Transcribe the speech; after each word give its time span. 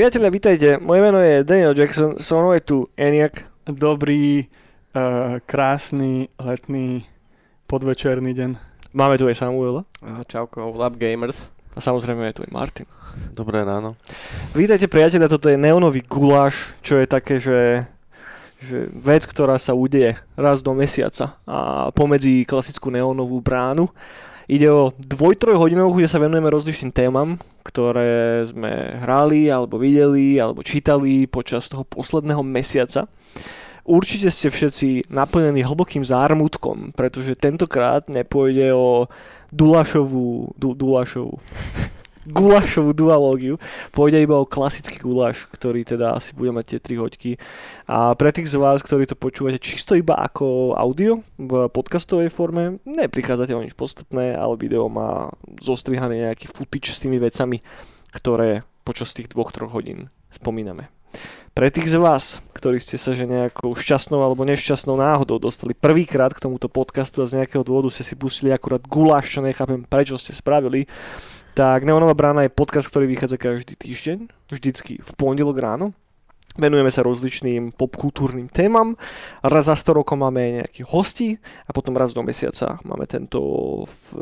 Priatelia, 0.00 0.32
vítajte. 0.32 0.68
Moje 0.80 1.00
meno 1.04 1.20
je 1.20 1.44
Daniel 1.44 1.76
Jackson, 1.76 2.16
so 2.16 2.40
mnou 2.40 2.56
je 2.56 2.60
tu 2.64 2.88
Eniak. 2.96 3.52
Dobrý, 3.68 4.48
uh, 4.96 5.36
krásny, 5.44 6.32
letný, 6.40 7.04
podvečerný 7.68 8.32
deň. 8.32 8.50
Máme 8.96 9.20
tu 9.20 9.28
aj 9.28 9.44
Samuela. 9.44 9.84
Čauko, 10.24 10.72
Lab 10.72 10.96
Gamers. 10.96 11.52
A 11.70 11.78
samozrejme 11.78 12.26
je 12.30 12.34
tu 12.34 12.42
aj 12.42 12.50
Martin. 12.50 12.86
Dobré 13.30 13.62
ráno. 13.62 13.94
Vítajte 14.58 14.90
priatelia, 14.90 15.30
toto 15.30 15.46
je 15.46 15.54
neonový 15.54 16.02
guláš, 16.02 16.74
čo 16.82 16.98
je 16.98 17.06
také, 17.06 17.38
že, 17.38 17.86
že 18.58 18.90
vec, 18.90 19.22
ktorá 19.22 19.54
sa 19.54 19.70
udeje 19.70 20.18
raz 20.34 20.66
do 20.66 20.74
mesiaca 20.74 21.38
a 21.46 21.90
pomedzi 21.94 22.42
klasickú 22.42 22.90
neonovú 22.90 23.38
bránu. 23.38 23.86
Ide 24.50 24.66
o 24.66 24.90
dvoj-troj 24.98 25.54
hodinovku, 25.54 26.02
kde 26.02 26.10
sa 26.10 26.18
venujeme 26.18 26.50
rozličným 26.50 26.90
témam, 26.90 27.38
ktoré 27.62 28.42
sme 28.50 28.98
hrali, 28.98 29.46
alebo 29.46 29.78
videli, 29.78 30.42
alebo 30.42 30.66
čítali 30.66 31.30
počas 31.30 31.70
toho 31.70 31.86
posledného 31.86 32.42
mesiaca. 32.42 33.06
Určite 33.86 34.26
ste 34.26 34.50
všetci 34.50 35.06
naplnení 35.06 35.62
hlbokým 35.62 36.02
zármutkom, 36.02 36.90
pretože 36.98 37.38
tentokrát 37.38 38.10
nepôjde 38.10 38.74
o 38.74 39.06
Dulašovú, 39.50 40.54
du, 40.54 40.74
Dulašovú, 40.78 41.38
gulášovú 42.36 42.92
dualógiu. 42.92 43.56
Pôjde 43.90 44.22
iba 44.22 44.38
o 44.38 44.48
klasický 44.48 45.02
guláš, 45.02 45.48
ktorý 45.50 45.82
teda 45.82 46.14
asi 46.14 46.36
bude 46.36 46.54
mať 46.54 46.76
tie 46.76 46.80
3 46.96 47.02
hoďky. 47.02 47.30
A 47.88 48.14
pre 48.14 48.30
tých 48.30 48.52
z 48.52 48.60
vás, 48.60 48.84
ktorí 48.84 49.08
to 49.08 49.18
počúvate 49.18 49.58
čisto 49.58 49.98
iba 49.98 50.14
ako 50.14 50.76
audio 50.76 51.24
v 51.40 51.66
podcastovej 51.72 52.30
forme, 52.30 52.78
neprichádzate 52.84 53.56
o 53.56 53.64
nič 53.64 53.74
podstatné, 53.74 54.36
ale 54.36 54.60
video 54.60 54.86
má 54.86 55.32
zostrihaný 55.58 56.30
nejaký 56.30 56.46
footage 56.52 56.92
s 56.92 57.02
tými 57.02 57.18
vecami, 57.18 57.64
ktoré 58.14 58.62
počas 58.84 59.16
tých 59.16 59.32
2-3 59.32 59.66
hodín 59.70 59.98
spomíname. 60.30 60.88
Pre 61.60 61.68
tých 61.68 61.92
z 61.92 62.00
vás, 62.00 62.40
ktorí 62.56 62.80
ste 62.80 62.96
sa 62.96 63.12
že 63.12 63.28
nejakou 63.28 63.76
šťastnou 63.76 64.24
alebo 64.24 64.48
nešťastnou 64.48 64.96
náhodou 64.96 65.36
dostali 65.36 65.76
prvýkrát 65.76 66.32
k 66.32 66.40
tomuto 66.40 66.72
podcastu 66.72 67.20
a 67.20 67.28
z 67.28 67.36
nejakého 67.36 67.60
dôvodu 67.60 67.92
ste 67.92 68.00
si 68.00 68.16
pustili 68.16 68.48
akurát 68.48 68.80
guláš, 68.80 69.28
čo 69.28 69.44
nechápem 69.44 69.84
prečo 69.84 70.16
ste 70.16 70.32
spravili, 70.32 70.88
tak 71.52 71.84
Neonová 71.84 72.16
brána 72.16 72.48
je 72.48 72.56
podcast, 72.56 72.88
ktorý 72.88 73.12
vychádza 73.12 73.36
každý 73.36 73.76
týždeň, 73.76 74.32
vždycky 74.48 75.04
v 75.04 75.10
pondelok 75.20 75.60
ráno. 75.60 75.92
Venujeme 76.58 76.90
sa 76.90 77.06
rozličným 77.06 77.78
popkultúrnym 77.78 78.50
témam. 78.50 78.98
Raz 79.38 79.70
za 79.70 79.78
100 79.78 80.02
rokov 80.02 80.18
máme 80.18 80.58
nejakých 80.58 80.86
hostí 80.90 81.28
a 81.64 81.70
potom 81.70 81.94
raz 81.94 82.10
do 82.10 82.26
mesiaca 82.26 82.82
máme 82.82 83.06
tento, 83.06 83.38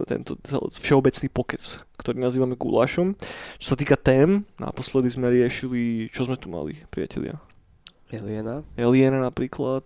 tento 0.05 0.37
všeobecný 0.77 1.29
pokec, 1.33 1.63
ktorý 1.97 2.21
nazývame 2.21 2.61
gulášom. 2.61 3.17
Čo 3.57 3.67
sa 3.73 3.77
týka 3.81 3.97
tém, 3.97 4.45
naposledy 4.61 5.09
sme 5.09 5.33
riešili, 5.33 6.13
čo 6.13 6.29
sme 6.29 6.37
tu 6.37 6.53
mali, 6.53 6.77
priatelia? 6.93 7.41
Eliena. 8.09 8.65
Eliena 8.73 9.21
napríklad. 9.21 9.85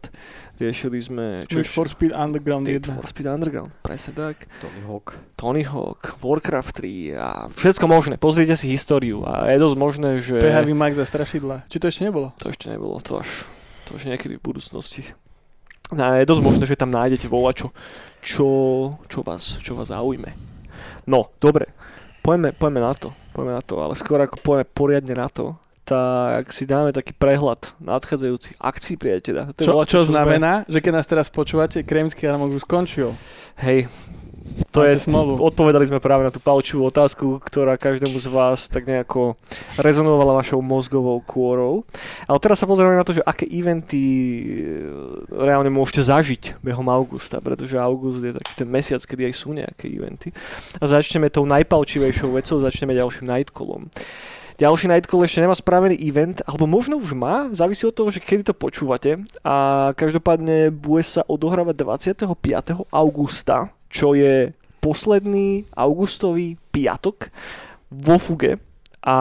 Riešili 0.55 0.99
sme... 1.03 1.25
Čo 1.51 1.59
Need 1.59 1.75
for 1.75 1.91
Speed 1.91 2.15
Underground 2.15 2.71
1. 2.71 2.71
Need 2.71 2.87
for 2.87 3.07
Speed 3.11 3.27
Underground, 3.27 3.75
presne 3.83 4.15
tak. 4.15 4.47
Tony 4.63 4.83
Hawk. 4.87 5.07
Tony 5.35 5.65
Hawk, 5.67 6.23
Warcraft 6.23 6.87
3 6.87 7.19
a 7.19 7.29
všetko 7.51 7.85
možné. 7.91 8.15
Pozrite 8.23 8.55
si 8.55 8.71
históriu 8.71 9.27
a 9.27 9.51
je 9.51 9.59
dosť 9.59 9.77
možné, 9.77 10.23
že... 10.23 10.39
PHV 10.39 10.71
Max 10.71 10.95
za 10.95 11.07
strašidla. 11.07 11.67
Či 11.67 11.83
to 11.83 11.91
ešte 11.91 12.07
nebolo? 12.07 12.31
To 12.39 12.47
ešte 12.47 12.71
nebolo, 12.71 13.03
to 13.03 13.19
až, 13.19 13.51
to 13.91 13.99
až 13.99 14.07
niekedy 14.07 14.39
v 14.39 14.43
budúcnosti. 14.47 15.03
No, 15.91 16.15
je 16.15 16.23
dosť 16.23 16.43
možné, 16.47 16.65
že 16.71 16.79
tam 16.79 16.95
nájdete 16.95 17.27
volačo, 17.27 17.75
čo, 18.23 18.47
čo, 19.11 19.27
vás, 19.27 19.59
čo 19.59 19.75
vás 19.75 19.91
zaujme. 19.91 20.31
No, 21.11 21.35
dobre, 21.43 21.75
poďme, 22.23 22.55
poďme 22.55 22.87
na 22.87 22.95
to, 22.95 23.11
poďme 23.35 23.59
na 23.59 23.63
to, 23.67 23.83
ale 23.83 23.99
skôr 23.99 24.23
ako 24.23 24.39
poďme 24.39 24.65
poriadne 24.71 25.15
na 25.19 25.27
to, 25.27 25.59
tak 25.93 26.49
si 26.49 26.65
dáme 26.65 26.97
taký 26.97 27.13
prehľad 27.13 27.77
nadchádzajúcich 27.85 28.57
akcií, 28.57 28.97
priateľa. 28.97 29.53
To 29.61 29.63
čo, 29.63 29.73
čo, 29.85 30.01
čo 30.01 30.01
znamená, 30.09 30.65
sme... 30.65 30.73
že 30.73 30.79
keď 30.81 30.93
nás 30.97 31.07
teraz 31.07 31.29
počúvate, 31.29 31.85
Krémsky 31.85 32.25
Armok 32.25 32.57
už 32.57 32.65
skončil. 32.65 33.13
Hej, 33.61 33.93
to 34.73 34.83
Máte 34.83 34.99
je, 34.99 35.05
smolu. 35.07 35.39
odpovedali 35.39 35.87
sme 35.87 36.03
práve 36.03 36.27
na 36.27 36.33
tú 36.33 36.43
palčivú 36.43 36.89
otázku, 36.89 37.41
ktorá 37.45 37.79
každému 37.79 38.17
z 38.19 38.29
vás 38.29 38.67
tak 38.67 38.89
nejako 38.89 39.39
rezonovala 39.79 40.35
vašou 40.43 40.61
mozgovou 40.61 41.23
kôrou. 41.23 41.87
Ale 42.27 42.39
teraz 42.43 42.61
sa 42.61 42.67
pozrieme 42.67 42.97
na 42.97 43.07
to, 43.07 43.17
že 43.17 43.23
aké 43.23 43.47
eventy 43.47 44.03
e, 44.03 44.13
reálne 45.31 45.71
môžete 45.71 46.03
zažiť 46.05 46.43
behom 46.61 46.89
augusta, 46.91 47.39
pretože 47.39 47.79
august 47.79 48.21
je 48.21 48.35
taký 48.35 48.53
ten 48.65 48.69
mesiac, 48.69 49.01
kedy 49.01 49.31
aj 49.31 49.35
sú 49.37 49.55
nejaké 49.55 49.87
eventy. 49.89 50.35
A 50.81 50.85
začneme 50.85 51.31
tou 51.31 51.47
najpalčivejšou 51.47 52.35
vecou, 52.35 52.59
začneme 52.59 52.99
ďalším 52.99 53.31
nightcallom. 53.31 53.89
Ďalší 54.63 54.87
Nightcall 54.87 55.27
ešte 55.27 55.43
nemá 55.43 55.59
spravený 55.59 55.99
event, 55.99 56.39
alebo 56.47 56.71
možno 56.71 56.95
už 56.95 57.19
má, 57.19 57.51
závisí 57.51 57.83
od 57.83 57.99
toho, 57.99 58.15
že 58.15 58.23
kedy 58.23 58.47
to 58.47 58.55
počúvate. 58.55 59.19
A 59.43 59.91
každopádne 59.99 60.71
bude 60.71 61.03
sa 61.03 61.27
odohrávať 61.27 61.83
25. 61.83 62.87
augusta, 62.95 63.75
čo 63.91 64.15
je 64.15 64.55
posledný 64.79 65.67
augustový 65.75 66.63
piatok 66.71 67.35
vo 67.91 68.23
Fuge. 68.23 68.63
A 69.03 69.17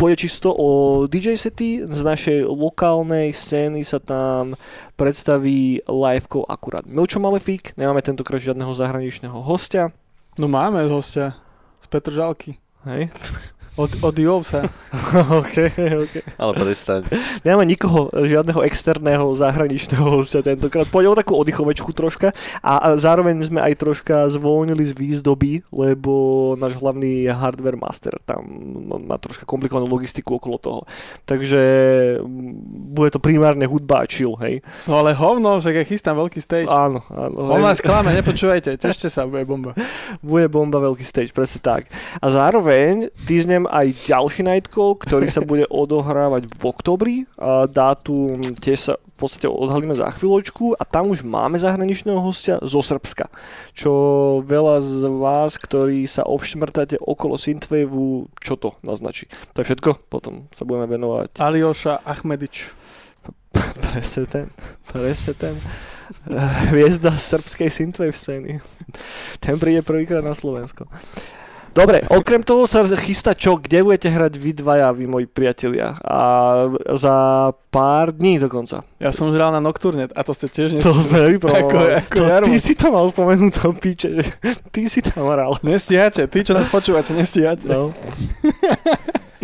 pôjde 0.00 0.16
čisto 0.24 0.48
o 0.48 1.04
DJ 1.04 1.36
sety 1.36 1.84
z 1.84 2.00
našej 2.00 2.48
lokálnej 2.48 3.36
scény 3.36 3.84
sa 3.84 4.00
tam 4.00 4.56
predstaví 4.96 5.84
livekou 5.84 6.48
akurát 6.48 6.88
Milčo 6.88 7.20
Malefík, 7.20 7.76
nemáme 7.76 8.00
tentokrát 8.00 8.40
žiadneho 8.40 8.72
zahraničného 8.72 9.44
hostia. 9.44 9.92
No 10.40 10.48
máme 10.48 10.88
hostia 10.88 11.36
z 11.84 11.86
Petržalky. 11.92 12.56
Hej. 12.88 13.12
Od, 13.76 13.92
od 14.00 14.16
Jovsa. 14.16 14.64
OK, 15.40 15.54
OK. 15.76 16.14
Ale 16.40 16.52
prestaň. 16.56 17.04
Nemáme 17.44 17.68
nikoho, 17.68 18.08
žiadneho 18.08 18.64
externého 18.64 19.28
zahraničného 19.36 20.16
hostia 20.16 20.40
tentokrát. 20.40 20.88
Poďme 20.88 21.12
o 21.12 21.20
takú 21.20 21.36
oddychovečku 21.36 21.92
troška 21.92 22.32
a, 22.64 22.72
a 22.80 22.88
zároveň 22.96 23.36
sme 23.44 23.60
aj 23.60 23.76
troška 23.76 24.32
zvolnili 24.32 24.80
z 24.80 24.96
výzdoby, 24.96 25.60
lebo 25.68 26.12
náš 26.56 26.80
hlavný 26.80 27.28
hardware 27.28 27.76
master 27.76 28.16
tam 28.24 28.48
má 29.04 29.20
troška 29.20 29.44
komplikovanú 29.44 29.84
logistiku 29.92 30.40
okolo 30.40 30.56
toho. 30.56 30.80
Takže 31.28 31.60
mm, 32.24 32.96
bude 32.96 33.12
to 33.12 33.20
primárne 33.20 33.68
hudba 33.68 34.02
a 34.02 34.08
chill, 34.08 34.40
hej. 34.40 34.64
No 34.88 35.04
ale 35.04 35.12
hovno, 35.12 35.60
že 35.60 35.76
ja 35.76 35.84
chystám 35.84 36.16
veľký 36.16 36.40
stage. 36.40 36.68
Áno, 36.72 37.04
áno. 37.12 37.52
On 37.52 37.60
vás 37.60 37.84
klame, 37.84 38.14
nepočúvajte, 38.24 38.80
tešte 38.80 39.12
sa, 39.12 39.28
bude 39.28 39.44
bomba. 39.44 39.76
Bude 40.24 40.48
bomba, 40.48 40.80
veľký 40.80 41.04
stage, 41.04 41.36
presne 41.36 41.60
tak. 41.60 41.92
A 42.24 42.32
zároveň 42.32 43.12
týždňem 43.28 43.65
aj 43.68 44.08
ďalší 44.08 44.42
Nightcall, 44.46 44.98
ktorý 44.98 45.26
sa 45.30 45.42
bude 45.42 45.66
odohrávať 45.82 46.48
v 46.50 46.62
oktobri. 46.66 47.16
A 47.36 47.66
dátum 47.68 48.40
tiež 48.56 48.78
sa 48.78 48.94
v 48.96 49.16
podstate 49.16 49.48
odhalíme 49.48 49.96
za 49.96 50.12
chvíľočku 50.12 50.76
a 50.76 50.82
tam 50.84 51.08
už 51.08 51.24
máme 51.24 51.56
zahraničného 51.56 52.20
hostia 52.20 52.60
zo 52.60 52.84
Srbska, 52.84 53.32
čo 53.72 53.92
veľa 54.44 54.84
z 54.84 55.08
vás, 55.08 55.56
ktorí 55.56 56.04
sa 56.04 56.28
obšmrtáte 56.28 57.00
okolo 57.00 57.40
Synthwaveu, 57.40 58.28
čo 58.44 58.60
to 58.60 58.76
naznačí. 58.84 59.24
To 59.56 59.64
je 59.64 59.72
všetko, 59.72 60.12
potom 60.12 60.52
sa 60.52 60.68
budeme 60.68 61.00
venovať. 61.00 61.40
Alioša 61.40 62.04
Achmedič. 62.04 62.76
presne 63.96 64.28
ten, 64.28 64.46
presne 64.92 65.32
ten 65.32 65.56
hviezda 66.70 67.16
srbskej 67.16 67.70
synthwave 67.70 68.14
scény. 68.14 68.60
Ten 69.40 69.56
príde 69.58 69.82
prvýkrát 69.82 70.22
na 70.22 70.34
Slovensko. 70.36 70.86
Dobre, 71.76 72.00
okrem 72.08 72.40
toho 72.40 72.64
sa 72.64 72.80
chystá 72.96 73.36
čo, 73.36 73.60
kde 73.60 73.84
budete 73.84 74.08
hrať 74.08 74.32
vy 74.40 74.56
dvaja, 74.56 74.88
vy 74.96 75.04
moji 75.04 75.26
priatelia. 75.28 75.92
A 76.00 76.18
za 76.96 77.52
pár 77.68 78.16
dní 78.16 78.40
dokonca. 78.40 78.80
Ja 78.96 79.12
som 79.12 79.28
hral 79.28 79.52
na 79.52 79.60
Nocturne 79.60 80.08
a 80.08 80.20
to 80.24 80.32
ste 80.32 80.48
tiež 80.48 80.72
nesli. 80.72 80.88
To 80.88 80.96
sme 80.96 81.28
nevypromovali. 81.28 81.68
Ako, 81.68 81.78
ako 82.00 82.16
to, 82.16 82.48
ty 82.48 82.56
si 82.56 82.72
to 82.72 82.88
mal 82.88 83.04
spomenúť, 83.12 83.52
to 83.60 83.76
píče, 83.76 84.08
že 84.16 84.24
ty 84.72 84.88
si 84.88 85.04
tam 85.04 85.28
hral. 85.28 85.60
Nestíhate, 85.60 86.24
ty 86.24 86.38
čo 86.40 86.56
nás 86.56 86.72
počúvate, 86.72 87.12
nestíhate. 87.12 87.68
No. 87.68 87.92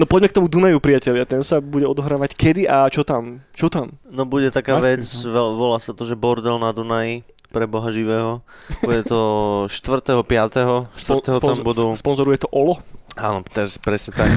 No 0.00 0.08
poďme 0.08 0.32
k 0.32 0.36
tomu 0.40 0.48
Dunaju, 0.48 0.80
priatelia. 0.80 1.28
Ten 1.28 1.44
sa 1.44 1.60
bude 1.60 1.84
odohrávať 1.84 2.32
kedy 2.32 2.64
a 2.64 2.88
čo 2.88 3.04
tam? 3.04 3.44
Čo 3.52 3.68
tam? 3.68 4.00
No 4.08 4.24
bude 4.24 4.48
taká 4.48 4.80
Máš 4.80 4.84
vec, 4.88 5.04
no. 5.28 5.52
volá 5.52 5.76
sa 5.84 5.92
to, 5.92 6.08
že 6.08 6.16
Bordel 6.16 6.56
na 6.56 6.72
Dunaji 6.72 7.20
pre 7.52 7.68
Boha 7.68 7.92
živého. 7.92 8.40
Bude 8.80 9.04
to 9.04 9.20
4. 9.68 10.24
5. 10.24 10.88
4. 10.96 11.38
tam 11.38 11.56
budú... 11.60 11.92
Sponzoruje 11.92 12.40
to 12.40 12.48
Olo? 12.48 12.80
Áno, 13.12 13.44
teraz 13.44 13.76
presne 13.76 14.16
tak. 14.16 14.30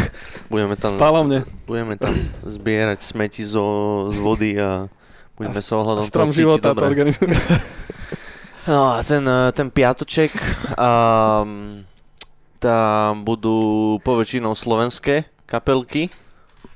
Budeme 0.52 0.76
tam, 0.76 1.00
Spálavne. 1.00 1.48
budeme 1.64 1.96
tam 1.96 2.12
zbierať 2.44 3.00
smeti 3.00 3.48
zo, 3.48 3.64
z 4.12 4.18
vody 4.20 4.60
a 4.60 4.92
budeme 5.40 5.64
sa 5.64 5.80
ohľadom 5.80 6.04
Strom 6.04 6.32
života 6.36 6.76
to 6.76 6.84
organizuje. 6.84 7.32
No 8.66 8.98
a 8.98 9.06
ten, 9.06 9.22
ten 9.54 9.70
piatoček 9.70 10.34
um, 10.74 11.86
tam 12.58 13.22
budú 13.22 14.02
poväčšinou 14.02 14.58
slovenské 14.58 15.30
kapelky 15.46 16.10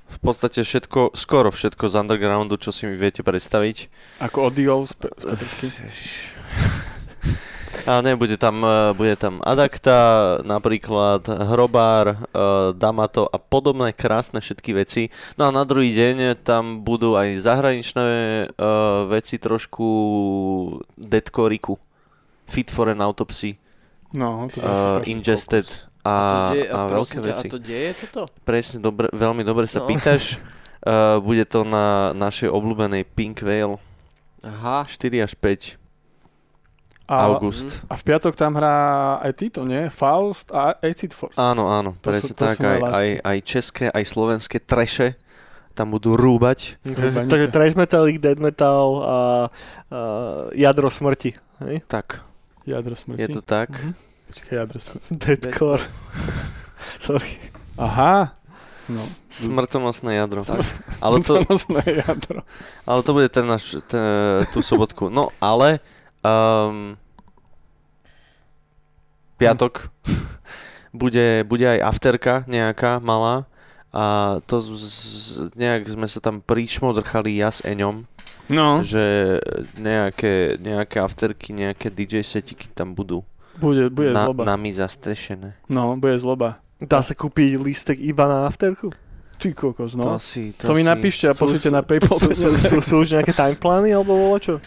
v 0.10 0.18
podstate 0.20 0.66
všetko, 0.66 1.14
skoro 1.14 1.54
všetko 1.54 1.86
z 1.86 1.94
undergroundu, 2.02 2.58
čo 2.58 2.74
si 2.74 2.90
mi 2.90 2.98
viete 2.98 3.22
predstaviť. 3.22 3.78
Ako 4.26 4.50
Odio 4.50 4.82
z, 4.84 4.94
Pe- 4.98 5.14
z. 5.16 5.30
A 7.88 8.02
nebude 8.04 8.36
tam, 8.36 8.60
eh, 8.66 8.92
bude 8.94 9.16
tam 9.16 9.40
Adakta, 9.46 10.42
napríklad 10.44 11.24
Hrobár, 11.26 12.08
eh, 12.12 12.18
Damato 12.76 13.30
a 13.30 13.38
podobné 13.40 13.96
krásne 13.96 14.44
všetky 14.44 14.76
veci. 14.76 15.14
No 15.40 15.48
a 15.48 15.56
na 15.56 15.64
druhý 15.64 15.96
deň 15.96 16.44
tam 16.44 16.84
budú 16.84 17.16
aj 17.16 17.40
zahraničné 17.40 18.06
eh, 18.06 18.48
veci 19.08 19.40
trošku 19.40 19.88
deadcoriku. 21.00 21.80
Fit 22.50 22.74
for 22.74 22.90
an 22.90 23.00
autopsy, 23.06 23.62
No, 24.14 24.50
to 24.50 24.62
uh, 24.62 25.04
Ingested 25.06 25.70
a, 26.00 26.10
A, 26.10 26.20
to 26.22 26.36
deje, 26.54 26.66
a, 26.66 26.76
a, 26.76 26.88
veľké 26.88 27.16
ťa, 27.16 27.26
veci. 27.26 27.46
a 27.46 27.52
to 27.52 27.60
deje 27.60 27.90
toto? 28.02 28.22
Presne, 28.42 28.78
dobre, 28.80 29.08
veľmi 29.10 29.44
dobre 29.44 29.66
sa 29.66 29.80
No. 29.80 29.88
pýtaš. 29.88 30.40
Uh, 30.80 31.20
bude 31.28 31.44
to 31.44 31.64
na 31.64 31.86
našej 32.14 32.48
obľúbenej 32.48 33.04
Pink 33.06 33.40
Veil 33.40 33.76
Aha, 34.40 34.88
4 34.88 34.96
až 35.22 35.36
5 35.36 35.76
a, 37.04 37.26
august. 37.28 37.84
a 37.86 37.94
v 37.94 38.04
piatok 38.06 38.34
tam 38.34 38.54
hrá 38.54 38.78
aj 39.20 39.34
títo, 39.36 39.66
nie? 39.66 39.90
Faust 39.90 40.50
a 40.50 40.78
Acid 40.80 41.12
Force. 41.12 41.36
Áno, 41.36 41.68
áno, 41.68 41.98
To 42.00 42.08
presne 42.08 42.32
sú- 42.32 42.38
to 42.38 42.46
tak. 42.46 42.56
sú 42.56 42.64
Aj, 42.64 42.80
aj, 42.86 43.08
aj 43.20 43.38
české, 43.42 43.86
aj 43.90 44.04
slovenské 44.06 44.58
treše 44.60 45.18
tam 45.74 45.90
budú 45.90 46.14
rúbať. 46.14 46.76
Rúbanice. 46.84 47.32
Takže 47.32 47.48
trash 47.50 47.74
metallic, 47.74 48.20
dead 48.20 48.36
metal 48.36 49.00
a, 49.00 49.08
a 49.08 49.18
jadro 50.54 50.88
smrti. 50.88 51.32
Hej? 51.60 51.84
Tak, 51.88 52.20
Jadro 52.64 52.94
smrti. 52.94 53.20
je 53.20 53.28
to 53.32 53.42
tak. 53.42 53.72
Mhm. 53.74 53.92
Počkaj, 54.30 54.54
jadro 54.58 54.80
smrti. 54.80 55.10
Deadcore. 55.18 55.84
Sorry. 57.06 57.32
Aha. 57.78 58.38
No. 58.90 59.06
Smrtonosné 59.30 60.18
jadro. 60.18 60.42
Ale 61.02 61.22
to, 61.22 61.46
Nosné 61.46 61.82
jadro. 61.86 62.42
ale 62.90 63.00
to 63.06 63.12
bude 63.14 63.30
ten 63.30 63.46
náš, 63.46 63.78
ten, 63.86 64.02
tú 64.50 64.66
sobotku. 64.66 65.14
No, 65.14 65.30
ale 65.38 65.78
um, 66.26 66.98
piatok 69.38 69.94
bude, 70.90 71.46
bude 71.46 71.66
aj 71.70 71.86
afterka 71.86 72.34
nejaká 72.50 72.98
malá 72.98 73.46
a 73.94 74.38
to 74.46 74.62
z, 74.62 74.70
z, 74.74 74.94
nejak 75.58 75.86
sme 75.90 76.06
sa 76.06 76.22
tam 76.22 76.42
príšmodrchali 76.46 77.42
ja 77.42 77.50
s 77.50 77.66
Eňom, 77.66 78.06
No, 78.50 78.82
že 78.82 79.38
nejaké, 79.78 80.58
nejaké 80.58 80.98
afterky, 80.98 81.54
nejaké 81.54 81.94
DJ 81.94 82.26
setiky 82.26 82.66
tam 82.74 82.98
budú 82.98 83.22
bude, 83.60 83.92
bude 83.92 84.16
na, 84.16 84.26
zloba. 84.26 84.44
nami 84.48 84.72
zastrešené. 84.72 85.60
No, 85.68 86.00
bude 86.00 86.16
zloba. 86.18 86.64
Dá 86.80 87.04
sa 87.04 87.12
kúpiť 87.12 87.60
lístek 87.60 88.00
iba 88.00 88.24
na 88.26 88.48
afterku? 88.48 88.96
Ty 89.40 89.56
kokos, 89.56 89.96
To, 89.96 90.00
no. 90.00 90.20
si, 90.20 90.52
To, 90.56 90.72
mi 90.76 90.84
si- 90.84 90.88
napíšte 90.88 91.26
a 91.28 91.36
pošlite 91.36 91.72
na 91.72 91.80
Paypal. 91.84 92.16
Sú, 92.20 92.32
sú, 92.36 92.50
sú, 92.56 92.76
sú 92.80 92.96
už 93.04 93.20
nejaké 93.20 93.32
timeplány 93.32 93.96
alebo 93.96 94.16
čo? 94.40 94.60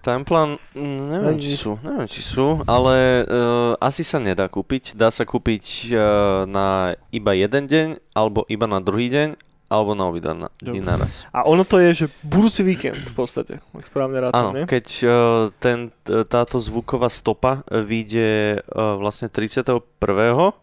Timeplan, 0.00 0.56
neviem 0.72 1.36
či 1.36 1.52
sú, 1.52 1.76
neviem 1.84 2.08
či 2.08 2.24
sú, 2.24 2.64
ale 2.64 3.20
uh, 3.28 3.76
asi 3.76 4.00
sa 4.00 4.16
nedá 4.16 4.48
kúpiť. 4.48 4.96
Dá 4.96 5.12
sa 5.12 5.28
kúpiť 5.28 5.92
uh, 5.92 6.48
na 6.48 6.96
iba 7.12 7.36
jeden 7.36 7.68
deň, 7.68 7.88
alebo 8.16 8.48
iba 8.48 8.64
na 8.64 8.80
druhý 8.80 9.12
deň, 9.12 9.36
alebo 9.70 9.94
na 9.94 10.04
obidva 10.04 10.34
na, 10.34 10.48
naraz. 10.60 11.30
A 11.30 11.46
ono 11.46 11.62
to 11.62 11.78
je, 11.78 11.94
že 11.94 12.06
budúci 12.20 12.60
víkend 12.60 12.98
v 13.00 13.14
podstate. 13.14 13.62
Ak 13.70 13.86
správne 13.86 14.18
rátam, 14.20 14.50
Áno, 14.50 14.50
nie? 14.52 14.64
keď 14.66 14.86
uh, 15.00 15.12
ten, 15.56 15.94
t- 15.96 16.26
táto 16.26 16.58
zvuková 16.58 17.06
stopa 17.06 17.62
uh, 17.62 17.78
vyjde 17.78 18.60
uh, 18.60 18.98
vlastne 18.98 19.30
31. 19.30 19.78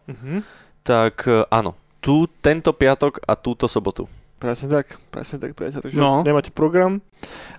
Mhm. 0.06 0.44
tak 0.84 1.24
uh, 1.24 1.48
áno, 1.48 1.72
tu 1.98 2.28
tento 2.38 2.70
piatok 2.70 3.20
a 3.22 3.32
túto 3.34 3.64
sobotu. 3.64 4.04
Presne 4.36 4.70
tak, 4.70 5.00
presne 5.08 5.36
tak, 5.38 5.52
priateľ. 5.52 5.80
Takže 5.82 5.96
No. 5.96 6.22
nemáte 6.22 6.48
program 6.48 7.02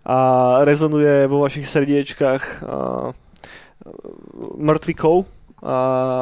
a 0.01 0.17
rezonuje 0.63 1.27
vo 1.27 1.43
vašich 1.43 1.67
srdiečkách 1.67 2.43
a, 2.61 3.11
mŕtvy 4.55 4.93
kov 4.93 5.27
a 5.59 5.75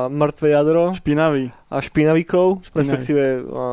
mŕtve 0.10 0.50
jadro 0.50 0.98
Špinavý. 0.98 1.54
a 1.70 1.78
špinavý 1.78 2.26
kov, 2.26 2.66
Špinavý. 2.66 2.74
respektíve 2.74 3.24
a, 3.46 3.64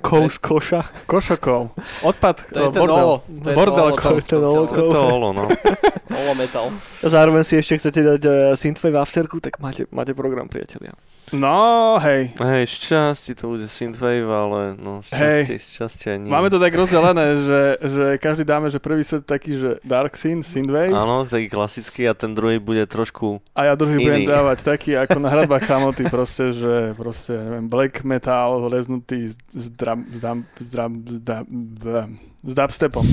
kov 0.00 0.32
z 0.32 0.38
koša. 0.40 0.80
Košokov. 1.06 1.70
Odpad. 2.02 2.36
to 2.50 2.58
je 2.58 2.66
eh, 2.66 2.72
ten 2.72 2.80
bordel. 2.82 3.04
olo. 3.04 3.16
To 3.22 3.48
je 3.50 3.54
Bordel, 3.54 3.86
to 3.94 4.08
olo, 4.08 4.20
ten 4.20 4.40
olo, 4.42 4.66
to- 4.66 4.90
To 4.90 5.00
olo, 5.06 5.28
no. 5.32 5.44
Olo 6.20 6.32
metal. 6.34 6.66
Zároveň 7.06 7.46
si 7.46 7.54
ešte 7.54 7.78
chcete 7.78 8.00
dať 8.02 8.22
uh, 8.26 8.34
synthwave 8.58 8.98
afterku, 8.98 9.38
tak 9.38 9.62
máte, 9.62 9.86
máte 9.94 10.10
program, 10.10 10.50
priatelia. 10.50 10.90
No, 11.30 11.94
hej. 12.02 12.34
Hej, 12.42 12.64
šťastie 12.66 13.38
to 13.38 13.54
bude 13.54 13.70
synthwave, 13.70 14.26
ale 14.26 14.74
no 14.74 14.98
šťastie, 14.98 15.62
šťastie 15.62 16.18
nie. 16.18 16.26
Máme 16.26 16.50
to 16.50 16.58
tak 16.58 16.74
rozdelené, 16.74 17.46
že, 17.46 17.60
že 17.86 18.04
každý 18.18 18.42
dáme, 18.42 18.66
že 18.66 18.82
prvý 18.82 19.06
set 19.06 19.22
taký, 19.22 19.54
že 19.54 19.70
Dark 19.86 20.18
Synth, 20.18 20.42
Synthwave 20.42 20.90
Áno, 20.90 21.22
taký 21.22 21.46
klasický 21.46 22.10
a 22.10 22.18
ten 22.18 22.34
druhý 22.34 22.58
bude 22.58 22.82
trošku... 22.82 23.38
a 23.54 23.70
ja 23.70 23.78
druhý 23.78 24.02
budem 24.02 24.26
Iný. 24.26 24.32
dávať 24.34 24.58
taký 24.66 24.98
ako 24.98 25.22
na 25.22 25.30
hradbách 25.30 25.62
samoty, 25.62 26.02
proste, 26.10 26.50
že 26.50 26.98
proste, 26.98 27.38
neviem, 27.38 27.70
black 27.70 28.02
metal 28.02 28.66
leznutý 28.66 29.30
s, 29.30 29.66
dram, 29.70 30.02
s, 30.10 30.18
dam, 30.18 30.42
s, 30.58 30.66
dram, 30.66 30.92
s, 31.06 31.14
dam, 31.22 31.44
v- 31.78 32.10
s 32.42 32.52
dubstepom 32.58 33.06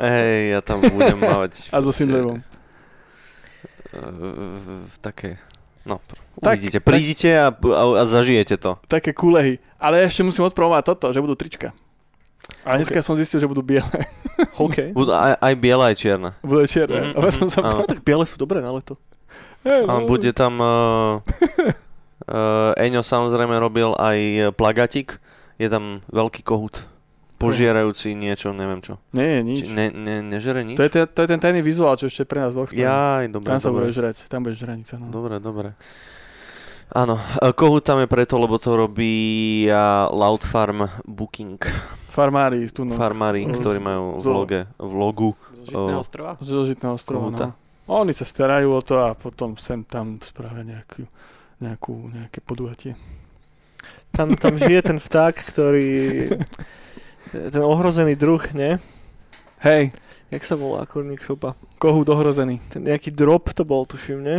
Hej, 0.00 0.56
ja 0.56 0.60
tam 0.64 0.80
budem 0.80 1.20
mať... 1.36 1.68
a 1.68 1.84
so 1.84 1.92
synthwaveom. 1.92 2.40
eh, 3.92 4.12
v, 4.56 4.66
v 4.88 4.96
také... 5.04 5.36
No, 5.88 6.04
Tak, 6.36 6.60
uvidíte, 6.60 6.78
prídite 6.84 7.32
a, 7.32 7.48
a, 7.48 7.82
a 7.98 8.02
zažijete 8.04 8.60
to. 8.60 8.76
Také 8.86 9.16
kulehy. 9.16 9.56
Ale 9.80 10.04
ešte 10.04 10.20
musím 10.20 10.44
odpromovať 10.44 10.84
toto, 10.84 11.06
že 11.08 11.24
budú 11.24 11.32
trička. 11.32 11.72
A 12.64 12.76
dneska 12.76 13.00
som 13.00 13.16
zistil, 13.16 13.40
že 13.40 13.48
budú 13.48 13.64
biele. 13.64 13.88
OK. 14.60 14.92
Budú 14.92 15.16
aj, 15.16 15.40
aj 15.40 15.54
biela, 15.56 15.88
aj 15.88 15.96
čierna. 15.96 16.30
Budú 16.44 16.68
čierne. 16.68 17.12
Mhm, 17.12 17.16
Mm-hmm. 17.16 17.32
som 17.32 17.48
sa... 17.48 17.60
No 17.64 17.88
tak 17.88 18.04
biele 18.04 18.28
sú 18.28 18.36
dobré 18.36 18.60
na 18.60 18.68
leto. 18.72 19.00
Hey, 19.64 19.84
A 19.88 20.04
bude 20.04 20.30
tam... 20.36 20.60
Uh, 20.60 21.24
uh, 22.30 22.76
Eňo 22.76 23.00
samozrejme 23.00 23.56
robil 23.56 23.96
aj 23.96 24.52
plagatik. 24.54 25.16
Je 25.56 25.66
tam 25.66 26.04
veľký 26.12 26.44
kohút. 26.46 26.84
Požierajúci 27.38 28.18
niečo, 28.18 28.50
neviem 28.50 28.82
čo. 28.82 28.98
Nie, 29.14 29.46
nič. 29.46 29.62
Či 29.62 29.70
ne, 29.70 29.86
ne, 29.94 30.26
nežere 30.26 30.66
nič? 30.66 30.74
To 30.74 30.82
je, 30.82 30.90
ten, 30.90 31.06
to 31.06 31.22
je 31.22 31.28
ten 31.30 31.38
tajný 31.38 31.62
vizuál, 31.62 31.94
čo 31.94 32.10
ešte 32.10 32.26
pre 32.26 32.42
nás 32.42 32.50
spravil. 32.50 32.74
Jaj, 32.74 33.24
dobre, 33.30 33.46
tam 33.46 33.62
sa 33.62 33.70
dobre. 33.70 33.86
bude 33.86 33.94
žrať, 33.94 34.26
tam 34.26 34.42
bude 34.42 34.58
žranica. 34.58 34.98
No. 34.98 35.14
Dobre, 35.14 35.38
dobre. 35.38 35.78
Áno, 36.90 37.14
e, 37.38 37.52
kohút 37.54 37.86
tam 37.86 38.02
je 38.02 38.08
preto, 38.10 38.40
lebo 38.40 38.58
to 38.58 38.74
robí 38.74 39.68
Loud 40.10 40.42
Farm 40.42 40.88
Booking. 41.06 41.62
Farmári 42.10 42.66
tu 42.74 42.82
no. 42.82 42.98
Farmári, 42.98 43.46
ktorí 43.46 43.78
majú 43.78 44.18
v 44.18 44.22
zo- 44.26 44.34
loge, 44.34 44.60
v 44.74 44.92
logu. 44.98 45.30
Z 45.54 45.70
Žitného 45.70 45.94
O. 45.94 46.02
ostrova? 46.02 46.32
z 46.42 46.50
Žitného 46.50 46.94
ostrova. 46.98 47.30
No. 47.30 47.54
Oni 47.88 48.10
sa 48.10 48.26
starajú 48.26 48.74
o 48.74 48.82
to 48.82 48.98
a 48.98 49.14
potom 49.14 49.54
sem 49.54 49.86
tam 49.86 50.18
spravia 50.26 50.66
nejakú, 50.66 51.06
nejakú, 51.62 51.94
nejaké 52.10 52.42
podujatie. 52.42 52.98
Tam, 54.10 54.34
tam 54.34 54.58
žije 54.58 54.82
ten 54.82 54.98
vták, 54.98 55.34
ktorý... 55.54 55.86
Ten 57.32 57.62
ohrozený 57.62 58.14
druh, 58.16 58.42
nie? 58.54 58.78
Hej, 59.60 59.90
Jak 60.28 60.44
sa 60.44 60.60
volá 60.60 60.84
kurník 60.84 61.24
šopa? 61.24 61.56
kohút 61.80 62.04
ohrozený. 62.12 62.60
Ten 62.68 62.84
nejaký 62.84 63.08
drop 63.16 63.48
to 63.56 63.64
bol, 63.64 63.88
tuším, 63.88 64.20
nie? 64.20 64.38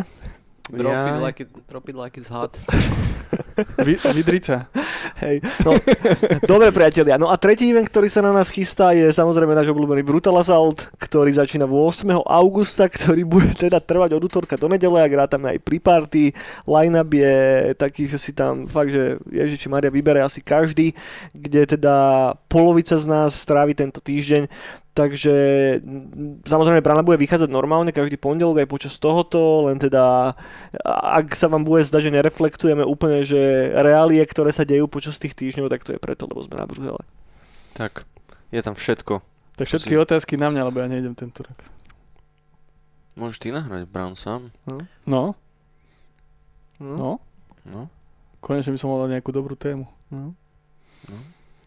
Drop 0.69 0.93
is 1.10 1.17
Jaj. 1.17 1.25
like 1.25 1.39
it, 1.41 1.50
drop 1.65 1.89
it 1.89 1.98
like 1.98 2.13
it's 2.13 2.29
hot. 2.29 2.62
Vidrica. 4.13 4.67
Hej, 5.19 5.43
no, 5.67 5.75
dobre 6.48 6.71
priatelia. 6.71 7.19
No 7.19 7.27
a 7.27 7.36
tretí 7.36 7.67
event, 7.69 7.88
ktorý 7.88 8.07
sa 8.07 8.24
na 8.24 8.31
nás 8.31 8.48
chystá, 8.48 8.95
je 8.95 9.12
samozrejme 9.12 9.51
náš 9.51 9.69
obľúbený 9.69 10.01
Brutal 10.05 10.38
Assault, 10.39 10.88
ktorý 10.95 11.29
začína 11.36 11.67
8. 11.67 12.24
augusta, 12.24 12.88
ktorý 12.88 13.27
bude 13.27 13.51
teda 13.51 13.83
trvať 13.83 14.15
od 14.15 14.24
útorka 14.24 14.55
do 14.55 14.71
nedele, 14.71 15.03
ak 15.03 15.12
rátame 15.12 15.55
aj 15.55 15.59
pri 15.59 15.77
party. 15.83 16.24
Line-up 16.65 17.12
je 17.12 17.36
taký, 17.75 18.07
že 18.07 18.17
si 18.17 18.31
tam 18.31 18.65
fakt, 18.65 18.95
že 18.95 19.19
Ježiši 19.27 19.67
Maria 19.67 19.91
vybere 19.91 20.24
asi 20.24 20.39
každý, 20.39 20.95
kde 21.36 21.75
teda 21.77 22.33
polovica 22.48 22.95
z 22.95 23.05
nás 23.05 23.36
strávi 23.36 23.75
tento 23.75 24.00
týždeň. 24.00 24.48
Takže 24.89 25.36
samozrejme 26.43 26.84
brána 26.84 27.05
bude 27.05 27.15
vychádzať 27.22 27.48
normálne 27.48 27.93
každý 27.93 28.19
pondelok 28.19 28.60
aj 28.60 28.67
počas 28.67 28.93
tohoto, 28.98 29.69
len 29.69 29.79
teda 29.79 30.34
ak 30.84 31.31
sa 31.38 31.48
vám 31.48 31.63
bude 31.63 31.86
zdať, 31.86 32.10
že 32.10 32.15
nereflektujeme 32.19 32.84
úplne, 32.84 33.24
že 33.24 33.39
reálie, 33.72 34.19
ktoré 34.25 34.51
sa 34.51 34.67
dejú 34.67 34.91
počas 34.91 35.15
tých 35.15 35.38
týždňov, 35.38 35.72
tak 35.72 35.88
to 35.88 35.96
je 35.96 36.01
preto, 36.01 36.27
lebo 36.27 36.43
sme 36.43 36.60
na 36.60 36.67
Brusele. 36.67 37.00
Tak, 37.77 38.03
je 38.51 38.60
tam 38.60 38.75
všetko. 38.75 39.24
Tak 39.55 39.65
všetky 39.67 39.93
otázky 39.96 40.36
na 40.36 40.51
mňa, 40.51 40.67
lebo 40.67 40.84
ja 40.84 40.91
nejdem 40.91 41.15
tento 41.15 41.48
rok. 41.48 41.60
Môžeš 43.15 43.39
ty 43.39 43.48
nahrať 43.51 43.88
Brown 43.88 44.19
sám? 44.19 44.51
No, 44.67 44.84
No. 45.05 45.24
no. 46.79 47.12
No. 47.63 47.81
Konečne 48.39 48.72
by 48.72 48.79
som 48.79 48.89
mal 48.89 49.08
nejakú 49.08 49.31
dobrú 49.31 49.53
tému. 49.55 49.88
no. 50.12 50.34
No. 51.08 51.17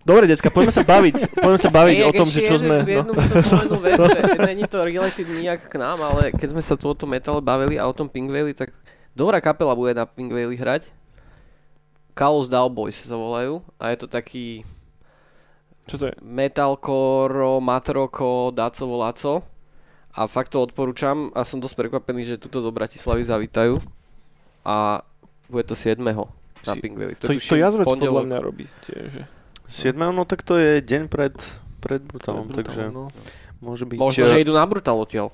Dobre, 0.02 0.26
decka, 0.26 0.50
poďme 0.50 0.74
sa 0.74 0.82
baviť. 0.82 1.14
Poďme 1.30 1.60
sa 1.60 1.70
baviť 1.70 1.96
Ej, 1.96 2.04
o 2.04 2.12
tom, 2.12 2.26
že 2.26 2.40
čo 2.42 2.54
jednu- 2.58 2.62
sme... 2.66 2.76
Jednu 2.82 3.12
No. 3.14 3.22
som 3.22 3.58
vec, 3.86 3.94
že 3.94 4.20
není 4.42 4.64
to 4.66 4.82
related 4.82 5.28
nijak 5.30 5.70
k 5.70 5.74
nám, 5.78 6.02
ale 6.02 6.34
keď 6.34 6.48
sme 6.50 6.62
sa 6.62 6.74
tu 6.74 6.90
o 6.90 6.94
tom 6.94 7.06
metale 7.08 7.38
bavili 7.38 7.78
a 7.78 7.86
o 7.86 7.94
tom 7.94 8.10
Pink 8.10 8.26
Valley, 8.26 8.50
tak 8.50 8.74
dobrá 9.14 9.38
kapela 9.38 9.72
bude 9.72 9.94
na 9.94 10.02
Pink 10.02 10.34
Valley 10.34 10.58
hrať. 10.58 10.90
Chaos 12.12 12.50
Boys 12.68 12.98
sa 12.98 13.14
volajú 13.14 13.62
a 13.78 13.88
je 13.88 13.96
to 13.96 14.06
taký 14.06 14.66
Čo 15.86 15.96
to 15.96 16.04
je? 16.10 16.14
metalcore, 16.20 17.32
matroko, 17.62 18.50
dacovo, 18.50 19.00
laco. 19.00 19.46
A 20.12 20.28
fakt 20.28 20.52
to 20.52 20.60
odporúčam 20.60 21.32
a 21.32 21.40
som 21.40 21.56
dosť 21.56 21.72
prekvapený, 21.78 22.26
že 22.26 22.36
tuto 22.36 22.60
do 22.60 22.68
Bratislavy 22.68 23.24
zavítajú. 23.24 23.80
A 24.60 25.00
bude 25.48 25.64
to 25.64 25.72
7. 25.72 25.96
na 26.04 26.74
Pink 26.76 27.00
Valley. 27.00 27.16
To, 27.16 27.30
to, 27.30 27.38
tuším 27.38 27.64
jazvec 27.64 27.86
podľa 27.86 28.28
mňa 28.28 28.38
robí 28.42 28.68
tiež. 28.84 29.24
7. 29.72 29.96
no 29.96 30.28
tak 30.28 30.44
to 30.44 30.60
je 30.60 30.84
deň 30.84 31.08
pred, 31.08 31.32
pred 31.80 32.04
Brutalom, 32.04 32.52
Brutálne, 32.52 32.56
takže 32.60 32.82
no. 32.92 33.08
môže 33.64 33.88
byť... 33.88 33.98
Možno, 33.98 34.24
eh, 34.28 34.30
že 34.36 34.42
idú 34.44 34.52
na 34.52 34.68
Brutal 34.68 35.00
odtiaľ. 35.00 35.32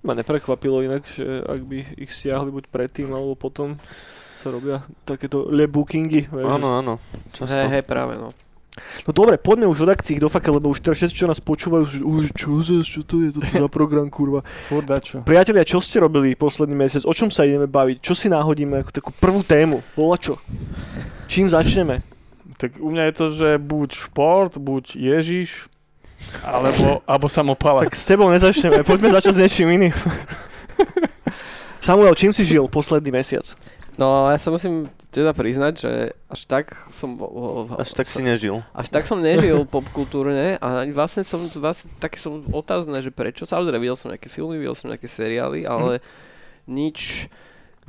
Ma 0.00 0.12
neprekvapilo 0.16 0.80
inak, 0.84 1.04
že 1.08 1.24
ak 1.44 1.60
by 1.64 1.78
ich 1.96 2.12
stiahli 2.12 2.48
buď 2.52 2.72
predtým 2.72 3.12
alebo 3.12 3.36
potom 3.36 3.76
sa 4.40 4.48
robia 4.48 4.80
takéto 5.04 5.48
le 5.52 5.68
bookingy. 5.68 6.32
Áno, 6.32 6.80
áno, 6.80 6.96
často. 7.32 7.52
Hej, 7.52 7.80
hej, 7.80 7.84
práve 7.84 8.16
no. 8.16 8.32
No 9.04 9.10
dobre, 9.12 9.36
poďme 9.36 9.68
už 9.68 9.84
od 9.84 9.92
akcií 9.92 10.16
do 10.16 10.32
fake, 10.32 10.48
lebo 10.48 10.72
už 10.72 10.80
teraz 10.80 11.02
všetci, 11.02 11.16
čo 11.20 11.28
nás 11.28 11.42
počúvajú, 11.42 11.84
že 11.84 12.00
už 12.00 12.32
čo, 12.32 12.64
zas, 12.64 12.86
čo 12.88 13.04
to 13.04 13.20
je, 13.20 13.28
toto 13.34 13.50
za 13.50 13.68
program, 13.68 14.08
kurva. 14.08 14.40
Furt 14.72 14.88
dačo. 14.88 15.20
Priatelia, 15.26 15.68
čo 15.68 15.82
ste 15.84 16.00
robili 16.00 16.32
posledný 16.32 16.72
mesiac? 16.72 17.04
O 17.04 17.12
čom 17.12 17.28
sa 17.28 17.44
ideme 17.44 17.68
baviť? 17.68 18.00
Čo 18.00 18.14
si 18.16 18.32
náhodíme 18.32 18.80
ako 18.80 18.90
takú 18.94 19.10
prvú 19.20 19.44
tému? 19.44 19.84
Bola 19.92 20.16
čo? 20.16 20.40
Čím 21.28 21.50
začneme? 21.50 22.00
Tak 22.60 22.76
u 22.76 22.92
mňa 22.92 23.08
je 23.08 23.14
to, 23.16 23.26
že 23.32 23.48
buď 23.56 23.88
šport, 23.96 24.52
buď 24.60 25.00
Ježiš, 25.00 25.72
alebo, 26.44 27.00
alebo 27.08 27.26
samopala. 27.32 27.88
Tak 27.88 27.96
s 27.96 28.04
tebou 28.04 28.28
nezačneme, 28.28 28.84
poďme 28.84 29.08
začať 29.16 29.32
s 29.32 29.40
niečím 29.40 29.68
iným. 29.80 29.94
Samuel, 31.80 32.12
čím 32.12 32.36
si 32.36 32.44
žil 32.44 32.68
posledný 32.68 33.08
mesiac? 33.08 33.56
No 33.96 34.28
ja 34.28 34.36
sa 34.36 34.52
musím 34.52 34.92
teda 35.08 35.32
priznať, 35.32 35.72
že 35.80 35.92
až 36.28 36.40
tak 36.44 36.76
som... 36.92 37.16
Až 37.80 37.96
tak 37.96 38.04
si 38.04 38.20
nežil. 38.20 38.60
Až 38.76 38.92
tak 38.92 39.08
som 39.08 39.24
nežil 39.24 39.64
popkultúrne 39.64 40.60
a 40.60 40.84
vlastne 40.92 41.24
som, 41.24 41.48
vlastne, 41.56 41.88
také 41.96 42.20
som 42.20 42.44
otázne, 42.52 43.00
že 43.00 43.08
prečo. 43.08 43.48
Samozrejme, 43.48 43.80
videl 43.80 43.96
som 43.96 44.12
nejaké 44.12 44.28
filmy, 44.28 44.60
videl 44.60 44.76
som 44.76 44.92
nejaké 44.92 45.08
seriály, 45.08 45.64
ale 45.64 46.04
nič, 46.68 47.28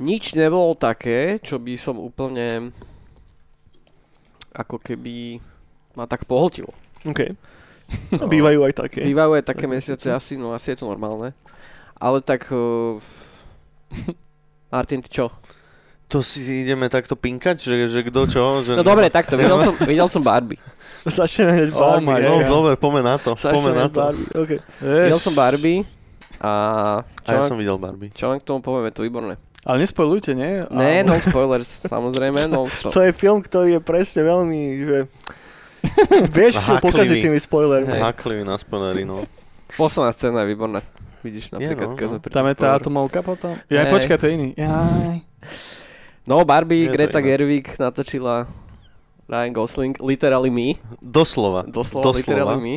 nič 0.00 0.32
nebolo 0.32 0.72
také, 0.72 1.36
čo 1.40 1.60
by 1.60 1.76
som 1.76 2.00
úplne 2.00 2.72
ako 4.52 4.76
keby 4.78 5.40
ma 5.92 6.04
tak 6.04 6.24
pohltilo. 6.24 6.72
OK. 7.02 7.34
No, 8.14 8.24
bývajú 8.24 8.64
aj 8.64 8.74
také. 8.78 9.04
Bývajú 9.04 9.36
aj 9.36 9.44
také 9.44 9.64
mesiace 9.66 10.08
asi, 10.08 10.36
no 10.36 10.52
asi 10.52 10.72
je 10.72 10.80
to 10.80 10.86
normálne. 10.86 11.36
Ale 11.96 12.20
tak... 12.20 12.48
Uh, 12.48 12.96
Martin, 14.68 15.02
ty 15.02 15.12
čo? 15.12 15.28
To 16.08 16.20
si 16.20 16.64
ideme 16.64 16.88
takto 16.88 17.12
pinkať, 17.12 17.56
že, 17.56 17.74
že 17.88 18.00
kto 18.04 18.20
čo? 18.26 18.44
Že... 18.62 18.72
No 18.76 18.84
dobre, 18.84 19.08
takto, 19.08 19.36
videl 19.36 19.56
som, 19.66 19.74
videl 19.78 20.08
som 20.08 20.20
Barbie. 20.20 20.60
Začneme 21.02 21.52
hneď 21.52 21.70
Oh 21.72 21.80
Barbie. 21.82 22.06
my 22.06 22.14
hej, 22.14 22.22
No 22.22 22.34
hej. 22.38 22.48
dobre, 22.48 22.72
poďme 22.76 23.02
na 23.02 23.16
to. 23.16 23.32
Začneme 23.34 23.52
Poďme 23.58 23.72
na 23.74 23.86
to. 23.88 23.98
Barbie. 23.98 24.26
OK. 24.32 24.50
Videl 24.80 25.20
som 25.20 25.34
Barbie 25.34 25.78
a 26.38 26.52
A 27.00 27.20
čo, 27.22 27.30
ja 27.30 27.40
len, 27.40 27.48
som 27.48 27.58
videl 27.58 27.76
Barbie. 27.76 28.08
čo 28.12 28.28
len 28.28 28.38
k 28.38 28.44
tomu 28.44 28.60
povieme, 28.60 28.88
je 28.88 28.96
to 28.96 29.04
výborné. 29.04 29.34
Ale 29.62 29.76
nespojlujte, 29.86 30.34
nie? 30.34 30.66
Ne, 30.70 31.02
A- 31.02 31.06
no 31.06 31.14
spoilers, 31.22 31.86
samozrejme, 31.86 32.50
no 32.50 32.66
To 32.94 33.00
je 33.02 33.14
film, 33.14 33.38
ktorý 33.38 33.78
je 33.78 33.80
presne 33.82 34.26
veľmi, 34.26 34.60
že... 34.82 34.98
Vieš, 36.38 36.62
čo 36.62 36.72
pokaziť 36.78 37.26
tými 37.26 37.38
spoilermi. 37.38 37.90
Hej. 37.90 38.02
Háklivý 38.02 38.42
na 38.46 38.54
spoilery, 38.54 39.02
no. 39.02 39.26
Posledná 39.74 40.14
scéna 40.14 40.46
je 40.46 40.54
výborná. 40.54 40.78
Vidíš 41.22 41.54
napríklad, 41.54 41.94
no, 41.94 41.98
keď 41.98 42.06
no. 42.10 42.18
pri 42.18 42.30
Tam 42.34 42.46
je 42.50 42.56
tá 42.58 42.68
atomovka 42.74 43.22
potom? 43.22 43.54
Ja, 43.70 43.86
Hej. 43.86 43.94
počkaj, 43.94 44.16
to 44.18 44.26
je 44.26 44.32
iný. 44.34 44.48
Jaj. 44.58 45.22
No, 46.26 46.42
Barbie, 46.46 46.86
Je 46.86 46.90
Greta. 46.90 47.18
Gerwig 47.18 47.66
natočila 47.78 48.46
Ryan 49.30 49.52
Gosling, 49.54 49.94
literally 50.02 50.50
me, 50.50 50.78
Doslova. 50.98 51.62
doslova, 51.66 52.10
literally 52.14 52.58
me. 52.58 52.74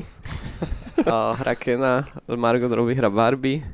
A 1.05 1.33
hra 1.35 1.53
Kena, 1.57 2.05
Margot 2.29 2.69
Robbie 2.69 2.95
hra 2.95 3.09
Barbie. 3.09 3.65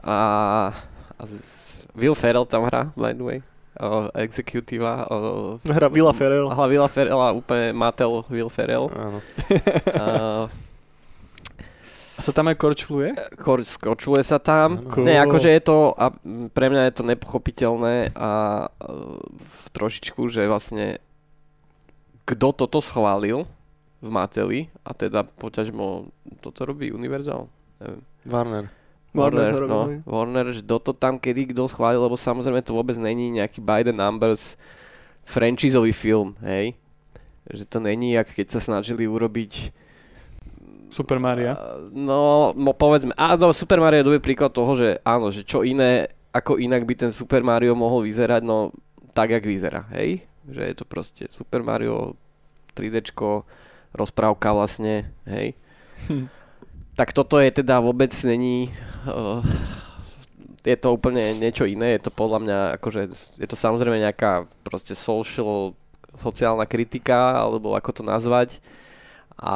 A, 0.00 0.72
a 1.16 1.22
z- 1.28 1.67
Will 1.98 2.14
Ferrell 2.14 2.46
tam 2.46 2.70
hra, 2.70 2.94
by 2.94 3.12
the 3.12 3.24
way. 3.26 3.38
O, 3.78 4.10
exekutíva, 4.14 5.06
o, 5.10 5.16
Hra 5.62 5.86
Villa 5.90 6.10
Ferrell. 6.14 6.50
Hla 6.50 6.66
Willa 6.66 6.88
Ferrella, 6.90 7.30
úplne 7.30 7.70
Mattel 7.74 8.22
Will 8.30 8.50
Ferrell. 8.50 8.90
Áno. 8.90 9.18
A, 10.02 10.04
A 12.18 12.20
sa 12.26 12.34
tam 12.34 12.50
aj 12.50 12.58
korčuluje? 12.58 13.14
Kor, 13.38 13.62
skočuje 13.62 14.26
sa 14.26 14.42
tam. 14.42 14.82
Cool. 14.90 15.06
Ne, 15.06 15.22
akože 15.22 15.54
je 15.54 15.62
to, 15.62 15.94
a 15.94 16.10
pre 16.50 16.66
mňa 16.66 16.90
je 16.90 16.94
to 16.98 17.02
nepochopiteľné 17.06 18.10
a 18.18 18.30
uh, 18.66 19.22
trošičku, 19.70 20.26
že 20.26 20.50
vlastne 20.50 20.98
kto 22.26 22.50
toto 22.50 22.82
schválil 22.82 23.46
v 24.02 24.08
Mateli 24.10 24.60
a 24.82 24.90
teda 24.98 25.22
poťažmo 25.38 26.10
toto 26.42 26.66
robí 26.66 26.90
Universal. 26.90 27.46
Neviem. 27.78 28.02
Warner. 28.26 28.66
Warner 29.16 29.56
Warner, 29.56 29.64
no. 29.64 29.80
Warner, 30.04 30.46
že 30.52 30.60
kto 30.60 30.76
to 30.78 30.92
tam 30.92 31.16
kedy 31.16 31.56
kto 31.56 31.64
schválil, 31.68 32.04
lebo 32.04 32.16
samozrejme 32.16 32.60
to 32.60 32.76
vôbec 32.76 32.94
není 33.00 33.32
nejaký 33.32 33.64
by 33.64 33.80
the 33.80 33.94
numbers 33.94 34.60
franchiseový 35.24 35.96
film, 35.96 36.36
hej. 36.44 36.76
Že 37.48 37.64
to 37.64 37.78
není, 37.80 38.12
jak 38.12 38.28
keď 38.28 38.52
sa 38.52 38.60
snažili 38.60 39.08
urobiť 39.08 39.72
Super 40.92 41.20
Maria. 41.20 41.56
Uh, 41.56 41.88
No, 41.92 42.52
no 42.56 42.72
povedzme, 42.76 43.16
a 43.16 43.36
no, 43.36 43.52
Super 43.52 43.80
Mario 43.80 44.04
je 44.04 44.08
dobrý 44.12 44.20
príklad 44.20 44.52
toho, 44.52 44.72
že 44.76 45.00
áno, 45.04 45.32
že 45.32 45.44
čo 45.44 45.64
iné, 45.64 46.12
ako 46.32 46.60
inak 46.60 46.84
by 46.84 46.94
ten 47.08 47.12
Super 47.12 47.40
Mario 47.40 47.72
mohol 47.72 48.04
vyzerať, 48.04 48.44
no 48.44 48.72
tak, 49.16 49.32
jak 49.32 49.44
vyzerá, 49.44 49.88
hej? 49.96 50.24
Že 50.48 50.62
je 50.64 50.74
to 50.76 50.84
proste 50.84 51.24
Super 51.32 51.64
Mario 51.64 52.16
3Dčko, 52.76 53.44
rozprávka 53.96 54.52
vlastne, 54.52 55.12
hej? 55.24 55.56
Hm. 56.08 56.28
Tak 56.98 57.14
toto 57.14 57.38
je 57.38 57.54
teda 57.54 57.78
vôbec 57.78 58.10
není... 58.26 58.74
Uh, 59.06 59.38
je 60.66 60.76
to 60.76 60.90
úplne 60.90 61.38
niečo 61.38 61.64
iné, 61.64 61.96
je 61.96 62.10
to 62.10 62.10
podľa 62.10 62.38
mňa, 62.42 62.58
akože, 62.76 63.00
je 63.38 63.46
to 63.48 63.56
samozrejme 63.56 64.02
nejaká 64.02 64.50
proste 64.66 64.92
social, 64.92 65.78
sociálna 66.18 66.66
kritika, 66.66 67.38
alebo 67.38 67.78
ako 67.78 67.90
to 67.94 68.02
nazvať. 68.02 68.58
A 69.38 69.54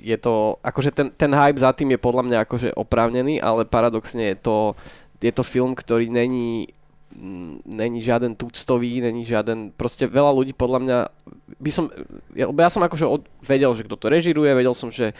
je 0.00 0.16
to, 0.16 0.56
akože 0.64 0.90
ten, 0.90 1.12
ten 1.12 1.30
hype 1.30 1.60
za 1.60 1.76
tým 1.76 1.92
je 1.92 2.00
podľa 2.00 2.24
mňa 2.24 2.38
akože 2.48 2.68
oprávnený, 2.74 3.38
ale 3.44 3.68
paradoxne 3.68 4.32
je 4.32 4.36
to, 4.40 4.56
je 5.20 5.30
to 5.30 5.44
film, 5.44 5.76
ktorý 5.76 6.08
není 6.08 6.72
mm, 7.12 7.68
není 7.68 8.00
žiaden 8.00 8.32
tuctový, 8.32 9.04
není 9.04 9.28
žiaden, 9.28 9.76
proste 9.76 10.08
veľa 10.08 10.32
ľudí 10.32 10.56
podľa 10.56 10.78
mňa, 10.80 10.98
by 11.60 11.70
som, 11.70 11.92
ja, 12.32 12.48
ja 12.48 12.70
som 12.72 12.80
akože 12.80 13.04
od, 13.04 13.22
vedel, 13.44 13.76
že 13.76 13.84
kto 13.84 14.00
to 14.00 14.06
režiruje, 14.08 14.56
vedel 14.56 14.72
som, 14.72 14.88
že 14.88 15.12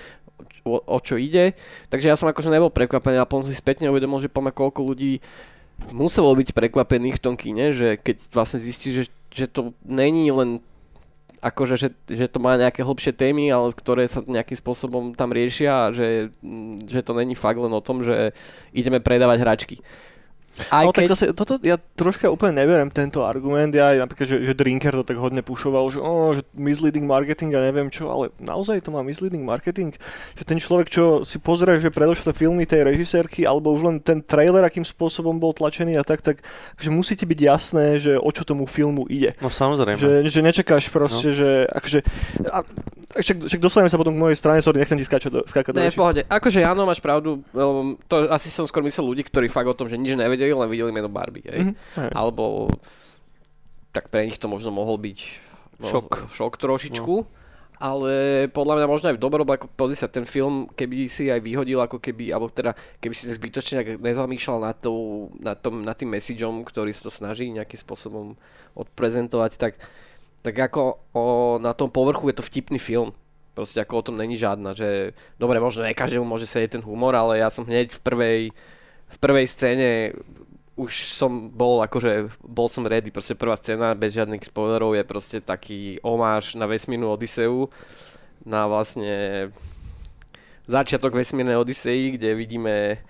o, 0.67 0.81
o 0.81 0.99
čo 1.01 1.21
ide, 1.21 1.55
takže 1.89 2.11
ja 2.11 2.17
som 2.17 2.29
akože 2.29 2.53
nebol 2.53 2.73
prekvapený 2.73 3.21
a 3.21 3.29
potom 3.29 3.47
si 3.47 3.55
spätne 3.57 3.89
uvedomil, 3.89 4.21
že 4.23 4.33
poďme 4.33 4.53
koľko 4.55 4.81
ľudí 4.85 5.23
muselo 5.89 6.37
byť 6.37 6.53
prekvapených 6.53 7.17
v 7.17 7.25
tom 7.25 7.35
kine, 7.41 7.73
že 7.73 7.97
keď 7.97 8.17
vlastne 8.33 8.61
zistí, 8.61 8.93
že, 8.93 9.09
že 9.33 9.49
to 9.49 9.73
není 9.85 10.29
len 10.29 10.61
akože, 11.41 11.75
že, 11.81 11.89
že 12.05 12.29
to 12.29 12.37
má 12.37 12.61
nejaké 12.61 12.85
hlbšie 12.85 13.17
témy, 13.17 13.49
ale 13.49 13.73
ktoré 13.73 14.05
sa 14.05 14.21
nejakým 14.21 14.61
spôsobom 14.61 15.17
tam 15.17 15.33
riešia 15.33 15.89
a 15.89 15.93
že, 15.93 16.29
že 16.85 17.01
to 17.01 17.17
není 17.17 17.33
fakt 17.33 17.57
len 17.57 17.73
o 17.73 17.81
tom, 17.81 18.05
že 18.05 18.37
ideme 18.77 19.01
predávať 19.01 19.39
hračky. 19.41 19.77
Aj 20.69 20.85
no 20.85 20.91
keď... 20.91 21.07
tak 21.07 21.13
zase, 21.15 21.25
toto 21.33 21.57
ja 21.63 21.79
troška 21.79 22.27
úplne 22.29 22.59
neberiem 22.59 22.91
tento 22.91 23.23
argument, 23.23 23.71
ja 23.71 23.95
aj 23.95 24.05
napríklad, 24.05 24.27
že, 24.27 24.39
že 24.45 24.53
Drinker 24.53 24.93
to 24.93 25.07
tak 25.07 25.17
hodne 25.17 25.41
pušoval, 25.41 25.89
že, 25.95 26.03
oh, 26.03 26.35
že 26.37 26.43
misleading 26.59 27.07
marketing 27.07 27.55
a 27.55 27.63
neviem 27.63 27.89
čo, 27.89 28.11
ale 28.11 28.35
naozaj 28.43 28.83
to 28.83 28.91
má 28.91 29.01
misleading 29.01 29.47
marketing, 29.47 29.95
že 30.35 30.43
ten 30.45 30.59
človek, 30.59 30.91
čo 30.91 31.23
si 31.23 31.39
pozrie, 31.39 31.79
že 31.79 31.95
predošlé 31.95 32.35
filmy 32.35 32.67
tej 32.67 32.83
režisérky, 32.83 33.47
alebo 33.47 33.73
už 33.73 33.87
len 33.87 33.97
ten 34.03 34.21
trailer, 34.21 34.67
akým 34.67 34.85
spôsobom 34.85 35.39
bol 35.39 35.55
tlačený 35.55 35.97
a 35.97 36.05
tak, 36.05 36.21
tak 36.21 36.43
že 36.77 36.91
musí 36.91 37.15
ti 37.15 37.25
byť 37.25 37.41
jasné, 37.41 37.87
že 38.03 38.13
o 38.19 38.29
čo 38.35 38.43
tomu 38.45 38.67
filmu 38.67 39.07
ide. 39.07 39.39
No 39.39 39.49
samozrejme. 39.49 39.97
Že, 39.97 40.13
že 40.29 40.41
nečakáš 40.45 40.91
proste, 40.91 41.31
no. 41.31 41.37
že 41.39 41.51
akože, 41.71 41.99
a, 42.51 42.59
však, 43.19 43.37
však 43.51 43.61
dostaneme 43.61 43.91
sa 43.91 43.99
potom 43.99 44.15
k 44.15 44.23
mojej 44.23 44.39
strane, 44.39 44.63
sorry, 44.63 44.79
nechcem 44.79 44.99
ti 44.99 45.07
skáčať 45.07 45.31
do, 45.31 45.41
skákať 45.43 45.73
do 45.75 45.79
Ne, 45.83 45.87
v 45.87 45.91
reči. 45.91 45.99
pohode. 45.99 46.21
Akože 46.31 46.63
áno, 46.63 46.87
máš 46.87 47.03
pravdu. 47.03 47.43
lebo 47.51 47.99
To 48.07 48.31
asi 48.31 48.51
som 48.55 48.63
skôr 48.71 48.87
myslel 48.87 49.03
ľudí, 49.03 49.23
ktorí 49.27 49.51
fakt 49.51 49.67
o 49.67 49.75
tom, 49.75 49.91
že 49.91 49.99
nič 49.99 50.15
nevedeli, 50.41 50.57
len 50.57 50.73
videli 50.73 50.93
meno 50.97 51.13
Barbie. 51.13 51.45
Hej? 51.45 51.61
Mhm, 51.69 51.73
hej. 52.01 52.11
Alebo 52.17 52.73
tak 53.93 54.09
pre 54.09 54.25
nich 54.25 54.41
to 54.41 54.49
možno 54.49 54.73
mohol 54.73 54.97
byť 54.97 55.19
no, 55.83 55.87
Šok. 55.87 56.33
šok 56.33 56.55
trošičku. 56.57 57.15
Ale 57.81 58.45
podľa 58.53 58.77
mňa 58.77 58.87
možno 58.93 59.07
aj 59.09 59.17
v 59.17 59.25
dobrom, 59.25 59.49
ako 59.49 59.73
pozri 59.73 59.97
sa, 59.97 60.05
ten 60.05 60.29
film, 60.29 60.69
keby 60.69 61.09
si 61.09 61.33
aj 61.33 61.41
vyhodil, 61.41 61.81
ako 61.81 61.97
keby, 61.97 62.29
alebo 62.29 62.53
teda, 62.53 62.77
keby 63.01 63.15
si 63.17 63.25
zbytočne 63.33 63.97
nezamýšľal 63.97 64.69
nad, 64.69 64.77
tou, 64.77 65.33
nad, 65.41 65.57
tom, 65.57 65.81
nad 65.81 65.97
tým 65.97 66.13
messageom, 66.13 66.61
ktorý 66.61 66.93
sa 66.93 67.09
to 67.09 67.13
snaží 67.13 67.49
nejakým 67.49 67.81
spôsobom 67.81 68.37
odprezentovať, 68.77 69.57
tak, 69.57 69.81
tak 70.45 70.61
ako 70.61 71.01
o, 71.17 71.25
na 71.57 71.73
tom 71.73 71.89
povrchu 71.89 72.29
je 72.29 72.37
to 72.37 72.45
vtipný 72.45 72.77
film. 72.77 73.17
Proste 73.57 73.81
ako 73.81 73.97
o 73.97 74.07
tom 74.13 74.21
není 74.21 74.37
žiadna, 74.37 74.77
že 74.77 75.17
dobre, 75.41 75.57
možno 75.57 75.81
ne 75.81 75.97
každému 75.97 76.29
môže 76.29 76.45
sedieť 76.45 76.77
ten 76.77 76.85
humor, 76.85 77.17
ale 77.17 77.41
ja 77.41 77.49
som 77.49 77.65
hneď 77.65 77.97
v 77.97 78.05
prvej, 78.05 78.41
v 79.11 79.17
prvej 79.19 79.47
scéne 79.51 80.15
už 80.79 81.13
som 81.13 81.53
bol 81.53 81.85
akože, 81.85 82.41
bol 82.41 82.71
som 82.71 82.89
ready, 82.89 83.13
proste 83.13 83.37
prvá 83.37 83.53
scéna 83.59 83.93
bez 83.93 84.17
žiadnych 84.17 84.49
spoilerov 84.49 84.97
je 84.97 85.05
proste 85.05 85.39
taký 85.45 86.01
omáš 86.01 86.57
na 86.57 86.65
vesmírnu 86.65 87.11
Odiseu, 87.11 87.69
na 88.49 88.65
vlastne 88.65 89.51
začiatok 90.65 91.13
vesmírnej 91.13 91.61
Odisei, 91.61 92.17
kde 92.17 92.33
vidíme 92.33 93.05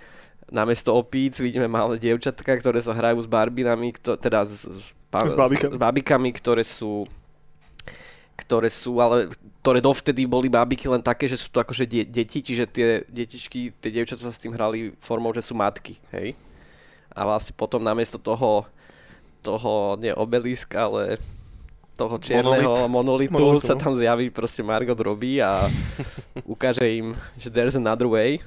namiesto 0.50 0.90
opíc 0.98 1.38
vidíme 1.38 1.70
malé 1.70 1.96
dievčatka, 2.02 2.58
ktoré 2.58 2.82
sa 2.82 2.90
hrajú 2.90 3.22
s 3.22 3.30
barbinami, 3.30 3.94
kto, 3.94 4.18
teda 4.18 4.42
s, 4.42 4.66
s, 4.66 4.90
S 4.90 5.34
bábikami. 5.38 5.74
s 5.74 5.78
bábikami, 5.78 6.30
ktoré 6.34 6.66
sú 6.66 7.06
ktoré 8.34 8.72
sú, 8.72 8.98
ale 8.98 9.30
ktoré 9.60 9.84
dovtedy 9.84 10.24
boli 10.24 10.48
bábiky 10.48 10.88
len 10.88 11.04
také, 11.04 11.28
že 11.28 11.36
sú 11.36 11.52
to 11.52 11.60
akože 11.60 11.84
de- 11.84 12.08
deti, 12.08 12.40
čiže 12.40 12.64
tie 12.64 13.04
detičky, 13.12 13.76
tie 13.76 13.90
dievčatá 13.92 14.24
sa 14.24 14.32
s 14.32 14.40
tým 14.40 14.56
hrali 14.56 14.96
formou, 14.96 15.36
že 15.36 15.44
sú 15.44 15.52
matky, 15.52 16.00
hej. 16.16 16.32
A 17.12 17.28
vlastne 17.28 17.52
potom 17.52 17.84
namiesto 17.84 18.16
toho, 18.16 18.64
toho, 19.44 20.00
nie 20.00 20.16
obelisk, 20.16 20.72
ale 20.72 21.20
toho 21.92 22.16
čierneho 22.16 22.88
monolitu 22.88 23.36
Monolitu, 23.36 23.68
sa 23.68 23.76
no. 23.76 23.80
tam 23.84 23.92
zjaví 23.92 24.32
proste 24.32 24.64
Margot 24.64 24.96
Robbie 24.96 25.44
a 25.44 25.68
ukáže 26.56 26.88
im, 26.88 27.12
že 27.36 27.52
there's 27.52 27.76
another 27.76 28.08
way. 28.08 28.40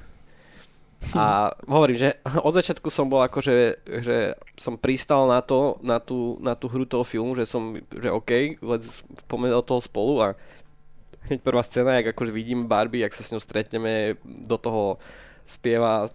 A 1.12 1.52
hovorím, 1.68 2.00
že 2.00 2.16
od 2.40 2.56
začiatku 2.56 2.88
som 2.88 3.06
bol 3.12 3.20
akože, 3.28 3.86
že 4.02 4.16
som 4.56 4.80
pristal 4.80 5.28
na 5.28 5.44
to, 5.44 5.76
na 5.84 6.00
tú, 6.00 6.40
na 6.40 6.56
tú 6.56 6.66
hru 6.66 6.88
toho 6.88 7.04
filmu, 7.04 7.36
že 7.36 7.44
som, 7.44 7.76
že 7.76 8.08
OK, 8.08 8.56
let's 8.64 9.04
poďme 9.28 9.52
do 9.52 9.60
toho 9.60 9.84
spolu 9.84 10.24
a 10.24 10.28
hneď 11.28 11.40
prvá 11.46 11.62
scéna, 11.62 12.00
jak 12.00 12.16
akože 12.16 12.32
vidím 12.32 12.66
Barbie, 12.68 13.04
jak 13.04 13.14
sa 13.16 13.24
s 13.24 13.32
ňou 13.32 13.42
stretneme, 13.42 14.16
do 14.24 14.56
toho 14.56 14.96
spieva 15.44 16.08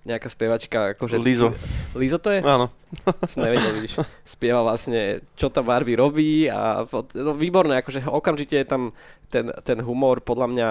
nejaká 0.00 0.32
spievačka, 0.32 0.96
akože... 0.96 1.20
Lizo. 1.20 1.52
Lizo 1.92 2.16
to 2.16 2.32
je? 2.32 2.40
Áno. 2.40 2.72
Som 3.30 3.44
nevedel, 3.44 3.76
vidíš. 3.76 4.00
Spieva 4.24 4.64
vlastne, 4.64 5.20
čo 5.36 5.52
tá 5.52 5.60
Barbie 5.60 6.00
robí 6.00 6.48
a 6.48 6.88
no, 7.20 7.36
výborné, 7.36 7.84
akože 7.84 8.08
okamžite 8.08 8.56
je 8.56 8.66
tam 8.66 8.82
ten, 9.28 9.52
ten 9.60 9.78
humor, 9.84 10.24
podľa 10.24 10.48
mňa 10.48 10.68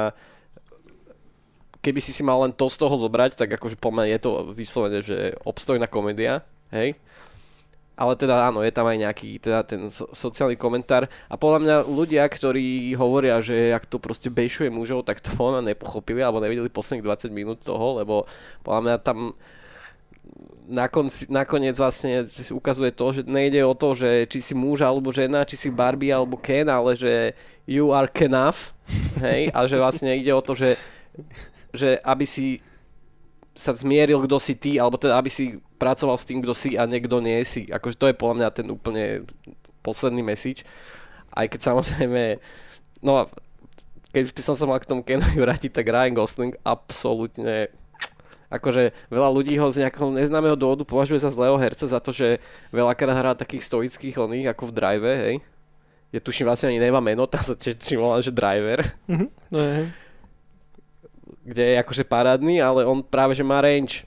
keby 1.79 1.99
si 2.03 2.11
si 2.11 2.25
mal 2.25 2.43
len 2.43 2.51
to 2.51 2.67
z 2.67 2.77
toho 2.81 2.95
zobrať, 2.99 3.39
tak 3.39 3.49
akože 3.55 3.79
po 3.79 3.93
mne 3.93 4.11
je 4.11 4.19
to 4.19 4.31
vyslovene, 4.51 4.99
že 4.99 5.37
obstojná 5.47 5.87
komédia, 5.87 6.43
hej. 6.75 6.97
Ale 7.99 8.15
teda 8.15 8.47
áno, 8.47 8.63
je 8.63 8.71
tam 8.71 8.87
aj 8.87 8.95
nejaký 8.95 9.43
teda 9.43 9.67
ten 9.67 9.91
so, 9.91 10.07
sociálny 10.15 10.55
komentár. 10.55 11.11
A 11.27 11.35
podľa 11.35 11.59
mňa 11.59 11.75
ľudia, 11.91 12.23
ktorí 12.23 12.95
hovoria, 12.95 13.43
že 13.43 13.75
ak 13.75 13.91
to 13.91 13.99
proste 13.99 14.31
bejšuje 14.31 14.71
mužov, 14.71 15.03
tak 15.03 15.19
to 15.19 15.35
mňa 15.35 15.75
nepochopili 15.75 16.23
alebo 16.23 16.39
nevideli 16.39 16.71
posledných 16.71 17.03
20 17.03 17.35
minút 17.35 17.59
toho, 17.59 17.99
lebo 17.99 18.23
podľa 18.63 18.81
mňa 18.87 18.95
tam 19.03 19.35
na 20.69 20.85
konci, 20.85 21.25
nakoniec 21.33 21.73
vlastne 21.73 22.21
ukazuje 22.53 22.93
to, 22.93 23.05
že 23.09 23.21
nejde 23.25 23.65
o 23.65 23.73
to, 23.73 23.97
že 23.97 24.29
či 24.29 24.39
si 24.39 24.53
muž 24.53 24.85
alebo 24.85 25.09
žena, 25.09 25.41
či 25.41 25.57
si 25.57 25.73
Barbie 25.73 26.13
alebo 26.13 26.37
Ken, 26.37 26.69
ale 26.69 26.93
že 26.93 27.33
you 27.65 27.89
are 27.89 28.05
Kenaf, 28.05 28.77
hej, 29.25 29.49
a 29.49 29.65
že 29.65 29.81
vlastne 29.81 30.13
ide 30.13 30.29
o 30.29 30.45
to, 30.45 30.53
že, 30.53 30.77
že 31.73 31.97
aby 32.05 32.25
si 32.29 32.61
sa 33.59 33.75
zmieril, 33.75 34.23
kto 34.23 34.39
si 34.39 34.55
ty, 34.55 34.79
alebo 34.79 34.95
teda 34.95 35.19
aby 35.19 35.27
si 35.27 35.59
pracoval 35.75 36.15
s 36.15 36.23
tým, 36.23 36.39
kto 36.39 36.55
si 36.55 36.79
a 36.79 36.87
niekto 36.87 37.19
nie 37.19 37.43
si. 37.43 37.67
Akože 37.67 37.99
to 37.99 38.07
je 38.07 38.15
podľa 38.15 38.35
mňa 38.39 38.47
ten 38.55 38.67
úplne 38.71 39.27
posledný 39.83 40.23
message. 40.23 40.63
Aj 41.35 41.43
keď 41.43 41.75
samozrejme, 41.75 42.39
no 43.03 43.27
keď 44.15 44.31
by 44.31 44.41
som 44.41 44.55
sa 44.55 44.63
mal 44.63 44.79
k 44.79 44.87
tomu 44.87 45.03
Kenovi 45.03 45.35
vrátiť, 45.35 45.75
tak 45.75 45.91
Ryan 45.91 46.15
Gosling 46.15 46.55
absolútne 46.63 47.67
akože 48.49 49.13
veľa 49.13 49.29
ľudí 49.29 49.53
ho 49.61 49.69
z 49.69 49.85
nejakého 49.85 50.09
neznámeho 50.09 50.57
dôvodu 50.57 50.81
považuje 50.81 51.21
za 51.21 51.29
zlého 51.29 51.53
herca 51.61 51.85
za 51.85 52.01
to, 52.01 52.09
že 52.09 52.41
veľakrát 52.73 53.13
hrá 53.13 53.31
takých 53.37 53.69
stoických 53.69 54.17
oných 54.17 54.57
ako 54.57 54.73
v 54.73 54.75
Drive, 54.75 55.05
hej. 55.05 55.35
Je 56.09 56.17
tuším 56.17 56.49
vlastne 56.49 56.73
ani 56.73 56.81
nemá 56.81 56.97
meno, 56.97 57.29
tam 57.29 57.45
sa 57.45 57.53
volá, 57.93 58.17
že 58.25 58.33
Driver, 58.33 58.81
Mhm, 59.05 59.27
je, 59.53 59.69
hej. 59.77 59.87
Kde 61.49 61.73
je 61.73 61.81
akože 61.81 62.03
parádny, 62.05 62.61
ale 62.61 62.85
on 62.85 63.01
práve 63.01 63.33
že 63.33 63.41
má 63.41 63.57
range. 63.59 64.05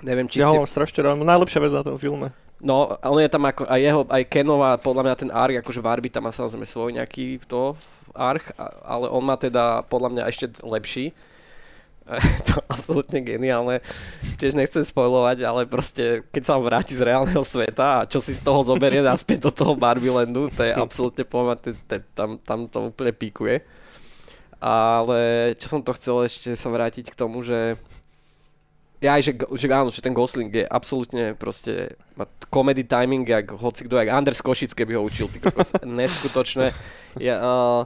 Neviem, 0.00 0.26
či 0.26 0.42
Ja 0.42 0.50
ste... 0.50 0.58
ho 0.58 0.66
strašne 0.66 1.04
rád, 1.04 1.20
najlepšia 1.20 1.62
vec 1.62 1.72
na 1.72 1.84
tom 1.84 2.00
filme. 2.00 2.34
No, 2.62 2.94
on 3.02 3.18
je 3.18 3.26
tam 3.26 3.42
ako, 3.42 3.66
aj 3.66 3.80
jeho, 3.82 4.02
aj 4.06 4.22
Kenova, 4.30 4.78
podľa 4.78 5.02
mňa 5.02 5.14
ten 5.18 5.30
arc, 5.34 5.54
akože 5.62 5.82
Barbie 5.82 6.14
tam 6.14 6.26
má 6.26 6.30
samozrejme 6.30 6.62
svoj 6.62 6.94
nejaký 6.94 7.42
to 7.50 7.74
arc, 8.14 8.54
a- 8.54 8.70
ale 8.86 9.10
on 9.10 9.22
má 9.22 9.34
teda 9.34 9.82
podľa 9.90 10.08
mňa 10.14 10.22
ešte 10.30 10.46
lepší. 10.62 11.10
to 12.50 12.58
absolútne 12.66 13.22
geniálne. 13.22 13.78
Tiež 14.38 14.58
nechcem 14.58 14.82
spoilovať, 14.82 15.46
ale 15.46 15.70
proste, 15.70 16.26
keď 16.34 16.42
sa 16.42 16.58
vráti 16.58 16.98
z 16.98 17.06
reálneho 17.06 17.42
sveta 17.46 18.02
a 18.02 18.06
čo 18.10 18.18
si 18.18 18.34
z 18.34 18.42
toho 18.42 18.62
zoberie 18.66 19.02
naspäť 19.06 19.46
do 19.46 19.50
toho 19.54 19.74
Barbie 19.78 20.10
Landu, 20.10 20.50
to 20.50 20.66
je 20.66 20.74
absolútne 20.74 21.22
te- 21.86 22.06
tam, 22.14 22.42
tam 22.42 22.66
to 22.66 22.90
úplne 22.90 23.14
píkuje. 23.14 23.62
Ale 24.62 25.52
čo 25.58 25.66
som 25.66 25.82
to 25.82 25.90
chcel 25.98 26.22
ešte 26.22 26.54
sa 26.54 26.70
vrátiť 26.70 27.10
k 27.10 27.18
tomu, 27.18 27.42
že 27.42 27.74
ja 29.02 29.18
aj, 29.18 29.22
že, 29.26 29.32
že 29.34 29.66
áno, 29.66 29.90
že 29.90 29.98
ten 29.98 30.14
Gosling 30.14 30.46
je 30.46 30.62
absolútne 30.62 31.34
proste, 31.34 31.98
má 32.14 32.22
comedy 32.46 32.86
timing, 32.86 33.26
jak 33.26 33.50
hoci 33.50 33.90
kto, 33.90 33.98
jak 33.98 34.14
Anders 34.14 34.38
Košic, 34.38 34.70
keby 34.78 34.94
ho 34.94 35.02
učil, 35.02 35.26
ty 35.26 35.42
kokos, 35.42 35.74
neskutočné. 35.82 36.70
Ja, 37.18 37.42
uh, 37.42 37.82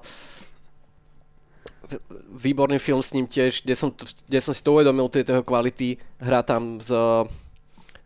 výborný 2.36 2.76
film 2.76 3.00
s 3.00 3.16
ním 3.16 3.24
tiež, 3.24 3.64
kde 3.64 3.72
som, 3.72 3.96
kde 4.28 4.38
som 4.44 4.52
si 4.52 4.60
to 4.60 4.76
uvedomil, 4.76 5.08
tie 5.08 5.24
jeho 5.24 5.40
kvality, 5.40 5.96
hrá 6.20 6.44
tam 6.44 6.84
s, 6.84 6.92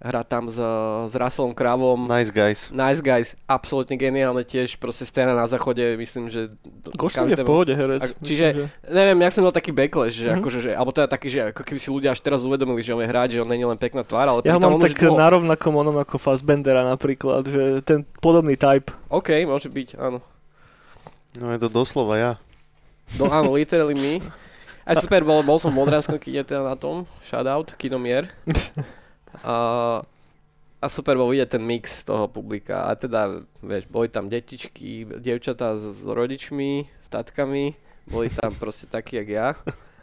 hrá 0.01 0.23
tam 0.23 0.49
s, 0.49 0.57
s 1.05 1.13
Russellom 1.13 1.53
Kravom, 1.53 2.09
Nice 2.09 2.29
guys. 2.29 2.61
Nice 2.71 2.99
Guys, 2.99 3.37
absolútne 3.45 3.95
geniálne 3.95 4.41
tiež, 4.43 4.75
proste 4.75 5.05
scéna 5.05 5.31
na 5.31 5.45
záchode, 5.45 5.81
myslím, 5.95 6.27
že... 6.27 6.49
Gosling 6.95 7.29
je 7.29 7.37
v 7.37 7.45
pohode 7.45 7.69
herec. 7.71 8.01
Myslím, 8.03 8.25
čiže 8.25 8.47
že- 8.51 8.69
neviem, 8.87 9.19
ja 9.19 9.29
som 9.29 9.43
mal 9.43 9.53
taký 9.53 9.71
backlash, 9.71 10.17
že 10.17 10.27
Mhm. 10.27 10.37
akože, 10.41 10.59
že, 10.59 10.71
alebo 10.73 10.91
teda 10.91 11.05
taký, 11.07 11.29
že 11.29 11.41
ako 11.51 11.63
keby 11.63 11.79
si 11.79 11.89
ľudia 11.91 12.11
až 12.11 12.19
teraz 12.19 12.43
uvedomili, 12.43 12.81
že 12.81 12.91
on 12.91 12.99
je 12.99 13.07
hráč, 13.07 13.31
že 13.33 13.41
on 13.41 13.47
není 13.47 13.61
len 13.63 13.77
pekná 13.77 14.01
tvár, 14.01 14.25
ale 14.27 14.41
Ja 14.43 14.53
ho 14.53 14.59
mám 14.59 14.75
on 14.75 14.81
tak 14.81 14.91
už 14.91 14.97
dlho- 14.99 15.15
na 15.15 15.29
rovnakom 15.31 15.73
onom 15.75 15.97
ako 15.99 16.17
Fassbendera 16.17 16.81
napríklad, 16.83 17.45
že 17.45 17.63
ten 17.81 18.01
podobný 18.17 18.57
type. 18.57 18.89
OK, 19.07 19.45
môže 19.45 19.69
byť, 19.69 19.95
áno. 19.97 20.25
No 21.37 21.49
je 21.51 21.59
to 21.59 21.69
doslova 21.69 22.17
ja. 22.17 22.33
No 23.15 23.29
áno, 23.29 23.53
literally 23.53 23.93
me. 23.93 24.15
Aj 24.83 24.97
super, 24.97 25.21
bol, 25.21 25.43
bol 25.43 25.55
som 25.55 25.69
v 25.69 25.79
Modranskom 25.79 26.17
kine 26.17 26.41
teda 26.41 26.63
na 26.63 26.75
tom, 26.75 27.05
shoutout, 27.23 27.77
kinomier. 27.77 28.33
A, 29.45 29.57
a 30.81 30.87
super 30.89 31.17
bol 31.17 31.29
vidieť 31.33 31.57
ten 31.57 31.65
mix 31.65 32.05
toho 32.05 32.29
publika. 32.29 32.89
A 32.89 32.97
teda, 32.97 33.45
vieš, 33.61 33.89
boli 33.89 34.09
tam 34.09 34.29
detičky, 34.29 35.05
dievčatá 35.21 35.77
s, 35.77 35.85
s 35.85 36.03
rodičmi, 36.05 36.89
s 37.01 37.09
tatkami, 37.09 37.77
boli 38.09 38.29
tam 38.33 38.53
proste 38.57 38.89
takí, 38.89 39.17
jak 39.21 39.29
ja. 39.29 39.49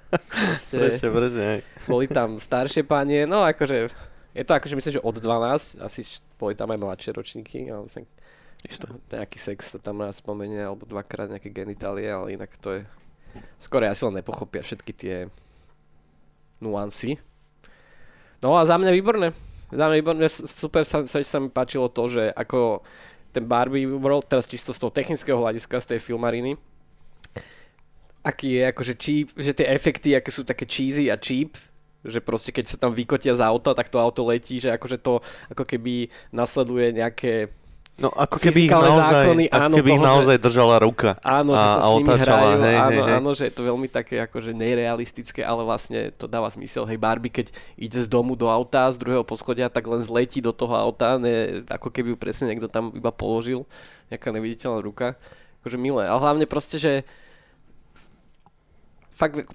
Proste, 0.07 0.79
Presne, 0.79 1.09
presne. 1.11 1.47
boli 1.83 2.07
tam 2.07 2.39
staršie 2.39 2.87
panie, 2.87 3.27
no 3.27 3.43
akože, 3.43 3.91
je 4.31 4.43
to 4.47 4.53
akože 4.55 4.79
myslím, 4.79 4.93
že 4.95 5.03
od 5.03 5.19
12, 5.19 5.83
asi 5.83 6.07
boli 6.39 6.55
tam 6.55 6.71
aj 6.71 6.79
mladšie 6.79 7.11
ročníky, 7.11 7.67
ale 7.67 7.91
myslím, 7.91 8.07
Isto. 8.63 8.87
nejaký 9.11 9.35
sex 9.35 9.75
sa 9.75 9.79
tam 9.83 9.99
raz 9.99 10.23
spomenie, 10.23 10.63
alebo 10.63 10.87
dvakrát 10.87 11.27
nejaké 11.27 11.51
genitálie, 11.51 12.07
ale 12.07 12.39
inak 12.39 12.55
to 12.63 12.79
je, 12.79 12.81
skoro 13.59 13.83
asi 13.83 14.07
len 14.07 14.23
nepochopia 14.23 14.63
všetky 14.63 14.91
tie 14.95 15.15
nuancy. 16.63 17.19
No 18.41 18.57
a 18.57 18.65
za 18.65 18.77
mňa 18.77 18.91
výborné. 18.93 19.33
Za 19.73 19.89
mňa 19.89 19.97
výborné, 19.99 20.25
super 20.29 20.85
sa, 20.87 21.03
sa, 21.09 21.19
sa 21.19 21.37
mi 21.41 21.49
páčilo 21.51 21.91
to, 21.91 22.07
že 22.07 22.31
ako 22.31 22.85
ten 23.35 23.43
Barbie 23.43 23.85
World, 23.85 24.25
teraz 24.25 24.47
čisto 24.47 24.71
z 24.71 24.79
toho 24.79 24.93
technického 24.93 25.37
hľadiska, 25.37 25.83
z 25.83 25.89
tej 25.95 25.99
filmariny, 25.99 26.55
aký 28.23 28.59
je 28.59 28.63
akože 28.71 28.93
cheap, 28.99 29.27
že 29.35 29.55
tie 29.55 29.67
efekty, 29.71 30.15
aké 30.15 30.31
sú 30.31 30.43
také 30.43 30.67
cheesy 30.67 31.07
a 31.07 31.15
cheap, 31.19 31.55
že 32.03 32.23
proste 32.23 32.55
keď 32.55 32.65
sa 32.67 32.77
tam 32.79 32.91
vykotia 32.95 33.35
z 33.35 33.43
auta, 33.43 33.75
tak 33.75 33.91
to 33.91 33.99
auto 33.99 34.27
letí, 34.27 34.59
že 34.63 34.71
akože 34.71 34.97
to 34.99 35.19
ako 35.51 35.63
keby 35.63 36.07
nasleduje 36.31 36.95
nejaké 36.95 37.51
No 37.97 38.13
ako 38.13 38.37
keby 38.37 38.69
ich 38.69 38.73
naozaj, 38.73 39.09
zákony, 39.09 39.43
áno, 39.49 39.73
keby 39.73 39.89
ich 39.89 39.97
toho, 39.97 40.05
že- 40.05 40.09
naozaj 40.13 40.37
držala 40.37 40.75
ruka. 40.77 41.09
Áno, 41.25 41.57
že 41.57 41.65
A- 41.65 41.73
sa 41.73 41.79
a 41.81 41.87
s 41.89 41.91
nimi 41.97 42.13
hrajú, 42.13 42.49
hej, 42.61 42.77
áno, 42.77 43.01
hej, 43.01 43.13
áno, 43.17 43.29
že 43.33 43.43
je 43.49 43.53
to 43.57 43.61
veľmi 43.65 43.87
také 43.89 44.15
akože 44.21 44.51
nerealistické, 44.53 45.41
ale 45.41 45.65
vlastne 45.65 46.13
to 46.13 46.29
dáva 46.29 46.45
zmysel. 46.53 46.85
Hej, 46.85 47.01
Barbie, 47.01 47.33
keď 47.33 47.49
ide 47.73 47.97
z 47.97 48.05
domu 48.05 48.37
do 48.37 48.53
auta, 48.53 48.85
z 48.93 49.01
druhého 49.01 49.25
poschodia, 49.25 49.65
tak 49.65 49.89
len 49.89 49.97
zletí 50.05 50.45
do 50.45 50.53
toho 50.53 50.77
auta, 50.77 51.17
ne, 51.17 51.65
ako 51.65 51.89
keby 51.89 52.13
ju 52.13 52.17
presne 52.21 52.53
niekto 52.53 52.69
tam 52.69 52.93
iba 52.93 53.09
položil, 53.09 53.65
nejaká 54.13 54.29
neviditeľná 54.29 54.77
ruka. 54.77 55.17
Akože 55.65 55.81
milé, 55.81 56.05
ale 56.05 56.21
hlavne 56.21 56.45
proste, 56.45 56.77
že 56.77 57.01
fakt 59.09 59.49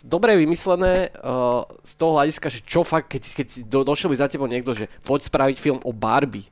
dobre 0.00 0.40
vymyslené 0.40 1.12
uh, 1.20 1.68
z 1.84 1.92
toho 2.00 2.16
hľadiska, 2.16 2.48
že 2.48 2.64
čo 2.64 2.80
fakt, 2.80 3.12
keď, 3.12 3.44
keď 3.44 3.46
do, 3.68 3.84
došiel 3.84 4.08
by 4.08 4.16
za 4.16 4.32
tebou 4.32 4.48
niekto, 4.48 4.72
že 4.72 4.88
poď 5.04 5.28
spraviť 5.28 5.56
film 5.60 5.80
o 5.84 5.92
Barbie. 5.92 6.48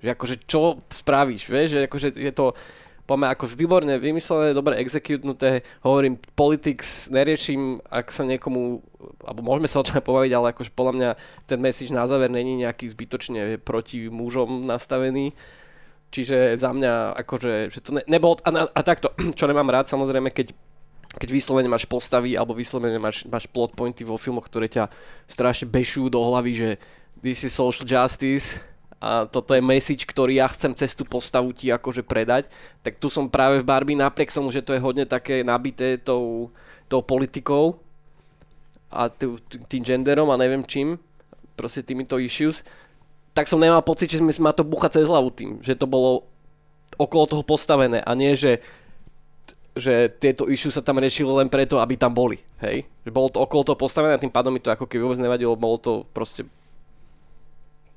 Že 0.00 0.08
akože 0.16 0.36
čo 0.48 0.80
spravíš, 0.88 1.48
vieš, 1.48 1.68
že 1.76 1.80
akože 1.86 2.08
je 2.16 2.32
to 2.32 2.56
poďme 3.10 3.26
akože 3.34 3.58
výborne 3.58 3.98
vymyslené, 3.98 4.54
dobre 4.54 4.78
executnuté, 4.78 5.66
hovorím, 5.82 6.14
politics 6.38 7.10
neriešim, 7.10 7.82
ak 7.90 8.14
sa 8.14 8.22
niekomu 8.22 8.86
alebo 9.26 9.42
môžeme 9.42 9.66
sa 9.66 9.82
o 9.82 9.86
tom 9.86 9.98
pobaviť, 9.98 10.30
ale 10.30 10.54
akože 10.54 10.70
podľa 10.70 10.94
mňa 10.94 11.10
ten 11.50 11.58
message 11.58 11.90
na 11.90 12.06
záver 12.06 12.30
není 12.30 12.54
nejaký 12.62 12.86
zbytočne 12.86 13.58
proti 13.58 14.06
mužom 14.06 14.62
nastavený. 14.62 15.34
Čiže 16.10 16.58
za 16.58 16.70
mňa, 16.70 17.18
akože, 17.22 17.70
že 17.70 17.78
to 17.82 17.98
ne, 17.98 18.02
nebolo, 18.06 18.38
a, 18.46 18.50
a, 18.50 18.62
a 18.66 18.80
takto, 18.86 19.10
čo 19.38 19.50
nemám 19.50 19.74
rád 19.74 19.90
samozrejme, 19.90 20.30
keď 20.30 20.54
keď 21.10 21.26
vyslovene 21.26 21.66
máš 21.66 21.90
postavy 21.90 22.38
alebo 22.38 22.54
vyslovene 22.54 22.94
máš, 23.02 23.26
máš 23.26 23.50
plot 23.50 23.74
pointy 23.74 24.06
vo 24.06 24.14
filmoch, 24.14 24.46
ktoré 24.46 24.70
ťa 24.70 24.86
strašne 25.26 25.66
bešujú 25.66 26.06
do 26.06 26.22
hlavy, 26.22 26.54
že 26.54 26.68
this 27.18 27.42
is 27.42 27.50
social 27.50 27.82
justice 27.82 28.62
a 29.00 29.24
toto 29.24 29.56
je 29.56 29.64
message, 29.64 30.04
ktorý 30.04 30.44
ja 30.44 30.46
chcem 30.52 30.76
cez 30.76 30.92
tú 30.92 31.08
postavu 31.08 31.56
ti 31.56 31.72
akože 31.72 32.04
predať, 32.04 32.52
tak 32.84 33.00
tu 33.00 33.08
som 33.08 33.32
práve 33.32 33.64
v 33.64 33.68
Barbie 33.68 33.96
napriek 33.96 34.28
tomu, 34.28 34.52
že 34.52 34.60
to 34.60 34.76
je 34.76 34.84
hodne 34.84 35.08
také 35.08 35.40
nabité 35.40 35.96
tou, 35.96 36.52
tou 36.84 37.00
politikou 37.00 37.80
a 38.92 39.08
tým 39.72 39.80
genderom 39.80 40.28
a 40.28 40.36
neviem 40.36 40.60
čím, 40.60 41.00
proste 41.56 41.80
týmito 41.80 42.20
issues, 42.20 42.60
tak 43.32 43.48
som 43.48 43.56
nemal 43.56 43.80
pocit, 43.80 44.12
že 44.12 44.20
sme 44.20 44.36
ma 44.44 44.52
to 44.52 44.68
bucha 44.68 44.92
cez 44.92 45.08
hlavu 45.08 45.32
tým, 45.32 45.64
že 45.64 45.72
to 45.72 45.88
bolo 45.88 46.28
okolo 47.00 47.24
toho 47.24 47.44
postavené 47.46 48.04
a 48.04 48.12
nie, 48.12 48.36
že 48.36 48.60
že 49.70 50.10
tieto 50.10 50.50
issue 50.50 50.68
sa 50.68 50.82
tam 50.82 50.98
riešili 50.98 51.30
len 51.30 51.46
preto, 51.46 51.78
aby 51.78 51.94
tam 51.94 52.10
boli. 52.10 52.42
Hej? 52.58 52.90
Že 53.06 53.10
bolo 53.14 53.28
to 53.30 53.38
okolo 53.38 53.62
toho 53.62 53.78
postavené 53.78 54.18
a 54.18 54.20
tým 54.20 54.34
pádom 54.34 54.50
mi 54.50 54.58
to 54.58 54.74
ako 54.74 54.90
keby 54.90 55.06
vôbec 55.06 55.22
nevadilo, 55.22 55.54
bolo 55.54 55.78
to 55.78 56.02
proste 56.10 56.42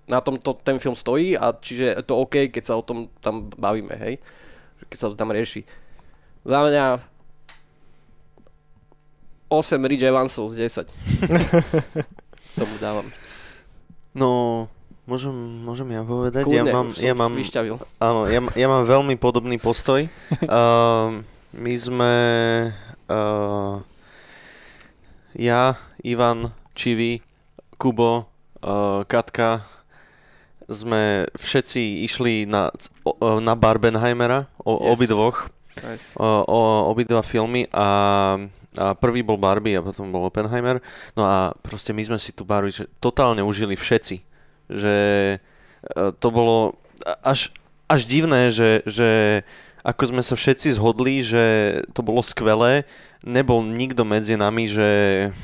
na 0.08 0.20
tom 0.20 0.36
to, 0.36 0.52
ten 0.54 0.80
film 0.80 0.96
stojí 0.96 1.38
a 1.38 1.56
čiže 1.56 1.96
je 2.00 2.04
to 2.04 2.20
OK, 2.20 2.52
keď 2.52 2.64
sa 2.64 2.76
o 2.76 2.84
tom 2.84 3.08
tam 3.24 3.48
bavíme, 3.56 3.96
hej? 3.96 4.20
Keď 4.92 4.98
sa 5.00 5.08
to 5.12 5.16
tam 5.16 5.32
rieši. 5.32 5.64
Za 6.44 6.60
mňa 6.60 6.86
8 9.48 9.80
Ridge 9.86 10.04
Evansov 10.10 10.52
z 10.52 10.68
10. 10.68 10.90
Tomu 12.60 12.76
dávam. 12.82 13.08
No, 14.12 14.30
môžem, 15.08 15.32
môžem 15.64 15.88
ja 15.94 16.02
povedať? 16.04 16.44
Kľudne, 16.44 16.70
ja 16.70 16.74
mám, 16.74 16.88
ja 16.94 17.14
mám, 17.16 17.34
áno, 18.02 18.22
ja, 18.28 18.42
ja 18.54 18.68
mám 18.68 18.84
veľmi 18.84 19.16
podobný 19.16 19.56
postoj. 19.62 20.06
um, 20.46 21.24
My 21.54 21.74
sme... 21.78 22.14
Uh, 23.06 23.86
ja, 25.38 25.78
Ivan, 26.02 26.50
Čivi, 26.74 27.22
Kubo, 27.78 28.26
uh, 28.66 29.06
Katka, 29.06 29.66
sme 30.68 31.28
všetci 31.36 32.06
išli 32.08 32.48
na, 32.48 32.72
na 33.42 33.54
Barbenheimera, 33.56 34.48
o, 34.62 34.80
yes. 34.80 34.90
obidvoch, 34.96 35.38
nice. 35.84 36.16
o, 36.16 36.28
o, 36.44 36.60
obidva 36.92 37.26
filmy 37.26 37.68
a, 37.72 37.88
a 38.78 38.86
prvý 38.96 39.22
bol 39.22 39.40
Barbie 39.40 39.78
a 39.78 39.86
potom 39.86 40.12
bol 40.12 40.28
Oppenheimer. 40.28 40.80
No 41.18 41.24
a 41.28 41.52
proste 41.60 41.92
my 41.92 42.04
sme 42.04 42.20
si 42.20 42.32
tu 42.32 42.48
Barbie 42.48 42.74
že 42.74 42.90
totálne 43.04 43.44
užili 43.44 43.76
všetci. 43.76 44.24
Že 44.72 44.96
uh, 45.38 46.12
to 46.16 46.28
bolo 46.32 46.80
až, 47.22 47.52
až 47.92 48.02
divné, 48.08 48.48
že, 48.50 48.82
že 48.88 49.42
ako 49.84 50.16
sme 50.16 50.24
sa 50.24 50.40
všetci 50.40 50.80
zhodli, 50.80 51.20
že 51.20 51.44
to 51.92 52.00
bolo 52.00 52.24
skvelé, 52.24 52.88
nebol 53.24 53.60
nikto 53.60 54.08
medzi 54.08 54.40
nami, 54.40 54.72
že 54.72 54.88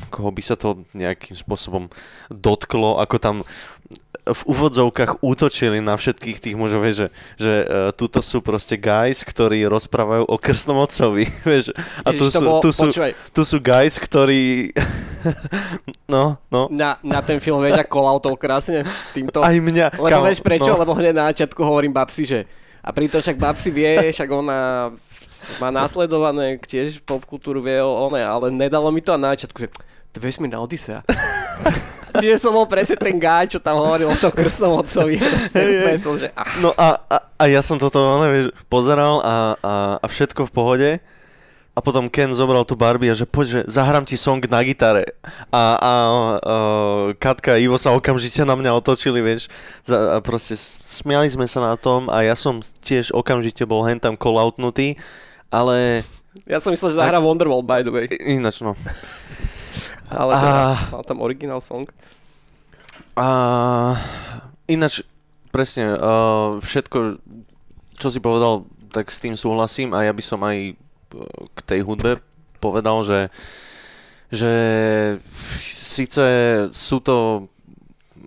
koho 0.08 0.32
by 0.32 0.44
sa 0.44 0.56
to 0.56 0.88
nejakým 0.96 1.36
spôsobom 1.36 1.92
dotklo, 2.32 3.04
ako 3.04 3.16
tam 3.20 3.36
v 4.32 4.42
úvodzovkách 4.46 5.26
útočili 5.26 5.82
na 5.82 5.98
všetkých 5.98 6.38
tých 6.40 6.56
mužov, 6.56 6.86
vieš, 6.86 6.96
že, 6.96 7.08
že 7.38 7.54
uh, 7.64 7.90
tuto 7.92 8.22
sú 8.22 8.40
proste 8.40 8.78
guys, 8.78 9.26
ktorí 9.26 9.66
rozprávajú 9.66 10.24
o 10.30 10.36
krstnom 10.38 10.78
otcovi, 10.80 11.26
vieš, 11.50 11.74
a 12.06 12.10
tu 12.14 12.30
sú, 12.30 12.42
bolo, 12.42 12.62
tu, 12.62 12.70
sú, 12.70 12.90
tu 13.34 13.42
sú 13.44 13.58
guys, 13.58 13.98
ktorí, 13.98 14.72
no, 16.14 16.38
no. 16.48 16.62
Na, 16.70 17.02
na 17.02 17.20
ten 17.26 17.42
film, 17.42 17.60
vieš, 17.60 17.82
ako 17.82 17.98
lautol 18.00 18.36
krásne 18.38 18.86
týmto. 19.12 19.42
Aj 19.42 19.56
mňa. 19.56 19.98
Lebo 19.98 20.08
kam, 20.08 20.24
vieš 20.26 20.42
prečo, 20.46 20.72
no. 20.74 20.80
lebo 20.80 20.94
hneď 20.96 21.14
na 21.14 21.26
začiatku 21.34 21.60
hovorím 21.60 21.92
babsi, 21.92 22.24
že 22.24 22.40
a 22.80 22.90
pritom 22.96 23.20
však 23.20 23.38
babsi 23.38 23.70
vie, 23.70 23.92
však 24.16 24.30
ona 24.32 24.92
má 25.58 25.70
následované 25.72 26.60
tiež 26.60 27.04
popkultúru, 27.04 27.64
vie 27.64 27.80
o 27.80 28.08
one, 28.08 28.22
ale 28.22 28.52
nedalo 28.52 28.92
mi 28.92 29.00
to 29.00 29.16
a 29.16 29.20
na 29.20 29.32
začiatku, 29.36 29.68
že 29.68 29.70
to 30.10 30.18
vieš 30.18 30.42
mi 30.42 30.50
na 30.50 30.60
Odisea. 30.60 31.06
Čiže 32.20 32.36
som 32.38 32.52
bol 32.52 32.68
presne 32.68 33.00
ten 33.00 33.16
gáj, 33.16 33.56
čo 33.56 33.60
tam 33.64 33.80
hovoril 33.80 34.12
o 34.12 34.18
tom 34.20 34.30
krstnom 34.30 34.84
otcovi. 34.84 35.18
Hey, 35.56 35.96
som, 35.96 36.20
že, 36.20 36.30
ah. 36.36 36.46
No 36.60 36.76
a, 36.76 37.00
a, 37.08 37.18
a, 37.40 37.44
ja 37.48 37.64
som 37.64 37.80
toto 37.80 38.00
vieš, 38.28 38.52
pozeral 38.68 39.24
a, 39.24 39.56
a, 39.60 39.74
a 40.04 40.06
všetko 40.06 40.48
v 40.48 40.54
pohode. 40.54 40.92
A 41.78 41.80
potom 41.80 42.12
Ken 42.12 42.36
zobral 42.36 42.68
tú 42.68 42.76
Barbie 42.76 43.08
a 43.08 43.16
že 43.16 43.24
poď, 43.24 43.46
že 43.48 43.60
zahrám 43.72 44.04
ti 44.04 44.20
song 44.20 44.44
na 44.52 44.60
gitare. 44.68 45.16
A, 45.48 45.64
a, 45.64 45.64
a 45.80 45.94
Katka 47.16 47.56
a 47.56 47.62
Ivo 47.62 47.80
sa 47.80 47.96
okamžite 47.96 48.44
na 48.44 48.52
mňa 48.60 48.76
otočili, 48.76 49.24
vieš. 49.24 49.48
A 49.88 50.20
proste 50.20 50.60
smiali 50.84 51.32
sme 51.32 51.48
sa 51.48 51.64
na 51.64 51.80
tom 51.80 52.12
a 52.12 52.20
ja 52.20 52.36
som 52.36 52.60
tiež 52.84 53.16
okamžite 53.16 53.64
bol 53.64 53.88
hen 53.88 53.96
tam 53.96 54.20
call 54.20 54.36
outnutý, 54.36 55.00
ale... 55.48 56.04
Ja 56.44 56.60
som 56.60 56.76
myslel, 56.76 56.92
že 56.92 57.00
zahrá 57.00 57.24
Wonderwall, 57.24 57.64
by 57.64 57.80
the 57.88 57.96
way. 57.96 58.12
Ináč 58.28 58.60
no. 58.60 58.76
Ale 60.10 60.32
a... 60.36 60.40
teda, 60.40 60.66
mal 60.94 61.04
tam 61.06 61.20
originál 61.22 61.62
song. 61.62 61.90
A 63.20 63.28
ináč, 64.70 65.04
presne, 65.52 65.96
uh, 65.98 66.62
všetko, 66.62 67.20
čo 68.00 68.08
si 68.08 68.20
povedal, 68.24 68.64
tak 68.90 69.12
s 69.14 69.22
tým 69.22 69.38
súhlasím 69.38 69.94
a 69.94 70.06
ja 70.06 70.14
by 70.14 70.24
som 70.24 70.42
aj 70.42 70.78
k 71.54 71.60
tej 71.66 71.82
hudbe 71.86 72.22
povedal, 72.62 73.02
že, 73.06 73.20
že 74.30 74.52
síce 75.62 76.26
sú 76.74 76.98
to 77.02 77.48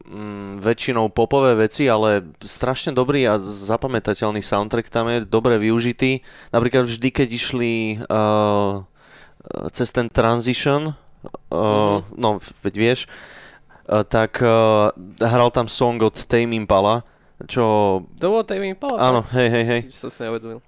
mm, 0.09 0.63
väčšinou 0.63 1.11
popové 1.13 1.55
veci, 1.55 1.87
ale 1.87 2.27
strašne 2.43 2.95
dobrý 2.95 3.27
a 3.29 3.39
zapamätateľný 3.43 4.41
soundtrack 4.41 4.89
tam 4.89 5.11
je, 5.13 5.27
dobre 5.27 5.59
využitý. 5.59 6.25
Napríklad 6.51 6.89
vždy, 6.89 7.09
keď 7.11 7.29
išli 7.29 7.75
uh, 8.07 8.83
cez 9.71 9.89
ten 9.91 10.07
transition, 10.09 10.95
uh, 11.51 12.03
mm-hmm. 12.03 12.19
no 12.19 12.43
veď 12.63 12.75
vieš, 12.75 13.01
uh, 13.89 14.03
tak 14.07 14.43
uh, 14.43 14.91
hral 15.23 15.51
tam 15.55 15.67
song 15.71 16.03
od 16.03 16.15
Tame 16.27 16.55
Impala, 16.55 17.07
čo... 17.47 17.65
To 18.23 18.27
bolo 18.31 18.45
Tame 18.47 18.71
Impala? 18.71 18.99
Áno, 18.99 19.21
hej, 19.35 19.49
hej, 19.51 19.65
hej. 19.67 19.81
Čo 19.91 20.07
sa 20.07 20.11
si 20.11 20.21
neuvedomil. 20.23 20.63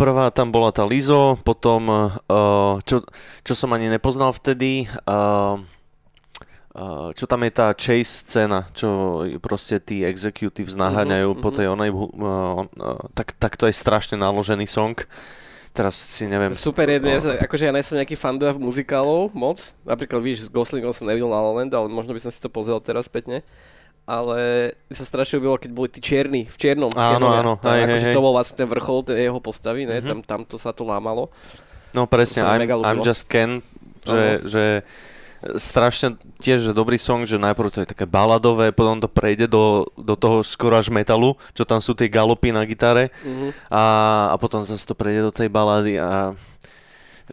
Prvá 0.00 0.32
tam 0.32 0.48
bola 0.48 0.72
tá 0.72 0.88
Lizo, 0.88 1.36
potom, 1.44 1.88
uh, 2.32 2.80
čo, 2.88 3.04
čo 3.44 3.52
som 3.52 3.76
ani 3.76 3.92
nepoznal 3.92 4.32
vtedy, 4.32 4.88
uh, 5.04 5.60
uh, 6.72 7.12
čo 7.12 7.28
tam 7.28 7.44
je 7.44 7.52
tá 7.52 7.76
chase 7.76 8.24
scéna, 8.24 8.72
čo 8.72 9.20
proste 9.44 9.76
tí 9.76 10.00
executives 10.00 10.72
naháňajú 10.72 11.28
uh-huh, 11.36 11.42
po 11.44 11.52
tej 11.52 11.68
onej, 11.68 11.92
uh, 11.92 12.08
uh, 12.64 13.04
tak, 13.12 13.36
tak 13.36 13.60
to 13.60 13.68
je 13.68 13.76
strašne 13.76 14.16
naložený 14.16 14.64
song. 14.64 14.96
Teraz 15.76 15.92
si 15.92 16.24
neviem. 16.24 16.56
Super, 16.56 16.88
je, 16.88 16.98
ja, 17.04 17.20
akože 17.44 17.68
ja 17.68 17.72
nejsem 17.76 18.00
nejaký 18.00 18.16
fan 18.16 18.40
muzikálov 18.56 19.36
moc. 19.36 19.76
Napríklad, 19.84 20.24
víš, 20.24 20.48
s 20.48 20.50
Goslingom 20.50 20.96
som 20.96 21.04
nevidel 21.04 21.28
na 21.28 21.36
La 21.36 21.52
Land, 21.52 21.76
ale 21.76 21.92
možno 21.92 22.16
by 22.16 22.20
som 22.24 22.32
si 22.32 22.40
to 22.40 22.48
pozrel 22.48 22.80
teraz 22.80 23.12
spätne 23.12 23.44
ale 24.06 24.70
sa 24.86 25.02
strašne 25.02 25.42
ľúbilo, 25.42 25.58
keď 25.58 25.70
boli 25.74 25.90
tí 25.90 25.98
čierni, 25.98 26.46
v 26.46 26.56
čiernom. 26.56 26.94
Áno, 26.94 27.26
áno. 27.26 27.58
Aj, 27.58 27.82
akože 27.90 28.14
to 28.14 28.22
bol 28.22 28.38
vlastne 28.38 28.62
ten 28.62 28.68
vrchol 28.70 29.02
tej 29.02 29.18
jeho 29.26 29.42
postavy, 29.42 29.82
ne? 29.82 29.98
Mm-hmm. 29.98 30.22
Tam, 30.22 30.22
tam 30.22 30.40
to 30.46 30.56
sa 30.62 30.70
to 30.70 30.86
lámalo. 30.86 31.26
No 31.90 32.06
presne, 32.06 32.46
I'm, 32.46 32.62
I'm 32.86 33.02
Just 33.02 33.26
Ken, 33.26 33.58
že, 34.06 34.46
že 34.46 34.64
strašne 35.54 36.18
tiež 36.42 36.74
dobrý 36.74 36.98
song, 36.98 37.22
že 37.22 37.38
najprv 37.38 37.70
to 37.70 37.78
je 37.82 37.92
také 37.94 38.04
baladové, 38.04 38.74
potom 38.74 38.98
to 38.98 39.06
prejde 39.06 39.46
do, 39.46 39.86
do 39.94 40.18
toho 40.18 40.42
skoro 40.42 40.74
až 40.74 40.90
metalu, 40.90 41.38
čo 41.54 41.62
tam 41.62 41.78
sú 41.78 41.94
tie 41.94 42.10
galopy 42.10 42.50
na 42.50 42.66
gitare 42.66 43.14
mm-hmm. 43.22 43.70
a, 43.70 43.82
a 44.32 44.34
potom 44.36 44.66
zase 44.66 44.82
to 44.82 44.98
prejde 44.98 45.26
do 45.26 45.32
tej 45.32 45.46
balady 45.46 45.98
a 46.02 46.34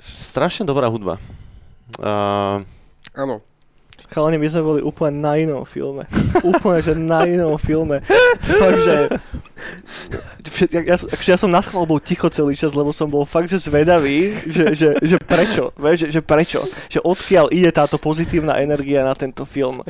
strašne 0.02 0.66
dobrá 0.66 0.90
hudba. 0.90 1.18
Uh, 2.02 2.66
Áno. 3.14 3.46
Chalani, 4.14 4.38
my 4.38 4.46
sme 4.46 4.62
boli 4.62 4.82
úplne 4.86 5.18
na 5.18 5.34
inom 5.42 5.66
filme. 5.66 6.06
úplne, 6.46 6.80
že 6.86 6.94
na 6.94 7.26
inom 7.26 7.58
filme. 7.58 8.06
Fakt. 8.46 8.86
Ja, 10.70 10.86
ja, 10.86 10.96
akože 10.96 11.32
ja 11.34 11.40
som 11.40 11.50
na 11.50 11.66
schvál 11.66 11.90
bol 11.90 11.98
ticho 11.98 12.30
celý 12.30 12.54
čas, 12.54 12.78
lebo 12.78 12.94
som 12.94 13.10
bol 13.10 13.26
fakt, 13.26 13.50
že 13.50 13.58
zvedavý, 13.58 14.38
že, 14.46 14.78
že, 14.78 14.90
že 15.02 15.18
prečo, 15.18 15.74
že, 15.98 16.14
že 16.14 16.22
prečo, 16.22 16.62
že 16.86 17.02
odkiaľ 17.02 17.50
ide 17.50 17.74
táto 17.74 17.98
pozitívna 17.98 18.62
energia 18.62 19.02
na 19.02 19.18
tento 19.18 19.50
film. 19.50 19.82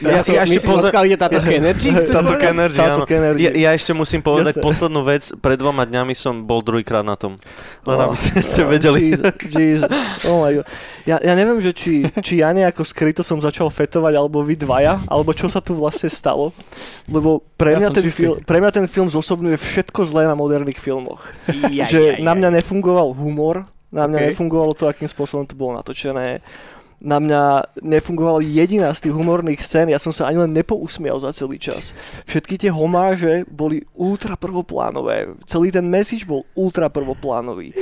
Ja, 0.00 0.16
ja 0.16 0.22
si 0.22 0.32
ešte 0.32 0.70
pozor... 0.70 0.94
je 0.94 1.18
táto 1.18 1.40
Kenergy? 1.50 1.90
Táto 2.16 2.34
Kenergy, 2.38 2.78
áno. 2.80 3.04
Ja, 3.36 3.50
ja 3.52 3.70
ešte 3.74 3.92
musím 3.92 4.24
povedať 4.24 4.56
Jasne. 4.56 4.64
poslednú 4.64 5.02
vec. 5.04 5.34
Pred 5.36 5.58
dvoma 5.60 5.84
dňami 5.84 6.14
som 6.16 6.46
bol 6.46 6.62
druhýkrát 6.62 7.04
na 7.04 7.18
tom. 7.18 7.36
Len 7.84 7.98
oh, 8.00 8.06
aby 8.08 8.16
ste 8.16 8.62
oh, 8.64 8.70
vedeli. 8.70 9.12
Jesus, 9.12 9.34
Jesus. 9.50 9.90
Oh 10.24 10.40
my 10.40 10.56
God. 10.56 10.66
Ja, 11.04 11.16
ja 11.20 11.32
neviem, 11.36 11.58
že 11.60 11.74
či, 11.74 12.06
či 12.22 12.40
ja 12.40 12.54
nejako 12.54 12.86
skryto 12.86 13.20
som 13.20 13.42
začal 13.42 13.68
fetovať, 13.68 14.14
alebo 14.16 14.40
vy 14.40 14.56
dvaja, 14.56 15.00
alebo 15.08 15.34
čo 15.36 15.50
sa 15.50 15.58
tu 15.58 15.76
vlastne 15.76 16.08
stalo. 16.08 16.54
Lebo 17.10 17.44
pre 17.58 17.76
mňa, 17.76 17.88
ja 17.88 17.96
ten, 17.96 18.06
fil, 18.08 18.40
pre 18.46 18.62
mňa 18.62 18.70
ten 18.72 18.86
film 18.88 19.08
zosobňuje 19.12 19.56
všetko 19.60 20.06
zlé 20.06 20.24
na 20.24 20.36
moderných 20.38 20.80
filmoch. 20.80 21.28
Ja, 21.68 21.88
že 21.88 22.00
ja, 22.00 22.12
ja. 22.16 22.24
na 22.24 22.32
mňa 22.36 22.62
nefungoval 22.62 23.12
humor, 23.16 23.68
na 23.90 24.06
mňa 24.06 24.18
okay. 24.22 24.28
nefungovalo 24.32 24.72
to, 24.76 24.86
akým 24.86 25.08
spôsobom 25.10 25.44
to 25.44 25.58
bolo 25.58 25.76
natočené 25.76 26.40
na 27.00 27.16
mňa 27.16 27.42
nefungovala 27.80 28.44
jediná 28.44 28.92
z 28.92 29.08
tých 29.08 29.16
humorných 29.16 29.60
scén, 29.64 29.88
ja 29.88 29.96
som 29.96 30.12
sa 30.12 30.28
ani 30.28 30.44
len 30.44 30.52
nepousmial 30.52 31.16
za 31.20 31.32
celý 31.32 31.56
čas. 31.56 31.96
Všetky 32.28 32.60
tie 32.60 32.70
homáže 32.70 33.48
boli 33.48 33.88
ultra 33.96 34.36
prvoplánové, 34.36 35.32
celý 35.48 35.72
ten 35.72 35.88
message 35.88 36.28
bol 36.28 36.44
ultra 36.52 36.92
prvoplánový. 36.92 37.72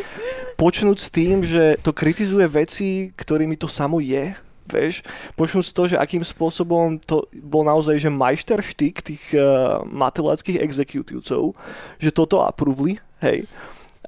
Počnúť 0.54 0.98
s 0.98 1.08
tým, 1.10 1.42
že 1.42 1.78
to 1.82 1.90
kritizuje 1.90 2.46
veci, 2.46 3.10
ktorými 3.14 3.58
to 3.58 3.66
samo 3.66 3.98
je, 3.98 4.34
vieš, 4.68 5.02
počnúť 5.34 5.64
z 5.64 5.74
toho, 5.74 5.86
že 5.90 6.00
akým 6.00 6.22
spôsobom 6.22 7.00
to 7.02 7.26
bol 7.42 7.64
naozaj, 7.66 7.98
že 7.98 8.12
majsterštyk 8.12 8.94
tých 9.00 9.24
uh, 9.34 9.82
mateláckých 9.88 10.60
exekutívcov, 10.62 11.56
že 11.98 12.10
toto 12.14 12.44
aprúvli, 12.44 13.00
hej. 13.24 13.48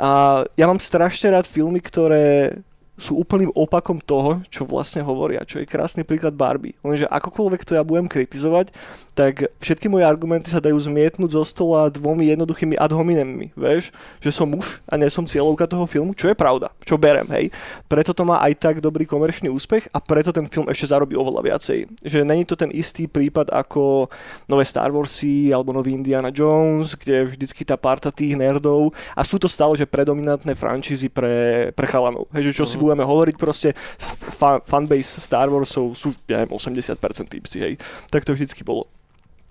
A 0.00 0.42
ja 0.56 0.64
mám 0.64 0.80
strašne 0.80 1.34
rád 1.34 1.44
filmy, 1.44 1.82
ktoré 1.82 2.56
sú 3.00 3.16
úplným 3.16 3.48
opakom 3.56 3.96
toho, 3.96 4.44
čo 4.52 4.68
vlastne 4.68 5.00
hovoria, 5.00 5.40
čo 5.48 5.56
je 5.56 5.64
krásny 5.64 6.04
príklad 6.04 6.36
Barbie. 6.36 6.76
Lenže 6.84 7.08
akokoľvek 7.08 7.64
to 7.64 7.72
ja 7.72 7.80
budem 7.80 8.04
kritizovať, 8.04 8.68
tak 9.16 9.48
všetky 9.56 9.88
moje 9.88 10.04
argumenty 10.04 10.52
sa 10.52 10.60
dajú 10.60 10.76
zmietnúť 10.76 11.32
zo 11.32 11.42
stola 11.48 11.88
dvomi 11.88 12.28
jednoduchými 12.28 12.76
ad 12.76 12.92
hominemmi, 12.92 13.56
vieš, 13.56 13.88
že 14.20 14.28
som 14.28 14.44
muž 14.44 14.84
a 14.84 15.00
nie 15.00 15.08
som 15.08 15.24
cieľovka 15.24 15.64
toho 15.64 15.88
filmu, 15.88 16.12
čo 16.12 16.28
je 16.28 16.36
pravda, 16.36 16.68
čo 16.84 17.00
berem, 17.00 17.26
hej. 17.32 17.48
Preto 17.88 18.12
to 18.12 18.28
má 18.28 18.44
aj 18.44 18.52
tak 18.60 18.76
dobrý 18.84 19.08
komerčný 19.08 19.48
úspech 19.48 19.88
a 19.96 19.98
preto 19.98 20.30
ten 20.30 20.44
film 20.44 20.68
ešte 20.68 20.92
zarobí 20.92 21.16
oveľa 21.16 21.56
viacej. 21.56 22.04
Že 22.04 22.28
není 22.28 22.44
to 22.44 22.52
ten 22.52 22.68
istý 22.68 23.08
prípad 23.08 23.48
ako 23.48 24.12
nové 24.44 24.68
Star 24.68 24.92
Warsy 24.92 25.48
alebo 25.48 25.72
nový 25.72 25.96
Indiana 25.96 26.28
Jones, 26.28 26.92
kde 26.92 27.24
je 27.24 27.28
vždycky 27.32 27.64
tá 27.64 27.80
parta 27.80 28.12
tých 28.12 28.36
nerdov 28.36 28.92
a 29.16 29.24
sú 29.24 29.40
to 29.40 29.48
stále, 29.48 29.72
že 29.72 29.88
predominantné 29.88 30.52
franšízy 30.52 31.08
pre, 31.08 31.70
pre 31.72 31.86
chalanov. 31.88 32.28
Hej, 32.36 32.52
že 32.52 32.56
čo 32.60 32.64
si 32.68 32.76
Mhm. 32.76 32.82
Budeme 32.90 33.06
hovoriť 33.06 33.34
proste, 33.38 33.70
fan, 34.34 34.58
fanbase 34.66 35.22
Star 35.22 35.46
Warsov 35.46 35.94
sú, 35.94 36.10
ja 36.26 36.42
neviem, 36.42 36.58
80% 36.58 36.98
typci, 37.30 37.56
hej. 37.62 37.74
Tak 38.10 38.26
to 38.26 38.34
vždycky 38.34 38.66
bolo. 38.66 38.90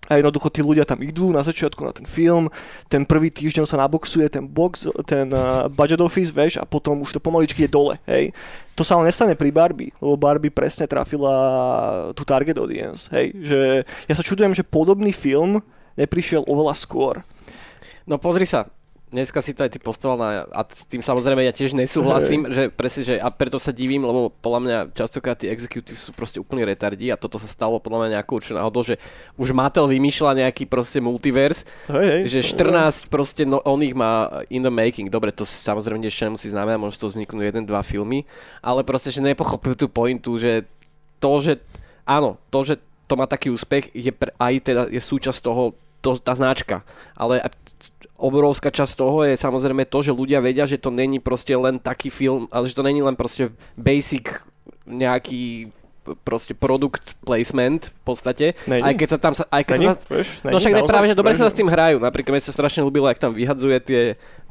A 0.09 0.17
jednoducho 0.17 0.49
tí 0.49 0.65
ľudia 0.65 0.89
tam 0.89 1.05
idú 1.05 1.29
na 1.29 1.45
začiatku 1.45 1.85
na 1.85 1.93
ten 1.93 2.01
film, 2.09 2.49
ten 2.89 3.05
prvý 3.05 3.29
týždeň 3.29 3.69
sa 3.69 3.77
naboxuje 3.77 4.25
ten 4.25 4.41
box, 4.41 4.89
ten 5.05 5.29
uh, 5.29 5.69
budget 5.69 6.01
office, 6.01 6.33
vieš, 6.33 6.57
a 6.57 6.65
potom 6.65 7.05
už 7.05 7.13
to 7.13 7.21
pomaličky 7.21 7.69
je 7.69 7.71
dole, 7.71 7.93
hej. 8.09 8.33
To 8.73 8.81
sa 8.81 8.97
ale 8.97 9.13
nestane 9.13 9.37
pri 9.37 9.53
Barbie, 9.53 9.93
lebo 10.01 10.17
Barbie 10.17 10.49
presne 10.49 10.89
trafila 10.89 12.09
tú 12.17 12.25
target 12.25 12.57
audience, 12.57 13.05
hej. 13.13 13.37
Že 13.37 13.59
ja 13.85 14.13
sa 14.17 14.25
čudujem, 14.25 14.57
že 14.57 14.65
podobný 14.65 15.13
film 15.13 15.61
neprišiel 15.93 16.41
oveľa 16.49 16.73
skôr. 16.73 17.21
No 18.09 18.17
pozri 18.17 18.49
sa, 18.49 18.65
dneska 19.09 19.41
si 19.41 19.57
to 19.57 19.65
aj 19.65 19.73
ty 19.73 19.79
postoval 19.81 20.17
na, 20.17 20.29
a 20.53 20.61
s 20.69 20.85
tým 20.85 21.01
samozrejme 21.01 21.41
ja 21.41 21.53
tiež 21.53 21.73
nesúhlasím, 21.73 22.45
že 22.49 22.69
presne, 22.69 23.01
že 23.05 23.15
a 23.17 23.27
preto 23.33 23.57
sa 23.57 23.73
divím, 23.73 24.05
lebo 24.05 24.29
podľa 24.29 24.59
mňa 24.61 24.77
častokrát 24.93 25.37
tí 25.37 25.49
executive 25.49 25.97
sú 25.97 26.13
proste 26.13 26.37
úplní 26.37 26.65
retardi 26.65 27.09
a 27.09 27.17
toto 27.17 27.41
sa 27.41 27.49
stalo 27.49 27.81
podľa 27.81 28.05
mňa 28.05 28.09
nejakou 28.21 28.37
určitou 28.37 28.61
náhodou, 28.61 28.85
že 28.85 29.01
už 29.35 29.49
Mattel 29.51 29.89
vymýšľa 29.89 30.45
nejaký 30.45 30.69
proste 30.69 31.01
multiverse, 31.01 31.65
Hej, 31.89 32.29
hej. 32.29 32.41
že 32.41 32.55
14 32.55 33.09
proste 33.09 33.43
no, 33.43 33.59
on 33.65 33.81
ich 33.81 33.97
má 33.97 34.45
in 34.53 34.61
the 34.61 34.71
making. 34.71 35.09
Dobre, 35.09 35.33
to 35.33 35.43
samozrejme 35.43 36.05
ešte 36.05 36.29
nemusí 36.29 36.47
znamená, 36.53 36.77
môže 36.77 37.01
toho 37.01 37.09
vzniknúť 37.09 37.49
jeden, 37.49 37.63
dva 37.65 37.81
filmy, 37.81 38.29
ale 38.61 38.85
proste, 38.85 39.09
že 39.09 39.25
nepochopujú 39.25 39.75
tú 39.75 39.87
pointu, 39.89 40.37
že 40.37 40.69
to, 41.17 41.41
že 41.41 41.57
áno, 42.05 42.37
to, 42.53 42.61
že 42.61 42.75
to 43.09 43.17
má 43.17 43.25
taký 43.25 43.49
úspech, 43.49 43.89
je 43.89 44.13
pre, 44.13 44.29
aj 44.37 44.53
teda 44.61 44.81
je 44.93 45.01
súčasť 45.01 45.41
toho, 45.41 45.73
to, 45.99 46.15
tá 46.15 46.31
značka. 46.35 46.85
Ale 47.17 47.43
obrovská 48.19 48.67
časť 48.69 48.93
toho 48.99 49.23
je 49.23 49.33
samozrejme 49.33 49.87
to, 49.87 49.99
že 50.03 50.11
ľudia 50.11 50.43
vedia, 50.43 50.67
že 50.67 50.75
to 50.75 50.91
není 50.91 51.17
proste 51.17 51.55
len 51.55 51.79
taký 51.79 52.11
film, 52.11 52.45
ale 52.51 52.67
že 52.67 52.75
to 52.75 52.83
není 52.83 52.99
len 52.99 53.15
proste 53.15 53.49
basic 53.79 54.43
nejaký 54.83 55.71
proste 56.25 56.57
product 56.57 57.13
placement 57.21 57.93
v 57.93 58.01
podstate, 58.01 58.45
Není. 58.65 58.81
aj 58.81 58.93
keď 58.97 59.07
sa 59.13 59.17
tam 59.21 59.33
sa, 59.37 59.45
aj 59.53 59.61
keď 59.61 59.77
Není, 59.77 59.87
sa, 59.93 59.99
vieš, 60.09 60.27
No 60.41 60.57
však 60.57 60.73
ne, 60.73 60.81
práve, 60.89 61.05
že 61.05 61.13
dobre 61.13 61.37
sa 61.37 61.45
s 61.45 61.53
tým 61.53 61.69
hrajú. 61.69 62.01
Napríklad 62.01 62.33
mi 62.33 62.41
sa 62.41 62.49
strašne 62.49 62.81
ľúbilo, 62.81 63.05
ak 63.05 63.21
tam 63.21 63.31
vyhadzuje 63.37 63.77
tie 63.83 64.01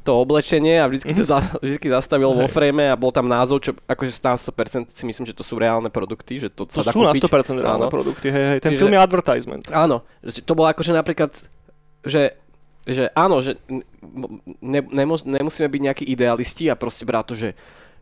to 0.06 0.14
oblečenie 0.14 0.78
a 0.78 0.86
vždycky 0.86 1.10
to 1.10 1.26
za, 1.26 1.42
vždycky 1.58 1.90
zastavil 1.90 2.30
vo 2.30 2.46
frame 2.46 2.86
a 2.88 2.94
bol 2.94 3.10
tam 3.10 3.26
názov, 3.26 3.58
čo 3.60 3.74
akože 3.90 4.14
na 4.22 4.38
100% 4.38 4.94
si 4.94 5.04
myslím, 5.04 5.24
že 5.26 5.34
to 5.34 5.42
sú 5.42 5.58
reálne 5.58 5.90
produkty, 5.90 6.38
že 6.38 6.48
to 6.48 6.62
To 6.64 6.78
sa 6.80 6.86
dá 6.86 6.94
sú 6.94 7.02
na 7.02 7.10
kúpiť. 7.10 7.26
100% 7.26 7.58
reálne 7.58 7.90
Áno. 7.90 7.92
produkty, 7.92 8.30
hej, 8.30 8.44
hej. 8.54 8.58
Ten 8.62 8.72
Čiže- 8.72 8.80
film 8.86 8.94
je 8.94 9.00
advertisement. 9.02 9.64
Áno, 9.74 10.06
to 10.22 10.52
bolo 10.54 10.70
akože 10.70 10.94
napríklad, 10.94 11.34
že 12.06 12.38
že 12.84 13.10
áno, 13.16 13.40
že 13.42 13.58
ne, 14.62 14.80
nemus, 14.84 15.24
nemusíme 15.26 15.68
byť 15.68 15.82
nejakí 15.82 16.04
idealisti 16.06 16.70
a 16.70 16.78
proste 16.78 17.04
brať 17.04 17.24
to, 17.30 17.34
že, 17.34 17.50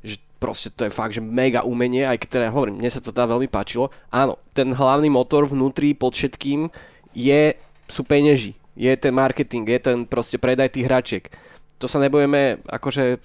že 0.05 0.17
proste 0.37 0.69
to 0.71 0.87
je 0.87 0.93
fakt, 0.93 1.17
že 1.17 1.25
mega 1.25 1.65
umenie, 1.65 2.05
aj 2.07 2.21
keď 2.23 2.29
teda 2.29 2.47
hovorím, 2.53 2.79
mne 2.79 2.91
sa 2.93 3.01
to 3.01 3.11
teda 3.11 3.31
veľmi 3.31 3.49
páčilo. 3.49 3.89
Áno, 4.13 4.39
ten 4.53 4.71
hlavný 4.71 5.09
motor 5.09 5.49
vnútri 5.49 5.97
pod 5.97 6.15
všetkým 6.15 6.69
je, 7.17 7.57
sú 7.89 8.03
peneži, 8.05 8.55
je 8.77 8.93
ten 8.95 9.15
marketing, 9.15 9.65
je 9.65 9.81
ten 9.81 9.99
proste 10.05 10.37
predaj 10.37 10.77
tých 10.77 10.87
hračiek. 10.87 11.25
To 11.81 11.89
sa 11.89 12.01
nebudeme 12.01 12.61
akože 12.69 13.21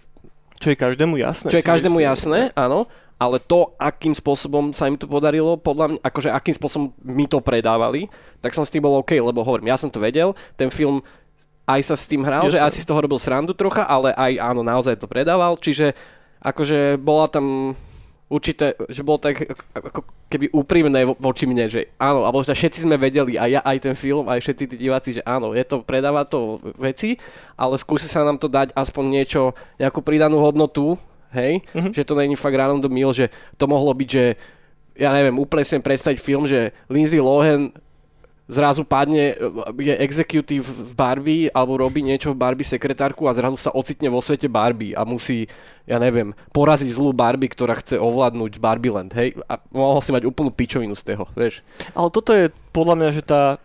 Čo 0.59 0.67
je 0.71 0.77
každému 0.77 1.19
jasné. 1.19 1.51
čo 1.51 1.59
je 1.59 1.67
každému 1.67 1.99
myslím. 1.99 2.09
jasné, 2.09 2.39
áno, 2.55 2.87
ale 3.21 3.37
to, 3.37 3.77
akým 3.77 4.17
spôsobom 4.17 4.73
sa 4.73 4.89
im 4.89 4.97
to 4.97 5.05
podarilo, 5.05 5.53
podľa 5.53 5.93
mňa, 5.93 5.99
akože 6.01 6.29
akým 6.33 6.55
spôsobom 6.57 6.89
mi 7.05 7.29
to 7.29 7.37
predávali, 7.37 8.09
tak 8.41 8.57
som 8.57 8.65
s 8.65 8.73
tým 8.73 8.81
bol 8.81 8.97
OK, 8.97 9.13
lebo 9.13 9.45
hovorím, 9.45 9.69
ja 9.69 9.77
som 9.77 9.93
to 9.93 10.01
vedel, 10.01 10.33
ten 10.57 10.73
film 10.73 11.05
aj 11.71 11.81
sa 11.83 11.95
s 11.95 12.05
tým 12.05 12.21
hral, 12.21 12.45
že 12.45 12.55
Jasné. 12.55 12.67
asi 12.67 12.79
z 12.79 12.87
toho 12.87 12.99
robil 12.99 13.17
srandu 13.17 13.51
trocha, 13.51 13.83
ale 13.83 14.11
aj 14.11 14.33
áno, 14.37 14.61
naozaj 14.61 14.95
to 14.95 15.05
predával, 15.05 15.55
čiže 15.55 15.95
akože 16.39 16.97
bola 16.97 17.25
tam 17.25 17.73
určité, 18.27 18.79
že 18.87 19.03
bolo 19.03 19.19
tak 19.19 19.43
ako 19.73 20.01
keby 20.25 20.47
úprimné 20.51 21.03
vo- 21.03 21.19
voči 21.19 21.43
mne, 21.43 21.67
že 21.67 21.91
áno, 21.97 22.23
alebo 22.23 22.39
že 22.39 22.55
všetci 22.55 22.87
sme 22.87 22.95
vedeli, 22.95 23.35
aj 23.35 23.49
ja, 23.49 23.61
aj 23.61 23.77
ten 23.81 23.91
film, 23.93 24.23
aj 24.25 24.39
všetci 24.39 24.63
tí 24.65 24.75
diváci, 24.79 25.09
že 25.13 25.21
áno, 25.21 25.51
je 25.51 25.61
to, 25.61 25.83
predáva 25.83 26.23
to 26.23 26.57
veci, 26.77 27.19
ale 27.53 27.75
skúsi 27.75 28.07
sa 28.07 28.23
nám 28.23 28.35
to 28.35 28.47
dať 28.47 28.71
aspoň 28.71 29.03
niečo, 29.11 29.51
nejakú 29.75 29.99
pridanú 29.99 30.39
hodnotu, 30.39 30.95
hej, 31.31 31.59
Mhm. 31.71 31.91
že 31.91 32.03
to 32.03 32.15
není 32.15 32.33
fakt 32.33 32.55
random 32.55 32.87
meal, 32.87 33.11
že 33.11 33.27
to 33.55 33.67
mohlo 33.67 33.91
byť, 33.91 34.07
že 34.07 34.23
ja 34.95 35.11
neviem, 35.11 35.35
úplne 35.35 35.63
si 35.63 35.75
predstaviť 35.75 36.17
film, 36.17 36.43
že 36.45 36.71
Lindsay 36.87 37.19
Lohan 37.19 37.75
zrazu 38.51 38.83
padne, 38.83 39.31
je 39.79 39.93
executive 40.03 40.67
v 40.67 40.91
Barbie 40.91 41.47
alebo 41.55 41.79
robí 41.79 42.03
niečo 42.03 42.35
v 42.35 42.41
Barbie 42.43 42.67
sekretárku 42.67 43.23
a 43.25 43.31
zrazu 43.31 43.55
sa 43.55 43.71
ocitne 43.71 44.11
vo 44.11 44.19
svete 44.19 44.51
Barbie 44.51 44.91
a 44.91 45.07
musí, 45.07 45.47
ja 45.87 45.95
neviem, 45.95 46.35
poraziť 46.51 46.91
zlú 46.91 47.15
Barbie, 47.15 47.47
ktorá 47.47 47.79
chce 47.79 47.95
ovládnuť 47.95 48.59
Barbie 48.59 48.91
Land, 48.91 49.15
hej? 49.15 49.39
A 49.47 49.55
mohol 49.71 50.03
si 50.03 50.11
mať 50.11 50.27
úplnú 50.27 50.51
pičovinu 50.51 50.93
z 50.99 51.15
toho, 51.15 51.31
vieš? 51.31 51.63
Ale 51.95 52.11
toto 52.11 52.35
je 52.35 52.51
podľa 52.75 52.95
mňa, 52.99 53.09
že 53.15 53.23
tá 53.23 53.55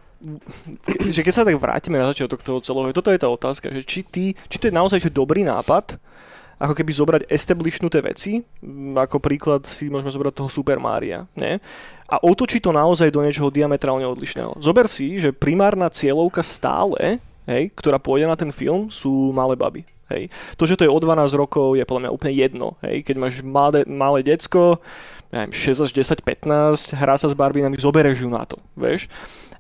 že 1.13 1.21
keď 1.21 1.35
sa 1.35 1.45
tak 1.45 1.61
vrátime 1.61 2.01
na 2.01 2.09
začiatok 2.09 2.41
toho 2.41 2.65
celého, 2.65 2.97
toto 2.97 3.13
je 3.13 3.21
tá 3.21 3.29
otázka, 3.29 3.69
že 3.69 3.85
či, 3.85 4.01
ty, 4.01 4.33
či 4.49 4.57
to 4.57 4.73
je 4.73 4.75
naozaj 4.75 4.97
že 4.97 5.13
dobrý 5.13 5.45
nápad, 5.45 6.01
ako 6.57 6.73
keby 6.73 6.93
zobrať 6.93 7.23
establishnuté 7.29 8.01
veci, 8.01 8.41
ako 8.97 9.21
príklad 9.21 9.69
si 9.69 9.93
môžeme 9.93 10.09
zobrať 10.09 10.33
toho 10.33 10.49
Super 10.49 10.81
Mária, 10.81 11.29
nie? 11.37 11.61
A 12.09 12.17
otočiť 12.23 12.65
to 12.65 12.73
naozaj 12.73 13.13
do 13.13 13.21
niečoho 13.21 13.53
diametrálne 13.53 14.09
odlišného. 14.09 14.57
Zober 14.63 14.89
si, 14.89 15.21
že 15.21 15.37
primárna 15.37 15.93
cieľovka 15.93 16.41
stále, 16.41 17.21
hej, 17.45 17.69
ktorá 17.77 18.01
pôjde 18.01 18.25
na 18.25 18.39
ten 18.39 18.49
film, 18.49 18.89
sú 18.89 19.35
malé 19.37 19.53
baby. 19.53 19.83
Hej. 20.07 20.31
To, 20.55 20.65
že 20.65 20.79
to 20.79 20.87
je 20.87 20.93
o 20.93 20.99
12 21.03 21.35
rokov, 21.35 21.75
je 21.75 21.83
podľa 21.83 22.09
mňa 22.09 22.15
úplne 22.15 22.33
jedno. 22.33 22.79
Hej. 22.81 23.03
Keď 23.05 23.17
máš 23.19 23.35
malé, 23.43 23.83
malé 23.85 24.23
decko, 24.23 24.79
ja 25.35 25.45
neviem, 25.45 25.53
6 25.53 25.85
až 25.85 25.91
10, 25.91 26.23
15, 26.23 26.95
hrá 26.95 27.15
sa 27.19 27.27
s 27.27 27.35
Barbinami, 27.35 27.75
zobereš 27.75 28.23
ju 28.23 28.31
na 28.31 28.47
to, 28.47 28.57
vieš. 28.79 29.11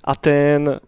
A 0.06 0.14
ten, 0.14 0.78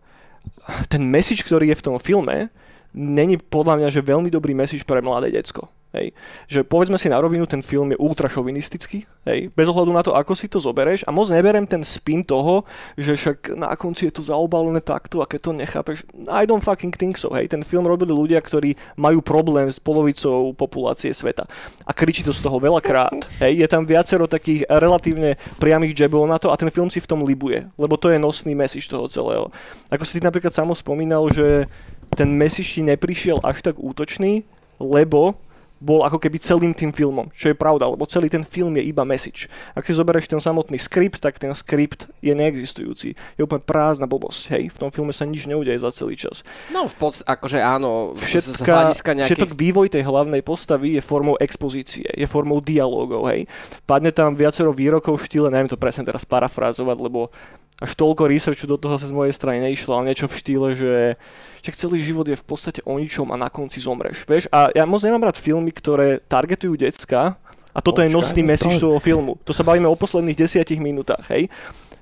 ten 0.86 1.02
message, 1.02 1.42
ktorý 1.42 1.74
je 1.74 1.78
v 1.82 1.84
tom 1.90 1.98
filme, 1.98 2.46
není 2.94 3.34
podľa 3.34 3.82
mňa, 3.82 3.88
že 3.90 4.00
veľmi 4.00 4.30
dobrý 4.30 4.54
message 4.54 4.86
pre 4.86 5.02
mladé 5.02 5.34
decko. 5.34 5.66
Hej. 5.88 6.12
Že 6.52 6.60
povedzme 6.68 7.00
si 7.00 7.08
na 7.08 7.16
rovinu, 7.16 7.48
ten 7.48 7.64
film 7.64 7.96
je 7.96 7.96
ultra 7.96 8.28
šovinistický, 8.28 9.08
hej, 9.24 9.48
bez 9.56 9.66
ohľadu 9.72 9.88
na 9.88 10.04
to, 10.04 10.12
ako 10.12 10.36
si 10.36 10.44
to 10.44 10.60
zobereš 10.60 11.00
a 11.08 11.10
moc 11.16 11.32
neberem 11.32 11.64
ten 11.64 11.80
spin 11.80 12.20
toho, 12.20 12.68
že 12.92 13.16
však 13.16 13.56
na 13.56 13.72
konci 13.72 14.12
je 14.12 14.20
to 14.20 14.20
zaobalené 14.20 14.84
takto 14.84 15.24
a 15.24 15.28
keď 15.28 15.40
to 15.40 15.52
nechápeš, 15.56 15.98
I 16.28 16.44
don't 16.44 16.60
fucking 16.60 16.92
think 16.92 17.16
so, 17.16 17.32
hej, 17.32 17.48
ten 17.48 17.64
film 17.64 17.88
robili 17.88 18.12
ľudia, 18.12 18.36
ktorí 18.44 18.76
majú 19.00 19.24
problém 19.24 19.64
s 19.72 19.80
polovicou 19.80 20.52
populácie 20.52 21.08
sveta 21.08 21.48
a 21.88 21.90
kričí 21.96 22.20
to 22.20 22.36
z 22.36 22.44
toho 22.44 22.60
veľakrát, 22.60 23.24
hej, 23.48 23.64
je 23.64 23.68
tam 23.72 23.88
viacero 23.88 24.28
takých 24.28 24.68
relatívne 24.68 25.40
priamých 25.56 26.04
jabov 26.04 26.28
na 26.28 26.36
to 26.36 26.52
a 26.52 26.60
ten 26.60 26.68
film 26.68 26.92
si 26.92 27.00
v 27.00 27.08
tom 27.08 27.24
libuje, 27.24 27.64
lebo 27.80 27.96
to 27.96 28.12
je 28.12 28.20
nosný 28.20 28.52
message 28.52 28.92
toho 28.92 29.08
celého. 29.08 29.48
Ako 29.88 30.04
si 30.04 30.20
ty 30.20 30.20
napríklad 30.20 30.52
samo 30.52 30.76
spomínal, 30.76 31.24
že 31.32 31.64
ten 32.12 32.28
message 32.28 32.76
ti 32.76 32.84
neprišiel 32.84 33.40
až 33.40 33.64
tak 33.64 33.80
útočný, 33.80 34.44
lebo 34.76 35.47
bol 35.78 36.02
ako 36.02 36.18
keby 36.18 36.42
celým 36.42 36.74
tým 36.74 36.90
filmom, 36.90 37.30
čo 37.34 37.50
je 37.50 37.56
pravda, 37.56 37.86
lebo 37.86 38.02
celý 38.06 38.26
ten 38.26 38.42
film 38.42 38.74
je 38.78 38.84
iba 38.90 39.06
message. 39.06 39.46
Ak 39.78 39.86
si 39.86 39.94
zoberieš 39.94 40.26
ten 40.26 40.42
samotný 40.42 40.74
skript, 40.78 41.22
tak 41.22 41.38
ten 41.38 41.54
skript 41.54 42.10
je 42.18 42.34
neexistujúci. 42.34 43.14
Je 43.38 43.42
úplne 43.46 43.62
prázdna 43.62 44.10
blbosť, 44.10 44.42
hej, 44.58 44.64
v 44.74 44.78
tom 44.78 44.90
filme 44.90 45.14
sa 45.14 45.22
nič 45.22 45.46
neudeje 45.46 45.78
za 45.78 45.94
celý 45.94 46.18
čas. 46.18 46.42
No 46.74 46.90
v 46.90 46.94
podstate, 46.98 47.30
akože 47.30 47.58
áno, 47.62 48.18
z- 48.18 48.26
z 48.42 48.58
Všetka, 48.58 48.74
hľadiska 48.74 49.10
nejakých... 49.14 49.30
všetok 49.38 49.50
vývoj 49.54 49.86
tej 49.94 50.02
hlavnej 50.02 50.42
postavy 50.42 50.98
je 50.98 51.02
formou 51.02 51.38
expozície, 51.38 52.10
je 52.10 52.26
formou 52.26 52.58
dialogov, 52.58 53.30
hej. 53.30 53.46
Padne 53.86 54.10
tam 54.10 54.34
viacero 54.34 54.74
výrokov 54.74 55.22
v 55.22 55.26
štýle, 55.30 55.48
neviem 55.54 55.70
to 55.70 55.78
presne 55.78 56.02
teraz 56.02 56.26
parafrázovať, 56.26 56.98
lebo 56.98 57.30
až 57.78 57.94
toľko 57.94 58.26
researchu 58.26 58.66
do 58.66 58.74
toho 58.74 58.98
sa 58.98 59.06
z 59.06 59.14
mojej 59.14 59.30
strany 59.30 59.62
neišlo, 59.62 59.94
ale 59.94 60.10
niečo 60.10 60.26
v 60.26 60.34
štýle, 60.34 60.68
že 60.74 61.14
však 61.62 61.74
celý 61.76 61.98
život 62.02 62.26
je 62.28 62.36
v 62.38 62.44
podstate 62.44 62.80
o 62.84 62.96
ničom 62.98 63.28
a 63.32 63.36
na 63.36 63.48
konci 63.48 63.78
zomreš, 63.82 64.24
vieš. 64.28 64.46
A 64.50 64.70
ja 64.74 64.84
moc 64.84 65.02
nemám 65.02 65.28
rád 65.28 65.38
filmy, 65.40 65.70
ktoré 65.74 66.22
targetujú 66.26 66.78
decka 66.78 67.36
a 67.74 67.78
toto 67.78 68.02
je 68.02 68.10
Počkaj, 68.10 68.18
nosný 68.18 68.42
no 68.42 68.48
message 68.48 68.76
toho 68.80 68.98
filmu. 68.98 69.38
To 69.46 69.52
sa 69.54 69.62
bavíme 69.62 69.86
o 69.86 69.94
posledných 69.94 70.38
desiatich 70.38 70.82
minútach, 70.82 71.22
hej. 71.30 71.46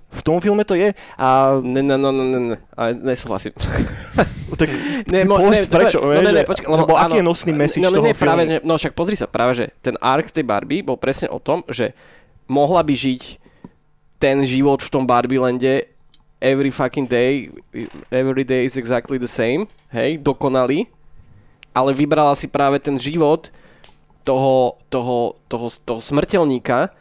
V 0.06 0.20
tom 0.22 0.38
filme 0.40 0.64
to 0.64 0.78
je 0.78 0.94
a 1.18 1.58
Ne, 1.60 1.82
no, 1.82 1.98
no, 1.98 2.14
no, 2.14 2.24
no, 2.24 2.38
no, 2.38 2.56
ale 2.78 2.94
nesúhlasím. 2.94 3.52
tak 4.56 4.70
Ne, 5.12 5.28
mo, 5.28 5.36
povedz 5.36 5.68
ne, 5.68 5.70
prečo, 5.70 5.98
no, 6.00 6.16
ne, 6.16 6.32
ne, 6.32 6.42
že- 6.42 6.48
počkaj, 6.48 6.68
lebo 6.70 6.94
aký 6.96 7.04
áno, 7.04 7.14
je 7.20 7.24
nosný 7.26 7.52
message 7.52 7.84
no, 7.84 7.92
no, 7.92 7.96
toho 8.00 8.14
práve, 8.16 8.42
filmu? 8.46 8.54
že, 8.56 8.58
no 8.64 8.72
však 8.80 8.92
pozri 8.96 9.14
sa, 9.18 9.26
práve, 9.28 9.52
že 9.52 9.64
ten 9.84 9.94
arc 10.00 10.32
tej 10.32 10.44
Barbie 10.46 10.80
bol 10.80 10.96
presne 10.96 11.28
o 11.28 11.36
tom, 11.36 11.60
že 11.68 11.92
mohla 12.48 12.80
by 12.80 12.94
žiť 12.96 13.22
ten 14.16 14.40
život 14.48 14.80
v 14.80 14.88
tom 14.88 15.04
Barbielande 15.04 15.92
every 16.40 16.70
fucking 16.70 17.08
day, 17.08 17.48
every 18.12 18.44
day 18.44 18.64
is 18.64 18.76
exactly 18.76 19.16
the 19.16 19.30
same, 19.30 19.66
hej, 19.92 20.20
dokonalý, 20.20 20.86
ale 21.72 21.90
vybrala 21.92 22.32
si 22.36 22.48
práve 22.48 22.80
ten 22.80 22.96
život 22.96 23.52
toho, 24.24 24.80
toho, 24.88 25.38
toho, 25.48 25.66
toho 25.84 26.00
smrteľníka, 26.00 26.92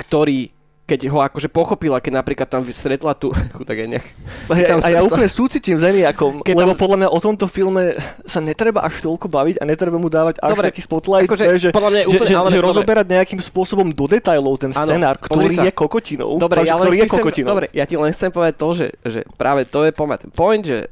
ktorý 0.00 0.54
keď 0.90 1.06
ho 1.06 1.22
akože 1.22 1.46
pochopila, 1.46 2.02
keď 2.02 2.18
napríklad 2.18 2.50
tam 2.50 2.66
stretla 2.66 3.14
tú, 3.14 3.30
chudák 3.56 3.78
aj 3.78 3.88
nech, 3.88 4.06
A 4.50 4.58
ja, 4.58 4.74
a 4.74 4.88
ja 4.90 5.00
úplne 5.00 5.30
súcitím 5.30 5.78
s 5.78 5.86
Eniakom, 5.86 6.42
Keď 6.42 6.50
lebo 6.52 6.74
tam- 6.74 6.82
podľa 6.82 6.96
mňa 6.98 7.08
o 7.08 7.18
tomto 7.22 7.46
filme 7.46 7.94
sa 8.26 8.42
netreba 8.42 8.82
až 8.82 8.98
toľko 9.00 9.30
baviť 9.30 9.62
a 9.62 9.64
netreba 9.64 9.94
mu 9.94 10.10
dávať 10.10 10.42
až 10.42 10.50
Dobre, 10.50 10.66
taký 10.66 10.82
spotlight, 10.82 11.30
akože 11.30 11.44
že, 11.54 11.68
podľa 11.70 11.90
mňa 11.90 12.00
úplne- 12.10 12.26
že, 12.26 12.34
ale 12.34 12.48
že 12.50 12.58
rozoberať 12.58 13.06
nejakým 13.06 13.38
spôsobom 13.38 13.86
do 13.86 14.10
detailov 14.10 14.58
ten 14.58 14.74
Áno, 14.74 14.82
scenár, 14.82 15.14
ktorý 15.16 15.54
sa. 15.54 15.62
je 15.62 15.70
kokotinou. 15.70 16.34
Dobre, 16.36 16.58
fakt, 16.58 16.66
ja 16.66 16.74
ktorý 16.74 16.96
je 16.96 17.06
kokotinou. 17.06 17.48
dobre, 17.48 17.66
ja 17.70 17.84
ti 17.86 17.94
len 17.94 18.10
chcem 18.10 18.34
povedať 18.34 18.54
to, 18.58 18.68
že, 18.74 18.86
že 19.06 19.20
práve 19.38 19.62
to 19.62 19.86
je 19.86 19.94
pomer, 19.94 20.18
ten 20.18 20.32
point, 20.34 20.60
že 20.60 20.90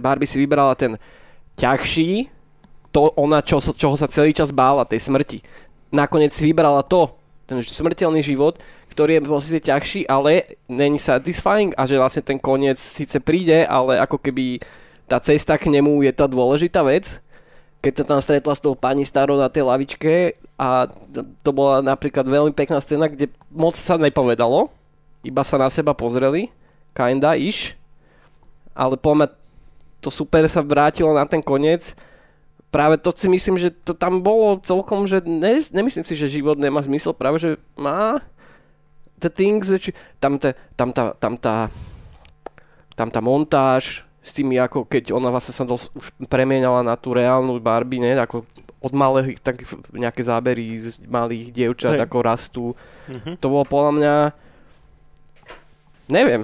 Barbie 0.00 0.24
si 0.24 0.40
vybrala 0.40 0.72
ten 0.72 0.96
ťažší, 1.54 2.32
to 2.88 3.12
ona, 3.14 3.44
čo, 3.44 3.60
čoho 3.60 3.92
sa 3.92 4.08
celý 4.08 4.32
čas 4.32 4.48
bála, 4.48 4.88
tej 4.88 5.04
smrti. 5.04 5.44
Nakoniec 5.92 6.32
si 6.32 6.48
vybrala 6.48 6.80
to, 6.80 7.12
ten 7.44 7.60
smrteľný 7.60 8.20
život, 8.20 8.56
ktorý 8.96 9.20
je 9.20 9.28
vlastne 9.28 9.60
ťažší, 9.60 10.08
ale 10.08 10.56
není 10.72 10.96
satisfying 10.96 11.76
a 11.76 11.84
že 11.84 12.00
vlastne 12.00 12.24
ten 12.24 12.40
koniec 12.40 12.80
síce 12.80 13.20
príde, 13.20 13.68
ale 13.68 14.00
ako 14.00 14.16
keby 14.16 14.64
tá 15.04 15.20
cesta 15.20 15.60
k 15.60 15.68
nemu 15.68 16.00
je 16.08 16.12
tá 16.16 16.24
dôležitá 16.24 16.80
vec. 16.80 17.20
Keď 17.84 17.92
sa 17.92 18.04
tam 18.08 18.24
stretla 18.24 18.56
s 18.56 18.64
tou 18.64 18.72
pani 18.72 19.04
starou 19.04 19.36
na 19.36 19.52
tej 19.52 19.68
lavičke 19.68 20.40
a 20.56 20.88
to- 21.12 21.52
bola 21.52 21.84
napríklad 21.84 22.24
veľmi 22.24 22.56
pekná 22.56 22.80
scéna, 22.80 23.12
kde 23.12 23.28
moc 23.52 23.76
sa 23.76 24.00
nepovedalo, 24.00 24.72
iba 25.20 25.44
sa 25.44 25.60
na 25.60 25.68
seba 25.68 25.92
pozreli, 25.92 26.48
kinda 26.96 27.36
ish, 27.36 27.76
ale 28.72 28.96
poďme, 28.96 29.28
to 30.00 30.08
super 30.08 30.48
sa 30.48 30.64
vrátilo 30.64 31.12
na 31.12 31.28
ten 31.28 31.44
koniec, 31.44 31.92
práve 32.72 32.96
to 32.96 33.12
si 33.12 33.28
myslím, 33.28 33.60
že 33.60 33.68
to 33.84 33.92
tam 33.92 34.24
bolo 34.24 34.56
celkom, 34.64 35.04
že 35.04 35.20
ne, 35.20 35.60
nemyslím 35.60 36.08
si, 36.08 36.16
že 36.16 36.32
život 36.32 36.56
nemá 36.56 36.80
zmysel, 36.80 37.12
práve 37.12 37.44
že 37.44 37.50
má 37.76 38.24
the 39.20 39.30
things, 39.32 39.68
that 39.72 39.84
you, 39.88 39.92
tam, 40.20 40.38
te, 40.38 40.52
tam, 40.76 40.92
tá, 40.92 41.12
tam, 41.16 41.36
tá, 41.36 41.70
tam 42.96 43.08
tá 43.08 43.20
montáž 43.20 44.04
s 44.20 44.34
tými, 44.34 44.58
ako 44.58 44.84
keď 44.88 45.14
ona 45.14 45.30
vlastne 45.30 45.54
sa 45.54 45.62
dos, 45.62 45.88
už 45.94 46.10
premienala 46.26 46.82
na 46.82 46.98
tú 46.98 47.14
reálnu 47.14 47.56
Barbie, 47.62 48.02
ne, 48.02 48.18
ako 48.18 48.42
od 48.82 48.92
malých, 48.92 49.40
tak 49.40 49.62
nejaké 49.94 50.22
zábery 50.22 50.78
z 50.78 50.98
malých 51.06 51.50
dievčat, 51.50 51.96
Hej. 51.96 52.04
ako 52.06 52.16
rastú. 52.22 52.64
Mhm. 53.06 53.38
To 53.40 53.46
bolo 53.46 53.64
podľa 53.64 53.92
mňa, 53.94 54.14
neviem, 56.10 56.42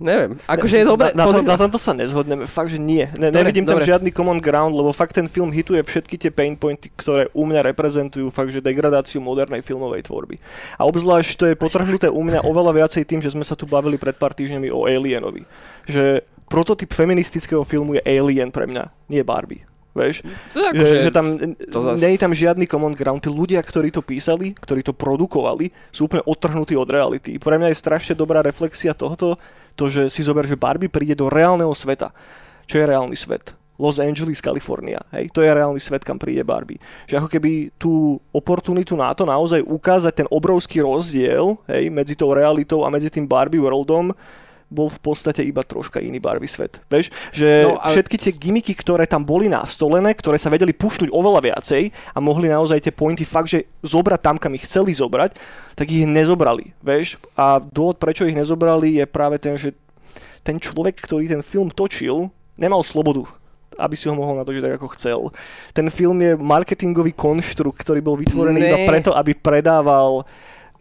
neviem, 0.00 0.40
akože 0.48 0.80
je 0.80 0.84
dobre, 0.88 1.12
na, 1.12 1.22
na, 1.22 1.24
to, 1.28 1.38
na 1.44 1.56
tomto 1.60 1.78
sa 1.78 1.92
nezhodneme, 1.94 2.48
fakt, 2.48 2.72
že 2.72 2.80
nie. 2.80 3.04
Ne, 3.20 3.28
Dobre, 3.30 3.44
nevidím 3.44 3.68
tam 3.68 3.78
dobre. 3.78 3.86
žiadny 3.86 4.10
common 4.10 4.40
ground, 4.42 4.74
lebo 4.74 4.90
fakt 4.90 5.14
ten 5.14 5.28
film 5.28 5.52
hituje 5.54 5.78
všetky 5.84 6.16
tie 6.16 6.32
pain 6.34 6.56
pointy, 6.56 6.88
ktoré 6.90 7.28
u 7.36 7.44
mňa 7.46 7.70
reprezentujú 7.70 8.32
fakt, 8.34 8.50
že 8.50 8.64
degradáciu 8.64 9.22
modernej 9.22 9.62
filmovej 9.62 10.08
tvorby. 10.10 10.40
A 10.80 10.88
obzvlášť 10.88 11.30
to 11.36 11.44
je 11.46 11.54
potrhnuté 11.54 12.08
u 12.10 12.24
mňa 12.24 12.42
oveľa 12.42 12.82
viacej 12.82 13.06
tým, 13.06 13.20
že 13.22 13.30
sme 13.30 13.46
sa 13.46 13.54
tu 13.54 13.68
bavili 13.68 14.00
pred 14.00 14.16
pár 14.18 14.34
týždňami 14.34 14.72
o 14.72 14.88
Alienovi. 14.88 15.44
Že 15.86 16.26
prototyp 16.50 16.90
feministického 16.90 17.62
filmu 17.62 17.94
je 18.00 18.02
Alien 18.02 18.50
pre 18.50 18.66
mňa, 18.66 18.90
nie 19.06 19.22
Barbie. 19.22 19.69
Vieš? 19.90 20.22
to 20.54 20.58
je 20.62 20.64
že, 20.64 20.70
akože, 20.70 20.96
že 21.02 21.10
tam 21.10 21.26
to 21.58 21.78
zas- 21.82 21.98
nie 21.98 22.14
je 22.14 22.20
tam 22.22 22.30
žiadny 22.30 22.64
common 22.70 22.94
ground. 22.94 23.26
Tí 23.26 23.30
ľudia, 23.30 23.58
ktorí 23.58 23.90
to 23.90 24.06
písali, 24.06 24.54
ktorí 24.54 24.86
to 24.86 24.94
produkovali, 24.94 25.74
sú 25.90 26.06
úplne 26.06 26.22
odtrhnutí 26.22 26.78
od 26.78 26.86
reality. 26.86 27.42
Pre 27.42 27.58
mňa 27.58 27.74
je 27.74 27.82
strašne 27.82 28.14
dobrá 28.14 28.38
reflexia 28.38 28.94
tohoto, 28.94 29.34
to, 29.74 29.90
že 29.90 30.06
si 30.06 30.22
zober, 30.22 30.46
že 30.46 30.58
Barbie 30.58 30.90
príde 30.92 31.18
do 31.18 31.26
reálneho 31.26 31.72
sveta. 31.74 32.14
Čo 32.70 32.78
je 32.78 32.86
reálny 32.86 33.18
svet? 33.18 33.54
Los 33.80 33.96
Angeles, 33.96 34.44
Kalifornia. 34.44 35.00
Hej, 35.08 35.32
to 35.32 35.40
je 35.40 35.48
reálny 35.48 35.80
svet, 35.80 36.04
kam 36.04 36.20
príde 36.20 36.44
Barbie. 36.44 36.76
Že 37.08 37.24
ako 37.24 37.28
keby 37.32 37.50
tú 37.80 38.20
oportunitu 38.28 38.92
na 38.92 39.10
to 39.16 39.24
naozaj 39.24 39.64
ukázať 39.64 40.12
ten 40.12 40.28
obrovský 40.28 40.84
rozdiel 40.84 41.56
hej, 41.64 41.88
medzi 41.88 42.12
tou 42.12 42.36
realitou 42.36 42.84
a 42.84 42.92
medzi 42.92 43.08
tým 43.08 43.24
Barbie 43.24 43.58
worldom 43.58 44.12
bol 44.70 44.86
v 44.86 45.02
podstate 45.02 45.42
iba 45.42 45.66
troška 45.66 45.98
iný 45.98 46.22
Barbie 46.22 46.46
svet. 46.46 46.78
Vieš, 46.86 47.10
že 47.34 47.66
No, 47.66 47.74
ale- 47.76 47.90
všetky 47.92 48.16
tie 48.16 48.32
gimiky, 48.32 48.72
ktoré 48.78 49.04
tam 49.04 49.26
boli 49.26 49.50
nastolené, 49.50 50.14
ktoré 50.14 50.38
sa 50.38 50.46
vedeli 50.48 50.70
pušnúť 50.70 51.10
oveľa 51.10 51.52
viacej 51.52 51.90
a 52.14 52.18
mohli 52.22 52.46
naozaj 52.46 52.86
tie 52.86 52.94
pointy 52.94 53.26
fakt, 53.26 53.50
že 53.50 53.66
zobrať 53.82 54.20
tam, 54.22 54.38
kam 54.38 54.54
ich 54.54 54.64
chceli 54.64 54.94
zobrať, 54.94 55.34
tak 55.74 55.90
ich 55.90 56.06
nezobrali. 56.06 56.70
Vieš? 56.80 57.18
A 57.34 57.58
dôvod, 57.58 57.98
prečo 57.98 58.24
ich 58.24 58.38
nezobrali, 58.38 59.02
je 59.02 59.04
práve 59.10 59.42
ten, 59.42 59.58
že 59.58 59.74
ten 60.46 60.56
človek, 60.56 60.96
ktorý 61.02 61.26
ten 61.26 61.42
film 61.42 61.68
točil, 61.68 62.30
nemal 62.54 62.80
slobodu 62.86 63.26
aby 63.80 63.96
si 63.96 64.12
ho 64.12 64.14
mohol 64.18 64.36
natočiť 64.36 64.60
tak, 64.60 64.76
ako 64.76 64.88
chcel. 64.92 65.20
Ten 65.72 65.88
film 65.88 66.20
je 66.20 66.36
marketingový 66.36 67.16
konštrukt, 67.16 67.80
ktorý 67.80 68.04
bol 68.04 68.12
vytvorený 68.12 68.60
Ne. 68.60 68.66
iba 68.68 68.78
preto, 68.84 69.16
aby 69.16 69.32
predával 69.32 70.28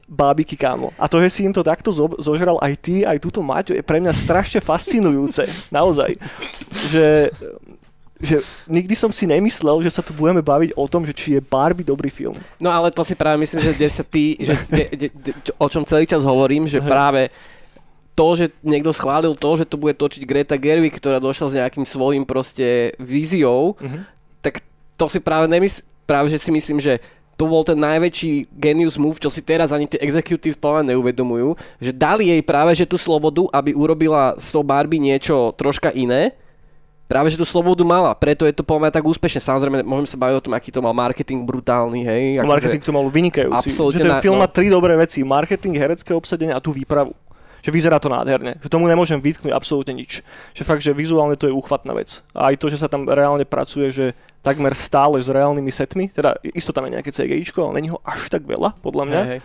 bábiky, 0.10 0.58
kámo. 0.58 0.89
A 0.95 1.06
to, 1.06 1.22
že 1.22 1.30
si 1.30 1.41
im 1.43 1.54
to 1.54 1.62
takto 1.62 1.88
zo- 1.88 2.17
zožral 2.17 2.58
aj 2.58 2.74
ty, 2.76 3.06
aj 3.06 3.17
túto 3.19 3.39
Maťo, 3.39 3.72
je 3.72 3.82
pre 3.82 3.98
mňa 3.98 4.10
strašne 4.12 4.58
fascinujúce. 4.60 5.45
Naozaj. 5.72 6.17
Že, 6.89 7.08
že 8.17 8.36
nikdy 8.65 8.93
som 8.93 9.10
si 9.10 9.24
nemyslel, 9.24 9.80
že 9.80 9.91
sa 9.91 10.02
tu 10.02 10.12
budeme 10.12 10.41
baviť 10.41 10.74
o 10.74 10.86
tom, 10.86 11.06
že 11.06 11.13
či 11.13 11.28
je 11.32 11.41
Barbie 11.41 11.84
dobrý 11.84 12.10
film. 12.10 12.34
No 12.58 12.67
ale 12.67 12.89
to 12.89 13.00
si 13.00 13.13
práve 13.13 13.38
myslím, 13.38 13.62
že 13.62 13.72
kde 13.72 13.88
sa 13.88 14.04
ty, 14.04 14.36
že, 14.36 14.58
de, 14.67 14.84
de, 14.89 15.08
de, 15.08 15.32
o 15.56 15.67
čom 15.67 15.84
celý 15.84 16.04
čas 16.04 16.22
hovorím, 16.22 16.65
že 16.65 16.82
práve 16.82 17.30
to, 18.12 18.36
že 18.36 18.52
niekto 18.60 18.91
schválil 18.91 19.32
to, 19.32 19.50
že 19.56 19.63
to 19.63 19.78
bude 19.78 19.95
točiť 19.95 20.19
Greta 20.22 20.58
Gerwig, 20.58 20.91
ktorá 20.91 21.17
došla 21.17 21.48
s 21.48 21.56
nejakým 21.56 21.86
svojím 21.86 22.26
proste 22.26 22.91
víziou, 23.00 23.80
Mhm. 23.80 24.04
tak 24.41 24.60
to 24.93 25.08
si 25.08 25.19
práve 25.19 25.48
nemyslím, 25.48 25.88
práve 26.04 26.28
že 26.28 26.36
si 26.36 26.50
myslím, 26.50 26.82
že 26.82 27.00
to 27.39 27.47
bol 27.47 27.63
ten 27.63 27.80
najväčší 27.80 28.52
genius 28.52 28.99
move, 28.99 29.15
čo 29.15 29.32
si 29.32 29.39
teraz 29.39 29.71
ani 29.71 29.88
tie 29.88 29.95
executive 30.04 30.60
plán 30.60 30.84
neuvedomujú, 30.91 31.56
že 31.80 31.95
dali 31.95 32.28
jej 32.36 32.43
práve 32.43 32.75
že 32.75 32.84
tú 32.84 32.99
slobodu, 32.99 33.47
aby 33.56 33.71
urobila 33.71 34.36
s 34.36 34.52
tou 34.52 34.60
Barbie 34.60 34.99
niečo 34.99 35.56
troška 35.56 35.95
iné, 35.95 36.36
Práve, 37.10 37.34
že 37.34 37.41
tú 37.41 37.45
slobodu 37.49 37.82
mala, 37.82 38.13
preto 38.13 38.45
je 38.45 38.54
to 38.54 38.62
podľa 38.62 38.86
mňa 38.86 38.93
tak 38.93 39.02
úspešne. 39.02 39.41
Samozrejme, 39.41 39.82
môžeme 39.82 40.06
sa 40.06 40.21
baviť 40.21 40.36
o 40.38 40.43
tom, 40.45 40.54
aký 40.54 40.69
to 40.69 40.78
mal 40.78 40.93
marketing 40.93 41.41
brutálny, 41.41 42.06
hej. 42.06 42.38
No, 42.38 42.45
akože- 42.45 42.54
marketing 42.54 42.82
to 42.86 42.93
mal 42.93 43.06
vynikajúci. 43.10 43.73
Absolútne 43.73 43.97
že 43.97 44.06
ten 44.06 44.13
na- 44.13 44.21
film 44.21 44.38
no. 44.38 44.45
má 44.45 44.47
tri 44.54 44.69
dobré 44.69 44.93
veci. 44.93 45.25
Marketing, 45.25 45.73
herecké 45.73 46.13
obsadenie 46.13 46.54
a 46.54 46.62
tú 46.62 46.69
výpravu. 46.69 47.17
Že 47.60 47.72
vyzerá 47.72 47.98
to 48.00 48.08
nádherne. 48.08 48.58
Že 48.63 48.72
tomu 48.72 48.88
nemôžem 48.88 49.19
vytknúť 49.19 49.52
absolútne 49.52 49.95
nič. 49.95 50.26
Že 50.56 50.63
fakt, 50.63 50.84
že 50.84 50.95
vizuálne 50.95 51.36
to 51.36 51.48
je 51.48 51.54
úchvatná 51.54 51.91
vec. 51.95 52.24
A 52.32 52.52
aj 52.52 52.60
to, 52.60 52.72
že 52.72 52.80
sa 52.80 52.88
tam 52.88 53.08
reálne 53.08 53.43
pracuje, 53.43 53.91
že 53.91 54.06
takmer 54.39 54.72
stále 54.72 55.19
s 55.19 55.28
reálnymi 55.28 55.72
setmi, 55.72 56.06
teda 56.15 56.39
isto 56.56 56.72
tam 56.72 56.88
je 56.88 56.95
nejaké 56.95 57.12
CGIčko, 57.12 57.60
ale 57.69 57.84
není 57.84 57.91
ho 57.91 58.00
až 58.08 58.32
tak 58.32 58.48
veľa, 58.48 58.80
podľa 58.80 59.04
mňa, 59.04 59.22
Hej, 59.22 59.32
hej. 59.36 59.39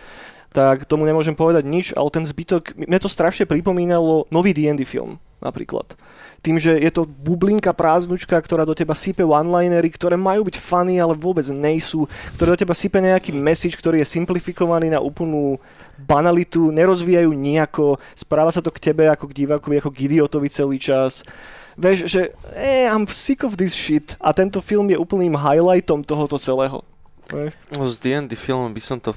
tak 0.55 0.87
tomu 0.87 1.03
nemôžem 1.03 1.35
povedať 1.35 1.67
nič, 1.67 1.91
ale 1.99 2.07
ten 2.07 2.23
zbytok, 2.23 2.79
mne 2.79 2.99
to 3.03 3.11
strašne 3.11 3.43
pripomínalo 3.43 4.23
nový 4.31 4.55
D&D 4.55 4.87
film 4.87 5.19
napríklad. 5.43 5.93
Tým, 6.41 6.61
že 6.61 6.77
je 6.77 6.91
to 6.93 7.09
bublinka 7.09 7.73
prázdnučka, 7.73 8.37
ktorá 8.37 8.69
do 8.69 8.77
teba 8.77 8.93
sype 8.93 9.25
one-linery, 9.25 9.89
ktoré 9.89 10.13
majú 10.13 10.45
byť 10.45 10.61
funny, 10.61 11.01
ale 11.01 11.17
vôbec 11.17 11.45
nejsú, 11.49 12.05
ktoré 12.37 12.53
do 12.53 12.61
teba 12.61 12.77
sype 12.77 13.01
nejaký 13.01 13.33
message, 13.33 13.73
ktorý 13.73 14.05
je 14.05 14.13
simplifikovaný 14.13 14.93
na 14.93 15.01
úplnú 15.01 15.57
banalitu, 15.99 16.71
nerozvíjajú 16.71 17.31
nejako, 17.31 17.99
správa 18.13 18.51
sa 18.51 18.59
to 18.59 18.71
k 18.71 18.91
tebe 18.91 19.07
ako 19.07 19.31
k 19.31 19.45
divákovi, 19.45 19.75
ako 19.79 19.91
k 19.91 20.01
idiotovi 20.11 20.47
celý 20.51 20.77
čas. 20.79 21.23
Vieš, 21.75 22.07
že 22.07 22.21
eh, 22.55 22.87
I'm 22.87 23.03
sick 23.07 23.43
of 23.43 23.59
this 23.59 23.75
shit 23.75 24.15
a 24.23 24.31
tento 24.31 24.63
film 24.63 24.87
je 24.91 24.97
úplným 24.99 25.35
highlightom 25.35 26.07
tohoto 26.07 26.39
celého. 26.39 26.83
Vieš? 27.27 27.51
No, 27.75 27.83
s 27.89 27.99
D&D 27.99 28.31
filmom 28.37 28.71
by 28.71 28.81
som 28.83 28.97
to 29.01 29.11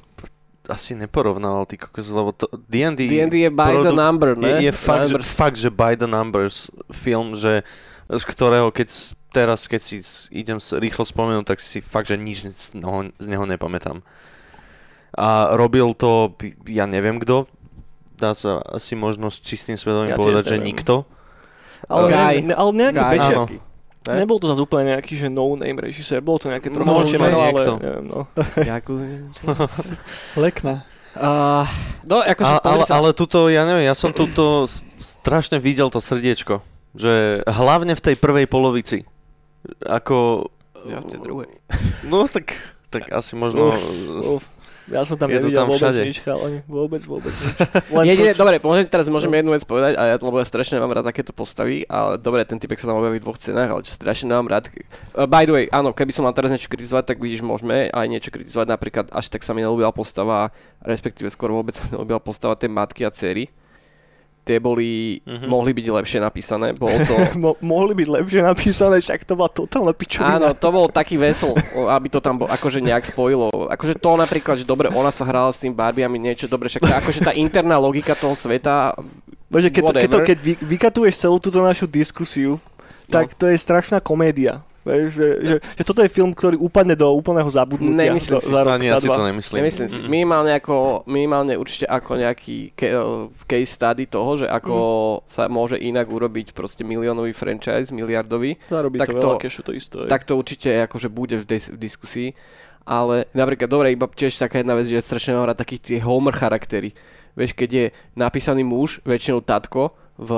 asi 0.69 0.93
neporovnával, 0.93 1.65
ty 1.65 1.81
kokos, 1.81 2.13
lebo 2.13 2.29
to 2.29 2.45
D&D, 2.69 3.09
D&D 3.09 3.49
je 3.49 3.51
by 3.51 3.73
the 3.73 3.89
produkt 3.89 3.97
number, 3.97 4.29
ne? 4.37 4.61
je, 4.61 4.69
je 4.69 4.73
fakt, 4.75 5.09
že, 5.09 5.17
fakt, 5.25 5.57
že 5.57 5.73
by 5.73 5.97
the 5.97 6.05
numbers 6.05 6.69
film, 6.93 7.33
že 7.33 7.65
z 8.09 8.23
ktorého 8.25 8.69
keď 8.69 8.89
teraz, 9.29 9.69
keď 9.69 9.81
si 9.81 9.97
idem 10.33 10.57
rýchlo 10.57 11.05
spomenúť, 11.05 11.45
tak 11.45 11.59
si 11.61 11.81
fakt, 11.81 12.09
že 12.09 12.17
nič 12.17 12.45
z 12.49 12.77
neho, 12.77 13.13
z 13.17 13.25
neho 13.29 13.45
nepamätám. 13.45 14.01
A 15.15 15.53
robil 15.57 15.93
to, 15.93 16.33
ja 16.69 16.85
neviem 16.85 17.17
kto, 17.17 17.49
dá 18.15 18.35
sa 18.35 18.59
asi 18.61 18.93
možno 18.93 19.31
s 19.31 19.39
čistým 19.39 19.79
svedomím 19.79 20.13
Ja 20.13 20.19
povedať, 20.19 20.53
že 20.53 20.57
neviem. 20.59 20.75
nikto. 20.75 21.07
Ale, 21.87 22.11
Guy. 22.11 22.35
ne, 22.43 22.51
ne, 22.51 22.53
ale 22.53 22.69
nejaký 22.75 23.03
Guy. 23.17 23.57
Ne? 24.07 24.25
Nebol 24.25 24.39
to 24.39 24.47
zase 24.47 24.63
úplne 24.63 24.95
nejaký, 24.95 25.13
že 25.19 25.27
no-name 25.27 25.75
režisér, 25.79 26.23
bolo 26.23 26.39
to 26.39 26.47
nejaké 26.47 26.71
trochu 26.71 26.87
No, 26.87 27.03
ne, 27.03 27.17
meno, 27.19 27.37
ale 27.39 27.51
niekto. 27.51 27.71
neviem, 27.77 28.05
no. 28.07 28.19
Ďakujem. 28.71 29.21
Lekna. 30.43 30.75
Uh, 31.19 31.65
no, 32.07 32.21
akože 32.23 32.53
A, 32.53 32.63
ale, 32.63 32.83
sa. 32.87 32.95
ale 33.01 33.09
tuto, 33.11 33.49
ja 33.51 33.67
neviem, 33.67 33.85
ja 33.85 33.97
som 33.97 34.13
tuto 34.15 34.69
strašne 35.01 35.59
videl 35.59 35.91
to 35.91 35.99
srdiečko. 35.99 36.63
Že 36.95 37.43
hlavne 37.45 37.93
v 37.93 38.01
tej 38.01 38.15
prvej 38.17 38.45
polovici. 38.47 39.03
Ako... 39.83 40.47
Ja 40.87 41.03
v 41.03 41.07
tej 41.11 41.19
druhej. 41.19 41.49
No 42.07 42.23
tak, 42.25 42.55
tak 42.89 43.11
asi 43.11 43.35
možno... 43.35 43.75
Uf, 44.39 44.47
ja 44.89 45.01
som 45.05 45.15
tam 45.15 45.29
Je 45.29 45.37
to 45.37 45.47
nevidel 45.49 45.59
tam 45.61 45.67
vôbec 45.69 45.81
všade. 45.81 46.01
nič, 46.05 46.17
chalani. 46.25 46.59
Vôbec, 46.65 47.01
vôbec 47.05 47.33
nič. 47.33 47.53
Len 47.95 48.05
Jedine, 48.09 48.31
to, 48.33 48.41
dobre, 48.41 48.57
môžem, 48.59 48.85
teraz 48.89 49.05
môžem 49.07 49.31
jednu 49.31 49.53
vec 49.53 49.63
povedať, 49.63 49.93
a 49.95 50.03
ja, 50.09 50.15
lebo 50.17 50.37
ja 50.41 50.45
strašne 50.45 50.81
mám 50.81 50.89
rád 50.89 51.05
takéto 51.05 51.31
postavy, 51.31 51.85
ale 51.85 52.17
dobre, 52.17 52.41
ten 52.43 52.57
typek 52.57 52.81
sa 52.81 52.89
tam 52.89 52.97
objaví 52.97 53.21
v 53.21 53.25
dvoch 53.25 53.37
cenách, 53.37 53.69
ale 53.69 53.81
čo 53.85 53.93
strašne 53.93 54.33
mám 54.33 54.49
rád. 54.49 54.73
Uh, 55.13 55.29
by 55.29 55.45
the 55.45 55.53
way, 55.53 55.65
áno, 55.69 55.93
keby 55.93 56.09
som 56.09 56.25
mal 56.25 56.33
teraz 56.33 56.49
niečo 56.49 56.67
kritizovať, 56.67 57.15
tak 57.15 57.17
vidíš, 57.21 57.45
môžeme 57.45 57.87
aj 57.93 58.05
niečo 58.09 58.33
kritizovať, 58.33 58.67
napríklad 58.67 59.05
až 59.13 59.29
tak 59.29 59.45
sa 59.45 59.53
mi 59.53 59.61
nelúbila 59.61 59.93
postava, 59.93 60.49
respektíve 60.81 61.29
skôr 61.29 61.53
vôbec 61.53 61.77
sa 61.77 61.85
mi 61.85 61.95
nelúbila 61.95 62.17
postava 62.17 62.57
tej 62.57 62.73
matky 62.73 63.05
a 63.05 63.13
cery. 63.13 63.53
Tie 64.49 64.57
boli, 64.57 65.21
Mhm. 65.21 65.45
mohli 65.45 65.77
byť 65.77 65.85
lepšie 65.93 66.17
napísané, 66.17 66.73
bolo 66.73 66.97
to... 67.05 67.13
Mo- 67.37 67.59
mohli 67.61 67.93
byť 67.93 68.07
lepšie 68.09 68.41
napísané, 68.41 68.97
však 68.97 69.21
to 69.21 69.37
bola 69.37 69.45
totálna 69.45 69.93
pičovina. 69.93 70.41
Áno, 70.41 70.57
to 70.57 70.67
bol 70.73 70.89
taký 70.89 71.21
vesel, 71.21 71.53
aby 71.85 72.09
to 72.09 72.17
tam 72.17 72.41
bol, 72.41 72.49
akože 72.49 72.81
nejak 72.81 73.05
spojilo. 73.05 73.69
Akože 73.69 73.93
to 73.93 74.17
napríklad, 74.17 74.57
že 74.57 74.65
dobre, 74.65 74.89
ona 74.89 75.13
sa 75.13 75.21
hrala 75.21 75.53
s 75.53 75.61
tým 75.61 75.69
Barbiami 75.69 76.17
niečo, 76.17 76.49
dobre, 76.49 76.65
však 76.65 76.81
tá, 76.81 76.97
akože 76.97 77.21
tá 77.21 77.31
interná 77.31 77.77
logika 77.77 78.17
toho 78.17 78.33
sveta, 78.33 78.97
Bože, 79.49 79.69
keď, 79.69 79.81
to, 79.83 79.93
keď, 79.93 80.09
to, 80.09 80.19
keď 80.25 80.37
vy, 80.39 80.53
vykatuješ 80.59 81.15
celú 81.19 81.37
túto 81.37 81.57
našu 81.59 81.85
diskusiu, 81.85 82.57
tak 83.05 83.33
to 83.33 83.45
je 83.45 83.57
strašná 83.57 83.97
komédia. 83.97 84.61
Vieš, 84.79 85.11
že, 85.11 85.27
že, 85.43 85.55
že 85.59 85.83
toto 85.83 85.99
je 85.99 86.09
film, 86.09 86.31
ktorý 86.31 86.55
upadne 86.55 86.95
do 86.95 87.11
úplného 87.11 87.51
zabudnutia. 87.51 88.09
Nemyslím 88.15 88.39
do, 88.39 88.41
si. 88.41 88.51
za 88.51 88.61
rok, 88.63 88.71
Ani 88.79 88.87
za 88.87 88.95
ja 88.95 89.03
si 89.03 89.09
to 89.11 89.23
nemyslím. 89.27 89.57
Nemyslím 89.59 89.87
si. 89.91 89.99
Mm. 89.99 90.07
Minimálne, 90.07 90.51
ako, 90.55 90.75
minimálne 91.05 91.53
určite 91.59 91.85
ako 91.85 92.11
nejaký 92.15 92.71
case 93.43 93.71
study 93.71 94.07
toho, 94.07 94.43
že 94.43 94.47
ako 94.47 94.75
sa 95.27 95.51
môže 95.51 95.75
inak 95.75 96.07
urobiť 96.07 96.55
proste 96.55 96.87
miliónový 96.87 97.35
franchise, 97.35 97.91
miliardový, 97.91 98.55
Zarobí 98.65 98.97
tak 98.97 99.11
to 99.11 99.19
to- 99.19 99.27
veľa 99.27 99.37
kešu, 99.37 99.61
to 99.67 99.71
isto 99.75 99.97
je. 100.03 100.09
tak 100.09 100.23
to 100.23 100.33
určite 100.39 100.69
akože 100.87 101.11
bude 101.11 101.35
v, 101.43 101.45
dis- 101.45 101.71
v 101.71 101.77
diskusii. 101.77 102.29
Ale 102.89 103.29
napríklad, 103.37 103.69
dobre, 103.69 103.93
iba 103.93 104.09
tiež 104.09 104.41
taká 104.41 104.65
jedna 104.65 104.73
vec, 104.73 104.89
že 104.89 104.97
ja 104.97 105.03
strašne 105.03 105.37
rád 105.37 105.59
takých 105.59 105.81
tie 105.83 105.97
Homer 106.01 106.33
charaktery. 106.33 106.97
Vieš, 107.37 107.53
keď 107.53 107.69
je 107.69 107.85
napísaný 108.17 108.65
muž, 108.65 108.97
väčšinou 109.05 109.45
tatko, 109.45 109.93
v, 110.17 110.31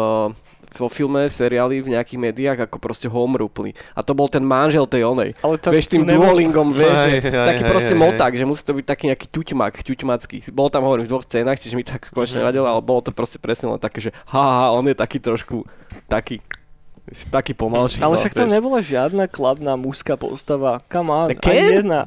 vo 0.71 0.87
filme, 0.87 1.27
seriáli, 1.27 1.83
v 1.83 1.99
nejakých 1.99 2.19
médiách, 2.19 2.59
ako 2.63 2.79
proste 2.79 3.11
Homer 3.11 3.43
úplný. 3.43 3.75
A 3.91 3.99
to 4.01 4.15
bol 4.15 4.31
ten 4.31 4.39
manžel 4.39 4.87
tej 4.87 5.03
onej. 5.03 5.35
ale 5.43 5.59
tak 5.59 5.75
vieš, 5.75 5.91
tým 5.91 6.07
nebol- 6.07 6.31
duolingom, 6.31 6.71
vieš, 6.71 6.95
Aj, 6.95 7.11
aj, 7.19 7.47
taký 7.51 7.63
aj, 7.63 7.69
proste 7.69 7.93
aj, 7.93 7.99
aj. 7.99 8.03
moták, 8.07 8.33
že 8.33 8.45
musí 8.47 8.63
to 8.63 8.73
byť 8.79 8.85
taký 8.87 9.03
nejaký 9.11 9.27
ťuťmak, 9.27 9.73
ťuťmacký. 9.83 10.37
Bol 10.55 10.67
tam, 10.71 10.87
hovorím, 10.87 11.05
v 11.05 11.11
dvoch 11.11 11.25
scénach, 11.27 11.59
čiže 11.59 11.75
mi 11.75 11.83
tak 11.83 12.07
konečne 12.09 12.39
nevadilo, 12.39 12.65
ale 12.65 12.79
bolo 12.79 13.03
to 13.03 13.11
proste 13.11 13.37
presne 13.37 13.75
len 13.75 13.79
také, 13.79 13.99
že 13.99 14.11
ha, 14.31 14.41
ha, 14.41 14.65
on 14.71 14.87
je 14.87 14.95
taký 14.95 15.19
trošku, 15.19 15.67
taký, 16.07 16.39
taký 17.27 17.51
pomalší. 17.51 17.99
Ale 17.99 18.15
no, 18.15 18.19
však 18.23 18.31
tam 18.33 18.47
nebola 18.47 18.79
žiadna 18.79 19.27
kladná 19.27 19.75
mužská 19.75 20.15
postava. 20.15 20.79
Come 20.87 21.11
on, 21.11 21.27
ani 21.29 21.35
Ken? 21.35 21.83
jedna. 21.83 21.99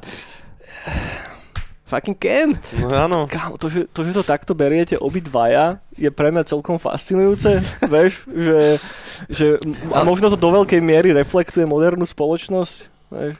Fucking 1.85 2.17
Ken. 2.17 2.57
No 2.81 2.89
áno. 2.89 3.19
Kámo, 3.29 3.61
to, 3.61 3.69
že, 3.69 3.85
to, 3.93 4.01
že 4.01 4.17
to 4.17 4.25
takto 4.25 4.57
beriete 4.57 4.97
obidvaja, 4.97 5.77
je 5.93 6.09
pre 6.09 6.33
mňa 6.33 6.49
celkom 6.49 6.81
fascinujúce, 6.81 7.61
vieš, 7.93 8.25
že, 8.25 8.61
že 9.29 9.45
a 9.93 10.01
možno 10.01 10.33
to 10.33 10.37
do 10.37 10.49
veľkej 10.49 10.81
miery 10.81 11.13
reflektuje 11.13 11.63
modernú 11.69 12.03
spoločnosť, 12.03 12.75
vieš. 13.13 13.37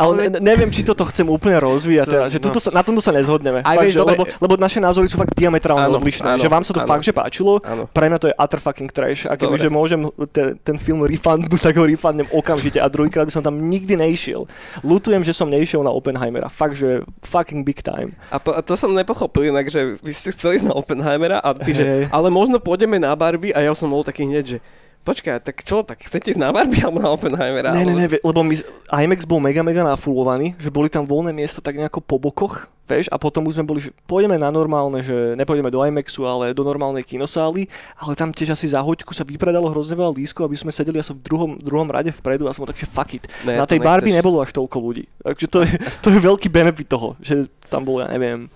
Ale 0.00 0.12
ne, 0.16 0.40
neviem, 0.40 0.66
či 0.66 0.80
toto 0.80 1.04
chcem 1.04 1.28
úplne 1.28 1.60
rozvíjať 1.60 2.06
To- 2.08 2.12
teraz, 2.16 2.28
že 2.30 2.40
no. 2.40 2.44
tuto 2.48 2.58
sa, 2.58 2.72
na 2.72 2.80
tomto 2.80 2.98
sa 2.98 3.12
nezhodneme. 3.12 3.60
Aj 3.60 3.76
fakt, 3.76 3.84
vieš, 3.84 3.92
že, 3.92 4.00
dobre- 4.00 4.16
lebo, 4.16 4.22
lebo 4.40 4.54
naše 4.56 4.80
názory 4.80 5.06
sú 5.06 5.20
fakt 5.20 5.36
diametrálne 5.36 5.84
Áno, 5.86 6.00
odlišné. 6.00 6.24
áno, 6.26 6.40
že 6.40 6.48
vám 6.48 6.64
sa 6.64 6.72
to 6.72 6.80
áno. 6.80 6.88
fakt, 6.88 7.04
že 7.04 7.12
páčilo, 7.12 7.60
Áno. 7.60 7.84
pre 7.86 8.08
mňa 8.08 8.16
to 8.16 8.26
je 8.26 8.34
utter 8.34 8.56
fucking 8.58 8.88
trash. 8.88 9.22
A 9.24 9.36
Dobre. 9.36 9.60
kebyže 9.60 9.68
môžem 9.68 10.00
te, 10.26 10.56
ten 10.58 10.74
film 10.74 11.04
refundnúť, 11.04 11.60
tak 11.60 11.76
ho 11.76 11.84
refundnem 11.84 12.24
okamžite 12.30 12.80
a 12.80 12.88
druhýkrát 12.88 13.22
by 13.22 13.32
som 13.32 13.42
tam 13.42 13.60
nikdy 13.60 13.92
nešiel. 13.94 14.48
Lutujem, 14.80 15.20
že 15.20 15.36
som 15.36 15.46
nešiel 15.46 15.84
na 15.84 15.92
Oppenheimera. 15.92 16.48
Fakt, 16.48 16.74
že 16.74 17.04
fucking 17.20 17.60
big 17.60 17.84
time. 17.84 18.16
A, 18.28 18.40
po, 18.40 18.56
a 18.56 18.64
to 18.64 18.72
som 18.74 18.88
nepochopil 18.90 19.44
inak, 19.44 19.68
že 19.68 20.00
vy 20.00 20.10
ste 20.10 20.32
chceli 20.32 20.56
ísť 20.56 20.66
na 20.66 20.74
Oppenheimera 20.74 21.36
a 21.36 21.52
ty, 21.52 21.70
že, 21.70 21.84
Hej. 21.84 22.02
ale 22.08 22.32
možno 22.32 22.56
pôjdeme 22.56 22.96
na 22.96 23.12
Barbie 23.12 23.52
a 23.52 23.60
ja 23.60 23.72
som 23.72 23.86
bol 23.86 24.00
taký 24.00 24.24
hneď, 24.24 24.44
že 24.46 24.58
počkaj, 25.04 25.40
tak 25.40 25.64
čo, 25.64 25.82
tak 25.82 26.04
chcete 26.04 26.36
ísť 26.36 26.40
na 26.40 26.52
Barbie 26.52 26.82
alebo 26.86 27.00
na 27.00 27.10
Oppenheimera? 27.12 27.72
Ne, 27.72 27.88
ne, 27.88 27.94
ne, 27.96 28.06
lebo 28.06 28.40
my, 28.44 28.54
IMAX 28.92 29.24
bol 29.24 29.40
mega, 29.40 29.64
mega 29.64 29.82
nafulovaný, 29.82 30.54
že 30.60 30.68
boli 30.68 30.92
tam 30.92 31.08
voľné 31.08 31.32
miesta 31.32 31.64
tak 31.64 31.76
nejako 31.76 32.04
po 32.04 32.20
bokoch, 32.20 32.68
vieš, 32.90 33.06
a 33.14 33.16
potom 33.16 33.46
už 33.46 33.58
sme 33.58 33.64
boli, 33.64 33.78
že 33.78 33.94
pôjdeme 34.10 34.34
na 34.34 34.50
normálne, 34.50 34.98
že 35.00 35.38
nepôjdeme 35.38 35.70
do 35.70 35.78
IMAXu, 35.78 36.26
ale 36.26 36.50
do 36.50 36.66
normálnej 36.66 37.06
kinosály, 37.06 37.70
ale 37.96 38.12
tam 38.18 38.34
tiež 38.34 38.58
asi 38.58 38.66
za 38.66 38.82
hoďku 38.82 39.14
sa 39.14 39.22
vypredalo 39.22 39.70
hrozne 39.70 39.94
veľa 39.94 40.10
lískov, 40.18 40.50
aby 40.50 40.58
sme 40.58 40.74
sedeli 40.74 40.98
asi 40.98 41.14
v 41.14 41.22
druhom, 41.22 41.54
druhom 41.56 41.86
rade 41.86 42.10
vpredu 42.10 42.50
a 42.50 42.54
som 42.54 42.66
tak, 42.66 42.76
že 42.76 42.90
fuck 42.90 43.14
it. 43.14 43.24
Ne, 43.46 43.62
na 43.62 43.66
tej 43.66 43.78
Barbie 43.78 44.10
nebolo 44.10 44.42
až 44.42 44.50
toľko 44.50 44.76
ľudí. 44.82 45.06
Takže 45.22 45.46
to 45.46 45.58
je, 45.62 45.70
to 46.02 46.08
je 46.10 46.18
veľký 46.18 46.50
benefit 46.50 46.90
toho, 46.90 47.14
že 47.22 47.46
tam 47.70 47.86
bolo, 47.86 48.02
ja 48.02 48.10
neviem, 48.10 48.50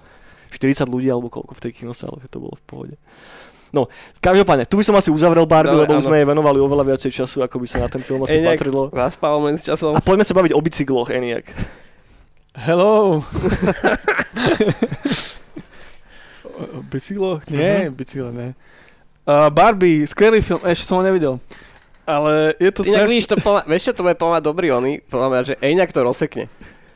40 0.54 0.86
ľudí 0.86 1.10
alebo 1.10 1.30
koľko 1.30 1.54
v 1.54 1.62
tej 1.62 1.72
kinosále, 1.82 2.22
že 2.22 2.30
to 2.30 2.38
bolo 2.42 2.54
v 2.58 2.64
pohode. 2.66 2.94
No, 3.74 3.90
každopádne, 4.22 4.70
tu 4.70 4.78
by 4.78 4.86
som 4.86 4.94
asi 4.94 5.10
uzavrel 5.10 5.50
Barbie, 5.50 5.74
Dobre, 5.74 5.90
lebo 5.90 5.98
už 5.98 6.06
sme 6.06 6.22
jej 6.22 6.28
venovali 6.30 6.62
oveľa 6.62 6.94
viacej 6.94 7.10
času, 7.10 7.42
ako 7.42 7.58
by 7.58 7.66
sa 7.66 7.82
na 7.82 7.90
ten 7.90 8.06
film 8.06 8.22
asi 8.22 8.38
Eniak, 8.38 8.54
patrilo. 8.54 8.86
Zaspával 8.94 9.42
medzi 9.42 9.66
časom. 9.66 9.98
A 9.98 9.98
poďme 9.98 10.22
sa 10.22 10.38
baviť 10.38 10.54
o 10.54 10.62
bicykloch, 10.62 11.10
Eniak. 11.10 11.50
Hello! 12.54 13.18
O- 16.54 16.78
o 16.78 16.80
Bicyklo? 16.86 17.42
Nie, 17.50 17.90
bicyklo, 17.90 18.30
nie. 18.30 18.54
Uh, 19.26 19.50
Barbie, 19.50 20.06
skvelý 20.06 20.38
film, 20.38 20.62
ešte 20.62 20.86
som 20.86 21.00
ho 21.00 21.02
nevidel. 21.02 21.40
Ale 22.04 22.52
je 22.60 22.70
to 22.70 22.84
Inak 22.84 22.94
strašne... 22.94 23.10
vidíš, 23.10 23.26
to 23.26 23.36
podľa, 23.40 23.62
vieš 23.64 23.82
čo, 23.88 23.92
to 23.96 24.04
bude 24.04 24.20
mňa 24.20 24.40
dobrý 24.44 24.68
ony, 24.70 25.00
podľa 25.08 25.28
mňa, 25.32 25.40
že 25.42 25.54
Eňak 25.64 25.90
to 25.90 26.04
rozsekne. 26.04 26.52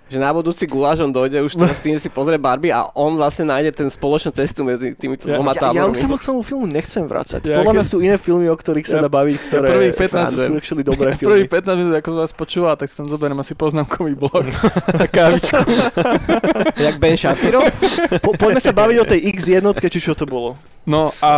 Že 0.08 0.18
na 0.18 0.32
budúci 0.32 0.64
guláš 0.64 1.04
on 1.04 1.12
dojde 1.12 1.44
už 1.44 1.52
teraz 1.52 1.76
s 1.76 1.84
tým, 1.84 1.92
že 1.92 2.04
si 2.04 2.10
pozrie 2.10 2.40
Barbie 2.40 2.72
a 2.72 2.88
on 2.96 3.12
vlastne 3.14 3.44
nájde 3.44 3.76
ten 3.76 3.88
spoločnú 3.88 4.32
cestu 4.32 4.64
medzi 4.64 4.96
týmito 4.96 5.28
Ja- 5.28 5.36
dvoma 5.36 5.52
Ja, 5.52 5.68
ja 5.68 5.84
už 5.84 5.92
tábormi. 5.92 6.00
sa 6.00 6.16
k 6.16 6.24
tomu 6.24 6.40
filmu 6.40 6.64
nechcem 6.64 7.04
vrácať. 7.04 7.40
Ja 7.44 7.60
Podľa 7.60 7.72
mňa 7.74 7.84
sú 7.84 7.96
iné 8.00 8.16
filmy, 8.16 8.48
o 8.48 8.56
ktorých 8.56 8.84
sa 8.84 8.96
Ja- 8.98 9.04
dá 9.04 9.12
baviť, 9.12 9.36
ktoré 9.36 9.66
prvých 9.68 9.94
sa- 10.00 10.24
15 10.24 10.40
sú 10.40 10.52
actually 10.56 10.80
dobré 10.82 11.12
Prvý 11.20 11.44
filmy. 11.44 11.52
15 11.52 11.76
minút, 11.76 11.92
ako 11.94 12.08
som 12.08 12.18
vás 12.18 12.32
počúval, 12.32 12.72
tak 12.74 12.88
si 12.88 12.96
tam 12.96 13.04
zoberiem 13.04 13.36
asi 13.36 13.52
poznámkový 13.52 14.16
blok 14.16 14.48
a 15.02 15.04
kávičku. 15.04 15.60
Jak 16.88 16.94
Ben 16.96 17.14
Shapiro? 17.14 17.60
Po, 18.24 18.32
poďme 18.32 18.60
sa 18.60 18.72
baviť 18.72 18.96
o 18.98 19.06
tej 19.06 19.20
X 19.28 19.38
jednotke, 19.50 19.86
či 19.86 20.00
čo 20.00 20.16
to 20.16 20.24
bolo. 20.24 20.56
No 20.82 21.12
A... 21.20 21.30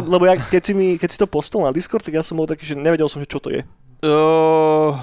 Lebo, 0.00 0.16
lebo 0.16 0.24
ja, 0.24 0.40
keď, 0.40 0.62
si 0.64 0.72
mi, 0.72 0.96
keď 0.96 1.08
si 1.12 1.18
to 1.20 1.28
postol 1.28 1.68
na 1.68 1.76
Discord, 1.76 2.00
tak 2.00 2.16
ja 2.16 2.24
som 2.24 2.34
bol 2.34 2.48
taký, 2.48 2.64
že 2.64 2.72
nevedel 2.72 3.04
som, 3.04 3.20
že 3.20 3.28
čo 3.28 3.36
to 3.36 3.52
je. 3.52 3.60
Uh, 4.00 4.96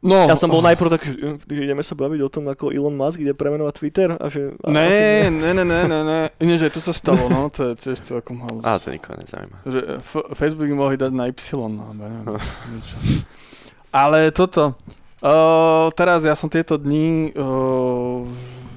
no, 0.00 0.28
Ja 0.28 0.36
som 0.36 0.48
bol 0.48 0.64
najprv 0.64 0.88
taký, 0.92 1.08
že, 1.16 1.28
že 1.44 1.60
ideme 1.64 1.84
sa 1.84 1.94
baviť 1.96 2.20
o 2.24 2.28
tom, 2.32 2.48
ako 2.48 2.72
Elon 2.72 2.96
Musk 2.96 3.20
ide 3.20 3.36
premenovať 3.36 3.74
Twitter. 3.76 4.08
A 4.16 4.26
že, 4.32 4.56
a 4.60 4.68
Ne, 4.68 5.28
ne, 5.28 5.50
ne, 5.52 5.64
ne, 5.64 5.80
ne, 5.84 6.00
ne. 6.04 6.20
Iné, 6.40 6.56
že 6.56 6.72
to 6.72 6.80
sa 6.80 6.96
stalo, 6.96 7.28
no, 7.28 7.52
to 7.52 7.72
je 7.72 7.88
tiež 7.90 8.00
celkom 8.00 8.40
halus. 8.44 8.64
A 8.64 8.80
to 8.80 8.88
nikoho 8.90 9.16
nezaujíma. 9.20 9.56
Že 9.68 9.80
F- 10.00 10.28
Facebook 10.36 10.68
by 10.72 10.76
mohli 10.76 10.96
dať 10.96 11.12
na 11.12 11.28
Y, 11.28 11.36
no, 11.68 11.92
neviem, 11.92 12.24
niečo. 12.72 12.96
Ale 13.90 14.30
toto, 14.30 14.78
uh, 15.20 15.90
teraz 15.98 16.22
ja 16.22 16.38
som 16.38 16.46
tieto 16.46 16.78
dni, 16.78 17.34
uh, 17.34 18.22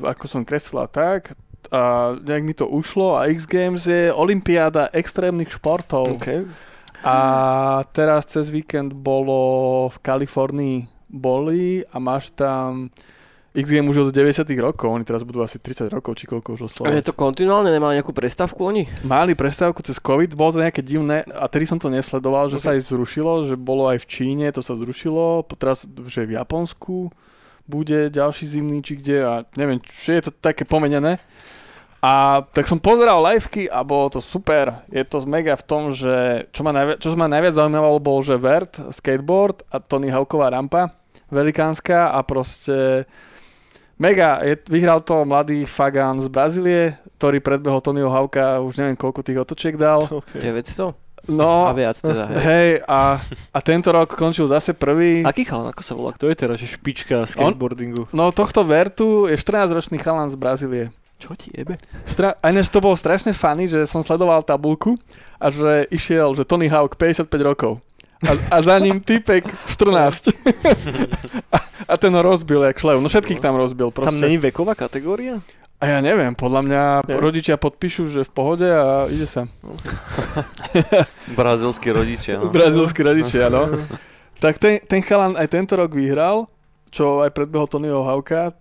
ako 0.02 0.26
som 0.26 0.42
kreslila 0.42 0.90
tak, 0.90 1.38
a 1.74 2.14
nejak 2.22 2.44
mi 2.46 2.54
to 2.54 2.70
ušlo 2.70 3.18
a 3.18 3.26
X 3.34 3.50
Games 3.50 3.90
je 3.90 4.14
olympiáda 4.14 4.94
extrémnych 4.94 5.50
športov. 5.58 6.22
Okay. 6.22 6.46
A 7.02 7.82
teraz 7.92 8.30
cez 8.30 8.54
víkend 8.54 8.94
bolo 8.94 9.90
v 9.90 9.98
Kalifornii 10.00 10.78
boli 11.14 11.86
a 11.86 12.02
máš 12.02 12.34
tam 12.34 12.90
X 13.54 13.70
už 13.70 14.10
od 14.10 14.10
90 14.10 14.50
rokov, 14.58 14.90
oni 14.90 15.06
teraz 15.06 15.22
budú 15.22 15.46
asi 15.46 15.62
30 15.62 15.86
rokov, 15.94 16.18
či 16.18 16.26
koľko 16.26 16.58
už 16.58 16.62
A 16.62 16.64
je 16.66 16.70
oslovať. 16.74 17.06
to 17.06 17.14
kontinuálne, 17.14 17.70
nemá 17.70 17.94
nejakú 17.94 18.10
prestávku 18.10 18.66
oni? 18.66 18.90
Mali 19.06 19.38
prestávku 19.38 19.86
cez 19.86 20.02
COVID, 20.02 20.34
bolo 20.34 20.58
to 20.58 20.64
nejaké 20.66 20.82
divné 20.82 21.22
a 21.30 21.46
tedy 21.46 21.70
som 21.70 21.78
to 21.78 21.86
nesledoval, 21.86 22.50
že 22.50 22.58
Ok. 22.58 22.64
sa 22.66 22.70
aj 22.74 22.82
zrušilo, 22.90 23.46
že 23.46 23.54
bolo 23.54 23.86
aj 23.94 24.02
v 24.02 24.10
Číne, 24.10 24.50
to 24.50 24.66
sa 24.66 24.74
zrušilo, 24.74 25.46
teraz 25.54 25.86
že 25.86 26.26
v 26.26 26.34
Japonsku, 26.34 27.14
bude 27.70 28.10
ďalší 28.10 28.50
zimný, 28.50 28.82
či 28.82 28.98
kde 28.98 29.18
a 29.22 29.34
neviem, 29.54 29.78
či 29.80 30.18
je 30.18 30.28
to 30.28 30.32
také 30.34 30.66
pomenené. 30.66 31.22
A 32.04 32.44
tak 32.52 32.68
som 32.68 32.82
pozeral 32.82 33.24
liveky 33.24 33.72
a 33.72 33.80
bolo 33.80 34.12
to 34.12 34.20
super. 34.20 34.84
Je 34.92 35.06
to 35.08 35.24
mega 35.24 35.56
v 35.56 35.64
tom, 35.64 35.88
že 35.88 36.44
čo 36.52 36.60
ma, 36.60 36.76
najvi- 36.76 37.00
čo 37.00 37.16
ma 37.16 37.32
najviac 37.32 37.56
zaujímalo 37.56 37.96
bol, 38.04 38.20
že 38.20 38.36
Vert, 38.36 38.76
skateboard 38.92 39.64
a 39.72 39.80
Tony 39.80 40.12
Hawková 40.12 40.52
rampa, 40.52 40.92
velikánska 41.34 42.14
a 42.14 42.22
proste 42.22 43.04
mega. 43.98 44.40
Je, 44.46 44.56
vyhral 44.70 45.02
to 45.02 45.26
mladý 45.26 45.66
Fagan 45.66 46.22
z 46.22 46.28
Brazílie, 46.30 46.82
ktorý 47.18 47.42
predbehol 47.42 47.82
Tonyho 47.82 48.10
Hawka, 48.10 48.62
už 48.62 48.78
neviem 48.78 48.96
koľko 48.96 49.26
tých 49.26 49.42
otočiek 49.42 49.76
dal. 49.76 50.06
Okay. 50.14 50.40
900? 50.54 50.94
No, 51.24 51.72
A 51.72 51.72
viac 51.72 51.96
teda, 51.96 52.28
hej. 52.28 52.40
hej, 52.44 52.70
a, 52.84 53.16
a 53.56 53.60
tento 53.64 53.96
rok 53.96 54.12
končil 54.12 54.44
zase 54.44 54.76
prvý. 54.76 55.24
Aký 55.24 55.48
chalan, 55.48 55.72
ako 55.72 55.80
sa 55.80 55.96
volá? 55.96 56.12
Kto 56.12 56.28
je 56.28 56.36
teraz 56.36 56.60
že 56.60 56.68
špička 56.68 57.24
skateboardingu? 57.24 58.12
No 58.12 58.28
tohto 58.36 58.60
Vertu 58.68 59.32
je 59.32 59.40
14-ročný 59.40 60.04
chalan 60.04 60.28
z 60.28 60.36
Brazílie. 60.36 60.86
Čo 61.16 61.32
ti 61.40 61.48
jebe? 61.56 61.80
Štra- 62.12 62.36
a 62.36 62.46
ináč 62.52 62.68
to 62.68 62.84
bolo 62.84 63.00
strašne 63.00 63.32
funny, 63.32 63.72
že 63.72 63.88
som 63.88 64.04
sledoval 64.04 64.44
tabulku 64.44 65.00
a 65.40 65.48
že 65.48 65.88
išiel, 65.88 66.36
že 66.36 66.44
Tony 66.44 66.68
Hawk 66.68 67.00
55 67.00 67.32
rokov. 67.40 67.80
A, 68.24 68.32
a 68.56 68.58
za 68.62 68.80
ním 68.80 69.00
typek 69.00 69.44
14. 69.68 70.32
a, 71.52 71.58
a 71.88 71.94
ten 72.00 72.14
ho 72.16 72.22
rozbil, 72.22 72.64
jak 72.64 72.80
šlev. 72.80 73.04
No 73.04 73.08
všetkých 73.12 73.44
tam 73.44 73.56
rozbil. 73.56 73.92
Proste. 73.92 74.12
Tam 74.12 74.22
není 74.22 74.38
veková 74.40 74.76
kategória? 74.76 75.44
A 75.84 75.92
ja 75.92 76.00
neviem, 76.00 76.32
podľa 76.32 76.62
mňa 76.64 76.84
Ne. 77.12 77.20
rodičia 77.20 77.60
podpíšu, 77.60 78.08
že 78.08 78.24
v 78.24 78.32
pohode 78.32 78.64
a 78.64 79.04
ide 79.12 79.28
sa. 79.28 79.52
Brazilskí 81.40 81.92
rodičia. 81.92 82.40
No. 82.40 82.48
Brazilskí 82.48 83.04
rodičia, 83.04 83.52
no. 83.52 83.68
tak 84.40 84.64
ten, 84.64 84.80
ten 84.80 85.04
chalan 85.04 85.36
aj 85.36 85.48
tento 85.52 85.76
rok 85.76 85.92
vyhral, 85.92 86.48
čo 86.88 87.20
aj 87.26 87.36
predbehol 87.36 87.68
Tonyho 87.68 88.00
Hawka, 88.06 88.56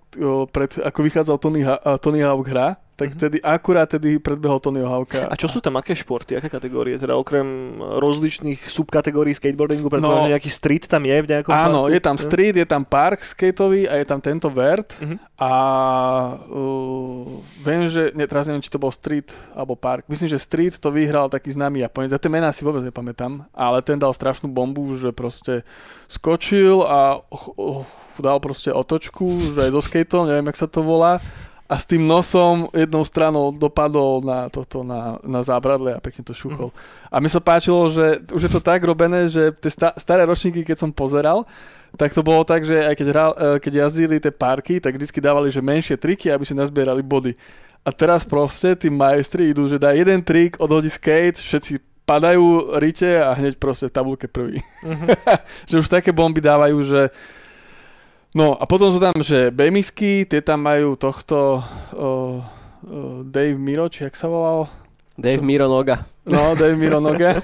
pred, 0.51 0.83
ako 0.83 0.99
vychádzal 0.99 1.37
Tony, 1.39 1.63
Ha- 1.63 1.99
Tony 2.03 2.27
Hawk 2.27 2.49
hra, 2.49 2.75
tak 3.03 3.11
Mhm. 3.11 3.19
tedy 3.19 3.39
akurát 3.41 3.89
tedy 3.89 4.17
predbehol 4.17 4.59
Tonyho 4.59 4.87
Hawka. 4.87 5.27
A 5.27 5.35
čo 5.35 5.47
sú 5.47 5.59
tam, 5.59 5.75
aké 5.75 5.93
športy, 5.93 6.35
aké 6.35 6.47
kategórie? 6.47 6.95
Teda 6.95 7.15
okrem 7.15 7.45
rozličných 7.79 8.63
subkategórií 8.63 9.33
skateboardingu, 9.33 9.83
No. 9.83 9.93
predpokladám, 9.93 10.31
nejaký 10.31 10.49
street 10.49 10.87
tam 10.87 11.03
je 11.03 11.17
v 11.17 11.27
nejakom 11.29 11.51
Áno, 11.51 11.81
parku? 11.83 11.91
je 11.91 12.01
tam 12.01 12.17
street, 12.17 12.55
je 12.55 12.65
tam 12.65 12.83
park 12.83 13.21
skateový 13.21 13.85
a 13.85 13.97
je 13.97 14.05
tam 14.05 14.19
tento 14.19 14.47
vert 14.49 14.95
Mhm. 14.97 15.17
a 15.37 15.53
uh, 16.45 17.27
viem, 17.61 17.87
že, 17.87 18.13
ne, 18.13 18.25
teraz 18.25 18.45
neviem, 18.45 18.61
či 18.61 18.69
to 18.69 18.79
bol 18.79 18.91
street 18.91 19.35
alebo 19.53 19.75
park. 19.75 20.07
Myslím, 20.07 20.29
že 20.29 20.39
street 20.39 20.77
to 20.77 20.89
vyhral 20.89 21.27
taký 21.27 21.51
známy 21.51 21.81
Japonec. 21.81 22.11
Za 22.11 22.19
tie 22.19 22.29
mená 22.29 22.51
si 22.51 22.63
vôbec 22.63 22.83
nepamätám, 22.83 23.47
ale 23.51 23.81
ten 23.81 23.97
dal 23.97 24.11
strašnú 24.11 24.47
bombu, 24.47 24.95
že 24.95 25.11
proste 25.11 25.67
skočil 26.07 26.83
a 26.83 27.19
ch- 27.25 27.55
oh, 27.55 27.83
dal 28.15 28.39
proste 28.39 28.69
otočku, 28.69 29.25
že 29.51 29.63
aj 29.63 29.73
so 29.73 29.81
skateom, 29.83 30.25
neviem, 30.27 30.47
jak 30.47 30.59
sa 30.59 30.67
to 30.67 30.81
volá 30.81 31.19
a 31.73 31.81
s 31.81 31.89
tým 31.89 32.05
nosom 32.05 32.69
jednou 32.77 33.01
stranou 33.01 33.49
dopadol 33.49 34.21
na, 34.21 34.53
toto, 34.53 34.85
na, 34.85 35.17
na 35.25 35.41
zábradle 35.41 35.97
a 35.97 36.05
pekne 36.05 36.21
to 36.21 36.37
šuchol. 36.37 36.69
A 37.09 37.17
mi 37.17 37.33
sa 37.33 37.41
páčilo, 37.41 37.89
že 37.89 38.21
už 38.29 38.45
je 38.45 38.53
to 38.53 38.61
tak 38.61 38.85
robené, 38.85 39.33
že 39.33 39.57
tie 39.57 39.73
sta- 39.73 39.97
staré 39.97 40.29
ročníky, 40.29 40.69
keď 40.69 40.77
som 40.77 40.93
pozeral, 40.93 41.49
tak 41.97 42.13
to 42.13 42.21
bolo 42.21 42.45
tak, 42.45 42.69
že 42.69 42.77
aj 42.77 42.93
keď, 42.93 43.07
hral, 43.09 43.33
e, 43.33 43.47
keď 43.57 43.73
jazdili 43.89 44.21
tie 44.21 44.29
parky, 44.29 44.85
tak 44.85 45.01
vždy 45.01 45.09
dávali, 45.17 45.49
že 45.49 45.65
menšie 45.65 45.97
triky, 45.97 46.29
aby 46.29 46.45
si 46.45 46.53
nazbierali 46.53 47.01
body. 47.01 47.33
A 47.83 47.91
teraz 47.91 48.21
proste 48.21 48.77
tí 48.77 48.93
majstri 48.93 49.57
idú, 49.57 49.65
že 49.65 49.81
dá 49.81 49.97
jeden 49.97 50.21
trik, 50.21 50.61
odhodí 50.61 50.93
skate, 50.93 51.41
všetci 51.41 52.05
padajú 52.05 52.77
rite 52.77 53.17
a 53.17 53.33
hneď 53.33 53.57
proste 53.57 53.89
v 53.89 53.97
tabulke 53.97 54.29
prvý. 54.29 54.61
Mhm. 54.85 55.09
že 55.73 55.81
už 55.81 55.89
také 55.89 56.13
bomby 56.13 56.45
dávajú, 56.45 56.85
že 56.85 57.09
No 58.33 58.57
a 58.57 58.65
potom 58.65 58.89
sú 58.89 58.97
tam, 58.97 59.13
že 59.21 59.53
Bemisky, 59.53 60.25
tie 60.25 60.41
tam 60.41 60.65
majú 60.65 60.97
tohto 60.97 61.61
uh, 61.93 62.41
uh, 62.41 63.21
Dave 63.29 63.61
Miro, 63.61 63.93
či 63.93 64.09
jak 64.09 64.17
sa 64.17 64.25
volal? 64.25 64.65
Dave 65.21 65.45
Miro 65.45 65.69
Noga. 65.69 66.09
No, 66.25 66.57
Dave 66.57 66.79
Mironoga. 66.79 67.37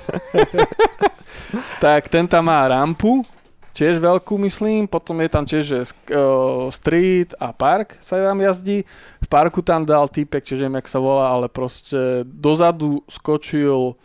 tak 1.84 2.09
ten 2.09 2.24
tam 2.24 2.47
má 2.47 2.62
rampu, 2.64 3.26
tiež 3.74 3.99
veľkú 4.03 4.39
myslím, 4.43 4.86
potom 4.86 5.18
je 5.22 5.28
tam 5.30 5.45
tiež 5.47 5.64
že, 5.66 5.80
uh, 6.14 6.66
street 6.70 7.34
a 7.39 7.55
park 7.55 7.99
sa 8.03 8.18
tam 8.18 8.39
jazdí. 8.43 8.82
V 9.22 9.28
parku 9.30 9.62
tam 9.62 9.86
dal 9.86 10.11
týpek, 10.11 10.43
čiže 10.43 10.66
neviem, 10.66 10.82
jak 10.82 10.91
sa 10.91 10.99
volá, 11.03 11.30
ale 11.30 11.47
proste 11.47 12.22
dozadu 12.26 13.03
skočil 13.07 13.99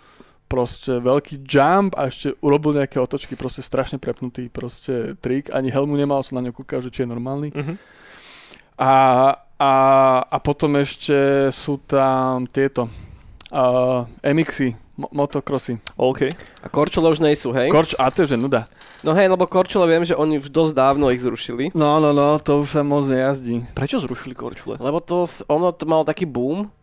proste 0.54 1.02
veľký 1.02 1.42
jump 1.50 1.98
a 1.98 2.14
ešte 2.14 2.38
urobil 2.46 2.78
nejaké 2.78 3.02
otočky, 3.02 3.34
proste 3.34 3.66
strašne 3.66 3.98
prepnutý 3.98 4.54
proste 4.54 5.18
trik. 5.18 5.50
Ani 5.50 5.74
helmu 5.74 5.98
nemal, 5.98 6.22
som 6.22 6.38
na 6.38 6.46
ňu 6.46 6.54
kúkal, 6.54 6.86
že 6.86 6.94
či 6.94 7.02
je 7.02 7.10
normálny. 7.10 7.50
Mhm. 7.50 7.74
A, 8.78 8.94
a, 9.58 9.74
a 10.30 10.38
potom 10.38 10.78
ešte 10.78 11.50
sú 11.50 11.82
tam 11.86 12.46
tieto 12.46 12.90
uh, 13.50 14.06
MXy, 14.22 14.74
mo- 14.94 15.10
motocrossy. 15.14 15.78
OK. 15.98 16.30
A 16.62 16.68
korčule 16.70 17.10
už 17.10 17.22
nejsú, 17.22 17.54
hej? 17.54 17.70
Korč, 17.70 17.94
a 17.98 18.10
to 18.10 18.26
je 18.26 18.34
že 18.34 18.38
nuda. 18.38 18.66
no 19.06 19.14
hej, 19.14 19.30
lebo 19.30 19.46
korčule 19.46 19.86
viem, 19.86 20.06
že 20.06 20.18
oni 20.18 20.42
už 20.42 20.50
dosť 20.50 20.74
dávno 20.74 21.14
ich 21.14 21.22
zrušili. 21.22 21.70
No, 21.78 22.02
no, 22.02 22.14
no, 22.14 22.38
to 22.42 22.66
už 22.66 22.78
sa 22.78 22.82
moc 22.82 23.06
nejazdí. 23.06 23.62
Prečo 23.78 24.02
zrušili 24.02 24.34
korčule? 24.34 24.82
Lebo 24.82 24.98
to, 25.02 25.26
ono 25.50 25.70
to 25.70 25.86
malo 25.86 26.02
taký 26.02 26.26
boom, 26.26 26.74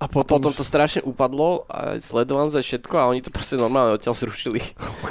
A 0.00 0.08
a 0.08 0.08
potom, 0.08 0.40
potom 0.40 0.56
to 0.56 0.64
strašne 0.64 1.04
upadlo, 1.04 1.68
a 1.68 2.00
sledované 2.00 2.48
aj 2.48 2.64
všetko 2.64 2.94
a 2.96 3.04
oni 3.12 3.20
to 3.20 3.28
proste 3.28 3.60
normálne 3.60 4.00
odtiaľ 4.00 4.16
zrušili. 4.16 4.64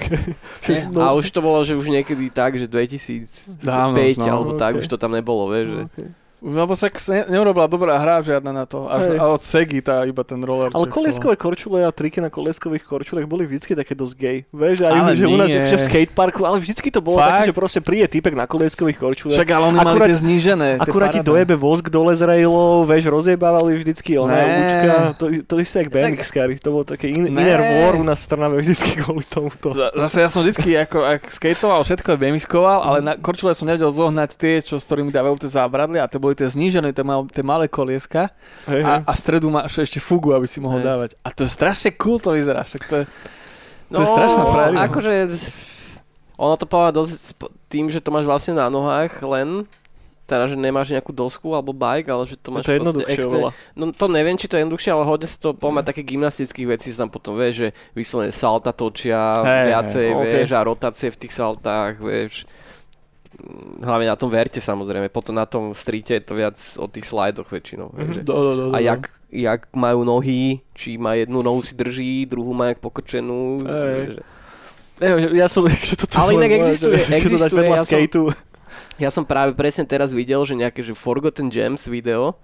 Že- 0.65 0.97
A 0.97 1.13
už 1.13 1.29
to 1.29 1.45
bolo, 1.45 1.61
že 1.61 1.77
už 1.77 1.93
niekedy 1.93 2.33
tak, 2.33 2.57
že 2.57 2.65
2005 2.65 3.61
Dávno, 3.61 4.01
no, 4.17 4.25
alebo 4.25 4.51
tak, 4.57 4.73
ok. 4.73 4.79
už 4.81 4.87
to 4.89 4.97
tam 4.97 5.13
nebolo, 5.13 5.45
vieš, 5.53 5.67
že... 5.69 5.81
Lebo 6.39 6.71
sa 6.71 6.87
ne, 6.87 7.27
neurobila 7.27 7.67
dobrá 7.67 7.99
hra 7.99 8.23
žiadna 8.23 8.51
na 8.51 8.63
to. 8.63 8.87
Až, 8.87 9.19
a 9.19 9.27
od 9.27 9.43
Segi 9.43 9.83
tá 9.83 10.07
iba 10.07 10.23
ten 10.23 10.39
roller. 10.39 10.71
Ale 10.71 10.87
čo 10.87 10.95
kolieskové 10.95 11.35
korčule 11.35 11.83
a 11.83 11.91
triky 11.91 12.23
na 12.23 12.31
kolieskových 12.31 12.87
korčulech 12.87 13.27
boli 13.27 13.43
vždycky 13.43 13.75
také 13.75 13.91
dosť 13.91 14.13
gay. 14.15 14.37
Vieš, 14.49 14.87
aj 14.87 14.91
Ale 14.95 15.13
že 15.19 15.25
u 15.27 15.35
nás 15.35 15.51
nie. 15.51 15.67
že 15.67 15.75
v 15.75 15.83
skateparku, 15.83 16.41
ale 16.47 16.63
vždycky 16.63 16.87
to 16.87 17.03
bolo 17.03 17.19
Fakt? 17.19 17.43
také, 17.43 17.51
že 17.51 17.53
proste 17.55 17.79
príde 17.83 18.07
typek 18.07 18.39
na 18.39 18.47
kolieskových 18.47 18.95
korčulech. 18.95 19.35
Však 19.35 19.49
ale 19.51 19.65
oni 19.67 19.79
mali 19.83 19.99
tie 19.99 20.15
znížené. 20.15 20.69
tie 20.79 20.83
Akurát 20.87 21.11
ti 21.11 21.19
dojebe 21.19 21.59
vosk 21.59 21.91
dole 21.91 22.15
z 22.15 22.23
railov, 22.23 22.87
vieš, 22.87 23.11
rozjebávali 23.11 23.75
vždycky 23.75 24.15
ona 24.15 24.35
lúčka. 24.39 24.91
To, 25.19 25.25
to 25.43 25.53
isté 25.59 25.83
jak 25.83 25.91
BMX 25.91 26.31
kary. 26.31 26.55
To 26.63 26.71
bolo 26.71 26.87
také 26.87 27.11
in, 27.11 27.27
Né. 27.29 27.43
inner 27.43 27.59
war 27.59 27.99
u 27.99 28.03
nás 28.07 28.23
v 28.23 28.27
Trnave 28.31 28.55
vždycky 28.63 29.03
kvôli 29.03 29.27
tomuto. 29.27 29.75
Zase 29.75 30.23
ja 30.23 30.29
som 30.31 30.39
vždycky 30.41 30.71
ako, 30.79 31.03
ak 31.03 31.27
skateoval, 31.29 31.83
všetko 31.83 32.15
bemiskoval, 32.15 32.79
ale 32.79 32.97
na 33.03 33.13
korčule 33.19 33.51
som 33.51 33.67
nevedel 33.67 33.91
zohnať 33.91 34.29
tie, 34.39 34.63
čo, 34.63 34.79
s 34.79 34.87
ktorými 34.87 35.11
dávajú 35.11 35.35
tie 35.43 35.51
zábradlie 35.51 35.99
a 35.99 36.07
tie 36.07 36.17
boli 36.29 36.37
tie 36.37 36.45
znížené, 36.45 36.93
tie, 36.93 37.01
mal, 37.01 37.25
tie 37.25 37.41
malé 37.41 37.65
kolieska 37.65 38.29
Hej, 38.69 38.81
a, 38.85 39.01
hej. 39.01 39.01
a 39.03 39.11
stredu 39.17 39.49
máš 39.49 39.73
ešte 39.75 39.97
fugu, 39.97 40.31
aby 40.31 40.45
si 40.45 40.61
mohol 40.61 40.79
Hej. 40.79 40.87
dávať. 40.87 41.09
A 41.25 41.33
to 41.33 41.43
je 41.43 41.51
strašne 41.51 41.89
cool 41.97 42.21
to 42.21 42.37
vyzerá. 42.37 42.61
Však 42.63 42.83
to 42.85 42.95
je, 43.01 43.05
No, 43.89 43.97
To 43.99 44.05
je 44.05 44.13
strašná 44.13 44.43
frajerina. 44.45 44.85
akože... 44.85 45.11
Ono 46.37 46.55
to 46.55 46.63
povedať 46.63 46.93
dosť 46.93 47.13
tým, 47.67 47.89
že 47.89 47.99
to 47.99 48.13
máš 48.13 48.23
vlastne 48.23 48.55
na 48.55 48.69
nohách 48.71 49.11
len, 49.19 49.67
teda, 50.23 50.45
že 50.45 50.55
nemáš 50.55 50.93
nejakú 50.93 51.09
dosku 51.09 51.51
alebo 51.51 51.73
bike, 51.73 52.05
ale 52.05 52.23
že 52.23 52.37
to 52.37 52.53
No 52.53 52.61
máš 52.61 52.69
to 52.69 52.71
je 52.71 52.77
jednoduchšie. 52.79 53.23
No 53.73 53.89
to 53.89 54.05
neviem, 54.07 54.37
či 54.37 54.45
to 54.45 54.55
je 54.55 54.61
jednoduchšie, 54.61 54.93
ale 54.93 55.03
hodne 55.03 55.25
si 55.25 55.35
to 55.35 55.57
pomáha 55.57 55.83
také 55.83 56.05
gymnastických 56.05 56.69
vecí 56.69 56.93
sa 56.93 57.03
tam 57.03 57.11
potom, 57.11 57.33
vieš, 57.33 57.65
že 57.65 57.67
vyslovene 57.91 58.29
salta 58.29 58.69
točia 58.71 59.41
Hej, 59.41 59.65
viacej, 59.73 60.05
hej, 60.05 60.15
ok. 60.15 60.29
vieš, 60.37 60.49
a 60.53 60.59
rotácie 60.61 61.09
v 61.09 61.17
tých 61.17 61.33
saltách, 61.33 61.97
vieš. 61.97 62.45
Hlavne 63.79 64.05
na 64.05 64.15
tom 64.15 64.27
verte 64.27 64.57
samozrejme, 64.57 65.07
potom 65.07 65.31
na 65.31 65.43
tom 65.43 65.71
streete 65.71 66.13
je 66.13 66.23
to 66.23 66.33
viac 66.33 66.57
o 66.75 66.85
tých 66.85 67.03
slajdoch 67.03 67.47
väčšinou. 67.47 67.91
že- 68.09 68.21
do, 68.21 68.33
do, 68.33 68.51
do, 68.51 68.63
do. 68.67 68.73
A 68.73 68.79
jak, 68.79 69.01
jak 69.27 69.67
majú 69.71 70.01
nohy, 70.01 70.59
či 70.71 70.95
má 70.95 71.13
jednu 71.13 71.39
nohu 71.39 71.59
si 71.59 71.73
drží, 71.73 72.25
druhú 72.25 72.51
má 72.51 72.69
jak 72.69 72.79
pokrčenú. 72.79 73.63
Ej, 73.63 74.19
Ja 75.31 75.47
som, 75.47 75.63
že 75.89 75.95
toto 75.95 76.11
Ale 76.17 76.35
inak 76.35 76.51
existuje- 76.53 76.99
že- 76.99 77.07
že 77.07 77.31
to 77.31 77.39
dáš 77.39 77.47
existuje, 77.47 77.65
ja 77.65 77.79
som-. 77.79 78.35
Ja 78.99 79.09
som 79.09 79.23
práve 79.23 79.51
presne 79.53 79.83
teraz 79.83 80.11
videl, 80.11 80.43
že 80.43 80.53
nejaké 80.53 80.83
že 80.83 80.91
Forgotten 80.91 81.47
Gems 81.47 81.87
video 81.87 82.35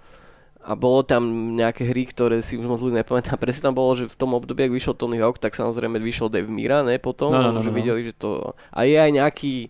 a 0.63 0.71
bolo 0.73 1.03
tam 1.03 1.21
nejaké 1.53 1.83
hry, 1.83 2.07
ktoré 2.07 2.39
si 2.39 2.55
už 2.55 2.65
moc 2.65 2.79
ľudí 2.79 2.95
nepamätá. 2.95 3.35
Presne 3.37 3.69
tam 3.69 3.75
bolo, 3.75 3.93
že 3.93 4.07
v 4.07 4.15
tom 4.15 4.33
období, 4.33 4.63
ak 4.63 4.73
vyšiel 4.73 4.95
Tony 4.95 5.19
Hawk, 5.19 5.37
tak 5.37 5.53
samozrejme 5.53 5.99
vyšiel 5.99 6.25
Dave 6.25 6.47
Mira, 6.47 6.81
ne, 6.81 6.97
potom, 6.97 7.29
No, 7.29 7.43
no, 7.43 7.51
no, 7.51 7.59
že 7.59 7.69
no. 7.69 7.75
videli, 7.75 8.01
že 8.01 8.15
to... 8.15 8.55
A 8.71 8.81
je 8.81 8.95
aj 8.95 9.11
nejaký, 9.13 9.69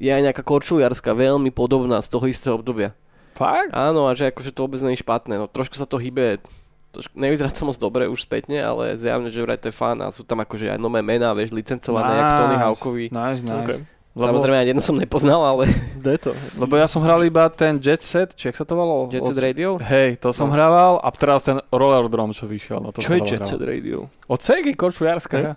je 0.00 0.08
aj 0.08 0.22
nejaká 0.24 0.40
korčuliarska, 0.40 1.12
veľmi 1.12 1.52
podobná 1.52 2.00
z 2.00 2.08
toho 2.08 2.24
istého 2.24 2.56
obdobia. 2.56 2.96
Fakt? 3.36 3.70
Áno, 3.70 4.04
a 4.04 4.12
že 4.12 4.28
akože 4.28 4.50
to 4.50 4.64
vôbec 4.64 4.80
nie 4.80 4.96
je 4.96 5.04
špatné, 5.04 5.36
no 5.36 5.44
trošku 5.44 5.76
sa 5.76 5.84
to 5.84 5.96
hýbe, 5.96 6.40
trošku, 6.90 7.12
nevyzerá 7.14 7.48
to 7.48 7.62
moc 7.62 7.76
dobre 7.76 8.04
už 8.04 8.20
spätne, 8.20 8.58
ale 8.58 8.96
zjavne, 8.96 9.28
že 9.28 9.38
vraj 9.38 9.56
to 9.56 9.68
je 9.68 9.74
fan 9.74 10.00
a 10.00 10.08
sú 10.08 10.24
tam 10.24 10.40
akože 10.40 10.72
aj 10.72 10.78
nové 10.78 11.00
mená, 11.00 11.30
vieš, 11.30 11.52
licencované, 11.52 12.16
jak 12.16 12.26
v 12.26 12.34
Tony 12.34 12.48
Nice. 12.50 12.64
Hawkovi. 12.64 13.04
Nice, 13.08 13.40
nice. 13.42 13.60
Okay. 13.62 13.80
Lebo, 14.10 14.26
Samozrejme, 14.26 14.56
ani 14.58 14.68
jedno 14.68 14.82
som 14.82 14.98
nepoznal, 14.98 15.38
ale 15.38 15.70
je 16.02 16.18
to? 16.18 16.32
lebo 16.58 16.74
ja 16.74 16.90
som 16.90 16.98
hral 16.98 17.22
iba 17.22 17.46
ten 17.46 17.78
Jet 17.78 18.02
Set, 18.02 18.34
či 18.34 18.50
jak 18.50 18.58
sa 18.58 18.66
to 18.66 18.74
volalo? 18.74 19.06
Jet 19.06 19.22
Set 19.22 19.38
Od- 19.38 19.40
Radio? 19.40 19.68
Hej, 19.78 20.18
to 20.18 20.34
som 20.34 20.50
No. 20.50 20.52
hrával 20.52 20.98
a 20.98 21.08
teraz 21.10 21.46
ten 21.46 21.62
Roller 21.70 22.10
Drum, 22.10 22.34
čo 22.34 22.42
vyšiel. 22.42 22.82
No 22.82 22.90
to 22.90 22.98
Čo 22.98 23.14
je 23.14 23.22
Jet 23.22 23.38
hral. 23.38 23.48
Set 23.48 23.62
Radio? 23.62 24.10
Od 24.26 24.40
Segi, 24.42 24.74
korčuliarska 24.74 25.36
hra. 25.38 25.52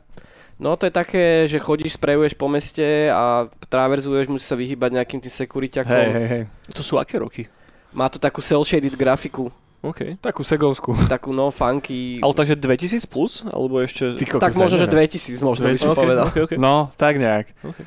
No 0.62 0.78
to 0.78 0.86
je 0.88 0.94
také, 0.94 1.50
že 1.50 1.58
chodíš, 1.58 1.98
sprejuješ 1.98 2.38
po 2.38 2.46
meste 2.48 3.10
a 3.10 3.50
traverzuješ, 3.68 4.30
musíš 4.30 4.50
sa 4.50 4.58
vyhýbať 4.58 5.02
nejakým 5.02 5.20
tým 5.20 5.34
sekuriťakom. 5.34 5.92
Hej, 5.92 6.14
hej, 6.14 6.28
hej. 6.30 6.44
To 6.78 6.82
sú 6.86 7.02
aké 7.02 7.18
roky? 7.18 7.50
Má 7.94 8.10
to 8.10 8.22
takú 8.22 8.42
cel-shaded 8.42 8.94
grafiku, 8.94 9.54
OK. 9.84 10.16
Takú 10.24 10.48
segovskú. 10.48 10.96
takú 11.12 11.36
no 11.36 11.52
funky. 11.52 12.24
Ale 12.24 12.32
takže 12.32 12.56
2000 12.56 13.04
plus? 13.04 13.44
Alebo 13.44 13.84
ešte... 13.84 14.16
Ty 14.16 14.26
kokos, 14.40 14.44
tak 14.48 14.56
možno, 14.56 14.80
že 14.80 14.88
neviem. 14.88 15.12
2000 15.12 15.44
možno 15.44 15.64
by 15.68 15.76
som 15.76 15.92
OK, 15.92 16.00
povedal. 16.00 16.26
OK, 16.32 16.38
OK. 16.48 16.54
No, 16.56 16.88
tak 16.96 17.20
nejak. 17.20 17.52
OK. 17.68 17.80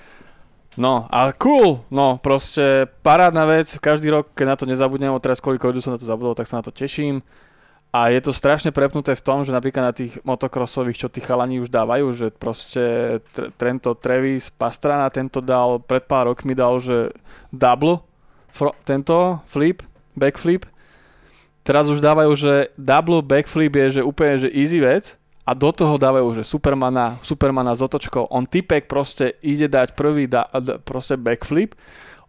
No, 0.77 1.09
a 1.09 1.33
cool, 1.41 1.81
no 1.89 2.21
proste 2.21 2.85
parádna 3.01 3.49
vec, 3.49 3.81
každý 3.81 4.13
rok, 4.13 4.37
keď 4.37 4.45
na 4.45 4.57
to 4.61 4.69
nezabudnem, 4.69 5.09
teraz 5.25 5.41
koľko 5.41 5.73
ľudí 5.73 5.81
som 5.81 5.97
na 5.97 6.01
to 6.01 6.05
zabudol, 6.05 6.37
tak 6.37 6.45
sa 6.45 6.61
na 6.61 6.65
to 6.69 6.69
teším. 6.69 7.25
A 7.97 8.13
je 8.13 8.21
to 8.21 8.29
strašne 8.29 8.77
prepnuté 8.77 9.17
v 9.17 9.25
tom, 9.25 9.41
že 9.41 9.57
napríklad 9.57 9.89
na 9.89 9.95
tých 9.97 10.21
motokrosových, 10.21 11.01
čo 11.01 11.09
tí 11.09 11.25
chalani 11.25 11.65
už 11.65 11.73
dávajú, 11.73 12.13
že 12.13 12.29
proste 12.29 12.85
tr- 13.33 13.49
tento 13.57 13.97
Travis 13.97 14.53
Pastrana, 14.53 15.09
tento 15.09 15.41
dal, 15.41 15.81
pred 15.81 16.05
pár 16.05 16.29
rokmi 16.29 16.53
dal, 16.53 16.77
že 16.77 17.09
double, 17.49 18.05
fro- 18.53 18.77
tento 18.85 19.41
flip, 19.49 19.81
backflip. 20.13 20.69
Teraz 21.65 21.89
už 21.89 22.05
dávajú, 22.05 22.37
že 22.37 22.69
double 22.77 23.25
backflip 23.25 23.73
je 23.73 23.87
že 23.97 24.03
úplne 24.05 24.45
že 24.45 24.53
easy 24.53 24.77
vec 24.77 25.17
a 25.49 25.57
do 25.57 25.73
toho 25.73 25.97
dávajú, 25.97 26.37
že 26.37 26.45
Supermana, 26.45 27.17
Supermana 27.25 27.73
s 27.73 27.81
otočkou. 27.81 28.29
On 28.29 28.45
typek 28.45 28.93
proste 28.93 29.41
ide 29.41 29.73
dať 29.73 29.97
prvý 29.97 30.29
da, 30.29 30.53
d- 30.53 30.77
proste 30.85 31.17
backflip. 31.17 31.73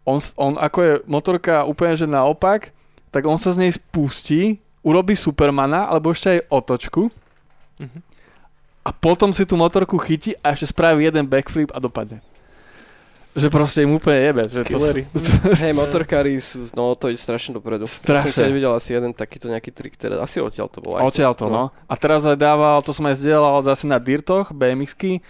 On, 0.07 0.23
on 0.39 0.55
ako 0.55 0.79
je 0.79 0.93
motorka 1.11 1.67
úplne 1.67 1.99
že 1.99 2.07
naopak, 2.07 2.71
tak 3.11 3.27
on 3.27 3.35
sa 3.35 3.51
z 3.51 3.67
nej 3.67 3.71
spustí, 3.75 4.63
urobí 4.85 5.17
Supermana, 5.17 5.89
alebo 5.89 6.11
ešte 6.13 6.37
aj 6.37 6.39
otočku. 6.49 7.09
Mhm. 7.81 7.99
A 8.87 8.89
potom 8.95 9.35
si 9.35 9.43
tú 9.43 9.59
motorku 9.59 9.99
chytí 9.99 10.31
a 10.39 10.55
ešte 10.55 10.71
spraví 10.71 11.03
jeden 11.03 11.27
backflip 11.27 11.75
a 11.75 11.79
dopadne. 11.83 12.23
Že 13.37 13.53
proste 13.53 13.85
im 13.85 13.93
úplne 13.93 14.17
jebe. 14.17 14.41
Že 14.49 14.63
to, 14.65 14.79
Skillery. 14.81 15.03
Hej, 15.61 15.73
motorkári 15.77 16.33
sú, 16.41 16.71
no 16.73 16.95
to 16.97 17.13
ide 17.13 17.21
strašne 17.21 17.53
dopredu. 17.53 17.85
Strašne. 17.85 18.31
Ja 18.31 18.33
som 18.33 18.41
tiež 18.47 18.53
videl 18.55 18.71
asi 18.73 18.89
jeden 18.97 19.11
takýto 19.13 19.51
nejaký 19.51 19.69
trik, 19.75 19.93
teda 19.93 20.23
asi 20.23 20.41
odtiaľ 20.41 20.71
to 20.73 20.81
bol. 20.81 20.97
aj 20.97 21.03
Odtiaľ 21.05 21.37
to, 21.37 21.45
no. 21.51 21.69
A 21.85 21.93
teraz 21.99 22.25
aj 22.25 22.33
dával, 22.33 22.81
to 22.81 22.95
som 22.97 23.05
aj 23.05 23.19
zdieľal 23.21 23.61
zase 23.61 23.85
na 23.85 24.01
Dirtoch, 24.01 24.49
BMX-ky, 24.55 25.21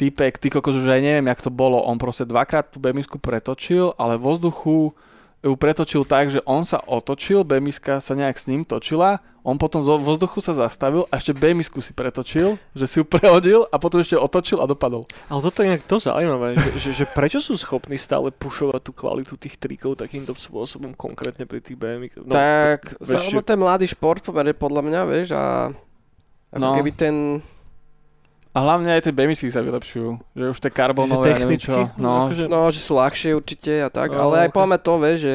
týpek, 0.00 0.40
ty 0.40 0.48
kokos 0.48 0.80
už 0.80 0.88
aj 0.88 1.04
neviem, 1.04 1.28
jak 1.28 1.44
to 1.44 1.52
bolo, 1.52 1.84
on 1.84 2.00
proste 2.00 2.24
dvakrát 2.24 2.64
tú 2.72 2.80
BMX-ku 2.80 3.20
pretočil, 3.20 3.92
ale 4.00 4.16
vo 4.16 4.32
vzduchu 4.32 4.96
ju 5.40 5.56
pretočil 5.56 6.04
tak, 6.04 6.28
že 6.28 6.44
on 6.44 6.68
sa 6.68 6.84
otočil, 6.84 7.48
bmx 7.48 8.04
sa 8.04 8.12
nejak 8.12 8.36
s 8.36 8.44
ním 8.44 8.60
točila, 8.64 9.24
on 9.40 9.56
potom 9.56 9.80
zo 9.80 9.96
vzduchu 9.96 10.44
sa 10.44 10.52
zastavil 10.52 11.08
a 11.08 11.16
ešte 11.16 11.32
bmx 11.32 11.72
si 11.80 11.96
pretočil, 11.96 12.60
že 12.76 12.84
si 12.84 13.00
ju 13.00 13.08
prehodil 13.08 13.64
a 13.72 13.80
potom 13.80 14.04
ešte 14.04 14.20
otočil 14.20 14.60
a 14.60 14.68
dopadol. 14.68 15.08
Ale 15.32 15.40
toto 15.40 15.64
je 15.64 15.72
nejak 15.72 15.88
to 15.88 15.96
zaujímavé, 15.96 16.60
že, 16.60 16.70
že, 16.76 16.90
že 16.92 17.04
prečo 17.08 17.40
sú 17.40 17.56
schopní 17.56 17.96
stále 17.96 18.28
pušovať 18.28 18.80
tú 18.84 18.92
kvalitu 18.92 19.40
tých 19.40 19.56
trikov 19.56 19.96
takýmto 19.96 20.36
spôsobom, 20.36 20.92
konkrétne 20.92 21.48
pri 21.48 21.64
tých 21.64 21.80
BMX? 21.80 22.20
No, 22.20 22.36
tak, 22.36 23.00
vieš, 23.00 23.32
Lebo 23.32 23.40
to 23.40 23.52
je 23.56 23.64
mladý 23.64 23.86
šport 23.88 24.20
pomerne 24.20 24.52
podľa 24.52 24.82
mňa, 24.84 25.00
vieš, 25.08 25.28
a 25.32 25.72
ako 26.52 26.60
No. 26.60 26.76
keby 26.76 26.90
ten... 26.92 27.16
a 28.50 28.58
hlavne 28.60 28.90
aj 28.90 29.06
tie 29.06 29.12
bmx 29.14 29.40
sa 29.46 29.62
vylepšujú, 29.62 30.10
že 30.34 30.44
už 30.50 30.58
tie 30.58 30.70
že 30.70 30.74
karbonové, 30.74 31.30
ja 31.30 31.38
neviem 31.38 31.54
technicky, 31.54 31.70
čo. 31.70 31.94
No, 31.96 32.26
akože, 32.26 32.44
No, 32.50 32.66
že 32.68 32.80
sú 32.82 32.92
ľahšie 32.98 33.30
určite 33.34 33.72
a 33.78 33.88
tak, 33.88 34.10
No, 34.10 34.26
ale 34.26 34.46
aj 34.46 34.48
ok. 34.50 34.54
poďme 34.58 34.78
to, 34.78 34.92
vieš, 34.98 35.18
že 35.20 35.34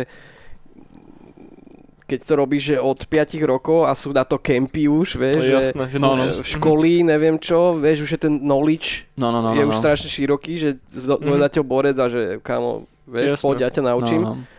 keď 2.05 2.19
to 2.21 2.33
robíš, 2.37 2.63
že 2.69 2.75
od 2.77 2.99
5 3.01 3.41
rokov 3.49 3.89
a 3.89 3.97
sú 3.97 4.13
na 4.13 4.21
to 4.21 4.37
kempy 4.37 4.85
už, 4.85 5.17
vieš, 5.17 5.41
je 5.41 5.49
že 5.49 5.53
jasné, 5.57 5.83
že 5.89 5.97
no, 5.97 6.13
to- 6.13 6.17
no. 6.17 6.21
že 6.21 6.31
v 6.37 6.49
školy, 6.53 6.91
neviem 7.01 7.41
čo, 7.41 7.73
vieš, 7.73 8.05
už 8.05 8.11
je 8.13 8.21
ten 8.29 8.33
knowledge 8.37 9.09
no, 9.17 9.33
no, 9.33 9.41
no, 9.41 9.57
je 9.57 9.65
no, 9.65 9.73
už 9.73 9.75
no. 9.75 9.81
strašne 9.81 10.05
široký, 10.05 10.53
že 10.53 10.69
do- 10.85 11.17
Mhm. 11.17 11.25
dojde 11.25 11.47
ťa 11.49 11.61
borec 11.65 11.97
a 11.97 12.05
že 12.05 12.21
kamo, 12.45 12.85
vieš, 13.09 13.41
Jasné. 13.41 13.45
poď, 13.49 13.57
ja 13.57 13.69
ťa 13.73 13.83
naučím. 13.89 14.21
No, 14.21 14.37
no. 14.37 14.54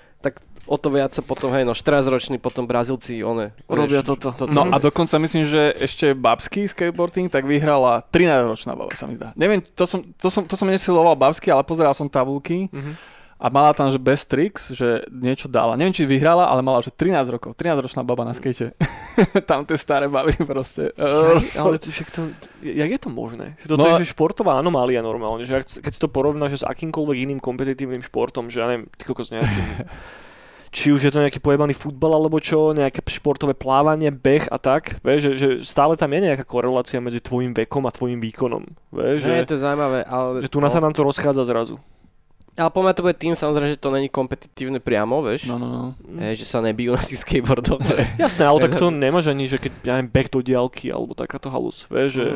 O 0.67 0.75
to 0.75 0.91
viac 0.91 1.11
sa 1.11 1.23
potom, 1.23 1.51
hej, 1.51 1.63
no 1.63 1.73
14-roční 1.73 2.37
potom 2.37 2.67
Brazílci, 2.67 3.23
one, 3.23 3.55
Robia 3.65 4.03
vieš, 4.03 4.11
toto. 4.13 4.35
toto. 4.35 4.51
No 4.51 4.67
a 4.67 4.77
dokonca 4.77 5.15
myslím, 5.17 5.47
že 5.47 5.71
ešte 5.73 6.11
babský 6.11 6.67
skateboarding 6.67 7.27
tak 7.27 7.43
vyhrala 7.43 8.03
13-ročná 8.05 8.75
baba, 8.75 8.91
sa 8.93 9.05
mi 9.05 9.15
zdá. 9.15 9.31
Neviem, 9.33 9.63
to 9.65 9.85
som, 9.85 10.03
to 10.13 10.27
som, 10.27 10.43
to 10.43 10.53
som 10.53 10.67
nesiloval 10.67 11.15
babsky, 11.15 11.49
ale 11.49 11.63
pozeral 11.63 11.93
som 11.93 12.07
tabulky 12.07 12.67
Mhm. 12.69 12.93
a 13.37 13.47
mala 13.47 13.71
tam, 13.71 13.89
že 13.89 14.01
best 14.01 14.27
tricks, 14.27 14.73
že 14.73 15.07
niečo 15.07 15.47
dala. 15.47 15.77
Neviem, 15.77 15.93
či 15.93 16.03
vyhrala, 16.03 16.49
ale 16.49 16.61
mala, 16.61 16.81
že 16.81 16.91
13 16.91 17.29
rokov. 17.29 17.53
13-ročná 17.53 18.01
baba 18.01 18.25
na 18.25 18.33
skate. 18.33 18.75
tam 19.47 19.63
tie 19.63 19.77
staré 19.77 20.09
baby 20.09 20.35
proste. 20.41 20.91
Jak- 20.91 21.55
ale 21.55 21.79
to, 21.79 21.87
však 21.87 22.09
to, 22.11 22.33
jak 22.61 22.91
je 22.91 22.99
to 22.99 23.07
možné? 23.07 23.55
Že 23.61 23.67
toto 23.71 23.79
No 23.79 23.87
je 23.93 24.03
že 24.03 24.11
športová 24.11 24.57
anomália 24.57 24.99
normálne, 24.99 25.45
že 25.45 25.53
keď 25.79 25.93
si 25.93 26.01
to 26.01 26.09
porovnáš 26.09 26.59
s 26.59 26.67
akýmkoľvek 26.67 27.17
iným 27.23 27.39
kompetitívnym 27.39 28.03
športom, 28.03 28.49
že 28.49 28.59
ja 28.59 28.67
neviem, 28.67 28.91
ty 28.93 29.05
kokos 29.05 29.31
nejakým, 29.31 29.63
či 30.71 30.93
už 30.93 31.07
je 31.07 31.13
to 31.13 31.23
nejaký 31.23 31.41
pojebaný 31.43 31.75
futbal 31.77 32.17
alebo 32.17 32.39
čo, 32.39 32.73
nejaké 32.73 33.03
športové 33.07 33.57
plávanie, 33.57 34.11
beh 34.11 34.49
a 34.51 34.57
tak, 34.57 34.99
vieš, 35.03 35.33
že, 35.33 35.33
že 35.37 35.49
stále 35.63 35.95
tam 35.95 36.13
je 36.13 36.33
nejaká 36.33 36.45
korelácia 36.47 37.03
medzi 37.03 37.23
tvojim 37.23 37.55
vekom 37.55 37.85
a 37.87 37.95
tvojim 37.95 38.21
výkonom, 38.21 38.65
vieš, 38.93 39.27
že... 39.27 39.31
že, 39.31 39.41
Je 39.43 39.51
to 39.53 39.59
zaujímavé, 39.59 40.07
ale... 40.07 40.43
že 40.45 40.51
tu 40.51 40.59
nás 40.63 40.73
sa 40.73 40.81
nám 40.83 40.95
to 40.95 41.05
rozchádza 41.05 41.47
zrazu. 41.47 41.77
Ale 42.57 42.73
poďme 42.73 42.97
to 42.97 43.05
bude 43.05 43.21
tým, 43.21 43.37
samozrejme, 43.37 43.77
že 43.77 43.77
to 43.77 43.93
není 43.93 44.09
kompetitívne 44.09 44.81
priamo, 44.81 45.21
vieš. 45.21 45.53
No, 45.53 45.61
no, 45.61 45.69
no. 45.69 45.87
Hej, 46.25 46.41
že 46.41 46.49
sa 46.49 46.65
nebijú 46.65 46.97
na 46.97 47.05
tých 47.05 47.21
skateboardoch. 47.21 47.85
Jasné, 48.17 48.49
ale 48.49 48.65
tak 48.65 48.73
to 48.81 48.89
nemáš 48.89 49.29
ani, 49.29 49.45
že 49.45 49.61
keď, 49.61 49.73
ja 49.85 49.93
neviem, 50.01 50.09
beh 50.09 50.29
do 50.33 50.41
diálky 50.41 50.89
alebo 50.89 51.13
takáto 51.13 51.53
halus, 51.53 51.85
vieš, 51.93 52.11
že... 52.17 52.27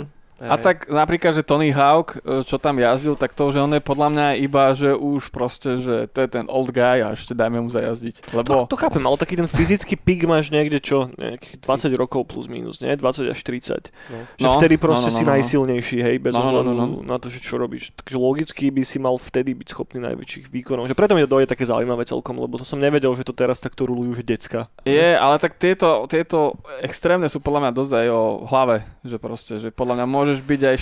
A 0.40 0.56
tak 0.56 0.88
napríklad, 0.88 1.36
že 1.36 1.44
Tony 1.44 1.68
Hawk, 1.72 2.20
e, 2.20 2.44
čo 2.48 2.56
tam 2.56 2.80
jazdil, 2.80 3.16
tak 3.16 3.36
to, 3.36 3.52
že 3.52 3.60
on 3.60 3.72
je 3.76 3.82
podľa 3.84 4.08
mňa 4.08 4.26
iba, 4.40 4.72
že 4.72 4.96
už 4.96 5.28
proste, 5.28 5.80
že 5.80 6.08
to 6.08 6.24
je 6.24 6.28
ten 6.28 6.48
old 6.48 6.72
guy 6.72 7.04
a 7.04 7.12
ešte 7.12 7.36
dajme 7.36 7.60
mu 7.60 7.68
zajazdiť. 7.68 8.32
To, 8.32 8.40
Lebo 8.40 8.54
to 8.64 8.76
chápem, 8.80 9.04
ale 9.04 9.20
taký 9.20 9.36
ten 9.36 9.48
fyzický 9.48 10.00
pik 10.00 10.24
máš 10.24 10.48
niekde 10.48 10.80
čo, 10.80 11.12
nejakých 11.20 11.60
20 11.60 11.92
rokov 12.00 12.24
plus 12.24 12.48
minus, 12.48 12.80
nie? 12.80 12.96
20 12.96 13.28
až 13.28 13.40
30. 13.44 13.92
No. 14.10 14.18
Že 14.40 14.46
No, 14.50 14.56
vtedy 14.58 14.76
no, 14.76 14.82
proste 14.82 15.08
no, 15.08 15.14
no, 15.14 15.18
si 15.20 15.24
no. 15.24 15.30
najsilnejší, 15.36 15.98
hej, 16.02 16.16
bez 16.18 16.32
No, 16.32 16.40
no, 16.40 16.64
no, 16.64 16.72
ohľadu 16.72 16.72
no, 16.74 16.86
na 17.04 17.16
to, 17.20 17.28
že 17.28 17.38
čo 17.44 17.60
robíš. 17.60 17.92
Takže 17.94 18.16
logicky 18.16 18.72
by 18.72 18.82
si 18.82 18.96
mal 18.96 19.14
vtedy 19.20 19.52
byť 19.54 19.68
schopný 19.70 19.98
najväčších 20.00 20.48
výkonov. 20.48 20.88
Že 20.88 20.96
preto 20.96 21.12
mi 21.12 21.22
to 21.22 21.30
dojde 21.30 21.52
také 21.52 21.68
zaujímavé 21.68 22.08
celkom, 22.08 22.40
lebo 22.40 22.56
to 22.56 22.64
som 22.64 22.80
nevedel, 22.80 23.12
že 23.12 23.26
to 23.26 23.36
teraz 23.36 23.60
takto 23.60 23.84
rulujú, 23.84 24.16
že 24.16 24.24
decka. 24.24 24.72
Je, 24.88 25.14
ale 25.14 25.36
tak 25.36 25.60
tieto, 25.60 26.08
tieto 26.08 26.56
extrémne 26.80 27.28
sú 27.28 27.38
podľa 27.38 27.68
mňa 27.68 27.72
dosť 27.76 27.92
aj 27.92 28.06
o 28.10 28.22
hlave, 28.48 28.76
že 29.04 29.16
proste, 29.20 29.52
že 29.60 29.68
podľa 29.70 30.02
mňa 30.02 30.06
môžeš 30.30 30.46
byť 30.46 30.60
aj 30.62 30.76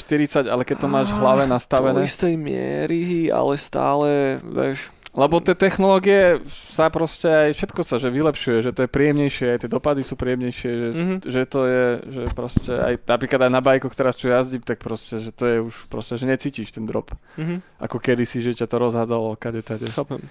40, 0.45 0.53
ale 0.53 0.63
keď 0.63 0.77
to 0.85 0.89
máš 0.89 1.09
v 1.09 1.19
hlave 1.19 1.49
Do 1.49 1.57
nastavené, 1.57 2.05
istej 2.05 2.37
miery, 2.37 3.33
ale 3.33 3.57
stále, 3.57 4.37
vieš, 4.45 4.93
lebo 5.17 5.41
tie 5.41 5.57
technológie 5.57 6.39
sa 6.47 6.93
proste 6.93 7.27
aj 7.27 7.51
všetko 7.57 7.81
sa 7.83 7.97
že 7.99 8.13
vylepšuje, 8.13 8.59
že 8.61 8.71
to 8.71 8.85
je 8.85 8.93
príjemnejšie, 8.93 9.47
aj 9.51 9.61
tie 9.67 9.71
dopady 9.73 10.05
sú 10.05 10.15
príjemnejšie, 10.15 10.71
že, 10.71 10.89
Mhm. 10.95 11.15
že 11.27 11.43
to 11.49 11.61
je, 11.65 11.85
že 12.07 12.23
proste 12.37 12.71
aj 12.77 12.95
napríklad 13.03 13.41
aj 13.49 13.51
na 13.51 13.59
bajkoch 13.65 13.97
teraz 13.97 14.15
čo 14.15 14.31
jazdím, 14.31 14.63
tak 14.63 14.79
proste, 14.79 15.19
že 15.19 15.33
to 15.33 15.45
je 15.49 15.57
už 15.65 15.75
proste, 15.91 16.15
že 16.15 16.29
necítiš 16.29 16.71
ten 16.71 16.87
drop, 16.87 17.11
mhm, 17.35 17.65
ako 17.83 17.97
kedysi, 17.99 18.45
že 18.45 18.63
ťa 18.63 18.69
to 18.69 18.77
rozhádzalo 18.79 19.35
kade 19.41 19.65
tade. 19.65 19.89
chápem. 19.91 20.23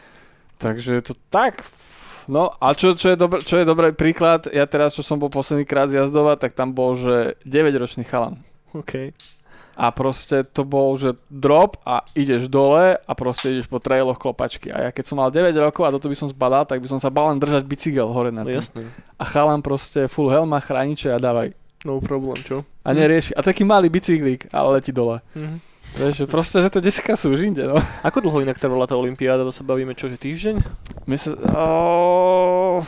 Takže 0.61 1.01
to 1.03 1.13
tak. 1.33 1.65
No 2.27 2.51
a 2.59 2.75
čo, 2.75 2.91
čo, 2.91 3.11
je 3.11 3.17
dobrý, 3.19 3.39
čo 3.39 3.55
je 3.55 3.63
dobrý 3.63 3.95
príklad, 3.95 4.51
ja 4.51 4.67
teraz, 4.67 4.91
čo 4.95 5.03
som 5.03 5.15
bol 5.15 5.31
posledný 5.31 5.63
krát 5.63 5.87
jazdovať, 5.87 6.37
tak 6.43 6.51
tam 6.59 6.75
bol, 6.75 6.91
že 6.91 7.39
9-ročný 7.47 8.03
chalan. 8.03 8.35
OK. 8.73 9.13
A 9.77 9.93
proste 9.93 10.41
to 10.41 10.65
bol, 10.65 10.97
že 10.97 11.13
drop 11.29 11.77
a 11.85 12.01
ideš 12.17 12.49
dole 12.49 12.97
a 12.97 13.11
proste 13.13 13.53
ideš 13.53 13.69
po 13.69 13.77
trailoch 13.77 14.17
klopačky. 14.17 14.73
A 14.73 14.85
ja 14.85 14.89
keď 14.89 15.05
som 15.05 15.21
mal 15.21 15.29
9 15.29 15.53
rokov 15.61 15.85
a 15.85 15.93
toto 15.93 16.09
by 16.09 16.17
som 16.17 16.25
zbadal, 16.25 16.65
tak 16.65 16.81
by 16.81 16.89
som 16.89 16.97
sa 16.97 17.13
bal 17.13 17.29
len 17.29 17.37
držať 17.37 17.61
bicykel 17.61 18.09
hore 18.09 18.33
na 18.33 18.41
tým. 18.41 18.57
jasné. 18.57 18.89
A 19.15 19.23
chalan 19.29 19.61
proste 19.61 20.09
full 20.09 20.33
helma, 20.33 20.57
chrániče 20.57 21.13
a 21.13 21.21
dávaj. 21.21 21.53
No 21.85 22.01
problém, 22.01 22.41
čo? 22.41 22.65
A 22.81 22.89
nerieši. 22.89 23.37
A 23.37 23.45
taký 23.45 23.61
malý 23.61 23.85
bicyklík, 23.93 24.49
ale 24.49 24.81
letí 24.81 24.89
dole. 24.89 25.21
Mhm. 25.37 25.61
Vieš, 25.87 26.27
proste, 26.27 26.59
že 26.59 26.73
to 26.73 26.83
desika 26.83 27.15
sú 27.15 27.31
už 27.31 27.47
inde, 27.47 27.63
no. 27.63 27.79
Ako 28.03 28.19
dlho 28.19 28.43
inak 28.43 28.59
trvala 28.59 28.85
tá 28.85 28.93
olympiáda? 28.93 29.47
To 29.47 29.55
sa 29.55 29.63
bavíme 29.63 29.95
čo, 29.95 30.11
že 30.11 30.19
týždeň? 30.19 30.59
My 31.07 31.15
sa... 31.15 31.31
Oh, 31.55 32.83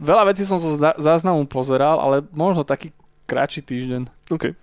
veľa 0.00 0.32
vecí 0.32 0.48
som 0.48 0.56
zo 0.56 0.74
zna- 0.74 0.96
záznamu 0.96 1.44
pozeral, 1.44 2.00
ale 2.00 2.24
možno 2.32 2.64
taký 2.64 2.90
kratší 3.28 3.60
týždeň. 3.62 4.32
OK. 4.32 4.54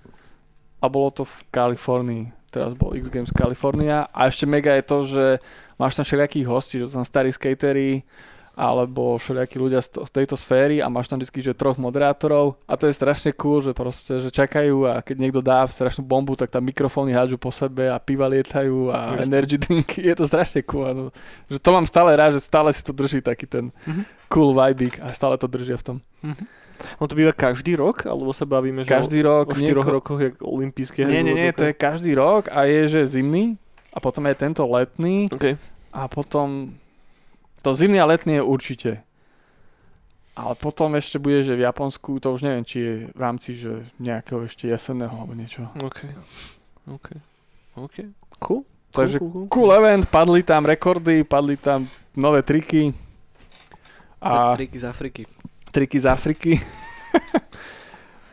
A 0.84 0.86
bolo 0.86 1.08
to 1.10 1.24
v 1.24 1.36
Kalifornii. 1.50 2.24
Teraz 2.52 2.76
bol 2.76 2.92
X 2.94 3.08
Games 3.08 3.32
Kalifornia. 3.32 4.12
A 4.12 4.28
ešte 4.28 4.44
mega 4.44 4.76
je 4.76 4.84
to, 4.84 4.98
že 5.08 5.26
máš 5.74 5.96
tam 5.96 6.04
všelijakých 6.04 6.46
hostí, 6.46 6.76
že 6.78 6.92
tam 6.92 7.02
starí 7.02 7.32
skatery 7.32 8.04
alebo 8.54 9.18
všelijakí 9.18 9.58
ľudia 9.58 9.82
z, 9.82 9.90
to, 9.90 10.06
z 10.06 10.14
tejto 10.14 10.38
sféry 10.38 10.78
a 10.78 10.86
máš 10.86 11.10
tam 11.10 11.18
vždy, 11.18 11.42
že 11.42 11.58
troch 11.58 11.74
moderátorov 11.76 12.62
a 12.70 12.78
to 12.78 12.86
je 12.86 12.94
strašne 12.94 13.34
cool, 13.34 13.58
že 13.58 13.74
proste, 13.74 14.22
že 14.22 14.30
čakajú 14.30 14.86
a 14.86 15.02
keď 15.02 15.16
niekto 15.18 15.42
dá 15.42 15.66
strašnú 15.66 16.06
bombu, 16.06 16.38
tak 16.38 16.54
tam 16.54 16.62
mikrofóny 16.62 17.18
hádžu 17.18 17.42
po 17.42 17.50
sebe 17.50 17.90
a 17.90 17.98
piva 17.98 18.30
lietajú 18.30 18.94
a 18.94 19.18
Jasne. 19.18 19.26
energy 19.26 19.58
drinky, 19.58 20.06
je 20.06 20.14
to 20.14 20.30
strašne 20.30 20.62
cool. 20.64 20.86
No, 20.86 21.04
že 21.50 21.58
to 21.58 21.74
mám 21.74 21.90
stále 21.90 22.14
rád, 22.14 22.38
že 22.38 22.46
stále 22.46 22.70
si 22.70 22.86
to 22.86 22.94
drží 22.94 23.26
taký 23.26 23.50
ten 23.50 23.74
Mhm. 23.90 24.06
cool 24.30 24.54
vibe 24.54 25.02
a 25.02 25.10
stále 25.10 25.34
to 25.34 25.50
držia 25.50 25.74
v 25.74 25.86
tom. 25.90 25.98
On 27.00 27.08
to 27.08 27.16
býva 27.16 27.32
každý 27.32 27.76
rok, 27.76 28.06
alebo 28.06 28.32
sa 28.32 28.44
bavíme, 28.44 28.84
že 28.84 28.92
Každý 28.92 29.22
o, 29.22 29.28
rok. 29.44 29.46
o 29.52 29.56
štyroch 29.56 29.86
nieko- 29.86 29.96
rokoch, 29.98 30.20
jak 30.20 30.36
olympijské 30.40 31.06
Nie, 31.06 31.24
nie, 31.24 31.34
nie, 31.34 31.52
to 31.52 31.68
je 31.68 31.74
každý 31.74 32.14
rok 32.14 32.48
a 32.52 32.64
je, 32.66 32.88
že 32.88 33.20
zimný 33.20 33.56
a 33.94 34.00
potom 34.00 34.26
je 34.26 34.36
tento 34.36 34.64
letný 34.66 35.30
OK. 35.32 35.56
a 35.92 36.02
potom 36.08 36.74
to 37.62 37.70
zimný 37.72 38.00
a 38.00 38.10
letný 38.10 38.40
je 38.40 38.44
určite. 38.44 38.92
Ale 40.34 40.58
potom 40.58 40.98
ešte 40.98 41.22
bude, 41.22 41.46
že 41.46 41.54
v 41.54 41.62
Japonsku, 41.62 42.18
to 42.18 42.34
už 42.34 42.42
neviem, 42.42 42.66
či 42.66 42.78
je 42.82 42.94
v 43.14 43.20
rámci, 43.22 43.54
že 43.54 43.86
nejakého 44.02 44.42
ešte 44.50 44.66
jesenného 44.66 45.14
alebo 45.14 45.38
niečo. 45.38 45.70
OK. 45.78 46.10
OK. 46.90 47.08
OK. 47.78 47.96
Cool. 48.42 48.66
Takže 48.90 49.18
cool, 49.22 49.30
cool, 49.30 49.46
cool 49.50 49.70
event, 49.74 50.06
padli 50.06 50.42
tam 50.42 50.66
rekordy, 50.66 51.22
padli 51.22 51.58
tam 51.58 51.86
nové 52.14 52.42
triky 52.42 52.94
a 54.22 54.54
Triky 54.56 54.80
z 54.80 54.86
Afriky. 54.86 55.24
Triky 55.74 55.98
z 55.98 56.06
Afriky. 56.06 56.54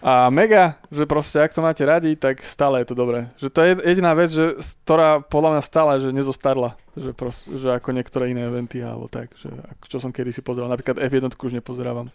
A 0.01 0.32
mega, 0.32 0.80
že 0.88 1.05
proste 1.05 1.36
ak 1.45 1.53
to 1.53 1.61
máte 1.61 1.84
radi, 1.84 2.16
tak 2.16 2.41
stále 2.41 2.80
je 2.80 2.88
to 2.88 2.97
dobré. 2.97 3.28
Že 3.36 3.49
to 3.53 3.61
je 3.61 3.70
jediná 3.84 4.16
vec, 4.16 4.32
že, 4.32 4.57
ktorá 4.84 5.20
podľa 5.20 5.51
mňa 5.57 5.62
stále, 5.64 5.93
že 6.01 6.09
nezostarla. 6.09 6.72
Že, 6.97 7.11
proste, 7.12 7.53
že 7.61 7.68
ako 7.68 7.93
niektoré 7.93 8.32
iné 8.32 8.49
eventy 8.49 8.80
alebo 8.80 9.12
tak. 9.12 9.28
Že, 9.36 9.53
čo 9.84 10.01
som 10.01 10.09
kedy 10.09 10.32
si 10.32 10.41
pozeral. 10.41 10.72
Napríklad 10.72 10.97
F1 11.05 11.36
už 11.36 11.53
nepozerávam. 11.53 12.09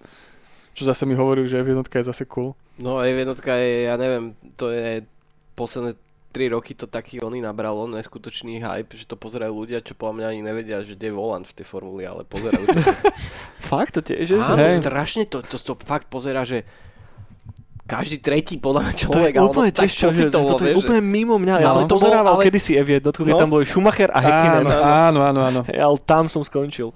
Čo 0.74 0.90
zase 0.90 1.06
mi 1.06 1.14
hovorili, 1.14 1.46
že 1.46 1.62
F1 1.62 1.86
je 1.86 2.10
zase 2.10 2.26
cool. 2.26 2.58
No 2.82 2.98
aj 2.98 3.14
jednotka 3.14 3.54
je, 3.54 3.86
ja 3.86 3.96
neviem, 4.02 4.34
to 4.58 4.74
je 4.74 5.06
posledné 5.54 5.94
3 6.36 6.52
roky 6.52 6.72
to 6.72 6.84
taký 6.86 7.18
oný 7.18 7.40
nabralo, 7.40 7.88
neskutočný 7.88 8.60
hype, 8.60 8.92
že 8.92 9.04
to 9.04 9.16
pozerajú 9.16 9.56
ľudia, 9.56 9.80
čo 9.80 9.96
podľa 9.96 10.14
mňa 10.14 10.28
ani 10.28 10.42
nevedia, 10.42 10.78
že 10.82 10.94
kde 10.94 11.08
je 11.08 11.16
volant 11.16 11.42
v 11.42 11.54
tej 11.54 11.64
formuli, 11.64 12.04
ale 12.04 12.22
pozerajú 12.22 12.68
to. 12.68 12.80
Fakt 13.72 13.96
to 13.96 14.02
tiež 14.04 14.20
je? 14.26 14.36
že- 14.36 14.44
Áno, 14.44 14.60
Hej. 14.60 14.78
strašne 14.78 15.24
to, 15.24 15.40
to, 15.40 15.56
to 15.56 15.74
fakt 15.80 16.06
pozera, 16.06 16.44
že 16.44 16.68
každý 17.86 18.18
tretí 18.18 18.58
podľa 18.58 18.82
mňa 18.82 18.94
To 18.94 19.00
človek, 19.00 19.32
je 19.32 19.42
úplne 19.42 19.72
tiež 19.72 19.92
čo, 19.94 20.08
že, 20.10 20.28
pocitovo, 20.28 20.46
toto 20.52 20.66
je 20.66 20.74
úplne 20.74 21.00
mimo 21.00 21.38
mňa. 21.38 21.56
Ja 21.62 21.68
No, 21.68 21.72
som 21.72 21.82
ale 21.82 21.88
to 21.88 21.96
pozerával 21.96 22.34
ale- 22.36 22.44
kedysi 22.44 22.74
F1, 22.76 23.00
keď 23.06 23.32
No. 23.32 23.40
tam 23.40 23.50
boli 23.50 23.64
Schumacher 23.64 24.10
a 24.10 24.20
Häkkinen. 24.20 24.66
Áno, 24.66 24.76
áno, 24.76 25.20
áno, 25.24 25.40
áno. 25.46 25.62
Hej, 25.64 25.80
ale 25.80 25.96
tam 26.02 26.26
som 26.26 26.42
skončil. 26.42 26.92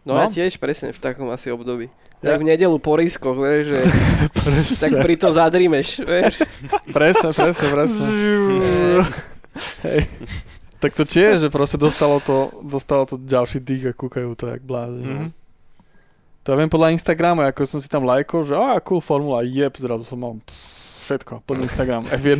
No, 0.00 0.14
No. 0.14 0.20
ja 0.20 0.28
tiež 0.28 0.56
presne 0.56 0.92
v 0.92 1.00
takom 1.02 1.28
asi 1.28 1.48
období. 1.48 1.88
Tak 2.20 2.36
v 2.36 2.52
nedelu 2.52 2.76
po 2.76 3.00
riskoch, 3.00 3.32
vieš, 3.32 3.72
že 3.72 3.80
tak 4.84 4.92
pri 5.00 5.14
to 5.16 5.32
zadrímeš, 5.32 6.04
vieš. 6.04 6.44
Presne, 6.96 7.32
presne, 7.32 7.66
presne. 7.72 8.06
Hej. 9.88 10.00
Tak 10.80 10.96
to 10.96 11.04
tiež, 11.04 11.44
že 11.44 11.48
proste 11.52 11.80
dostalo 11.80 12.20
to, 12.20 12.52
dostalo 12.64 13.04
to 13.08 13.16
ďalší 13.16 13.60
dých 13.60 13.92
a 13.92 13.96
kúkajú 13.96 14.36
to 14.36 14.52
jak 14.52 14.60
blázni. 14.64 15.04
Mhm. 15.04 15.12
Mm-hmm. 15.16 15.30
To 16.40 16.56
ja 16.56 16.56
viem 16.56 16.72
podľa 16.72 16.96
Instagramu, 16.96 17.44
ako 17.44 17.68
som 17.68 17.80
si 17.84 17.88
tam 17.88 18.08
lajkol, 18.08 18.48
že 18.48 18.56
a 18.56 18.80
cool 18.80 19.04
formula, 19.04 19.44
jeb, 19.44 19.76
zrazu 19.76 20.08
som 20.08 20.16
mal 20.16 20.32
pff, 20.40 20.79
všetko, 21.10 21.42
plný 21.42 21.66
Instagram, 21.66 22.06
F1, 22.06 22.38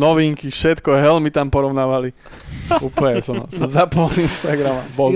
novinky, 0.00 0.48
všetko, 0.48 0.96
helmy 0.96 1.28
tam 1.28 1.52
porovnávali. 1.52 2.16
Úplne 2.80 3.20
som, 3.20 3.44
som 3.52 3.68
zapol 3.68 4.08
z 4.08 4.24
Instagrama. 4.24 4.80
Bol 4.96 5.12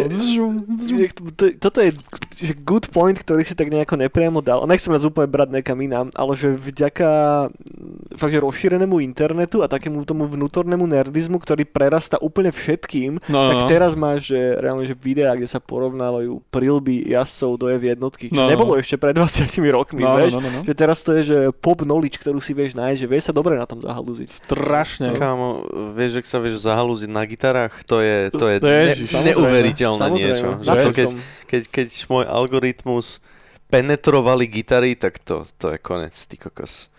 Toto 1.56 1.80
je 1.80 1.96
že 2.32 2.52
good 2.58 2.88
point, 2.90 3.14
ktorý 3.14 3.44
si 3.44 3.56
tak 3.56 3.70
nejako 3.70 3.96
nepriamo 3.96 4.44
dal. 4.44 4.64
Nechcem 4.66 4.90
nás 4.90 5.06
úplne 5.06 5.28
brať 5.30 5.48
nekam 5.52 5.78
inám, 5.78 6.08
ale 6.12 6.32
že 6.34 6.52
vďaka 6.52 7.08
mm, 7.48 8.18
fakt, 8.18 8.32
že 8.34 8.40
rozšírenému 8.42 8.98
internetu 9.00 9.62
a 9.62 9.70
takému 9.70 10.02
tomu 10.02 10.26
vnútornému 10.26 10.82
nerdizmu, 10.84 11.38
ktorý 11.38 11.64
prerasta 11.64 12.18
úplne 12.20 12.50
všetkým, 12.50 13.22
No, 13.30 13.38
tak 13.48 13.56
no. 13.56 13.68
teraz 13.70 13.92
máš 13.94 14.34
že, 14.34 14.40
reálne 14.58 14.84
že 14.84 14.96
videá, 14.98 15.32
kde 15.38 15.46
sa 15.46 15.62
porovnávajú 15.62 16.42
prilby 16.50 17.06
jazdcov 17.08 17.50
do 17.56 17.66
F1, 17.70 17.96
čo 18.02 18.34
No, 18.34 18.44
no, 18.44 18.50
nebolo 18.50 18.74
no. 18.74 18.80
ešte 18.82 18.98
pred 18.98 19.14
20 19.14 19.48
rokmi, 19.70 20.02
No, 20.02 20.10
no, 20.10 20.18
vieš? 20.18 20.32
no, 20.34 20.40
no, 20.42 20.48
no. 20.50 20.60
Že 20.66 20.72
teraz 20.74 20.98
to 21.06 21.10
je, 21.16 21.22
že 21.22 21.38
pop 21.54 21.84
knowledge, 21.86 22.18
ktorú 22.18 22.42
si 22.42 22.52
vieš 22.52 22.74
nájsť, 22.82 22.98
že 22.98 23.06
vieš 23.06 23.24
sa 23.30 23.34
dobre 23.34 23.54
na 23.54 23.64
tom 23.64 23.78
zahalúziť. 23.78 24.42
Strašne. 24.42 25.14
Kámo, 25.14 25.62
vieš, 25.94 26.18
ak 26.18 26.26
sa 26.26 26.42
vieš 26.42 26.66
zahalúziť 26.66 27.10
na 27.10 27.22
gitarách, 27.22 27.86
to 27.86 28.02
je, 28.02 28.34
to 28.34 28.44
je, 28.50 28.56
To 28.58 28.68
je 28.68 28.82
ne, 28.98 29.30
neuveriteľné 29.30 30.06
niečo. 30.10 30.58
Že 30.58 30.82
to, 30.82 30.90
keď, 30.90 31.08
keď, 31.46 31.62
keď 31.70 31.88
môj 32.10 32.24
algoritmus 32.26 33.22
penetrovali 33.70 34.50
gitary, 34.50 34.98
tak 34.98 35.22
to, 35.22 35.46
to 35.56 35.72
je 35.72 35.78
konec, 35.78 36.12
ty 36.12 36.36
kokos. 36.36 36.90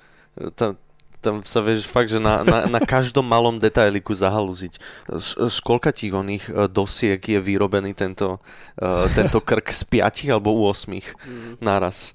Tam, 0.57 0.79
tam 1.23 1.39
sa 1.47 1.63
vieš 1.63 1.87
fakt, 1.87 2.11
že 2.11 2.19
na, 2.19 2.43
na, 2.43 2.67
na 2.67 2.81
každom 2.83 3.23
malom 3.23 3.55
detailiku 3.55 4.11
zahalúziť. 4.11 4.75
Z, 5.07 5.29
z 5.47 5.57
koľka 5.63 5.95
ti 5.95 6.11
oných 6.11 6.51
e, 6.51 6.67
dosiek 6.67 7.21
je 7.21 7.39
vyrobený 7.39 7.95
tento, 7.95 8.43
uh, 8.81 9.07
tento 9.15 9.39
krk 9.39 9.71
z 9.71 9.83
piatich 9.87 10.29
alebo 10.33 10.51
u 10.51 10.67
osmých 10.67 11.15
Mm. 11.23 11.61
naraz. 11.63 12.11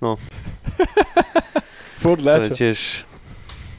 Furt 2.06 2.22
To 2.22 2.38
je 2.46 2.54
tiež 2.54 3.02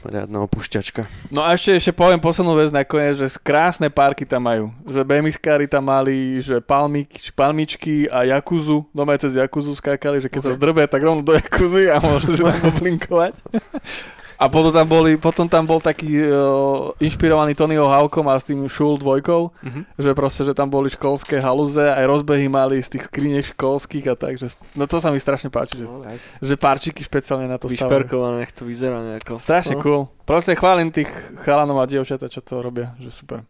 riadna 0.04 0.44
opúšťačka. 0.44 1.08
No 1.32 1.40
a 1.40 1.56
ešte, 1.56 1.72
ešte 1.74 1.92
poviem 1.96 2.20
poslednú 2.20 2.52
vec 2.60 2.68
nakoniec, 2.68 3.16
že 3.16 3.28
krásne 3.40 3.88
parky 3.88 4.28
tam 4.28 4.44
majú. 4.44 4.68
Že 4.84 5.00
BMXkári 5.04 5.64
tam 5.64 5.88
mali, 5.88 6.38
že 6.44 6.60
palmík, 6.60 7.32
palmičky 7.32 8.04
a 8.08 8.28
jakuzu, 8.28 8.84
doma 8.92 9.16
cez 9.16 9.36
jakuzu 9.36 9.72
skákali, 9.80 10.20
že 10.20 10.28
keď 10.28 10.40
sa 10.44 10.52
zdrbe, 10.54 10.84
tak 10.86 11.02
rovno 11.02 11.24
do 11.24 11.32
jakuzy 11.32 11.88
a 11.88 11.98
môže 12.04 12.30
si 12.36 12.40
tam 12.44 12.56
poplinkovať. 12.68 13.32
A 14.38 14.46
potom 14.46 14.70
tam, 14.70 14.86
boli, 14.86 15.18
potom 15.18 15.44
tam 15.44 15.66
bol 15.66 15.78
taký 15.78 16.22
uh, 16.22 16.30
inšpirovaný 16.96 17.52
Tonyho 17.52 17.84
Hawkom 17.84 18.22
a 18.24 18.34
s 18.34 18.46
tým 18.46 18.62
Šul 18.64 18.94
dvojkou, 18.96 19.50
Mhm. 19.58 19.80
že 19.96 20.10
proste, 20.12 20.42
že 20.42 20.52
tam 20.52 20.66
boli 20.66 20.86
školské 20.88 21.36
halúze, 21.36 21.82
aj 21.82 22.06
rozbehy 22.06 22.46
mali 22.46 22.78
z 22.78 22.94
tých 22.94 23.04
skriniek 23.04 23.42
školských 23.48 24.06
a 24.06 24.14
tak, 24.14 24.36
že, 24.36 24.46
no 24.72 24.84
to 24.84 24.96
sa 24.96 25.10
mi 25.10 25.18
strašne 25.18 25.48
páči, 25.48 25.76
že, 25.76 25.84
No, 25.84 26.00
nice. 26.00 26.38
že 26.38 26.54
párčiky 26.54 27.02
špeciálne 27.02 27.44
na 27.44 27.56
to 27.56 27.66
stavajú. 27.66 27.82
Vyšperkované, 27.82 28.34
nech 28.38 28.52
to 28.52 28.62
vyzerá 28.62 29.02
nejako. 29.02 29.36
Strašne 29.36 29.74
No. 29.74 29.82
cool. 29.82 30.02
Proste 30.22 30.54
chválim 30.54 30.88
tých 30.88 31.10
chalanov 31.42 31.76
a 31.76 31.84
dievčatá, 31.84 32.26
čo 32.26 32.38
to 32.38 32.60
robia, 32.60 32.94
že 32.96 33.10
super. 33.10 33.42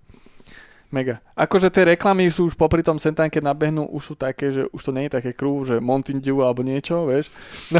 Mega. 0.89 1.20
Akože 1.36 1.68
tie 1.68 1.84
reklamy 1.86 2.32
sú 2.32 2.49
už 2.49 2.57
popri 2.57 2.80
tom 2.80 2.97
sem 2.97 3.12
tam, 3.12 3.28
keď 3.28 3.45
nabehnú, 3.45 3.84
už 3.86 4.03
sú 4.03 4.14
také, 4.16 4.49
že 4.49 4.64
už 4.66 4.80
to 4.80 4.89
nie 4.91 5.05
je 5.05 5.12
také 5.12 5.30
krú, 5.30 5.61
že 5.61 5.76
Mountain 5.78 6.16
Dew 6.16 6.41
alebo 6.41 6.64
niečo, 6.64 7.05
vieš. 7.05 7.28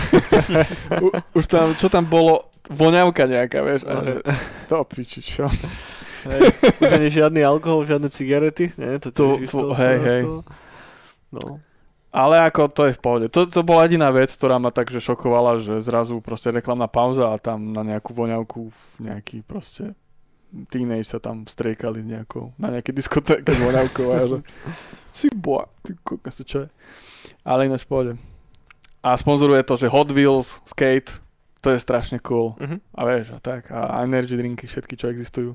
Už 1.33 1.45
tam, 1.47 1.73
čo 1.73 1.89
tam 1.89 2.05
bolo, 2.05 2.53
voňavka 2.69 3.25
nejaká, 3.25 3.59
vieš. 3.61 3.83
A 3.85 3.93
že, 4.01 4.13
to 4.69 4.85
piči, 4.85 5.21
čo. 5.21 5.49
Hej, 6.25 6.41
už 6.79 6.91
ani 6.93 7.09
žiadny 7.09 7.41
alkohol, 7.43 7.85
žiadne 7.85 8.09
cigarety. 8.09 8.71
Nie, 8.77 8.99
to, 8.99 9.09
To- 9.11 9.17
to, 9.17 9.27
tiež 9.39 9.49
fu- 9.49 9.61
to, 9.61 9.69
hej, 9.75 9.97
hej. 9.99 10.23
No. 11.33 11.61
Ale 12.09 12.41
ako 12.41 12.73
to 12.73 12.89
je 12.89 12.97
v 12.97 13.01
pohode. 13.01 13.27
To, 13.29 13.45
to 13.45 13.61
bola 13.61 13.85
jediná 13.85 14.09
vec, 14.09 14.33
ktorá 14.33 14.57
ma 14.57 14.73
takže 14.73 14.97
šokovala, 14.99 15.61
že 15.61 15.77
zrazu 15.85 16.19
proste 16.25 16.49
reklamná 16.49 16.89
pauza 16.89 17.29
a 17.29 17.37
tam 17.37 17.71
na 17.71 17.85
nejakú 17.85 18.17
voňavku 18.17 18.73
nejaký 18.99 19.45
proste 19.45 19.93
teenage 20.73 21.05
sa 21.05 21.21
tam 21.21 21.45
striekali 21.45 22.01
nejakou, 22.01 22.57
na 22.57 22.73
nejaké 22.73 22.97
diskotéke 22.97 23.53
voňavkou 23.53 24.07
a 24.09 24.19
že 24.25 24.39
si 25.13 25.29
boa, 25.29 25.69
ty 25.85 25.93
kokos, 26.01 26.41
čo 26.41 26.65
je. 26.65 26.69
Ale 27.45 27.69
ináč 27.69 27.85
v 27.85 27.91
pohode. 27.93 28.13
A 29.05 29.13
sponzoruje 29.15 29.61
to, 29.63 29.77
že 29.77 29.93
Hot 29.93 30.09
Wheels, 30.09 30.65
skate, 30.65 31.13
to 31.69 31.77
je 31.77 31.85
strašne 31.85 32.17
cool. 32.25 32.57
Mhm. 32.57 32.81
A 32.97 33.01
vieš, 33.05 33.37
a 33.37 33.39
tak. 33.39 33.69
A 33.69 34.01
energy 34.01 34.33
drinky, 34.33 34.65
všetky, 34.65 34.97
čo 34.97 35.13
existujú. 35.13 35.53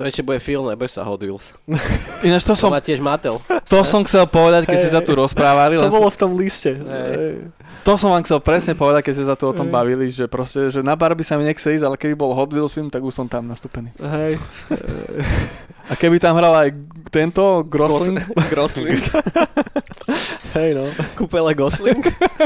To 0.00 0.08
ešte 0.08 0.24
bude 0.24 0.40
film, 0.40 0.64
nebude 0.64 0.88
sa 0.88 1.04
Hot 1.04 1.20
Wheels. 1.20 1.52
Ináč 2.24 2.48
to 2.48 2.56
To 2.56 2.64
som, 2.64 2.72
tiež 2.72 3.04
Mattel. 3.04 3.36
to 3.68 3.84
som 3.84 4.00
chcel 4.08 4.24
povedať, 4.24 4.64
keď 4.64 4.78
Hej, 4.80 4.84
ste 4.88 4.96
sa 4.96 5.04
tu 5.04 5.12
rozprávali. 5.12 5.76
To 5.76 5.92
bolo 5.92 6.08
v 6.08 6.16
tom 6.16 6.32
liste. 6.40 6.72
Hej. 6.72 7.52
To 7.84 8.00
som 8.00 8.08
vám 8.08 8.24
chcel 8.24 8.40
presne 8.40 8.72
povedať, 8.72 9.04
keď 9.04 9.14
ste 9.20 9.26
sa 9.28 9.36
tu 9.36 9.44
o 9.44 9.52
tom 9.52 9.68
Hej. 9.68 9.76
bavili, 9.76 10.08
že 10.08 10.24
proste, 10.24 10.72
že 10.72 10.80
na 10.80 10.96
Barbie 10.96 11.20
sa 11.28 11.36
mi 11.36 11.44
nechce 11.44 11.68
ísť, 11.68 11.84
ale 11.84 12.00
keby 12.00 12.16
bol 12.16 12.32
Hot 12.32 12.48
Wheels 12.48 12.72
film, 12.72 12.88
tak 12.88 13.04
už 13.04 13.12
som 13.12 13.28
tam 13.28 13.44
nastúpený. 13.44 13.92
Hej. 14.00 14.40
A 15.90 15.98
keby 15.98 16.22
tam 16.22 16.38
hral 16.38 16.54
aj 16.54 16.70
tento 17.10 17.66
Grosling, 17.66 18.22
Grosling. 18.46 19.02
Hej, 20.54 20.78
no. 20.78 20.86
Kúpele 21.18 21.54
Gosling. 21.54 22.02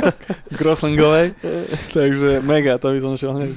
Groslingovej, 0.61 1.36
takže 1.97 2.40
mega, 2.40 2.80
to 2.80 2.92
by 2.92 3.01
som 3.01 3.20
šiel 3.20 3.36
hneď. 3.36 3.53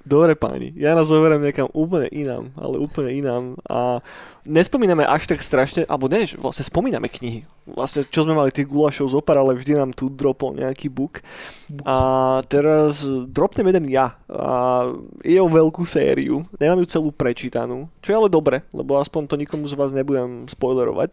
Dobre 0.00 0.32
páni, 0.32 0.72
ja 0.80 0.96
nás 0.96 1.12
zoberiem 1.12 1.44
niekam 1.44 1.68
úplne 1.76 2.08
inám, 2.08 2.48
ale 2.56 2.80
úplne 2.80 3.12
inám 3.12 3.60
a 3.68 4.00
nespomíname 4.48 5.04
až 5.04 5.28
tak 5.28 5.44
strašne, 5.44 5.84
alebo 5.84 6.08
ne, 6.08 6.24
vlastne 6.40 6.64
spomíname 6.64 7.04
knihy. 7.12 7.44
Vlastne 7.68 8.08
čo 8.08 8.24
sme 8.24 8.32
mali 8.32 8.48
tých 8.48 8.64
gulašov 8.64 9.12
zopar, 9.12 9.36
ale 9.36 9.52
vždy 9.52 9.76
nám 9.76 9.92
tu 9.92 10.08
dropol 10.08 10.56
nejaký 10.56 10.88
book. 10.88 11.20
A 11.84 12.40
teraz 12.48 13.04
dropnem 13.28 13.68
jeden 13.68 13.92
ja. 13.92 14.16
A 14.32 14.88
je 15.20 15.36
o 15.36 15.52
veľkú 15.52 15.84
sériu, 15.84 16.48
nemám 16.56 16.80
ju 16.80 16.86
celú 16.88 17.12
prečítanú, 17.12 17.92
čo 18.00 18.16
je 18.16 18.18
ale 18.24 18.32
dobre, 18.32 18.64
lebo 18.72 18.96
aspoň 18.96 19.28
to 19.28 19.36
nikomu 19.36 19.68
z 19.68 19.76
vás 19.76 19.92
nebudem 19.92 20.48
spoilerovať. 20.48 21.12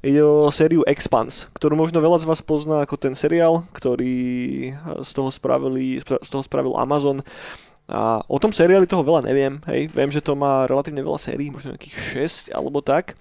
Ide 0.00 0.24
o 0.24 0.48
sériu 0.48 0.80
Expanse, 0.88 1.52
ktorú 1.52 1.76
možno 1.76 2.00
veľa 2.00 2.24
z 2.24 2.28
vás 2.28 2.40
pozná 2.40 2.88
ako 2.88 2.96
ten 2.96 3.12
seriál, 3.12 3.68
ktorý 3.76 4.72
z 5.04 5.10
toho, 5.12 5.28
spravili, 5.28 6.00
z 6.00 6.28
toho 6.28 6.40
spravil 6.40 6.72
Amazon 6.80 7.20
a 7.84 8.24
o 8.24 8.40
tom 8.40 8.48
seriáli 8.48 8.88
toho 8.88 9.04
veľa 9.04 9.28
neviem, 9.28 9.60
hej. 9.68 9.92
Viem, 9.92 10.08
že 10.08 10.24
to 10.24 10.32
má 10.32 10.64
relatívne 10.64 11.04
veľa 11.04 11.20
sérií, 11.20 11.52
možno 11.52 11.76
nejakých 11.76 12.50
6 12.50 12.56
alebo 12.56 12.80
tak. 12.80 13.12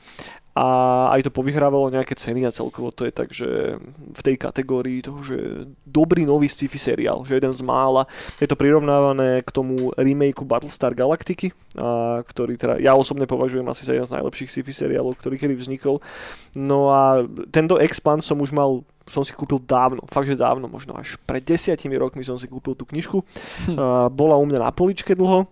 A 0.54 1.10
aj 1.18 1.26
to 1.26 1.34
povyhrávalo 1.34 1.90
nejaké 1.90 2.14
ceny 2.14 2.46
a 2.46 2.54
celkovo 2.54 2.94
to 2.94 3.10
je 3.10 3.14
tak, 3.14 3.34
že 3.34 3.74
v 3.90 4.22
tej 4.22 4.38
kategórii 4.38 5.02
toho, 5.02 5.26
že 5.26 5.66
dobrý 5.82 6.30
nový 6.30 6.46
sci-fi 6.46 6.78
seriál, 6.78 7.26
že 7.26 7.42
jeden 7.42 7.50
z 7.50 7.66
mála. 7.66 8.06
Je 8.38 8.46
to 8.46 8.54
prirovnávané 8.54 9.42
k 9.42 9.50
tomu 9.50 9.90
remakeu 9.98 10.46
Battlestar 10.46 10.94
Galactiky, 10.94 11.50
a, 11.74 12.22
ktorý 12.22 12.54
teda 12.62 12.78
ja 12.78 12.94
osobne 12.94 13.26
považujem 13.26 13.66
asi 13.66 13.82
za 13.82 13.98
jeden 13.98 14.06
z 14.06 14.14
najlepších 14.14 14.54
sci-fi 14.54 14.74
seriálov, 14.78 15.18
ktorý 15.18 15.42
kedy 15.42 15.58
vznikol. 15.58 16.06
No 16.54 16.94
a 16.94 17.26
tento 17.50 17.82
Expans 17.82 18.22
som 18.22 18.38
už 18.38 18.54
mal 18.54 18.86
som 19.08 19.22
si 19.22 19.36
kúpil 19.36 19.60
dávno, 19.60 20.04
fakt, 20.08 20.32
že 20.32 20.40
dávno, 20.40 20.72
možno 20.72 20.96
až 20.96 21.20
pred 21.28 21.44
desiatimi 21.44 22.00
rokmi 22.00 22.24
som 22.24 22.40
si 22.40 22.48
kúpil 22.48 22.76
tú 22.76 22.88
knižku. 22.88 23.20
Hm. 23.68 23.76
Uh, 23.76 24.08
bola 24.08 24.40
u 24.40 24.46
mňa 24.48 24.60
na 24.64 24.72
poličke 24.72 25.12
dlho, 25.16 25.48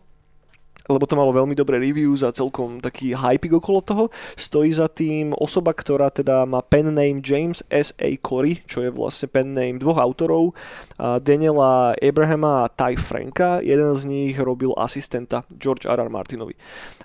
lebo 0.89 1.05
to 1.05 1.19
malo 1.19 1.31
veľmi 1.31 1.53
dobré 1.53 1.77
reviews 1.77 2.25
a 2.25 2.33
celkom 2.33 2.81
taký 2.81 3.13
hype 3.13 3.47
okolo 3.53 3.79
toho. 3.85 4.03
Stojí 4.35 4.73
za 4.73 4.89
tým 4.89 5.31
osoba, 5.37 5.71
ktorá 5.71 6.09
teda 6.09 6.43
má 6.49 6.59
pen 6.65 6.91
name 6.91 7.21
James 7.21 7.61
S. 7.69 7.93
A. 8.01 8.17
Corey, 8.17 8.59
čo 8.65 8.81
je 8.81 8.89
vlastne 8.89 9.29
pen 9.29 9.53
name 9.53 9.77
dvoch 9.77 10.01
autorov, 10.01 10.57
Daniela 11.01 11.97
Abrahama 11.97 12.65
a 12.65 12.69
Ty 12.69 12.93
Franka. 12.93 13.57
Jeden 13.65 13.97
z 13.97 14.05
nich 14.05 14.37
robil 14.37 14.69
asistenta 14.77 15.41
George 15.57 15.89
R. 15.89 15.97
R. 15.97 16.09
Martinovi. 16.13 16.53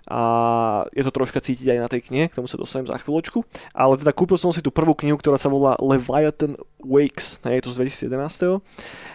A 0.07 0.87
je 0.95 1.03
to 1.03 1.11
troška 1.11 1.43
cítiť 1.43 1.67
aj 1.73 1.79
na 1.83 1.89
tej 1.91 2.07
knihe, 2.07 2.31
k 2.31 2.37
tomu 2.39 2.47
sa 2.47 2.61
dostanem 2.61 2.87
za 2.87 2.95
chvíľočku. 3.01 3.43
Ale 3.75 3.99
teda 3.99 4.15
kúpil 4.15 4.39
som 4.39 4.55
si 4.55 4.63
tú 4.63 4.71
prvú 4.71 4.95
knihu, 4.95 5.19
ktorá 5.19 5.35
sa 5.35 5.51
volá 5.51 5.75
Leviathan 5.83 6.55
Wakes, 6.79 7.43
je 7.43 7.63
to 7.65 7.75
z 7.75 8.07
2011. 8.07 8.63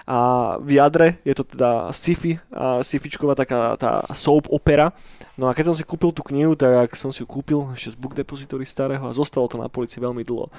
A 0.10 0.18
v 0.60 0.70
jadre 0.76 1.24
je 1.24 1.32
to 1.38 1.48
teda 1.48 1.94
sci-fi, 1.96 2.42
sci-fičková 2.84 3.38
taká 3.40 3.80
tá 3.80 4.04
soap 4.12 4.52
opera. 4.52 4.92
No 5.40 5.48
a 5.48 5.56
keď 5.56 5.72
som 5.72 5.76
si 5.78 5.88
kúpil 5.88 6.12
tú 6.12 6.26
knihu, 6.28 6.60
tak 6.60 6.92
som 7.00 7.14
si 7.14 7.24
ju 7.24 7.28
kúpil 7.30 7.72
ešte 7.72 7.96
z 7.96 7.98
Book 8.02 8.12
Depository 8.12 8.68
starého 8.68 9.08
a 9.08 9.16
zostalo 9.16 9.48
to 9.48 9.56
na 9.56 9.72
polici 9.72 10.04
veľmi 10.04 10.28
dlho. 10.28 10.52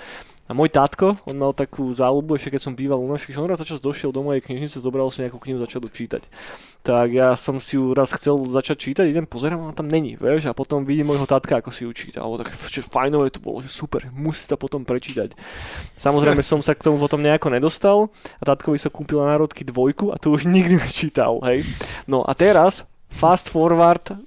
A 0.48 0.56
môj 0.56 0.72
tátko, 0.72 1.16
on 1.28 1.36
mal 1.36 1.52
takú 1.52 1.88
záľubu, 1.92 2.36
ešte 2.36 2.56
keď 2.56 2.60
som 2.60 2.76
býval 2.76 3.00
u 3.00 3.08
keď 3.08 3.34
som 3.36 3.48
raz 3.48 3.60
začas 3.60 3.80
došiel 3.80 4.11
do 4.12 4.20
mojej 4.20 4.44
knižnice, 4.44 4.84
zobral 4.84 5.08
si 5.08 5.24
nejakú 5.24 5.40
knihu, 5.40 5.58
začal 5.58 5.82
čítať. 5.88 6.28
Tak 6.84 7.08
ja 7.14 7.32
som 7.38 7.56
si 7.62 7.78
ju 7.78 7.96
raz 7.96 8.12
chcel 8.12 8.36
začať 8.44 8.90
čítať, 8.90 9.04
idem 9.08 9.24
pozerám, 9.24 9.70
ona 9.70 9.74
tam 9.74 9.88
není, 9.88 10.20
vieš, 10.20 10.50
a 10.50 10.54
potom 10.54 10.84
vidím 10.84 11.08
môjho 11.08 11.24
tátka, 11.24 11.62
ako 11.62 11.70
si 11.72 11.88
ju 11.88 11.90
číta. 11.96 12.20
A 12.20 12.28
tak 12.36 12.52
že 12.52 12.84
fajnové 12.84 13.32
to 13.32 13.40
bolo, 13.40 13.64
že 13.64 13.72
super, 13.72 14.04
musí 14.12 14.50
to 14.50 14.60
potom 14.60 14.84
prečítať. 14.84 15.32
Samozrejme 15.96 16.44
som 16.44 16.60
sa 16.60 16.76
k 16.76 16.84
tomu 16.84 17.00
potom 17.00 17.24
nejako 17.24 17.48
nedostal 17.54 18.12
a 18.38 18.42
tátkovi 18.44 18.76
sa 18.76 18.92
kúpila 18.92 19.30
národky 19.30 19.64
dvojku 19.64 20.12
a 20.12 20.20
tu 20.20 20.34
už 20.34 20.44
nikdy 20.44 20.76
nečítal, 20.76 21.40
hej. 21.48 21.64
No 22.04 22.26
a 22.26 22.36
teraz, 22.36 22.84
fast 23.08 23.48
forward 23.48 24.18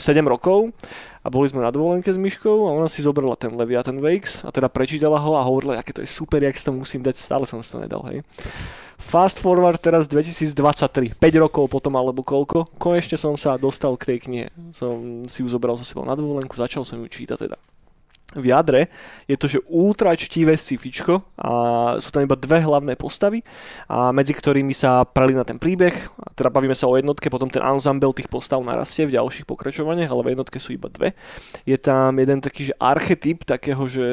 7 0.00 0.24
rokov 0.24 0.72
a 1.20 1.28
boli 1.28 1.52
sme 1.52 1.60
na 1.60 1.68
dovolenke 1.68 2.08
s 2.08 2.16
Myškou 2.16 2.64
a 2.64 2.74
ona 2.76 2.88
si 2.88 3.04
zobrala 3.04 3.36
ten 3.36 3.52
Leviathan 3.52 4.00
Wakes 4.00 4.44
a 4.44 4.50
teda 4.52 4.72
prečítala 4.72 5.20
ho 5.20 5.36
a 5.36 5.44
hovorila, 5.44 5.76
aké 5.76 5.92
to 5.92 6.00
je 6.00 6.08
super, 6.08 6.40
jak 6.40 6.56
si 6.56 6.64
to 6.64 6.72
musím 6.72 7.04
dať, 7.04 7.16
stále 7.20 7.44
som 7.44 7.60
si 7.60 7.68
to 7.72 7.78
nedal, 7.80 8.00
hej. 8.08 8.24
Fast 9.00 9.40
forward 9.40 9.80
teraz 9.80 10.04
2023, 10.08 11.16
5 11.16 11.42
rokov 11.44 11.72
potom 11.72 11.96
alebo 11.96 12.20
koľko, 12.20 12.68
konečne 12.76 13.16
som 13.16 13.32
sa 13.36 13.56
dostal 13.56 13.96
k 13.96 14.12
tej 14.12 14.18
knihe. 14.28 14.46
Som 14.76 15.24
si 15.24 15.40
ju 15.40 15.48
zobral 15.48 15.76
so 15.80 15.84
sebou 15.88 16.04
na 16.04 16.12
dovolenku, 16.12 16.52
začal 16.52 16.84
som 16.84 17.00
ju 17.00 17.08
čítať 17.08 17.48
teda 17.48 17.56
v 18.38 18.46
jadre 18.54 18.86
je 19.26 19.34
to, 19.34 19.46
že 19.50 19.58
ultra 19.66 20.14
čtivé 20.14 20.54
sci-fičko 20.54 21.34
a 21.34 21.50
sú 21.98 22.14
tam 22.14 22.22
iba 22.22 22.38
dve 22.38 22.62
hlavné 22.62 22.94
postavy 22.94 23.42
a 23.90 24.14
medzi 24.14 24.30
ktorými 24.30 24.70
sa 24.70 25.02
prelína 25.02 25.42
ten 25.42 25.58
príbeh. 25.58 25.94
A 26.22 26.30
teda 26.38 26.52
bavíme 26.52 26.76
sa 26.78 26.86
o 26.86 26.94
jednotke, 26.94 27.26
potom 27.26 27.50
ten 27.50 27.64
ensemble 27.64 28.14
tých 28.14 28.30
postav 28.30 28.62
narastie 28.62 29.10
v 29.10 29.18
ďalších 29.18 29.50
pokračovaniach, 29.50 30.10
ale 30.10 30.22
v 30.22 30.30
jednotke 30.38 30.62
sú 30.62 30.78
iba 30.78 30.86
dve. 30.86 31.18
Je 31.66 31.74
tam 31.74 32.14
jeden 32.22 32.38
taký, 32.38 32.70
že 32.70 32.74
archetyp 32.78 33.42
takého, 33.42 33.82
že 33.90 34.06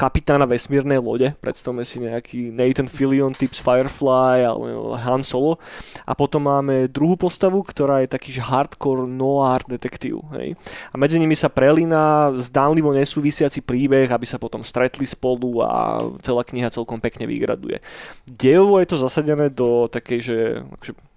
kapitána 0.00 0.48
vesmírnej 0.48 0.96
lode, 0.96 1.28
predstavme 1.44 1.84
si 1.84 2.00
nejaký 2.00 2.48
Nathan 2.48 2.88
Fillion 2.88 3.36
typ 3.36 3.52
z 3.52 3.60
Firefly 3.60 4.48
alebo 4.48 4.96
Han 4.96 5.20
Solo 5.20 5.60
a 6.08 6.16
potom 6.16 6.48
máme 6.48 6.88
druhú 6.88 7.20
postavu, 7.20 7.60
ktorá 7.60 8.00
je 8.00 8.08
taký 8.08 8.40
hardcore 8.40 9.04
noir 9.04 9.60
detektív. 9.68 10.24
Hej. 10.32 10.56
A 10.88 10.96
medzi 10.96 11.20
nimi 11.20 11.36
sa 11.36 11.52
prelína 11.52 12.32
zdánlivo 12.40 12.96
nesúvisiaci 12.96 13.60
príbeh, 13.60 14.08
aby 14.08 14.24
sa 14.24 14.40
potom 14.40 14.64
stretli 14.64 15.04
spolu 15.04 15.60
a 15.60 16.00
celá 16.24 16.48
kniha 16.48 16.72
celkom 16.72 16.96
pekne 16.96 17.28
vygraduje. 17.28 17.84
Dejovo 18.24 18.80
je 18.80 18.88
to 18.88 18.96
zasadené 18.96 19.52
do 19.52 19.84
takej, 19.92 20.20
že 20.24 20.36
akože 20.80 21.09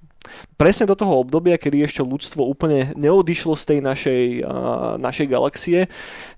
presne 0.56 0.90
do 0.90 0.96
toho 0.96 1.22
obdobia, 1.22 1.60
kedy 1.60 1.84
ešte 1.84 2.02
ľudstvo 2.04 2.44
úplne 2.44 2.92
neodišlo 2.96 3.54
z 3.60 3.64
tej 3.64 3.80
našej, 3.84 4.24
uh, 4.44 4.96
našej 4.98 5.28
galaxie. 5.30 5.80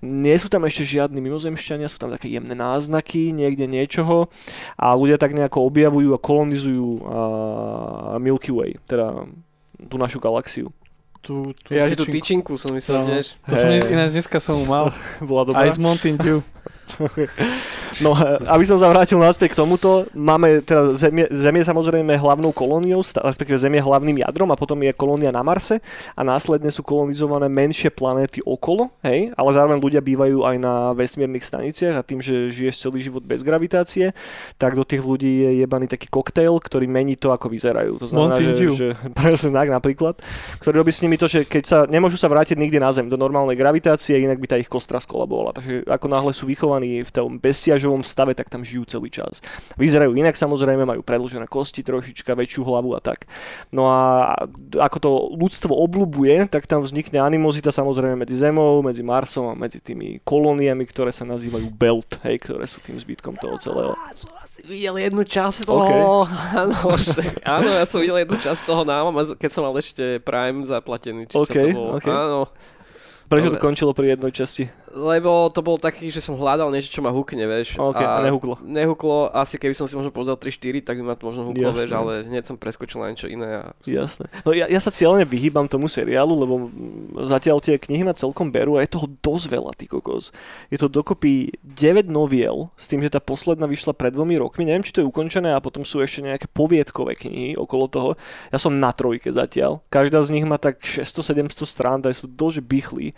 Nie 0.02 0.36
sú 0.36 0.50
tam 0.50 0.66
ešte 0.66 0.86
žiadni 0.86 1.22
mimozemšťania, 1.22 1.90
sú 1.90 1.98
tam 2.00 2.12
také 2.12 2.30
jemné 2.30 2.54
náznaky 2.54 3.30
niekde 3.30 3.70
niečoho 3.70 4.28
a 4.76 4.94
ľudia 4.94 5.18
tak 5.18 5.34
nejako 5.34 5.66
objavujú 5.70 6.10
a 6.14 6.22
kolonizujú 6.22 6.88
uh, 7.02 8.16
Milky 8.18 8.50
Way, 8.50 8.82
teda 8.86 9.26
tú 9.88 9.96
našu 10.00 10.18
galaxiu. 10.18 10.72
Tú, 11.26 11.50
tú 11.66 11.74
ja, 11.74 11.90
že 11.90 11.98
tú 11.98 12.06
tyčinku 12.06 12.54
som 12.54 12.70
myslel, 12.78 13.02
no, 13.02 13.10
tiež. 13.10 13.34
To 13.50 13.54
hey. 13.58 13.82
som 13.82 13.90
ináč 13.90 14.14
dneska 14.14 14.38
som 14.38 14.62
mal. 14.62 14.94
Bola 15.26 15.42
dobrá. 15.42 15.66
Aj 15.66 15.74
z 15.74 15.82
Mountain 15.82 16.16
Dew. 16.22 16.38
No, 18.04 18.12
aby 18.52 18.64
som 18.68 18.76
sa 18.76 18.92
vrátil 18.92 19.16
naspäť 19.16 19.56
k 19.56 19.64
tomuto, 19.64 20.04
máme 20.12 20.60
teda 20.60 20.92
Zem 21.00 21.24
je, 21.24 21.26
Zem 21.32 21.56
je 21.56 21.64
samozrejme 21.64 22.12
hlavnou 22.20 22.52
kolóniou, 22.52 23.00
respektíve 23.00 23.56
Zem 23.56 23.72
je 23.72 23.80
hlavným 23.80 24.20
jadrom 24.20 24.52
a 24.52 24.58
potom 24.58 24.76
je 24.84 24.92
kolónia 24.92 25.32
na 25.32 25.40
Marse 25.40 25.80
a 26.12 26.20
následne 26.20 26.68
sú 26.68 26.84
kolonizované 26.84 27.48
menšie 27.48 27.88
planéty 27.88 28.44
okolo, 28.44 28.92
hej, 29.00 29.32
ale 29.32 29.50
zároveň 29.56 29.80
ľudia 29.80 30.04
bývajú 30.04 30.44
aj 30.44 30.56
na 30.60 30.92
vesmírnych 30.92 31.40
staniciach 31.40 31.96
a 31.96 32.04
tým, 32.04 32.20
že 32.20 32.52
žiješ 32.52 32.84
celý 32.84 33.00
život 33.00 33.24
bez 33.24 33.40
gravitácie, 33.40 34.12
tak 34.60 34.76
do 34.76 34.84
tých 34.84 35.00
ľudí 35.00 35.48
je 35.48 35.64
jebaný 35.64 35.88
taký 35.88 36.12
koktail, 36.12 36.60
ktorý 36.60 36.84
mení 36.84 37.16
to, 37.16 37.32
ako 37.32 37.48
vyzerajú. 37.48 37.96
To 37.96 38.12
znamená, 38.12 38.36
že, 38.36 38.76
že 38.76 38.88
presne 39.16 39.56
tak 39.56 39.72
napríklad, 39.72 40.20
ktorý 40.60 40.84
robí 40.84 40.92
s 40.92 41.00
nimi 41.00 41.16
to, 41.16 41.24
že 41.24 41.48
keď 41.48 41.64
sa 41.64 41.78
nemôžu 41.88 42.20
sa 42.20 42.28
vrátiť 42.28 42.60
nikdy 42.60 42.76
na 42.76 42.92
Zem 42.92 43.08
do 43.08 43.16
normálnej 43.16 43.56
gravitácie, 43.56 44.20
inak 44.20 44.36
by 44.36 44.46
tá 44.52 44.56
ich 44.60 44.68
kostra 44.68 45.00
skolabovala. 45.00 45.56
Takže 45.56 45.88
ako 45.88 46.06
náhle 46.12 46.32
sú 46.36 46.44
vychovaní 46.44 46.75
v 46.82 47.10
tom 47.10 47.40
bezsiažovom 47.40 48.04
stave, 48.04 48.36
tak 48.36 48.52
tam 48.52 48.60
žijú 48.66 48.84
celý 48.84 49.08
čas. 49.08 49.40
Vyzerajú 49.80 50.12
inak 50.12 50.36
samozrejme, 50.36 50.84
majú 50.84 51.00
predlžené 51.00 51.48
kosti 51.48 51.80
trošička, 51.80 52.36
väčšiu 52.36 52.66
hlavu 52.66 52.92
a 52.92 53.00
tak. 53.00 53.24
No 53.72 53.88
a 53.88 54.34
ako 54.76 54.96
to 55.00 55.10
ľudstvo 55.40 55.72
oblúbuje, 55.72 56.50
tak 56.52 56.68
tam 56.68 56.84
vznikne 56.84 57.22
animozita 57.22 57.72
samozrejme 57.72 58.20
medzi 58.20 58.36
Zemou, 58.36 58.84
medzi 58.84 59.00
Marsom 59.00 59.48
a 59.50 59.54
medzi 59.56 59.80
tými 59.80 60.20
kolóniami, 60.26 60.84
ktoré 60.84 61.14
sa 61.14 61.24
nazývajú 61.24 61.72
Belt, 61.72 62.20
hej, 62.26 62.36
ktoré 62.42 62.68
sú 62.68 62.84
tým 62.84 63.00
zbytkom 63.00 63.40
toho 63.40 63.56
celého. 63.56 63.92
Som 64.12 64.34
asi 64.36 64.60
videl 64.66 65.00
jednu 65.00 65.22
časť 65.24 65.64
toho. 65.64 65.84
Okay. 65.86 66.02
Áno, 66.56 66.76
áno, 67.44 67.68
ja 67.70 67.84
som 67.88 67.98
videl 68.02 68.26
jednu 68.26 68.36
časť 68.36 68.60
toho 68.66 68.82
náma, 68.84 69.10
keď 69.38 69.50
som 69.52 69.62
mal 69.64 69.74
ešte 69.78 70.18
Prime 70.20 70.66
zaplatený. 70.66 71.30
Či 71.30 71.36
okay, 71.36 71.70
to 71.70 71.76
bolo. 71.76 71.90
Okay. 72.00 72.12
Áno. 72.12 72.40
Prečo 73.26 73.50
to 73.50 73.58
končilo 73.58 73.90
pri 73.90 74.14
jednej 74.14 74.30
časti? 74.30 74.70
Lebo 74.96 75.52
to 75.52 75.60
bol 75.60 75.76
taký, 75.76 76.08
že 76.08 76.24
som 76.24 76.40
hľadal 76.40 76.72
niečo, 76.72 76.88
čo 76.88 77.04
ma 77.04 77.12
hukne, 77.12 77.44
vieš. 77.44 77.76
Ok, 77.76 78.00
a, 78.00 78.18
a 78.18 78.24
nehuklo. 78.24 78.56
Nehuklo, 78.64 79.28
asi 79.30 79.60
keby 79.60 79.76
som 79.76 79.84
si 79.84 79.92
možno 79.92 80.08
pozrel 80.08 80.40
3-4, 80.40 80.80
tak 80.80 80.96
by 80.96 81.12
ma 81.12 81.14
to 81.14 81.28
možno 81.28 81.42
huklo, 81.52 81.70
vieš, 81.76 81.92
ale 81.92 82.24
hneď 82.24 82.48
som 82.48 82.56
preskočil 82.56 83.04
na 83.04 83.12
niečo 83.12 83.28
iné. 83.28 83.60
A... 83.60 83.76
Jasné. 83.84 84.32
No 84.42 84.56
ja, 84.56 84.64
ja 84.66 84.80
sa 84.80 84.88
cieľne 84.88 85.28
vyhýbam 85.28 85.68
tomu 85.68 85.86
seriálu, 85.92 86.32
lebo 86.32 86.54
zatiaľ 87.28 87.60
tie 87.60 87.76
knihy 87.76 88.08
ma 88.08 88.16
celkom 88.16 88.48
berú 88.48 88.80
a 88.80 88.82
je 88.82 88.96
toho 88.96 89.06
dosť 89.20 89.46
veľa, 89.52 89.70
ty 89.76 89.84
kokos. 89.84 90.32
Je 90.72 90.80
to 90.80 90.88
dokopy 90.88 91.52
9 91.60 92.08
noviel, 92.08 92.72
s 92.80 92.88
tým, 92.88 93.04
že 93.04 93.12
tá 93.12 93.20
posledná 93.20 93.68
vyšla 93.68 93.92
pred 93.92 94.16
dvomi 94.16 94.40
rokmi, 94.40 94.64
neviem, 94.64 94.82
či 94.82 94.96
to 94.96 95.04
je 95.04 95.10
ukončené 95.10 95.52
a 95.52 95.60
potom 95.60 95.84
sú 95.84 96.00
ešte 96.00 96.24
nejaké 96.24 96.48
poviedkové 96.48 97.12
knihy 97.20 97.60
okolo 97.60 97.84
toho. 97.92 98.10
Ja 98.48 98.56
som 98.56 98.72
na 98.72 98.90
trojke 98.96 99.28
zatiaľ. 99.28 99.84
Každá 99.92 100.24
z 100.24 100.40
nich 100.40 100.46
má 100.48 100.56
tak 100.56 100.80
600-700 100.80 101.68
strán, 101.68 101.98
tak 102.00 102.16
sú 102.16 102.24
dosť 102.24 102.64
bychlí. 102.64 103.12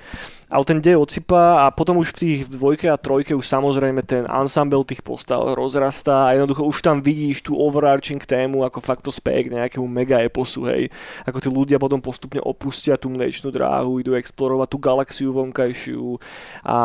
Ale 0.49 0.65
ten 0.65 0.81
dej 0.81 0.97
odsypá 0.97 1.69
a 1.69 1.73
potom 1.73 2.01
už 2.01 2.17
v 2.17 2.19
tých 2.19 2.41
dvojke 2.49 2.89
a 2.89 2.97
trojke 2.97 3.37
už 3.37 3.45
samozrejme 3.45 4.01
ten 4.03 4.25
ensemble 4.25 4.81
tých 4.85 5.05
postav 5.05 5.45
rozrastá 5.53 6.33
a 6.33 6.35
jednoducho 6.35 6.65
už 6.65 6.81
tam 6.81 7.05
vidíš 7.05 7.45
tú 7.45 7.53
overarching 7.55 8.21
tému 8.25 8.65
ako 8.65 8.81
fakt 8.81 9.05
to 9.05 9.13
spek 9.13 9.53
nejakému 9.53 9.85
mega 9.85 10.25
eposu, 10.25 10.65
hej. 10.73 10.89
Ako 11.29 11.39
tí 11.45 11.49
ľudia 11.53 11.77
potom 11.77 12.01
postupne 12.01 12.41
opustia 12.41 12.97
tú 12.97 13.13
mliečnú 13.13 13.53
dráhu, 13.53 14.01
idú 14.01 14.17
explorovať 14.17 14.69
tú 14.73 14.79
galaxiu 14.81 15.31
vonkajšiu 15.37 16.17
a, 16.65 16.79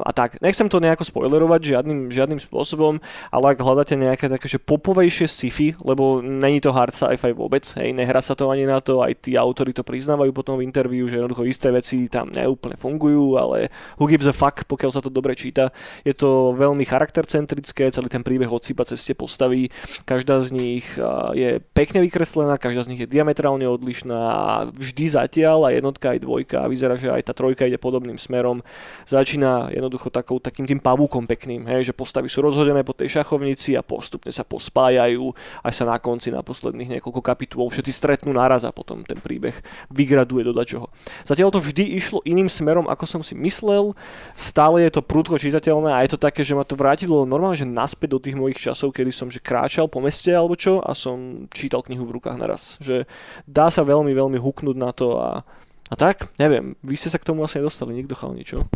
a 0.00 0.10
tak. 0.16 0.40
Nechcem 0.40 0.72
to 0.72 0.80
nejako 0.80 1.04
spoilerovať 1.04 1.60
žiadnym, 1.76 2.08
žiadnym 2.08 2.40
spôsobom, 2.40 2.96
ale 3.28 3.44
ak 3.52 3.60
hľadáte 3.60 3.94
nejaké 3.94 4.32
také, 4.32 4.48
že 4.48 4.56
popovejšie 4.56 5.28
sci-fi, 5.28 5.76
lebo 5.84 6.24
není 6.24 6.64
to 6.64 6.72
hard 6.72 6.96
sci-fi 6.96 7.36
vôbec, 7.36 7.62
hej, 7.76 7.92
nehrá 7.92 8.24
sa 8.24 8.32
to 8.32 8.48
ani 8.48 8.64
na 8.64 8.80
to, 8.80 9.04
aj 9.04 9.28
tí 9.28 9.36
autori 9.36 9.76
to 9.76 9.84
priznávajú 9.84 10.32
potom 10.32 10.56
v 10.56 10.64
interviu, 10.64 11.04
že 11.12 11.20
jednoducho 11.20 11.44
isté 11.44 11.68
veci 11.68 12.08
tam 12.08 12.32
neúplne 12.32 12.80
fungujú 12.80 13.01
fungujú, 13.02 13.34
ale 13.34 13.66
who 13.98 14.06
gives 14.06 14.30
a 14.30 14.34
fuck, 14.34 14.62
pokiaľ 14.70 14.90
sa 14.94 15.02
to 15.02 15.10
dobre 15.10 15.34
číta. 15.34 15.74
Je 16.06 16.14
to 16.14 16.54
veľmi 16.54 16.86
charaktercentrické, 16.86 17.90
celý 17.90 18.06
ten 18.06 18.22
príbeh 18.22 18.46
odsýpa 18.46 18.86
cez 18.86 19.02
tie 19.02 19.18
postavy. 19.18 19.66
Každá 20.06 20.38
z 20.38 20.48
nich 20.54 20.86
je 21.34 21.58
pekne 21.74 22.06
vykreslená, 22.06 22.54
každá 22.62 22.86
z 22.86 22.94
nich 22.94 23.00
je 23.02 23.10
diametrálne 23.10 23.66
odlišná 23.66 24.14
a 24.14 24.70
vždy 24.70 25.18
zatiaľ 25.18 25.66
aj 25.66 25.74
jednotka 25.82 26.06
aj 26.14 26.18
dvojka 26.22 26.56
a 26.62 26.70
vyzerá, 26.70 26.94
že 26.94 27.10
aj 27.10 27.26
tá 27.26 27.32
trojka 27.34 27.66
ide 27.66 27.82
podobným 27.82 28.16
smerom. 28.22 28.62
Začína 29.02 29.74
jednoducho 29.74 30.14
takou, 30.14 30.38
takým 30.38 30.70
tým 30.70 30.78
pavúkom 30.78 31.26
pekným, 31.26 31.66
hej, 31.66 31.90
že 31.90 31.96
postavy 31.96 32.30
sú 32.30 32.46
rozhodené 32.46 32.86
po 32.86 32.94
tej 32.94 33.18
šachovnici 33.18 33.74
a 33.74 33.82
postupne 33.82 34.30
sa 34.30 34.46
pospájajú, 34.46 35.34
až 35.66 35.74
sa 35.74 35.84
na 35.90 35.98
konci, 35.98 36.30
na 36.30 36.46
posledných 36.46 36.98
niekoľko 36.98 37.20
kapitول 37.24 37.66
všetci 37.72 37.92
stretnú 37.92 38.30
naraz 38.36 38.62
a 38.62 38.70
potom 38.70 39.02
ten 39.02 39.18
príbeh 39.18 39.56
vygraduje 39.90 40.46
do 40.46 40.52
dačoho. 40.52 40.86
Zatiaľ 41.24 41.48
to 41.50 41.64
vždy 41.64 41.96
išlo 41.96 42.20
iným 42.28 42.52
smerom 42.52 42.84
ako 42.92 43.04
som 43.08 43.22
si 43.24 43.32
myslel. 43.34 43.96
Stále 44.36 44.86
je 44.86 44.94
to 44.94 45.02
prúdko 45.02 45.40
čitateľné 45.40 45.90
a 45.92 46.02
je 46.04 46.14
to 46.14 46.18
také, 46.20 46.44
že 46.44 46.52
ma 46.52 46.62
to 46.62 46.76
vrátilo 46.76 47.24
normálne, 47.24 47.58
že 47.58 47.68
naspäť 47.68 48.08
do 48.14 48.22
tých 48.22 48.36
mojich 48.36 48.60
časov, 48.60 48.92
kedy 48.92 49.10
som 49.10 49.32
že 49.32 49.40
kráčal 49.40 49.88
po 49.88 50.04
meste 50.04 50.30
alebo 50.30 50.54
čo 50.54 50.78
a 50.78 50.92
som 50.92 51.48
čítal 51.50 51.80
knihu 51.82 52.04
v 52.04 52.20
rukách 52.20 52.36
naraz. 52.36 52.76
Že 52.78 53.08
dá 53.48 53.72
sa 53.72 53.82
veľmi, 53.82 54.12
veľmi 54.12 54.38
huknúť 54.38 54.76
na 54.76 54.92
to 54.92 55.16
a, 55.16 55.42
a 55.88 55.94
tak, 55.96 56.28
neviem, 56.36 56.76
vy 56.84 56.94
ste 56.94 57.08
sa 57.08 57.18
k 57.18 57.26
tomu 57.26 57.42
asi 57.42 57.58
nedostali, 57.58 57.96
nikto 57.96 58.14
chal 58.14 58.36
ničo. 58.36 58.68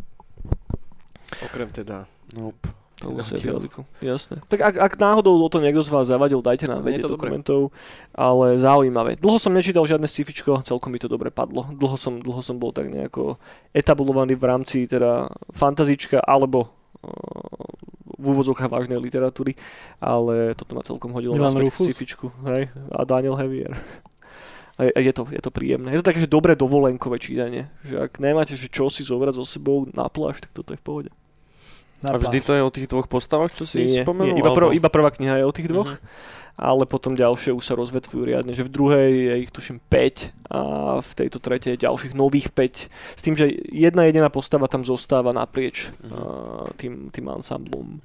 Okrem 1.44 1.68
teda 1.68 2.06
Nope. 2.34 2.85
Novú 3.04 3.20
seriáliku, 3.20 3.84
jasné. 4.00 4.40
Tak 4.48 4.72
ak, 4.72 4.74
ak 4.80 4.92
náhodou 4.96 5.36
o 5.36 5.48
to 5.52 5.60
niekto 5.60 5.84
z 5.84 5.92
vás 5.92 6.08
zavadil, 6.08 6.40
dajte 6.40 6.64
nám 6.64 6.80
vedieť 6.80 7.04
dokumentov, 7.04 7.68
ale 8.16 8.56
zaujímavé. 8.56 9.20
Dlho 9.20 9.36
som 9.36 9.52
nečítal 9.52 9.84
žiadne 9.84 10.08
scifičko, 10.08 10.64
celkom 10.64 10.96
mi 10.96 10.96
to 10.96 11.04
dobre 11.04 11.28
padlo. 11.28 11.68
Dlho 11.76 11.92
som, 12.00 12.24
dlho 12.24 12.40
som 12.40 12.56
bol 12.56 12.72
tak 12.72 12.88
nejako 12.88 13.36
etablovaný 13.76 14.32
v 14.40 14.44
rámci 14.48 14.88
teda 14.88 15.28
fantazička 15.52 16.24
alebo 16.24 16.72
uh, 17.04 17.68
v 18.16 18.24
úvodzovkách 18.32 18.72
vážnej 18.72 18.96
literatúry, 18.96 19.52
ale 20.00 20.56
toto 20.56 20.72
ma 20.72 20.80
celkom 20.80 21.12
hodilo 21.12 21.36
Milan 21.36 21.52
na 21.52 21.68
scifičku, 21.68 22.32
hej, 22.48 22.72
a 22.96 23.04
Daniel 23.04 23.36
Hevier. 23.36 23.76
A 24.80 24.88
je, 24.88 24.92
je, 25.04 25.12
to, 25.12 25.28
je 25.28 25.40
to 25.40 25.52
príjemné. 25.52 25.92
Je 25.92 26.00
to 26.00 26.08
také, 26.12 26.20
že 26.20 26.28
dobré 26.28 26.52
dovolenkové 26.52 27.16
čítanie. 27.16 27.68
Že 27.80 28.08
ak 28.08 28.12
nemáte, 28.20 28.52
že 28.56 28.68
čo 28.68 28.92
si 28.92 29.04
zobrať 29.04 29.40
so 29.40 29.44
sebou 29.44 29.88
na 29.92 30.04
pláž, 30.08 30.44
tak 30.44 30.52
toto 30.52 30.76
je 30.76 30.80
v 30.80 30.84
pohode. 30.84 31.10
Na 32.04 32.12
a 32.12 32.20
vždy 32.20 32.38
to 32.44 32.52
je 32.52 32.62
o 32.62 32.70
tých 32.72 32.88
dvoch 32.92 33.08
postavách, 33.08 33.56
čo 33.56 33.64
si 33.64 33.88
nie, 33.88 34.04
spomenul? 34.04 34.36
Nie, 34.36 34.40
iba, 34.44 34.52
prv, 34.52 34.76
iba 34.76 34.88
prvá 34.92 35.08
kniha 35.08 35.40
je 35.40 35.48
o 35.48 35.52
tých 35.54 35.72
dvoch, 35.72 35.96
uh-huh. 35.96 36.60
ale 36.60 36.84
potom 36.84 37.16
ďalšie 37.16 37.56
už 37.56 37.64
sa 37.64 37.72
rozvetvujú 37.72 38.28
riadne, 38.28 38.52
že 38.52 38.68
v 38.68 38.72
druhej 38.72 39.10
je 39.16 39.34
ich 39.48 39.50
tuším 39.50 39.80
5 39.80 40.52
a 40.52 40.60
v 41.00 41.10
tejto 41.16 41.38
tretej 41.40 41.74
je 41.74 41.84
ďalších 41.88 42.12
nových 42.12 42.52
5, 42.52 43.16
s 43.16 43.22
tým, 43.24 43.32
že 43.32 43.48
jedna 43.72 44.04
jediná 44.04 44.28
postava 44.28 44.68
tam 44.68 44.84
zostáva 44.84 45.32
naprieč 45.32 45.88
uh-huh. 46.04 46.68
tým, 46.76 47.08
tým 47.08 47.26
ansámblom. 47.32 48.04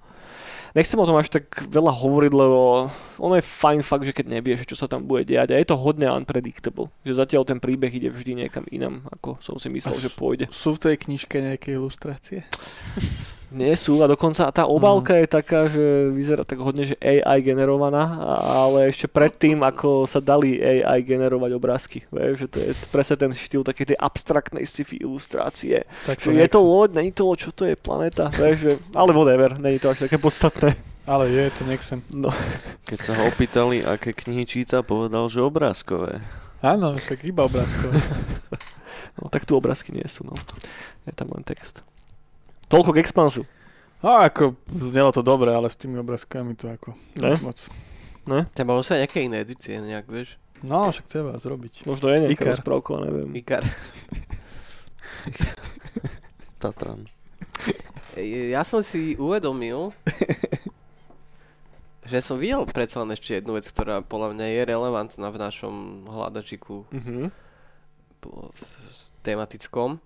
Nechcem 0.72 0.96
o 0.96 1.04
tom 1.04 1.20
až 1.20 1.28
tak 1.28 1.52
veľa 1.68 1.92
hovoriť, 1.92 2.32
lebo 2.32 2.88
ono 3.20 3.34
je 3.36 3.44
fajn 3.44 3.84
fakt, 3.84 4.08
že 4.08 4.16
keď 4.16 4.40
nevieš, 4.40 4.64
čo 4.64 4.80
sa 4.80 4.88
tam 4.88 5.04
bude 5.04 5.28
diať 5.28 5.52
a 5.52 5.60
je 5.60 5.68
to 5.68 5.76
hodne 5.76 6.08
unpredictable, 6.08 6.88
že 7.04 7.20
zatiaľ 7.20 7.44
ten 7.44 7.60
príbeh 7.60 7.92
ide 7.92 8.08
vždy 8.08 8.48
niekam 8.48 8.64
inam, 8.72 9.04
ako 9.12 9.36
som 9.44 9.60
si 9.60 9.68
myslel, 9.68 10.00
a 10.00 10.04
že 10.08 10.16
pôjde. 10.16 10.48
Sú 10.48 10.80
v 10.80 10.88
tej 10.88 10.96
knižke 10.96 11.44
nejaké 11.44 11.76
ilustrácie? 11.76 12.48
Nie 13.52 13.76
sú 13.76 14.00
a 14.00 14.08
dokonca 14.08 14.48
tá 14.48 14.64
obálka 14.64 15.12
mm. 15.12 15.20
je 15.20 15.28
taká, 15.28 15.60
že 15.68 15.84
vyzerá 16.16 16.48
tak 16.48 16.64
hodne, 16.64 16.88
že 16.88 16.96
AI 17.04 17.44
generovaná, 17.44 18.16
ale 18.40 18.88
ešte 18.88 19.12
predtým, 19.12 19.60
ako 19.60 20.08
sa 20.08 20.24
dali 20.24 20.56
AI 20.56 21.04
generovať 21.04 21.52
obrázky. 21.52 22.00
Vieš, 22.08 22.48
že 22.48 22.48
to 22.48 22.58
je 22.64 22.70
presne 22.96 23.16
ten 23.20 23.32
štýl 23.36 23.68
také 23.68 23.84
tej 23.84 24.00
abstraktnej 24.00 24.64
sci-fi 24.64 25.04
ilustrácie. 25.04 25.84
Tak 26.08 26.24
to 26.24 26.32
je 26.32 26.48
to 26.48 26.60
loď, 26.64 26.90
není 27.04 27.12
to 27.12 27.28
loď, 27.28 27.38
čo 27.44 27.52
to 27.52 27.68
je, 27.68 27.76
planeta, 27.76 28.32
vieš, 28.32 28.58
že, 28.64 28.74
ale 28.96 29.12
whatever, 29.12 29.60
není 29.60 29.84
to 29.84 29.92
až 29.92 30.08
také 30.08 30.16
podstatné. 30.16 30.72
Ale 31.04 31.28
je, 31.28 31.52
to 31.52 31.64
nechcem. 31.68 32.00
No. 32.16 32.32
Keď 32.88 33.00
sa 33.04 33.12
ho 33.20 33.28
opýtali, 33.28 33.84
aké 33.84 34.16
knihy 34.16 34.48
číta, 34.48 34.80
povedal, 34.80 35.28
že 35.28 35.44
obrázkové. 35.44 36.24
Áno, 36.64 36.96
tak 36.96 37.26
iba 37.28 37.44
obrázkové. 37.44 38.00
no 39.20 39.28
tak 39.28 39.44
tu 39.44 39.58
obrázky 39.58 39.92
nie 39.92 40.06
sú, 40.08 40.24
no. 40.24 40.38
Je 41.04 41.12
tam 41.12 41.34
len 41.34 41.44
text. 41.44 41.84
Toľko 42.72 42.96
k 42.96 43.02
expansu. 43.04 43.44
No 44.02 44.18
ako, 44.18 44.58
znelo 44.72 45.12
to 45.14 45.22
dobre, 45.22 45.52
ale 45.54 45.70
s 45.70 45.78
tými 45.78 46.02
obrázkami 46.02 46.58
to 46.58 46.72
ako 46.72 46.98
ne? 47.22 47.38
moc. 47.44 47.60
Ne? 48.26 48.50
Treba 48.56 48.80
sa 48.82 48.98
nejaké 48.98 49.28
iné 49.28 49.46
edície, 49.46 49.78
nejak, 49.78 50.10
vieš. 50.10 50.42
No, 50.62 50.90
však 50.90 51.06
treba 51.10 51.38
zrobiť. 51.38 51.86
Možno 51.90 52.10
je 52.10 52.32
nejaká 52.32 52.54
rozprávka, 52.54 53.02
neviem. 53.02 53.30
Ikar. 53.34 53.66
Tatran. 56.62 57.06
Ja 58.18 58.62
som 58.62 58.86
si 58.86 59.18
uvedomil, 59.18 59.90
že 62.12 62.22
som 62.22 62.38
videl 62.38 62.62
predsa 62.70 63.02
len 63.02 63.14
ešte 63.14 63.42
jednu 63.42 63.58
vec, 63.58 63.66
ktorá 63.66 64.06
podľa 64.06 64.38
mňa 64.38 64.46
je 64.46 64.62
relevantná 64.70 65.28
v 65.34 65.42
našom 65.42 65.76
hľadačiku 66.06 66.86
mm-hmm. 66.94 67.26
tematickom. 69.26 69.98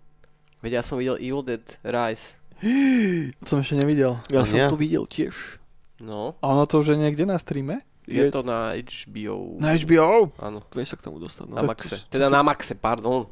Veď 0.63 0.80
ja 0.80 0.84
som 0.88 0.95
videl 0.95 1.20
Evil 1.20 1.43
Dead 1.43 1.66
Rise. 1.84 2.44
To 2.62 3.45
som 3.49 3.58
ešte 3.60 3.76
nevidel. 3.76 4.16
Ja 4.32 4.47
som 4.47 4.58
ja? 4.60 4.68
to 4.72 4.80
videl 4.80 5.03
tiež. 5.03 5.60
No. 5.99 6.36
A 6.43 6.51
ono 6.51 6.68
to 6.68 6.84
už 6.84 6.95
je 6.95 6.97
niekde 6.99 7.24
na 7.24 7.39
streame? 7.39 7.84
Je, 8.06 8.22
je 8.22 8.30
to 8.30 8.45
na 8.45 8.78
HBO. 8.78 9.58
Na 9.58 9.74
HBO? 9.74 10.30
Áno. 10.38 10.62
Vieš 10.70 10.93
sa 10.93 10.97
k 11.01 11.10
tomu 11.10 11.18
dostať. 11.18 11.49
No. 11.49 11.58
Na 11.58 11.66
Maxe. 11.66 11.97
Teda 12.06 12.30
na 12.30 12.45
Maxe, 12.45 12.78
pardon. 12.78 13.26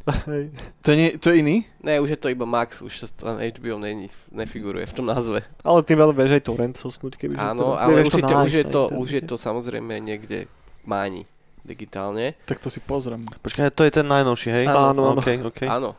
to, 0.83 0.87
je 0.89 0.97
nie, 0.97 1.09
to 1.21 1.29
je 1.29 1.45
iný? 1.45 1.69
Ne, 1.77 2.01
už 2.01 2.17
je 2.17 2.19
to 2.19 2.33
iba 2.33 2.49
Max, 2.49 2.81
už 2.81 3.05
sa 3.05 3.07
tam 3.13 3.37
HBO 3.37 3.77
ne, 3.77 4.09
nefiguruje 4.33 4.89
v 4.89 4.93
tom 4.97 5.05
názve. 5.05 5.45
Ale 5.61 5.85
tým 5.85 6.01
ale 6.01 6.17
vieš 6.17 6.41
aj 6.41 6.43
torrent 6.49 6.73
sosnúť, 6.73 7.21
keby 7.21 7.37
Áno, 7.37 7.77
ale 7.77 8.01
už, 8.01 8.17
to, 8.17 8.25
už, 8.25 8.53
je 8.53 8.65
to, 8.65 8.81
už 8.97 9.09
je 9.13 9.21
to 9.21 9.35
samozrejme 9.37 9.93
niekde 10.01 10.49
máni 10.89 11.29
digitálne. 11.61 12.33
Tak 12.49 12.57
to 12.57 12.73
si 12.73 12.81
pozriem. 12.81 13.21
Počkaj, 13.45 13.69
to 13.77 13.85
je 13.85 13.93
ten 13.93 14.09
najnovší, 14.09 14.49
hej? 14.49 14.65
Áno, 14.73 15.13
áno. 15.13 15.21
Okay, 15.21 15.37
okay. 15.37 15.69
áno. 15.69 15.93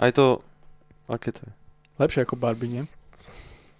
Aj 0.00 0.08
to, 0.08 0.40
aké 1.04 1.36
to 1.36 1.44
je? 1.44 1.52
Lepšie 1.96 2.28
ako 2.28 2.36
Barbie, 2.36 2.68
nie? 2.68 2.84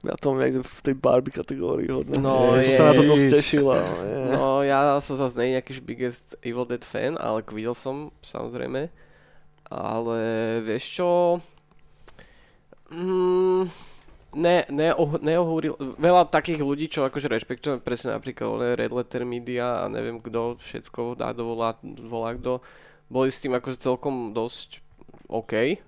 Ja 0.04 0.14
to 0.14 0.32
mám 0.32 0.44
niekde 0.44 0.62
v 0.62 0.80
tej 0.84 0.94
Barbie 0.94 1.34
kategórii 1.34 1.88
hodne. 1.90 2.20
No, 2.20 2.54
je, 2.54 2.76
sa 2.76 2.92
na 2.92 2.94
to 2.94 3.02
dosť 3.02 3.26
tešila. 3.40 3.76
Je. 3.80 4.20
No, 4.36 4.60
ja 4.62 5.00
som 5.00 5.16
zase 5.16 5.34
nej 5.40 5.56
nejaký 5.58 5.80
biggest 5.80 6.36
Evil 6.44 6.68
Dead 6.68 6.84
fan, 6.84 7.16
ale 7.16 7.42
videl 7.48 7.74
som, 7.74 8.12
samozrejme. 8.22 8.92
Ale 9.66 10.18
vieš 10.62 10.84
čo... 11.00 11.08
Mm, 12.92 13.66
ne, 14.36 14.56
ne, 14.70 14.88
oh, 14.94 15.18
neohúril, 15.18 15.74
veľa 15.98 16.30
takých 16.30 16.62
ľudí, 16.62 16.86
čo 16.86 17.02
akože 17.02 17.26
rešpektujem 17.26 17.82
presne 17.82 18.14
napríklad 18.14 18.78
Red 18.78 18.94
Letter 18.94 19.26
Media 19.26 19.82
a 19.82 19.90
neviem 19.90 20.22
kto 20.22 20.54
všetko 20.62 21.18
dá 21.18 21.34
dovolá, 21.34 21.74
volá 21.82 22.38
kto, 22.38 22.62
boli 23.10 23.34
s 23.34 23.42
tým 23.42 23.58
akože 23.58 23.82
celkom 23.82 24.30
dosť 24.30 24.86
OK. 25.26 25.82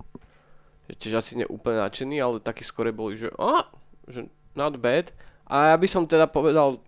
Tiež 0.89 1.21
asi 1.21 1.37
neúplne 1.37 1.85
nadšený, 1.85 2.17
ale 2.17 2.37
takí 2.41 2.65
skore 2.65 2.97
boli, 2.97 3.21
že 3.21 3.29
a, 3.37 3.69
že 4.09 4.25
not 4.57 4.81
bad. 4.81 5.13
A 5.45 5.73
ja 5.73 5.77
by 5.77 5.85
som 5.85 6.09
teda 6.09 6.25
povedal, 6.25 6.81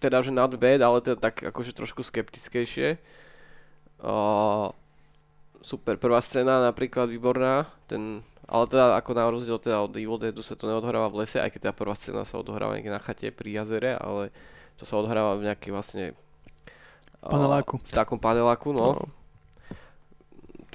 teda, 0.00 0.24
že 0.24 0.32
not 0.32 0.56
bad, 0.56 0.80
ale 0.80 1.04
teda 1.04 1.20
tak 1.20 1.44
akože 1.44 1.76
trošku 1.76 2.00
skeptickejšie. 2.00 2.96
Uh, 4.00 4.72
super, 5.60 6.00
prvá 6.00 6.20
scéna 6.24 6.64
napríklad 6.64 7.12
výborná, 7.12 7.68
ten, 7.88 8.24
ale 8.48 8.64
teda 8.68 8.96
ako 8.96 9.10
na 9.12 9.24
rozdiel 9.28 9.58
teda 9.60 9.84
od 9.84 9.96
Evil 9.96 10.20
Deadu 10.20 10.40
sa 10.40 10.56
to 10.56 10.68
neodhráva 10.68 11.12
v 11.12 11.24
lese, 11.24 11.40
aj 11.40 11.52
keď 11.56 11.60
tá 11.68 11.72
prvá 11.72 11.96
scéna 11.96 12.24
sa 12.24 12.40
odohráva 12.40 12.76
niekde 12.76 12.92
na 12.92 13.00
chate 13.00 13.32
pri 13.32 13.60
jazere, 13.60 13.96
ale 13.96 14.32
to 14.76 14.84
sa 14.84 15.00
odhráva 15.00 15.40
v 15.40 15.48
nejakej 15.48 15.70
vlastne 15.72 16.04
paneláku. 17.20 17.80
v 17.80 17.92
takom 17.92 18.20
paneláku, 18.20 18.76
no. 18.76 19.00
no 19.00 19.15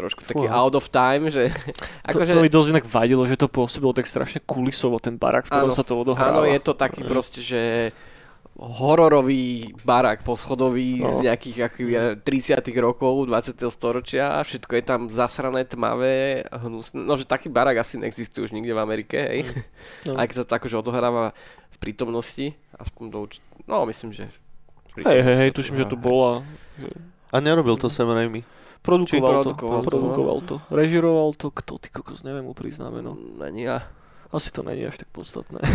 trošku 0.02 0.22
taký 0.24 0.44
Fúha. 0.44 0.58
out 0.58 0.74
of 0.74 0.86
time, 0.88 1.28
že... 1.28 1.54
ako, 2.04 2.18
to, 2.18 2.26
že... 2.26 2.34
to 2.34 2.42
mi 2.42 2.50
dosť 2.50 2.70
inak 2.72 2.86
vadilo, 2.86 3.22
že 3.24 3.36
to 3.36 3.46
pôsobilo 3.46 3.92
tak 3.92 4.04
strašne 4.04 4.42
kulisovo, 4.42 4.98
ten 4.98 5.16
barak, 5.16 5.46
v 5.46 5.52
ktorom 5.52 5.70
sa 5.70 5.82
to 5.82 5.94
odohráva. 5.96 6.34
Áno, 6.34 6.44
je 6.44 6.58
to 6.58 6.74
taký 6.74 7.02
proste, 7.04 7.40
že 7.40 7.94
hororový 8.54 9.74
barák 9.82 10.22
poschodový 10.22 11.00
No. 11.00 11.10
z 11.10 11.24
nejakých 11.24 11.58
aký, 11.64 11.84
ja, 11.88 12.04
30 12.14 12.62
rokov 12.78 13.26
20. 13.26 13.58
storočia, 13.68 14.38
všetko 14.40 14.72
je 14.72 14.84
tam 14.84 15.02
zasrané, 15.08 15.64
tmavé, 15.64 16.46
hnusné, 16.46 17.00
no 17.00 17.16
že 17.16 17.24
taký 17.24 17.48
barák 17.48 17.80
asi 17.80 17.98
neexistuje 17.98 18.44
už 18.44 18.52
nikde 18.52 18.72
v 18.72 18.80
Amerike, 18.80 19.18
hej. 19.18 19.42
No. 20.06 20.14
Aj 20.14 20.26
keď 20.26 20.36
sa 20.36 20.46
to 20.46 20.54
akože 20.54 20.76
odohráva 20.78 21.32
v 21.72 21.78
prítomnosti, 21.80 22.54
aspoň 22.76 23.04
do 23.08 23.18
určit- 23.24 23.46
no 23.64 23.86
myslím, 23.86 24.12
že 24.12 24.30
Hej, 24.92 25.24
hej, 25.24 25.36
hej, 25.40 25.50
tuším, 25.52 25.80
že 25.80 25.88
odohráva. 25.88 26.04
bola. 26.04 26.32
A 27.32 27.40
nerobil 27.40 27.80
to 27.80 27.88
Sam 27.88 28.12
Raimi. 28.12 28.44
Produkoval, 28.82 29.46
to, 29.46 29.54
produkoval 29.54 29.82
to, 29.82 29.90
produkoval 29.90 30.38
to. 30.42 30.56
Režiroval 30.74 31.30
to, 31.38 31.54
kto 31.54 31.78
ty 31.78 31.94
kokos, 31.94 32.26
neviem 32.26 32.50
mu 32.50 32.58
priznáme, 32.58 33.06
no. 33.06 33.14
Ani 33.38 33.70
ja. 33.70 33.86
Asi 34.32 34.50
to 34.50 34.64
není 34.64 34.88
až 34.88 34.98
tak 34.98 35.10
podstatné. 35.14 35.62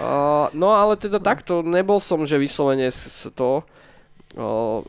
Uh, 0.00 0.48
no 0.56 0.72
ale 0.76 0.96
teda 0.96 1.20
takto, 1.20 1.60
nebol 1.60 2.00
som, 2.00 2.24
že 2.24 2.40
vyslovene 2.40 2.88
to. 3.36 3.64
Uh, 4.36 4.80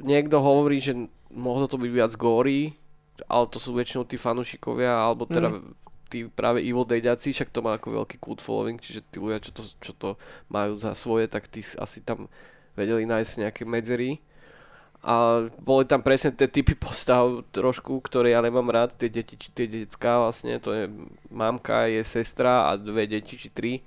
niekto 0.00 0.40
hovorí, 0.40 0.80
že 0.80 0.96
mohlo 1.28 1.68
to 1.68 1.76
byť 1.76 1.90
viac 1.92 2.12
gory, 2.16 2.72
ale 3.26 3.44
to 3.50 3.58
sú 3.58 3.74
väčšinou 3.74 4.06
tí 4.06 4.16
fanúšikovia, 4.16 4.92
alebo 4.92 5.26
teda 5.26 5.50
Mm. 5.50 5.74
tí 6.08 6.24
práve 6.24 6.64
Evil 6.64 6.88
Deadiaci, 6.88 7.36
však 7.36 7.52
to 7.52 7.60
má 7.60 7.76
ako 7.76 8.00
veľký 8.00 8.16
cult 8.22 8.40
following, 8.40 8.80
čiže 8.80 9.04
tí 9.12 9.20
ľudia, 9.20 9.44
čo 9.44 9.52
to, 9.52 9.62
čo 9.82 9.92
to 9.92 10.08
majú 10.48 10.80
za 10.80 10.96
svoje, 10.96 11.28
tak 11.28 11.50
tí 11.52 11.60
asi 11.76 12.00
tam 12.00 12.32
vedeli 12.78 13.04
nájsť 13.04 13.32
nejaké 13.44 13.62
medzery. 13.68 14.22
A 14.98 15.46
boli 15.56 15.86
tam 15.86 16.02
presne 16.02 16.34
tie 16.34 16.50
typy 16.50 16.74
postav 16.74 17.46
trošku, 17.48 18.02
ktoré 18.02 18.34
ja 18.34 18.42
nemám 18.42 18.66
rád, 18.66 18.92
tie 18.94 19.06
deti, 19.06 19.38
či 19.38 19.48
tie 19.50 19.64
decká 19.64 20.18
vlastne, 20.20 20.58
to 20.58 20.74
je 20.74 20.90
mamka, 21.28 21.86
je 21.86 22.02
sestra 22.02 22.66
a 22.66 22.74
dve 22.74 23.06
deti, 23.06 23.38
či 23.38 23.48
tri. 23.48 23.78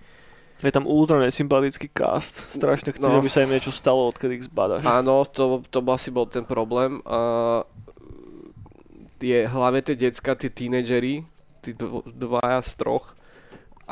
Je 0.61 0.69
tam 0.69 0.85
ultra 0.85 1.17
nesympatický 1.17 1.89
cast. 1.89 2.55
Strašne 2.55 2.93
chcem, 2.93 3.09
No. 3.09 3.17
aby 3.17 3.27
sa 3.27 3.41
im 3.41 3.49
niečo 3.49 3.73
stalo, 3.73 4.07
odkedy 4.07 4.37
ich 4.37 4.45
zbadaš. 4.45 4.85
Áno, 4.85 5.25
to, 5.25 5.65
to 5.67 5.81
asi 5.89 6.13
bol 6.13 6.29
ten 6.29 6.45
problém. 6.45 7.01
A 7.03 7.19
tie, 9.17 9.45
hlavne 9.45 9.81
tie 9.81 9.97
decka, 9.97 10.33
tie 10.33 10.49
tínedžery, 10.49 11.25
tí 11.61 11.73
dv- 11.73 12.05
dvaja 12.07 12.61
z 12.61 12.71
troch, 12.77 13.13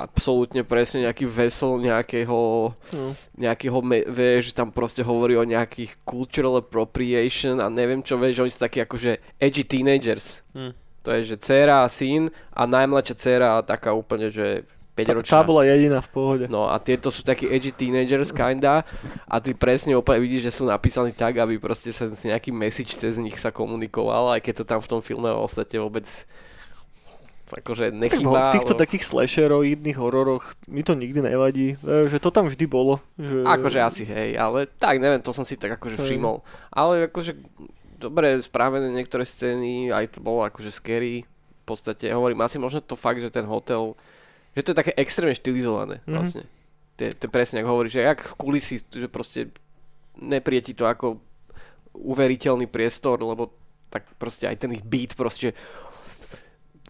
absolútne 0.01 0.63
presne 0.63 1.05
nejaký 1.05 1.25
vesel 1.25 1.77
nejakého, 1.77 2.71
No. 2.93 3.07
nejakého 3.35 3.77
vieš, 4.07 4.51
že 4.51 4.57
tam 4.57 4.71
proste 4.71 5.01
hovorí 5.01 5.35
o 5.35 5.43
nejakých 5.43 5.99
cultural 6.01 6.57
appropriation 6.57 7.59
a 7.59 7.67
neviem 7.67 7.99
čo, 7.99 8.15
vieš, 8.15 8.39
že 8.39 8.43
oni 8.43 8.53
sú 8.53 8.61
takí 8.61 8.79
akože 8.79 9.11
edgy 9.37 9.63
teenagers. 9.63 10.41
Hm. 10.55 10.73
To 11.03 11.09
je, 11.15 11.21
že 11.23 11.35
dcéra 11.37 11.83
a 11.83 11.89
syn 11.89 12.27
a 12.51 12.63
najmladšia 12.63 13.15
dcéra 13.15 13.49
taká 13.63 13.95
úplne, 13.95 14.27
že 14.27 14.67
5 14.99 15.07
Tá, 15.07 15.13
ročná. 15.15 15.31
tá 15.31 15.47
bola 15.47 15.63
jediná 15.63 16.03
v 16.03 16.11
pohode. 16.11 16.45
No 16.51 16.67
a 16.67 16.75
tieto 16.75 17.07
sú 17.07 17.23
takí 17.23 17.47
edgy 17.47 17.71
teenagers 17.71 18.35
kinda 18.35 18.83
a 19.23 19.35
ty 19.39 19.55
presne 19.55 19.95
úplne 19.95 20.19
vidíš, 20.19 20.51
že 20.51 20.55
sú 20.59 20.67
napísaní 20.67 21.15
tak, 21.15 21.39
aby 21.39 21.55
proste 21.55 21.95
sa 21.95 22.03
nejaký 22.03 22.51
message 22.51 22.91
cez 22.91 23.15
nich 23.15 23.39
sa 23.39 23.47
komunikoval, 23.47 24.35
aj 24.35 24.43
keď 24.43 24.53
to 24.59 24.65
tam 24.67 24.79
v 24.83 24.91
tom 24.91 24.99
filme 24.99 25.31
v 25.31 25.39
podstate 25.39 25.79
vôbec 25.79 26.03
akože 27.51 27.85
Tak 27.85 27.93
v, 27.93 27.99
nechýba. 27.99 28.39
v 28.43 28.53
týchto 28.53 28.73
alebo- 28.73 28.83
takých 28.83 29.03
slasheroidných 29.05 29.97
hororoch 29.97 30.43
mi 30.65 30.81
to 30.81 30.93
nikdy 30.93 31.19
nevadí, 31.19 31.67
e, 31.75 32.05
že 32.05 32.17
to 32.17 32.29
tam 32.29 32.45
vždy 32.45 32.65
bolo. 32.65 33.01
Že... 33.15 33.43
Akože 33.43 33.79
asi 33.79 34.03
hej, 34.03 34.33
ale 34.33 34.69
tak 34.69 34.97
neviem, 34.97 35.19
to 35.19 35.29
som 35.29 35.41
si 35.41 35.55
tak 35.55 35.73
akože 35.75 35.97
všimol. 35.97 36.41
Ale 36.69 37.07
akože 37.07 37.33
dobre 37.95 38.37
spravené 38.37 38.87
niektoré 38.87 39.23
scény, 39.23 39.89
aj 39.89 40.15
to 40.15 40.19
bolo 40.19 40.43
akože 40.43 40.69
scary. 40.69 41.25
V 41.25 41.65
podstate 41.67 42.09
hovorím, 42.09 42.39
asi 42.39 42.55
možno 42.55 42.79
to 42.79 42.93
fakt, 42.93 43.17
že 43.17 43.29
ten 43.29 43.43
hotel, 43.43 43.93
že 44.53 44.61
to 44.61 44.71
je 44.71 44.79
také 44.79 44.93
extrémne 44.95 45.33
štilizované 45.33 46.01
Mhm. 46.03 46.11
vlastne. 46.11 46.43
To 46.95 47.01
je, 47.01 47.11
to 47.11 47.23
je 47.25 47.31
presne, 47.31 47.59
ako 47.59 47.69
hovoríš, 47.71 47.95
že 47.95 48.03
jak 48.03 48.19
kulisy, 48.35 48.75
že 48.83 49.07
proste 49.07 49.47
neprie 50.15 50.59
to 50.59 50.83
ako 50.83 51.17
uveriteľný 51.93 52.65
priestor, 52.65 53.17
lebo 53.17 53.51
tak 53.87 54.05
proste 54.15 54.45
aj 54.45 54.57
ten 54.59 54.71
ich 54.71 54.83
beat 54.83 55.15
proste 55.15 55.57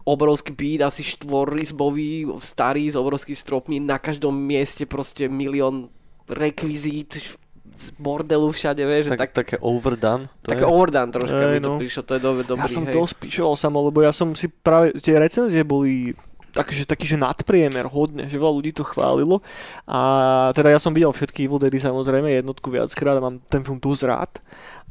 obrovský 0.04 0.52
beat, 0.56 0.86
asi 0.86 1.04
štvorizbový, 1.04 2.28
starý 2.40 2.90
s 2.90 2.96
obrovskými 2.96 3.36
stropmi, 3.36 3.76
na 3.80 4.00
každom 4.00 4.32
mieste 4.32 4.88
proste 4.88 5.28
milión 5.28 5.92
rekvizít 6.30 7.36
z 7.80 7.86
bordelu 7.96 8.52
všade, 8.52 8.82
vieš, 8.84 9.08
Tak, 9.08 9.18
tak, 9.18 9.32
také 9.32 9.56
overdone. 9.60 10.28
To 10.44 10.48
také 10.52 10.64
je. 10.64 10.68
overdone 10.68 11.10
troška 11.16 11.44
Hej, 11.48 11.52
mi 11.56 11.60
to 11.64 11.70
no. 11.72 11.78
prišlo, 11.80 12.02
to 12.04 12.12
je 12.12 12.20
do, 12.20 12.30
dobrý, 12.44 12.60
ja 12.60 12.68
som 12.68 12.84
hej. 12.84 12.92
dosť 12.92 13.14
pičoval 13.16 13.56
samo, 13.56 13.78
lebo 13.88 13.98
ja 14.04 14.12
som 14.12 14.28
si 14.36 14.52
práve, 14.52 14.92
tie 15.00 15.16
recenzie 15.16 15.64
boli 15.64 16.12
takže 16.50 16.82
taký, 16.82 17.06
že 17.06 17.14
nadpriemer 17.14 17.86
hodne, 17.86 18.26
že 18.26 18.34
veľa 18.34 18.54
ľudí 18.58 18.74
to 18.74 18.82
chválilo 18.82 19.38
a 19.86 19.98
teda 20.50 20.74
ja 20.74 20.82
som 20.82 20.90
videl 20.90 21.14
všetky 21.14 21.46
Evil 21.46 21.62
Deady 21.62 21.78
samozrejme 21.78 22.26
jednotku 22.26 22.74
viackrát 22.74 23.16
a 23.16 23.22
mám 23.22 23.38
ten 23.46 23.62
film 23.62 23.78
dosť 23.78 24.02
rád 24.10 24.32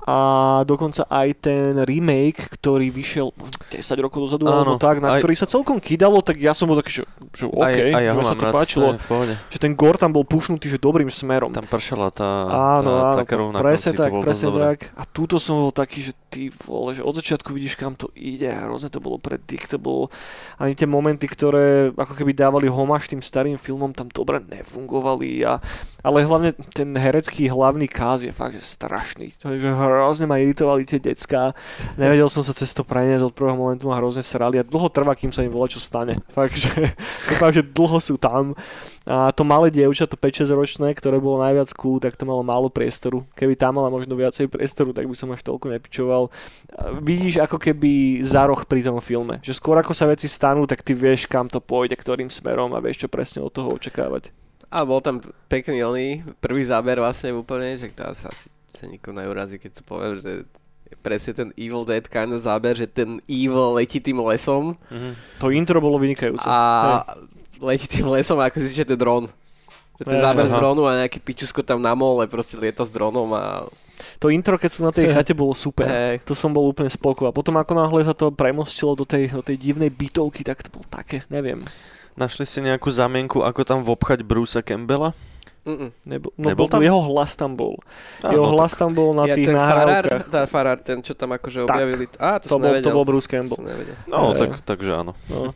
a 0.08 0.18
dokonca 0.64 1.04
aj 1.06 1.30
ten 1.44 1.76
remake, 1.84 2.40
ktorý 2.56 2.88
vyšiel 2.88 3.36
možno 3.36 3.60
10 3.68 4.06
rokov 4.06 4.26
dozadu 4.26 4.48
alebo 4.48 4.80
tak, 4.80 5.04
na 5.04 5.20
aj- 5.20 5.22
ktorý 5.22 5.36
sa 5.36 5.46
celkom 5.46 5.78
kydalo, 5.78 6.24
tak 6.24 6.40
ja 6.40 6.56
som 6.56 6.72
bol 6.72 6.80
taký, 6.80 7.02
že, 7.02 7.04
že 7.36 7.46
OK, 7.46 7.60
aj, 7.60 7.94
aj 7.94 8.04
ja 8.08 8.12
že 8.16 8.24
sa 8.24 8.36
to 8.36 8.46
rád, 8.48 8.54
páčilo, 8.56 8.88
to 8.96 9.16
že 9.52 9.58
ten 9.60 9.76
gore 9.76 10.00
tam 10.00 10.16
bol 10.16 10.24
pušnutý, 10.24 10.72
že 10.72 10.80
dobrým 10.80 11.12
smerom. 11.12 11.52
Tam 11.52 11.68
pršala 11.68 12.10
tá, 12.16 12.26
Áno, 12.80 12.90
tá, 12.90 13.04
áno, 13.12 13.18
tá 13.20 13.24
krv 13.28 13.44
na 13.52 13.60
presne 13.60 13.92
tak, 13.94 14.12
presne 14.24 14.50
tak. 14.56 14.78
A 14.96 15.04
túto 15.04 15.36
som 15.38 15.68
bol 15.68 15.74
taký, 15.76 16.10
že 16.10 16.14
ty 16.30 16.48
vole, 16.48 16.96
že 16.96 17.04
od 17.04 17.14
začiatku 17.14 17.52
vidíš, 17.52 17.76
kam 17.76 17.98
to 17.98 18.08
ide 18.16 18.48
hrozne 18.50 18.88
to 18.90 19.02
bolo 19.04 19.18
predictable. 19.18 20.08
Ani 20.62 20.74
tie 20.74 20.86
momenty, 20.86 21.26
ktoré 21.26 21.90
ako 21.94 22.14
keby 22.16 22.32
dávali 22.34 22.70
homáž 22.70 23.10
tým 23.10 23.22
starým 23.22 23.58
filmom, 23.58 23.92
tam 23.92 24.08
dobre 24.10 24.40
nefungovali. 24.42 25.44
A, 25.44 25.58
ale 26.00 26.24
hlavne 26.24 26.56
ten 26.72 26.96
herecký 26.96 27.52
hlavný 27.52 27.92
káz 27.92 28.24
je 28.24 28.32
fakt, 28.32 28.56
že 28.56 28.64
strašný. 28.64 29.36
To 29.44 29.52
je, 29.52 29.60
že 29.60 29.70
hrozne 29.72 30.26
ma 30.32 30.40
iritovali 30.40 30.88
tie 30.88 31.00
decká. 31.00 31.52
Nevedel 32.00 32.32
som 32.32 32.40
sa 32.40 32.56
cez 32.56 32.72
to 32.72 32.88
preniesť 32.88 33.28
od 33.28 33.36
prvého 33.36 33.60
momentu 33.60 33.92
ma 33.92 34.00
hrozne 34.00 34.24
srali 34.24 34.56
a 34.60 34.64
dlho 34.64 34.88
trvá, 34.88 35.12
kým 35.14 35.36
sa 35.36 35.44
im 35.44 35.52
volá, 35.52 35.68
čo 35.68 35.84
stane. 35.84 36.16
Fakt, 36.36 36.56
že, 36.56 36.96
fakt, 37.36 37.56
že 37.58 37.64
dlho 37.66 38.00
sú 38.00 38.16
tam. 38.16 38.56
A 39.10 39.34
to 39.34 39.42
malé 39.42 39.74
dievča, 39.74 40.06
to 40.06 40.16
5-6 40.16 40.54
ročné, 40.54 40.88
ktoré 40.94 41.18
bolo 41.18 41.42
najviac 41.42 41.74
cool, 41.74 41.98
tak 41.98 42.14
to 42.14 42.30
malo 42.30 42.46
málo 42.46 42.70
priestoru. 42.70 43.26
Keby 43.34 43.58
tam 43.58 43.82
mala 43.82 43.90
možno 43.90 44.14
viacej 44.14 44.48
priestoru, 44.48 44.94
tak 44.94 45.10
by 45.10 45.16
som 45.18 45.34
až 45.34 45.42
toľko 45.42 45.74
nepičoval. 45.74 46.24
A 46.78 46.94
Vidíš 47.02 47.42
ako 47.42 47.58
keby 47.58 48.22
za 48.22 48.46
roh 48.46 48.62
pri 48.64 48.86
tom 48.86 49.02
filme. 49.02 49.42
Že 49.42 49.58
skôr 49.58 49.76
ako 49.82 49.98
sa 49.98 50.06
veci 50.06 50.30
stanú, 50.30 50.70
tak 50.70 50.86
ty 50.86 50.94
vieš, 50.94 51.26
kam 51.26 51.50
to 51.50 51.58
pôjde, 51.58 51.98
ktorým 51.98 52.30
smerom 52.30 52.72
a 52.78 52.80
vieš, 52.80 53.04
čo 53.04 53.08
presne 53.10 53.42
od 53.42 53.50
toho 53.50 53.74
očakávať. 53.74 54.30
A 54.70 54.86
bol 54.86 55.02
tam 55.02 55.18
pekný 55.48 55.82
oný, 55.82 56.08
prvý 56.38 56.62
záber 56.62 56.98
vlastne 56.98 57.34
úplne, 57.34 57.74
že 57.74 57.90
to 57.90 58.06
asi, 58.06 58.24
asi 58.26 58.48
sa 58.70 58.86
nikomu 58.86 59.18
neurazí, 59.18 59.58
keď 59.58 59.72
to 59.78 59.84
poviem, 59.84 60.22
že 60.22 60.46
presne 61.02 61.34
ten 61.34 61.50
Evil 61.58 61.86
Dead 61.86 62.06
kind 62.06 62.30
of 62.30 62.42
záber, 62.42 62.74
že 62.74 62.86
ten 62.86 63.18
Evil 63.26 63.74
letí 63.74 63.98
tým 63.98 64.22
lesom 64.22 64.78
Mhm. 64.90 65.12
To 65.40 65.50
intro 65.50 65.78
bolo 65.80 65.98
vynikajúce. 65.98 66.46
a 66.46 67.02
letí 67.58 67.90
tým 67.90 68.10
lesom 68.10 68.38
a 68.38 68.48
ako 68.48 68.58
si 68.62 68.74
že 68.74 68.86
to 68.86 68.94
je 68.94 69.02
dron. 69.02 69.26
Že 70.00 70.04
to 70.06 70.14
je 70.16 70.22
záber 70.22 70.46
z 70.48 70.54
aha. 70.54 70.60
dronu 70.64 70.82
a 70.88 71.00
nejaký 71.04 71.20
pičusko 71.20 71.60
tam 71.60 71.82
na 71.82 71.92
mole 71.92 72.24
proste 72.26 72.56
lieta 72.56 72.86
s 72.86 72.94
dronom 72.94 73.30
a 73.36 73.68
To 74.24 74.32
intro, 74.32 74.56
keď 74.56 74.72
sú 74.72 74.82
na 74.88 74.96
tej 74.96 75.12
chate, 75.12 75.36
bolo 75.36 75.52
super. 75.52 75.84
hej, 75.84 76.24
To 76.24 76.32
som 76.32 76.56
bol 76.56 76.64
úplne 76.64 76.88
spoko. 76.88 77.28
A 77.28 77.36
potom 77.36 77.52
ako 77.60 77.76
náhle 77.76 78.08
sa 78.08 78.16
to 78.16 78.32
premostilo 78.32 78.96
do 78.96 79.04
tej, 79.04 79.28
do 79.28 79.44
tej 79.44 79.60
divnej 79.60 79.92
bytovky, 79.92 80.48
tak 80.48 80.64
to 80.64 80.72
bolo 80.72 80.88
také, 80.88 81.28
neviem. 81.28 81.68
Našli 82.20 82.44
ste 82.44 82.60
nejakú 82.62 82.92
zamienku, 82.92 83.40
ako 83.40 83.62
tam 83.64 83.80
vobchať 83.82 84.22
Brucea 84.22 84.60
Campbella? 84.60 85.16
Mm-mm. 85.64 85.92
Nebol, 86.04 86.32
no, 86.36 86.48
Nebol 86.50 86.66
bol 86.66 86.68
tam? 86.68 86.82
Jeho 86.82 87.00
hlas 87.06 87.32
tam 87.34 87.52
bol. 87.54 87.80
Áno, 88.20 88.32
jeho 88.32 88.46
tak- 88.46 88.56
hlas 88.56 88.72
tam 88.74 88.90
bol 88.92 89.10
na 89.12 89.24
Ja, 89.24 89.36
tých 89.36 89.48
ten 89.48 89.56
farár, 89.56 89.88
nahrávkach. 90.04 90.24
tá 90.28 90.42
farár, 90.44 90.78
ten 90.80 90.98
čo 91.00 91.14
tam 91.14 91.30
akože 91.32 91.60
Tak. 91.62 91.68
objavili. 91.70 92.06
Á, 92.18 92.40
to, 92.40 92.44
To 92.44 92.50
som 92.50 92.60
bol, 92.60 92.74
to 92.76 92.92
bol 92.92 93.06
Bruce 93.06 93.24
To 93.24 93.32
Campbell. 93.32 93.56
som 93.56 93.66
nevedel. 93.66 93.96
No, 94.06 94.20
Hej. 94.30 94.40
tak, 94.42 94.52
takže 94.66 94.92
áno. 94.94 95.14
No. 95.28 95.52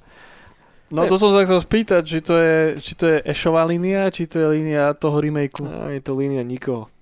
No 0.88 1.04
to 1.04 1.18
som 1.18 1.34
sa 1.34 1.42
chcel 1.42 1.58
spýtať, 1.58 2.04
či 2.06 2.20
to 2.22 2.38
je, 2.38 2.56
či 2.78 2.94
to 2.94 3.10
je 3.10 3.18
Ešová 3.26 3.66
línia, 3.66 4.08
či 4.08 4.24
to 4.24 4.38
je 4.38 4.48
línia 4.54 4.94
toho 4.94 5.18
remakeu. 5.18 5.66
A 5.66 5.90
je 5.90 6.00
to 6.00 6.14
línia 6.14 6.46
nikoho. 6.46 6.93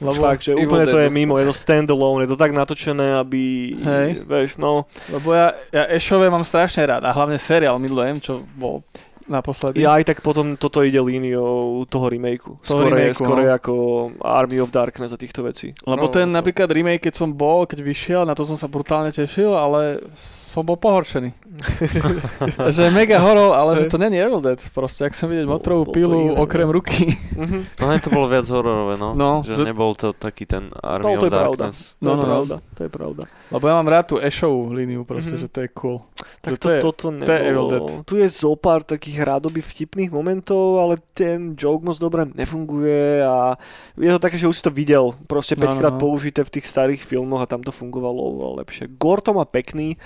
Lebo, 0.00 0.18
Fakt, 0.18 0.42
že 0.42 0.52
Evil 0.52 0.66
úplne 0.66 0.86
to 0.86 0.98
je 0.98 1.08
mimo, 1.08 1.38
je 1.38 1.46
to 1.46 1.54
standalone, 1.54 2.26
je 2.26 2.30
to 2.32 2.38
tak 2.38 2.50
natočené, 2.50 3.18
aby, 3.18 3.74
Hej. 3.78 4.08
vieš, 4.26 4.50
no, 4.58 4.84
lebo 5.08 5.30
ja, 5.32 5.54
ja 5.70 5.86
Ešové 5.88 6.26
mám 6.28 6.42
strašne 6.42 6.82
rád 6.84 7.02
a 7.06 7.14
hlavne 7.14 7.38
seriál 7.38 7.78
milujem, 7.78 8.18
čo 8.18 8.42
bol 8.58 8.82
naposledy. 9.24 9.80
ja 9.80 9.96
aj 9.96 10.04
tak 10.04 10.18
potom 10.20 10.52
toto 10.52 10.84
ide 10.84 11.00
líniou 11.00 11.80
toho 11.88 12.12
remakeu. 12.12 12.60
Toho 12.60 12.84
Skoro, 12.84 12.92
je, 12.92 13.08
remakeu, 13.08 13.16
skoro 13.24 13.40
no. 13.40 13.44
je 13.46 13.52
ako 13.54 13.72
Army 14.20 14.58
of 14.60 14.68
Darkness 14.68 15.14
a 15.14 15.18
týchto 15.18 15.40
vecí. 15.40 15.72
Lebo 15.88 16.04
No, 16.04 16.12
ten 16.12 16.28
no. 16.28 16.36
napríklad 16.36 16.68
remake, 16.68 17.08
keď 17.08 17.14
som 17.16 17.32
bol, 17.32 17.64
keď 17.64 17.80
vyšiel, 17.80 18.22
na 18.28 18.36
to 18.36 18.44
som 18.44 18.60
sa 18.60 18.68
brutálne 18.68 19.08
tešil, 19.08 19.56
ale 19.56 20.04
som 20.44 20.60
bol 20.60 20.76
pohoršený. 20.76 21.43
že 22.74 22.90
mega 22.90 23.22
horor, 23.22 23.54
ale 23.54 23.78
že 23.78 23.86
to 23.86 23.94
není 23.94 24.18
Evil 24.18 24.42
Dead. 24.42 24.58
Proste, 24.74 25.06
ak 25.06 25.14
som 25.14 25.30
vidieť 25.30 25.46
to 25.46 25.86
pilu 25.90 26.30
iné, 26.30 26.34
okrem 26.34 26.66
no. 26.66 26.74
ruky. 26.74 27.14
Mhm. 27.38 27.78
No 27.78 27.84
to 27.98 28.10
bolo 28.10 28.26
viac 28.26 28.46
hororové, 28.50 28.98
no. 28.98 29.14
No, 29.14 29.46
že, 29.46 29.54
že- 29.54 29.64
nebol 29.64 29.94
to 29.94 30.10
taký 30.10 30.44
ten 30.44 30.74
Army 30.82 31.14
No, 31.14 31.20
to 31.20 31.20
of 31.20 31.24
je 31.24 31.32
pravda. 31.32 31.64
Darkness. 31.70 31.78
To 31.94 32.02
No, 32.02 32.10
je 32.10 32.16
no, 32.16 32.18
no. 32.18 32.26
pravda, 32.26 32.56
to 32.58 32.80
je 32.82 32.90
pravda. 32.90 33.22
Lebo 33.50 33.64
ja 33.64 33.74
mám 33.74 33.88
rád 33.88 34.04
tú 34.10 34.16
Ashovú 34.18 34.72
líniu 34.72 35.06
proste, 35.06 35.34
Mhm. 35.34 35.40
že 35.40 35.48
to 35.48 35.58
je 35.62 35.68
cool. 35.72 35.98
Tak 36.42 36.50
Že 36.54 36.58
to, 36.58 36.64
to 36.64 36.70
je- 36.70 36.82
toto 36.82 37.06
to 37.14 37.32
je 37.32 37.40
Evil 37.40 37.66
Dead. 37.70 37.82
nebolo. 37.86 38.02
Tu 38.04 38.14
je 38.18 38.28
zo 38.28 38.52
pár 38.54 38.82
takých 38.82 39.18
rádoby 39.22 39.60
vtipných 39.60 40.10
momentov, 40.10 40.80
ale 40.80 40.98
ten 41.14 41.54
joke 41.54 41.84
moc 41.84 41.96
dobre 41.96 42.26
nefunguje 42.26 43.22
a 43.22 43.54
je 43.94 44.10
to 44.10 44.18
také, 44.18 44.36
že 44.36 44.48
už 44.48 44.56
si 44.58 44.64
to 44.64 44.72
videl 44.72 45.14
proste 45.24 45.54
No, 45.54 45.70
5 45.70 45.74
no, 45.74 45.80
krát 45.80 45.94
no. 45.96 46.00
použité 46.02 46.42
v 46.42 46.50
tých 46.50 46.66
starých 46.66 47.02
filmoch 47.02 47.40
a 47.40 47.46
tam 47.46 47.62
to 47.62 47.70
fungovalo 47.70 48.18
oveľa 48.34 48.66
lepšie. 48.66 48.84
Gore 48.98 49.22
to 49.22 49.32
má 49.32 49.44
pekný, 49.44 49.96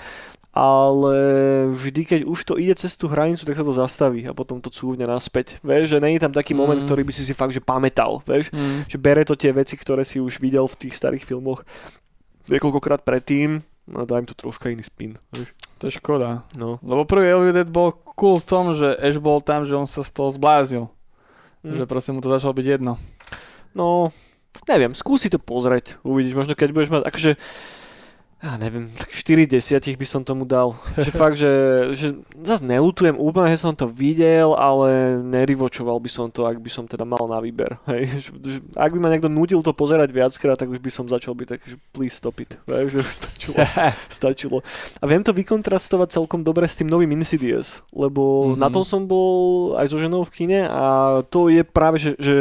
ale 0.49 1.15
vždy, 1.69 2.01
keď 2.05 2.21
už 2.25 2.39
to 2.41 2.53
ide 2.57 2.73
cez 2.73 2.97
tú 2.97 3.05
hranicu, 3.05 3.45
tak 3.45 3.53
sa 3.53 3.61
to 3.61 3.69
zastaví 3.69 4.25
a 4.25 4.33
potom 4.33 4.57
to 4.57 4.73
cúvne 4.73 5.05
naspäť. 5.05 5.61
Vieš, 5.61 5.93
že 5.93 5.97
není 6.01 6.17
tam 6.17 6.33
taký 6.33 6.57
Mm. 6.57 6.59
moment, 6.59 6.81
ktorý 6.83 7.05
by 7.05 7.13
si 7.13 7.21
si 7.21 7.37
fakt 7.37 7.53
že 7.53 7.61
pamätal, 7.61 8.19
vieš, 8.25 8.49
Mm. 8.49 8.89
že 8.89 8.97
bere 8.97 9.21
to 9.23 9.37
tie 9.37 9.53
veci, 9.53 9.77
ktoré 9.77 10.01
si 10.01 10.17
už 10.17 10.41
videl 10.41 10.65
v 10.65 10.75
tých 10.87 10.97
starých 10.97 11.21
filmoch 11.23 11.61
niekoľkokrát 12.49 13.05
predtým, 13.05 13.61
no 13.85 14.09
dá 14.09 14.17
im 14.17 14.25
to 14.25 14.33
troška 14.33 14.73
iný 14.73 14.81
spin, 14.81 15.15
vieš. 15.29 15.53
To 15.79 15.87
je 15.87 15.95
škoda. 15.95 16.43
No. 16.59 16.81
Lebo 16.83 17.05
prvý 17.07 17.29
Evil 17.31 17.55
Dead 17.55 17.69
bol 17.69 17.95
cool 18.17 18.41
v 18.41 18.49
tom, 18.49 18.75
že 18.75 18.99
Ash 18.99 19.15
bol 19.21 19.39
tam, 19.39 19.63
že 19.63 19.77
on 19.77 19.87
sa 19.87 20.03
z 20.03 20.11
toho 20.11 20.33
zbláznil. 20.33 20.89
Mm. 21.63 21.77
Že 21.77 21.83
proste 21.87 22.11
mu 22.11 22.19
to 22.19 22.27
začalo 22.27 22.51
byť 22.51 22.65
jedno. 22.67 22.99
No, 23.71 24.09
neviem, 24.67 24.91
skúsi 24.97 25.29
to 25.29 25.37
pozrieť, 25.37 26.01
uvidíš, 26.01 26.33
možno 26.35 26.57
keď 26.57 26.69
budeš 26.73 26.89
mať, 26.89 27.03
akože, 27.05 27.31
ja 28.39 28.55
neviem, 28.55 28.87
tak 28.95 29.11
4 29.11 29.51
z 29.59 29.83
10 29.83 29.99
by 29.99 30.07
som 30.07 30.21
tomu 30.23 30.47
dal. 30.47 30.71
Že 30.95 31.11
fakt, 31.11 31.35
že, 31.35 31.51
že 31.91 32.07
zase 32.39 32.63
nelutujem 32.63 33.13
úplne, 33.13 33.51
že 33.51 33.59
som 33.59 33.75
to 33.75 33.83
videl, 33.85 34.55
ale 34.55 35.19
nerivočoval 35.19 35.99
by 35.99 36.07
som 36.07 36.31
to, 36.31 36.47
ak 36.47 36.55
by 36.55 36.71
som 36.71 36.87
teda 36.87 37.03
mal 37.03 37.19
na 37.27 37.37
výber. 37.37 37.75
Hej, 37.85 38.01
že, 38.17 38.29
že, 38.39 38.57
ak 38.73 38.95
by 38.95 38.99
ma 38.99 39.11
niekto 39.11 39.27
nudil 39.27 39.59
to 39.59 39.69
pozerať 39.69 40.09
viackrát, 40.09 40.55
tak 40.55 40.71
už 40.71 40.79
by 40.79 40.87
som 40.87 41.03
začal 41.03 41.35
byť 41.35 41.47
tak, 41.51 41.61
že 41.67 41.75
please 41.91 42.15
stop 42.15 42.39
it. 42.39 42.55
Hej, 42.63 42.95
že 42.95 42.99
stačilo, 43.03 43.55
stačilo. 44.23 44.57
A 44.97 45.05
viem 45.05 45.19
to 45.19 45.35
vykontrastovať 45.35 46.15
celkom 46.15 46.39
dobre 46.39 46.63
s 46.63 46.79
tým 46.79 46.87
novým 46.87 47.11
Insidious, 47.11 47.83
lebo 47.91 48.55
Mhm. 48.55 48.55
na 48.55 48.71
tom 48.71 48.87
som 48.87 49.03
bol 49.03 49.75
aj 49.75 49.91
so 49.91 49.99
ženou 49.99 50.23
v 50.23 50.31
kine 50.31 50.61
a 50.63 50.83
to 51.27 51.51
je 51.51 51.59
práve, 51.61 51.99
že, 51.99 52.15
že 52.15 52.35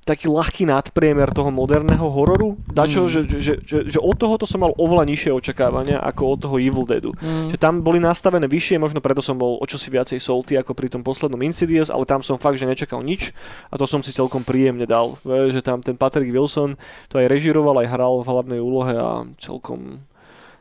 taký 0.00 0.26
ľahký 0.26 0.64
nadpriemer 0.64 1.28
toho 1.30 1.52
moderného 1.52 2.08
hororu. 2.08 2.56
Dačo, 2.66 3.04
Mm. 3.06 3.10
že, 3.12 3.20
že, 3.38 3.54
že, 3.60 3.78
že 3.86 3.98
od 4.00 4.16
tohoto 4.16 4.48
som 4.48 4.64
mal 4.64 4.72
oveľa 4.74 5.04
nižšie 5.06 5.30
očakávania 5.30 6.00
ako 6.00 6.22
od 6.26 6.38
toho 6.40 6.56
Evil 6.56 6.88
Deadu. 6.88 7.12
Mm. 7.16 7.52
Že 7.52 7.56
tam 7.56 7.74
boli 7.80 8.00
nastavené 8.00 8.48
vyššie, 8.48 8.80
možno 8.80 8.98
preto 8.98 9.20
som 9.20 9.36
bol 9.36 9.60
o 9.60 9.66
čosi 9.68 9.92
viacej 9.92 10.18
salty 10.18 10.56
ako 10.56 10.72
pri 10.72 10.88
tom 10.88 11.04
poslednom 11.04 11.38
Insidious, 11.40 11.92
ale 11.92 12.04
tam 12.04 12.20
som 12.20 12.36
fakt, 12.36 12.56
že 12.56 12.64
nečakal 12.64 13.00
nič 13.00 13.30
a 13.68 13.76
to 13.76 13.84
som 13.84 14.00
si 14.00 14.10
celkom 14.10 14.40
príjemne 14.40 14.88
dal. 14.88 15.20
Že 15.22 15.60
tam 15.60 15.78
ten 15.78 15.94
Patrick 15.94 16.32
Wilson 16.32 16.74
to 17.06 17.20
aj 17.20 17.28
režiroval, 17.28 17.78
aj 17.78 17.88
hral 17.88 18.20
v 18.20 18.28
hlavnej 18.28 18.60
úlohe 18.60 18.96
a 18.96 19.08
celkom 19.36 20.02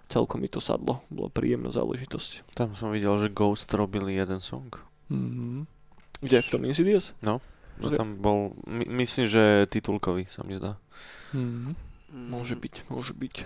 celkom 0.09 0.41
mi 0.41 0.49
to 0.49 0.57
sadlo. 0.57 1.05
Bolo 1.07 1.29
príjemná 1.29 1.69
záležitosť. 1.69 2.57
Tam 2.57 2.73
som 2.73 2.89
videl, 2.89 3.13
že 3.15 3.29
Ghost 3.29 3.69
robili 3.71 4.17
jeden 4.17 4.41
song. 4.41 4.73
Mhm. 5.07 5.69
Kde? 6.19 6.37
V 6.41 6.49
tom 6.49 6.65
Insidious? 6.65 7.13
Že 7.79 7.95
tam 7.95 8.09
bol, 8.15 8.53
my, 8.63 8.83
myslím, 8.99 9.25
že 9.25 9.43
titulkový 9.65 10.27
sa 10.27 10.43
mi 10.43 10.55
zdá. 10.55 10.75
Mhm. 11.31 11.75
Môže 12.09 12.57
byť, 12.57 12.89
môže 12.89 13.13
byť. 13.13 13.45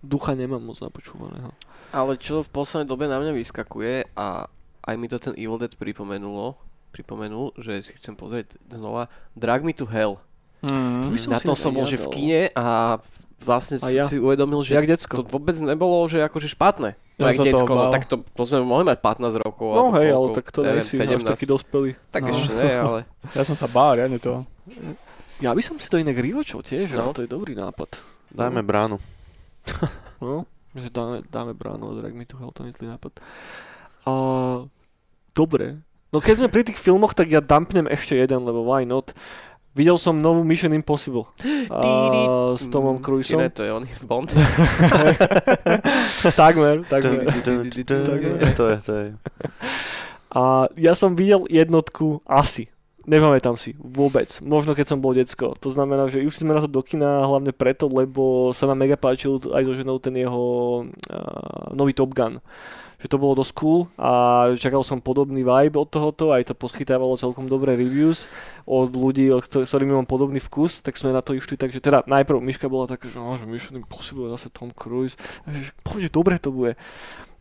Ducha 0.00 0.32
nemám 0.32 0.62
moc 0.62 0.78
napočúvaného. 0.78 1.52
Ale 1.90 2.16
čo 2.16 2.40
v 2.40 2.48
poslednej 2.48 2.86
dobe 2.86 3.04
na 3.06 3.18
mňa 3.18 3.32
vyskakuje 3.34 4.14
a 4.14 4.46
aj 4.82 4.94
mi 4.96 5.06
to 5.06 5.18
ten 5.18 5.34
Evil 5.34 5.58
Dead 5.58 5.72
pripomenulo, 5.72 6.56
pripomenul, 6.90 7.52
že 7.54 7.84
si 7.84 7.92
chcem 7.94 8.16
pozrieť 8.16 8.56
znova 8.66 9.12
Drag 9.36 9.60
Me 9.60 9.72
to 9.72 9.84
Hell. 9.84 10.18
Mhm. 10.62 11.04
To 11.04 11.08
by 11.08 11.18
som 11.18 11.30
Na 11.32 11.40
tom 11.40 11.54
som 11.54 11.70
bol, 11.70 11.86
že 11.86 12.00
v 12.00 12.08
kine 12.08 12.42
a 12.52 12.98
vlastne 13.38 13.78
A 13.78 13.88
ja. 13.92 14.04
si 14.04 14.18
uvedomil, 14.18 14.64
že 14.64 14.74
Jak 14.74 14.88
decko. 14.88 15.20
to 15.20 15.24
vôbec 15.24 15.54
nebolo, 15.58 16.02
že 16.06 16.18
akože 16.20 16.50
špatné. 16.50 16.98
No, 17.18 17.26
Ja 17.26 17.34
decko, 17.34 17.72
no, 17.74 17.90
tak 17.90 18.06
to, 18.06 18.22
to 18.22 18.42
sme 18.46 18.62
mohli 18.62 18.86
mať 18.86 19.02
15 19.02 19.42
rokov. 19.42 19.74
No 19.74 19.90
hej, 19.98 20.14
ale 20.14 20.26
tak 20.38 20.54
to 20.54 20.62
neviem, 20.62 20.78
nejsi 20.78 20.94
až 21.02 21.18
17. 21.18 21.34
taký 21.34 21.46
dospelý. 21.50 21.90
Tak 22.14 22.22
No. 22.22 22.30
ešte 22.30 22.52
ne, 22.54 22.70
ale 22.70 22.98
Ja 23.36 23.42
som 23.42 23.58
sa 23.58 23.66
bál, 23.66 23.98
riadne 23.98 24.22
toho. 24.22 24.46
Ja 25.42 25.50
by 25.50 25.58
som 25.58 25.74
si 25.82 25.90
to 25.90 25.98
inak 25.98 26.14
rivočil 26.14 26.62
tiež, 26.62 26.94
no. 26.94 27.10
No. 27.10 27.14
to 27.14 27.26
je 27.26 27.30
dobrý 27.30 27.58
nápad. 27.58 28.06
Dajme 28.30 28.62
bránu. 28.62 28.98
No, 30.18 30.42
že 30.74 30.90
dáme, 30.90 31.22
dáme 31.30 31.54
bránu 31.54 31.94
od 31.94 32.02
Drag 32.02 32.10
Me 32.10 32.26
to 32.26 32.34
Hell, 32.42 32.50
to 32.50 32.66
je 32.66 32.74
zlý 32.74 32.90
nápad. 32.90 33.22
A, 34.02 34.12
dobre. 35.30 35.78
No 36.10 36.18
keď 36.18 36.42
sme 36.42 36.48
pri 36.50 36.66
tých 36.66 36.74
filmoch, 36.74 37.14
tak 37.14 37.30
ja 37.30 37.38
dumpnem 37.38 37.86
ešte 37.86 38.18
jeden, 38.18 38.42
lebo 38.42 38.66
why 38.66 38.82
not? 38.82 39.14
Videl 39.78 39.94
som 39.94 40.18
novú 40.18 40.42
Mission 40.42 40.74
Impossible 40.74 41.30
a, 41.70 42.52
s 42.58 42.66
Tomom 42.66 42.98
Mm, 42.98 43.04
Cruiseom. 43.06 43.38
Iné 43.38 43.54
to 43.54 43.62
je 43.62 43.70
on, 43.70 43.86
Bond. 44.02 44.34
takmer, 46.34 46.82
takmer. 46.90 47.22
To 48.58 48.64
je, 48.74 48.76
to 48.82 48.92
je. 48.98 49.06
A 50.34 50.66
ja 50.74 50.92
som 50.98 51.14
videl 51.14 51.46
jednotku 51.46 52.26
asi. 52.26 52.66
Nepamätám 53.08 53.56
si 53.56 53.72
vôbec. 53.80 54.28
Možno 54.44 54.76
keď 54.76 54.92
som 54.92 55.00
bol 55.00 55.16
decko. 55.16 55.56
To 55.64 55.72
znamená, 55.72 56.12
že 56.12 56.20
už 56.20 56.44
sme 56.44 56.52
na 56.52 56.60
to 56.60 56.68
do 56.68 56.84
kina 56.84 57.24
hlavne 57.24 57.56
preto, 57.56 57.88
lebo 57.88 58.52
sa 58.52 58.68
nám 58.68 58.84
mega 58.84 59.00
páčil 59.00 59.40
aj 59.48 59.64
so 59.64 59.72
ženou 59.72 59.96
ten 59.96 60.12
jeho 60.12 60.44
uh, 60.84 61.72
nový 61.72 61.96
Top 61.96 62.12
Gun. 62.12 62.36
Že 62.98 63.06
to 63.08 63.16
bolo 63.16 63.38
dosť 63.38 63.52
cool 63.54 63.86
a 63.94 64.10
čakal 64.58 64.82
som 64.82 64.98
podobný 64.98 65.46
vibe 65.46 65.78
od 65.78 65.86
tohoto, 65.86 66.34
aj 66.34 66.50
to 66.50 66.54
poskytávalo 66.54 67.14
celkom 67.14 67.46
dobré 67.46 67.72
reviews 67.72 68.26
od 68.66 68.90
ľudí, 68.90 69.30
od 69.30 69.38
ktor- 69.40 69.62
s 69.62 69.70
ktorými 69.70 69.94
mám 69.94 70.02
podobný 70.02 70.38
vkus, 70.38 70.82
tak 70.82 70.98
sme 70.98 71.14
na 71.14 71.22
to 71.22 71.30
išli, 71.30 71.54
takže 71.54 71.78
teda 71.78 72.02
najprv 72.04 72.42
Miška 72.42 72.66
bola 72.66 72.90
taká, 72.90 73.06
že, 73.06 73.16
no, 73.16 73.38
že 73.38 73.46
Mission 73.46 73.78
Impossible, 73.78 74.26
zase 74.28 74.50
Tom 74.50 74.74
Cruise, 74.74 75.14
a 75.46 75.54
že, 75.54 75.70
že 75.94 76.10
dobre 76.10 76.36
to 76.36 76.50
bude. 76.50 76.74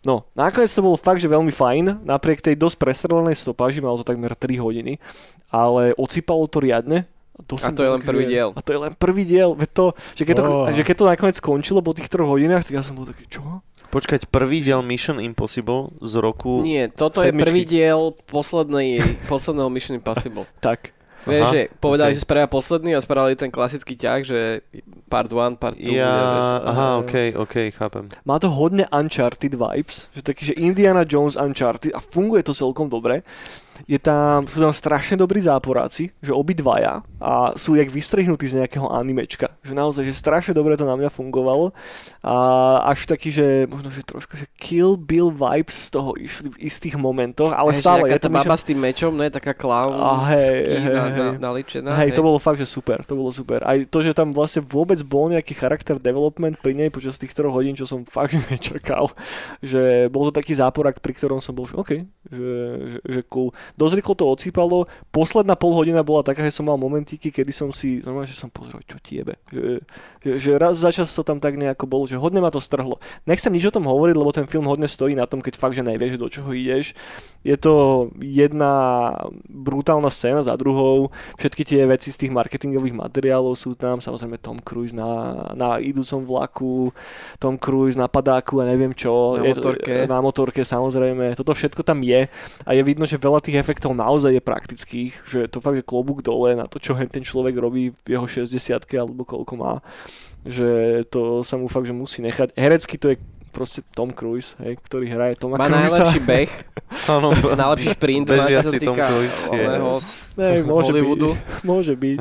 No, 0.05 0.29
nakoniec 0.31 0.69
to 0.69 0.79
bolo 0.79 0.93
fakt, 0.93 1.17
že 1.17 1.27
veľmi 1.27 1.49
fajn, 1.49 2.05
napriek 2.05 2.39
tej 2.39 2.53
dosť 2.53 2.77
prestrelenej 2.77 3.33
stopáži, 3.35 3.81
malo 3.81 3.97
to 3.97 4.05
takmer 4.05 4.31
3 4.31 4.61
hodiny, 4.61 5.01
ale 5.49 5.97
ocipalo 5.97 6.45
to 6.45 6.61
riadne. 6.61 7.09
To 7.45 7.53
A 7.53 7.69
to 7.69 7.81
je 7.81 7.91
len 7.91 8.01
prvý 8.01 8.25
že- 8.25 8.31
diel. 8.31 8.49
A 8.53 8.61
to 8.61 8.69
je 8.71 8.79
len 8.79 8.93
prvý 8.93 9.21
diel, 9.21 9.53
veď 9.53 9.69
to, 9.71 9.85
že 10.13 10.21
keď, 10.21 10.35
to, 10.37 10.43
Oh. 10.43 10.69
že 10.69 10.81
keď 10.81 10.95
to 10.95 11.05
nakoniec 11.07 11.35
skončilo 11.35 11.81
po 11.81 11.93
tých 11.93 12.09
3 12.09 12.25
hodinách, 12.25 12.65
tak 12.65 12.77
ja 12.77 12.81
som 12.81 12.93
bol 12.93 13.05
taký, 13.05 13.25
čo? 13.25 13.41
Počkať, 13.87 14.27
prvý 14.27 14.59
diel 14.59 14.83
Mission 14.83 15.23
Impossible 15.23 15.95
z 16.03 16.13
roku... 16.19 16.59
Nie, 16.63 16.91
toto 16.91 17.23
je 17.23 17.31
Sedmičky. 17.31 17.43
prvý 17.47 17.61
diel 17.63 18.11
poslednej, 18.27 18.99
posledného 19.31 19.69
Mission 19.71 19.95
Impossible. 19.95 20.43
Tak. 20.59 20.97
Vieš, 21.27 21.45
že 21.51 21.61
povedali, 21.83 22.15
okej. 22.15 22.17
že 22.17 22.23
spravia 22.23 22.47
posledný 22.47 22.95
a 22.95 23.03
spravili 23.03 23.35
ten 23.35 23.51
klasický 23.51 23.99
ťah, 23.99 24.19
že 24.23 24.63
part 25.11 25.27
1, 25.27 25.59
part 25.59 25.75
2. 25.75 25.91
Ja, 25.91 26.63
aha, 26.63 26.87
ok, 27.03 27.35
ok, 27.35 27.55
chápem. 27.75 28.07
Má 28.23 28.39
to 28.39 28.47
hodne 28.47 28.87
Uncharted 28.95 29.59
vibes, 29.59 30.07
že 30.15 30.23
taký, 30.23 30.51
že 30.51 30.53
Indiana 30.55 31.03
Jones 31.03 31.35
Uncharted 31.35 31.91
a 31.91 31.99
funguje 31.99 32.47
to 32.47 32.55
celkom 32.55 32.87
dobre. 32.87 33.27
Je 33.85 33.99
tam, 34.01 34.49
sú 34.49 34.57
tam 34.57 34.73
strašne 34.73 35.19
dobrí 35.19 35.37
záporáci, 35.43 36.09
že 36.23 36.33
obidvaja 36.33 37.05
a 37.21 37.53
sú 37.53 37.77
jak 37.77 37.89
vystrihnutí 37.93 38.45
z 38.49 38.63
nejakého 38.63 38.89
animečka. 38.89 39.53
Že 39.61 39.73
naozaj, 39.77 40.03
že 40.09 40.13
strašne 40.17 40.53
dobre 40.57 40.73
to 40.73 40.85
na 40.85 40.97
mňa 40.97 41.13
fungovalo 41.13 41.75
a 42.25 42.35
až 42.89 43.05
taký, 43.05 43.29
že 43.29 43.69
možno, 43.69 43.93
že 43.93 44.01
trošku, 44.01 44.33
že 44.33 44.45
Kill 44.57 44.97
Bill 44.97 45.29
vibes 45.29 45.87
z 45.87 45.89
toho 45.93 46.13
išli 46.17 46.49
v 46.53 46.57
istých 46.65 46.97
momentoch, 46.97 47.53
ale 47.53 47.73
Hej, 47.73 47.81
stále 47.81 48.05
je 48.09 48.21
to 48.21 48.29
baba 48.33 48.55
s 48.57 48.65
tým 48.65 48.79
mečom, 48.81 49.13
ne, 49.13 49.27
taká 49.29 49.53
clown, 49.53 49.97
A 49.97 50.29
hej, 50.33 50.57
hej, 50.65 50.81
hej. 50.81 50.95
na, 50.95 51.27
naličená. 51.51 51.91
Hej, 51.97 52.13
to 52.13 52.21
bolo 52.25 52.37
fakt, 52.37 52.61
že 52.61 52.69
super, 52.69 53.01
to 53.05 53.13
bolo 53.13 53.29
super. 53.33 53.65
Aj 53.65 53.77
to, 53.85 53.99
že 54.01 54.13
tam 54.13 54.31
vlastne 54.31 54.61
vôbec 54.61 55.01
bol 55.01 55.29
nejaký 55.33 55.57
charakter 55.57 55.97
development 55.97 56.61
pri 56.61 56.73
nej 56.77 56.89
počas 56.93 57.17
tých 57.17 57.33
troch 57.33 57.53
hodín, 57.53 57.73
čo 57.73 57.89
som 57.89 58.05
fakt 58.17 58.37
nečakal. 58.47 59.09
Že 59.61 60.11
bol 60.13 60.29
to 60.29 60.37
taký 60.37 60.53
záporak, 60.53 61.01
pri 61.01 61.13
ktorom 61.17 61.41
som 61.41 61.57
bol, 61.57 61.65
že 61.65 61.75
OK, 61.75 61.91
že, 62.29 62.51
že, 62.85 62.99
že 63.01 63.19
cool. 63.27 63.51
Dosť 63.75 63.93
rýchlo 63.99 64.13
to 64.15 64.25
odsýpalo. 64.29 64.87
Posledná 65.11 65.57
pol 65.59 65.75
hodina 65.75 66.05
bola 66.05 66.23
taká, 66.23 66.45
že 66.45 66.55
som 66.55 66.63
mal 66.63 66.79
momentíky, 66.79 67.33
kedy 67.33 67.51
som 67.51 67.67
si, 67.75 67.99
normálne, 68.05 68.31
že 68.31 68.39
som 68.39 68.47
pozrel, 68.47 68.79
čo 68.87 68.95
ti 69.03 69.19
jebe. 69.19 69.35
Že, 69.51 69.83
že, 70.23 70.31
že 70.39 70.51
raz 70.55 70.79
za 70.79 70.93
čas 70.93 71.11
to 71.11 71.25
tam 71.25 71.41
tak 71.41 71.57
nejako 71.57 71.83
bolo, 71.89 72.07
že 72.07 72.15
hodne 72.15 72.39
ma 72.39 72.53
to 72.53 72.61
strhlo. 72.61 73.01
Nechcem 73.27 73.51
nič 73.51 73.67
o 73.67 73.75
tom 73.75 73.83
hovoriť, 73.89 74.15
lebo 74.15 74.31
ten 74.31 74.47
film 74.47 74.69
hodne 74.69 74.87
stojí 74.87 75.17
na 75.17 75.27
tom, 75.27 75.41
keď 75.43 75.57
fakt, 75.57 75.75
že 75.75 75.83
nevieš, 75.83 76.15
do 76.21 76.29
čoho 76.29 76.53
ideš. 76.53 76.93
Je 77.41 77.55
to 77.57 78.07
jedna 78.19 79.11
brutálna 79.47 80.11
scéna 80.11 80.43
za 80.43 80.53
druhou, 80.59 81.09
všetky 81.39 81.63
tie 81.63 81.81
veci 81.87 82.11
z 82.11 82.27
tých 82.27 82.31
marketingových 82.35 82.93
materiálov 82.93 83.55
sú 83.55 83.73
tam, 83.73 84.03
samozrejme 84.03 84.37
Tom 84.37 84.59
Cruise 84.59 84.91
na, 84.93 85.33
na 85.55 85.79
idúcom 85.79 86.21
vlaku, 86.21 86.91
Tom 87.39 87.55
Cruise 87.57 87.95
na 87.95 88.11
padáku 88.11 88.59
a 88.59 88.67
neviem 88.67 88.91
čo. 88.91 89.39
Na 89.39 89.47
Je 89.47 89.55
to- 89.55 89.63
motorke. 89.63 89.93
na 90.05 90.17
motorke, 90.19 90.61
samozrejme. 90.61 91.33
Toto 91.33 91.55
všetko 91.55 91.81
tam 91.81 92.03
je 92.03 92.27
a 92.61 92.69
je 92.75 92.81
vidno, 92.83 93.07
že 93.07 93.17
veľa 93.17 93.39
tých 93.39 93.56
efektov 93.57 93.93
naozaj 93.97 94.37
je 94.37 94.43
praktických, 94.43 95.11
že 95.25 95.39
to 95.51 95.59
fakt 95.59 95.77
je 95.77 95.85
klobúk 95.85 96.21
dole 96.21 96.53
na 96.55 96.65
to, 96.65 96.77
čo 96.77 96.95
ten 97.09 97.25
človek 97.25 97.57
robí 97.57 97.91
v 97.91 98.07
jeho 98.07 98.25
60 98.25 98.53
alebo 98.97 99.25
koľko 99.25 99.53
má 99.57 99.81
že 100.47 101.03
to 101.11 101.43
sa 101.43 101.59
mu 101.59 101.67
fakt, 101.67 101.91
že 101.91 101.93
musí 101.93 102.23
nechať. 102.23 102.55
Herecky 102.55 102.95
to 102.95 103.11
je 103.11 103.17
proste 103.51 103.81
Tom 103.97 104.13
Cruise, 104.13 104.53
hej, 104.61 104.77
ktorý 104.85 105.09
hraje 105.09 105.33
Toma 105.35 105.57
Má 105.57 105.65
Cruise. 105.65 105.97
najlepší 105.97 106.19
beh, 106.21 106.51
Áno, 107.17 107.33
najlepší 107.61 107.89
šprint, 107.97 108.29
má, 108.29 108.31
čo 108.31 108.37
sa 108.37 108.45
Bežiaci 108.45 108.77
Tom 108.85 108.95
týka 108.95 109.05
Cruise 109.09 109.39
oného 109.49 109.91
Nej, 110.37 110.61
môže 110.61 110.93
Hollywoodu. 110.93 111.33
byť, 111.33 111.65
môže 111.65 111.93
byť. 111.97 112.19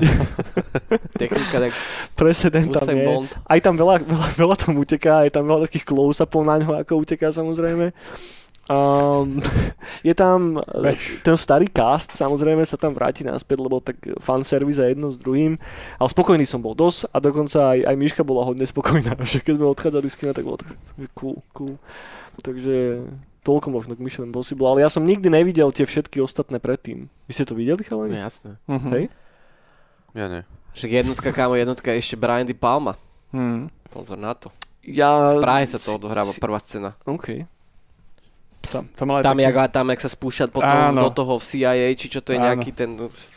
technika, 1.21 1.57
tak 1.69 1.73
Presne 2.17 2.49
ten 2.49 2.65
tam 2.73 2.89
je. 2.89 3.05
Bolt. 3.05 3.29
Aj 3.45 3.61
tam 3.61 3.77
veľa, 3.77 4.01
veľa, 4.01 4.29
veľa 4.41 4.57
tam 4.57 4.73
uteká, 4.81 5.29
je 5.29 5.33
tam 5.37 5.45
veľa 5.45 5.69
takých 5.69 5.85
close-upov 5.85 6.41
na 6.49 6.57
ňo, 6.57 6.81
ako 6.81 7.05
uteká 7.05 7.29
samozrejme. 7.29 7.93
Um, 8.67 9.39
je 10.03 10.11
tam 10.11 10.59
Bež. 10.59 11.23
ten 11.23 11.39
starý 11.39 11.71
cast, 11.71 12.19
samozrejme 12.19 12.67
sa 12.67 12.75
tam 12.75 12.91
vráti 12.91 13.23
naspäť, 13.23 13.63
lebo 13.63 13.79
tak 13.79 13.95
fanservice 14.19 14.83
a 14.83 14.91
jedno 14.91 15.07
s 15.07 15.15
druhým. 15.15 15.55
Ale 15.97 16.09
spokojný 16.11 16.43
som 16.51 16.59
bol 16.59 16.75
dosť 16.75 17.07
a 17.15 17.23
dokonca 17.23 17.79
aj, 17.79 17.87
aj 17.87 17.95
Miška 17.95 18.23
bola 18.27 18.43
hodne 18.43 18.67
spokojná, 18.67 19.15
že 19.23 19.39
keď 19.39 19.55
sme 19.55 19.67
odchádzali 19.71 20.07
z 20.11 20.17
kina, 20.19 20.33
tak 20.35 20.43
bolo 20.43 20.59
tak, 20.59 20.75
cool, 21.15 21.39
cool. 21.55 21.79
Takže 22.43 23.07
toľko 23.47 23.71
možno 23.71 23.95
k 23.95 24.03
Mission 24.03 24.27
Impossible, 24.27 24.67
ale 24.67 24.83
ja 24.83 24.91
som 24.91 25.07
nikdy 25.07 25.31
nevidel 25.31 25.71
tie 25.71 25.87
všetky 25.87 26.19
ostatné 26.19 26.59
predtým. 26.59 27.07
Vy 27.31 27.33
ste 27.33 27.47
to 27.47 27.55
videli, 27.55 27.87
No 27.87 28.03
chalani? 28.03 28.19
jasné. 28.19 28.59
Mhm. 28.67 28.89
Hej? 28.91 29.05
Ja 30.11 30.27
nie. 30.27 30.43
Však 30.75 30.91
jednotka, 30.91 31.29
kámo, 31.31 31.55
jednotka 31.55 31.95
je 31.95 32.03
ešte 32.03 32.19
Brian 32.19 32.43
De 32.43 32.53
Palma. 32.53 32.99
Mhm. 33.31 33.71
Pozor 33.95 34.19
na 34.19 34.35
to. 34.35 34.51
Ja... 34.83 35.39
V 35.39 35.41
Prahe 35.41 35.63
sa 35.65 35.79
to 35.79 35.95
odohráva 35.95 36.35
prvá 36.35 36.59
scéna. 36.59 36.99
OK. 37.07 37.47
Tam, 38.69 38.85
tam, 38.89 39.07
ale 39.09 39.21
Tam, 39.21 39.33
také- 39.33 39.47
jak, 39.47 39.57
tam, 39.71 39.87
jak 39.89 40.01
sa 40.01 40.11
spúšťa 40.11 40.45
potom 40.49 40.79
Áno. 40.91 41.01
do 41.03 41.11
toho 41.11 41.33
v 41.37 41.45
CIA, 41.45 41.87
či 41.95 42.07
čo 42.09 42.21
to 42.21 42.35
je 42.35 42.39
Áno. 42.39 42.47
nejaký 42.51 42.71
ten 42.71 42.91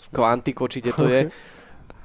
kvantiko, 0.10 0.66
či 0.66 0.82
kde 0.82 0.92
to 0.92 1.06
je. 1.06 1.22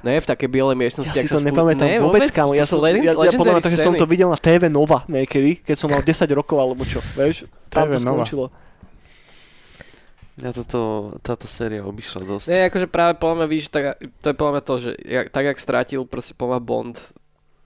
Ne, 0.05 0.21
v 0.21 0.29
takej 0.29 0.53
bielej 0.53 0.77
miestnosti. 0.77 1.17
Ja 1.17 1.25
si 1.25 1.33
to 1.33 1.41
sa 1.41 1.41
spú- 1.41 1.49
nepamätám 1.49 1.89
ne, 1.89 1.97
vôbec, 1.97 2.29
kámo. 2.29 2.53
Ja, 2.53 2.69
som, 2.69 2.85
legend- 2.85 3.09
ja, 3.09 3.17
ja 3.17 3.33
podľa 3.33 3.57
mňa 3.57 3.73
som 3.81 3.97
to 3.97 4.05
videl 4.05 4.29
na 4.29 4.37
TV 4.37 4.69
Nova 4.69 5.01
niekedy, 5.09 5.65
keď 5.65 5.77
som 5.81 5.89
mal 5.89 6.05
10 6.05 6.29
rokov 6.29 6.61
alebo 6.61 6.85
čo, 6.85 7.01
vieš? 7.17 7.49
Tam 7.73 7.89
to 7.89 7.97
TV 7.97 8.05
Nova. 8.05 8.21
skončilo. 8.21 8.53
Ja 10.35 10.51
toto, 10.51 11.09
táto 11.23 11.49
séria 11.49 11.81
obišla 11.81 12.21
dosť. 12.21 12.47
Ne, 12.51 12.67
akože 12.67 12.85
práve 12.85 13.17
podľa 13.17 13.35
mňa, 13.41 13.47
víš, 13.49 13.71
tak, 13.71 13.97
to 14.19 14.27
je 14.29 14.37
podľa 14.37 14.53
mňa 14.53 14.63
to, 14.67 14.75
že 14.77 14.91
jak, 14.99 15.27
tak, 15.31 15.45
jak 15.47 15.59
strátil 15.63 16.05
proste 16.05 16.37
podľa 16.37 16.59
mňa 16.59 16.67
Bond, 16.67 16.97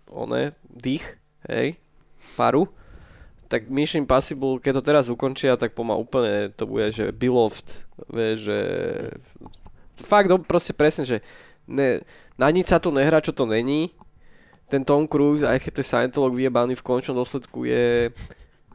one, 0.06 0.52
dých, 0.62 1.16
hej, 1.42 1.80
paru, 2.36 2.68
tak 3.48 3.72
Mission 3.72 4.04
Impossible, 4.04 4.60
keď 4.60 4.72
to 4.78 4.82
teraz 4.84 5.04
ukončia, 5.08 5.56
tak 5.56 5.72
poma 5.72 5.96
úplne 5.96 6.52
to 6.52 6.68
bude, 6.68 6.92
že 6.92 7.08
beloved, 7.16 7.64
vieš, 8.12 8.52
že 8.52 8.58
fakt, 10.04 10.28
proste 10.44 10.76
presne, 10.76 11.08
že 11.08 11.16
ne, 11.64 12.04
na 12.36 12.52
nič 12.52 12.68
sa 12.68 12.78
to 12.78 12.92
nehrá, 12.92 13.24
čo 13.24 13.32
to 13.32 13.48
není. 13.48 13.90
Ten 14.68 14.84
Tom 14.84 15.08
Cruise, 15.08 15.48
aj 15.48 15.64
keď 15.64 15.70
to 15.72 15.80
je 15.80 15.90
Scientolog 15.90 16.36
vyjebaný 16.36 16.76
v 16.76 16.84
končnom 16.84 17.16
dôsledku, 17.16 17.64
je 17.64 18.12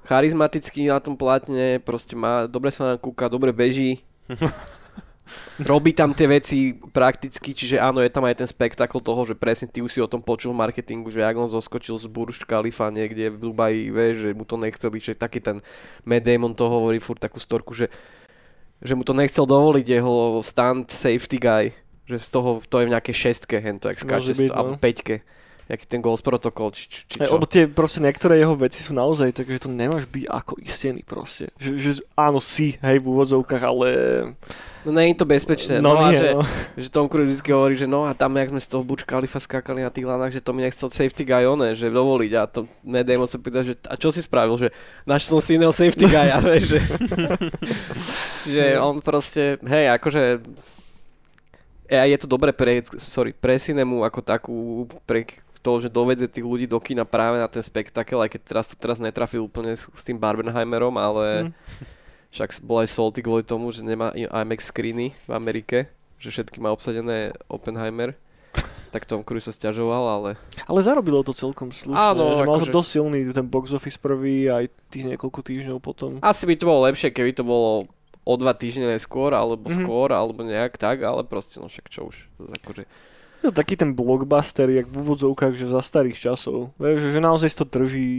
charizmatický 0.09 0.89
na 0.89 0.97
tom 0.97 1.13
plátne, 1.13 1.77
proste 1.79 2.17
má, 2.17 2.49
dobre 2.49 2.73
sa 2.73 2.93
nám 2.93 2.99
kúka, 2.99 3.29
dobre 3.29 3.53
beží. 3.53 4.01
Robí 5.63 5.95
tam 5.95 6.11
tie 6.11 6.27
veci 6.27 6.75
prakticky, 6.75 7.55
čiže 7.55 7.79
áno, 7.79 8.03
je 8.03 8.11
tam 8.11 8.27
aj 8.27 8.43
ten 8.43 8.49
spektakl 8.49 8.99
toho, 8.99 9.23
že 9.23 9.39
presne 9.39 9.71
ty 9.71 9.79
už 9.79 9.95
si 9.95 9.99
o 10.03 10.09
tom 10.09 10.19
počul 10.19 10.51
v 10.51 10.67
marketingu, 10.67 11.07
že 11.07 11.23
ak 11.23 11.39
on 11.39 11.47
zoskočil 11.47 11.95
z 11.95 12.11
Burj 12.11 12.43
Khalifa 12.43 12.91
niekde 12.91 13.31
v 13.31 13.37
Dubaji, 13.39 13.87
vieš, 13.87 14.15
že 14.27 14.29
mu 14.35 14.43
to 14.43 14.59
nechceli, 14.59 14.97
že 14.99 15.15
taký 15.15 15.39
ten 15.39 15.63
Matt 16.03 16.27
Damon 16.27 16.51
to 16.51 16.67
hovorí 16.67 16.99
furt 16.99 17.23
takú 17.23 17.39
storku, 17.39 17.71
že, 17.71 17.87
že 18.83 18.93
mu 18.99 19.07
to 19.07 19.15
nechcel 19.15 19.47
dovoliť 19.47 19.85
jeho 19.87 20.43
stunt 20.43 20.91
safety 20.91 21.39
guy, 21.39 21.71
že 22.03 22.19
z 22.19 22.29
toho, 22.35 22.59
to 22.67 22.83
je 22.83 22.87
v 22.91 22.93
nejakej 22.93 23.15
šestke, 23.15 23.55
hento, 23.63 23.87
jak 23.87 24.03
Môže 24.03 24.03
skáče, 24.03 24.33
byť, 24.35 24.51
byť, 24.51 24.51
alebo 24.51 24.75
no. 24.75 24.81
peťke, 24.81 25.15
jaký 25.73 25.85
ten 25.89 26.01
Ghost 26.01 26.21
Protocol, 26.21 26.69
či, 26.71 26.85
či, 26.87 26.99
či 27.09 27.17
čo. 27.17 27.33
lebo 27.33 27.49
tie 27.49 27.65
proste 27.65 27.99
niektoré 27.99 28.37
jeho 28.37 28.53
veci 28.53 28.77
sú 28.77 28.93
naozaj 28.93 29.33
také, 29.33 29.57
že 29.57 29.65
to 29.65 29.71
nemáš 29.73 30.05
byť 30.05 30.25
ako 30.29 30.53
istený 30.61 31.01
proste. 31.01 31.49
Že, 31.57 31.71
že 31.75 31.91
áno, 32.13 32.37
si, 32.37 32.77
hej, 32.77 33.01
v 33.01 33.07
úvodzovkách, 33.09 33.63
ale... 33.65 33.87
No 34.83 34.91
nie 34.99 35.15
je 35.15 35.23
to 35.23 35.23
bezpečné, 35.23 35.79
No, 35.79 35.95
no, 35.95 36.03
a 36.03 36.11
nie, 36.11 36.19
že, 36.19 36.29
no. 36.35 36.43
že 36.75 36.91
Tom 36.91 37.07
Cruise 37.07 37.39
vždy 37.39 37.49
hovorí, 37.55 37.75
že 37.79 37.87
no 37.87 38.03
a 38.03 38.11
tam, 38.11 38.35
jak 38.35 38.51
sme 38.51 38.59
z 38.59 38.67
toho 38.67 38.83
Burj 38.83 39.07
Khalifa 39.07 39.39
skákali 39.39 39.79
na 39.79 39.87
tých 39.87 40.03
lanách, 40.03 40.35
že 40.35 40.43
to 40.43 40.51
mi 40.51 40.59
nechcel 40.59 40.91
safety 40.91 41.23
guy 41.23 41.47
one, 41.47 41.71
že 41.71 41.87
dovoliť 41.87 42.31
a 42.35 42.41
to 42.51 42.67
Damon 42.83 43.31
sa 43.31 43.39
pýta, 43.39 43.63
že 43.63 43.79
a 43.87 43.95
čo 43.95 44.11
si 44.11 44.19
spravil, 44.19 44.59
že 44.59 44.75
našiel 45.07 45.39
som 45.39 45.41
si 45.41 45.55
iného 45.55 45.71
safety 45.71 46.03
guy 46.03 46.27
a 46.27 46.43
vieš, 46.43 46.75
že 46.75 46.79
Čiže 48.43 48.63
on 48.83 48.99
proste, 48.99 49.55
hej, 49.63 49.87
akože 49.95 50.43
a 51.93 52.05
je 52.09 52.17
to 52.17 52.27
dobre 52.27 52.55
pre, 52.55 52.81
sorry, 52.97 53.35
pre 53.35 53.59
cinemu 53.59 54.01
ako 54.01 54.19
takú, 54.23 54.57
pre 55.05 55.27
to, 55.63 55.79
že 55.79 55.87
dovedze 55.87 56.27
tých 56.27 56.43
ľudí 56.43 56.67
do 56.67 56.77
kina 56.77 57.01
práve 57.03 57.39
na 57.39 57.47
ten 57.47 57.59
spektakel, 57.59 58.19
aj 58.19 58.29
keď 58.29 58.41
teraz 58.43 58.65
to 58.67 58.75
teraz 58.75 58.99
netrafil 58.99 59.41
úplne 59.41 59.71
s, 59.71 59.87
s 59.87 60.03
tým 60.03 60.15
Barbenheimerom, 60.15 60.93
ale 60.93 61.25
Hm. 61.41 61.51
však 62.29 62.61
bol 62.61 62.83
aj 62.83 62.89
salty 62.89 63.19
kvôli 63.19 63.41
tomu, 63.41 63.69
že 63.69 63.79
nemá 63.79 64.11
IMAX 64.11 64.67
screeny 64.67 65.15
v 65.15 65.31
Amerike, 65.31 65.87
že 66.17 66.29
všetky 66.29 66.59
má 66.59 66.69
obsadené 66.69 67.31
Oppenheimer. 67.47 68.13
Tak 68.89 69.05
Tom 69.05 69.23
Cruise 69.23 69.41
sa 69.41 69.51
stiažoval, 69.51 70.03
ale 70.05 70.29
Ale 70.63 70.79
zarobilo 70.79 71.23
to 71.23 71.33
celkom 71.33 71.71
slušne. 71.71 71.97
Áno, 71.97 72.37
že 72.37 72.43
mal 72.43 72.59
to 72.59 72.69
akože- 72.69 72.75
dosť 72.75 72.89
silný 72.91 73.19
ten 73.27 73.47
box 73.47 73.73
office 73.73 73.97
prvý, 73.97 74.45
aj 74.47 74.69
tých 74.87 75.09
niekoľko 75.09 75.39
týždňov 75.41 75.77
potom. 75.79 76.21
asi 76.21 76.45
by 76.45 76.53
to 76.53 76.67
bolo 76.67 76.85
lepšie, 76.85 77.09
keby 77.09 77.31
to 77.31 77.41
bolo 77.41 77.89
o 78.21 78.33
dva 78.35 78.53
týždne 78.53 78.85
neskôr, 78.87 79.33
alebo 79.33 79.67
Mhm. 79.67 79.75
skôr, 79.79 80.11
alebo 80.11 80.43
nejak 80.43 80.77
tak, 80.77 81.01
ale 81.01 81.23
proste 81.23 81.57
no 81.57 81.65
však 81.65 81.89
čo 81.89 82.05
už, 82.05 82.29
akože 82.61 82.85
Je 83.43 83.51
to 83.51 83.59
taký 83.59 83.75
ten 83.75 83.91
blockbuster, 83.91 84.71
jak 84.71 84.87
v 84.87 85.03
úvodzovkách, 85.03 85.59
že 85.59 85.67
za 85.67 85.83
starých 85.83 86.31
časov. 86.31 86.71
Vieš, 86.79 87.11
že, 87.11 87.19
naozaj 87.19 87.51
si 87.51 87.59
to 87.59 87.67
drží 87.67 88.09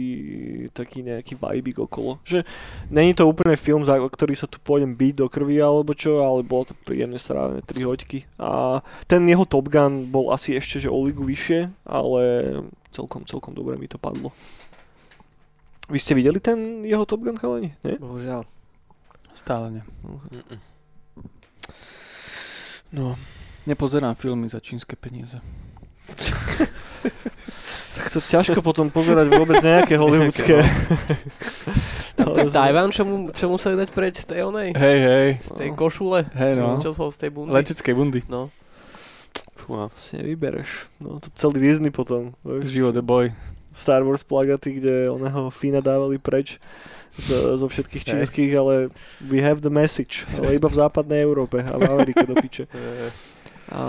taký 0.69 1.01
nejaký 1.01 1.33
vibík 1.33 1.81
okolo. 1.81 2.21
Že 2.21 2.45
není 2.93 3.17
to 3.17 3.25
úplne 3.25 3.57
film, 3.57 3.81
za 3.81 3.97
ktorý 3.97 4.37
sa 4.37 4.45
tu 4.45 4.61
pôjdem 4.61 4.93
byť 4.93 5.13
do 5.17 5.25
krvi 5.25 5.57
alebo 5.57 5.97
čo, 5.97 6.21
ale 6.21 6.45
bolo 6.45 6.69
to 6.69 6.77
príjemne 6.77 7.17
strávené 7.17 7.65
3 7.65 7.89
hoďky. 7.89 8.29
A 8.37 8.85
ten 9.09 9.25
jeho 9.25 9.49
Top 9.49 9.65
Gun 9.65 10.13
bol 10.13 10.29
asi 10.29 10.53
ešte, 10.53 10.77
že 10.77 10.93
o 10.93 11.01
ligu 11.01 11.25
vyššie, 11.25 11.73
ale 11.89 12.21
celkom, 12.93 13.25
celkom 13.25 13.57
dobre 13.57 13.81
mi 13.81 13.89
to 13.89 13.97
padlo. 13.97 14.29
Vy 15.89 15.97
ste 15.97 16.13
videli 16.13 16.37
ten 16.37 16.85
jeho 16.85 17.01
Top 17.09 17.25
Gun, 17.25 17.41
chalani? 17.41 17.73
Nie? 17.81 17.97
bohužiaľ. 17.97 18.45
Stále 19.33 19.81
nie. 19.81 19.83
Mm-mm. 20.05 20.59
No, 22.93 23.17
Nepozerám 23.65 24.13
filmy 24.13 24.49
za 24.49 24.61
čínske 24.61 24.93
peniaze. 24.93 25.41
tak 27.95 28.05
to 28.13 28.19
ťažko 28.21 28.61
potom 28.61 28.93
pozerať 28.93 29.33
vôbec 29.33 29.57
nejaké 29.61 29.97
hollywoodské. 29.97 30.61
Tak 32.15 32.47
Tajvan, 32.47 32.95
čo, 32.95 33.03
mu, 33.03 33.27
čo 33.35 33.51
museli 33.51 33.75
dať 33.75 33.89
preč 33.91 34.23
z 34.23 34.25
tej 34.31 34.47
onej? 34.47 34.71
Hej, 34.71 34.99
hej. 35.03 35.29
Z 35.43 35.51
tej 35.59 35.69
košule? 35.75 36.23
Hej, 36.31 36.55
Čo, 36.55 36.63
no. 36.63 36.79
čo 36.79 36.89
som 36.95 37.07
z 37.11 37.17
tej 37.27 37.29
bundy? 37.35 37.51
Leteckej 37.51 37.91
bundy. 37.91 38.21
No. 38.31 38.47
Fúha. 39.51 39.91
Vlastne 39.91 40.23
vybereš. 40.23 40.87
No, 41.03 41.19
to 41.19 41.27
celý 41.35 41.59
Disney 41.59 41.91
potom. 41.91 42.31
Život 42.47 42.95
je 42.95 43.03
boj. 43.03 43.25
Star 43.75 44.07
Wars 44.07 44.23
plagaty, 44.23 44.79
kde 44.79 45.11
oného 45.11 45.51
Fina 45.51 45.83
dávali 45.83 46.15
preč 46.15 46.55
z, 47.19 47.59
zo 47.59 47.67
všetkých 47.67 48.07
čínskych, 48.07 48.51
ale 48.55 48.87
we 49.19 49.43
have 49.43 49.59
the 49.59 49.71
message. 49.71 50.23
Ale 50.39 50.55
iba 50.55 50.71
v 50.71 50.79
západnej 50.79 51.19
Európe 51.19 51.59
a 51.67 51.75
v 51.75 51.83
Amerike 51.83 52.23
do 52.23 52.39
piče. 52.39 52.71
A, 53.71 53.79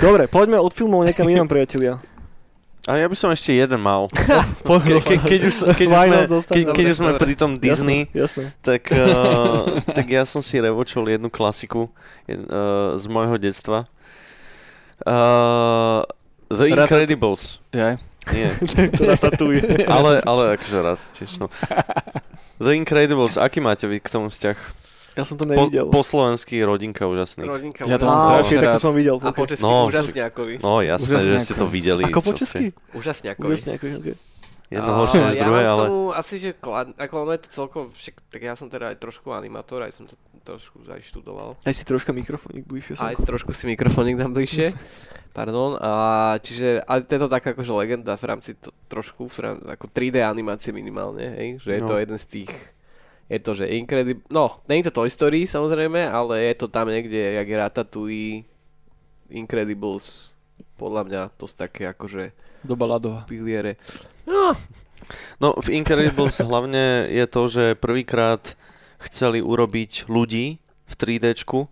dobre, 0.00 0.24
poďme 0.30 0.56
od 0.60 0.72
filmov 0.72 1.04
niekam 1.04 1.28
inám, 1.28 1.48
priatelia. 1.48 2.00
A 2.84 3.00
ja 3.00 3.08
by 3.08 3.16
som 3.16 3.32
ešte 3.32 3.56
jeden 3.56 3.80
mal. 3.80 4.12
Ke, 4.84 5.00
ke, 5.00 5.16
keď 5.16 5.40
už, 5.48 5.54
keď 5.72 5.86
už 5.88 5.96
sme, 6.04 6.18
zostaň 6.28 6.54
keď, 6.68 6.84
už 6.92 6.96
sme 7.00 7.12
pri 7.16 7.32
tom 7.32 7.56
Disney, 7.56 8.12
Jasné, 8.12 8.52
jasné. 8.52 8.60
tak, 8.60 8.92
uh, 8.92 9.80
tak 9.96 10.06
ja 10.12 10.28
som 10.28 10.44
si 10.44 10.60
revočol 10.60 11.08
jednu 11.08 11.32
klasiku 11.32 11.88
uh, 11.88 12.92
z 12.92 13.04
môjho 13.08 13.40
detstva. 13.40 13.88
Uh, 15.00 16.04
The 16.52 16.76
Incredibles. 16.76 17.64
Jaj. 17.72 17.96
Nie, 18.32 18.48
ale, 19.84 20.24
ale 20.24 20.42
akože 20.56 20.78
rád 20.80 21.00
tiež, 21.12 21.44
no. 21.44 21.52
The 22.56 22.72
Incredibles, 22.76 23.36
aký 23.36 23.60
máte 23.64 23.84
vy 23.84 24.00
k 24.00 24.08
tomu 24.12 24.28
vzťah? 24.32 24.83
Ja 25.14 25.22
som 25.22 25.34
to 25.34 25.44
Po, 25.44 25.54
nevidel. 25.66 25.86
po 25.86 26.00
slovensky 26.00 26.58
rodinka 26.58 27.04
úžasných. 27.04 27.46
Rodinka 27.46 27.80
Ja 27.84 27.96
to 27.96 28.04
mám 28.04 28.18
strašne 28.40 28.50
ok, 28.50 28.60
tak 28.60 28.68
to 28.68 28.80
som 28.80 28.92
videl. 28.92 29.16
A 29.16 29.30
po 29.30 29.44
česky 29.44 29.62
No, 29.62 29.86
úžasňákovi. 29.86 30.54
No 30.58 30.72
jasné, 30.80 31.18
že 31.20 31.38
ste 31.40 31.54
to 31.54 31.66
videli. 31.66 32.02
Ako 32.02 32.18
po 32.20 32.32
česky? 32.32 32.74
Úžasňákovi. 32.92 33.46
Úžasne, 33.46 33.70
ako, 33.74 33.84
ok. 33.96 34.08
Jedno 34.66 34.90
A 34.90 34.96
horšie 34.98 35.20
než 35.20 35.34
ja 35.36 35.44
druhé, 35.44 35.62
ale... 35.62 35.82
tomu 35.84 35.98
asi, 36.10 36.34
že 36.36 36.50
klad, 36.52 36.90
ako 36.96 37.14
ono 37.20 37.30
je 37.30 37.40
to 37.40 37.48
celko, 37.48 37.78
však, 37.86 38.14
tak 38.26 38.40
ja 38.42 38.54
som 38.54 38.66
teda 38.66 38.90
aj 38.90 38.96
trošku 38.98 39.30
animátor, 39.30 39.78
aj 39.78 39.92
som 39.92 40.04
to 40.04 40.16
trošku 40.42 40.82
aj 40.82 40.98
študoval. 41.00 41.54
Aj 41.58 41.70
si 41.70 41.84
troška 41.84 42.10
mikrofónik 42.10 42.64
bližšie. 42.64 42.96
Aj 42.96 43.12
Aj 43.12 43.16
trošku 43.16 43.52
si 43.52 43.64
mikrofónik 43.66 44.16
dám 44.16 44.32
bližšie. 44.32 44.72
Pardon. 45.36 45.78
A 45.78 45.90
čiže, 46.38 46.82
ale 46.82 47.00
to 47.00 47.12
je 47.12 47.20
to 47.20 47.28
taká 47.28 47.52
akože 47.52 47.70
legenda 47.72 48.12
v 48.12 48.24
rámci 48.24 48.54
to, 48.54 48.72
trošku, 48.88 49.26
v 49.26 49.36
rám, 49.38 49.56
ako 49.68 49.84
3D 49.86 50.20
animácie 50.20 50.70
minimálne, 50.70 51.22
hej, 51.28 51.48
že 51.60 51.70
je 51.70 51.80
No. 51.80 51.88
to 51.88 51.94
jeden 51.96 52.16
z 52.16 52.26
tých 52.26 52.50
je 53.28 53.38
to, 53.40 53.52
že 53.56 53.72
Incredible, 53.72 54.24
no, 54.28 54.60
nie 54.68 54.80
je 54.80 54.92
to 54.92 55.02
Toy 55.02 55.08
Story 55.08 55.48
samozrejme, 55.48 56.04
ale 56.08 56.52
je 56.52 56.54
to 56.60 56.66
tam 56.68 56.92
niekde, 56.92 57.16
jak 57.16 57.46
je 57.48 57.56
Ratatouille, 57.56 58.44
Incredibles, 59.32 60.36
podľa 60.76 61.02
mňa 61.08 61.22
to 61.40 61.48
sú 61.48 61.56
také 61.56 61.88
akože 61.90 62.36
Doba 62.64 62.84
ľadová. 62.88 63.24
piliere. 63.24 63.80
No, 64.28 64.52
No 65.36 65.52
v 65.60 65.68
Incredibles 65.76 66.40
hlavne 66.48 67.08
je 67.12 67.24
to, 67.28 67.42
že 67.48 67.64
prvýkrát 67.76 68.56
chceli 69.04 69.44
urobiť 69.44 70.08
ľudí 70.08 70.60
v 70.88 70.92
3Dčku, 70.96 71.68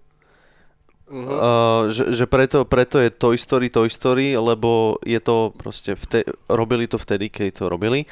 Mhm. 1.12 1.29
Uh, 1.29 1.83
že, 1.93 2.09
že 2.16 2.24
preto, 2.24 2.65
preto 2.65 2.97
je 2.97 3.12
Toy 3.12 3.37
Story 3.37 3.69
Toy 3.69 3.93
Story, 3.93 4.33
lebo 4.33 4.97
je 5.05 5.20
to 5.20 5.53
proste, 5.53 5.93
vte, 5.93 6.24
robili 6.49 6.89
to 6.89 6.97
vtedy, 6.97 7.29
keď 7.29 7.53
to 7.53 7.65
robili 7.69 8.09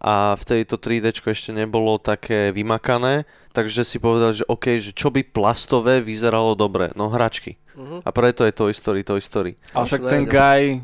a 0.00 0.32
vtedy 0.34 0.64
to 0.64 0.74
3D 0.74 1.12
ešte 1.12 1.50
nebolo 1.50 1.96
také 1.96 2.50
vymakané, 2.50 3.22
takže 3.50 3.84
si 3.84 3.96
povedal, 3.96 4.32
že 4.32 4.42
OK, 4.44 4.80
že 4.80 4.90
čo 4.90 5.08
by 5.08 5.20
plastové 5.22 6.00
vyzeralo 6.00 6.52
dobre, 6.54 6.88
no 6.94 7.06
hračky. 7.06 7.60
Mhm. 7.72 8.02
A 8.02 8.10
preto 8.10 8.42
je 8.42 8.50
Toy 8.50 8.72
Story 8.72 9.00
Toy 9.02 9.20
Story. 9.20 9.52
Ale 9.70 9.84
To 9.84 9.86
však 9.86 10.02
ten 10.02 10.24
guy 10.24 10.80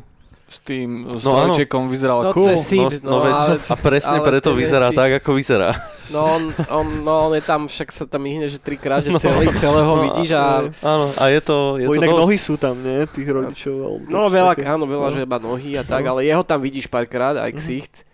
s 0.47 0.63
tým 0.63 1.11
s 1.11 1.27
No 1.27 1.35
strojčekom 1.35 1.91
vyzeral 1.91 2.23
No 2.23 2.31
cool. 2.31 2.47
to 2.47 2.55
Sid, 2.55 3.03
no, 3.03 3.11
no, 3.11 3.11
no, 3.11 3.17
veď, 3.21 3.35
ale, 3.35 3.55
a 3.59 3.75
presne 3.75 4.17
ale 4.17 4.23
preto 4.23 4.47
to 4.47 4.55
vyzerá 4.55 4.87
či- 4.87 4.95
tak, 4.95 5.11
ako 5.19 5.29
vyzerá. 5.33 5.69
No 6.07 6.19
on, 6.23 6.41
on, 6.71 6.85
no 7.03 7.13
on 7.27 7.35
je 7.35 7.43
tam, 7.43 7.67
však 7.67 7.91
sa 7.91 8.07
tam 8.07 8.23
ihne, 8.23 8.47
že 8.47 8.55
trikrát, 8.55 9.03
že 9.03 9.11
No. 9.11 9.19
celý, 9.19 9.51
celého 9.57 9.83
No, 9.89 9.99
vidíš 9.99 10.31
a... 10.31 10.63
Áno, 10.71 11.05
a 11.11 11.23
je 11.27 11.41
to, 11.43 11.75
je 11.75 11.83
to 11.85 11.99
inak 11.99 12.07
dosť. 12.07 12.21
nohy 12.23 12.37
sú 12.39 12.55
tam, 12.55 12.79
nie? 12.79 13.03
Tých 13.05 13.27
rodičov. 13.27 14.07
No 14.07 14.31
veľa, 14.31 14.55
také. 14.55 14.63
áno, 14.63 14.87
veľa, 14.87 15.03
No. 15.03 15.11
že 15.11 15.19
iba 15.21 15.35
nohy 15.37 15.75
a 15.75 15.83
tak, 15.83 15.99
No. 16.01 16.15
ale 16.15 16.23
jeho 16.23 16.39
tam 16.41 16.63
vidíš 16.63 16.87
párkrát, 16.87 17.35
aj 17.35 17.51
ksicht. 17.51 18.07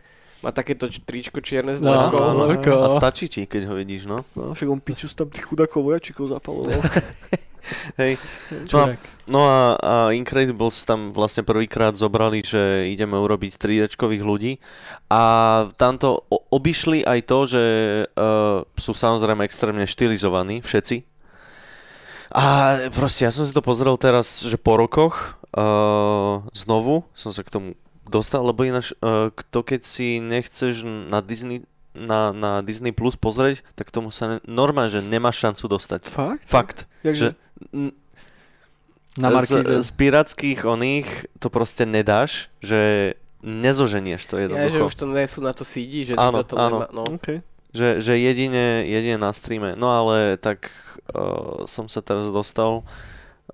Má 0.44 0.52
takéto 0.52 0.92
tričko 0.92 1.40
čierne 1.40 1.72
s 1.72 1.80
No, 1.80 1.96
áno. 2.12 2.52
ako- 2.52 2.84
A 2.84 2.92
stačí 2.92 3.32
ti, 3.32 3.48
keď 3.48 3.72
ho 3.72 3.80
vidíš, 3.80 4.12
no. 4.12 4.28
No, 4.36 4.52
však 4.52 4.68
on 4.68 4.84
piču 4.84 5.08
tam 5.16 5.32
tých 5.32 5.48
chudákov 5.48 5.88
vojačikov 5.88 6.28
zapaloval. 6.28 6.84
Hej. 7.96 8.20
Čurák. 8.68 9.00
No 9.32 9.48
a, 9.48 9.80
a 9.80 9.94
Incredibles 10.12 10.84
tam 10.84 11.16
vlastne 11.16 11.48
prvýkrát 11.48 11.96
zobrali, 11.96 12.44
že 12.44 12.92
ideme 12.92 13.16
urobiť 13.16 13.56
3D-čkových 13.56 14.20
ľudí 14.20 14.54
a 15.08 15.22
tamto 15.80 16.28
obišli 16.52 17.08
aj 17.08 17.20
to, 17.24 17.40
že 17.48 17.64
uh, 18.12 18.68
sú 18.76 18.92
samozrejme 18.92 19.48
extrémne 19.48 19.88
štilizovaní 19.88 20.60
všetci. 20.60 21.08
A 22.36 22.44
proste 22.92 23.24
ja 23.24 23.32
som 23.32 23.48
si 23.48 23.56
to 23.56 23.64
pozrel 23.64 23.96
teraz, 23.96 24.44
že 24.44 24.60
po 24.60 24.76
rokoch 24.76 25.40
uh, 25.56 26.44
znovu 26.52 27.08
som 27.16 27.32
sa 27.32 27.48
k 27.48 27.54
tomu 27.54 27.68
dostal, 28.06 28.44
lebo 28.44 28.64
ináč 28.64 28.92
uh, 29.00 29.30
to 29.50 29.60
keď 29.62 29.82
si 29.84 30.20
nechceš 30.20 30.84
na 30.84 31.24
Disney 31.24 31.64
na, 31.94 32.34
na 32.34 32.52
Disney 32.66 32.90
Plus 32.90 33.14
pozrieť, 33.14 33.62
tak 33.78 33.94
tomu 33.94 34.10
sa 34.10 34.26
ne, 34.26 34.38
normálne, 34.50 34.90
že 34.90 35.06
nemáš 35.06 35.38
šancu 35.46 35.78
dostať. 35.78 36.10
Fakt? 36.10 36.42
Fakt. 36.50 36.78
Jakže? 37.06 37.38
Že, 37.38 37.70
n- 37.70 37.94
Na 39.14 39.30
z, 39.30 39.34
Markíze. 39.38 39.74
z 39.86 39.90
pirátskych 39.94 40.66
oných 40.66 41.08
to 41.38 41.54
proste 41.54 41.86
nedáš, 41.86 42.50
že 42.66 43.14
nezoženieš 43.46 44.26
to 44.26 44.42
Ja, 44.42 44.50
že 44.50 44.58
jednoducho. 44.58 44.90
už 44.90 44.96
to 44.98 45.06
nie 45.06 45.28
sú 45.30 45.40
na 45.46 45.54
to 45.54 45.62
CD, 45.62 46.02
že 46.02 46.18
Áno, 46.18 46.42
to 46.42 46.58
áno. 46.58 46.82
nemá, 46.82 46.88
no. 46.90 47.06
OK. 47.14 47.46
Že, 47.74 48.02
že 48.02 48.14
jedine, 48.18 48.86
jedine 48.90 49.22
na 49.22 49.30
streame. 49.30 49.78
No 49.78 49.94
ale 49.94 50.42
tak 50.42 50.74
uh, 51.14 51.70
som 51.70 51.86
sa 51.86 52.02
teraz 52.02 52.34
dostal 52.34 52.82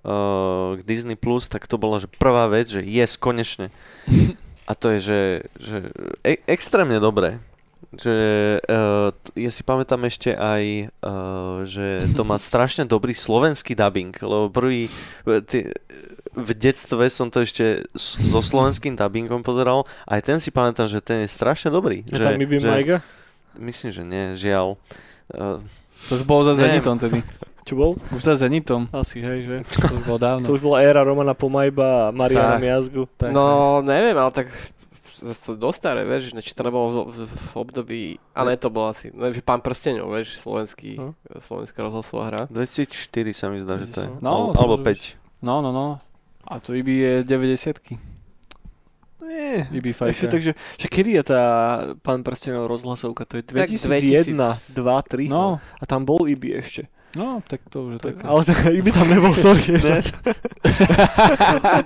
uh, 0.07 0.79
k 0.79 0.81
Disney+, 0.87 1.19
Plus, 1.19 1.51
tak 1.51 1.67
to 1.67 1.75
bola 1.75 1.99
že 1.99 2.07
prvá 2.07 2.47
vec, 2.47 2.71
že 2.71 2.79
yes, 2.79 3.19
konečne. 3.19 3.67
A 4.69 4.77
to 4.77 4.93
je, 4.93 4.99
že, 5.01 5.21
že 5.57 5.75
e- 6.21 6.45
extrémne 6.45 7.01
dobré. 7.01 7.41
Že 7.89 8.13
uh, 8.61 9.09
ja 9.33 9.49
si 9.49 9.65
pamätám 9.65 10.05
ešte 10.05 10.29
aj, 10.31 10.93
uh, 11.01 11.65
že 11.65 12.05
to 12.13 12.21
má 12.21 12.37
strašne 12.53 12.85
dobrý 12.85 13.17
slovenský 13.17 13.73
dubbing, 13.73 14.13
lebo 14.13 14.47
prvý, 14.47 14.85
e, 15.25 15.41
ty, 15.41 15.73
v 16.31 16.49
detstve 16.53 17.01
som 17.09 17.27
to 17.27 17.41
ešte 17.41 17.89
s- 17.89 18.21
so 18.21 18.39
slovenským 18.39 18.93
dubbingom 18.93 19.41
pozeral, 19.41 19.89
aj 20.05 20.21
ten 20.21 20.37
si 20.37 20.53
pamätám, 20.53 20.85
že 20.85 21.01
ten 21.01 21.25
je 21.25 21.29
strašne 21.29 21.73
dobrý. 21.73 22.05
Je 22.05 22.21
tam 22.21 22.37
Ibi 22.37 22.61
že, 22.61 22.69
Majga? 22.69 22.97
Myslím, 23.57 23.89
že 23.89 24.03
nie, 24.05 24.25
žiaľ. 24.37 24.77
Uh, 25.33 25.57
To 26.07 26.15
už 26.15 26.23
bolo 26.23 26.45
za. 26.45 26.53
Zenitom 26.53 26.93
tedy. 26.95 27.25
Čo 27.69 27.77
bol? 27.77 27.91
Už 28.09 28.25
za 28.25 28.33
Zenitom. 28.33 28.89
Asi, 28.89 29.21
hej, 29.21 29.39
že? 29.45 29.57
To 29.85 29.93
už 29.93 30.03
bolo 30.03 30.17
dávno. 30.17 30.41
To 30.41 30.57
už 30.57 30.61
bola 30.63 30.81
éra 30.81 31.05
Romana 31.05 31.37
Pomajba 31.37 32.09
a 32.09 32.11
Mariana 32.11 32.57
Tak. 32.57 32.61
Miazgu. 32.65 33.05
Tak, 33.13 33.29
No, 33.29 33.77
neviem, 33.79 34.17
ale 34.17 34.33
tak 34.33 34.49
zase 35.05 35.41
to 35.43 35.53
dosť 35.53 35.77
staré, 35.77 36.01
vieš, 36.01 36.33
či 36.35 36.53
to 36.53 36.61
nebolo 36.61 37.05
v, 37.05 37.13
v, 37.13 37.29
v 37.29 37.53
období, 37.55 38.01
a 38.31 38.41
ne, 38.41 38.53
to 38.55 38.69
bol 38.69 38.89
asi, 38.89 39.09
no, 39.09 39.25
že 39.27 39.41
pán 39.41 39.57
prsteňov, 39.59 40.05
vieš, 40.07 40.37
slovenský, 40.37 40.97
No. 40.97 41.13
slovenská 41.35 41.77
rozhlasová 41.79 42.23
hra. 42.29 42.41
2004 42.47 42.89
sa 43.31 43.49
mi 43.49 43.57
zdá, 43.57 43.77
že 43.77 43.85
to 43.87 43.99
je. 44.01 44.09
No, 44.17 44.49
Al- 44.49 44.53
alebo 44.55 44.77
už- 44.77 45.13
5. 45.13 45.41
No, 45.41 45.61
no, 45.61 45.69
no. 45.69 46.01
A 46.41 46.57
to 46.57 46.73
IBI 46.73 46.95
je 46.95 47.13
90 47.21 47.99
Nie. 49.19 49.67
IBI 49.69 49.91
Ešte 49.93 50.25
takže, 50.25 50.51
že 50.55 50.87
kedy 50.87 51.19
je 51.19 51.23
tá 51.27 51.43
pán 52.01 52.23
prstenov 52.23 52.65
rozhlasovka? 52.65 53.27
To 53.27 53.37
je 53.37 53.43
Tak 53.43 53.69
2001, 53.69 54.33
2000. 54.33 54.73
2, 54.73 54.81
3. 55.05 55.29
No, 55.29 55.59
A 55.59 55.83
tam 55.85 56.01
bol 56.01 56.25
Ibi 56.25 56.55
ešte. 56.55 56.87
No, 57.15 57.41
tak 57.45 57.61
to 57.69 57.89
už 57.89 57.91
je 57.97 58.01
také. 58.11 58.21
Ale 58.25 58.41
tak 58.45 58.57
Ibi 58.79 58.91
tam 58.91 59.07
nebol, 59.09 59.33
sorry. 59.33 59.63
Ne. 59.79 60.01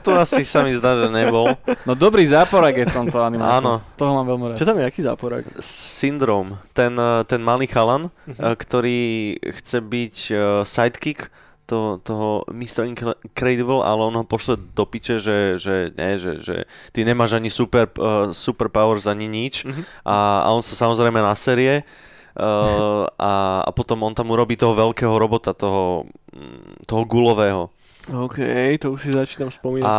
to 0.03 0.11
asi 0.17 0.43
sa 0.43 0.65
mi 0.65 0.75
zdá, 0.75 0.97
že 0.99 1.07
nebol. 1.07 1.55
No 1.87 1.95
dobrý 1.95 2.27
záporak 2.27 2.75
je 2.75 2.85
v 2.89 2.93
tomto 2.93 3.21
animáku. 3.23 3.63
Áno. 3.63 3.73
Toho 3.95 4.11
mám 4.19 4.27
veľmi 4.27 4.45
rád. 4.51 4.57
Čo 4.59 4.67
tam 4.67 4.77
je, 4.81 4.85
aký 4.85 5.01
záporák? 5.05 5.45
Syndrom. 5.63 6.59
Ten, 6.75 6.93
eh, 6.97 7.23
ten 7.23 7.39
malý 7.39 7.69
chalan, 7.69 8.11
eh, 8.27 8.33
ktorý 8.35 9.01
chce 9.39 9.77
byť 9.79 10.15
eh, 10.31 10.37
sidekick 10.67 11.31
to, 11.65 12.03
toho 12.03 12.43
Mr. 12.51 12.83
Incredible, 12.85 13.81
ale 13.81 14.01
on 14.03 14.15
ho 14.19 14.25
pošle 14.27 14.59
do 14.75 14.83
piče, 14.83 15.17
že, 15.17 15.55
že, 15.55 15.95
ne, 15.95 16.19
že, 16.19 16.37
že 16.43 16.67
ty 16.91 17.07
nemáš 17.07 17.39
ani 17.39 17.47
super, 17.47 17.87
uh, 17.97 18.35
superpowers, 18.35 19.07
ani 19.07 19.31
nič. 19.31 19.63
Mhm. 19.63 19.81
A, 20.03 20.43
a 20.43 20.47
on 20.51 20.59
sa 20.59 20.75
samozrejme 20.75 21.23
naserie 21.23 21.87
uh, 22.35 23.05
a, 23.13 23.33
a 23.61 23.69
potom 23.71 24.01
on 24.01 24.13
tam 24.13 24.29
urobí 24.29 24.53
toho 24.53 24.73
veľkého 24.73 25.13
robota, 25.15 25.53
toho, 25.53 26.05
mm, 26.31 26.85
toho 26.85 27.03
gulového. 27.05 27.69
OK, 28.11 28.35
to 28.77 28.91
už 28.91 28.99
si 28.99 29.11
začínam 29.11 29.47
spomínať. 29.47 29.87
A, 29.87 29.95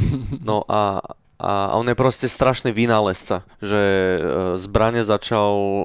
no 0.50 0.66
a, 0.66 0.98
a 1.38 1.50
on 1.78 1.86
je 1.86 1.94
proste 1.94 2.26
strašný 2.26 2.74
vynálezca, 2.74 3.46
že 3.62 3.78
e, 3.78 4.18
zbrane 4.58 4.98
začal 5.06 5.54
e, 5.54 5.84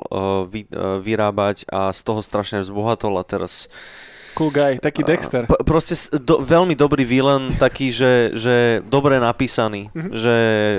vy, 0.49 0.61
vyrábať 1.06 1.69
a 1.69 1.94
z 1.94 2.02
toho 2.02 2.26
strašne 2.26 2.65
vzbohatol 2.65 3.14
a 3.19 3.23
teraz 3.23 3.69
Cool 4.34 4.56
guy, 4.56 4.80
taký 4.80 5.03
Dexter. 5.03 5.44
P- 5.49 5.61
proste 5.68 5.98
do, 6.15 6.40
veľmi 6.40 6.72
dobrý 6.72 7.03
villain, 7.03 7.52
taký, 7.60 7.91
že, 7.91 8.31
že 8.34 8.80
dobre 8.88 9.19
napísaný, 9.19 9.91
Mhm. 9.91 10.10
že, 10.15 10.38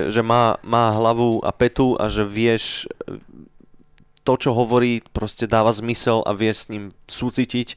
že 0.09 0.21
má, 0.25 0.57
má 0.65 0.89
hlavu 0.89 1.43
a 1.45 1.51
petu 1.53 1.93
a 1.95 2.09
že 2.09 2.25
vieš 2.25 2.89
to, 4.23 4.33
čo 4.37 4.51
hovorí, 4.53 5.01
proste 5.13 5.49
dáva 5.49 5.73
zmysel 5.73 6.21
a 6.25 6.31
vie 6.37 6.53
s 6.53 6.69
ním 6.69 6.93
súcitiť, 7.09 7.75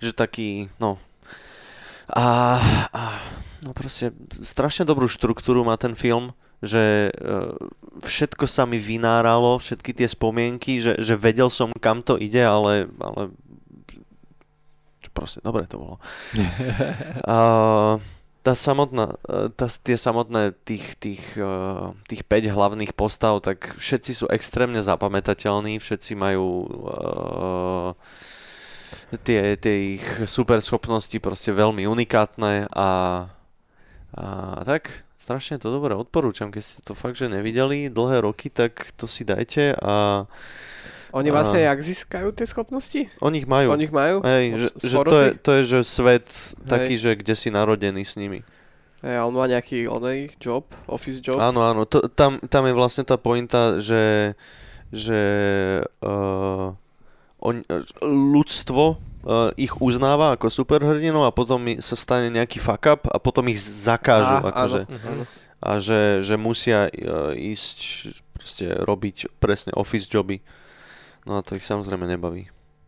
že 0.00 0.12
taký, 0.16 0.72
no. 0.80 0.96
A, 2.06 2.58
a 2.94 3.02
no 3.66 3.74
proste 3.74 4.14
strašne 4.30 4.86
dobrú 4.86 5.10
štruktúru 5.10 5.66
má 5.66 5.74
ten 5.76 5.98
film, 5.98 6.32
že 6.64 7.10
e, 7.10 7.32
všetko 8.00 8.48
sa 8.48 8.64
mi 8.64 8.80
vynáralo, 8.80 9.60
všetky 9.60 9.92
tie 9.92 10.08
spomienky, 10.08 10.80
že, 10.80 10.96
že 11.02 11.18
vedel 11.18 11.52
som, 11.52 11.74
kam 11.76 12.00
to 12.00 12.16
ide, 12.16 12.40
ale, 12.40 12.88
ale 13.02 13.34
proste 15.12 15.40
dobre 15.40 15.64
to 15.68 15.76
bolo. 15.80 15.96
A 17.28 17.36
tá 18.46 18.54
samotná, 18.54 19.18
e, 19.26 19.50
tá, 19.50 19.66
tie 19.66 19.98
samotné 19.98 20.54
tých, 20.62 20.94
tých, 21.02 21.24
e, 21.34 21.50
tých 22.06 22.22
5 22.22 22.54
hlavných 22.54 22.94
postav, 22.94 23.42
tak 23.42 23.74
všetci 23.74 24.12
sú 24.14 24.26
extrémne 24.30 24.78
zapamätateľní, 24.78 25.82
všetci 25.82 26.14
majú 26.14 26.46
uh, 26.86 27.90
tie, 29.26 29.58
tie 29.58 29.98
ich 29.98 30.06
super 30.30 30.62
schopnosti 30.62 31.18
proste 31.18 31.50
veľmi 31.50 31.90
unikátne 31.90 32.70
a, 32.70 32.90
a 34.14 34.60
tak 34.62 35.02
strašne 35.18 35.58
to 35.58 35.74
dobre 35.74 35.98
odporúčam, 35.98 36.54
keď 36.54 36.62
ste 36.62 36.78
to 36.86 36.94
fakt, 36.94 37.18
že 37.18 37.26
nevideli 37.26 37.90
dlhé 37.90 38.22
roky, 38.22 38.46
tak 38.46 38.94
to 38.94 39.10
si 39.10 39.26
dajte 39.26 39.74
a 39.74 40.22
Oni 41.14 41.28
vlastne 41.30 41.62
jak 41.62 41.78
získajú 41.78 42.34
tie 42.34 42.46
schopnosti? 42.48 43.00
oni 43.22 43.36
ich 43.44 43.48
majú. 43.48 43.70
Oni 43.70 43.84
ich 43.86 43.94
majú? 43.94 44.24
Hej, 44.26 44.44
že, 44.58 44.68
že 44.82 44.96
to, 45.06 45.16
je, 45.16 45.28
to 45.38 45.50
je, 45.54 45.62
že 45.62 45.78
svet 45.86 46.26
Hej. 46.26 46.66
taký, 46.66 46.94
že 46.98 47.10
kde 47.14 47.34
si 47.38 47.48
narodený 47.54 48.02
s 48.02 48.18
nimi. 48.18 48.42
Hej, 49.04 49.14
a 49.20 49.22
on 49.28 49.36
má 49.36 49.46
nejaký 49.46 49.86
onej 49.86 50.34
job, 50.40 50.66
office 50.90 51.22
job. 51.22 51.38
Áno, 51.38 51.62
áno, 51.62 51.86
to, 51.86 52.10
tam, 52.10 52.42
tam 52.50 52.64
je 52.66 52.74
vlastne 52.74 53.04
tá 53.06 53.14
pointa, 53.20 53.78
že, 53.78 54.34
že 54.90 55.20
uh, 56.02 56.74
on, 57.38 57.62
ľudstvo 58.02 58.84
uh, 58.96 59.52
ich 59.54 59.76
uznáva 59.78 60.34
ako 60.34 60.50
superhrdinov 60.50 61.28
a 61.28 61.36
potom 61.36 61.78
sa 61.78 61.94
stane 61.94 62.32
nejaký 62.32 62.58
fuck 62.58 62.82
up 62.88 63.02
a 63.06 63.20
potom 63.20 63.46
ich 63.52 63.60
zakážu. 63.60 64.42
Á, 64.42 64.48
akože, 64.48 64.80
áno. 64.88 65.22
a 65.60 65.70
že, 65.78 66.24
že 66.24 66.34
musia 66.40 66.88
uh, 66.88 67.36
ísť 67.36 67.78
proste 68.36 68.66
robiť 68.80 69.38
presne 69.42 69.76
office 69.76 70.08
joby. 70.08 70.40
No 71.26 71.38
a 71.38 71.44
to 71.44 71.58
ich 71.58 71.66
samozrejme 71.66 72.06
nebaví. 72.06 72.46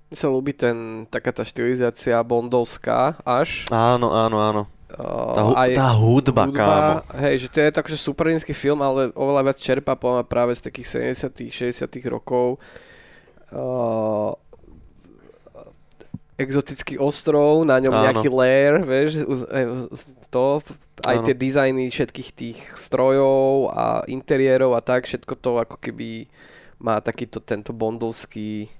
Mi 0.09 0.17
sa 0.17 0.31
ľúbi 0.31 0.57
ten, 0.57 1.05
taká 1.11 1.35
tá 1.35 1.45
štilizácia 1.45 2.17
bondovská 2.25 3.19
až. 3.27 3.69
Áno, 3.69 4.09
áno, 4.15 4.39
áno. 4.41 4.63
Uh, 4.89 5.37
Tá, 5.37 5.43
hu- 5.45 5.57
tá 5.77 5.89
hudba, 6.01 6.43
kámo. 6.49 7.05
hej, 7.21 7.45
že 7.45 7.49
to 7.53 7.61
je 7.61 7.71
takže 7.77 7.97
supernícky 8.01 8.57
film, 8.57 8.81
ale 8.81 9.13
oveľa 9.13 9.53
viac 9.53 9.59
čerpá 9.61 9.93
podľa 10.01 10.25
práve 10.25 10.57
z 10.57 10.65
takých 10.65 11.13
70 11.13 11.53
60 11.53 12.09
rokov. 12.09 12.57
Uh, 13.53 14.33
exotický 16.39 16.97
ostrov, 17.03 17.67
na 17.67 17.83
ňom 17.83 17.91
Áno. 17.91 18.05
nejaký 18.07 18.29
lair, 18.31 18.79
vieš, 18.87 19.27
e, 19.27 19.61
to, 20.31 20.63
aj 21.03 21.17
Áno. 21.19 21.27
tie 21.27 21.35
dizajny 21.35 21.91
všetkých 21.91 22.31
tých 22.31 22.59
strojov 22.79 23.75
a 23.75 24.07
interiérov 24.07 24.79
a 24.79 24.81
tak, 24.81 25.11
všetko 25.11 25.35
to 25.35 25.59
ako 25.59 25.77
keby 25.83 26.31
má 26.79 26.99
takýto 26.99 27.39
tento 27.39 27.71
bondovský 27.71 28.71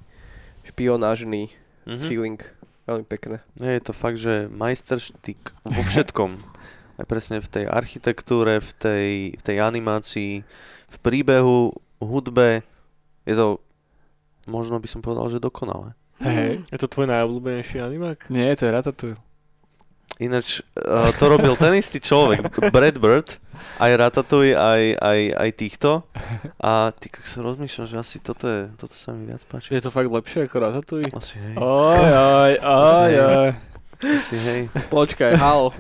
špionážny 0.65 1.51
Mhm. 1.85 1.99
feeling. 2.01 2.41
Veľmi 2.85 3.05
pekné. 3.05 3.37
Je 3.55 3.81
to 3.81 3.93
fakt, 3.93 4.17
že 4.17 4.49
majsterštyk 4.49 5.41
vo 5.63 5.83
všetkom. 5.83 6.41
Aj 6.97 7.05
presne 7.05 7.39
v 7.39 7.47
tej 7.47 7.65
architektúre, 7.65 8.59
v 8.59 8.71
tej, 8.75 9.07
v 9.33 9.43
tej 9.43 9.57
animácii, 9.59 10.33
v 10.89 10.97
príbehu, 10.99 11.71
hudbe. 11.99 12.65
Je 13.23 13.35
to, 13.35 13.61
možno 14.45 14.77
by 14.77 14.89
som 14.89 14.99
povedal, 14.99 15.29
že 15.29 15.39
dokonalé. 15.39 15.93
Hej. 16.19 16.65
Je 16.67 16.79
to 16.79 16.89
tvoj 16.89 17.07
najobľúbenejší 17.07 17.79
animák? 17.79 18.27
Nie, 18.29 18.53
to 18.53 18.65
je 18.65 18.73
Ratatouille. 18.73 19.19
Ináč 20.19 20.67
uh, 20.75 21.15
to 21.15 21.31
robil 21.31 21.55
ten 21.55 21.79
istý 21.79 22.03
človek, 22.03 22.51
Brad 22.75 22.99
Bird, 22.99 23.39
aj 23.79 23.91
Ratatouille, 23.95 24.59
aj, 24.59 24.83
aj, 24.99 25.21
aj 25.31 25.51
týchto. 25.55 25.91
A 26.59 26.91
ty 26.91 27.07
keď 27.07 27.23
sa 27.23 27.39
rozmýšľam, 27.47 27.87
že 27.87 27.97
asi 28.03 28.17
toto, 28.19 28.51
je, 28.51 28.67
toto 28.75 28.99
sa 28.99 29.15
mi 29.15 29.31
viac 29.31 29.47
páči. 29.47 29.71
Je 29.71 29.79
to 29.79 29.95
fakt 29.95 30.11
lepšie 30.11 30.51
ako 30.51 30.57
Ratatouille? 30.59 31.11
Asi 31.15 31.39
hej, 31.39 31.55
Oj, 31.55 32.09
oj, 32.11 32.53
oj, 32.67 33.13
oj. 33.15 33.49
asi 34.03 34.37
hej. 34.43 34.61
Počkaj, 34.91 35.39
halo. 35.39 35.71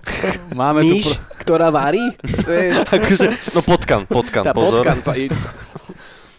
Máme 0.55 0.86
tu... 0.86 0.94
Myš, 0.94 1.19
Pro... 1.19 1.43
ktorá 1.43 1.69
varí? 1.74 2.02
To 2.23 2.51
je 2.55 2.78
akože, 2.78 3.27
no 3.59 3.60
potkan, 3.66 4.06
potkan, 4.06 4.47
tá 4.47 4.55
pozor. 4.55 4.86
potkan. 4.86 5.02
Pa, 5.02 5.19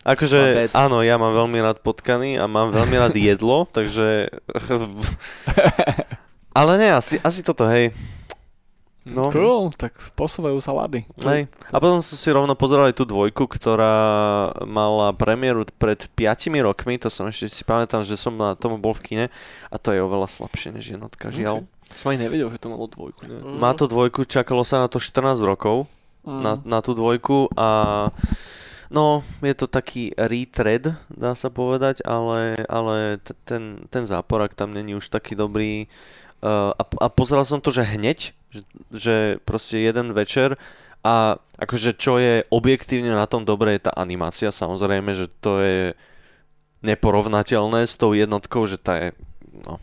Akože 0.10 0.72
áno, 0.72 1.04
ja 1.04 1.20
mám 1.20 1.36
veľmi 1.36 1.60
rád 1.60 1.84
potkany 1.84 2.40
a 2.40 2.48
mám 2.48 2.72
veľmi 2.72 2.96
rád 2.96 3.14
jedlo, 3.20 3.68
takže... 3.68 4.32
Ale 6.52 6.78
nie, 6.78 6.90
asi, 6.90 7.22
asi 7.22 7.42
toto, 7.42 7.66
hej. 7.66 7.94
No, 9.10 9.32
Cool, 9.32 9.74
tak 9.74 9.96
posúvajú 10.14 10.60
sa 10.62 10.76
lady. 10.76 11.08
hej. 11.24 11.48
A 11.72 11.78
potom 11.80 11.98
som 11.98 12.14
si 12.14 12.30
rovno 12.30 12.54
pozeral 12.54 12.92
aj 12.92 13.00
tú 13.00 13.08
dvojku, 13.08 13.48
ktorá 13.48 13.96
mala 14.68 15.16
premiéru 15.16 15.66
pred 15.80 15.98
5 16.14 16.52
rokmi, 16.62 17.00
to 17.00 17.10
som 17.10 17.26
ešte 17.26 17.50
si 17.50 17.64
pamätám, 17.64 18.04
že 18.04 18.20
som 18.20 18.36
na 18.36 18.54
tom 18.54 18.78
bol 18.78 18.94
v 18.94 19.02
kine 19.02 19.26
a 19.68 19.76
to 19.82 19.96
je 19.96 20.04
oveľa 20.04 20.30
slabšie 20.30 20.76
než 20.76 20.94
jednotka, 20.94 21.32
žiaľ. 21.32 21.66
Som 21.90 22.14
ani 22.14 22.28
nevedel, 22.28 22.54
že 22.54 22.62
to 22.62 22.70
malo 22.70 22.86
dvojku. 22.86 23.26
Ne? 23.26 23.40
Mm. 23.42 23.58
Má 23.58 23.74
to 23.74 23.90
dvojku, 23.90 24.30
čakalo 24.30 24.62
sa 24.62 24.78
na 24.78 24.92
to 24.92 25.02
14 25.02 25.42
rokov, 25.42 25.90
Mm. 26.20 26.44
na, 26.44 26.54
na 26.68 26.80
tú 26.84 26.92
dvojku 26.92 27.48
a 27.56 28.12
no, 28.92 29.24
je 29.40 29.56
to 29.56 29.72
taký 29.72 30.12
retread, 30.14 30.92
dá 31.08 31.32
sa 31.32 31.48
povedať, 31.48 32.04
ale, 32.04 32.60
ale 32.68 33.24
t- 33.24 33.34
ten, 33.48 33.88
ten 33.88 34.04
záporak 34.04 34.52
tam 34.52 34.70
není 34.70 34.94
už 34.94 35.08
taký 35.08 35.34
dobrý 35.34 35.88
uh, 36.44 36.72
a, 36.76 36.84
a 36.84 37.08
pozeral 37.12 37.46
som 37.46 37.60
to, 37.60 37.72
že 37.72 37.84
hneď, 37.86 38.34
že, 38.52 38.62
že 38.92 39.16
proste 39.44 39.80
jeden 39.80 40.12
večer 40.12 40.60
a 41.00 41.40
akože 41.56 41.96
čo 41.96 42.20
je 42.20 42.44
objektívne 42.52 43.16
na 43.16 43.24
tom 43.24 43.48
dobré 43.48 43.80
je 43.80 43.88
tá 43.88 43.94
animácia, 43.96 44.52
samozrejme, 44.52 45.16
že 45.16 45.32
to 45.40 45.64
je 45.64 45.80
neporovnateľné 46.84 47.88
s 47.88 47.96
tou 48.00 48.16
jednotkou, 48.16 48.64
že 48.68 48.80
tá 48.80 49.00
je, 49.00 49.10
no, 49.68 49.80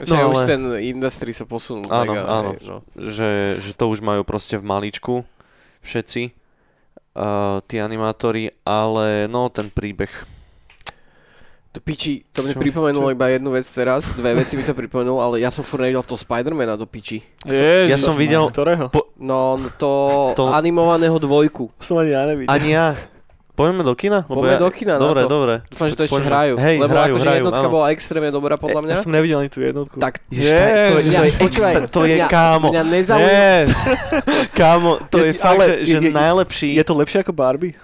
Že 0.00 0.14
No, 0.16 0.32
už 0.32 0.36
ale- 0.42 0.48
ten 0.48 0.62
industry 0.96 1.30
sa 1.36 1.44
posunul. 1.44 1.84
Áno, 1.92 2.14
mega, 2.16 2.24
áno. 2.24 2.50
hej, 2.56 2.62
no. 2.66 2.78
že, 2.96 3.60
že 3.60 3.72
to 3.76 3.90
už 3.90 4.00
majú 4.00 4.24
proste 4.24 4.56
v 4.56 4.64
maličku 4.64 5.14
všetci 5.84 6.32
uh, 7.14 7.60
tí 7.68 7.76
animátori, 7.82 8.54
ale 8.64 9.28
no 9.28 9.52
ten 9.52 9.68
príbeh. 9.68 10.10
To 11.70 11.78
piči, 11.78 12.26
to 12.28 12.42
mi 12.42 12.50
Čo? 12.50 12.58
pripomenulo 12.58 13.14
iba 13.14 13.30
jednu 13.30 13.54
vec 13.54 13.62
teraz, 13.64 14.10
dve 14.10 14.34
veci 14.34 14.58
mi 14.58 14.62
to 14.62 14.74
pripomenulo, 14.74 15.22
ale 15.22 15.38
ja 15.38 15.48
som 15.48 15.62
furt 15.62 15.78
nevidel 15.80 16.02
toho 16.02 16.18
Spidermana 16.18 16.74
do 16.74 16.82
piči. 16.82 17.22
Ježiš, 17.46 17.86
Ja 17.86 17.94
som 17.94 18.18
videl, 18.18 18.42
Ktorého? 18.44 18.90
No, 19.16 19.54
to, 19.78 19.90
To- 20.34 20.50
animovaného 20.50 21.14
dvojku. 21.16 21.70
Som 21.78 21.96
ani 21.96 22.10
ja 22.10 22.26
nevidel. 22.26 22.50
ani 22.50 22.74
ja. 22.74 22.98
Poďme 23.52 23.84
do 23.84 23.92
kina? 23.92 24.24
Lebo 24.24 24.40
Poďme 24.40 24.50
ja- 24.50 24.58
do 24.58 24.70
kina 24.72 24.92
na 24.94 25.02
Dobre, 25.04 25.20
to. 25.20 25.28
dobre. 25.28 25.54
Dúfam, 25.68 25.86
že 25.86 25.94
to 25.94 26.02
ešte 26.02 26.14
Poďme. 26.16 26.26
hrajú. 26.26 26.54
Hej, 26.56 26.76
lebo 26.80 26.90
hrajú, 26.90 27.12
akože 27.12 27.22
hrajú, 27.22 27.38
jednotka 27.38 27.60
áno. 27.60 27.70
bola 27.70 27.86
extrémne 27.92 28.30
dobrá 28.32 28.54
podľa 28.56 28.80
mňa. 28.80 28.90
Ja 28.90 28.98
som 28.98 29.12
nevidel 29.12 29.38
ani 29.38 29.50
tú 29.52 29.60
jednotku. 29.60 29.96
Tak 29.96 30.12
je- 30.26 30.40
to, 30.42 30.50
je- 30.50 30.90
to, 30.90 30.96
je, 30.96 31.04
Mňa- 31.06 31.86
to 31.86 32.00
je 32.02 32.16
kámo. 32.26 32.66
Mňa 32.72 32.82
nezaujíma. 32.88 33.38
Kámo, 34.58 34.90
to 35.06 35.16
je, 35.20 35.30
Je- 35.30 35.36
fakt, 35.36 35.54
ale 35.54 35.64
že, 35.66 35.74
že 35.86 35.96
je- 35.98 36.02
je- 36.02 36.10
najlepší. 36.10 36.68
Je 36.72 36.82
to 36.82 36.94
lepšie 36.96 37.18
ako 37.20 37.30
Barbie? 37.32 37.76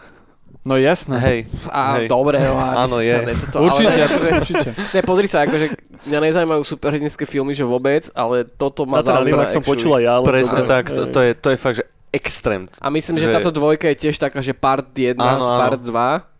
No 0.66 0.74
jasné. 0.74 1.16
Hej, 1.16 1.38
A 1.68 1.96
Hej. 1.96 2.06
dobre, 2.06 2.36
no, 2.36 2.58
Áno, 2.58 2.98
je. 2.98 3.14
Ne, 3.16 3.32
toto, 3.38 3.62
Určite, 3.62 3.86
ale, 3.88 4.04
akože, 4.04 4.30
určite. 4.36 4.68
ne, 4.90 5.00
pozri 5.00 5.26
sa, 5.26 5.42
akože 5.42 5.66
mňa 6.04 6.18
nezaujímajú 6.20 6.62
superhrdinské 6.62 7.24
filmy, 7.24 7.52
že 7.52 7.62
vôbec, 7.62 8.10
ale 8.12 8.42
toto 8.44 8.82
ma 8.82 8.98
Na 8.98 9.00
ten 9.00 9.14
zaujíma. 9.14 9.26
animák 9.38 9.48
som 9.48 9.62
počul 9.62 9.94
aj 9.94 10.02
ja. 10.02 10.12
ale 10.12 10.24
presne 10.26 10.60
dobre. 10.60 10.72
tak. 10.72 10.84
To, 10.90 11.02
to, 11.06 11.20
je, 11.20 11.30
to 11.32 11.48
je 11.48 11.56
fakt, 11.56 11.76
že 11.76 11.84
extrém. 12.10 12.66
A 12.76 12.86
myslím, 12.88 13.16
že, 13.16 13.26
Že- 13.26 13.34
táto 13.34 13.50
dvojka 13.50 13.86
je 13.88 13.96
tiež 13.98 14.16
taká, 14.16 14.38
že 14.40 14.52
part 14.52 14.86
1 14.88 15.14
Áno, 15.14 15.38
z 15.38 15.48
part 15.48 15.80
2 15.80 15.90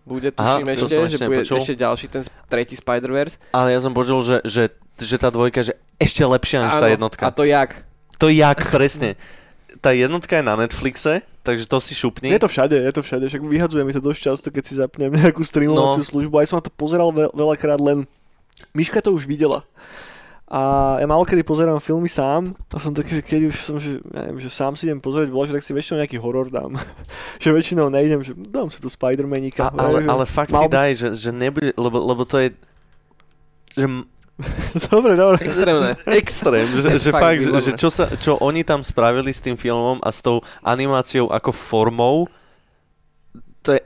bude 0.05 0.31
Aha, 0.33 0.59
tuším 0.59 0.65
to 0.65 0.71
ešte, 0.73 0.83
som 0.85 1.03
že 1.03 1.09
ešte 1.09 1.25
bude 1.25 1.37
nepočul. 1.41 1.57
ešte 1.59 1.75
ďalší 1.77 2.07
ten 2.09 2.23
tretí 2.47 2.75
Spider-Verse. 2.75 3.37
Ale 3.51 3.69
ja 3.71 3.81
som 3.81 3.91
počul, 3.91 4.23
že, 4.23 4.39
že, 4.43 4.71
že 4.97 5.17
tá 5.17 5.29
dvojka 5.29 5.61
je 5.61 5.67
že 5.67 5.75
ešte 5.99 6.23
lepšia 6.23 6.59
než 6.63 6.75
tá 6.75 6.87
Áno, 6.87 6.95
jednotka. 6.95 7.23
A 7.23 7.31
to 7.31 7.43
jak? 7.43 7.83
To 8.17 8.27
jak, 8.27 8.59
presne. 8.71 9.15
Tá 9.87 9.95
jednotka 9.95 10.35
je 10.35 10.43
na 10.43 10.59
Netflixe, 10.59 11.23
takže 11.47 11.71
to 11.71 11.79
si 11.79 11.95
šupni. 11.95 12.35
Je 12.35 12.43
to 12.43 12.51
všade, 12.51 12.75
je 12.75 12.91
to 12.91 13.07
všade, 13.07 13.23
však 13.23 13.39
vyhadzuje 13.39 13.87
mi 13.87 13.95
to 13.95 14.03
dosť 14.03 14.21
často, 14.21 14.51
keď 14.51 14.63
si 14.67 14.75
zapnem 14.75 15.15
nejakú 15.15 15.47
streamovaciu 15.47 16.03
No. 16.03 16.11
službu. 16.11 16.35
Aj 16.43 16.51
som 16.51 16.59
na 16.59 16.67
to 16.67 16.75
pozeral 16.75 17.15
veľ, 17.15 17.31
veľakrát 17.31 17.79
len... 17.79 18.03
Miška 18.75 18.99
to 18.99 19.15
už 19.15 19.31
videla. 19.31 19.63
A 20.51 20.95
ja 20.99 21.07
málo 21.07 21.23
kedy 21.23 21.47
pozerám 21.47 21.79
filmy 21.79 22.11
sám 22.11 22.55
a 22.71 22.79
som 22.79 22.91
taký, 22.91 23.19
že 23.19 23.23
keď 23.23 23.41
už 23.51 23.57
som, 23.63 23.77
že, 23.79 23.99
neviem, 24.11 24.39
že 24.39 24.51
sám 24.51 24.75
si 24.75 24.87
idem 24.87 24.99
pozrieť 24.99 25.31
že 25.31 25.55
tak 25.55 25.63
si 25.63 25.71
väčšinou 25.75 25.99
nejaký 26.03 26.19
horor 26.19 26.51
dám. 26.51 26.79
že 27.43 27.55
väčšinou 27.55 27.87
nejdem, 27.87 28.27
že 28.27 28.35
dám 28.35 28.71
si 28.71 28.83
tu 28.83 28.91
Spider-Manika. 28.91 29.71
A, 29.71 29.75
ale, 29.75 30.03
že- 30.03 30.11
ale 30.11 30.25
fakt 30.27 30.51
si 30.51 30.67
daj, 30.67 30.91
že, 30.95 31.09
že 31.15 31.31
nebude, 31.31 31.71
lebo, 31.79 31.99
lebo 32.03 32.27
to 32.27 32.43
je 32.43 32.55
že 33.77 33.87
dobre, 34.89 35.13
dobre. 35.15 35.41
Extrémne. 35.41 35.97
extrém, 36.07 36.67
že, 36.69 36.89
že 36.99 37.11
Fakt 37.11 37.23
fakt, 37.23 37.41
že, 37.41 37.51
že 37.59 37.73
čo, 37.73 37.89
sa, 37.89 38.05
čo 38.11 38.37
oni 38.39 38.63
tam 38.63 38.81
spravili 38.81 39.29
s 39.29 39.41
tým 39.41 39.55
filmom 39.55 39.99
a 39.99 40.09
s 40.09 40.21
tou 40.21 40.41
animáciou 40.61 41.29
ako 41.29 41.51
formou, 41.51 42.17
to 43.61 43.73
je 43.73 43.81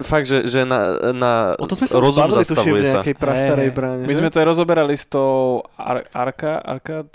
fakt, 0.00 0.24
že, 0.24 0.48
že 0.48 0.64
na, 0.64 0.80
na 1.12 1.32
O 1.54 1.68
to 1.68 1.76
sme 1.76 1.84
sa 1.84 2.00
rozum 2.00 2.24
bavili, 2.24 2.40
zastavuje 2.40 2.80
sa. 2.80 2.90
nejakej 2.96 3.16
prastarej 3.16 3.68
bráne. 3.68 4.08
My 4.08 4.14
sme 4.14 4.32
to 4.32 4.38
aj 4.38 4.48
rozoberali 4.48 4.96
s 4.96 5.04
tou 5.04 5.60
Ar- 5.76 6.08
Arka, 6.08 6.56
Arkad, 6.56 7.12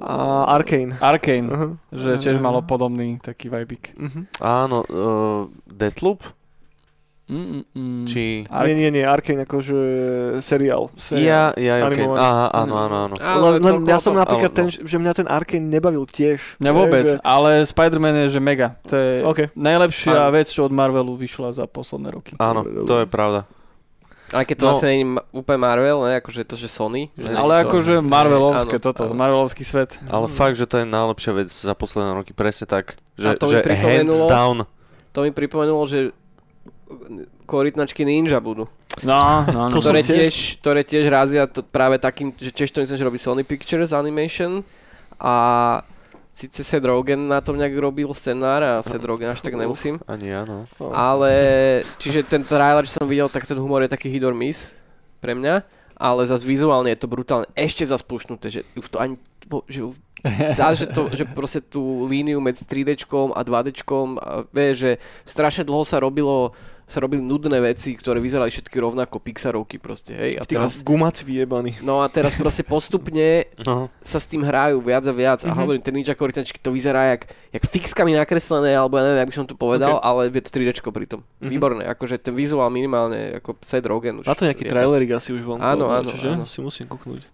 A 0.00 0.14
Arkane. 0.50 0.98
Arkane, 0.98 1.46
Uh-huh. 1.46 1.72
že 1.92 2.18
tiež 2.18 2.40
malo 2.40 2.58
podobný 2.60 3.20
taký 3.20 3.46
vibik. 3.46 3.94
Uh-huh. 3.94 4.26
Áno, 4.40 4.82
uh, 4.82 5.46
Deathloop? 5.64 6.26
Mm, 7.24 7.40
mm, 7.40 7.64
mm. 7.72 8.04
Či... 8.04 8.44
Ar- 8.52 8.68
Nie, 8.68 8.76
nie, 8.76 8.90
nie, 8.92 9.04
Arkane 9.08 9.48
akože 9.48 9.76
seriál. 10.44 10.92
Ja, 11.08 11.56
ja, 11.56 11.80
okay. 11.80 12.04
Animovaný. 12.04 12.20
Aha, 12.20 12.46
áno, 12.52 12.74
áno, 12.76 12.96
áno. 13.08 13.14
Áno, 13.16 13.44
len, 13.56 13.74
ja 13.88 13.96
som 13.96 14.12
napríklad 14.12 14.52
ale 14.52 14.58
ten, 14.60 14.66
no. 14.68 14.84
že 14.84 14.96
mňa 15.00 15.12
ten 15.16 15.28
Arkane 15.32 15.64
nebavil 15.64 16.04
tiež. 16.04 16.60
Mňa 16.60 16.72
vôbec, 16.76 17.04
Že, 17.06 17.24
ale 17.24 17.64
Spider-Man 17.64 18.28
je 18.28 18.36
že 18.36 18.40
mega. 18.44 18.76
To 18.84 18.94
je 18.94 19.10
OK. 19.24 19.40
najlepšia 19.56 20.28
Áno. 20.28 20.36
vec, 20.36 20.52
čo 20.52 20.68
od 20.68 20.72
Marvelu 20.72 21.16
vyšla 21.16 21.56
za 21.56 21.64
posledné 21.64 22.12
roky. 22.12 22.32
Áno, 22.36 22.60
to 22.84 23.00
je 23.00 23.06
pravda. 23.08 23.48
Aj 24.28 24.42
keď 24.42 24.56
to 24.56 24.64
No. 24.64 24.68
vlastne 24.72 24.88
nie 24.90 25.00
je 25.00 25.08
úplne 25.30 25.60
Marvel, 25.62 25.98
ne? 26.02 26.18
akože 26.18 26.42
to, 26.42 26.56
že 26.56 26.66
Sony. 26.66 27.08
Že 27.14 27.24
Ale 27.24 27.38
Ale 27.38 27.54
to- 27.54 27.62
akože 27.64 27.94
Marvelovské 28.02 28.76
áno, 28.76 28.84
toto, 28.84 29.02
áno. 29.06 29.14
Marvelovský 29.14 29.62
svet. 29.62 29.96
Ale 30.08 30.26
fakt, 30.26 30.56
že 30.56 30.66
to 30.66 30.76
je 30.76 30.84
najlepšia 30.84 31.32
vec 31.34 31.48
za 31.48 31.72
posledné 31.72 32.12
roky, 32.14 32.32
presne 32.32 32.66
tak. 32.66 32.98
Že, 33.14 33.26
A 33.26 33.32
to 33.34 33.46
že 33.46 33.64
hands 33.70 34.20
down. 34.26 34.68
To 35.14 35.22
mi 35.22 35.30
pripomenulo, 35.30 35.86
že 35.86 36.10
korytnačky 37.48 38.04
Ninja 38.04 38.40
budú. 38.40 38.68
No, 39.02 39.42
no, 39.50 39.62
no. 39.72 39.80
Ktoré 39.80 40.06
tiež- 40.06 40.16
tiež, 40.16 40.34
ktoré 40.62 40.80
tiež 40.86 41.04
razia 41.10 41.50
to 41.50 41.64
práve 41.66 41.98
takým, 41.98 42.30
že 42.36 42.54
tiež 42.54 42.70
to 42.70 42.80
myslím, 42.84 42.98
že 42.98 43.08
robí 43.08 43.18
Sony 43.18 43.42
Pictures 43.42 43.90
Animation 43.90 44.62
a 45.18 45.34
síce 46.34 46.62
Seth 46.66 46.86
Rogen 46.86 47.30
na 47.30 47.38
tom 47.38 47.54
nejak 47.54 47.74
robil 47.78 48.10
scenár 48.14 48.62
a 48.62 48.72
Seth 48.82 49.02
Rogen 49.02 49.30
až 49.30 49.42
tak 49.42 49.54
nemusím, 49.54 50.02
Ani 50.10 50.34
ja, 50.34 50.42
no. 50.42 50.66
ale 50.90 51.30
čiže 52.02 52.26
ten 52.26 52.42
trailer, 52.42 52.82
čo 52.82 52.98
som 52.98 53.06
videl, 53.06 53.30
tak 53.30 53.46
ten 53.46 53.54
humor 53.54 53.86
je 53.86 53.94
taký 53.94 54.10
hit 54.10 54.26
or 54.26 54.34
miss 54.34 54.74
pre 55.22 55.38
mňa, 55.38 55.62
ale 55.94 56.26
zase 56.26 56.42
vizuálne 56.42 56.90
je 56.90 56.98
to 56.98 57.06
brutálne 57.06 57.46
ešte 57.54 57.86
zas 57.86 58.02
pušnuté, 58.02 58.50
že 58.50 58.60
už 58.74 58.86
to 58.90 58.98
ani, 58.98 59.14
že 59.70 59.86
Zá, 60.56 60.72
že, 60.72 60.88
to, 60.88 61.12
že 61.12 61.28
proste 61.28 61.60
tú 61.60 62.08
líniu 62.08 62.40
medzi 62.40 62.64
3D 62.64 62.96
a 63.36 63.40
2D, 63.44 63.84
a 64.24 64.48
vieš, 64.48 64.74
že 64.80 64.90
strašne 65.28 65.68
dlho 65.68 65.84
sa 65.84 66.00
robilo 66.00 66.56
sa 66.84 67.00
robili 67.00 67.24
nudné 67.24 67.58
veci, 67.58 67.96
ktoré 67.96 68.20
vyzerali 68.20 68.52
všetky 68.52 68.76
rovnako 68.76 69.16
Pixarovky 69.16 69.80
proste, 69.80 70.12
hej. 70.12 70.36
A 70.36 70.44
Ty 70.44 70.60
teraz, 70.60 70.84
gumáci 70.84 71.24
vyjebaný. 71.24 71.80
no 71.80 72.04
a 72.04 72.08
teraz 72.08 72.36
proste 72.36 72.60
postupne 72.62 73.48
No. 73.64 73.88
sa 74.04 74.20
s 74.20 74.28
tým 74.28 74.44
hrajú 74.44 74.84
viac 74.84 75.04
a 75.08 75.14
viac 75.16 75.40
a 75.42 75.50
Mhm. 75.50 75.56
hovorím, 75.56 75.80
tie 75.80 75.92
Ninja 75.92 76.12
korytnačky 76.12 76.60
to 76.60 76.70
vyzerá 76.70 77.16
jak, 77.16 77.26
jak 77.50 77.62
fixkami 77.64 78.12
nakreslené, 78.12 78.76
alebo 78.76 79.00
ja 79.00 79.04
neviem, 79.08 79.24
jak 79.24 79.30
by 79.32 79.36
som 79.36 79.48
to 79.48 79.56
povedal, 79.56 79.96
Ok. 79.96 80.04
ale 80.04 80.20
je 80.28 80.42
to 80.44 80.50
3D 80.52 80.70
pritom. 80.92 81.20
Mhm. 81.40 81.48
Výborné, 81.48 81.82
akože 81.88 82.20
ten 82.20 82.36
vizuál 82.36 82.68
minimálne, 82.68 83.40
ako 83.40 83.56
Seth 83.58 83.88
Rogen 83.88 84.20
už. 84.20 84.28
Má 84.28 84.36
to 84.36 84.44
nejaký 84.44 84.68
trailerik 84.68 85.10
asi 85.10 85.32
už 85.32 85.40
von. 85.40 85.64
Áno, 85.64 85.88
áno, 85.88 86.12
Čiže 86.12 86.28
áno. 86.30 86.44
si 86.44 86.60
musím 86.60 86.84
kúknúť. 86.86 87.24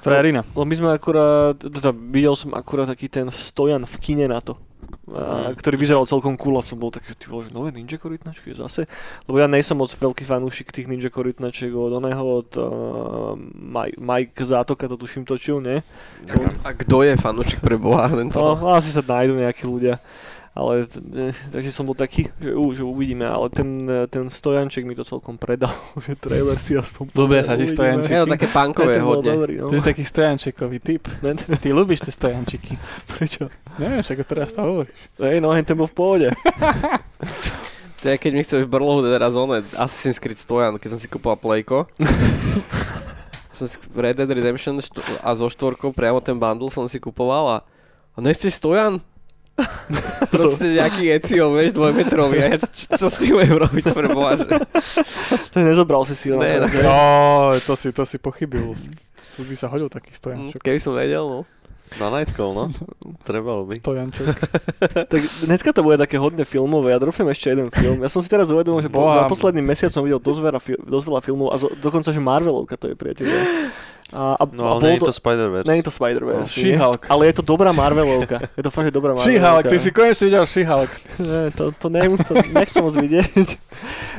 Frajerina. 0.00 0.42
Lebo 0.50 0.64
my 0.64 0.74
sme 0.74 0.88
akurát, 0.90 1.54
teda 1.54 1.92
videl 1.92 2.34
som 2.34 2.50
akurát 2.56 2.88
taký 2.88 3.06
ten 3.06 3.28
stojan 3.30 3.84
v 3.84 3.96
kine 4.00 4.26
na 4.26 4.40
to. 4.40 4.56
A, 5.10 5.50
Mhm. 5.50 5.58
ktorý 5.58 5.76
vyzeral 5.76 6.06
celkom 6.06 6.34
cool 6.34 6.56
a 6.56 6.62
som 6.62 6.78
bol 6.78 6.88
taký, 6.88 7.14
ty 7.14 7.26
vole, 7.26 7.46
že 7.46 7.52
nové 7.52 7.70
ninja 7.70 7.96
korytnačky 7.96 8.54
zase. 8.54 8.86
Lebo 9.26 9.38
ja 9.38 9.46
nejsem 9.46 9.74
moc 9.74 9.90
veľký 9.90 10.22
fanúšik 10.22 10.70
tých 10.70 10.86
ninja 10.86 11.10
korytnačiek 11.10 11.70
od 11.70 11.98
oného, 11.98 12.22
od 12.22 12.50
uh, 12.56 13.34
Mike, 13.54 13.98
Mike 13.98 14.38
Zátoka 14.40 14.86
to 14.86 14.94
tuším 14.94 15.26
točil, 15.26 15.58
nie? 15.58 15.82
A 16.62 16.70
kto 16.74 17.02
je 17.02 17.18
fanúčik 17.18 17.58
pre 17.58 17.74
Boha? 17.74 18.06
Len 18.06 18.30
to... 18.30 18.38
No, 18.38 18.70
asi 18.72 18.90
sa 18.90 19.02
nájdú 19.02 19.34
nejakí 19.34 19.66
ľudia. 19.66 19.98
Ale, 20.60 20.84
ne, 21.08 21.32
takže 21.48 21.72
som 21.72 21.88
bol 21.88 21.96
taký, 21.96 22.28
že, 22.44 22.52
že 22.52 22.82
uvidíme, 22.84 23.24
ale 23.24 23.48
ten, 23.48 23.88
eh, 23.88 24.04
ten 24.12 24.28
stojanček 24.28 24.84
mi 24.84 24.92
to 24.92 25.08
celkom 25.08 25.40
predal, 25.40 25.72
že 26.04 26.12
trailer 26.20 26.60
si 26.60 26.76
aspoň 26.76 27.16
Ľúbia 27.16 27.40
sa 27.40 27.56
ti 27.56 27.64
stojančeky? 27.64 28.12
Je 28.12 28.20
to 28.28 28.34
také 28.36 28.48
punkové 28.60 29.00
bol 29.00 29.24
hodne. 29.24 29.40
dobrý, 29.40 29.54
no. 29.64 29.72
Ty 29.72 29.80
si 29.80 29.84
taký 29.88 30.04
stojančekový 30.04 30.78
typ. 30.84 31.08
Ne, 31.24 31.40
Ty 31.40 31.68
ľúbiš 31.72 32.04
tie 32.04 32.12
stojančiky. 32.12 32.76
prečo? 33.16 33.48
Neviem, 33.80 34.04
však 34.04 34.20
teraz 34.28 34.52
to 34.52 34.60
hovoríš. 34.60 34.92
Hej, 35.16 35.40
no, 35.40 35.56
ten 35.64 35.76
bol 35.80 35.88
v 35.88 35.96
pohode. 35.96 36.28
To 38.00 38.04
je, 38.08 38.16
keď 38.16 38.32
mi 38.32 38.40
chceš 38.44 38.64
v 38.64 38.72
brlohu 38.72 39.04
teraz 39.04 39.36
oné 39.36 39.60
Assassin's 39.76 40.16
Creed 40.20 40.36
Stojan, 40.40 40.76
keď 40.76 40.96
som 40.96 41.00
si 41.00 41.08
kúpil 41.08 41.36
Playko. 41.36 41.84
som 43.52 43.66
si 43.68 43.76
Red 43.92 44.16
Dead 44.20 44.30
Redemption 44.30 44.80
a 45.20 45.30
so 45.36 45.46
štvorkou 45.52 45.92
priamo 45.92 46.20
ten 46.24 46.36
bundle 46.36 46.72
som 46.72 46.88
si 46.88 46.96
kupoval 46.96 47.44
a, 47.48 47.58
a 48.16 48.18
nechceš 48.20 48.56
Stojan? 48.56 49.04
Proste 50.32 50.72
nejaký 50.72 51.12
Ezio, 51.12 51.52
vieš, 51.52 51.74
dvojmetrový 51.74 52.38
a 52.40 52.46
ja 52.48 52.58
čo, 52.58 52.96
čo 52.96 53.08
si 53.08 53.28
budem 53.28 53.58
robiť 53.58 53.84
pre 53.90 54.08
Boha, 54.08 54.32
že... 54.34 54.46
To 55.52 55.58
nezobral 55.58 56.02
si 56.04 56.14
si 56.14 56.30
ho 56.30 56.38
Ne, 56.38 56.64
hej? 56.64 56.80
No, 56.80 56.96
to 57.58 57.74
si, 57.74 57.90
to 57.90 58.02
si 58.02 58.16
pochybil. 58.16 58.72
Tu 59.30 59.40
by 59.40 59.54
sa 59.54 59.68
hodil 59.68 59.86
taký 59.86 60.10
Mm, 60.10 60.16
stojančok. 60.16 60.60
Keby 60.60 60.78
som 60.78 60.92
vedel, 60.94 61.24
no. 61.24 61.40
Na 61.98 62.06
Nightcall, 62.08 62.54
no. 62.54 62.64
Trebalo 63.20 63.66
by. 63.66 63.78
Stojančok. 63.78 64.26
Tak 65.10 65.20
dneska 65.42 65.70
to 65.70 65.82
bude 65.82 65.98
také 65.98 66.16
hodne 66.16 66.42
filmové. 66.42 66.90
Ja 66.90 66.98
dropnem 66.98 67.28
ešte 67.28 67.50
jeden 67.50 67.68
film. 67.68 67.98
Ja 67.98 68.08
som 68.08 68.22
si 68.22 68.30
teraz 68.30 68.48
uvedomil, 68.48 68.80
že 68.80 68.88
Boha. 68.88 69.12
za 69.16 69.28
posledný 69.28 69.60
mesiac 69.60 69.90
som 69.90 70.00
videl 70.00 70.16
dosť 70.16 70.40
veľa, 70.40 70.60
fi- 70.62 70.78
dosť 70.78 71.04
veľa 71.04 71.20
filmov 71.20 71.50
a 71.50 71.58
zo, 71.58 71.68
dokonca, 71.74 72.08
že 72.08 72.18
Marvelovka 72.18 72.78
to 72.78 72.88
je 72.88 72.94
priateľ. 72.94 73.26
A, 74.10 74.34
a, 74.34 74.42
No 74.50 74.66
a 74.66 74.70
ale 74.74 74.80
bolo 74.82 74.90
nie 74.90 74.94
je 74.98 75.06
to 75.06 75.14
Spider-Verse. 75.14 75.66
nie 75.70 75.78
je 75.78 75.86
to 75.86 75.94
Spider-Verse. 75.94 76.50
nie? 76.50 76.54
She-Hulk. 76.74 77.02
Ale 77.06 77.22
je 77.30 77.34
to 77.38 77.44
dobrá 77.46 77.70
Marvelovka. 77.70 78.42
Je 78.58 78.62
to 78.66 78.70
fakt, 78.74 78.90
že 78.90 78.94
dobrá 78.94 79.14
Marvelovka. 79.14 79.30
She-Hulk, 79.30 79.64
ty 79.70 79.76
si 79.78 79.90
konečne 79.94 80.24
videl 80.26 80.44
She-Hulk. 80.50 80.90
Ne, 81.22 81.40
to, 81.54 81.70
to, 81.70 81.86
ne, 81.86 82.02
to 82.18 82.32
nechcem 82.50 82.82
moc 82.82 82.94
vidieť. 82.98 83.46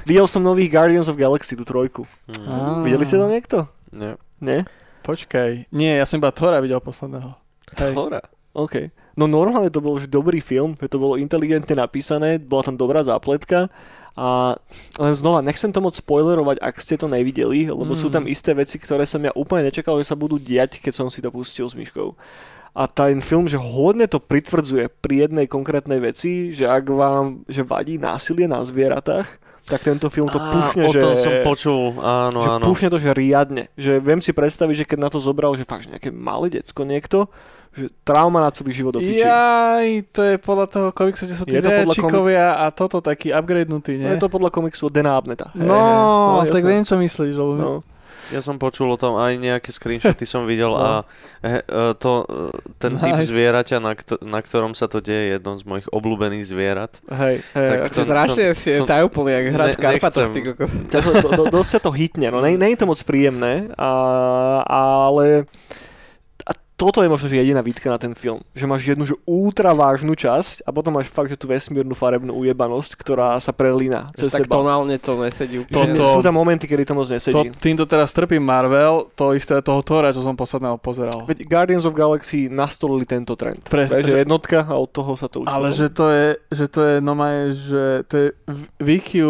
videl 0.07 0.25
som 0.31 0.39
nových 0.39 0.71
Guardians 0.71 1.11
of 1.11 1.19
Galaxy, 1.19 1.59
tú 1.59 1.67
trojku. 1.67 2.07
Mm. 2.31 2.87
Videli 2.87 3.03
ste 3.03 3.19
to 3.19 3.27
niekto? 3.27 3.57
Nie. 3.91 4.15
Nie? 4.39 4.63
Počkaj. 5.03 5.67
Nie, 5.75 5.99
ja 5.99 6.05
som 6.07 6.23
iba 6.23 6.31
Thora 6.31 6.63
videl 6.63 6.79
posledného. 6.79 7.35
Hej. 7.75 7.91
Hora. 7.97 8.21
OK. 8.55 8.91
No 9.19 9.27
normálne 9.27 9.67
to 9.67 9.83
bol 9.83 9.99
už 9.99 10.07
dobrý 10.07 10.39
film, 10.39 10.71
to 10.79 10.95
bolo 10.95 11.19
inteligentne 11.19 11.75
napísané, 11.75 12.39
bola 12.39 12.63
tam 12.63 12.79
dobrá 12.79 13.03
zápletka 13.03 13.67
a 14.21 14.53
len 15.01 15.13
znova, 15.17 15.41
nechcem 15.41 15.73
to 15.73 15.81
moc 15.81 15.97
spoilerovať, 15.97 16.61
ak 16.61 16.77
ste 16.77 16.93
to 16.93 17.09
nevideli, 17.09 17.73
lebo 17.73 17.97
mm. 17.97 17.99
sú 18.05 18.13
tam 18.13 18.29
isté 18.29 18.53
veci, 18.53 18.77
ktoré 18.77 19.09
som 19.09 19.17
ja 19.17 19.33
úplne 19.33 19.65
nečakal, 19.65 19.97
že 19.97 20.13
sa 20.13 20.19
budú 20.19 20.37
diať, 20.37 20.77
keď 20.77 20.93
som 20.93 21.07
si 21.09 21.25
to 21.25 21.33
pustil 21.33 21.65
s 21.65 21.73
myškou. 21.73 22.13
A 22.77 22.85
ten 22.85 23.17
film, 23.19 23.49
že 23.49 23.57
hodne 23.57 24.05
to 24.05 24.21
pritvrdzuje 24.21 24.93
pri 25.01 25.25
jednej 25.25 25.49
konkrétnej 25.49 25.97
veci, 25.97 26.53
že 26.53 26.69
ak 26.69 26.85
vám 26.85 27.49
že 27.49 27.65
vadí 27.65 27.97
násilie 27.97 28.45
na 28.45 28.61
zvieratách, 28.61 29.41
tak 29.65 29.81
tento 29.81 30.09
film 30.13 30.29
to 30.29 30.37
Á, 30.37 30.53
pušne, 30.53 30.83
o 30.85 30.91
že... 30.93 31.01
som 31.17 31.33
počul, 31.41 31.97
áno, 32.01 32.39
že 32.45 32.49
áno. 32.49 32.65
pušne 32.65 32.87
to, 32.93 32.97
že 33.01 33.17
riadne. 33.17 33.73
Že 33.73 34.05
viem 34.05 34.21
si 34.21 34.33
predstaviť, 34.33 34.85
že 34.85 34.87
keď 34.87 34.99
na 35.01 35.09
to 35.09 35.17
zobral, 35.17 35.53
že 35.57 35.65
fakt 35.65 35.89
že 35.89 35.97
nejaké 35.97 36.09
malé 36.13 36.49
decko 36.61 36.85
niekto, 36.85 37.29
že 37.71 37.87
trauma 38.01 38.39
na 38.39 38.51
celý 38.51 38.71
život 38.73 38.91
do 38.91 38.99
piči. 38.99 39.23
Jaj, 39.23 39.87
to 40.11 40.21
je 40.21 40.35
podľa 40.37 40.67
toho 40.67 40.87
komiksu, 40.91 41.23
kde 41.23 41.35
sú 41.35 41.45
tí 41.45 41.55
Je 41.55 41.61
to 41.61 41.67
podľa 41.67 41.87
zajačikovia 41.87 42.47
a 42.57 42.65
toto 42.69 42.99
taký 42.99 43.31
upgradenutý, 43.31 43.95
No 43.95 44.01
nie? 44.01 44.09
je 44.11 44.19
to 44.19 44.27
podľa 44.27 44.49
komiksu 44.49 44.87
od 44.87 44.93
Dana 44.93 45.15
Abneta. 45.15 45.55
No, 45.55 45.79
Hej, 46.37 46.47
hej. 46.47 46.53
tak 46.53 46.63
viem, 46.65 46.83
čo 46.83 46.95
myslíš. 46.97 47.31
Lebo... 47.33 47.53
No. 47.55 47.71
Ja 48.29 48.39
som 48.39 48.55
počul 48.55 48.87
o 48.87 48.95
tom 48.95 49.19
aj 49.19 49.35
nejaké 49.35 49.69
screenshoty 49.69 50.23
som 50.23 50.47
videl 50.47 50.71
No. 50.71 50.79
a 50.79 50.91
he, 51.43 51.59
e, 51.59 51.91
to, 51.95 52.23
e, 52.23 52.47
ten 52.75 52.95
typ 52.95 53.19
Nice. 53.19 53.27
zvieraťa, 53.27 53.77
na, 53.77 53.91
kto, 53.91 54.19
na 54.21 54.39
ktorom 54.39 54.71
sa 54.71 54.87
to 54.87 55.03
deje, 55.03 55.19
je 55.25 55.31
jedno 55.35 55.51
z 55.55 55.63
mojich 55.67 55.87
obľúbených 55.87 56.43
zvierat. 56.43 57.03
Hej, 57.07 57.43
hej. 57.51 57.67
Tak 57.67 57.79
to- 57.87 58.03
Strašne 58.03 58.45
si 58.51 58.71
je 58.71 58.79
to- 58.79 58.87
tajúplný, 58.87 59.31
jak 59.31 59.45
hrať 59.51 59.67
ne- 59.67 59.75
v 59.75 59.79
Karpatoch, 59.79 60.27
ty 60.27 60.39
kokos. 60.43 60.71
dosť 61.51 61.69
sa 61.69 61.79
to 61.79 61.91
hitne, 61.91 62.31
no 62.31 62.39
nie, 62.39 62.55
je 62.55 62.79
to 62.79 62.87
moc 62.87 62.99
príjemné, 63.03 63.67
a, 63.75 63.89
ale 65.03 65.43
toto 66.81 66.99
je 66.99 67.07
možno 67.07 67.29
že 67.29 67.37
jediná 67.37 67.61
výtka 67.61 67.85
na 67.85 67.95
ten 67.95 68.17
film, 68.17 68.41
že 68.51 68.65
máš 68.65 68.81
jednu 68.83 69.05
že 69.05 69.13
ultra 69.21 69.69
vážnu 69.71 70.17
časť 70.17 70.65
a 70.65 70.69
potom 70.71 70.97
máš 70.97 71.05
fakt, 71.07 71.29
že 71.29 71.37
tú 71.37 71.45
vesmírnu 71.45 71.93
farebnú 71.93 72.33
ujebanosť, 72.33 72.97
ktorá 72.97 73.37
sa 73.37 73.53
prelína 73.53 74.09
cez 74.13 74.33
Tak 74.33 74.49
seba. 74.49 74.57
tonálne 74.57 74.97
to 74.97 75.13
nesedí 75.15 75.61
úplne. 75.61 75.93
Toto- 75.93 76.17
Sú 76.17 76.25
tam 76.25 76.33
momenty, 76.33 76.65
kedy 76.65 76.81
to 76.83 76.93
moc 76.93 77.05
To, 77.05 77.13
nesedí. 77.13 77.53
týmto 77.53 77.85
teraz 77.85 78.09
trpí 78.09 78.41
Marvel, 78.41 79.13
to 79.13 79.31
isté 79.31 79.61
toho 79.61 79.79
Thora, 79.81 80.09
čo 80.09 80.19
som 80.19 80.33
posledného 80.33 80.75
pozeral. 80.75 81.21
Veď 81.23 81.45
Guardians 81.45 81.85
of 81.85 81.93
Galaxy 81.93 82.49
nastolili 82.49 83.05
tento 83.05 83.37
trend. 83.37 83.61
Presne, 83.61 84.01
že 84.01 84.09
že- 84.09 84.21
jednotka 84.23 84.63
a 84.63 84.73
od 84.73 84.89
toho 84.89 85.13
sa 85.13 85.27
to 85.27 85.43
už 85.43 85.47
Ale 85.47 85.69
potom- 85.69 85.77
že 85.77 85.87
to 85.91 86.05
je, 86.07 86.27
že 86.49 86.65
to 86.65 86.79
je 86.81 86.95
normálne, 86.97 87.43
že 87.51 87.83
to 88.07 88.13
je 88.17 88.27
výkyv 88.79 89.27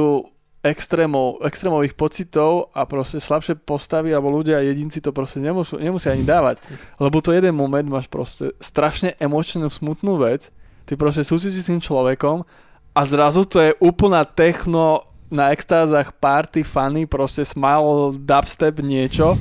extrémov, 0.62 1.42
extrémových 1.42 1.98
pocitov 1.98 2.70
a 2.78 2.86
proste 2.86 3.18
slabšie 3.18 3.58
postavy 3.66 4.14
alebo 4.14 4.30
ľudia, 4.30 4.62
jedinci 4.62 5.02
to 5.02 5.10
proste 5.10 5.42
nemusú, 5.42 5.82
nemusia 5.82 6.14
ani 6.14 6.22
dávať. 6.22 6.62
Lebo 7.02 7.18
to 7.22 7.34
jeden 7.34 7.58
moment 7.58 7.90
máš 7.90 8.06
proste 8.06 8.54
strašne 8.62 9.18
emočnú, 9.18 9.66
smutnú 9.74 10.22
vec, 10.22 10.54
ty 10.86 10.94
proste 10.94 11.26
súcítiš 11.26 11.66
s 11.66 11.70
tým 11.74 11.82
človekom 11.82 12.46
a 12.94 13.02
zrazu 13.08 13.42
to 13.50 13.58
je 13.58 13.72
úplná 13.82 14.22
techno 14.22 15.10
na 15.32 15.50
extázach 15.56 16.12
party, 16.20 16.62
funny, 16.62 17.08
proste 17.08 17.48
smile, 17.48 18.20
dubstep, 18.20 18.84
niečo. 18.84 19.40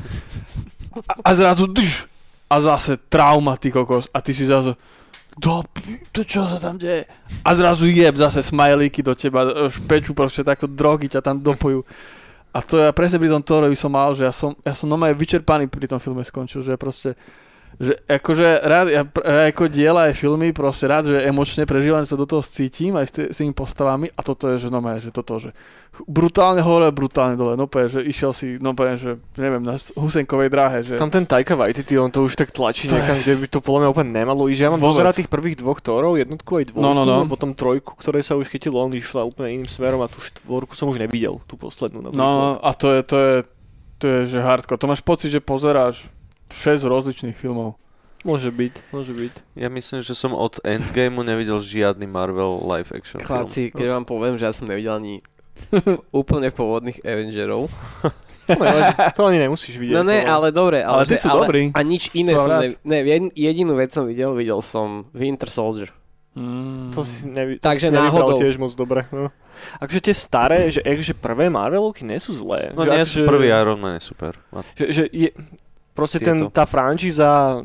A, 1.10 1.12
a 1.26 1.30
zrazu 1.34 1.66
dž, 1.66 2.06
a 2.50 2.56
zase 2.62 2.98
trauma, 3.10 3.58
ty 3.58 3.74
kokos. 3.74 4.06
A 4.14 4.22
ty 4.22 4.34
si 4.34 4.46
zrazu 4.46 4.78
do, 5.40 5.64
to 6.12 6.20
čo 6.20 6.44
sa 6.44 6.60
tam 6.60 6.76
deje? 6.76 7.08
A 7.40 7.50
zrazu 7.56 7.88
jeb 7.88 8.12
zase 8.20 8.44
smajlíky 8.44 9.00
do 9.00 9.16
teba, 9.16 9.48
e, 9.48 9.72
špeču 9.72 10.12
proste 10.12 10.44
takto 10.44 10.68
drogy 10.68 11.08
ťa 11.08 11.24
tam 11.24 11.40
dopojú. 11.40 11.80
A 12.52 12.58
to 12.60 12.76
ja 12.82 12.92
presne 12.92 13.22
pri 13.22 13.32
tom 13.32 13.40
Thorovi 13.40 13.78
som 13.78 13.94
mal, 13.94 14.12
že 14.12 14.28
ja 14.28 14.34
som, 14.34 14.52
ja 14.60 14.76
som 14.76 14.90
normálne 14.90 15.16
vyčerpaný 15.16 15.70
pri 15.70 15.86
tom 15.88 16.02
filme 16.02 16.20
skončil, 16.20 16.60
že 16.60 16.76
proste 16.76 17.16
že 17.80 17.96
akože 18.04 18.60
rád, 18.60 18.86
ja, 18.92 19.02
ako 19.48 19.72
diela 19.72 20.12
aj 20.12 20.14
filmy, 20.14 20.52
proste 20.52 20.84
rád, 20.84 21.08
že 21.08 21.24
emočne 21.24 21.64
prežívam, 21.64 22.04
že 22.04 22.12
sa 22.12 22.20
do 22.20 22.28
toho 22.28 22.44
cítim 22.44 22.92
aj 22.92 23.06
s, 23.08 23.12
tý, 23.16 23.22
s 23.32 23.36
tými 23.40 23.56
postavami 23.56 24.12
a 24.12 24.20
toto 24.20 24.52
je, 24.52 24.60
že 24.60 24.68
no 24.68 24.84
že 25.00 25.08
toto, 25.08 25.40
že 25.40 25.56
brutálne 26.04 26.60
hore, 26.60 26.92
brutálne 26.92 27.40
dole, 27.40 27.56
no 27.56 27.64
povie, 27.64 27.88
že 27.88 28.00
išiel 28.04 28.36
si, 28.36 28.60
no 28.60 28.76
povie, 28.76 29.00
že 29.00 29.10
neviem, 29.40 29.64
na 29.64 29.80
Husenkovej 29.96 30.52
dráhe, 30.52 30.78
že 30.84 31.00
Tam 31.00 31.08
ten 31.08 31.24
Taika 31.24 31.56
Waititi, 31.56 31.96
on 31.96 32.12
to 32.12 32.20
už 32.20 32.36
tak 32.36 32.52
tlačí 32.52 32.84
To 32.84 33.00
niekam, 33.00 33.16
je- 33.16 33.24
kde 33.24 33.34
by 33.36 33.46
to 33.48 33.58
podľa 33.60 33.80
mňa 33.80 33.88
úplne 33.90 34.10
nemalo 34.12 34.44
ísť. 34.46 34.60
Ja 34.60 34.68
mám 34.70 34.76
Vôbec. 34.76 35.00
dozerať 35.00 35.14
tých 35.24 35.32
prvých 35.32 35.56
dvoch 35.56 35.80
Thorov, 35.80 36.20
jednotku 36.20 36.60
aj 36.60 36.64
dvojku, 36.72 36.84
No, 36.84 36.92
no, 36.92 37.08
no. 37.08 37.24
a 37.24 37.28
potom 37.28 37.56
trojku, 37.56 37.96
ktorej 37.96 38.22
sa 38.22 38.36
už 38.36 38.48
chytilo, 38.48 38.76
on 38.76 38.92
išla 38.92 39.24
úplne 39.24 39.56
iným 39.56 39.68
smerom 39.68 40.00
a 40.00 40.08
tú 40.08 40.20
štvorku 40.20 40.76
som 40.76 40.88
už 40.88 41.00
nevidel, 41.00 41.40
tú 41.44 41.56
poslednú. 41.56 42.04
napríklad. 42.04 42.20
No 42.20 42.60
a 42.60 42.70
to 42.72 42.92
je, 42.92 43.00
to 43.02 43.16
je, 43.16 43.32
to 43.96 44.04
je, 44.06 44.18
že 44.28 44.38
hardcore. 44.38 44.76
To 44.76 44.84
máš 44.86 45.00
pocit, 45.00 45.28
že 45.28 45.40
pozeráš 45.40 46.08
6 46.50 46.84
rozličných 46.84 47.34
filmov. 47.34 47.78
Môže 48.20 48.52
byť, 48.52 48.92
môže 48.92 49.16
byť. 49.16 49.32
Ja 49.56 49.66
myslím, 49.66 50.04
že 50.04 50.12
som 50.12 50.30
od 50.30 50.60
Endgameu 50.60 51.24
nevidel 51.24 51.56
žiadny 51.56 52.04
Marvel 52.04 52.60
live 52.60 52.92
action 52.92 53.16
film. 53.16 53.26
Chlapci, 53.26 53.72
keď 53.72 53.86
vám 53.90 54.04
poviem, 54.04 54.36
že 54.36 54.44
ja 54.44 54.52
som 54.52 54.68
nevidel 54.68 54.92
ani 54.94 55.24
úplne 56.12 56.52
pôvodných 56.52 57.00
Avengerov. 57.00 57.72
To, 58.44 58.54
to 59.14 59.22
ani 59.24 59.38
nemusíš 59.38 59.78
vidieť. 59.78 59.94
No 59.94 60.02
ne, 60.02 60.20
ale 60.20 60.50
dobre. 60.50 60.82
Ale, 60.82 61.00
Ale 61.00 61.04
tí 61.06 61.16
že- 61.16 61.22
sú 61.22 61.30
dobrí. 61.30 61.70
A 61.70 61.80
nič 61.80 62.10
iné 62.12 62.34
To 62.34 62.44
som 62.44 62.50
rád. 62.50 62.60
ne, 62.60 62.68
ne, 62.82 62.98
jedin- 63.00 63.32
jedinú 63.32 63.72
vec 63.72 63.88
som 63.88 64.04
videl, 64.04 64.34
videl 64.34 64.58
som 64.60 65.06
Winter 65.14 65.46
Soldier. 65.46 65.88
Mm. 66.34 66.90
To 66.90 67.00
si, 67.02 67.24
nevi- 67.24 67.56
to 67.56 67.64
Takže 67.64 67.88
si 67.88 67.94
nevybral 67.94 68.26
náhodou. 68.26 68.38
tiež 68.38 68.54
moc 68.54 68.72
dobre. 68.74 69.06
No. 69.10 69.30
Akože 69.78 70.00
tie 70.02 70.14
staré, 70.14 70.68
že, 70.68 70.82
že 70.82 71.14
prvé 71.14 71.46
Marvelovky 71.46 72.02
nie 72.02 72.18
sú 72.18 72.34
zlé. 72.34 72.74
No 72.74 72.82
že, 72.82 72.90
nie, 72.90 73.00
akože- 73.00 73.26
prvý 73.26 73.48
Iron 73.48 73.78
Man 73.78 73.96
je 73.96 74.04
super. 74.04 74.34
Že, 74.74 74.84
že 74.90 75.02
je, 75.08 75.30
proste 75.92 76.18
Tieto. 76.18 76.30
ten, 76.30 76.38
tá 76.50 76.64
frančíza 76.64 77.60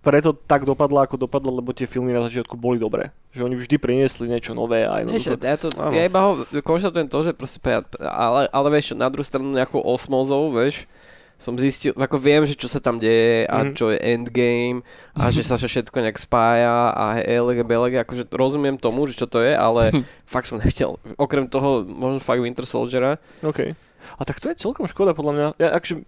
preto 0.00 0.32
tak 0.32 0.64
dopadla, 0.64 1.04
ako 1.04 1.20
dopadla, 1.20 1.52
lebo 1.52 1.76
tie 1.76 1.84
filmy 1.84 2.10
na 2.10 2.24
začiatku 2.24 2.56
boli 2.56 2.80
dobré. 2.80 3.12
Že 3.30 3.52
oni 3.52 3.56
vždy 3.58 3.76
priniesli 3.76 4.26
niečo 4.26 4.56
nové 4.56 4.82
a 4.82 4.96
jednoducho... 4.98 5.36
ja, 5.36 5.56
to, 5.60 5.68
Áno. 5.76 5.92
ja 5.92 6.02
iba 6.02 6.20
ho 6.24 6.30
konštatujem 6.56 7.04
to, 7.04 7.18
že 7.20 7.30
proste, 7.32 7.60
ale, 8.00 8.48
ale 8.48 8.68
vieš, 8.70 8.96
na 8.96 9.06
druhú 9.06 9.20
stranu 9.22 9.52
nejakou 9.52 9.76
osmozou, 9.78 10.48
vieš, 10.48 10.88
som 11.36 11.52
zistil, 11.52 11.92
ako 11.92 12.16
viem, 12.16 12.44
že 12.44 12.52
čo 12.52 12.64
sa 12.64 12.80
tam 12.80 12.96
deje 12.96 13.44
a 13.44 13.60
Mhm. 13.60 13.72
čo 13.72 13.88
je 13.88 13.98
endgame 13.98 14.80
a 15.12 15.28
že 15.28 15.40
sa 15.40 15.56
všetko 15.56 15.96
nejak 15.98 16.16
spája 16.16 16.92
a 16.92 17.20
elege, 17.20 17.60
belege, 17.60 17.96
akože 17.98 18.28
rozumiem 18.28 18.76
tomu, 18.76 19.04
že 19.04 19.16
čo 19.16 19.28
to 19.28 19.40
je, 19.40 19.52
ale 19.52 19.92
fakt 20.26 20.48
som 20.48 20.56
nechtel. 20.56 20.96
Okrem 21.16 21.44
toho, 21.44 21.84
možno 21.84 22.20
fakt 22.20 22.40
Winter 22.40 22.64
Soldiera. 22.64 23.20
OK. 23.40 23.76
A 24.16 24.24
tak 24.24 24.36
to 24.36 24.48
je 24.48 24.56
celkom 24.58 24.84
škoda 24.84 25.12
podľa 25.12 25.32
mňa. 25.32 25.46
Ja, 25.56 25.76
akže, 25.76 26.04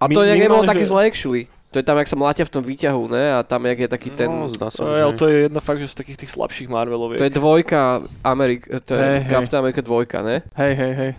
A 0.00 0.04
Mi- 0.06 0.14
to 0.14 0.20
nejak 0.22 0.38
nebolo 0.38 0.62
minimálne, 0.62 0.70
také 0.70 0.84
že- 0.84 0.90
zle 0.92 1.02
actually. 1.06 1.44
To 1.70 1.78
je 1.78 1.86
tam, 1.86 2.02
jak 2.02 2.10
sa 2.10 2.18
mlátia 2.18 2.42
v 2.42 2.50
tom 2.50 2.66
výťahu, 2.66 3.02
ne? 3.14 3.30
A 3.30 3.46
tam, 3.46 3.62
jak 3.62 3.78
je 3.78 3.88
taký 3.88 4.10
ten... 4.10 4.26
No, 4.26 4.50
zdá 4.50 4.74
sa, 4.74 4.82
to, 4.82 4.90
že... 4.90 4.98
je, 4.98 5.04
to 5.14 5.24
je 5.30 5.36
jedna 5.46 5.60
fakt, 5.62 5.78
že 5.78 5.86
z 5.86 6.02
takých 6.02 6.18
tých 6.26 6.34
slabších 6.34 6.66
Marveloviek. 6.66 7.22
To 7.22 7.30
je 7.30 7.38
dvojka 7.38 8.02
Amerik, 8.26 8.66
to 8.82 8.98
je 8.98 8.98
Hej, 8.98 9.18
hej. 9.22 9.30
Captain 9.30 9.62
America 9.62 9.78
dvojka, 9.78 10.18
ne? 10.26 10.42
Hej, 10.58 10.74
hej, 10.74 10.92
hej. 10.98 11.10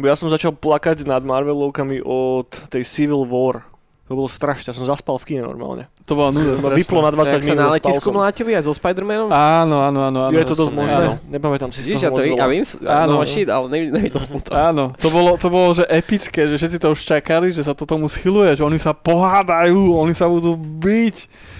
Ja 0.00 0.16
som 0.16 0.32
začal 0.32 0.56
plakať 0.56 1.04
nad 1.04 1.20
Marvelovkami 1.20 2.00
od 2.00 2.48
tej 2.72 2.80
Civil 2.88 3.28
War. 3.28 3.67
To 4.08 4.16
bolo 4.16 4.24
strašné, 4.24 4.72
ja 4.72 4.74
som 4.74 4.88
zaspal 4.88 5.20
v 5.20 5.24
kine 5.28 5.44
normálne. 5.44 5.84
To 6.08 6.16
bolo 6.16 6.32
nuda 6.32 6.56
To 6.56 6.64
ma 6.64 6.72
vyplo 6.72 7.04
na 7.04 7.12
20 7.12 7.28
Tak 7.28 7.40
sa 7.40 7.52
minút, 7.52 7.60
na 7.60 7.72
letisku 7.76 8.08
mlátili 8.08 8.56
aj 8.56 8.64
so 8.64 8.72
Spider-Manom? 8.72 9.28
Áno, 9.28 9.84
áno, 9.84 10.00
áno. 10.02 10.18
áno. 10.24 10.32
Je 10.32 10.42
to 10.42 10.56
dosť 10.56 10.72
možné? 10.72 11.04
áno. 11.04 11.12
Nepamätám 11.28 11.68
si 11.68 11.84
z 11.84 11.92
Vidíš, 11.92 12.00
toho 12.02 12.08
ja 12.08 12.16
to 12.16 12.22
vím, 12.24 12.64
Áno. 12.82 13.12
no 13.14 13.28
shit, 13.28 13.46
ale 13.46 13.68
nevid- 13.68 13.92
nevidel 13.92 14.22
som 14.24 14.40
to. 14.40 14.56
Áno, 14.56 14.96
to 14.96 15.12
bolo, 15.12 15.36
to 15.36 15.46
bolo, 15.46 15.76
že 15.76 15.84
epické, 15.84 16.48
že 16.48 16.56
všetci 16.56 16.78
to 16.80 16.88
už 16.88 17.00
čakali, 17.04 17.52
že 17.52 17.60
sa 17.60 17.76
to 17.76 17.84
tomu 17.84 18.08
schyluje, 18.08 18.56
že 18.56 18.64
oni 18.64 18.80
sa 18.80 18.96
pohádajú, 18.96 19.76
oni 19.94 20.16
sa 20.16 20.24
budú 20.24 20.56
byť, 20.56 21.16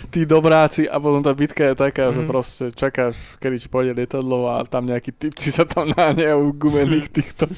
tí 0.09 0.25
dobráci 0.25 0.89
a 0.89 0.97
potom 0.97 1.21
tá 1.21 1.37
bitka 1.37 1.61
je 1.63 1.77
taká, 1.77 2.09
že 2.09 2.25
Mhm. 2.25 2.29
proste 2.29 2.65
čakáš, 2.73 3.13
kedy 3.37 3.61
pôjde 3.69 3.93
lietadlo 3.93 4.49
a 4.49 4.65
tam 4.65 4.89
nejakí 4.89 5.13
typci 5.13 5.53
sa 5.53 5.69
tam 5.69 5.93
náňajú 5.93 6.49
gumených 6.57 7.13
týchto. 7.13 7.45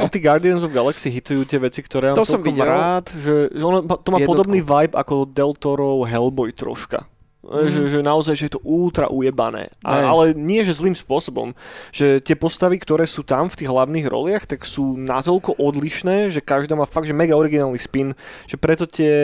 No, 0.00 0.06
tí 0.08 0.18
Guardians 0.18 0.64
of 0.64 0.72
Galaxy 0.72 1.10
hitujú 1.10 1.44
tie 1.44 1.60
veci, 1.60 1.80
ktoré 1.84 2.10
mám 2.10 2.18
To 2.18 2.26
som 2.26 2.40
celkom 2.40 2.56
videl. 2.56 2.66
rád, 2.66 3.06
že, 3.14 3.52
že 3.52 3.62
ono, 3.62 3.84
to 3.84 4.08
má 4.10 4.18
Jednotku. 4.18 4.30
podobný 4.30 4.60
vibe 4.64 4.94
ako 4.96 5.28
Del 5.28 5.52
Toro 5.54 6.02
Hellboy 6.04 6.50
troška. 6.56 7.04
Mhm. 7.40 7.66
Že, 7.72 7.80
že 7.88 8.00
naozaj, 8.04 8.34
že 8.36 8.46
je 8.46 8.54
to 8.60 8.62
ultra 8.62 9.08
ujebané. 9.08 9.72
A, 9.80 10.04
ale 10.06 10.36
nie, 10.36 10.60
že 10.60 10.76
zlým 10.76 10.92
spôsobom. 10.92 11.56
Že 11.88 12.20
tie 12.20 12.36
postavy, 12.36 12.76
ktoré 12.76 13.08
sú 13.08 13.24
tam 13.24 13.48
v 13.48 13.56
tých 13.64 13.70
hlavných 13.72 14.06
roliach, 14.06 14.44
tak 14.44 14.68
sú 14.68 14.94
natoľko 15.00 15.56
odlišné, 15.56 16.28
že 16.28 16.44
každá 16.44 16.76
má 16.76 16.84
fakt, 16.84 17.08
že 17.08 17.16
mega 17.16 17.32
originálny 17.34 17.80
spin, 17.80 18.12
že 18.44 18.60
preto 18.60 18.84
tie 18.84 19.16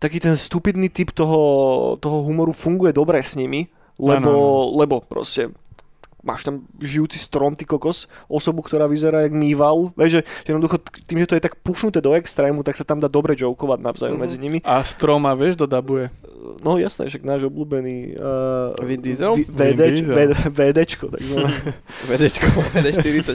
taký 0.00 0.16
ten 0.22 0.36
stupidný 0.38 0.88
typ 0.88 1.12
toho, 1.12 1.40
toho 2.00 2.24
humoru 2.24 2.56
funguje 2.56 2.96
dobre 2.96 3.20
s 3.20 3.36
nimi, 3.36 3.68
lebo, 4.00 4.72
lebo 4.80 5.04
proste 5.04 5.52
máš 6.20 6.42
tam 6.42 6.54
žijúci 6.76 7.16
strom, 7.16 7.52
ty 7.52 7.62
kokos, 7.62 7.98
osobu, 8.26 8.60
ktorá 8.60 8.84
vyzerá 8.84 9.22
jak 9.22 9.32
mýval. 9.32 9.92
Vieš, 9.94 10.10
že, 10.10 10.22
že 10.42 10.48
jednoducho 10.48 10.76
tým, 11.04 11.18
že 11.18 11.26
to 11.26 11.34
je 11.34 11.42
tak 11.42 11.56
pušnuté 11.58 11.98
do 11.98 12.12
extrému, 12.12 12.60
tak 12.60 12.74
sa 12.74 12.82
tam 12.82 12.96
dá 12.96 13.06
dobre 13.06 13.32
jokovať 13.34 13.78
navzájom 13.78 14.14
Mhm. 14.14 14.22
medzi 14.22 14.36
nimi. 14.36 14.58
A 14.62 14.80
stroma, 14.82 15.32
vieš, 15.32 15.56
dodabuje. 15.56 16.12
No 16.58 16.76
jasné, 16.76 17.04
že 17.04 17.20
náš 17.20 17.44
obľúbený 17.44 18.16
uh, 18.16 18.72
Vin 18.80 18.98
Diesel? 18.98 19.32
V- 19.34 19.44
Vin 19.44 19.76
VDč, 19.76 19.96
Diesel. 19.98 20.14
VD, 20.14 20.32
VDčko, 20.50 21.04
takzvané. 21.10 21.52
VDčko, 22.08 22.46
VD40. 22.74 23.28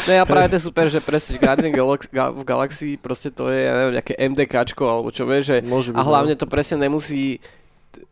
No 0.00 0.10
ja 0.12 0.22
práve 0.22 0.46
to 0.48 0.56
je 0.56 0.64
super, 0.64 0.86
že 0.86 0.98
presne 0.98 1.36
Guardian 1.36 1.70
Galax- 1.70 2.06
Ga- 2.08 2.30
v 2.30 2.42
Galaxii 2.42 2.94
proste 2.96 3.28
to 3.28 3.46
je, 3.48 3.60
ja 3.60 3.72
neviem, 3.72 3.94
nejaké 3.96 4.14
MDKčko, 4.16 4.84
alebo 4.84 5.08
čo 5.08 5.24
vieš, 5.24 5.44
že 5.48 5.56
Môže 5.60 5.90
byť, 5.90 5.96
a 5.96 6.02
hlavne 6.02 6.34
to 6.34 6.46
presne 6.46 6.78
nemusí 6.80 7.42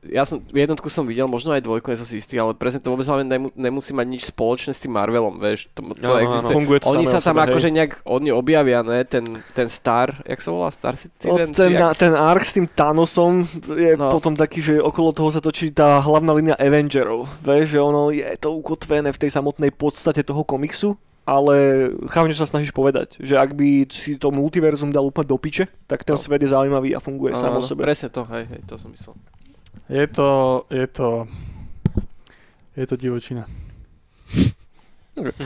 ja 0.07 0.25
som, 0.25 0.41
jednotku 0.49 0.89
som 0.89 1.05
videl, 1.05 1.27
možno 1.27 1.53
aj 1.53 1.61
dvojku, 1.61 1.89
nie 1.89 2.01
som 2.01 2.05
si 2.05 2.17
istý, 2.17 2.37
ale 2.37 2.53
presne 2.53 2.79
to 2.79 2.89
vôbec 2.89 3.05
hlavne 3.05 3.27
nemu, 3.27 3.49
nemusí 3.53 3.93
mať 3.93 4.07
nič 4.07 4.23
spoločné 4.29 4.73
s 4.73 4.81
tým 4.81 4.97
Marvelom, 4.97 5.37
vieš, 5.37 5.69
to, 5.71 5.83
to 5.93 6.09
áno. 6.09 6.25
existuje. 6.25 6.55
Funguje 6.57 6.79
to 6.81 6.89
Oni 6.91 7.05
sa 7.05 7.19
o 7.19 7.25
tam 7.25 7.37
sebe, 7.37 7.47
akože 7.47 7.69
nejak, 7.69 7.93
oni 8.05 8.31
objavia, 8.31 8.81
ne, 8.81 9.05
ten, 9.05 9.23
ten 9.53 9.69
Star, 9.69 10.17
jak 10.25 10.41
sa 10.41 10.51
volá, 10.51 10.73
Star 10.73 10.95
No, 10.95 11.01
Citizen, 11.05 11.51
ten, 11.53 11.71
či 11.71 11.77
jak? 11.77 11.95
ten 11.97 12.12
arc 12.12 12.45
s 12.45 12.53
tým 12.57 12.67
Thanosom 12.67 13.45
je 13.77 13.93
No. 13.95 14.09
no. 14.09 14.12
potom 14.12 14.33
taký, 14.33 14.61
že 14.61 14.75
okolo 14.81 15.12
toho 15.12 15.29
sa 15.29 15.39
točí 15.39 15.69
tá 15.71 16.01
hlavná 16.01 16.33
línia 16.33 16.57
Avengerov. 16.57 17.29
Vieš, 17.45 17.67
že 17.75 17.79
ono 17.79 18.09
je 18.11 18.25
to 18.37 18.57
ukotvené 18.57 19.12
v 19.12 19.21
tej 19.21 19.31
samotnej 19.31 19.71
podstate 19.71 20.25
toho 20.25 20.43
komiksu, 20.43 20.97
ale 21.29 21.87
chápem, 22.11 22.33
že 22.35 22.43
sa 22.43 22.49
snažíš 22.49 22.75
povedať, 22.75 23.15
že 23.23 23.39
ak 23.39 23.55
by 23.55 23.87
si 23.87 24.19
to 24.19 24.35
multiverzum 24.35 24.91
dal 24.91 25.07
úplne 25.07 25.31
do 25.31 25.39
piče, 25.39 25.69
tak 25.87 26.03
ten 26.03 26.17
No. 26.17 26.19
svet 26.19 26.43
je 26.43 26.51
zaujímavý 26.51 26.91
a 26.97 26.99
funguje 26.99 27.39
sám 27.39 27.55
o 27.55 27.61
Áno, 27.61 27.62
sebe. 27.62 27.87
Presne 27.87 28.11
to, 28.11 28.27
hej, 28.35 28.51
hej, 28.51 28.61
to 28.67 28.75
som 28.75 28.91
myslel. 28.91 29.15
Je 29.91 30.07
to, 30.07 30.62
je 30.71 30.87
to, 30.87 31.27
je 32.79 32.85
to 32.87 32.95
divočina. 32.95 33.43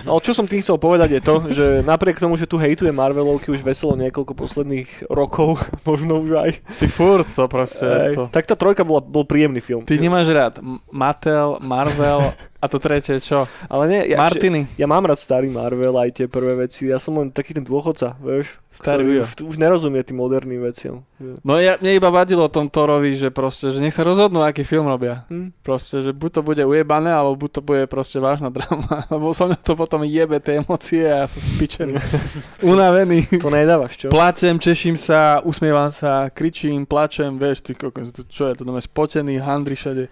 Ale 0.05 0.21
čo 0.21 0.37
som 0.37 0.45
tým 0.45 0.61
chcel 0.61 0.77
povedať 0.77 1.19
je 1.19 1.23
to, 1.25 1.35
že 1.51 1.67
napriek 1.83 2.21
tomu, 2.21 2.37
že 2.37 2.45
tu 2.45 2.61
hejtuje 2.61 2.93
Marvelovky 2.93 3.49
už 3.51 3.65
veselo 3.65 3.97
niekoľko 3.97 4.37
posledných 4.37 5.09
rokov, 5.09 5.65
možno 5.89 6.21
už 6.21 6.31
aj, 6.37 6.51
Ty 6.77 6.87
furt 6.93 7.25
to 7.25 7.49
proste, 7.49 7.89
Ej, 7.89 8.15
to. 8.21 8.25
tak 8.29 8.45
tá 8.45 8.55
trojka 8.55 8.85
bola, 8.85 9.01
bol 9.01 9.25
príjemný 9.25 9.65
film. 9.65 9.89
Ty 9.89 9.97
nemáš 9.97 10.29
rád 10.29 10.61
Mattel, 10.93 11.59
Marvel 11.65 12.37
a 12.65 12.67
to 12.73 12.81
tretie 12.81 13.21
čo? 13.21 13.45
Ale 13.69 13.85
nie, 13.93 14.01
ja, 14.09 14.25
že, 14.33 14.41
Martiny. 14.41 14.61
ja 14.81 14.89
mám 14.89 15.05
rád 15.05 15.21
starý 15.21 15.53
Marvel 15.53 15.93
aj 16.01 16.17
tie 16.17 16.27
prvé 16.27 16.57
veci, 16.65 16.89
ja 16.89 16.97
som 16.97 17.21
len 17.21 17.29
taký 17.29 17.53
ten 17.53 17.61
dôchodca, 17.61 18.17
vieš, 18.25 18.65
Starý 18.75 19.23
už, 19.23 19.39
už 19.39 19.55
nerozumie 19.55 20.03
tým 20.03 20.19
moderným 20.19 20.59
veciam. 20.59 21.07
No 21.47 21.63
ja, 21.63 21.79
mne 21.79 21.95
iba 21.95 22.11
vadilo 22.11 22.43
o 22.43 22.51
tom 22.51 22.67
Thorovi, 22.67 23.15
že 23.15 23.31
proste, 23.31 23.71
že 23.71 23.79
nech 23.79 23.95
sa 23.95 24.03
rozhodnú, 24.03 24.43
aký 24.43 24.67
film 24.67 24.91
robia. 24.91 25.23
Hm? 25.31 25.55
Proste, 25.63 26.03
že 26.03 26.11
buď 26.11 26.31
to 26.35 26.41
bude 26.43 26.63
ujebané, 26.67 27.15
alebo 27.15 27.39
buď 27.39 27.51
to 27.55 27.61
bude 27.63 27.83
proste 27.87 28.19
vážna 28.19 28.51
drama. 28.51 29.07
Lebo 29.15 29.31
som 29.31 29.55
to 29.55 29.79
potom 29.79 30.03
jebe 30.03 30.43
tie 30.43 30.59
emócie 30.59 31.07
a 31.07 31.23
ja 31.23 31.27
som 31.31 31.39
spičený. 31.39 31.95
Unavený. 32.67 33.31
To 33.39 33.47
nedávaš, 33.47 33.95
čo? 33.95 34.07
Plačem, 34.11 34.59
teším 34.59 34.99
sa, 34.99 35.39
usmievam 35.47 35.95
sa, 35.95 36.27
kričím, 36.35 36.83
plačem, 36.83 37.39
vieš, 37.39 37.63
ty 37.63 37.79
kokos, 37.79 38.11
čo 38.27 38.51
je 38.51 38.59
to, 38.59 38.67
doma 38.67 38.83
spotený, 38.83 39.39
handry 39.39 39.79
všade, 39.79 40.11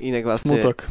Inak 0.00 0.24
vlastne, 0.24 0.56
smutok. 0.56 0.88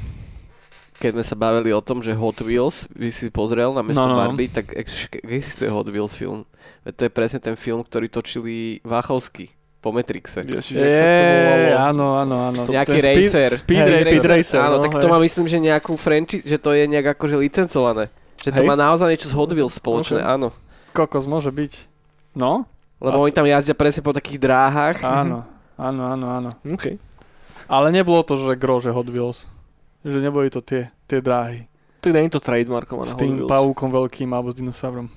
Keď 0.99 1.11
sme 1.13 1.23
sa 1.23 1.33
bavili 1.33 1.71
o 1.71 1.79
tom, 1.79 1.99
že 1.99 2.11
Hot 2.11 2.37
Wheels 2.37 2.91
by 2.91 3.07
si 3.07 3.27
pozrel 3.29 3.71
na 3.71 3.79
mesto 3.79 3.97
No, 3.97 4.11
no. 4.11 4.19
Barbie, 4.19 4.47
tak 4.47 4.71
ex- 4.73 5.07
existuje 5.17 5.67
Hot 5.67 5.87
Wheels 5.87 6.11
film. 6.11 6.43
Veď 6.81 6.93
to 6.93 7.01
je 7.01 7.11
presne 7.11 7.39
ten 7.39 7.55
film, 7.55 7.79
ktorý 7.79 8.05
točili 8.05 8.55
Váchovský 8.83 9.47
po 9.77 9.89
Matrixe. 9.89 10.43
Ježiš, 10.43 10.75
jak 10.75 10.91
sa 10.91 11.01
to 11.01 11.23
volalo? 11.23 11.67
Áno, 11.79 12.05
áno, 12.13 12.35
áno. 12.45 12.59
Nejaký 12.65 12.93
Ten 12.93 13.03
speed- 13.05 13.15
racer. 13.23 13.49
Speed 13.57 13.79
racer. 13.81 14.05
Speed 14.05 14.25
Racer, 14.27 14.59
Áno, 14.59 14.75
no, 14.75 14.83
tak 14.83 14.91
hej. 14.91 15.01
to 15.01 15.07
má 15.07 15.17
myslím, 15.17 15.45
že 15.45 15.57
nejakú 15.57 15.95
franchise, 15.95 16.43
že 16.43 16.57
to 16.57 16.71
je 16.71 16.83
nejak 16.85 17.15
akože 17.15 17.35
licencované. 17.37 18.11
Že 18.39 18.51
to 18.53 18.61
Hej. 18.61 18.67
má 18.67 18.75
naozaj 18.75 19.07
niečo 19.09 19.27
z 19.27 19.33
Hot 19.33 19.49
Wheels 19.49 19.71
spoločné, 19.73 20.19
Ok. 20.19 20.27
áno. 20.29 20.47
Kokos 20.91 21.23
môže 21.25 21.47
byť. 21.49 21.73
No, 22.33 22.67
Lebo 22.99 23.15
A 23.15 23.23
oni 23.23 23.31
tam 23.31 23.47
jazdia 23.47 23.71
presne 23.71 24.03
po 24.03 24.11
takých 24.11 24.35
dráhach. 24.37 24.99
áno, 24.99 25.47
áno, 25.75 26.01
áno, 26.05 26.25
áno. 26.29 26.51
OK. 26.67 26.99
Ale 27.63 27.87
nebolo 27.89 28.19
to, 28.21 28.35
že 28.35 28.59
gro, 28.59 28.83
že 28.83 28.91
Hot 28.91 29.07
Wheels. 29.07 29.47
Že 30.05 30.17
neboli 30.23 30.47
to 30.47 30.63
tie, 30.63 30.91
tie 31.05 31.19
dráhy. 31.19 31.67
Tak 31.99 32.15
nie 32.15 32.31
je 32.31 32.39
to 32.39 32.41
trademarkované. 32.43 33.11
S 33.11 33.15
Hot 33.15 33.19
tým 33.19 33.43
Wheels. 33.43 33.51
pavúkom 33.51 33.91
veľkým 33.91 34.31
alebo 34.31 34.51
s 34.51 34.57
dinosaurom. 34.59 35.11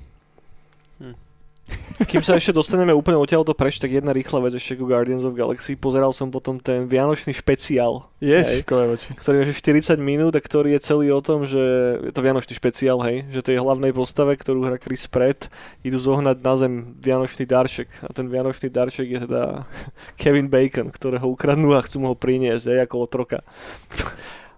Kým 2.03 2.21
sa 2.21 2.35
ešte 2.35 2.51
dostaneme 2.51 2.91
úplne 2.91 3.15
odtiaľto 3.15 3.55
preč, 3.55 3.79
tak 3.79 3.95
jedna 3.95 4.11
rýchla 4.11 4.43
vec 4.43 4.59
ešte 4.59 4.75
ku 4.75 4.85
Guardians 4.85 5.23
of 5.23 5.39
Galaxy. 5.39 5.79
Pozeral 5.79 6.11
som 6.11 6.29
potom 6.29 6.59
ten 6.59 6.85
Vianočný 6.91 7.31
špeciál, 7.31 8.11
Ježiškové 8.19 8.99
oči. 8.99 9.15
ktorý 9.15 9.47
je 9.47 9.55
že 9.55 9.95
40 9.95 10.03
minút 10.03 10.35
a 10.35 10.43
ktorý 10.43 10.75
je 10.75 10.81
celý 10.83 11.15
o 11.15 11.23
tom, 11.23 11.47
že 11.47 11.63
je 12.03 12.13
to 12.13 12.21
Vianočný 12.21 12.59
špeciál, 12.59 12.99
hej, 13.07 13.31
že 13.31 13.47
tej 13.47 13.63
hlavnej 13.63 13.95
postave, 13.95 14.35
ktorú 14.35 14.67
hrá 14.67 14.77
Chris 14.83 15.07
Pratt, 15.07 15.47
idú 15.87 15.97
zohnať 16.03 16.37
na 16.43 16.55
zem 16.59 16.73
Vianočný 16.99 17.47
darček. 17.47 17.89
A 18.03 18.11
ten 18.11 18.27
Vianočný 18.27 18.67
darček 18.67 19.07
je 19.07 19.21
teda 19.23 19.63
Kevin 20.21 20.51
Bacon, 20.51 20.91
ktorého 20.91 21.31
ukradnú 21.31 21.73
a 21.79 21.85
chcú 21.87 22.03
mu 22.03 22.07
ho 22.11 22.17
priniesť, 22.19 22.65
hej, 22.75 22.79
ako 22.91 23.07
otroka. 23.07 23.39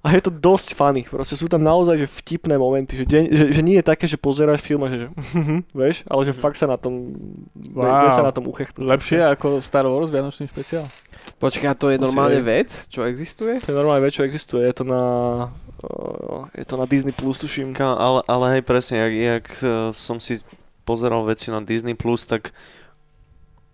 A 0.04 0.12
je 0.12 0.20
to 0.20 0.28
dosť 0.28 0.76
funny, 0.76 1.02
proste 1.08 1.32
sú 1.32 1.48
tam 1.48 1.64
naozaj 1.64 1.96
že 1.96 2.08
vtipné 2.20 2.60
momenty, 2.60 2.92
že, 3.00 3.04
deň, 3.08 3.24
že, 3.32 3.44
že 3.56 3.62
nie 3.64 3.80
je 3.80 3.84
také, 3.88 4.04
že 4.04 4.20
pozeráš 4.20 4.60
film 4.60 4.84
a 4.84 4.92
že, 4.92 5.08
že 5.08 5.08
vieš, 5.80 6.04
ale 6.04 6.28
že 6.28 6.36
fakt 6.36 6.60
sa 6.60 6.68
na 6.68 6.76
tom, 6.76 7.16
wow. 7.72 8.12
Sa 8.12 8.20
na 8.20 8.28
tom 8.28 8.44
uchechtu. 8.44 8.84
Lepšie 8.84 9.24
ako 9.24 9.64
Star 9.64 9.88
Wars 9.88 10.12
Vianočný 10.12 10.44
špeciál. 10.44 10.84
Počkaj, 11.40 11.68
a 11.72 11.74
to 11.74 11.88
je 11.88 11.96
Asi 11.96 12.04
normálne 12.04 12.36
hej. 12.36 12.44
vec, 12.44 12.68
čo 12.92 13.08
existuje? 13.08 13.56
To 13.64 13.72
je 13.72 13.76
normálne 13.80 14.04
vec, 14.04 14.12
čo 14.12 14.28
existuje, 14.28 14.60
je 14.68 14.76
to 14.76 14.84
na, 14.84 15.04
uh, 15.80 16.44
je 16.52 16.68
to 16.68 16.76
na 16.76 16.84
Disney 16.84 17.16
Plus, 17.16 17.40
tuším. 17.40 17.72
Ka- 17.72 17.96
Ale, 17.96 18.20
ale 18.28 18.60
hej, 18.60 18.62
presne, 18.62 19.00
jak, 19.08 19.12
jak 19.16 19.46
uh, 19.64 19.88
som 19.88 20.20
si 20.20 20.44
pozeral 20.84 21.24
veci 21.24 21.48
na 21.48 21.64
Disney+, 21.64 21.96
Plus, 21.96 22.28
tak 22.28 22.52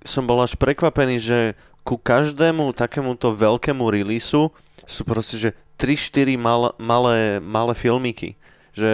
som 0.07 0.31
bol 0.31 0.39
až 0.41 0.55
prekvapený, 0.55 1.19
že 1.19 1.39
ku 1.83 1.99
každému 1.99 2.71
takémuto 2.71 3.35
veľkému 3.35 3.83
releaseu 3.91 4.55
sú 4.87 5.03
proste, 5.03 5.37
že 5.37 5.51
3-4 5.81 6.37
mal, 6.37 6.77
malé, 6.77 7.41
malé 7.41 7.73
filmiky. 7.73 8.37
Že 8.71 8.93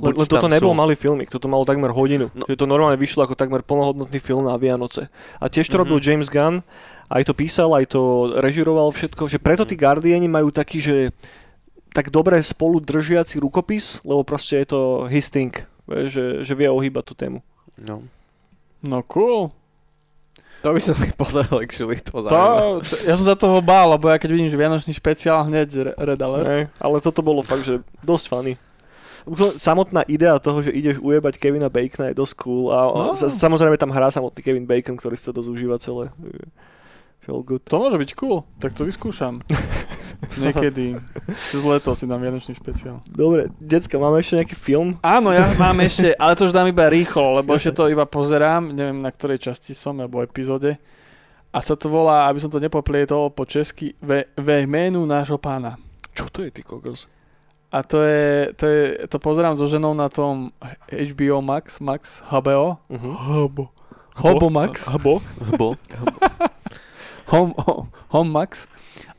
buď 0.00 0.14
len 0.16 0.28
toto 0.30 0.48
nebol 0.48 0.72
malý 0.72 0.96
filmik, 0.96 1.28
toto 1.28 1.52
malo 1.52 1.68
takmer 1.68 1.92
hodinu. 1.92 2.32
No. 2.32 2.48
Že 2.48 2.64
to 2.64 2.64
normálne 2.64 2.96
vyšlo 2.96 3.28
ako 3.28 3.36
takmer 3.36 3.60
plnohodnotný 3.60 4.16
film 4.16 4.48
na 4.48 4.56
Vianoce. 4.56 5.12
A 5.36 5.52
tiež 5.52 5.68
to 5.68 5.76
Mhm. 5.76 5.80
robil 5.84 5.98
James 6.00 6.32
Gunn, 6.32 6.64
aj 7.12 7.22
to 7.28 7.34
písal, 7.36 7.76
aj 7.76 7.92
to 7.92 8.00
režiroval 8.40 8.88
všetko, 8.88 9.28
že 9.28 9.36
preto 9.36 9.68
tí 9.68 9.76
Guardiani 9.76 10.30
majú 10.30 10.48
taký, 10.48 10.80
že 10.80 10.96
tak 11.92 12.08
dobre 12.08 12.38
spolu 12.40 12.80
držiaci 12.80 13.36
rukopis, 13.36 14.00
lebo 14.00 14.22
proste 14.24 14.62
je 14.62 14.66
to 14.72 14.80
his 15.10 15.28
thing, 15.28 15.52
že, 15.84 16.40
že 16.40 16.52
vie 16.56 16.70
ohýbať 16.70 17.04
tú 17.04 17.14
tému. 17.18 17.38
No. 17.76 18.06
No 18.80 19.04
cool. 19.04 19.52
To 20.60 20.72
by 20.72 20.80
som 20.80 20.92
si 21.00 21.08
pozeral, 21.12 21.56
actually, 21.58 21.96
to 21.98 22.20
To, 22.20 22.80
to, 22.80 22.94
ja 23.08 23.16
som 23.16 23.24
za 23.24 23.34
toho 23.34 23.60
bál, 23.60 23.96
lebo 23.96 24.06
ja 24.06 24.20
keď 24.20 24.28
vidím, 24.30 24.48
že 24.48 24.60
Vianočný 24.60 24.92
špeciál, 24.92 25.48
hneď 25.48 25.68
re- 25.72 25.96
Red 25.96 26.20
Alert. 26.20 26.46
Ne, 26.46 26.60
ale 26.76 27.00
toto 27.00 27.24
bolo 27.24 27.40
fakt, 27.40 27.64
že 27.64 27.80
dosť 28.04 28.24
funny. 28.28 28.54
Už 29.24 29.38
len 29.38 29.54
samotná 29.54 30.00
idea 30.04 30.40
toho, 30.40 30.60
že 30.60 30.72
ideš 30.72 30.96
ujebať 30.98 31.36
Kevina 31.36 31.68
Bacona 31.68 32.08
je 32.08 32.16
dosť 32.16 32.34
cool 32.40 32.72
a 32.72 32.88
No. 32.88 33.12
no. 33.12 33.16
samozrejme 33.16 33.76
tam 33.76 33.92
hrá 33.92 34.08
samotný 34.08 34.40
Kevin 34.40 34.64
Bacon, 34.64 34.96
ktorý 34.96 35.16
si 35.16 35.28
to 35.28 35.36
dosť 35.36 35.48
užíva 35.48 35.76
celé. 35.76 36.08
Feel 37.20 37.44
good. 37.44 37.60
To 37.68 37.76
môže 37.76 38.00
byť 38.00 38.10
cool, 38.16 38.48
tak 38.60 38.72
to 38.72 38.88
vyskúšam. 38.88 39.44
Niekedy. 40.40 41.00
Cez 41.50 41.62
leto 41.64 41.96
si 41.96 42.04
dám 42.04 42.20
Vianočný 42.20 42.52
špeciál. 42.56 43.00
Dobre, 43.08 43.48
decka, 43.56 43.96
máme 43.96 44.20
ešte 44.20 44.40
nejaký 44.40 44.56
film? 44.56 45.00
Áno, 45.00 45.32
ja 45.32 45.48
mám 45.56 45.76
ešte, 45.80 46.12
ale 46.20 46.36
to 46.36 46.48
už 46.48 46.54
dám 46.54 46.68
iba 46.68 46.92
rýchlo, 46.92 47.40
lebo 47.40 47.56
ešte 47.56 47.72
to 47.72 47.88
iba 47.88 48.04
pozerám, 48.04 48.72
neviem 48.72 49.00
na 49.00 49.08
ktorej 49.08 49.40
časti 49.40 49.72
som, 49.72 49.96
alebo 49.96 50.20
epizóde. 50.20 50.76
A 51.50 51.58
sa 51.58 51.74
to 51.74 51.90
volá, 51.90 52.30
aby 52.30 52.38
som 52.38 52.52
to 52.52 52.62
nepoplietol 52.62 53.32
po 53.34 53.42
česky, 53.42 53.96
ve, 53.98 54.28
ve 54.38 54.62
jménu 54.62 55.02
nášho 55.02 55.40
pána. 55.40 55.74
Čo 56.14 56.30
to 56.30 56.46
je, 56.46 56.50
ty 56.52 56.62
kokos? 56.62 57.10
A 57.70 57.82
to 57.82 58.02
je, 58.02 58.50
to 58.58 58.64
je, 58.66 58.82
to 59.06 59.16
pozerám 59.22 59.54
so 59.54 59.70
ženou 59.70 59.94
na 59.94 60.10
tom 60.10 60.50
HBO 60.90 61.38
Max, 61.38 61.78
Max, 61.78 62.18
HBO. 62.26 62.82
Uh-huh. 62.90 63.14
Hobo. 63.14 63.70
Hobo 64.18 64.50
Max. 64.50 64.90
Hbo? 64.90 65.22
Bol. 65.58 65.78
Home, 67.30 67.54
home 68.10 68.30
Max. 68.30 68.66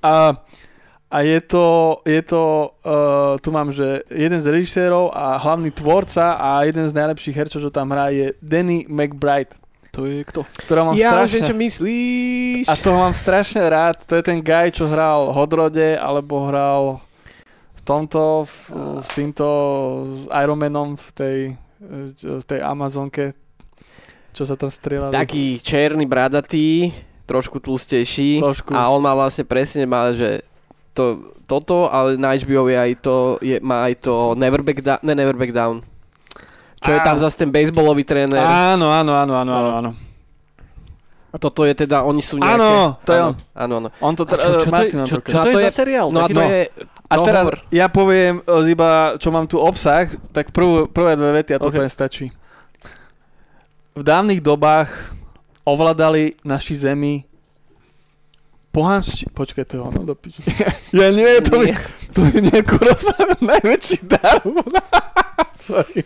A, 0.04 0.36
a 1.12 1.18
je 1.22 1.40
to, 1.44 1.66
je 2.08 2.22
to 2.24 2.72
uh, 2.88 3.36
tu 3.44 3.52
mám, 3.52 3.76
že 3.76 4.08
jeden 4.08 4.40
z 4.40 4.48
režisérov 4.48 5.12
a 5.12 5.36
hlavný 5.36 5.68
tvorca 5.76 6.40
a 6.40 6.64
jeden 6.64 6.88
z 6.88 6.96
najlepších 6.96 7.36
hercov, 7.36 7.60
čo 7.60 7.70
tam 7.70 7.92
hrá, 7.92 8.16
je 8.16 8.32
Danny 8.40 8.88
McBride, 8.88 9.52
To 9.92 10.08
je 10.08 10.24
kto? 10.24 10.48
ktorá 10.64 10.88
mám 10.88 10.96
Ja 10.96 11.12
strašne... 11.12 11.52
čo 11.52 11.56
myslíš. 11.60 12.64
A 12.72 12.80
toho 12.80 12.96
mám 12.96 13.12
strašne 13.12 13.60
rád. 13.68 14.08
To 14.08 14.16
je 14.16 14.24
ten 14.24 14.40
guy, 14.40 14.72
čo 14.72 14.88
hral 14.88 15.36
Hodrode, 15.36 16.00
alebo 16.00 16.48
hral 16.48 17.04
v 17.76 17.82
tomto, 17.84 18.48
v, 18.48 18.56
s 19.04 19.10
týmto 19.12 19.46
s 20.08 20.22
Ironmanom 20.32 20.96
v 20.96 21.08
tej, 21.12 21.38
v 22.24 22.44
tej 22.48 22.60
Amazonke, 22.64 23.36
čo 24.32 24.48
sa 24.48 24.56
tam 24.56 24.72
strieľali. 24.72 25.12
Taký 25.12 25.60
černý, 25.60 26.08
bradatý, 26.08 26.96
trošku 27.28 27.60
tlustejší. 27.60 28.40
Trošku. 28.40 28.72
A 28.72 28.88
on 28.88 29.04
má 29.04 29.12
vlastne 29.12 29.44
presne, 29.44 29.84
má, 29.84 30.16
že 30.16 30.40
to, 30.92 31.36
toto, 31.48 31.88
ale 31.88 32.20
na 32.20 32.36
HBO 32.36 32.68
je 32.68 32.78
aj 32.78 32.92
to, 33.00 33.16
je, 33.40 33.58
má 33.64 33.88
aj 33.88 34.04
to 34.04 34.36
Never 34.36 34.62
Back 34.64 34.84
Down, 34.84 35.00
ne 35.04 35.14
Never 35.16 35.36
Back 35.36 35.52
Down. 35.56 35.84
Čo 36.82 36.92
je 36.92 37.00
Á. 37.00 37.06
tam 37.06 37.18
zase 37.22 37.38
ten 37.38 37.50
baseballový 37.54 38.02
tréner. 38.02 38.42
Áno, 38.42 38.90
áno, 38.90 39.14
áno, 39.14 39.34
áno, 39.38 39.52
áno, 39.54 39.72
áno. 39.78 39.92
A 41.32 41.40
toto 41.40 41.64
je 41.64 41.72
teda, 41.72 42.04
oni 42.04 42.20
sú 42.20 42.36
nejaké... 42.36 42.60
Áno, 42.60 43.00
to 43.08 43.12
je 43.16 43.22
on. 43.24 43.34
Áno, 43.56 43.74
áno. 43.80 43.90
On 44.04 44.12
to 44.12 44.28
A 44.28 44.36
čo, 44.36 44.52
čo, 44.52 44.68
to 44.68 44.68
je, 44.68 44.74
Martin 44.74 44.98
čo, 45.08 45.16
to 45.24 45.32
čo 45.32 45.38
A 45.40 45.44
to 45.48 45.50
je 45.50 45.56
to 45.56 45.64
za 45.64 45.70
je- 45.72 45.78
seriál? 45.80 46.08
No 46.12 46.20
a 46.24 46.28
to 46.28 46.44
no. 46.44 46.44
je... 46.44 46.60
A 47.08 47.16
teraz 47.24 47.44
hovor. 47.48 47.56
ja 47.72 47.88
poviem 47.88 48.44
e, 48.44 48.54
iba, 48.68 49.16
čo 49.16 49.32
mám 49.32 49.48
tu 49.48 49.56
obsah, 49.56 50.12
tak 50.36 50.52
prvú, 50.52 50.92
prvé 50.92 51.16
dve 51.16 51.32
vety 51.40 51.56
a 51.56 51.60
to 51.64 51.72
Ok. 51.72 51.80
okay. 51.80 51.88
stačí. 51.88 52.26
V 53.96 54.04
dávnych 54.04 54.44
dobách 54.44 54.92
ovládali 55.64 56.36
naši 56.44 56.76
zemi 56.76 57.24
pohanšti... 58.72 59.28
Počkaj, 59.30 59.64
to 59.66 59.74
je 59.74 59.82
ono 59.84 60.02
do 60.04 60.16
piči. 60.16 60.42
Ja 61.00 61.08
nie, 61.08 61.40
to 61.40 61.60
mi, 61.60 61.72
Nie. 61.72 61.78
to 62.12 62.20
mi 62.22 62.40
nejakú 62.42 62.76
rozprávať 62.76 63.40
najväčší 63.40 63.98
dar. 64.06 64.40
Sorry. 65.62 66.04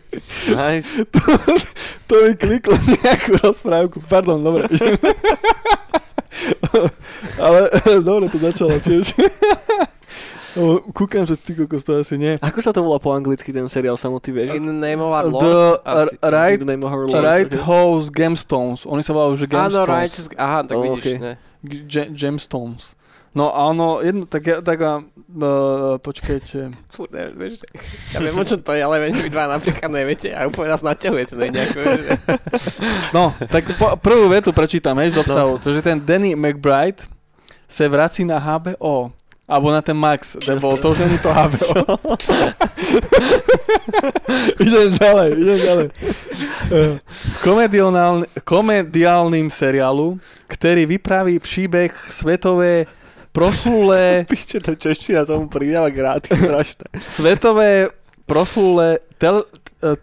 Nice. 0.47 1.01
To 2.05 2.21
mi 2.21 2.37
kliklo 2.37 2.77
nejakú 2.77 3.41
rozprávku. 3.41 3.97
Pardon, 4.03 4.37
dobre. 4.37 4.69
Ale 7.39 7.59
dobre 8.01 8.29
to 8.29 8.37
začalo 8.37 8.77
tiež. 8.77 9.15
Lebo 10.53 10.85
Kúkam, 10.93 11.25
že 11.25 11.35
ty 11.35 11.51
kokos 11.51 11.81
to 11.81 11.97
asi 11.97 12.15
nie. 12.15 12.37
Ako 12.39 12.61
sa 12.61 12.71
to 12.71 12.79
volá 12.79 12.95
po 12.95 13.11
anglicky 13.11 13.49
ten 13.49 13.65
seriál 13.65 13.97
samotný, 13.97 14.31
vieš? 14.31 14.49
In 14.53 14.63
the 14.65 14.77
name 14.77 15.01
of 15.01 15.09
our 15.09 15.25
The 15.25 15.33
Lord. 15.33 15.81
asi. 15.83 16.15
r- 16.15 16.31
right, 16.31 16.55
The 16.55 16.69
name 16.69 16.79
of 16.79 16.89
her 16.89 17.03
right 17.09 17.49
okay. 17.49 17.59
House 17.59 18.07
Gemstones. 18.07 18.85
Oni 18.85 19.01
sa 19.01 19.11
volajú, 19.11 19.35
že 19.35 19.45
Áno, 19.49 19.83
Gemstones. 19.83 19.89
Righteous... 19.89 20.27
Aha, 20.37 20.59
tak 20.63 20.75
Oh, 20.77 20.83
vidíš, 20.87 21.03
okay. 21.03 21.15
ne. 21.19 21.33
Gemstones. 22.13 22.95
No 23.35 23.51
a 23.51 23.67
ono, 23.67 23.99
jedno, 23.99 24.23
tak 24.23 24.47
ja, 24.47 24.63
tak 24.63 24.79
uh, 24.79 25.99
počkajte. 25.99 26.71
Fú, 26.87 27.03
neviem, 27.11 27.35
vieš, 27.35 27.67
ja 28.15 28.23
viem, 28.23 28.31
o 28.31 28.47
čom 28.47 28.63
to 28.63 28.71
je, 28.71 28.79
ale 28.79 28.95
viem, 29.03 29.11
že 29.11 29.27
vy 29.27 29.31
dva 29.35 29.51
napríklad 29.51 29.91
neviete 29.91 30.31
a 30.31 30.47
úplne 30.47 30.71
nás 30.71 30.79
naťahujete 30.79 31.35
na 31.35 31.51
nejakú, 31.51 31.79
vieš, 31.83 32.01
že... 32.07 32.11
No, 33.11 33.35
tak 33.51 33.67
po, 33.75 33.99
prvú 33.99 34.31
vetu 34.31 34.55
prečítam, 34.55 34.95
hej, 35.03 35.19
z 35.19 35.19
obsahu. 35.19 35.59
To, 35.59 35.75
že 35.75 35.83
ten 35.83 35.99
Danny 35.99 36.31
McBride 36.31 37.03
sa 37.67 37.91
vrací 37.91 38.23
na 38.23 38.39
HBO. 38.39 39.11
Alebo 39.45 39.69
na 39.69 39.77
ten 39.85 39.93
Max, 39.93 40.33
lebo 40.41 40.73
to 40.73 40.89
už 40.89 41.05
není 41.05 41.21
to 41.21 41.29
HBO. 41.33 41.85
idem 44.65 44.89
ďalej, 44.97 45.29
idem 45.37 45.59
ďalej. 45.61 45.87
Eh, 46.73 46.97
Komediálny, 47.45 48.25
komediálnym 48.41 49.53
seriálu, 49.53 50.17
ktorý 50.49 50.89
vypraví 50.97 51.37
príbeh 51.37 51.93
svetové 52.09 52.89
proslulé 53.29 54.23
Piče, 54.31 54.65
to 54.65 54.73
čeština 54.73 55.29
tomu 55.29 55.45
pridáva 55.45 55.93
gratis 55.93 56.41
strašné. 56.41 56.89
svetové 57.05 57.93
proslulé 58.25 58.97
tel, 59.21 59.45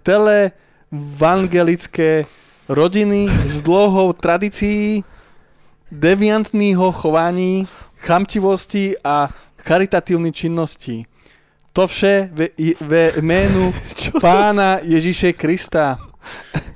televangelické 0.07 2.31
rodiny 2.71 3.27
s 3.27 3.59
dlouhou 3.59 4.15
tradícií 4.15 5.03
deviantného 5.91 6.95
chovaní, 6.95 7.67
chamtivosti 8.03 8.99
a 8.99 9.31
charitatívnej 9.63 10.33
činnosti. 10.33 11.07
To 11.73 11.87
vše 11.87 12.29
ve, 12.33 12.47
ve 12.81 13.13
jménu 13.17 13.75
pána 14.21 14.79
Ježíše 14.83 15.33
Krista. 15.33 15.97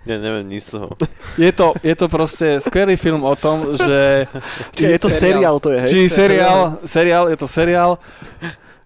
Ja 0.06 0.18
neviem 0.22 0.46
nič 0.46 0.70
z 0.70 0.78
toho. 0.78 0.94
Je 1.34 1.50
to, 1.50 1.74
je 1.82 1.94
to 1.94 2.06
proste 2.06 2.58
skvelý 2.58 2.94
film 2.94 3.22
o 3.22 3.34
tom, 3.34 3.74
že... 3.74 4.26
Čiže 4.78 4.90
je 4.90 5.00
to 5.02 5.10
seriál, 5.10 5.58
to 5.58 5.70
je, 5.70 5.78
hej? 5.82 5.90
Či 5.90 5.98
seriál, 6.06 6.78
seriál, 6.82 7.24
je 7.30 7.38
to 7.38 7.46
seriál, 7.46 7.98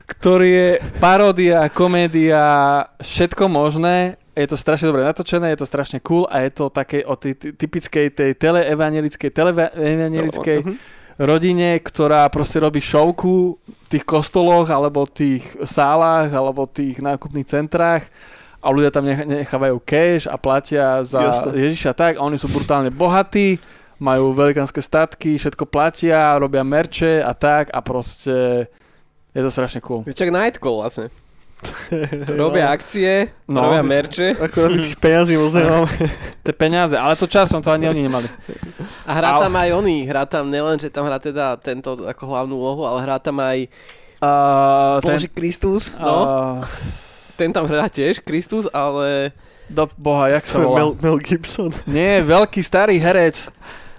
ktorý 0.05 0.49
je 0.49 0.69
paródia, 0.97 1.69
komédia, 1.69 2.41
všetko 2.99 3.49
možné. 3.49 4.17
Je 4.33 4.49
to 4.49 4.57
strašne 4.57 4.89
dobre 4.89 5.05
natočené, 5.05 5.53
je 5.53 5.61
to 5.61 5.69
strašne 5.69 6.01
cool 6.01 6.25
a 6.29 6.41
je 6.41 6.51
to 6.51 6.69
také 6.69 7.05
o 7.05 7.13
tej 7.17 7.37
ty- 7.37 7.53
typickej 7.53 8.07
tej 8.11 8.31
teleevangelickej, 8.35 9.31
teleevangelickej 9.31 10.59
Mhm. 10.65 10.75
Rodine, 11.21 11.77
ktorá 11.77 12.25
proste 12.27 12.57
robí 12.59 12.81
šovku 12.81 13.35
v 13.61 13.87
tých 13.89 14.03
kostoloch 14.03 14.67
alebo 14.67 15.05
tých 15.05 15.45
sálach 15.63 16.33
alebo 16.33 16.65
tých 16.65 16.99
nákupných 16.99 17.45
centrách 17.45 18.09
a 18.59 18.69
ľudia 18.69 18.89
tam 18.89 19.05
nech- 19.05 19.25
nechávajú 19.25 19.77
cash 19.81 20.25
a 20.25 20.35
platia 20.35 21.05
za 21.05 21.21
Jasné. 21.23 21.53
Ježiša 21.61 21.93
tak 21.93 22.13
a 22.17 22.25
oni 22.25 22.37
sú 22.37 22.49
brutálne 22.49 22.89
bohatí, 22.89 23.61
majú 23.97 24.33
velikánske 24.33 24.81
statky, 24.81 25.37
všetko 25.37 25.65
platia, 25.65 26.37
robia 26.37 26.61
merče 26.61 27.21
a 27.21 27.33
tak 27.33 27.69
a 27.69 27.81
proste 27.81 28.69
je 29.31 29.41
to 29.41 29.51
strašne 29.51 29.81
cool. 29.81 30.01
Je 30.05 30.13
čak 30.13 30.29
Nightcall 30.29 30.81
vlastne. 30.81 31.13
Robia 32.41 32.73
akcie, 32.73 33.37
No. 33.45 33.69
robia 33.69 33.85
merče 33.85 34.33
my 34.33 34.81
tých 34.81 34.97
peňazí 34.97 35.37
moc 35.37 35.53
nemáme. 35.53 35.93
Tie 36.41 36.57
peniaze, 36.57 36.97
ale 36.97 37.13
to 37.13 37.29
časom 37.29 37.61
to 37.61 37.69
ani 37.69 37.85
oni 37.85 38.09
nemali. 38.09 38.25
a 39.03 39.13
hrá 39.13 39.29
Ale- 39.35 39.43
tam 39.45 39.55
aj 39.55 39.71
oný, 39.75 39.99
hrá 40.05 40.23
tam 40.25 40.45
nielen, 40.47 40.77
že 40.77 40.89
tam 40.89 41.05
hrá 41.05 41.17
teda 41.17 41.57
tento 41.57 42.01
ako 42.01 42.23
hlavnú 42.27 42.55
úlohu, 42.55 42.83
ale 42.85 43.03
hrá 43.03 43.17
tam 43.17 43.39
aj 43.39 43.69
Uh, 44.21 45.01
Bože 45.01 45.33
Kristus, 45.33 45.97
no, 45.97 46.13
uh, 46.13 46.61
ten 47.35 47.49
tam 47.49 47.65
hrá 47.65 47.89
tiež, 47.89 48.21
Kristus, 48.21 48.69
ale 48.69 49.33
do 49.65 49.89
boha, 49.97 50.29
jak 50.29 50.45
sa 50.45 50.61
je 50.61 50.69
Mel, 50.69 50.93
volá? 50.93 51.01
Mel 51.01 51.17
Gibson. 51.17 51.73
Nie, 51.89 52.21
veľký 52.21 52.61
starý 52.61 53.01
herec. 53.01 53.49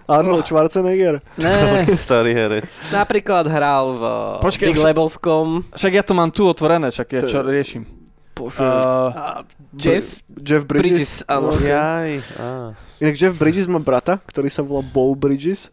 Arnold 0.06 0.46
Schwarzenegger. 0.46 1.26
Ne, 1.40 1.82
Starý 1.98 2.36
herec. 2.36 2.70
napríklad 2.92 3.48
hral 3.48 3.96
v 3.96 4.04
Počkej, 4.44 4.68
Big 4.68 4.78
však- 4.78 4.90
Lebelskom 4.92 5.46
však 5.74 5.92
ja 5.92 6.04
to 6.06 6.14
mám 6.14 6.30
tu 6.30 6.46
otvorené, 6.46 6.94
však 6.94 7.08
ja 7.10 7.22
čo 7.26 7.42
riešim. 7.42 7.82
Bože. 8.42 8.58
Uh, 8.58 9.46
Jeff 9.78 10.26
Jeff 10.42 10.66
Bridges, 10.66 11.22
Bridges. 11.22 11.30
áno. 11.30 11.54
No, 11.54 11.62
Jaj. 11.62 12.12
Á. 12.36 12.74
Inak 12.98 13.16
Jeff 13.16 13.38
Bridges 13.38 13.70
má 13.70 13.78
brata, 13.78 14.18
ktorý 14.18 14.50
sa 14.50 14.66
volá 14.66 14.82
Bo 14.82 15.14
Bridges 15.14 15.70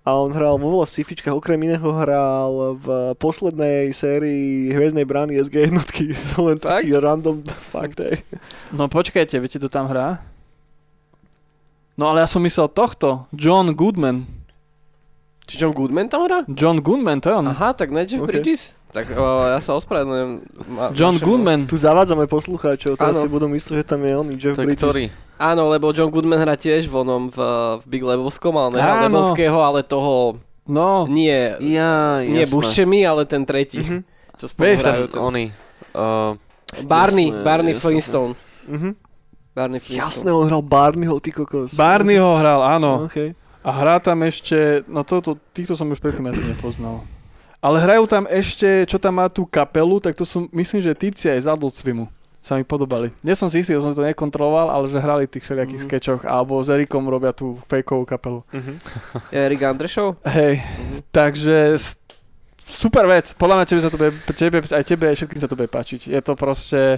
a 0.00 0.16
on 0.16 0.32
hral 0.32 0.56
vo 0.56 0.80
veľa 0.80 0.88
sci-fičkách, 0.88 1.36
okrem 1.36 1.60
iného 1.60 1.84
hral 1.84 2.72
v 2.76 2.86
poslednej 3.20 3.92
sérii 3.92 4.72
Hviezdnej 4.72 5.04
brány 5.04 5.36
SG 5.36 5.68
jednotky. 5.68 6.16
To 6.32 6.48
len 6.48 6.56
Tak? 6.56 6.84
taký 6.84 6.96
random 6.96 7.44
Fakt, 7.44 8.00
hej. 8.00 8.24
No 8.72 8.88
počkajte, 8.88 9.36
viete, 9.36 9.60
kto 9.60 9.68
tam 9.68 9.92
hrá? 9.92 10.24
No 12.00 12.08
ale 12.08 12.24
ja 12.24 12.28
som 12.28 12.40
myslel 12.40 12.72
tohto, 12.72 13.28
John 13.28 13.76
Goodman. 13.76 14.24
Či 15.44 15.60
John 15.60 15.76
Goodman 15.76 16.08
tam 16.08 16.24
hrá? 16.24 16.48
John 16.48 16.80
Goodman, 16.80 17.20
to 17.20 17.28
je 17.28 17.36
on. 17.36 17.52
Aha, 17.52 17.76
tak 17.76 17.92
ne 17.92 18.08
Jeff 18.08 18.24
Ok. 18.24 18.32
Bridges? 18.32 18.72
Tak 18.90 19.06
o, 19.14 19.22
ja 19.46 19.62
sa 19.62 19.78
ospravedlňujem. 19.78 20.30
Ma- 20.66 20.90
John 20.90 21.14
vašemu- 21.14 21.22
Goodman. 21.22 21.60
Tu 21.70 21.78
zavádzame 21.78 22.26
poslucháčov, 22.26 22.98
teraz 22.98 23.22
si 23.22 23.30
budú 23.30 23.46
myslieť, 23.46 23.80
že 23.80 23.86
tam 23.86 24.02
je 24.02 24.12
on, 24.12 24.26
Jeff 24.34 24.58
To 24.58 24.66
ktorý? 24.66 25.14
Áno, 25.38 25.70
lebo 25.70 25.94
John 25.94 26.10
Goodman 26.10 26.42
hrá 26.42 26.58
tiež 26.58 26.90
v 26.90 26.94
onom 27.00 27.30
v, 27.30 27.38
v 27.80 27.84
Big 27.86 28.02
Lebowskom, 28.02 28.50
ale 28.52 28.76
nehral 28.76 28.98
Áno. 28.98 29.06
Lebowského, 29.08 29.58
ale 29.58 29.80
toho 29.80 30.42
No, 30.70 31.02
nie, 31.10 31.58
Ja, 31.58 32.22
nie. 32.22 32.46
Buscemi, 32.46 33.02
ale 33.02 33.26
ten 33.26 33.42
tretí. 33.42 33.82
Mhm. 33.82 33.98
Čo 34.38 34.46
spolu 34.46 34.64
Vieš, 34.66 34.78
hrajú. 34.82 35.04
Ten, 35.10 35.18
oni. 35.20 35.44
Uh, 35.90 36.38
Barney, 36.86 37.28
Jasné, 37.28 37.42
Barney 37.42 37.74
jasné. 37.74 37.82
Flintstone. 37.82 38.32
Mhm. 38.70 38.90
Barney 39.50 39.80
Flintstone. 39.82 40.06
Jasné, 40.06 40.28
on 40.30 40.46
hral 40.46 40.62
Barneyho, 40.62 41.18
ty 41.18 41.30
kokos. 41.30 41.74
Barney 41.74 42.18
ho 42.18 42.38
hral, 42.38 42.62
áno. 42.62 43.10
Okay. 43.10 43.34
A 43.60 43.70
hrá 43.74 43.98
tam 43.98 44.22
ešte, 44.22 44.86
no 44.86 45.02
toto, 45.02 45.36
týchto 45.50 45.74
som 45.74 45.90
už 45.90 45.98
predtým 45.98 46.30
asi 46.30 46.40
nepoznal. 46.40 47.02
Ale 47.60 47.76
hrajú 47.78 48.04
tam 48.04 48.24
ešte, 48.26 48.64
čo 48.84 48.96
tam 48.96 49.16
má 49.16 49.26
tú 49.26 49.44
kapelu, 49.44 49.96
tak 49.98 50.12
to 50.12 50.24
sú, 50.24 50.48
myslím, 50.50 50.80
že 50.80 50.92
typci 50.94 51.28
aj 51.28 51.40
z 51.40 51.50
Adult 51.50 51.74
Swimu 51.74 52.08
sa 52.40 52.56
mi 52.56 52.64
podobali. 52.64 53.12
Nie 53.20 53.36
som 53.36 53.46
si 53.46 53.60
istý, 53.60 53.70
že 53.70 53.84
som 53.84 53.92
to 53.92 54.00
nekontroloval, 54.02 54.66
ale 54.66 54.84
že 54.86 54.96
hrali 54.96 55.24
v 55.24 55.32
tých 55.34 55.44
všelijakých 55.44 55.76
Mhm. 55.76 55.86
skečoch, 55.86 56.20
alebo 56.24 56.56
s 56.56 56.68
Erikom 56.68 57.04
robia 57.04 57.30
tú 57.30 57.60
fejkovú 57.64 58.04
kapelu. 58.04 58.40
Mhm. 58.50 58.72
Erik 59.44 59.60
Andrešov? 59.62 60.16
Hej, 60.26 60.64
takže 61.06 61.56
s- 61.76 62.00
super 62.62 63.04
vec. 63.04 63.34
Podľa 63.34 63.54
mňa 63.54 63.66
tebe 63.66 63.80
sa 63.80 63.92
to 63.92 63.98
bude, 63.98 64.12
tebe, 64.32 64.56
aj 64.62 64.84
tebe, 64.86 65.04
aj 65.06 65.16
všetkým 65.18 65.36
sa 65.38 65.46
to 65.46 65.54
bude 65.54 65.68
páčiť. 65.68 66.08
Je 66.08 66.16
to 66.18 66.32
proste, 66.32 66.96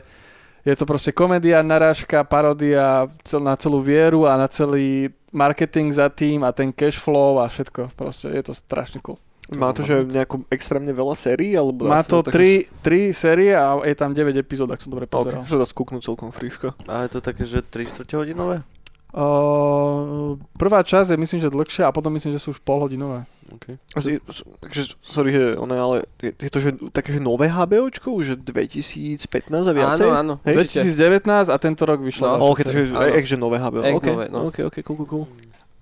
je 0.62 0.74
to 0.74 0.84
proste 0.84 1.10
komédia, 1.10 1.58
narážka, 1.58 2.22
parodia 2.22 3.10
cel, 3.20 3.40
na 3.40 3.58
celú 3.58 3.82
vieru 3.82 4.24
a 4.24 4.36
na 4.36 4.46
celý 4.46 5.10
marketing 5.28 5.90
za 5.90 6.06
tým 6.06 6.46
a 6.46 6.54
ten 6.54 6.70
cash 6.70 6.94
flow 6.94 7.42
a 7.42 7.50
všetko. 7.50 7.90
Proste 7.92 8.30
je 8.30 8.42
to 8.44 8.54
strašne 8.54 9.02
cool. 9.02 9.18
Má 9.56 9.70
to, 9.76 9.82
že 9.84 10.04
nejakú 10.08 10.44
extrémne 10.48 10.92
veľa 10.92 11.14
sérií? 11.16 11.52
Alebo 11.56 11.88
Má 11.88 12.00
sa 12.04 12.08
to 12.08 12.16
také- 12.24 12.68
3, 12.82 13.12
3 13.12 13.16
série 13.16 13.52
a 13.52 13.80
je 13.84 13.96
tam 13.96 14.12
9 14.12 14.36
epizód, 14.36 14.68
ak 14.72 14.80
som 14.80 14.90
dobre 14.92 15.06
pozeral. 15.06 15.44
že 15.44 15.56
dá 15.56 15.66
skúknúť 15.66 16.02
celkom 16.04 16.30
friška. 16.32 16.72
a 16.88 17.04
je 17.04 17.10
to 17.12 17.20
také, 17.20 17.44
že 17.44 17.60
3 17.60 18.16
hodinové? 18.16 18.64
Uh, 19.12 20.40
prvá 20.56 20.80
časť 20.80 21.12
je 21.12 21.18
myslím, 21.20 21.40
že 21.44 21.52
dlhšia 21.52 21.84
a 21.84 21.92
potom 21.92 22.08
myslím, 22.16 22.32
že 22.32 22.40
sú 22.40 22.56
už 22.56 22.64
polhodinové. 22.64 23.28
Okay. 23.60 23.76
Takže, 24.64 24.96
sorry, 25.04 25.36
že 25.36 25.42
je, 25.52 25.56
ale 25.60 26.08
je, 26.24 26.32
je 26.32 26.48
to 26.48 26.58
že, 26.64 26.70
také, 26.88 27.12
že 27.12 27.20
nové 27.20 27.52
HBOčko, 27.52 28.08
už 28.16 28.24
že 28.24 28.36
2015 28.40 29.52
a 29.52 29.72
viacej? 29.76 30.08
Áno, 30.08 30.16
áno. 30.16 30.34
Hej, 30.48 30.64
určite. 30.64 30.88
2019 31.28 31.52
a 31.52 31.56
tento 31.60 31.82
rok 31.84 32.00
vyšlo. 32.00 32.24
No. 32.40 32.56
okay, 32.56 32.64
takže 32.64 32.88
že 33.28 33.36
nové 33.36 33.60
HBO. 33.60 33.84
Ek 33.84 34.00
ok, 34.00 34.06
nové, 34.08 34.24
no. 34.32 34.48
ok, 34.48 34.72
ok, 34.72 34.76
cool, 34.80 34.96
cool, 35.04 35.08
cool. 35.12 35.26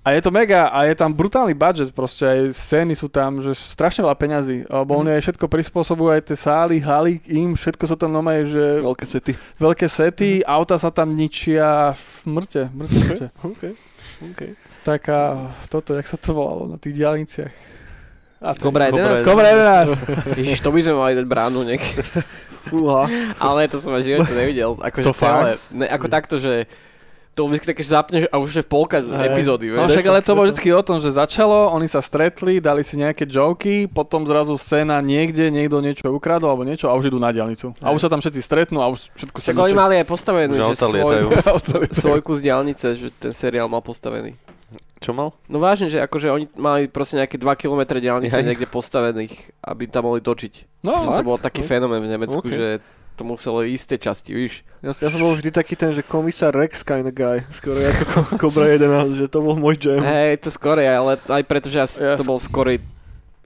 A 0.00 0.10
je 0.10 0.20
to 0.20 0.30
mega 0.30 0.66
a 0.66 0.84
je 0.84 0.94
tam 0.94 1.10
brutálny 1.10 1.52
budget, 1.52 1.92
proste 1.92 2.24
aj 2.24 2.38
scény 2.50 2.94
sú 2.94 3.06
tam, 3.06 3.36
že 3.36 3.52
strašne 3.52 4.00
veľa 4.00 4.16
peňazí, 4.16 4.64
lebo 4.64 4.90
Mhm. 4.90 4.98
oni 4.98 5.10
aj 5.12 5.22
všetko 5.22 5.44
prispôsobujú, 5.46 6.08
aj 6.08 6.22
tie 6.24 6.38
sály, 6.38 6.80
haly 6.80 7.20
im, 7.28 7.52
všetko 7.52 7.84
sú 7.84 7.94
tam 7.94 8.08
normálne, 8.10 8.44
že 8.44 8.80
Veľké 8.80 9.04
sety. 9.04 9.32
veľké 9.58 9.86
sety, 9.86 10.30
auta 10.42 10.74
sa 10.74 10.88
tam 10.88 11.12
ničia, 11.12 11.92
mŕte, 12.24 12.72
mŕte, 12.72 12.96
mŕte. 12.98 13.26
Ok, 13.42 13.62
ok. 14.24 14.40
Taká, 14.80 15.20
toto, 15.68 15.92
jak 15.92 16.06
sa 16.06 16.16
to 16.16 16.32
volalo 16.32 16.64
na 16.66 16.76
tých 16.76 16.96
diálniciach. 16.96 17.52
A 18.40 18.56
ten- 18.56 18.62
Cobra 18.62 18.88
11? 18.88 19.20
Cobra 19.20 19.52
11. 19.52 20.00
Ježiš, 20.32 20.58
to 20.58 20.72
by 20.72 20.80
sme 20.80 20.96
mali 20.96 21.12
dať 21.12 21.26
bránu 21.28 21.60
niek. 21.62 21.84
Fúha. 22.62 23.04
Ale 23.36 23.68
to 23.68 23.76
som 23.76 23.92
aj 23.92 24.00
živote 24.02 24.32
nevidel. 24.32 24.72
To 24.72 24.80
Akože 24.80 25.12
celé. 25.12 25.60
Ne, 25.70 25.84
ako 25.84 26.06
takto, 26.08 26.36
že 26.36 26.64
to 27.40 27.48
vždy 27.48 27.72
také 27.72 27.80
zapneš 27.80 28.28
a 28.28 28.36
už 28.36 28.60
je 28.60 28.64
polka 28.68 29.00
Hej. 29.00 29.32
epizódy. 29.32 29.72
No 29.72 29.88
však 29.88 30.04
ale 30.04 30.20
to 30.20 30.36
bolo 30.36 30.52
vždy 30.52 30.68
o 30.76 30.84
tom, 30.84 31.00
že 31.00 31.08
začalo, 31.08 31.72
oni 31.72 31.88
sa 31.88 32.04
stretli, 32.04 32.60
dali 32.60 32.84
si 32.84 33.00
nejaké 33.00 33.24
joky, 33.24 33.88
potom 33.88 34.28
zrazu 34.28 34.60
scéna 34.60 35.00
niekde, 35.00 35.48
niekto 35.48 35.80
niečo 35.80 36.04
ukradol 36.12 36.52
alebo 36.52 36.68
niečo 36.68 36.92
a 36.92 36.94
už 37.00 37.08
idú 37.08 37.16
na 37.16 37.32
diálnicu. 37.32 37.72
A 37.80 37.96
už 37.96 38.04
sa 38.04 38.12
tam 38.12 38.20
všetci 38.20 38.40
stretnú 38.44 38.84
a 38.84 38.92
už 38.92 39.08
všetko 39.16 39.40
sa 39.40 39.56
Však 39.56 39.64
oni 39.64 39.72
mali 39.72 39.94
aj 39.96 40.06
postavenú, 40.06 40.52
Že 40.52 40.64
že 40.68 40.76
svoj, 40.76 41.16
svojku 42.04 42.30
z 42.36 42.40
diálnice, 42.44 42.86
že 43.00 43.08
ten 43.16 43.32
seriál 43.32 43.72
mal 43.72 43.80
postavený. 43.80 44.36
Čo 45.00 45.16
mal? 45.16 45.32
No 45.48 45.56
vážne, 45.56 45.88
že 45.88 45.96
akože 46.04 46.28
oni 46.28 46.46
mali 46.60 46.84
proste 46.84 47.16
nejaké 47.16 47.40
2 47.40 47.48
km 47.56 47.96
diálnice 47.96 48.36
Jaj. 48.36 48.44
niekde 48.44 48.68
postavených, 48.68 49.32
aby 49.64 49.88
tam 49.88 50.04
mohli 50.04 50.20
točiť. 50.20 50.84
No, 50.84 50.92
že 51.00 51.08
to 51.08 51.24
bol 51.24 51.40
taký 51.40 51.64
fenomén 51.64 52.04
v 52.04 52.12
Nemecku, 52.12 52.44
Ok. 52.44 52.52
že 52.52 52.84
to 53.14 53.22
muselo 53.22 53.60
tej 53.86 53.98
časti, 54.00 54.30
víš. 54.32 54.64
Ja, 54.80 54.90
ja 54.90 55.08
som 55.12 55.20
bol 55.20 55.36
vždy 55.36 55.52
taký 55.52 55.76
ten, 55.76 55.92
že 55.92 56.00
komisár 56.00 56.56
Rex 56.56 56.80
kind 56.80 57.04
of 57.04 57.12
guy, 57.12 57.44
skoro 57.52 57.76
ako 57.92 58.04
Ko- 58.08 58.36
Cobra 58.48 58.66
11, 58.70 59.20
že 59.20 59.26
to 59.28 59.44
bol 59.44 59.56
môj 59.56 59.76
jam. 59.76 60.00
Hej, 60.00 60.40
to 60.40 60.48
skorej, 60.48 60.88
ale 60.88 61.20
aj 61.20 61.42
preto, 61.44 61.68
že 61.68 61.78
ja, 61.78 61.86
Ja 61.86 62.16
to 62.16 62.24
bol 62.24 62.40
skorej 62.40 62.80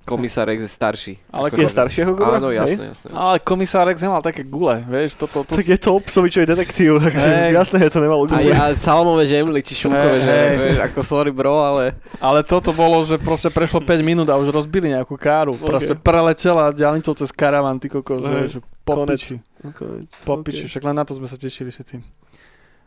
komisár 0.05 0.47
Rex 0.53 0.63
je 0.63 0.71
starší. 0.71 1.15
Ale 1.33 1.49
Je 1.53 1.65
staršieho 1.65 2.13
Cobra? 2.13 2.37
Áno, 2.37 2.53
Hej? 2.53 2.61
jasné, 2.61 2.85
jasné. 2.93 3.09
Ale 3.17 3.37
komisár 3.41 3.89
Rex 3.89 4.05
nemal 4.05 4.21
také 4.21 4.45
gule, 4.45 4.85
vieš, 4.85 5.17
toto, 5.17 5.43
to, 5.49 5.57
Tak 5.57 5.65
je 5.65 5.79
to 5.81 5.97
obsovičový 5.97 6.45
detektív, 6.45 7.01
takže 7.01 7.25
Hej. 7.25 7.51
jasné, 7.57 7.77
že 7.89 7.91
to 7.97 8.01
nemalo 8.05 8.29
A, 8.29 8.37
gule. 8.37 8.53
ja, 8.53 8.71
salmové 8.77 9.25
žemly, 9.25 9.65
či 9.65 9.75
šunkové 9.75 10.21
Hej, 10.21 10.25
žemly, 10.29 10.45
hej. 10.45 10.57
vieš, 10.61 10.79
ako 10.85 11.01
sorry 11.01 11.33
bro, 11.33 11.57
ale... 11.65 11.97
ale 12.21 12.45
toto 12.45 12.77
bolo, 12.77 13.01
že 13.09 13.17
proste 13.17 13.49
prešlo 13.49 13.81
5 13.81 13.91
minút 14.05 14.29
a 14.29 14.37
už 14.37 14.53
rozbili 14.53 14.93
nejakú 14.93 15.17
káru. 15.17 15.57
Proste 15.57 15.97
preletela 15.97 16.69
diálnicou 16.71 17.17
cez 17.17 17.33
karavan, 17.33 17.81
ty 17.81 17.89
kokos, 17.89 18.21
Hej. 18.23 18.33
vieš, 18.37 18.53
po 18.85 19.01
Konec. 19.01 19.17
piči, 19.17 19.37
Konec. 19.73 20.09
po 20.29 20.37
Ok. 20.37 20.45
piči, 20.45 20.69
však 20.69 20.85
len 20.85 20.95
na 20.95 21.09
to 21.09 21.17
sme 21.17 21.25
sa 21.25 21.41
tešili 21.41 21.73
všetci. 21.73 21.97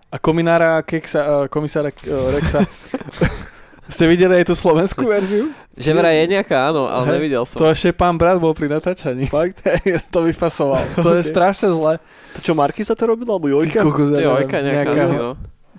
A 0.08 0.16
kominára 0.24 0.80
Keksa, 0.88 1.52
komisára 1.52 1.92
uh, 1.92 2.32
Rexa, 2.32 2.64
ste 3.88 4.04
videli 4.06 4.34
aj 4.40 4.46
tú 4.48 4.56
slovenskú 4.56 5.08
verziu? 5.08 5.52
Že 5.78 5.92
vraj 5.94 6.16
je 6.22 6.26
nejaká, 6.34 6.74
áno, 6.74 6.90
ale 6.90 7.06
Hej, 7.06 7.14
nevidel 7.22 7.44
som. 7.46 7.58
To 7.62 7.70
ešte 7.70 7.94
pán 7.94 8.18
brat 8.18 8.42
bol 8.42 8.52
pri 8.52 8.68
natáčaní. 8.68 9.30
Fakt? 9.30 9.62
Hej, 9.68 10.04
to 10.12 10.26
vyfasoval. 10.26 10.82
To 11.06 11.16
je 11.16 11.24
strašne 11.24 11.70
zle. 11.72 12.02
To 12.36 12.40
čo, 12.42 12.52
Marky 12.58 12.82
sa 12.84 12.98
to 12.98 13.08
robilo, 13.08 13.38
alebo 13.38 13.48
Jojka? 13.48 13.86
kokos, 13.86 14.12
ja 14.14 14.26
Jo, 14.26 14.36
neviem, 14.36 14.48
Ojka 14.48 14.58
nejaká 14.60 14.82
nejaká- 14.92 15.06
asi, 15.08 15.16
no. 15.16 15.32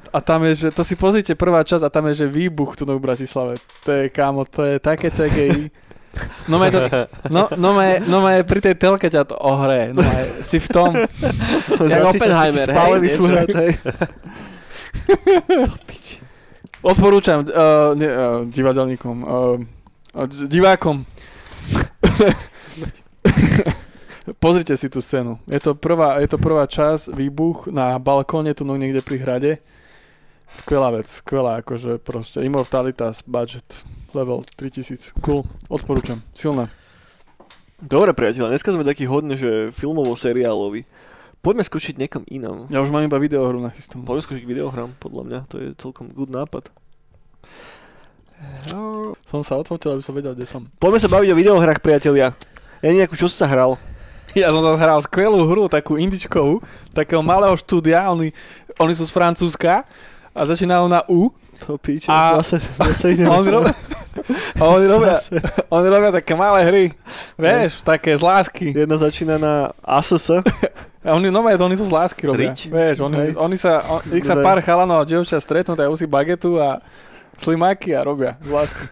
A 0.09 0.19
tam 0.25 0.41
je, 0.49 0.53
že 0.57 0.69
to 0.73 0.81
si 0.89 0.97
pozrite 0.97 1.37
prvá 1.37 1.61
časť 1.61 1.85
a 1.85 1.93
tam 1.93 2.09
je, 2.09 2.25
že 2.25 2.27
výbuch 2.33 2.73
tu 2.81 2.89
v 2.89 2.97
Bratislave. 2.97 3.61
To 3.85 3.91
je, 3.93 4.09
kámo, 4.09 4.49
to 4.49 4.65
je 4.65 4.81
také 4.81 5.13
CGI. 5.13 5.69
No 6.49 6.57
ma 6.57 6.73
to, 6.73 6.81
no, 7.29 7.53
no, 7.61 7.77
ma, 7.77 8.01
no 8.01 8.25
ma 8.25 8.41
pri 8.41 8.61
tej 8.65 8.75
telke 8.81 9.13
ťa 9.13 9.29
to 9.29 9.37
ohre. 9.37 9.93
No 9.93 10.01
ma, 10.01 10.17
si 10.41 10.57
v 10.57 10.69
tom. 10.73 10.97
Jak 11.93 12.09
Oppenheimer, 12.09 12.65
hej, 12.65 12.73
Spálený 12.73 13.05
niečo. 13.05 13.19
súhrad, 13.21 13.49
hej. 13.53 13.71
Odporúčam 16.79 17.43
uh, 17.43 17.95
ne, 17.99 18.07
uh, 18.07 18.47
divadelníkom, 18.47 19.17
uh, 19.27 19.59
divákom. 20.47 21.03
Pozrite 24.45 24.77
si 24.79 24.87
tú 24.87 25.03
scénu. 25.03 25.43
Je 25.51 25.59
to 25.59 25.75
prvá, 25.75 26.23
je 26.23 26.29
to 26.31 26.39
prvá 26.39 26.71
časť, 26.71 27.11
výbuch 27.17 27.67
na 27.73 27.99
balkóne 27.99 28.55
tu 28.55 28.63
no 28.63 28.79
niekde 28.79 29.03
pri 29.03 29.19
hrade. 29.19 29.53
Skvelá 30.49 30.95
vec, 30.95 31.11
skvelá, 31.11 31.61
akože 31.61 31.99
proste 32.01 32.41
Immortalitas, 32.47 33.27
budget, 33.27 33.65
level 34.17 34.47
3000, 34.57 35.13
cool, 35.21 35.45
odporúčam, 35.69 36.25
silná. 36.33 36.73
Dobre, 37.79 38.17
priateľe, 38.17 38.55
dneska 38.55 38.73
sme 38.73 38.87
takí 38.87 39.05
hodne, 39.05 39.37
že 39.37 39.71
filmovo-seriálovi. 39.77 40.89
Poďme 41.39 41.63
skúšiť 41.63 41.95
niekam 41.97 42.27
inám. 42.27 42.67
Ja 42.69 42.83
už 42.83 42.91
mám 42.91 43.07
iba 43.07 43.17
videohru 43.17 43.63
nachystanú. 43.63 44.03
Poďme 44.03 44.23
skúšiť 44.27 44.45
videohram, 44.45 44.91
podľa 44.99 45.23
mňa, 45.25 45.39
to 45.47 45.57
je 45.57 45.69
celkom 45.79 46.11
good 46.11 46.29
nápad. 46.29 46.67
Som 49.27 49.43
sa 49.43 49.59
odfotil, 49.59 49.95
aby 49.95 50.03
som 50.03 50.15
vedel, 50.15 50.35
kde 50.35 50.47
som. 50.47 50.67
Poďme 50.79 50.99
sa 50.99 51.11
baviť 51.11 51.29
o 51.31 51.39
videohrách, 51.39 51.83
priatelia. 51.83 52.35
Ja 52.79 52.91
nejakú, 52.91 53.15
čo 53.15 53.27
si 53.27 53.35
sa 53.35 53.47
hral? 53.47 53.75
Ja 54.37 54.53
som 54.53 54.61
zase 54.61 54.77
hral 54.79 55.01
skvelú 55.01 55.49
hru, 55.49 55.73
takú 55.73 55.97
indičkovú, 55.97 56.61
takého 56.93 57.25
malého 57.25 57.57
štúdia, 57.57 58.13
oni, 58.13 58.29
oni 58.77 58.93
sú 58.93 59.09
z 59.09 59.11
Francúzska 59.11 59.89
a 60.37 60.41
začínajú 60.45 60.85
na 60.85 61.01
U. 61.09 61.33
To 61.65 61.81
píče, 61.81 62.13
A- 62.13 62.37
zase, 62.45 62.61
zase 62.93 63.17
ideme 63.17 63.33
Oni 63.33 63.41
sa- 63.43 63.55
robia, 63.57 63.73
oni, 64.61 64.87
robia, 64.93 65.15
oni 65.73 65.87
robia 65.89 66.11
také 66.13 66.37
malé 66.37 66.61
hry, 66.69 66.85
vieš, 67.41 67.81
také 67.83 68.13
z 68.13 68.21
lásky. 68.23 68.67
Jedna 68.77 69.01
začína 69.01 69.41
na 69.41 69.73
ASS. 69.81 70.45
A 71.05 71.15
oni, 71.15 71.31
no 71.31 71.47
oni 71.47 71.77
to 71.79 71.87
z 71.87 71.95
lásky 71.95 72.27
robia. 72.27 72.51
Rič. 72.51 72.67
Vieš, 72.67 73.07
oni, 73.07 73.17
Hej. 73.17 73.31
oni 73.39 73.57
sa, 73.57 73.87
on, 73.87 74.01
ich 74.11 74.27
sa 74.27 74.35
pár 74.35 74.59
chalanov 74.59 75.03
a 75.03 75.09
dievčat 75.09 75.39
stretnú, 75.39 75.79
tak 75.79 75.87
si 75.95 76.11
bagetu 76.11 76.59
a 76.59 76.83
slimáky 77.39 77.95
a 77.95 78.03
robia 78.03 78.35
z 78.43 78.51
lásky. 78.51 78.85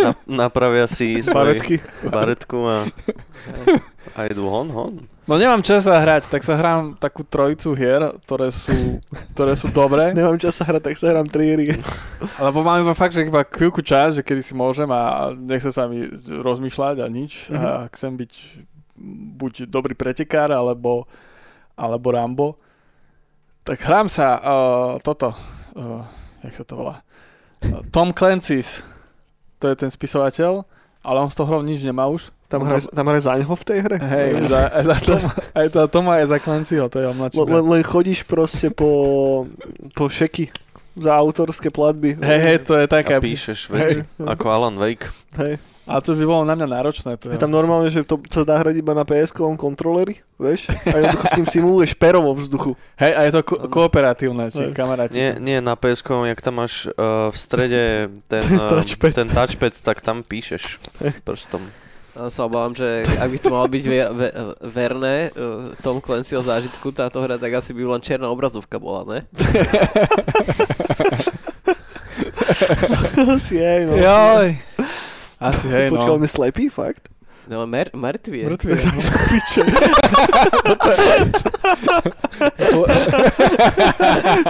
Na, 0.00 0.16
napravia 0.24 0.88
si 0.88 1.16
svoj 1.26 1.60
Baretky. 1.60 1.76
baretku 2.08 2.58
a, 2.64 2.88
a 4.16 4.20
idú 4.26 4.48
hon, 4.48 4.68
hon. 4.72 4.94
No 5.28 5.38
nemám 5.38 5.62
čas 5.62 5.84
sa 5.86 6.00
hrať, 6.00 6.26
tak 6.32 6.42
sa 6.42 6.56
hrám 6.58 6.96
takú 6.98 7.22
trojicu 7.22 7.76
hier, 7.76 8.02
ktoré 8.26 8.50
sú, 8.50 8.98
ktoré 9.36 9.54
sú 9.54 9.70
dobré. 9.70 10.10
Nemám 10.16 10.40
čas 10.40 10.58
sa 10.58 10.66
hrať, 10.66 10.90
tak 10.90 10.96
sa 10.98 11.12
hrám 11.12 11.28
triery. 11.28 11.76
Lebo 12.44 12.64
mám 12.64 12.82
iba 12.82 12.96
fakt, 12.96 13.14
že 13.14 13.28
iba 13.28 13.46
chvíľku 13.46 13.84
čas, 13.84 14.18
že 14.18 14.26
kedy 14.26 14.42
si 14.42 14.56
môžem 14.56 14.88
a 14.90 15.30
nechce 15.36 15.70
sa 15.70 15.86
mi 15.86 16.08
rozmýšľať 16.26 16.96
a 17.04 17.06
nič. 17.06 17.52
Mhm. 17.52 17.60
A 17.60 17.68
chcem 17.94 18.16
byť 18.16 18.32
buď 19.36 19.66
dobrý 19.66 19.96
pretekár, 19.96 20.52
alebo, 20.52 21.08
alebo 21.74 22.06
Rambo. 22.12 22.48
Tak 23.64 23.80
hrám 23.84 24.08
sa 24.12 24.36
uh, 24.40 24.92
toto, 25.00 25.32
uh, 25.76 26.04
jak 26.44 26.54
sa 26.60 26.64
to 26.64 26.74
volá, 26.76 26.96
uh, 27.64 27.82
Tom 27.88 28.12
Clancy's, 28.12 28.84
to 29.60 29.68
je 29.68 29.76
ten 29.76 29.92
spisovateľ, 29.92 30.64
ale 31.00 31.18
on 31.20 31.32
z 31.32 31.36
toho 31.36 31.48
hrou 31.48 31.62
nič 31.64 31.80
nemá 31.84 32.08
už. 32.08 32.32
Tam 32.50 32.66
hra, 32.66 32.82
tam 32.82 33.06
hra 33.06 33.20
za 33.22 33.38
neho 33.38 33.54
v 33.54 33.64
tej 33.64 33.78
hre? 33.86 33.96
Hej, 34.02 34.50
za, 34.50 34.60
aj 34.74 34.84
za 34.84 34.96
Tom, 35.06 35.20
aj 35.54 35.66
za 35.70 35.84
Toma, 35.86 36.12
aj 36.18 36.26
za 36.34 36.38
Clancyho, 36.42 36.86
to 36.90 36.98
je 36.98 37.06
mladší 37.14 37.36
Len, 37.38 37.62
len 37.62 37.82
chodíš 37.86 38.26
proste 38.26 38.74
po, 38.74 38.90
po 39.94 40.10
šeky 40.10 40.50
za 40.98 41.14
autorské 41.14 41.70
platby. 41.70 42.18
Hej, 42.18 42.40
hej, 42.42 42.58
to 42.66 42.74
je 42.74 42.86
také. 42.90 43.16
A 43.16 43.22
píšeš 43.22 43.70
veci, 43.70 44.02
Hej. 44.02 44.26
ako 44.26 44.44
Alan 44.50 44.76
Wake. 44.76 45.06
Hej. 45.38 45.62
A 45.90 45.98
to 45.98 46.14
by 46.14 46.22
bolo 46.22 46.46
na 46.46 46.54
mňa 46.54 46.68
náročné. 46.70 47.18
To 47.18 47.34
Je 47.34 47.40
tam 47.40 47.50
normálne, 47.50 47.90
že 47.90 48.06
to 48.06 48.22
sa 48.30 48.46
dá 48.46 48.62
hrať 48.62 48.78
iba 48.78 48.94
na 48.94 49.02
PS-kovom 49.02 49.58
kontroleri, 49.58 50.22
vieš? 50.38 50.70
A 50.86 50.94
jednoducho 51.02 51.26
s 51.26 51.34
tým 51.34 51.46
simuluješ 51.50 51.92
pero 51.98 52.22
vo 52.22 52.38
vzduchu. 52.38 52.78
Hej, 52.94 53.12
a 53.18 53.20
je 53.26 53.32
to 53.34 53.40
ko- 53.42 53.66
kooperatívne, 53.66 54.54
či 54.54 54.70
kamaráti. 54.70 55.18
Nie, 55.18 55.30
nie 55.42 55.58
na 55.58 55.74
ps 55.74 56.06
jak 56.06 56.38
tam 56.38 56.62
máš 56.62 56.86
uh, 56.94 57.28
v 57.34 57.36
strede 57.36 57.82
ten, 58.30 58.44
uh, 58.54 58.70
Touchpad. 58.70 59.12
ten 59.18 59.28
touchpad, 59.28 59.74
tak 59.82 59.98
tam 59.98 60.22
píšeš 60.22 60.78
prstom. 61.26 61.66
Ja 62.10 62.26
sa 62.26 62.46
obávam, 62.46 62.74
že 62.74 63.06
ak 63.18 63.28
by 63.30 63.38
to 63.38 63.48
malo 63.54 63.66
byť 63.70 63.84
ver, 63.86 64.06
ver, 64.10 64.32
verné 64.66 65.16
uh, 65.34 65.70
Tom 65.78 66.02
Clancyho 66.02 66.42
zážitku 66.42 66.90
táto 66.90 67.22
hra, 67.22 67.38
tak 67.38 67.54
asi 67.54 67.70
by 67.74 67.86
len 67.86 68.02
čierna 68.02 68.30
obrazovka 68.30 68.78
bola, 68.78 69.06
ne? 69.06 69.18
Asi 73.30 73.56
hej, 73.56 73.86
no. 73.86 73.96
Joj. 73.96 74.58
Asi 75.40 75.72
hej, 75.72 75.88
no. 75.92 75.96
Počkal, 75.96 76.20
on 76.20 76.24
je 76.24 76.30
slepý, 76.30 76.68
fakt? 76.68 77.08
No, 77.50 77.66
mer, 77.66 77.90
mŕtvy 77.90 78.44
je. 78.44 78.46
Mŕtvy. 78.46 78.78
Piče. 79.34 79.62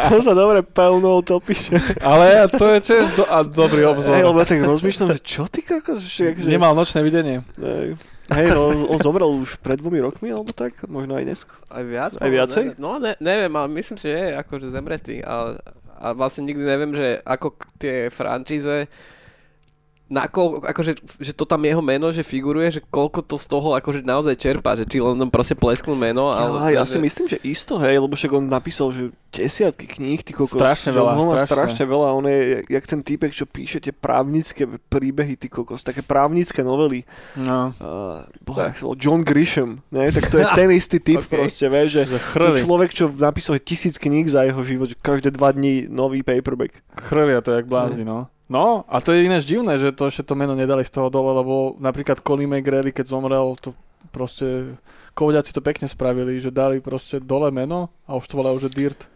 Som 0.05 0.21
sa 0.21 0.37
dobre 0.37 0.61
pelnul, 0.61 1.25
to 1.25 1.41
píše. 1.41 1.81
Ale 2.05 2.45
to 2.53 2.77
je 2.77 2.79
tiež 2.85 3.09
do, 3.17 3.25
a 3.25 3.41
dobrý 3.41 3.89
obzor. 3.89 4.21
Hej, 4.21 4.29
lebo 4.29 4.37
ja 4.43 4.45
tak 4.45 4.61
rozmýšľam, 4.61 5.17
že 5.17 5.21
čo 5.25 5.49
ty 5.49 5.65
kokos, 5.65 6.05
že, 6.05 6.37
že, 6.37 6.45
Nemal 6.45 6.77
nočné 6.77 7.01
videnie. 7.01 7.41
Hej, 7.57 7.97
hej 8.37 8.47
no, 8.53 8.69
on 8.93 9.01
zomrel 9.01 9.33
už 9.33 9.57
pred 9.65 9.81
dvomi 9.81 10.05
rokmi, 10.05 10.29
alebo 10.29 10.53
tak, 10.53 10.77
možno 10.85 11.17
aj 11.17 11.25
dnes. 11.25 11.49
Aj 11.73 11.81
viac? 11.81 12.21
Aj 12.21 12.29
viacej? 12.29 12.77
Ne, 12.77 12.79
no, 12.83 13.01
ne, 13.01 13.17
neviem, 13.17 13.53
ale 13.57 13.73
myslím, 13.81 13.97
že 13.97 14.12
je 14.12 14.37
akože 14.45 14.69
zemretý. 14.69 15.25
A, 15.25 15.57
a 15.97 16.12
vlastne 16.12 16.45
nikdy 16.45 16.69
neviem, 16.69 16.93
že 16.93 17.17
ako 17.25 17.57
k- 17.57 17.65
tie 17.81 17.97
frančíze 18.12 18.93
na 20.11 20.27
koľko, 20.27 20.66
akože, 20.66 20.93
že 21.23 21.31
to 21.31 21.47
tam 21.47 21.62
jeho 21.62 21.78
meno, 21.78 22.11
že 22.11 22.27
figuruje, 22.27 22.69
že 22.77 22.81
koľko 22.82 23.23
to 23.23 23.39
z 23.39 23.47
toho 23.47 23.78
akože 23.78 24.03
naozaj 24.03 24.35
čerpá, 24.35 24.74
že 24.74 24.82
či 24.82 24.99
len 24.99 25.15
tam 25.15 25.31
proste 25.31 25.55
plesknú 25.55 25.95
meno, 25.95 26.35
ale... 26.35 26.74
Ja, 26.74 26.82
ja 26.82 26.85
že, 26.85 26.99
si 26.99 26.99
myslím, 26.99 27.27
že 27.31 27.39
isto, 27.47 27.78
hej, 27.78 28.03
lebo 28.03 28.19
však 28.19 28.35
on 28.35 28.51
napísal, 28.51 28.91
že 28.91 29.15
desiatky 29.31 29.87
kníh, 29.87 30.19
ty 30.27 30.35
kokos. 30.35 30.59
Strašne 30.59 30.91
veľa, 30.91 31.15
on 31.15 31.31
strašne. 31.39 31.47
strašne 31.47 31.85
veľa, 31.87 32.09
on 32.19 32.27
je 32.27 32.66
jak 32.66 32.85
ten 32.91 33.01
týpek, 33.07 33.31
čo 33.31 33.47
píše 33.47 33.78
tie 33.78 33.95
právnické 33.95 34.66
príbehy, 34.66 35.39
ty 35.39 35.47
kokos, 35.47 35.87
také 35.87 36.03
právnické 36.03 36.66
novely. 36.66 37.07
No. 37.39 37.70
Uh, 37.78 38.27
boha, 38.43 38.74
jak 38.74 38.82
sa 38.82 38.91
John 38.99 39.23
Grisham, 39.23 39.78
ne? 39.95 40.11
tak 40.11 40.27
to 40.27 40.43
je 40.43 40.47
ten 40.59 40.74
istý 40.74 40.99
typ 40.99 41.23
Ok. 41.23 41.31
proste, 41.31 41.70
vieš, 41.70 42.03
že 42.03 42.03
Že 42.35 42.66
človek, 42.66 42.91
čo 42.91 43.07
napísal 43.07 43.62
tisíc 43.62 43.95
kníh 43.95 44.27
za 44.27 44.43
jeho 44.43 44.59
život, 44.66 44.91
že 44.91 44.99
každé 44.99 45.31
dva 45.39 45.55
dní 45.55 45.87
nový 45.87 46.27
paperback. 46.27 46.82
Chrlia 46.99 47.39
to 47.39 47.55
jak 47.55 47.70
blázi, 47.70 48.03
no. 48.03 48.27
No, 48.51 48.82
a 48.90 48.98
to 48.98 49.14
je 49.14 49.31
ináč 49.31 49.47
divné, 49.47 49.78
že 49.78 49.94
to 49.94 50.10
ešte 50.10 50.27
to 50.27 50.35
meno 50.35 50.59
nedali 50.59 50.82
z 50.82 50.90
toho 50.90 51.06
dole, 51.06 51.31
lebo 51.39 51.78
napríklad 51.78 52.18
Colin 52.18 52.51
McGrady, 52.51 52.90
keď 52.90 53.06
zomrel, 53.14 53.55
to 53.62 53.70
proste 54.10 54.74
kovďaci 55.14 55.55
to 55.55 55.62
pekne 55.62 55.86
spravili, 55.86 56.43
že 56.43 56.51
dali 56.51 56.82
proste 56.82 57.22
dole 57.22 57.55
meno 57.55 57.94
a 58.10 58.18
už 58.18 58.27
to 58.27 58.35
volajú, 58.35 58.59
že 58.66 58.74
Dirt. 58.74 59.06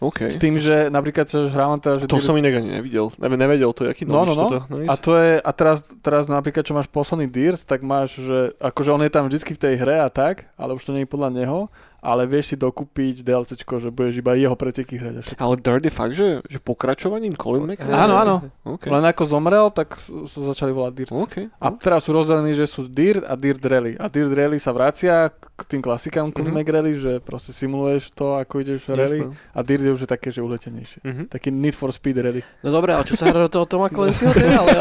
OK. 0.00 0.32
S 0.32 0.40
tým, 0.40 0.56
že 0.56 0.88
napríklad 0.88 1.28
že 1.28 1.52
hrávam 1.52 1.76
teda, 1.76 2.00
že 2.00 2.06
To 2.08 2.16
Dirt, 2.16 2.24
som 2.24 2.38
inak 2.38 2.56
ani 2.56 2.72
nevidel. 2.72 3.12
Ne, 3.20 3.36
nevedel 3.36 3.68
to, 3.76 3.84
jaký 3.84 4.08
No, 4.08 4.24
novič 4.24 4.32
no, 4.32 4.32
no. 4.32 4.42
toto. 4.48 4.58
a 4.64 4.76
Nice. 4.80 5.02
to 5.04 5.12
je, 5.18 5.32
a 5.44 5.50
teraz, 5.52 5.78
teraz 6.00 6.24
napríklad, 6.24 6.64
čo 6.64 6.72
máš 6.72 6.88
posledný 6.88 7.28
Dirt, 7.28 7.60
tak 7.68 7.84
máš, 7.84 8.16
že 8.16 8.54
akože 8.62 8.90
on 8.96 9.02
je 9.04 9.12
tam 9.12 9.28
vždycky 9.28 9.52
v 9.52 9.60
tej 9.60 9.74
hre 9.76 10.00
a 10.00 10.08
tak, 10.08 10.48
ale 10.56 10.72
už 10.72 10.88
to 10.88 10.94
nie 10.96 11.04
je 11.04 11.10
podľa 11.10 11.34
neho, 11.36 11.58
ale 12.00 12.24
vieš 12.24 12.46
si 12.46 12.56
dokúpiť 12.56 13.20
DLCčko, 13.20 13.78
že 13.78 13.88
budeš 13.88 14.16
iba 14.16 14.32
jeho 14.32 14.52
preteky 14.52 14.94
hrať. 14.94 15.14
a 15.14 15.20
všetko. 15.22 15.38
Ale 15.38 15.54
Dirt 15.56 15.82
je 15.82 15.90
fakt, 15.90 16.12
že, 16.12 16.40
že 16.44 16.58
pokračovaním 16.58 17.32
Colin 17.32 17.64
McRae? 17.64 17.90
Áno, 17.90 18.14
áno. 18.14 18.34
OK. 18.66 18.86
Len 18.86 19.04
ako 19.04 19.22
zomrel, 19.22 19.68
tak 19.68 19.98
sa 20.00 20.38
začali 20.46 20.70
volať 20.70 20.92
Dirt. 20.94 21.10
OK. 21.10 21.34
A 21.54 21.70
teraz 21.72 22.02
sú 22.02 22.10
rozdelení, 22.10 22.50
že 22.50 22.64
sú 22.64 22.84
Dirt 22.84 23.22
a 23.22 23.34
Dirt 23.34 23.60
Rally. 23.60 23.94
A 23.94 24.06
Dirt 24.06 24.30
Rally 24.30 24.56
sa 24.56 24.70
vracia 24.70 25.28
k 25.30 25.60
tým 25.66 25.78
klasikám 25.78 26.30
Colin 26.30 26.50
Mhm. 26.50 26.56
McRae, 26.56 26.94
že 26.94 27.18
proste 27.18 27.50
simuluješ 27.50 28.10
to, 28.10 28.34
ako 28.34 28.58
ideš 28.58 28.82
v 28.82 28.88
rally. 28.94 29.20
Jasné. 29.22 29.34
A 29.50 29.58
Dirt 29.60 29.82
je 29.82 29.92
už 29.92 30.00
také, 30.04 30.28
že 30.28 30.40
uletenejšie. 30.40 30.98
Mhm. 31.02 31.22
Taký 31.28 31.48
Need 31.50 31.72
for 31.72 31.90
Speed 31.90 32.16
Rally. 32.16 32.40
No 32.60 32.70
dobré, 32.70 32.92
a 32.92 33.00
čo 33.00 33.12
sa 33.12 33.26
hrá 33.26 33.38
do 33.38 33.46
toho 33.50 33.64
Toma 33.64 33.86
Clancyho 33.86 34.30
teda? 34.30 34.58
Ale, 34.58 34.72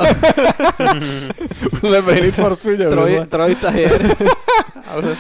Lebo 1.85 2.09
je 2.09 2.21
Need 2.21 2.33
for 2.33 2.53
Speed. 2.53 2.77
troj, 2.81 3.25
trojica 3.27 3.69
hier. 3.69 3.91
Ale. 4.89 5.13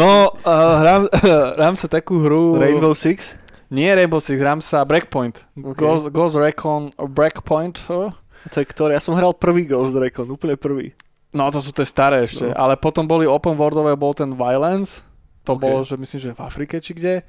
No, 0.00 0.32
uh, 0.32 0.74
hrám, 0.80 1.02
hrám 1.60 1.76
sa 1.76 1.86
takú 1.86 2.24
hru... 2.24 2.56
Rainbow 2.56 2.96
Six? 2.96 3.36
Nie 3.68 3.92
Rainbow 3.94 4.18
Six, 4.18 4.40
hrám 4.40 4.64
sa 4.64 4.82
Breakpoint. 4.82 5.44
Ok. 5.54 5.76
Ghost, 5.76 6.04
Ghost 6.10 6.36
Recon 6.40 6.88
Breakpoint. 6.96 7.76
uh. 7.92 8.10
To 8.48 8.56
je 8.56 8.64
ktoré? 8.64 8.96
Ja 8.96 9.02
som 9.04 9.12
hral 9.14 9.36
prvý 9.36 9.68
Ghost 9.68 9.92
Recon, 9.92 10.24
úplne 10.32 10.56
prvý. 10.56 10.96
No 11.30 11.46
to 11.52 11.60
sú 11.62 11.70
tie 11.70 11.86
staré 11.86 12.26
ešte, 12.26 12.50
No. 12.50 12.56
ale 12.56 12.74
potom 12.74 13.06
boli 13.06 13.22
open 13.28 13.54
worldové, 13.54 13.94
bol 13.94 14.10
ten 14.10 14.34
Violence, 14.34 15.06
to 15.46 15.54
Ok. 15.54 15.62
bolo, 15.62 15.78
že 15.86 15.94
myslím, 15.94 16.20
že 16.20 16.34
v 16.34 16.40
Afrike 16.42 16.82
či 16.82 16.90
kde, 16.96 17.22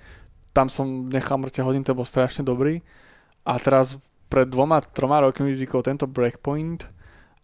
tam 0.56 0.72
som 0.72 1.06
nechal 1.06 1.38
mŕte 1.38 1.62
hodín, 1.62 1.86
to 1.86 1.94
bol 1.94 2.08
strašne 2.08 2.42
dobrý 2.42 2.82
a 3.46 3.60
teraz 3.62 4.00
pred 4.26 4.50
dvoma, 4.50 4.82
troma 4.82 5.22
rokmi 5.22 5.54
vznikol 5.54 5.84
tento 5.86 6.08
Breakpoint 6.10 6.88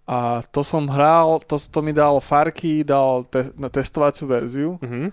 a 0.08 0.40
to 0.48 0.64
som 0.64 0.88
hral, 0.88 1.44
to, 1.44 1.60
to 1.60 1.80
mi 1.84 1.92
dal 1.92 2.24
Farky, 2.24 2.82
dal 2.88 3.28
te, 3.28 3.52
na 3.60 3.68
testovaciu 3.68 4.24
verziu 4.28 4.80
Mhm. 4.80 5.12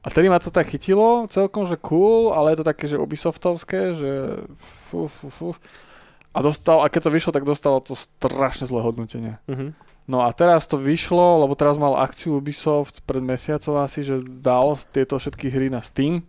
a 0.00 0.06
tedy 0.10 0.30
ma 0.30 0.38
to 0.38 0.54
tak 0.54 0.70
chytilo, 0.70 1.26
celkom, 1.26 1.66
že 1.66 1.74
cool, 1.82 2.30
ale 2.30 2.54
je 2.54 2.62
to 2.62 2.66
také, 2.70 2.86
že 2.86 2.94
Ubisoftovské, 2.94 3.90
že 3.92 4.10
fú, 4.86 5.10
fú, 5.10 5.26
fú. 5.28 5.48
A 6.30 6.44
dostal, 6.46 6.78
a 6.78 6.86
keď 6.86 7.10
to 7.10 7.14
vyšlo, 7.16 7.32
tak 7.34 7.42
dostalo 7.42 7.80
to 7.82 7.98
strašne 7.98 8.70
zlé 8.70 8.86
hodnotenie. 8.86 9.42
Mhm. 9.50 9.74
No 10.06 10.22
a 10.22 10.30
teraz 10.30 10.70
to 10.70 10.78
vyšlo, 10.78 11.42
lebo 11.42 11.58
teraz 11.58 11.74
mal 11.74 11.98
akciu 11.98 12.38
Ubisoft 12.38 13.02
pred 13.02 13.18
mesiacom 13.18 13.82
asi, 13.82 14.06
že 14.06 14.22
dal 14.22 14.78
tieto 14.94 15.18
všetky 15.18 15.50
hry 15.50 15.66
na 15.66 15.82
Steam 15.82 16.22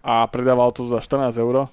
a 0.00 0.24
predával 0.24 0.72
to 0.72 0.88
za 0.88 1.04
14 1.04 1.36
eur. 1.36 1.68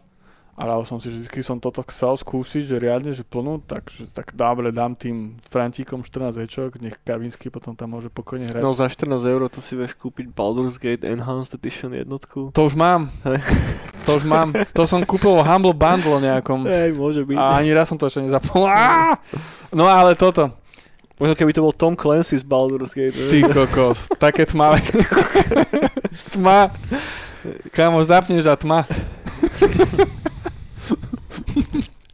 A 0.61 0.69
dal 0.69 0.85
som 0.85 1.01
si, 1.01 1.09
že 1.09 1.25
vždy 1.25 1.41
som 1.41 1.57
toto 1.57 1.81
chcel 1.89 2.13
skúsiť, 2.13 2.69
že 2.69 2.77
riadne, 2.77 3.17
že 3.17 3.25
plnú, 3.25 3.65
takže 3.65 4.13
tak 4.13 4.37
dobre 4.37 4.69
dám 4.69 4.93
tým 4.93 5.33
Frantíkom 5.49 6.05
14 6.05 6.37
ečok, 6.37 6.77
nech 6.77 7.01
Kavinsky 7.01 7.49
potom 7.49 7.73
tam 7.73 7.97
môže 7.97 8.13
pokojne 8.13 8.45
hrať. 8.45 8.61
No 8.61 8.69
za 8.69 8.85
14 8.85 9.17
eur 9.25 9.49
to 9.49 9.57
si 9.57 9.73
vieš 9.73 9.97
kúpiť 9.97 10.29
Baldur's 10.29 10.77
Gate 10.77 11.01
Enhanced 11.01 11.57
Edition 11.57 11.97
jednotku. 11.97 12.53
To 12.53 12.61
už 12.69 12.77
mám, 12.77 13.09
to 14.05 14.21
už 14.21 14.23
mám, 14.29 14.53
to 14.53 14.85
som 14.85 15.01
kúpil 15.01 15.33
v 15.33 15.41
Humble 15.41 15.73
Bundle 15.73 16.21
nejakom 16.21 16.69
Hej, 16.69 16.93
môže 16.93 17.25
byť. 17.25 17.37
a 17.41 17.57
ani 17.57 17.73
raz 17.73 17.89
som 17.89 17.97
to 17.97 18.05
ešte 18.05 18.21
nezapol. 18.21 18.69
Á! 18.69 19.17
No 19.73 19.89
ale 19.89 20.13
toto, 20.13 20.61
Možno 21.21 21.37
keby 21.37 21.53
to 21.53 21.61
bol 21.61 21.69
Tom 21.69 21.93
Clancy 21.93 22.33
z 22.33 22.41
Baldur's 22.41 22.97
Gate. 22.97 23.13
Ty 23.13 23.45
kokos, 23.53 24.09
také 24.17 24.41
tmavé. 24.41 24.81
tma. 26.33 26.73
Kámo, 27.77 28.01
zapneš 28.01 28.49
a 28.49 28.57
tma. 28.57 28.89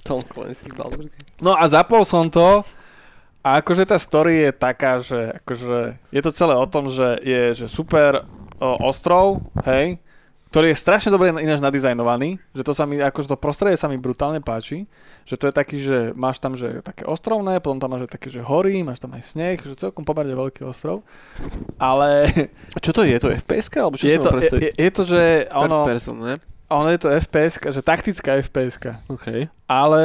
Tom 0.07 0.23
Clancy 0.23 0.71
Baldur's 0.71 1.11
Gate. 1.11 1.35
No 1.43 1.53
a 1.59 1.67
zapol 1.67 2.07
som 2.07 2.31
to 2.31 2.63
a 3.43 3.59
akože 3.59 3.83
tá 3.87 3.99
story 3.99 4.47
je 4.47 4.51
taká, 4.55 5.03
že 5.03 5.35
akože 5.43 5.99
je 6.15 6.21
to 6.23 6.31
celé 6.31 6.55
o 6.55 6.67
tom, 6.67 6.87
že 6.87 7.19
je 7.23 7.63
že 7.63 7.67
super 7.67 8.23
o, 8.59 8.69
ostrov, 8.87 9.43
hej, 9.67 9.99
ktorý 10.47 10.71
je 10.71 10.79
strašne 10.79 11.11
dobre 11.11 11.31
ináč 11.31 11.59
nadizajnovaný, 11.59 12.39
že 12.55 12.63
to 12.63 12.71
sa 12.71 12.87
mi, 12.87 12.99
akože 12.99 13.27
to 13.27 13.37
prostredie 13.39 13.75
sa 13.75 13.91
mi 13.91 13.99
brutálne 13.99 14.39
páči, 14.39 14.87
že 15.27 15.35
to 15.35 15.51
je 15.51 15.53
taký, 15.53 15.75
že 15.75 15.97
máš 16.15 16.39
tam, 16.39 16.55
že 16.55 16.79
také 16.79 17.03
ostrovné, 17.03 17.59
potom 17.59 17.83
tam 17.83 17.91
máš 17.91 18.07
aj 18.07 18.15
také, 18.15 18.31
že 18.31 18.39
hory, 18.39 18.79
máš 18.83 19.03
tam 19.03 19.11
aj 19.11 19.23
sneh, 19.27 19.59
že 19.59 19.75
celkom 19.75 20.07
pomerne 20.07 20.35
veľký 20.35 20.63
ostrov, 20.63 21.03
ale 21.75 22.31
A 22.75 22.79
čo 22.79 22.95
to 22.95 23.03
je? 23.03 23.15
To 23.19 23.27
je 23.31 23.43
FPS 23.43 23.67
alebo 23.75 23.99
čo 23.99 24.07
je 24.07 24.17
to, 24.19 24.31
je, 24.39 24.49
je, 24.59 24.71
je 24.71 24.89
to, 24.91 25.03
že 25.03 25.23
ono, 25.51 25.83
person, 25.83 26.15
ne? 26.19 26.35
Ono 26.67 26.91
je 26.91 26.99
to 26.99 27.07
FPS, 27.07 27.63
že 27.63 27.79
taktická 27.79 28.43
FPS, 28.43 28.75
OK. 29.07 29.47
ale 29.71 30.03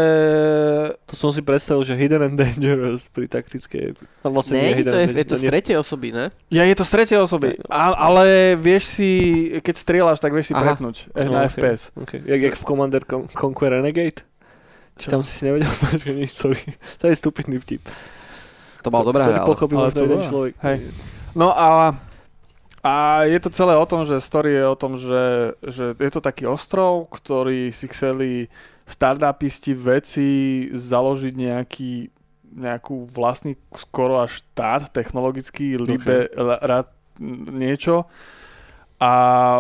To 1.11 1.15
som 1.19 1.35
si 1.35 1.43
predstavil, 1.43 1.83
že 1.83 1.99
Hidden 1.99 2.23
and 2.23 2.37
Dangerous 2.39 3.11
pri 3.11 3.27
taktickej... 3.27 3.99
Vlastne 4.23 4.55
Ne, 4.55 4.63
nie 4.63 4.87
to 4.87 4.95
Hidden 4.95 4.95
je, 4.95 5.07
je 5.19 5.27
to 5.27 5.37
z 5.39 5.45
tretej 5.51 5.77
osoby, 5.83 6.09
ne? 6.15 6.31
Ja, 6.55 6.63
je 6.63 6.77
to 6.79 6.87
z 6.87 6.91
tretej 6.95 7.19
osoby, 7.19 7.59
a, 7.67 7.91
ale 7.99 8.55
vieš 8.55 8.95
si, 8.95 9.11
keď 9.59 9.75
strieľaš, 9.75 10.19
tak 10.23 10.31
vieš 10.31 10.51
si 10.51 10.55
Aha. 10.55 10.63
prepnúť 10.63 11.11
eh, 11.11 11.27
No, 11.27 11.35
na 11.35 11.51
ok. 11.51 11.59
FPS. 11.59 11.91
Okay. 11.99 12.23
Jak, 12.23 12.41
jak 12.41 12.55
v 12.55 12.65
Commander 12.65 13.03
Con- 13.03 13.27
Conquer 13.27 13.75
Renegade? 13.75 14.23
Či 15.03 15.07
tam 15.11 15.27
si 15.27 15.35
si 15.35 15.43
nevedel 15.49 15.67
počkať 15.83 16.15
nič, 16.15 16.31
sorry. 16.31 16.63
To 17.03 17.11
je 17.11 17.15
stupidný 17.19 17.59
vtip. 17.59 17.83
To 18.83 18.89
bola 18.91 19.03
dobrá 19.03 19.27
to, 19.27 19.31
hra, 19.35 19.39
to 19.39 19.43
ale... 19.43 19.51
pochopil 19.51 19.77
ale 19.83 19.91
to 19.91 20.03
jeden 20.07 20.23
človek. 20.23 20.53
Hej. 20.63 20.79
No 21.35 21.51
a 21.55 21.97
A 22.83 23.23
je 23.31 23.39
to 23.39 23.51
celé 23.55 23.79
o 23.79 23.87
tom, 23.87 24.03
že 24.03 24.19
story 24.19 24.59
je 24.59 24.65
o 24.67 24.75
tom, 24.75 24.99
že, 24.99 25.55
že 25.63 25.95
je 25.95 26.11
to 26.11 26.19
taký 26.19 26.51
ostrov, 26.51 27.07
ktorý 27.15 27.71
si 27.71 27.87
chceli 27.87 28.51
startupisti 28.91 29.71
veci 29.71 30.31
založiť 30.75 31.35
nejaký 31.39 31.95
nejakú 32.53 33.09
vlastný 33.09 33.57
skoro 33.73 34.21
až 34.21 34.45
štát 34.45 34.93
technologický, 34.93 35.81
libe, 35.81 36.29
okay. 36.29 36.61
rád 36.61 36.93
niečo 37.49 38.05
a, 39.03 39.15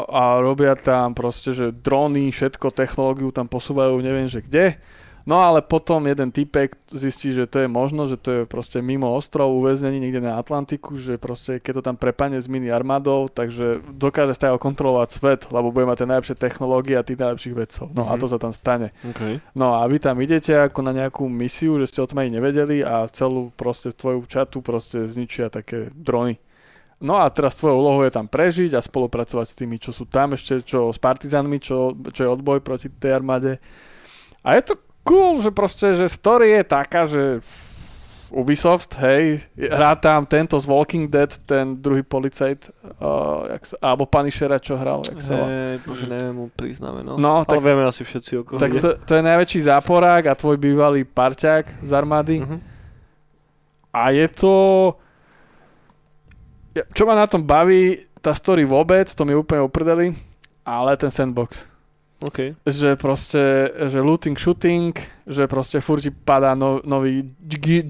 a 0.06 0.22
robia 0.38 0.78
tam 0.78 1.18
proste, 1.18 1.50
že 1.50 1.74
drony, 1.74 2.30
všetko, 2.30 2.70
technológiu 2.70 3.34
tam 3.34 3.50
posúvajú, 3.50 3.98
neviem, 3.98 4.30
že 4.30 4.38
kde 4.38 4.78
No 5.22 5.38
ale 5.38 5.62
potom 5.62 6.02
jeden 6.06 6.34
typek 6.34 6.74
zistí, 6.90 7.30
že 7.30 7.46
to 7.46 7.62
je 7.62 7.68
možno, 7.70 8.10
že 8.10 8.18
to 8.18 8.30
je 8.32 8.42
proste 8.44 8.82
mimo 8.82 9.14
ostrov, 9.14 9.54
uväznený 9.54 10.02
niekde 10.02 10.18
na 10.18 10.38
Atlantiku, 10.38 10.98
že 10.98 11.14
proste 11.18 11.62
keď 11.62 11.72
to 11.78 11.82
tam 11.86 11.96
prepane 11.96 12.42
s 12.42 12.50
mini 12.50 12.68
armádou, 12.74 13.30
takže 13.30 13.82
dokáže 13.94 14.34
stále 14.34 14.58
kontrolovať 14.58 15.08
svet, 15.14 15.40
lebo 15.54 15.70
bude 15.70 15.86
mať 15.86 16.02
tie 16.02 16.10
najlepšie 16.10 16.36
technológie 16.36 16.94
a 16.98 17.06
tých 17.06 17.22
najlepších 17.22 17.54
vedcov. 17.54 17.86
No 17.94 18.06
mm-hmm. 18.06 18.18
a 18.18 18.20
to 18.20 18.26
mhm. 18.26 18.32
sa 18.34 18.38
tam 18.42 18.52
stane. 18.52 18.88
Okay. 19.14 19.38
No 19.54 19.78
a 19.78 19.86
vy 19.86 20.02
tam 20.02 20.18
idete 20.18 20.58
ako 20.58 20.82
na 20.82 20.92
nejakú 20.92 21.30
misiu, 21.30 21.78
že 21.78 21.86
ste 21.86 22.02
o 22.02 22.08
tom 22.10 22.18
aj 22.18 22.34
nevedeli 22.34 22.82
a 22.82 23.06
celú 23.06 23.54
proste 23.54 23.94
tvoju 23.94 24.26
čatu 24.26 24.58
proste 24.58 25.06
zničia 25.06 25.52
také 25.52 25.94
drony. 25.94 26.42
No 27.02 27.18
a 27.18 27.26
teraz 27.34 27.58
tvojou 27.58 27.82
úlohou 27.82 28.06
je 28.06 28.14
tam 28.14 28.30
prežiť 28.30 28.78
a 28.78 28.80
spolupracovať 28.80 29.46
s 29.50 29.58
tými, 29.58 29.74
čo 29.82 29.90
sú 29.90 30.06
tam 30.06 30.38
ešte, 30.38 30.62
čo 30.62 30.94
s 30.94 31.02
partizánmi, 31.02 31.58
čo, 31.58 31.98
čo 32.14 32.20
je 32.22 32.30
odboj 32.30 32.62
proti 32.62 32.86
tej 32.86 33.18
armáde. 33.18 33.58
A 34.46 34.54
je 34.54 34.70
to 34.70 34.78
cool, 35.02 35.42
že 35.42 35.50
proste, 35.50 35.94
že 35.94 36.06
story 36.08 36.54
je 36.58 36.62
taká, 36.64 37.06
že 37.06 37.42
Ubisoft, 38.32 38.96
hej, 38.96 39.44
hrá 39.52 39.92
tam 39.92 40.24
tento 40.24 40.56
z 40.56 40.64
Walking 40.64 41.04
Dead, 41.04 41.28
ten 41.44 41.76
druhý 41.76 42.00
policajt, 42.00 42.72
uh, 42.96 43.44
jak 43.52 43.62
sa, 43.68 43.76
alebo 43.84 44.08
Punishera, 44.08 44.56
čo 44.56 44.72
hral, 44.72 45.04
jak 45.04 45.20
sa 45.20 45.36
hey, 45.36 45.76
bože, 45.84 46.08
neviem 46.08 46.32
mu 46.32 46.46
priznáme, 46.48 47.04
no. 47.04 47.20
no 47.20 47.44
tak, 47.44 47.60
Ale 47.60 47.68
vieme 47.68 47.84
asi 47.84 48.08
všetci 48.08 48.32
okolo. 48.40 48.56
Tak 48.56 48.72
to, 48.80 48.90
to, 49.04 49.12
je 49.20 49.22
najväčší 49.22 49.60
záporák 49.68 50.32
a 50.32 50.38
tvoj 50.38 50.56
bývalý 50.56 51.04
parťák 51.04 51.84
z 51.84 51.90
armády. 51.92 52.40
Uh-huh. 52.40 52.56
A 53.92 54.16
je 54.16 54.24
to... 54.32 54.52
Čo 56.96 57.04
ma 57.04 57.12
na 57.12 57.28
tom 57.28 57.44
baví, 57.44 58.08
tá 58.24 58.32
story 58.32 58.64
vôbec, 58.64 59.12
to 59.12 59.28
mi 59.28 59.36
úplne 59.36 59.60
uprdeli, 59.60 60.16
ale 60.64 60.96
ten 60.96 61.12
sandbox. 61.12 61.68
Okay. 62.22 62.54
Že 62.62 62.94
proste, 62.94 63.42
že 63.90 63.98
looting, 63.98 64.38
shooting, 64.38 64.94
že 65.26 65.50
proste 65.50 65.82
furt 65.82 66.06
ti 66.06 66.14
padá 66.14 66.54
no, 66.54 66.78
nový 66.86 67.26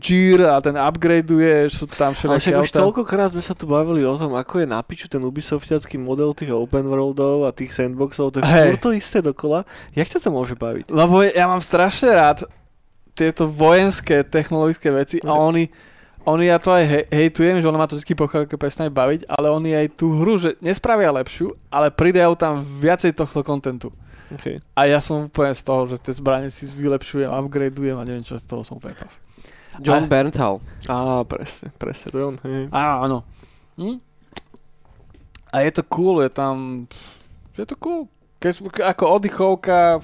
gear 0.01 0.57
a 0.57 0.65
ten 0.65 0.73
upgradeuje, 0.73 1.69
sú 1.69 1.85
tam 1.85 2.17
všetky 2.17 2.57
Ale 2.57 2.65
už 2.65 2.73
toľkokrát 2.73 3.37
sme 3.37 3.45
sa 3.45 3.53
tu 3.53 3.69
bavili 3.69 4.01
o 4.09 4.17
tom, 4.17 4.33
ako 4.33 4.65
je 4.65 4.67
na 4.67 4.81
piču 4.81 5.13
ten 5.13 5.21
Ubisoftiacký 5.21 6.01
model 6.01 6.33
tých 6.33 6.49
open 6.49 6.89
worldov 6.89 7.45
a 7.45 7.53
tých 7.53 7.77
sandboxov, 7.77 8.33
to 8.33 8.41
je 8.41 8.49
hey. 8.49 8.73
furt 8.73 8.81
to 8.81 8.91
isté 8.97 9.21
dokola. 9.21 9.69
Jak 9.93 10.09
ťa 10.09 10.25
to 10.25 10.31
môže 10.33 10.57
baviť? 10.57 10.89
Lebo 10.89 11.21
ja 11.21 11.45
mám 11.45 11.61
strašne 11.61 12.17
rád 12.17 12.49
tieto 13.13 13.45
vojenské 13.45 14.25
technologické 14.25 14.89
veci 14.89 15.21
okay. 15.21 15.29
a 15.29 15.37
oni 15.37 15.69
oni 16.23 16.55
ja 16.55 16.59
to 16.63 16.71
aj 16.71 16.85
hej, 16.87 17.05
hejtujem, 17.11 17.59
že 17.59 17.67
ono 17.67 17.83
ma 17.83 17.91
to 17.91 17.99
vždy 17.99 18.15
keď 18.15 18.55
prestane 18.55 18.95
baviť, 18.95 19.27
ale 19.27 19.51
oni 19.51 19.75
aj 19.75 19.87
tú 19.99 20.23
hru, 20.23 20.39
že 20.39 20.55
nespravia 20.63 21.11
lepšiu, 21.11 21.51
ale 21.67 21.91
pridajú 21.91 22.39
tam 22.39 22.63
viacej 22.63 23.19
tohto 23.19 23.43
kontentu. 23.43 23.91
Okay. 24.33 24.57
A 24.73 24.89
ja 24.89 24.99
som 25.05 25.29
úplne 25.29 25.53
z 25.53 25.63
toho, 25.65 25.85
že 25.91 26.01
tie 26.01 26.15
zbranie 26.17 26.49
si 26.49 26.65
vylepšujem, 26.65 27.29
upgradeujem 27.29 28.01
a 28.01 28.07
neviem 28.07 28.25
čo, 28.25 28.41
z 28.41 28.47
toho 28.49 28.65
som 28.65 28.81
úplne 28.81 28.97
pav. 28.97 29.13
John 29.81 30.05
a... 30.05 30.09
Bernthal. 30.09 30.61
Á, 30.89 31.25
presne, 31.25 31.73
presne, 31.77 32.13
to 32.13 32.17
je 32.17 32.25
on. 32.25 32.37
Hej. 32.45 32.69
Á, 32.73 33.05
áno. 33.05 33.25
Hm? 33.77 34.01
A 35.53 35.57
je 35.65 35.71
to 35.77 35.83
cool, 35.89 36.25
je 36.25 36.31
tam... 36.33 36.89
Je 37.57 37.65
to 37.69 37.77
cool. 37.77 38.09
Keď, 38.41 38.73
ako 38.81 39.05
oddychovka... 39.21 40.01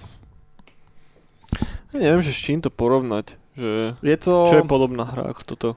Ja 1.89 1.97
neviem, 1.97 2.21
že 2.21 2.37
s 2.37 2.41
čím 2.45 2.61
to 2.61 2.69
porovnať. 2.69 3.41
Že... 3.57 3.97
Je 4.05 4.17
to... 4.21 4.33
Čo 4.53 4.61
je 4.61 4.69
podobná 4.69 5.09
hra 5.09 5.33
ako 5.33 5.43
toto? 5.49 5.69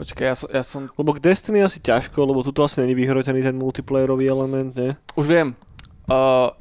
Počkaj, 0.00 0.24
ja 0.24 0.34
som, 0.38 0.48
ja 0.48 0.62
som... 0.64 0.80
Lebo 0.96 1.12
k 1.12 1.20
Destiny 1.20 1.60
asi 1.60 1.82
ťažko, 1.82 2.24
lebo 2.24 2.40
tu 2.40 2.56
asi 2.64 2.80
není 2.80 2.96
vyhrotený 2.96 3.44
ten 3.44 3.56
multiplayerový 3.58 4.30
element, 4.30 4.72
ne? 4.78 4.96
Už 5.18 5.28
viem. 5.28 5.52
Uh, 6.08 6.54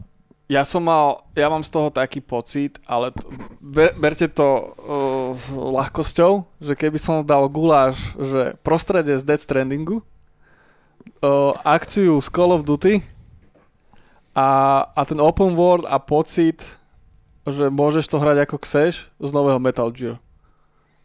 ja 0.48 0.64
som 0.64 0.80
mal, 0.80 1.28
ja 1.36 1.52
mám 1.52 1.60
z 1.60 1.68
toho 1.68 1.92
taký 1.92 2.24
pocit, 2.24 2.80
ale 2.88 3.12
to, 3.12 3.28
ber, 3.60 3.92
berte 4.00 4.32
to 4.32 4.48
uh, 4.80 5.30
s 5.36 5.52
ľahkosťou, 5.52 6.48
že 6.64 6.74
keby 6.74 6.96
som 6.96 7.20
dal 7.20 7.52
guláš, 7.52 8.16
že 8.16 8.56
prostredie 8.64 9.20
z 9.20 9.28
Dead 9.28 9.40
Strandingu, 9.40 10.00
uh, 11.20 11.52
akciu 11.68 12.16
z 12.24 12.28
Call 12.32 12.56
of 12.56 12.64
Duty 12.64 13.04
a, 14.32 14.48
a 14.96 15.02
ten 15.04 15.20
open 15.20 15.52
world 15.60 15.84
a 15.84 16.00
pocit, 16.00 16.64
že 17.44 17.68
môžeš 17.68 18.08
to 18.08 18.16
hrať 18.16 18.48
ako 18.48 18.56
chceš 18.64 19.12
z 19.20 19.30
nového 19.36 19.60
Metal 19.60 19.92
Gear. 19.92 20.16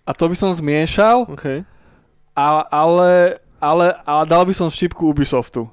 A 0.06 0.14
to 0.14 0.30
by 0.30 0.38
som 0.38 0.54
zmiešal, 0.54 1.26
okay. 1.26 1.66
a, 2.30 2.62
ale, 2.70 3.42
ale, 3.58 3.94
ale 4.06 4.24
dal 4.26 4.46
by 4.46 4.54
som 4.54 4.70
štipku 4.70 5.02
Ubisoftu. 5.02 5.66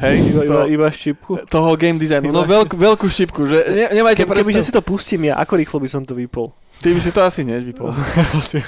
Hej, 0.00 0.16
iba, 0.32 0.40
to, 0.48 0.54
iba, 0.54 0.62
iba 0.66 0.88
štipku? 0.88 1.32
Toho 1.46 1.70
game 1.76 2.00
designu. 2.00 2.32
No 2.32 2.48
veľkú, 2.48 2.74
veľkú 2.74 3.06
štipku, 3.06 3.44
že 3.44 3.58
ne, 3.68 3.86
nemajte 4.00 4.24
Keby, 4.24 4.40
Kebyže 4.40 4.62
si 4.64 4.72
to 4.72 4.80
pustím 4.80 5.28
ja, 5.28 5.36
ako 5.36 5.60
rýchlo 5.60 5.78
by 5.82 5.88
som 5.90 6.02
to 6.02 6.16
vypol? 6.16 6.50
Ty 6.82 6.90
by 6.90 7.00
si 7.04 7.10
to 7.14 7.22
asi 7.22 7.46
neď 7.46 7.62
vypol. 7.62 7.94
asi, 8.40 8.58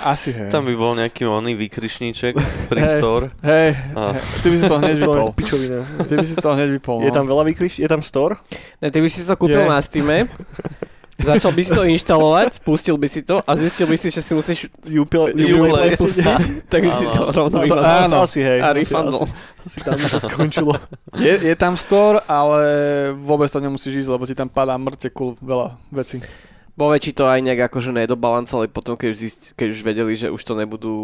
asi 0.00 0.30
hej. 0.32 0.48
Tam 0.48 0.64
by 0.64 0.72
bol 0.78 0.96
nejaký 0.96 1.28
oný 1.28 1.58
vykryšníček 1.60 2.32
pri 2.72 2.80
hey, 2.80 2.92
store. 2.96 3.26
Hej, 3.44 3.76
a... 3.92 4.16
ty 4.40 4.46
by 4.48 4.56
si 4.56 4.64
to 4.64 4.76
hneď 4.80 4.96
vypol. 4.96 5.28
Pičovina. 5.36 5.78
Ty 6.08 6.14
by 6.16 6.24
si 6.24 6.34
to 6.40 6.48
hneď 6.56 6.68
vypol. 6.80 6.96
No. 7.02 7.04
Je 7.04 7.12
tam 7.12 7.28
veľa 7.28 7.44
vykryš... 7.52 7.76
Je 7.76 7.88
tam 7.90 8.00
store? 8.00 8.40
Ne, 8.80 8.88
ty 8.88 9.04
by 9.04 9.08
si 9.12 9.20
to 9.20 9.36
kúpil 9.36 9.68
yeah. 9.68 9.76
na 9.76 9.84
Steam 9.84 10.08
Začal 11.20 11.52
by 11.52 11.62
si 11.62 11.70
to 11.76 11.82
inštalovať, 11.84 12.64
pustil 12.64 12.96
by 12.96 13.08
si 13.08 13.20
to 13.22 13.44
a 13.44 13.52
zistil 13.56 13.86
by 13.86 13.96
si, 13.96 14.08
že 14.08 14.20
si 14.24 14.32
musíš 14.32 14.58
Uplay, 14.88 15.36
pustiť, 15.94 16.26
tak 16.72 16.80
by 16.84 16.92
si 16.92 17.06
to 17.08 17.30
rovno 17.30 17.62
Áno, 17.80 18.24
asi 18.24 18.40
hej. 18.40 18.60
A 18.64 18.72
refundol. 18.72 19.28
Asi, 19.64 19.78
asi 19.78 19.78
tam 19.84 19.96
to 20.00 20.18
skončilo. 20.18 20.72
Je, 21.24 21.34
je 21.42 21.54
tam 21.58 21.74
store, 21.74 22.22
ale 22.30 22.62
vôbec 23.18 23.50
to 23.50 23.58
nemusíš 23.58 24.06
ísť, 24.06 24.10
lebo 24.14 24.24
ti 24.24 24.34
tam 24.34 24.46
padá 24.46 24.78
mŕte 24.78 25.10
kul 25.10 25.34
veľa 25.42 25.74
vecí. 25.90 26.22
Vo 26.80 26.88
väčší 26.88 27.12
to 27.12 27.28
aj 27.28 27.44
nejak 27.44 27.68
akože 27.68 27.92
nedobalancovali 27.92 28.72
potom, 28.72 28.96
keď 28.96 29.08
už, 29.12 29.18
zist, 29.20 29.42
keď 29.52 29.68
už 29.76 29.80
vedeli, 29.84 30.12
že 30.16 30.32
už 30.32 30.40
to 30.40 30.56
nebudú 30.56 30.96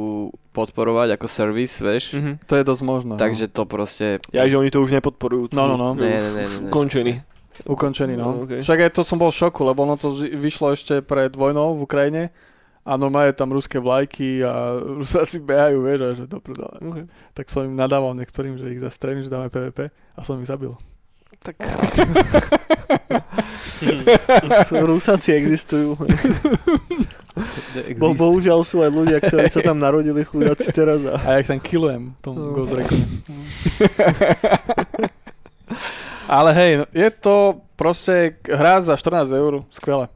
podporovať 0.57 1.21
ako 1.21 1.27
servis, 1.29 1.85
vieš. 1.85 2.17
Mm-hmm. 2.17 2.35
To 2.49 2.55
je 2.57 2.65
dosť 2.65 2.83
možné. 2.87 3.13
No. 3.13 3.21
Takže 3.21 3.45
to 3.53 3.69
proste... 3.69 4.25
Ja, 4.33 4.49
že 4.49 4.57
oni 4.57 4.73
to 4.73 4.81
už 4.81 4.97
nepodporujú. 4.97 5.53
No, 5.53 5.69
no, 5.69 5.77
no. 5.77 5.93
Ne, 5.93 6.17
ne, 6.17 6.31
ne, 6.33 6.45
ne. 6.49 6.71
Končený. 6.73 7.21
Ukončený, 7.65 8.15
no. 8.19 8.25
no 8.25 8.31
okay. 8.45 8.61
Však 8.61 8.79
aj 8.85 8.91
to 8.93 9.03
som 9.07 9.17
bol 9.17 9.33
v 9.33 9.39
šoku, 9.41 9.65
lebo 9.65 9.89
ono 9.89 9.97
to 9.97 10.13
vyšlo 10.19 10.77
ešte 10.77 11.01
pred 11.01 11.33
vojnou 11.33 11.81
v 11.81 11.85
Ukrajine 11.89 12.23
a 12.87 12.95
normálne 12.95 13.33
tam 13.33 13.51
ruské 13.51 13.81
vlajky 13.81 14.45
a 14.45 14.77
Rusáci 15.01 15.41
behajú, 15.41 15.83
vieš, 15.83 16.01
a 16.05 16.09
že 16.15 16.25
do 16.29 16.39
okay. 16.39 17.09
Tak 17.33 17.49
som 17.49 17.65
im 17.67 17.75
nadával 17.75 18.15
niektorým, 18.15 18.61
že 18.61 18.71
ich 18.71 18.85
zastrelím, 18.85 19.25
že 19.25 19.33
dáme 19.33 19.49
PvP 19.49 19.89
a 19.89 20.21
som 20.21 20.37
ich 20.39 20.51
zabil. 20.51 20.77
Tak... 21.41 21.57
Rusáci 24.71 25.35
existujú. 25.37 25.99
Bo, 28.01 28.17
bohužiaľ 28.17 28.65
sú 28.65 28.81
aj 28.81 28.89
ľudia, 28.89 29.19
ktorí 29.21 29.53
sa 29.53 29.61
tam 29.61 29.77
narodili 29.87 30.25
chudáci 30.25 30.73
teraz. 30.73 31.05
A, 31.05 31.21
a 31.21 31.29
ja 31.37 31.45
ich 31.45 31.51
tam 31.51 31.61
killujem, 31.61 32.17
tom 32.25 32.35
no. 32.39 32.57
Ghost. 32.57 32.73
Ale 36.27 36.51
hej, 36.59 36.73
je 36.91 37.09
to 37.23 37.63
proste 37.79 38.43
hra 38.51 38.83
za 38.83 38.99
14 38.99 39.31
eur, 39.31 39.63
skvelé. 39.71 40.11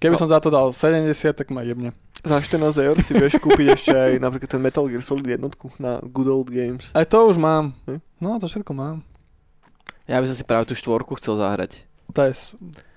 Keby 0.00 0.16
no. 0.16 0.20
som 0.24 0.28
za 0.32 0.40
to 0.40 0.48
dal 0.48 0.72
70, 0.72 1.12
tak 1.36 1.52
ma 1.52 1.60
jebne. 1.60 1.92
Za 2.24 2.40
14 2.40 2.72
eur 2.80 2.96
si 3.04 3.12
vieš 3.12 3.36
kúpiť 3.36 3.66
ešte 3.76 3.92
aj 3.92 4.12
napríklad 4.16 4.48
ten 4.48 4.62
Metal 4.64 4.88
Gear 4.88 5.04
Solid 5.04 5.28
jednotku 5.28 5.68
na 5.76 6.00
Good 6.00 6.28
Old 6.30 6.48
Games. 6.48 6.96
Aj 6.96 7.04
to 7.04 7.28
už 7.28 7.36
mám. 7.36 7.76
Hm? 7.84 8.00
No, 8.16 8.40
to 8.40 8.48
všetko 8.48 8.72
mám. 8.72 9.04
Ja 10.08 10.24
by 10.24 10.26
som 10.30 10.36
si 10.40 10.44
práve 10.48 10.64
tú 10.66 10.74
štvorku 10.74 11.20
chcel 11.20 11.36
zahrať. 11.36 11.84
To 12.16 12.20
je... 12.24 12.32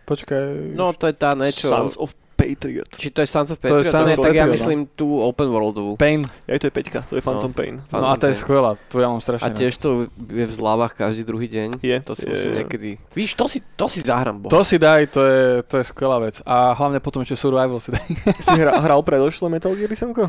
Počkaj... 0.06 0.78
No, 0.80 0.96
to 0.96 1.12
je 1.12 1.16
tá 1.18 1.36
niečo... 1.36 1.68
Sons 1.68 2.00
of 2.00 2.16
Patriot. 2.36 2.92
Či 3.00 3.10
to 3.16 3.24
je 3.24 3.28
Sons 3.32 3.50
of 3.50 3.58
Patriot? 3.58 3.82
To 3.82 3.88
je 3.88 3.94
Sons 3.96 4.12
of 4.12 4.20
tak 4.20 4.36
Patriot, 4.36 4.44
ja 4.44 4.46
no. 4.46 4.54
myslím 4.54 4.80
tú 4.92 5.08
open 5.24 5.48
worldovú. 5.48 5.96
Pain. 5.96 6.22
Ja, 6.46 6.60
to 6.60 6.68
je 6.68 6.74
peťka, 6.76 7.08
to 7.08 7.16
je 7.16 7.24
Phantom 7.24 7.50
no. 7.50 7.58
Pain. 7.58 7.80
Phantom 7.88 8.04
no 8.04 8.08
a 8.12 8.20
to 8.20 8.28
je 8.28 8.36
skvelá, 8.36 8.76
to 8.92 9.00
ja 9.00 9.08
mám 9.08 9.24
strašne. 9.24 9.48
A 9.48 9.56
tiež 9.56 9.80
to 9.80 10.12
je 10.12 10.46
v 10.46 10.54
zlávach 10.54 10.92
každý 10.94 11.24
druhý 11.24 11.48
deň. 11.48 11.80
Je. 11.80 11.98
To 12.04 12.14
si 12.14 12.28
je, 12.28 12.36
musím 12.36 12.52
je. 12.52 12.58
niekedy... 12.62 12.90
Víš, 13.16 13.40
to 13.40 13.48
si, 13.48 13.64
to 13.80 13.88
si 13.88 14.04
zahrám, 14.04 14.46
boha. 14.46 14.52
To 14.52 14.62
si 14.68 14.76
daj, 14.76 15.08
to 15.10 15.24
je, 15.24 15.44
to 15.64 15.76
je 15.80 15.86
skvelá 15.88 16.20
vec. 16.20 16.44
A 16.44 16.76
hlavne 16.76 17.00
potom 17.00 17.24
ešte 17.24 17.40
Survival 17.40 17.80
si 17.80 17.96
daj. 17.96 18.06
si 18.46 18.54
hra, 18.60 18.78
hral 18.84 19.00
predošle 19.02 19.48
Metal 19.48 19.72
Gear, 19.74 19.90
Semko? 19.96 20.28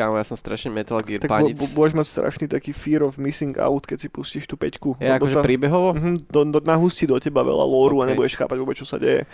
kámo, 0.00 0.16
ja 0.16 0.24
som 0.24 0.38
strašne 0.38 0.72
Metal 0.72 0.96
Gear 1.02 1.20
tak 1.20 1.28
panic. 1.28 1.60
Tak 1.60 1.76
budeš 1.76 1.92
mať 1.92 2.06
strašný 2.08 2.46
taký 2.48 2.72
fear 2.72 3.04
of 3.04 3.20
missing 3.20 3.52
out, 3.60 3.84
keď 3.84 3.98
si 4.00 4.08
pustíš 4.08 4.48
tú 4.48 4.56
peťku. 4.56 4.96
Je 4.96 5.10
akože 5.10 5.44
príbehovo? 5.44 5.92
Uh-huh, 5.92 6.16
do, 6.24 6.40
do, 6.48 6.58
nahustí 6.64 7.04
do 7.04 7.20
teba 7.20 7.44
veľa 7.44 7.66
lóru 7.66 8.00
okay. 8.00 8.04
a 8.06 8.10
nebudeš 8.14 8.38
chápať 8.40 8.56
vôbec, 8.56 8.76
čo 8.80 8.88
sa 8.88 8.96
deje 8.96 9.28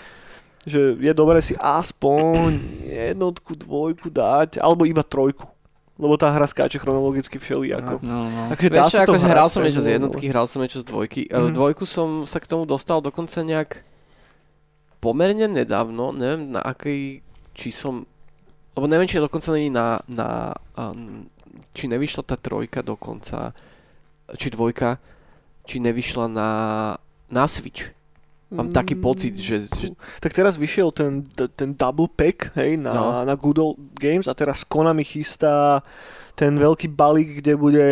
že 0.66 0.98
je 0.98 1.12
dobré 1.14 1.38
si 1.38 1.54
aspoň 1.54 2.58
jednotku, 2.90 3.54
dvojku 3.54 4.10
dať, 4.10 4.58
alebo 4.58 4.82
iba 4.82 5.06
trojku. 5.06 5.46
lebo 5.96 6.12
tá 6.20 6.28
hra 6.28 6.44
skáče 6.44 6.76
chronologicky 6.76 7.40
všelijako. 7.40 8.04
No, 8.04 8.28
no. 8.28 8.42
Takže 8.52 8.68
dá 8.68 8.84
Vieš, 8.84 8.92
sa 8.92 9.08
to 9.08 9.16
akože 9.16 9.26
hral 9.32 9.48
som 9.48 9.64
niečo 9.64 9.80
z 9.80 9.88
jednotky, 9.96 10.24
hral 10.28 10.44
som 10.44 10.60
niečo 10.60 10.84
z 10.84 10.86
dvojky. 10.92 11.24
Mm. 11.32 11.56
Dvojku 11.56 11.88
som 11.88 12.28
sa 12.28 12.36
k 12.36 12.52
tomu 12.52 12.68
dostal 12.68 13.00
dokonca 13.00 13.40
nejak 13.40 13.80
pomerne 15.00 15.48
nedávno, 15.48 16.12
neviem 16.12 16.52
na 16.52 16.60
akej, 16.60 17.24
či 17.56 17.68
som, 17.72 18.04
lebo 18.76 18.84
neviem, 18.84 19.08
či 19.08 19.24
dokonca 19.24 19.48
není 19.56 19.72
na, 19.72 19.96
na 20.04 20.52
um, 20.76 21.32
či 21.72 21.88
nevyšla 21.88 22.28
tá 22.28 22.36
trojka 22.36 22.84
dokonca, 22.84 23.56
či 24.36 24.52
dvojka, 24.52 25.00
či 25.64 25.80
nevyšla 25.80 26.28
na, 26.28 26.50
na 27.32 27.44
Switch. 27.48 27.95
Mám 28.46 28.70
taký 28.70 28.94
Mm, 28.94 29.02
pocit, 29.02 29.34
že, 29.34 29.66
že 29.74 29.90
Tak 30.22 30.30
teraz 30.30 30.54
vyšiel 30.54 30.94
ten, 30.94 31.26
ten 31.34 31.74
double 31.74 32.06
pack, 32.06 32.54
hej, 32.54 32.78
na, 32.78 32.94
No. 32.94 33.26
na 33.26 33.34
Good 33.34 33.58
Old 33.58 33.78
Games 33.98 34.30
a 34.30 34.38
teraz 34.38 34.62
Konami 34.62 35.02
chystá 35.02 35.82
ten 36.36 36.52
veľký 36.54 36.92
balík, 36.92 37.40
kde 37.42 37.56
bude, 37.56 37.86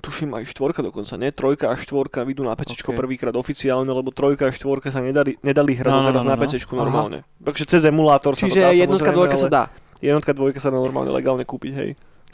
tuším 0.00 0.38
aj 0.38 0.46
štvorka 0.46 0.80
dokonca, 0.80 1.18
nie? 1.18 1.34
Trojka 1.34 1.68
a 1.68 1.76
štvorka 1.76 2.22
vyjdú 2.22 2.46
na 2.46 2.54
PC 2.54 2.80
Ok. 2.80 2.94
prvýkrát 2.94 3.34
oficiálne, 3.34 3.90
lebo 3.90 4.14
trojka 4.14 4.46
a 4.48 4.54
štvorka 4.54 4.88
sa 4.94 5.02
nedali, 5.02 5.34
nedali 5.42 5.74
hrať 5.74 5.90
No, 5.90 6.00
no, 6.00 6.08
teraz 6.08 6.22
no, 6.22 6.30
na 6.32 6.36
no. 6.38 6.40
PC 6.40 6.64
Aha. 6.64 6.70
normálne. 6.78 7.18
Takže 7.42 7.64
cez 7.66 7.82
emulátor 7.84 8.38
sa 8.38 8.46
to 8.46 8.54
dá 8.56 8.70
čiže 8.72 8.78
jednotka, 8.78 9.10
dvojka 9.10 9.36
sa 9.36 9.50
ale 9.50 9.52
dá. 9.52 9.64
Jednotka, 10.00 10.30
dvojka 10.32 10.58
sa 10.62 10.70
dá 10.70 10.78
normálne 10.78 11.10
legálne 11.10 11.42
kúpiť, 11.44 11.72
hej. 11.74 11.90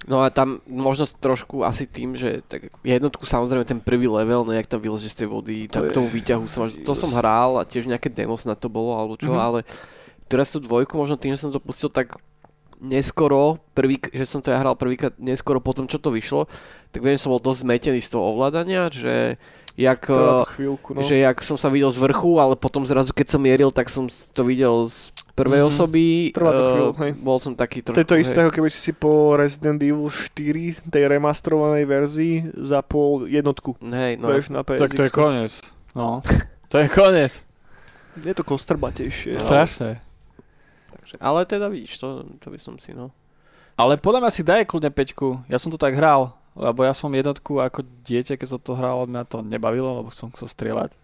No 0.08 0.24
a 0.24 0.32
tam 0.32 0.64
možno 0.64 1.04
trošku 1.04 1.60
asi 1.60 1.84
tým, 1.84 2.16
že 2.16 2.40
tak 2.48 2.72
jednotku 2.80 3.28
samozrejme 3.28 3.68
ten 3.68 3.78
prvý 3.78 4.08
level, 4.08 4.48
no 4.48 4.52
jak 4.52 4.64
tam 4.64 4.80
vylezeš 4.80 5.12
z 5.12 5.18
tej 5.22 5.28
vody, 5.28 5.56
tam 5.68 5.84
To 5.84 5.88
k 5.88 5.96
tomu 5.96 6.08
výťahu 6.08 6.44
som, 6.48 6.66
až- 6.66 6.80
to 6.80 6.92
som 6.96 7.12
hral 7.12 7.60
a 7.60 7.68
tiež 7.68 7.84
nejaké 7.84 8.08
demos 8.08 8.48
na 8.48 8.56
to 8.56 8.72
bolo 8.72 8.96
alebo 8.96 9.20
čo, 9.20 9.36
Mhm. 9.36 9.40
ale 9.40 9.58
teraz 10.24 10.50
tú 10.50 10.58
dvojku 10.58 10.96
možno 10.96 11.20
tým, 11.20 11.36
že 11.36 11.44
som 11.44 11.52
to 11.52 11.60
pustil 11.60 11.92
tak 11.92 12.16
neskoro, 12.80 13.60
prvý, 13.76 14.00
že 14.08 14.24
som 14.24 14.40
to 14.40 14.48
ja 14.48 14.58
hral 14.58 14.72
prvýkrát 14.72 15.12
neskoro 15.20 15.60
po 15.60 15.76
tom, 15.76 15.84
čo 15.84 16.00
to 16.00 16.08
vyšlo, 16.08 16.48
tak 16.90 17.04
viem, 17.04 17.14
že 17.14 17.28
som 17.28 17.36
bol 17.36 17.42
dosť 17.42 17.60
zmetený 17.60 18.00
z 18.00 18.08
toho 18.08 18.24
ovládania, 18.32 18.88
že 18.88 19.36
jak, 19.76 20.00
eh, 20.08 20.16
to 20.16 20.48
chvíľku, 20.56 20.96
no. 20.96 21.04
že 21.04 21.20
jak 21.20 21.44
som 21.44 21.60
sa 21.60 21.68
videl 21.68 21.92
z 21.92 22.00
vrchu, 22.00 22.40
ale 22.40 22.56
potom 22.56 22.88
zrazu 22.88 23.12
keď 23.12 23.26
som 23.28 23.40
mieril, 23.40 23.68
tak 23.68 23.92
som 23.92 24.08
to 24.08 24.42
videl 24.42 24.88
z 24.88 25.12
prvej 25.32 25.60
Mhm. 25.60 25.66
osoby. 25.66 26.04
Trvá 26.30 26.50
to 26.50 26.60
eh, 26.60 26.70
chvíľu, 26.70 26.90
hej. 26.98 27.12
Bol 27.16 27.36
som 27.36 27.52
taký 27.52 27.78
To 27.80 27.86
trošku... 27.86 27.98
je 27.98 28.06
to 28.06 28.16
isté, 28.16 28.38
ako 28.38 28.52
keby 28.52 28.68
si 28.68 28.80
si 28.80 28.92
po 28.92 29.10
Resident 29.34 29.78
Evil 29.78 30.06
4, 30.06 30.32
tej 30.86 31.02
remasterovanej 31.06 31.84
verzii, 31.84 32.34
zapol 32.56 33.24
jednotku. 33.24 33.74
Hej, 33.80 34.16
No. 34.16 34.28
no. 34.28 34.36
Na 34.36 34.60
PSX. 34.60 34.80
Tak 34.80 34.90
to 34.92 35.02
je 35.02 35.10
koniec. 35.10 35.52
No. 35.92 36.20
To 36.68 36.76
je 36.76 36.86
koniec. 36.86 37.32
Je 38.16 38.30
to 38.30 38.42
kostrbatejšie. 38.42 39.34
ale- 39.34 39.42
Strašné. 39.42 39.90
Takže, 40.88 41.14
ale 41.16 41.42
teda 41.42 41.66
vidíš, 41.66 41.98
to, 41.98 42.08
to 42.36 42.46
by 42.46 42.58
som 42.58 42.74
si, 42.76 42.90
no. 42.90 43.10
Ale 43.74 43.96
podľa 43.96 44.22
mňa 44.22 44.30
si 44.30 44.42
daj 44.42 44.62
kľudne 44.64 44.88
peťku. 44.88 45.46
Ja 45.46 45.56
som 45.56 45.66
to 45.66 45.74
tak 45.74 45.92
hral, 45.92 46.30
lebo 46.52 46.80
ja 46.80 46.92
som 46.92 47.08
jednotku 47.08 47.58
ako 47.58 47.82
dieťa, 48.04 48.34
keď 48.34 48.48
som 48.48 48.60
to 48.60 48.72
hral, 48.72 49.02
mňa 49.02 49.22
to 49.24 49.40
nebavilo, 49.40 49.98
lebo 49.98 50.10
som 50.10 50.30
chcel 50.30 50.46
strieľať 50.46 50.94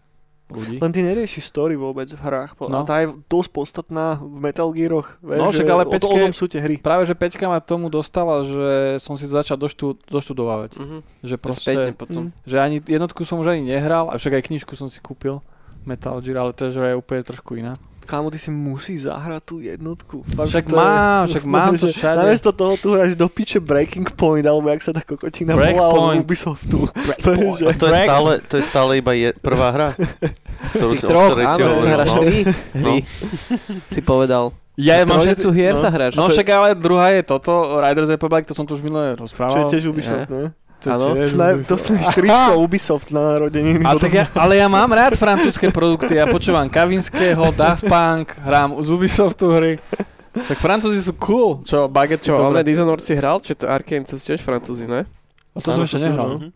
ľudí. 0.46 0.76
Len 0.78 0.90
ty 0.90 1.00
nerieši 1.00 1.40
story 1.40 1.74
vôbec 1.74 2.06
v 2.06 2.18
hrách. 2.18 2.54
No. 2.60 2.70
No. 2.70 2.80
Tá 2.82 3.02
je 3.02 3.10
dosť 3.26 3.50
podstatná 3.50 4.18
v 4.18 4.38
Metal 4.38 4.70
Gearoch. 4.70 5.18
Vieš, 5.18 5.38
No, 5.38 5.50
že 5.50 5.58
však 5.58 5.68
ale 5.68 5.82
o, 5.82 5.84
to, 5.84 5.90
o 5.90 5.94
Peťke- 5.96 6.22
tom 6.22 6.32
sú 6.32 6.44
tie 6.46 6.60
hry. 6.60 6.76
Práve, 6.76 7.02
že 7.02 7.14
Peťka 7.14 7.46
ma 7.46 7.58
tomu 7.58 7.86
dostala, 7.88 8.42
že 8.42 8.68
som 8.98 9.14
si 9.14 9.24
to 9.24 9.34
začal 9.34 9.56
doštu, 9.56 9.98
doštudovať. 10.06 10.78
Mhm. 10.78 10.96
Že 11.20 11.34
proste, 11.36 11.72
potom. 11.92 12.30
že 12.42 12.56
ani 12.56 12.78
jednotku 12.78 13.22
som 13.22 13.38
už 13.38 13.52
ani 13.52 13.66
nehral, 13.68 14.06
a 14.06 14.14
však 14.14 14.38
aj 14.38 14.46
knižku 14.46 14.72
som 14.72 14.86
si 14.86 14.98
kúpil. 14.98 15.42
Metal 15.82 16.18
Gear, 16.18 16.38
ale 16.40 16.50
to 16.50 16.66
je, 16.66 16.74
že 16.74 16.82
je 16.82 16.94
úplne 16.94 17.22
trošku 17.22 17.54
iná. 17.54 17.74
Kámo, 18.06 18.30
ty 18.30 18.38
si 18.38 18.48
musí 18.48 18.94
zahrať 18.94 19.42
tú 19.42 19.58
jednotku. 19.58 20.22
Fakt, 20.24 20.48
Však 20.48 20.64
to 20.64 20.72
je- 20.72 20.78
mám, 20.80 21.22
však 21.26 21.42
mám 21.44 21.74
to 21.74 21.84
že 21.84 21.92
všade. 21.92 22.18
Namiesto 22.22 22.50
toho 22.50 22.74
tu 22.76 22.94
hráš 22.94 23.12
do 23.12 23.26
piče 23.26 23.58
Breaking 23.58 24.06
Point, 24.08 24.42
alebo 24.42 24.70
jak 24.70 24.80
sa 24.80 24.94
tá 24.94 25.02
kokotina 25.02 25.52
volá 25.52 25.90
od. 25.90 26.16
Ubisoftu. 26.16 26.86
Že- 27.58 27.66
A 27.66 27.72
to 27.74 27.86
je 27.86 27.96
stále, 28.00 28.30
to 28.40 28.54
je 28.56 28.64
stále 28.64 28.90
iba 28.96 29.12
je, 29.12 29.34
prvá 29.36 29.68
hra? 29.68 29.88
Z 29.92 30.06
Ktorú 30.78 30.90
tých 30.90 31.02
si- 31.02 31.06
troch, 31.06 31.30
si 31.34 31.42
áno, 31.42 31.52
ty 31.52 31.62
hovoril, 31.66 31.92
hráš 31.92 32.08
no. 32.08 32.20
hry. 32.22 32.36
Si 33.90 34.00
povedal. 34.00 34.44
Ja 34.76 35.00
mám 35.02 35.18
Trojicu 35.18 35.48
hier 35.50 35.72
sa 35.74 35.88
hráš. 35.88 36.14
No 36.14 36.28
však 36.28 36.46
ale 36.46 36.76
druhá 36.76 37.08
je 37.10 37.24
toto, 37.24 37.50
Riders 37.80 38.12
Republic, 38.12 38.44
to 38.44 38.52
som 38.52 38.62
tu 38.62 38.76
už 38.76 38.84
minulé 38.84 39.08
Čo 39.08 39.12
je 39.12 39.20
rozprával. 39.24 39.68
tiež 39.72 39.84
Ubisoft, 39.88 40.28
ne? 40.28 40.52
To 40.76 40.84
je 40.86 40.92
Áno. 40.92 41.06
tiež 41.14 41.28
Sna- 41.32 42.54
Ubisoft. 42.54 43.08
Na 43.10 43.34
narodeniny. 43.34 43.80
Ale, 43.82 44.00
ja, 44.08 44.24
ale 44.34 44.54
ja 44.56 44.68
mám 44.68 44.86
rád 44.88 45.16
francúzske 45.16 45.68
produkty, 45.68 46.14
ja 46.14 46.28
počúvam 46.28 46.68
Kavinského, 46.68 47.48
Daft 47.50 47.84
Punk, 47.84 48.36
hrám 48.38 48.76
z 48.80 48.88
Ubisoftu 48.90 49.50
hry. 49.50 49.72
Však 50.36 50.58
Francúzi 50.60 51.00
sú 51.00 51.16
cool. 51.16 51.64
Čo, 51.64 51.88
Baguette, 51.88 52.20
Čo, 52.22 52.36
čo, 52.36 52.44
ale. 52.44 52.60
Dishonored 52.60 53.00
si 53.00 53.16
hral? 53.16 53.40
Či 53.40 53.56
to 53.56 53.64
Arkane, 53.66 54.04
to 54.04 54.14
sú 54.14 54.24
tiež 54.26 54.44
francúzi, 54.44 54.84
ne? 54.84 55.08
A 55.52 55.58
to 55.58 55.72
som 55.72 55.80
ešte 55.80 55.96
nehral. 55.98 56.52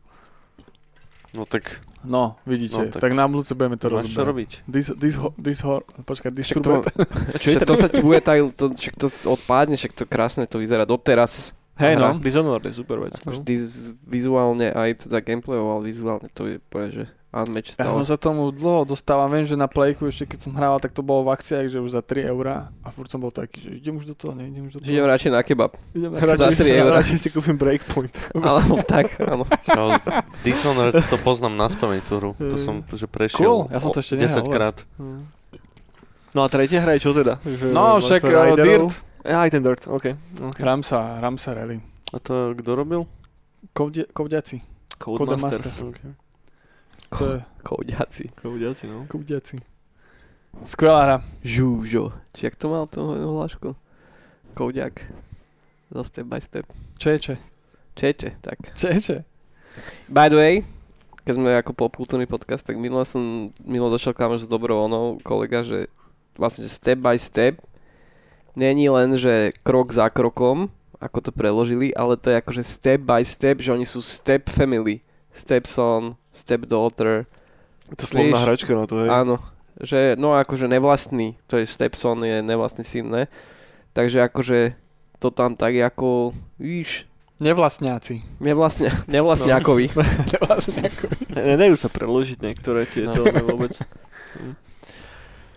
No 1.32 1.46
tak 1.48 1.80
No, 2.00 2.40
vidíte, 2.48 2.76
No, 2.76 2.88
tak, 2.88 3.00
tak- 3.00 3.12
na 3.12 3.28
budúce 3.28 3.52
budeme 3.52 3.76
to 3.76 3.92
máš 3.92 4.08
čo 4.08 4.24
robiť. 4.24 4.64
Dis, 4.64 4.88
dis, 4.96 5.16
dis, 5.36 5.58
hor, 5.60 5.84
počkaj, 6.02 6.32
to, 6.32 6.36
distribut. 6.36 6.88
však 7.36 7.60
to 7.60 7.74
sa 7.76 7.92
ti 7.92 8.00
bude 8.00 8.24
tak, 8.24 8.40
to, 8.56 8.72
však 8.72 8.96
to 8.96 9.04
odpádne, 9.28 9.76
však 9.76 9.92
to 9.92 10.04
krásne 10.04 10.48
to 10.48 10.56
vyzerá 10.56 10.88
doteraz. 10.88 11.52
Hej 11.80 11.94
no, 11.96 12.08
Dishonored 12.16 12.62
je 12.62 12.74
super 12.74 13.00
vec. 13.00 13.16
no. 13.18 13.32
Vždy 13.32 13.54
vizuálne 14.04 14.68
aj 14.68 15.04
teda 15.04 15.18
gameplayovo, 15.18 15.74
ale 15.74 15.82
vizuálne 15.84 16.28
to 16.28 16.46
je 16.46 16.60
povedať, 16.62 16.90
že 16.92 17.04
unmatch 17.30 17.70
ja 17.70 17.86
som 17.86 18.02
stále. 18.02 18.04
sa 18.04 18.16
tomu 18.16 18.50
dlho 18.50 18.82
dostávam, 18.84 19.30
viem, 19.30 19.44
že 19.44 19.54
na 19.54 19.64
Playku 19.64 20.02
ešte 20.04 20.26
keď 20.26 20.38
som 20.40 20.52
hrával, 20.52 20.76
tak 20.76 20.90
to 20.90 21.00
bolo 21.00 21.22
v 21.22 21.32
akciách, 21.32 21.70
že 21.70 21.78
už 21.78 21.90
za 21.92 22.02
3 22.02 22.26
eurá 22.26 22.74
a 22.82 22.90
furt 22.90 23.06
som 23.06 23.16
bol 23.16 23.30
taký, 23.30 23.60
že 23.60 23.70
idem 23.72 23.94
už 23.94 24.04
do 24.04 24.14
toho, 24.14 24.34
neidem 24.34 24.66
už 24.66 24.76
do 24.76 24.78
Že 24.78 24.90
idem 24.90 24.98
toho. 25.00 25.12
radšej 25.14 25.30
na 25.30 25.40
kebab. 25.40 25.72
Idem 25.92 26.10
Radšej, 26.10 26.36
Za 26.36 26.48
3 26.58 26.74
eurá. 26.76 26.94
radšej 26.98 27.16
si 27.16 27.28
kúpim 27.30 27.54
Breakpoint. 27.54 28.14
Alebo 28.36 28.82
tak, 28.82 29.14
áno. 29.22 29.46
Čo, 29.62 29.94
Dishonored 30.42 30.98
to 31.06 31.16
poznám 31.18 31.54
na 31.54 31.66
spameň 31.66 32.00
tú 32.02 32.18
hru. 32.18 32.30
To 32.34 32.56
som 32.56 32.82
že 32.84 33.06
prešiel 33.06 33.40
Cool, 33.40 33.60
ja 33.70 33.78
som 33.78 33.94
to 33.94 34.02
ešte 34.02 34.18
nehral, 34.18 34.42
10 34.42 34.50
krát. 34.50 34.76
No 36.30 36.40
a 36.42 36.48
tretia 36.48 36.78
hra 36.78 36.94
je 36.94 37.02
čo 37.02 37.10
teda? 37.10 37.38
Že 37.40 37.70
No, 37.70 37.98
však, 37.98 38.22
uh, 38.22 38.54
Dirt. 38.54 38.90
Ja, 39.24 39.44
aj 39.44 39.50
ten 39.52 39.60
Dirt, 39.60 39.84
OK. 39.84 40.16
okay. 40.16 40.62
Hram 40.64 40.80
sa, 40.80 41.20
hram 41.20 41.36
sa 41.36 41.52
rally. 41.52 41.80
A 42.10 42.18
to 42.18 42.56
kto 42.56 42.70
robil? 42.72 43.04
Kovde, 43.76 44.08
kovďaci. 44.10 44.64
Codemasters. 44.96 45.84
Okay. 45.84 46.12
To 47.10 47.24
je 47.36 47.40
Kouďaci. 47.62 48.30
Codiaci, 48.38 48.86
no. 48.86 49.04
kovďaci. 49.10 49.58
Skvelá 50.64 51.02
hra. 51.02 51.16
Žúžo. 51.42 52.14
Či 52.32 52.50
jak 52.50 52.56
to 52.56 52.70
mal 52.70 52.86
tú 52.86 53.02
hlášku? 53.02 53.74
Kouďak. 54.54 55.04
Za 55.90 56.02
step 56.06 56.26
by 56.26 56.40
step. 56.40 56.66
Čeče. 56.98 57.36
Čeče, 57.98 58.38
tak. 58.40 58.58
Čeče. 58.78 59.26
By 60.06 60.30
the 60.30 60.38
way, 60.38 60.54
keď 61.26 61.34
sme 61.34 61.50
ako 61.58 61.74
popkultúrny 61.74 62.26
podcast, 62.30 62.62
tak 62.62 62.78
minule 62.78 63.02
som, 63.02 63.50
milo 63.62 63.90
došiel 63.90 64.14
k 64.14 64.22
nám 64.26 64.38
s 64.38 64.46
dobrovoľnou 64.46 65.22
kolega, 65.22 65.66
že 65.66 65.90
vlastne 66.38 66.66
že 66.66 66.70
step 66.70 66.98
by 67.02 67.18
step 67.18 67.58
není 68.52 68.86
len, 68.86 69.14
že 69.14 69.50
krok 69.60 69.90
za 69.90 70.06
krokom, 70.06 70.68
ako 70.96 71.18
to 71.20 71.30
preložili, 71.30 71.90
ale 71.90 72.14
to 72.14 72.28
je 72.28 72.36
akože 72.36 72.62
step 72.62 73.00
by 73.00 73.22
step, 73.22 73.58
že 73.58 73.70
oni 73.70 73.84
sú 73.84 73.98
step 73.98 74.46
family. 74.46 75.00
Stepson, 75.30 76.18
stepdaughter, 76.30 77.24
To 77.90 78.02
slovná 78.02 78.38
hračka 78.40 78.70
na 78.70 78.84
to, 78.84 78.98
hej. 78.98 79.08
áno. 79.08 79.38
Že, 79.76 80.14
no 80.14 80.34
akože 80.34 80.66
nevlastný, 80.66 81.40
to 81.46 81.56
je 81.56 81.64
stepson, 81.64 82.20
je 82.20 82.38
nevlastný 82.38 82.82
syn, 82.82 83.06
ne? 83.08 83.24
Takže 83.92 84.20
akože 84.22 84.74
to 85.16 85.30
tam 85.30 85.54
tak 85.54 85.72
ako, 85.74 86.34
víš, 86.56 87.06
Nevlastňáci. 87.40 88.20
nevlastne, 88.36 88.92
nevlastňákovi. 89.16 89.96
Nevlastňákovi. 90.34 91.16
Ne- 91.32 91.46
Nedajú 91.56 91.74
sa 91.74 91.88
preložiť 91.88 92.38
niektoré 92.42 92.84
tieto 92.84 93.24
No. 93.24 93.32
vôbec. 93.46 93.72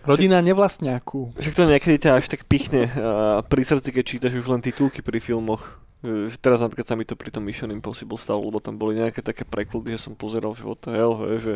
Rodina 0.04 0.40
nevlastňáku. 0.40 1.32
Však 1.34 1.54
to 1.54 1.64
niekedy 1.66 1.96
ťa 1.98 2.16
až 2.16 2.28
tak 2.28 2.44
pichne 2.44 2.86
a 2.94 3.40
pri 3.40 3.62
srdci, 3.62 3.88
keď 3.90 4.04
čítaš 4.04 4.34
už 4.34 4.46
len 4.46 4.60
titulky 4.60 5.00
pri 5.00 5.16
filmoch. 5.16 5.80
E, 6.00 6.28
Teraz 6.34 6.60
napríklad 6.60 6.84
sa 6.84 6.92
mi 6.92 7.02
to 7.02 7.12
pri 7.12 7.28
tom 7.28 7.40
Mission 7.40 7.68
Impossible 7.70 8.14
stalo, 8.14 8.44
lebo 8.44 8.58
tam 8.58 8.76
boli 8.76 8.94
nejaké 8.94 9.20
také 9.20 9.42
preklady, 9.42 9.96
že 9.96 10.04
som 10.04 10.12
pozeral, 10.12 10.52
že 10.52 10.60
what 10.62 10.76
the 10.78 10.92
hell, 10.92 11.16
vieš, 11.16 11.40
že 11.42 11.54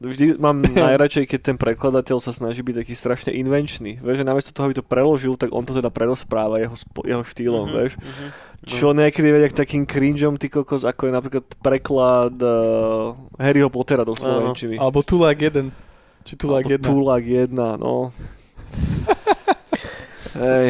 vždy 0.00 0.24
mám 0.34 0.58
najradšej, 0.84 1.24
keď 1.24 1.40
ten 1.44 1.56
prekladateľ 1.56 2.18
sa 2.18 2.30
snaží 2.30 2.60
byť 2.60 2.82
taký 2.82 2.92
strašne 2.92 3.30
invenčný. 3.30 4.02
Vieš, 4.02 4.16
že 4.16 4.26
namiesto 4.26 4.50
toho, 4.50 4.66
aby 4.66 4.74
to 4.74 4.82
preložil, 4.82 5.38
tak 5.38 5.48
on 5.48 5.62
to 5.62 5.70
teda 5.72 5.88
prerozpráva 5.88 6.58
jeho, 6.58 6.74
spo, 6.74 7.06
jeho 7.06 7.22
štýlom, 7.22 7.66
Mhm, 7.66 7.74
vieš. 7.76 7.92
mhm. 7.94 8.26
Čo 8.64 8.90
niekedy 8.90 9.28
vedia 9.28 9.46
k 9.46 9.60
takým 9.60 9.84
cringeom, 9.84 10.34
ty 10.34 10.48
kokos, 10.48 10.82
ako 10.82 11.06
je 11.06 11.12
napríklad 11.12 11.44
preklad 11.60 12.34
uh, 12.40 13.12
Harryho 13.36 13.68
Pottera 13.68 14.02
do 14.02 14.16
slovenčiny. 14.16 14.74
Alebo 14.74 14.98
Tulák 14.98 15.38
1. 15.38 15.68
Či 16.24 16.34
Tulák 16.34 16.64
1. 16.66 16.80
Tulák 16.80 17.20
1, 17.22 17.52
no. 17.76 18.10
Hej. 20.34 20.66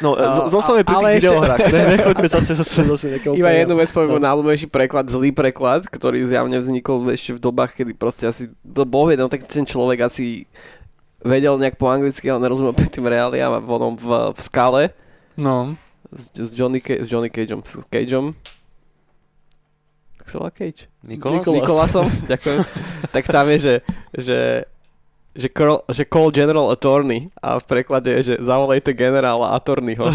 No, 0.00 0.10
No, 0.12 0.16
z- 0.16 0.50
zostaneme 0.50 0.82
pri 0.82 0.94
tých 0.96 1.06
ešte- 1.06 1.18
videohrách. 1.28 1.58
Ne, 1.64 1.80
nechoďme 1.94 2.26
zase 2.28 2.52
zase 2.52 2.82
zase 2.84 3.06
nejakého... 3.10 3.32
Iba 3.32 3.50
jednu 3.52 3.74
vec 3.76 3.90
poviem, 3.90 4.10
No. 4.12 4.22
najľúbenejší 4.22 4.66
preklad, 4.66 5.06
zlý 5.06 5.30
preklad, 5.30 5.86
ktorý 5.86 6.18
zjavne 6.24 6.58
vznikol 6.58 7.10
ešte 7.10 7.30
v 7.32 7.40
dobách, 7.40 7.74
kedy 7.74 7.92
proste 7.92 8.24
asi, 8.24 8.42
to 8.60 8.82
boh 8.82 9.06
vie, 9.06 9.14
no 9.14 9.26
tak 9.26 9.44
ten 9.44 9.62
človek 9.62 10.02
asi 10.02 10.50
vedel 11.20 11.56
nejak 11.56 11.74
po 11.74 11.86
anglicky, 11.86 12.26
ale 12.26 12.42
nerozumel 12.42 12.74
pri 12.76 12.86
tým 12.86 13.06
reáliám 13.06 13.52
a 13.52 13.60
potom 13.60 13.94
v, 13.94 14.06
v 14.30 14.40
skale. 14.40 14.82
No. 15.34 15.78
s, 16.10 16.30
s, 16.32 16.52
Johnny, 16.52 16.78
Ca- 16.78 16.98
s 16.98 17.06
Johnny 17.06 17.28
Cageom, 17.28 17.60
s 17.60 17.78
Cageom. 17.86 18.34
Tak 20.24 20.32
sa 20.32 20.36
volá 20.40 20.52
Cage? 20.56 20.88
Nikolas? 21.04 21.44
Nikolas. 21.44 21.56
Nikolasom, 21.60 22.06
ďakujem. 22.32 22.60
tak 23.12 23.24
tam 23.28 23.44
je, 23.52 23.58
že, 23.60 23.74
že, 24.16 24.38
že, 25.36 25.48
call, 25.52 25.84
že 25.92 26.08
call 26.08 26.32
general 26.32 26.72
attorney 26.72 27.28
a 27.44 27.60
v 27.60 27.64
preklade 27.68 28.08
je, 28.08 28.32
že 28.32 28.34
zavolejte 28.40 28.96
generála 28.96 29.52
attorneyho. 29.52 30.08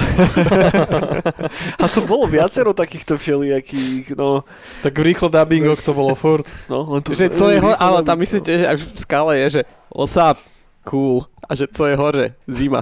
A 1.82 1.86
to 1.86 2.02
bolo 2.10 2.26
viacero 2.26 2.74
takýchto 2.74 3.22
všelijakých, 3.22 4.18
no, 4.18 4.42
Tak 4.82 4.98
v 4.98 5.14
rýchlo 5.14 5.30
dubbingoch 5.30 5.78
to 5.78 5.94
bolo 5.94 6.18
furt. 6.18 6.50
no, 6.74 6.90
len 6.90 7.06
to... 7.06 7.14
že 7.14 7.30
co 7.30 7.54
je 7.54 7.62
áno, 7.62 8.02
nabíjal. 8.02 8.08
tam 8.10 8.18
myslím, 8.18 8.42
že 8.50 8.66
aj 8.66 8.78
v 8.82 8.86
skále 8.98 9.32
je, 9.46 9.48
že 9.50 9.62
what's 9.94 10.18
up, 10.18 10.42
cool. 10.90 11.30
A 11.46 11.54
že 11.54 11.70
co 11.70 11.86
je 11.86 11.94
hore, 11.94 12.26
zima. 12.50 12.82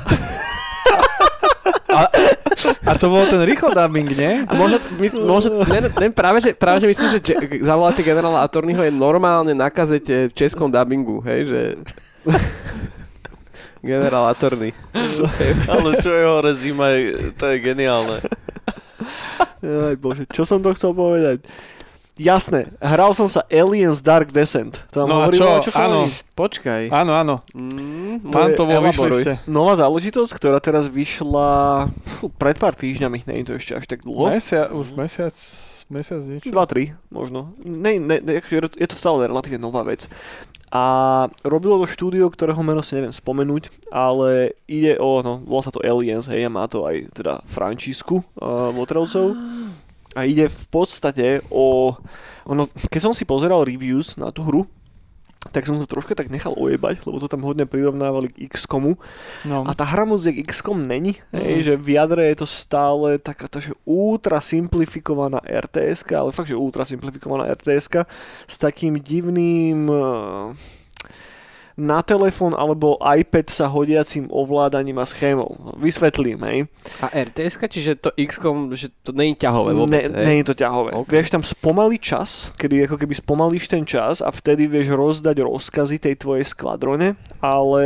A 1.92 2.08
to 2.98 3.08
bol 3.08 3.24
ten 3.30 3.42
rýchlo 3.46 3.72
dubbing, 3.72 4.10
nie? 4.18 4.34
A 4.50 4.52
možno, 4.58 4.78
mys, 4.98 5.14
možno 5.14 5.62
ne, 5.68 5.90
ne, 5.94 6.08
práve, 6.10 6.42
že, 6.42 6.52
práve, 6.58 6.82
že 6.82 6.88
myslím, 6.90 7.08
že 7.14 7.20
zavoláte 7.62 8.02
generála 8.02 8.42
Attorneyho 8.42 8.82
je 8.82 8.94
normálne 8.94 9.54
na 9.54 9.70
kazete 9.70 10.30
v 10.30 10.34
českom 10.34 10.72
dubbingu, 10.72 11.22
hej, 11.24 11.40
že... 11.46 11.62
Generál 13.88 14.34
Attorney. 14.34 14.74
Ale 15.70 16.02
čo 16.02 16.12
je 16.12 16.24
hore 16.26 16.52
zima, 16.58 16.92
to 17.38 17.46
je 17.54 17.58
geniálne. 17.62 18.20
Aj 19.64 19.96
bože, 19.96 20.26
čo 20.34 20.44
som 20.44 20.60
to 20.60 20.74
chcel 20.74 20.92
povedať? 20.98 21.46
Jasné, 22.18 22.74
hral 22.82 23.14
som 23.14 23.30
sa 23.30 23.46
Aliens 23.48 24.02
Dark 24.02 24.34
Descent. 24.34 24.82
To 24.90 25.06
vám 25.06 25.10
No 25.10 25.16
a 25.16 25.20
hovorilo 25.26 25.42
čo? 25.42 25.50
niečo, 25.56 25.72
Áno. 25.74 26.00
Počkaj. 26.34 26.82
Áno, 26.90 27.12
áno. 27.14 27.36
Mm, 27.54 28.26
Tam 28.30 28.50
je- 28.50 28.58
to 28.58 28.64
ste. 29.22 29.34
Nová 29.46 29.74
záležitosť, 29.78 30.32
ktorá 30.34 30.58
teraz 30.58 30.90
vyšla 30.90 31.88
pred 32.42 32.58
pár 32.58 32.74
týždňami, 32.74 33.26
nie 33.26 33.38
je 33.42 33.46
to 33.46 33.54
ešte 33.58 33.74
až 33.78 33.86
tak 33.86 34.02
dlho. 34.02 34.30
Mesia, 34.30 34.70
už 34.70 34.94
mesiac, 34.94 35.34
mesiac 35.90 36.22
niečo. 36.26 36.50
2-3 36.50 36.98
možno. 37.10 37.54
Ne, 37.62 38.02
ne, 38.02 38.18
ne, 38.18 38.42
akože 38.42 38.76
je 38.76 38.88
to- 38.90 38.98
stále 38.98 39.26
relatívne 39.26 39.62
nová 39.62 39.86
vec. 39.86 40.10
A 40.68 40.84
robilo 41.48 41.80
to 41.80 41.88
štúdio, 41.88 42.28
ktorého 42.28 42.60
meno 42.60 42.84
si 42.84 42.92
neviem 43.00 43.16
spomenúť, 43.16 43.72
ale 43.88 44.52
ide 44.68 45.00
o, 45.00 45.24
no, 45.24 45.40
volá 45.48 45.64
sa 45.64 45.72
to 45.72 45.80
Aliens, 45.80 46.28
hej, 46.28 46.44
a 46.44 46.52
má 46.52 46.68
to 46.68 46.84
aj 46.84 47.08
teda 47.16 47.40
Frančísku 47.48 48.20
uh, 48.36 48.76
Votrovcov. 48.76 49.32
A 50.18 50.26
ide 50.26 50.50
v 50.50 50.66
podstate 50.74 51.46
o, 51.54 51.94
ono, 52.50 52.66
keď 52.90 53.02
som 53.06 53.14
si 53.14 53.22
pozeral 53.22 53.62
reviews 53.62 54.18
na 54.18 54.34
tú 54.34 54.42
hru, 54.42 54.66
tak 55.54 55.64
som 55.64 55.80
to 55.80 55.88
troška 55.88 56.12
tak 56.12 56.28
nechal 56.28 56.52
ojebať, 56.58 57.08
lebo 57.08 57.22
to 57.22 57.32
tam 57.32 57.46
hodne 57.46 57.64
prirovnávali 57.64 58.28
k 58.34 58.52
XCOMu. 58.52 59.00
No. 59.48 59.64
A 59.64 59.72
tá 59.78 59.88
hra 59.88 60.04
moc 60.04 60.20
jak 60.20 60.36
XCOM 60.44 60.84
není, 60.84 61.22
Mm. 61.32 61.40
hej, 61.40 61.58
že 61.64 61.74
v 61.80 61.88
jadre 61.96 62.28
je 62.34 62.44
to 62.44 62.48
stále 62.50 63.16
taká 63.22 63.48
tá, 63.48 63.62
že 63.62 63.72
ultra 63.88 64.42
simplifikovaná 64.44 65.40
rts 65.40 66.04
ale 66.12 66.36
fakt, 66.36 66.52
že 66.52 66.58
ultra 66.60 66.84
simplifikovaná 66.84 67.48
rts 67.54 68.10
s 68.44 68.56
takým 68.60 69.00
divným 69.00 69.88
eh, 69.88 70.52
na 71.78 72.02
telefón 72.02 72.58
alebo 72.58 72.98
iPad 72.98 73.54
sa 73.54 73.70
hodiacím 73.70 74.26
ovládaním 74.34 74.98
a 74.98 75.06
schémou. 75.06 75.54
Vysvetlím, 75.78 76.42
hej. 76.50 76.58
A 77.06 77.14
RTS, 77.14 77.62
čiže 77.70 78.02
to 78.02 78.10
XCOM, 78.18 78.74
že 78.74 78.90
to 79.06 79.14
není 79.14 79.38
ťahové 79.38 79.78
vôbec, 79.78 80.10
ne, 80.10 80.42
je 80.42 80.48
to 80.50 80.58
ťahové. 80.58 80.98
OK. 80.98 81.06
Okay. 81.06 81.22
Vieš 81.22 81.30
tam 81.38 81.46
spomaliť 81.46 82.02
čas, 82.02 82.50
kedy 82.58 82.90
ako 82.90 82.98
keby 82.98 83.14
spomalíš 83.14 83.70
ten 83.70 83.86
čas 83.86 84.26
a 84.26 84.34
vtedy 84.34 84.66
vieš 84.66 84.90
rozdať 84.98 85.38
rozkazy 85.46 86.02
tej 86.02 86.18
tvojej 86.18 86.50
skvadrone, 86.50 87.14
ale 87.46 87.84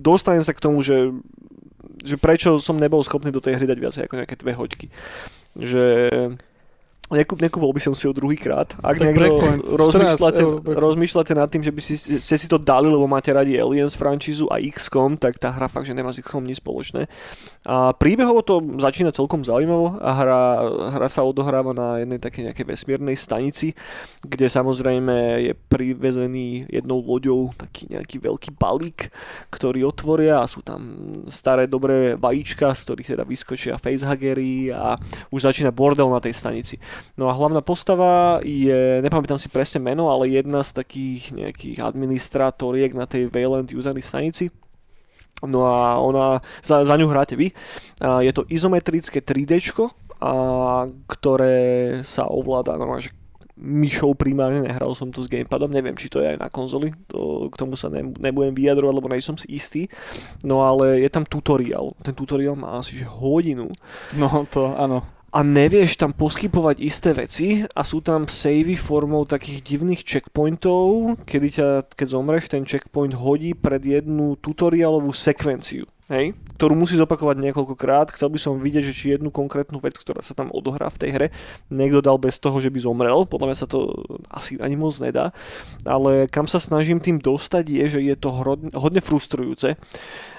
dostanem 0.00 0.40
sa 0.40 0.56
k 0.56 0.64
tomu, 0.64 0.80
že, 0.80 1.12
že 2.00 2.16
prečo 2.16 2.56
som 2.56 2.80
nebol 2.80 3.04
schopný 3.04 3.28
do 3.28 3.44
tej 3.44 3.60
hry 3.60 3.68
dať 3.68 3.78
viacej 3.78 4.02
ako 4.08 4.14
nejaké 4.16 4.34
dve 4.40 4.52
hoďky. 4.56 4.86
Že 5.60 5.84
Nekúp, 7.06 7.38
nekúpol 7.38 7.70
by 7.70 7.78
som 7.78 7.94
si 7.94 8.10
ho 8.10 8.12
druhýkrát. 8.12 8.74
Ak 8.82 8.98
Tak 8.98 9.14
niekto 9.14 9.38
Breakpoint, 9.38 9.62
14 9.62 9.78
rozmýšľate, 9.78 10.42
rozmýšľate 10.74 11.32
nad 11.38 11.46
tým, 11.46 11.62
že 11.62 11.70
by 11.70 11.78
si, 11.78 11.94
ste 12.18 12.34
si 12.34 12.50
to 12.50 12.58
dali, 12.58 12.90
lebo 12.90 13.06
máte 13.06 13.30
radi 13.30 13.54
Aliens 13.54 13.94
franšízu 13.94 14.50
a 14.50 14.58
XCOM, 14.58 15.14
tak 15.14 15.38
tá 15.38 15.54
hra 15.54 15.70
fakt, 15.70 15.86
že 15.86 15.94
nemá 15.94 16.10
s 16.10 16.18
XCOM 16.18 16.42
nič 16.42 16.58
spoločné. 16.58 17.06
A 17.62 17.94
príbehovo 17.94 18.42
to 18.42 18.58
začína 18.82 19.14
celkom 19.14 19.46
zaujímavo 19.46 20.02
a 20.02 20.10
hra, 20.18 20.42
hra 20.98 21.06
sa 21.06 21.22
odohráva 21.22 21.70
na 21.70 22.02
jednej 22.02 22.18
takej 22.18 22.50
nejakej 22.50 22.66
vesmírnej 22.74 23.14
stanici, 23.14 23.78
kde 24.26 24.50
samozrejme 24.50 25.46
je 25.46 25.52
privezený 25.70 26.66
jednou 26.66 26.98
loďou 27.06 27.54
taký 27.54 27.86
nejaký 27.86 28.18
veľký 28.18 28.50
balík, 28.58 29.14
ktorý 29.54 29.86
otvoria 29.86 30.42
a 30.42 30.50
sú 30.50 30.58
tam 30.58 30.82
staré 31.30 31.70
dobré 31.70 32.18
vajíčka, 32.18 32.74
z 32.74 32.82
ktorých 32.82 33.10
teda 33.14 33.22
vyskočia 33.22 33.78
facehagery 33.78 34.74
a 34.74 34.98
už 35.30 35.46
začína 35.46 35.70
bordel 35.70 36.10
na 36.10 36.18
tej 36.18 36.34
stanici. 36.34 36.82
No 37.16 37.28
a 37.28 37.36
hlavná 37.36 37.60
postava 37.64 38.40
je, 38.44 39.00
nepamätám 39.00 39.40
si 39.40 39.48
presne 39.48 39.80
meno, 39.80 40.12
ale 40.12 40.32
jedna 40.32 40.60
z 40.60 40.76
takých 40.76 41.32
nejakých 41.32 41.78
administrátoriek 41.80 42.92
na 42.92 43.08
tej 43.08 43.32
Wayland 43.32 43.72
usernej 43.72 44.04
stanici. 44.04 44.52
No 45.44 45.68
a 45.68 46.00
ona, 46.00 46.40
za, 46.64 46.80
za 46.80 46.96
ňu 46.96 47.12
hráte 47.12 47.36
vy. 47.36 47.52
A 48.00 48.24
je 48.24 48.32
to 48.32 48.48
izometrické 48.48 49.20
3D, 49.20 49.60
a, 50.16 50.32
ktoré 51.08 51.56
sa 52.04 52.24
ovláda 52.24 52.72
normálne, 52.80 53.12
myšou 53.56 54.12
primárne, 54.12 54.60
nehral 54.60 54.92
som 54.92 55.08
to 55.08 55.24
s 55.24 55.32
gamepadom, 55.32 55.72
neviem, 55.72 55.96
či 55.96 56.12
to 56.12 56.20
je 56.20 56.36
aj 56.36 56.38
na 56.38 56.52
konzoli, 56.52 56.92
to, 57.08 57.48
k 57.48 57.56
tomu 57.56 57.72
sa 57.72 57.88
ne, 57.88 58.12
nebudem 58.20 58.52
vyjadrovať, 58.52 58.92
lebo 58.92 59.08
nejsom 59.08 59.40
si 59.40 59.48
istý. 59.48 59.88
No 60.44 60.60
ale 60.60 61.00
je 61.00 61.08
tam 61.08 61.24
tutoriál, 61.24 61.96
ten 62.04 62.12
tutoriál 62.12 62.52
má 62.52 62.76
asi 62.76 63.00
hodinu 63.00 63.72
No 64.12 64.44
to, 64.52 64.76
áno. 64.76 65.15
A 65.36 65.44
nevieš 65.44 66.00
tam 66.00 66.16
poskypovať 66.16 66.80
isté 66.80 67.12
veci 67.12 67.60
a 67.60 67.84
sú 67.84 68.00
tam 68.00 68.24
savey 68.24 68.72
formou 68.72 69.28
takých 69.28 69.60
divných 69.60 70.00
checkpointov, 70.00 71.12
kedy 71.28 71.48
ťa, 71.60 71.68
keď 71.92 72.06
zomreš, 72.08 72.48
ten 72.48 72.64
checkpoint 72.64 73.12
hodí 73.12 73.52
pred 73.52 73.84
jednu 73.84 74.40
tutoriálovú 74.40 75.12
sekvenciu, 75.12 75.84
hej, 76.08 76.32
ktorú 76.56 76.72
musí 76.72 76.96
zopakovať 76.96 77.36
niekoľkokrát. 77.36 78.16
Chcel 78.16 78.32
by 78.32 78.38
som 78.40 78.56
vidieť, 78.56 78.88
že 78.88 78.96
či 78.96 79.12
jednu 79.12 79.28
konkrétnu 79.28 79.76
vec, 79.76 80.00
ktorá 80.00 80.24
sa 80.24 80.32
tam 80.32 80.48
odohrá 80.56 80.88
v 80.88 81.04
tej 81.04 81.10
hre, 81.12 81.26
niekto 81.68 82.00
dal 82.00 82.16
bez 82.16 82.40
toho, 82.40 82.56
že 82.56 82.72
by 82.72 82.80
zomrel. 82.80 83.28
Podľa 83.28 83.46
mňa 83.52 83.58
sa 83.60 83.68
to 83.68 83.92
asi 84.32 84.56
ani 84.56 84.80
moc 84.80 84.96
nedá. 85.04 85.36
Ale 85.84 86.32
kam 86.32 86.48
sa 86.48 86.64
snažím 86.64 86.96
tým 86.96 87.20
dostať 87.20 87.64
je, 87.68 87.84
že 87.92 88.00
je 88.00 88.16
to 88.16 88.32
hodne, 88.32 88.72
hodne 88.72 89.04
frustrujúce. 89.04 89.76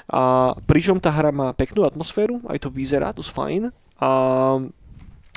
A 0.09 0.57
pričom 0.65 0.97
tá 0.97 1.13
hra 1.13 1.29
má 1.29 1.53
peknú 1.53 1.85
atmosféru, 1.85 2.41
aj 2.49 2.65
to 2.65 2.73
vyzerá 2.73 3.13
dosť 3.13 3.29
fajn. 3.29 3.63
A 4.01 4.09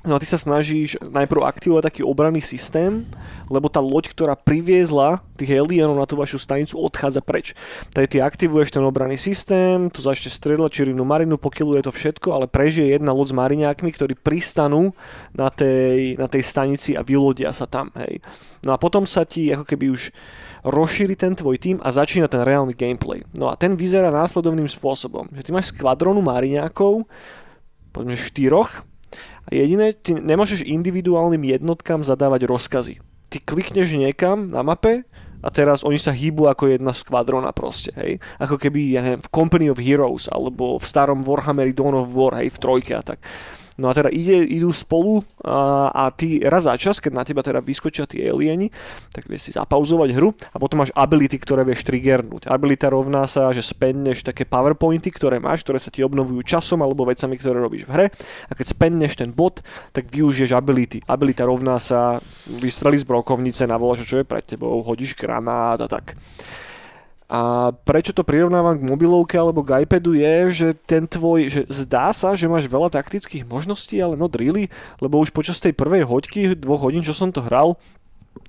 No 0.00 0.16
a 0.16 0.20
ty 0.20 0.24
sa 0.24 0.40
snažíš 0.40 0.96
najprv 1.04 1.44
aktivovať 1.44 1.92
taký 1.92 2.00
obranný 2.00 2.40
systém, 2.40 3.04
lebo 3.52 3.68
tá 3.68 3.84
loď, 3.84 4.08
ktorá 4.16 4.32
priviezla 4.32 5.20
tých 5.36 5.60
alienov 5.60 5.92
na 5.92 6.08
tú 6.08 6.16
vašu 6.16 6.40
stanicu, 6.40 6.80
odchádza 6.80 7.20
preč. 7.20 7.52
Tady 7.92 8.06
ty 8.08 8.24
aktivuješ 8.24 8.72
ten 8.72 8.80
obranný 8.80 9.20
systém, 9.20 9.92
to 9.92 10.00
začne 10.00 10.32
strieľať 10.32 10.72
čirinu 10.72 11.04
marinu, 11.04 11.36
pokyluje 11.36 11.84
to 11.84 11.92
všetko, 11.92 12.32
ale 12.32 12.48
prežije 12.48 12.96
jedna 12.96 13.12
loď 13.12 13.28
s 13.28 13.38
mariňákmi, 13.44 13.90
ktorí 13.92 14.16
pristanú 14.16 14.96
na 15.36 15.52
tej, 15.52 16.16
na 16.16 16.32
tej 16.32 16.48
stanici 16.48 16.96
a 16.96 17.04
vylodia 17.04 17.52
sa 17.52 17.68
tam. 17.68 17.92
Hej. 18.00 18.24
No 18.64 18.72
a 18.72 18.80
potom 18.80 19.04
sa 19.04 19.28
ti 19.28 19.52
ako 19.52 19.68
keby 19.68 19.92
už 19.92 20.16
rozšíri 20.64 21.12
ten 21.12 21.36
tvoj 21.36 21.60
tým 21.60 21.76
a 21.84 21.92
začína 21.92 22.24
ten 22.24 22.40
reálny 22.40 22.72
gameplay. 22.72 23.20
No 23.36 23.52
a 23.52 23.56
ten 23.56 23.76
vyzerá 23.76 24.08
následovným 24.08 24.68
spôsobom, 24.68 25.28
že 25.36 25.44
ty 25.44 25.52
máš 25.52 25.76
skvadronu 25.76 26.24
mariňákov, 26.24 27.04
povedzme 27.92 28.16
štyroch, 28.16 28.88
jediné, 29.50 29.92
ty 29.92 30.14
nemôžeš 30.14 30.62
individuálnym 30.62 31.42
jednotkám 31.42 32.06
zadávať 32.06 32.46
rozkazy. 32.46 32.94
Ty 33.30 33.36
klikneš 33.42 33.94
niekam 33.94 34.50
na 34.50 34.62
mape 34.62 35.06
a 35.40 35.48
teraz 35.48 35.82
oni 35.86 35.96
sa 35.96 36.12
hýbu 36.12 36.50
ako 36.50 36.70
jedna 36.70 36.92
skvadrona 36.92 37.50
proste, 37.54 37.94
hej. 37.96 38.20
Ako 38.36 38.60
keby, 38.60 38.94
ja 38.94 39.00
neviem, 39.00 39.22
v 39.22 39.32
Company 39.32 39.66
of 39.72 39.80
Heroes 39.80 40.28
alebo 40.28 40.76
v 40.76 40.84
starom 40.84 41.24
Warhammeri 41.24 41.72
Dawn 41.72 41.96
of 41.96 42.12
War, 42.12 42.36
hej, 42.42 42.52
v 42.52 42.58
trojke 42.60 42.92
a 42.92 43.02
tak. 43.02 43.22
No 43.80 43.88
a 43.88 43.96
teda 43.96 44.12
ide, 44.12 44.44
idú 44.44 44.68
spolu 44.76 45.24
a, 45.40 45.88
a 45.88 46.04
ty 46.12 46.44
raz 46.44 46.68
za 46.68 46.76
čas, 46.76 47.00
keď 47.00 47.12
na 47.16 47.24
teba 47.24 47.40
teda 47.40 47.64
vyskočia 47.64 48.04
tí 48.04 48.20
alieni, 48.28 48.68
tak 49.08 49.24
vieš 49.24 49.48
si 49.48 49.50
zapauzovať 49.56 50.12
hru 50.12 50.36
a 50.52 50.56
potom 50.60 50.84
máš 50.84 50.92
ability, 50.92 51.40
ktoré 51.40 51.64
vieš 51.64 51.88
triggernúť. 51.88 52.44
Abilita 52.52 52.92
rovná 52.92 53.24
sa, 53.24 53.48
že 53.56 53.64
spenneš 53.64 54.20
také 54.20 54.44
powerpointy, 54.44 55.08
ktoré 55.08 55.40
máš, 55.40 55.64
ktoré 55.64 55.80
sa 55.80 55.88
ti 55.88 56.04
obnovujú 56.04 56.44
časom 56.44 56.84
alebo 56.84 57.08
vecami, 57.08 57.40
ktoré 57.40 57.56
robíš 57.56 57.88
v 57.88 57.92
hre 57.96 58.06
a 58.46 58.52
keď 58.52 58.66
spenneš 58.68 59.16
ten 59.16 59.32
bod, 59.32 59.64
tak 59.96 60.12
využiješ 60.12 60.52
ability. 60.52 61.00
Abilita 61.08 61.48
rovná 61.48 61.80
sa, 61.80 62.20
vystreli 62.44 63.00
z 63.00 63.08
brokovnice, 63.08 63.64
navoláš, 63.64 64.04
čo 64.04 64.20
je 64.20 64.28
pred 64.28 64.44
tebou, 64.44 64.84
hodíš 64.84 65.16
granát 65.16 65.80
a 65.80 65.88
tak. 65.88 66.20
A 67.30 67.70
prečo 67.86 68.10
to 68.10 68.26
prirovnávam 68.26 68.74
k 68.74 68.90
mobilovke 68.90 69.38
alebo 69.38 69.62
k 69.62 69.86
iPadu 69.86 70.18
je, 70.18 70.34
že 70.50 70.68
ten 70.82 71.06
tvoj, 71.06 71.46
že 71.46 71.60
zdá 71.70 72.10
sa, 72.10 72.34
že 72.34 72.50
máš 72.50 72.66
veľa 72.66 72.90
taktických 72.90 73.46
možností, 73.46 74.02
ale 74.02 74.18
no 74.18 74.26
really, 74.26 74.66
lebo 74.98 75.22
už 75.22 75.30
počas 75.30 75.62
tej 75.62 75.70
prvej 75.70 76.02
hoďky, 76.02 76.58
dvoch 76.58 76.82
hodín, 76.82 77.06
čo 77.06 77.14
som 77.14 77.30
to 77.30 77.38
hral, 77.38 77.78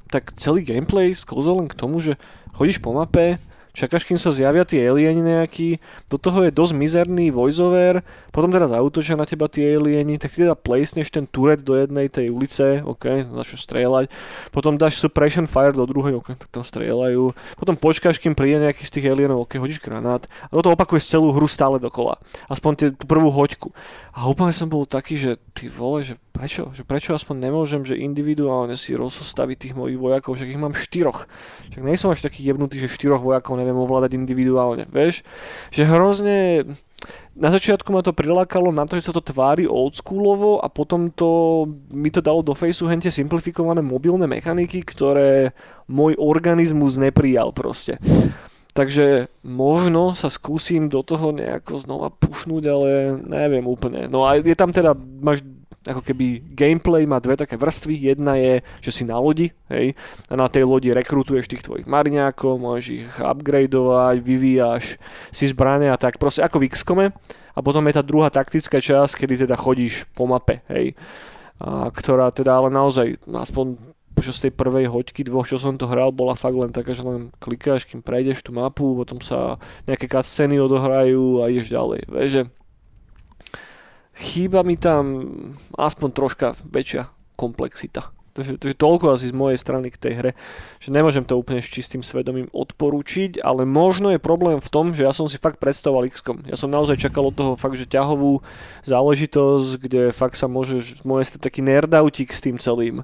tak 0.09 0.33
celý 0.33 0.65
gameplay 0.65 1.13
sklzol 1.13 1.61
len 1.61 1.69
k 1.69 1.77
tomu, 1.77 2.01
že 2.01 2.17
chodíš 2.57 2.81
po 2.81 2.89
mape, 2.97 3.37
čakáš, 3.71 4.03
kým 4.03 4.19
sa 4.19 4.31
zjavia 4.31 4.67
tie 4.67 4.87
alieni 4.87 5.23
nejakí, 5.23 5.79
do 6.11 6.19
toho 6.19 6.47
je 6.47 6.51
dosť 6.51 6.73
mizerný 6.75 7.31
voiceover, 7.31 8.03
potom 8.31 8.51
teraz 8.51 8.71
zautočia 8.71 9.15
na 9.15 9.27
teba 9.27 9.47
tie 9.47 9.75
alieni, 9.79 10.19
tak 10.19 10.35
ty 10.35 10.43
teda 10.43 10.55
plesneš 10.55 11.11
ten 11.11 11.27
turet 11.27 11.63
do 11.63 11.75
jednej 11.75 12.11
tej 12.11 12.31
ulice, 12.31 12.83
ok, 12.83 13.27
začneš 13.31 13.63
strieľať, 13.67 14.05
potom 14.51 14.75
dáš 14.75 14.99
suppression 14.99 15.47
fire 15.47 15.75
do 15.75 15.83
druhej, 15.87 16.19
ok, 16.19 16.35
tak 16.35 16.49
tam 16.51 16.63
strieľajú, 16.63 17.31
potom 17.59 17.75
počkáš, 17.79 18.19
kým 18.19 18.35
príde 18.35 18.63
nejaký 18.63 18.83
z 18.83 18.91
tých 18.99 19.09
alienov, 19.11 19.47
ok, 19.47 19.59
hodíš 19.59 19.79
granát 19.79 20.23
a 20.47 20.51
toto 20.51 20.71
opakuješ 20.75 21.07
celú 21.07 21.31
hru 21.31 21.47
stále 21.47 21.79
dokola, 21.79 22.19
aspoň 22.51 22.71
tie, 22.75 22.87
tú 22.91 23.07
prvú 23.07 23.31
hoďku. 23.31 23.71
A 24.11 24.27
úplne 24.27 24.51
som 24.51 24.67
bol 24.67 24.83
taký, 24.83 25.15
že 25.15 25.39
ty 25.55 25.71
vole, 25.71 26.03
že 26.03 26.19
prečo, 26.35 26.67
že 26.75 26.83
prečo 26.83 27.15
aspoň 27.15 27.47
nemôžem, 27.47 27.87
že 27.87 27.95
individuálne 27.95 28.75
si 28.75 28.91
rozostaviť 28.91 29.57
tých 29.57 29.73
mojich 29.77 29.95
vojakov, 29.95 30.35
že 30.35 30.51
ich 30.51 30.59
mám 30.59 30.75
štyroch. 30.75 31.31
Však 31.71 31.83
nie 31.83 31.95
som 31.95 32.11
až 32.11 32.27
taký 32.27 32.43
jebnutý, 32.43 32.75
že 32.75 32.91
štyroch 32.91 33.23
vojakov 33.23 33.55
neviem 33.55 33.79
ovládať 33.79 34.19
individuálne, 34.19 34.83
vieš? 34.91 35.23
Že 35.71 35.83
hrozne... 35.87 36.37
Na 37.33 37.49
začiatku 37.49 37.89
ma 37.89 38.05
to 38.05 38.13
prilákalo 38.13 38.69
na 38.69 38.85
to, 38.85 38.99
že 38.99 39.09
sa 39.09 39.15
to 39.15 39.25
tvári 39.25 39.65
oldschoolovo 39.65 40.61
a 40.61 40.69
potom 40.69 41.09
to 41.09 41.63
mi 41.89 42.13
to 42.13 42.21
dalo 42.21 42.45
do 42.45 42.53
faceu 42.53 42.85
hente 42.91 43.09
simplifikované 43.09 43.81
mobilné 43.81 44.29
mechaniky, 44.29 44.85
ktoré 44.85 45.55
môj 45.89 46.13
organizmus 46.21 47.01
neprijal 47.01 47.55
proste. 47.55 47.97
Takže 48.71 49.27
možno 49.43 50.15
sa 50.15 50.31
skúsim 50.31 50.87
do 50.87 51.03
toho 51.03 51.35
nejako 51.35 51.83
znova 51.83 52.07
pušnúť, 52.07 52.63
ale 52.71 52.89
neviem 53.19 53.67
úplne. 53.67 54.07
No 54.07 54.23
a 54.23 54.39
je 54.39 54.55
tam 54.55 54.71
teda, 54.71 54.95
máš 54.95 55.43
ako 55.81 56.05
keby 56.05 56.53
gameplay 56.53 57.09
má 57.09 57.17
dve 57.17 57.33
také 57.33 57.57
vrstvy. 57.57 58.13
Jedna 58.13 58.37
je, 58.37 58.61
že 58.85 58.91
si 58.93 59.03
na 59.03 59.17
lodi, 59.17 59.49
hej, 59.73 59.97
a 60.29 60.33
na 60.37 60.45
tej 60.45 60.69
lodi 60.69 60.93
rekrutuješ 60.93 61.49
tých 61.49 61.65
tvojich 61.65 61.89
marňákov, 61.89 62.61
môžeš 62.61 62.85
ich 63.01 63.09
upgradeovať, 63.17 64.21
vyvíjaš 64.21 65.01
si 65.33 65.49
zbrane 65.49 65.89
a 65.89 65.97
tak, 65.97 66.21
proste 66.21 66.45
ako 66.45 66.61
v 66.61 66.69
XCOMe. 66.69 67.07
A 67.51 67.59
potom 67.59 67.83
je 67.89 67.97
tá 67.97 68.03
druhá 68.05 68.29
taktická 68.29 68.77
časť, 68.79 69.25
kedy 69.25 69.49
teda 69.49 69.57
chodíš 69.57 70.05
po 70.13 70.29
mape, 70.29 70.61
hej, 70.69 70.93
a 71.57 71.89
ktorá 71.89 72.29
teda 72.29 72.61
ale 72.61 72.69
naozaj, 72.69 73.17
aspoň 73.27 73.75
počas 74.21 74.37
tej 74.37 74.53
prvej 74.53 74.85
hoďky, 74.85 75.25
dvoch, 75.25 75.49
čo 75.49 75.57
som 75.57 75.81
to 75.81 75.89
hral, 75.89 76.13
bola 76.13 76.37
fakt 76.37 76.53
len 76.53 76.69
taká, 76.69 76.93
že 76.93 77.01
len 77.01 77.33
klikáš, 77.41 77.89
kým 77.89 78.05
prejdeš 78.05 78.45
tú 78.45 78.53
mapu, 78.53 78.93
potom 78.93 79.17
sa 79.17 79.57
nejaké 79.89 80.05
cutscény 80.05 80.61
odohrajú 80.61 81.41
a 81.41 81.49
ideš 81.49 81.73
ďalej. 81.73 82.05
Vieš, 82.05 82.29
že 82.29 82.43
chýba 84.13 84.61
mi 84.61 84.77
tam 84.77 85.25
aspoň 85.73 86.09
troška 86.13 86.53
väčšia 86.69 87.09
komplexita. 87.33 88.13
Takže, 88.31 88.61
takže 88.61 88.77
toľko 88.77 89.11
asi 89.11 89.27
z 89.27 89.35
mojej 89.35 89.57
strany 89.57 89.89
k 89.89 89.97
tej 89.97 90.13
hre, 90.15 90.31
že 90.77 90.93
nemôžem 90.93 91.25
to 91.25 91.35
úplne 91.35 91.59
s 91.59 91.67
čistým 91.67 91.99
svedomím 91.99 92.47
odporúčiť, 92.53 93.41
ale 93.41 93.65
možno 93.65 94.13
je 94.13 94.21
problém 94.21 94.61
v 94.61 94.69
tom, 94.71 94.93
že 94.93 95.03
ja 95.03 95.11
som 95.11 95.27
si 95.27 95.35
fakt 95.35 95.57
predstavoval 95.57 96.07
XCOM. 96.13 96.45
Ja 96.45 96.55
som 96.55 96.69
naozaj 96.69 97.01
čakal 97.09 97.27
od 97.27 97.35
toho 97.35 97.53
fakt, 97.57 97.75
že 97.75 97.89
ťahovú 97.89 98.39
záležitosť, 98.85 99.69
kde 99.81 100.01
fakt 100.15 100.37
sa 100.37 100.47
môže 100.47 100.79
taký 101.41 101.65
nerdautik 101.65 102.31
s 102.31 102.39
tým 102.39 102.55
celým 102.61 103.01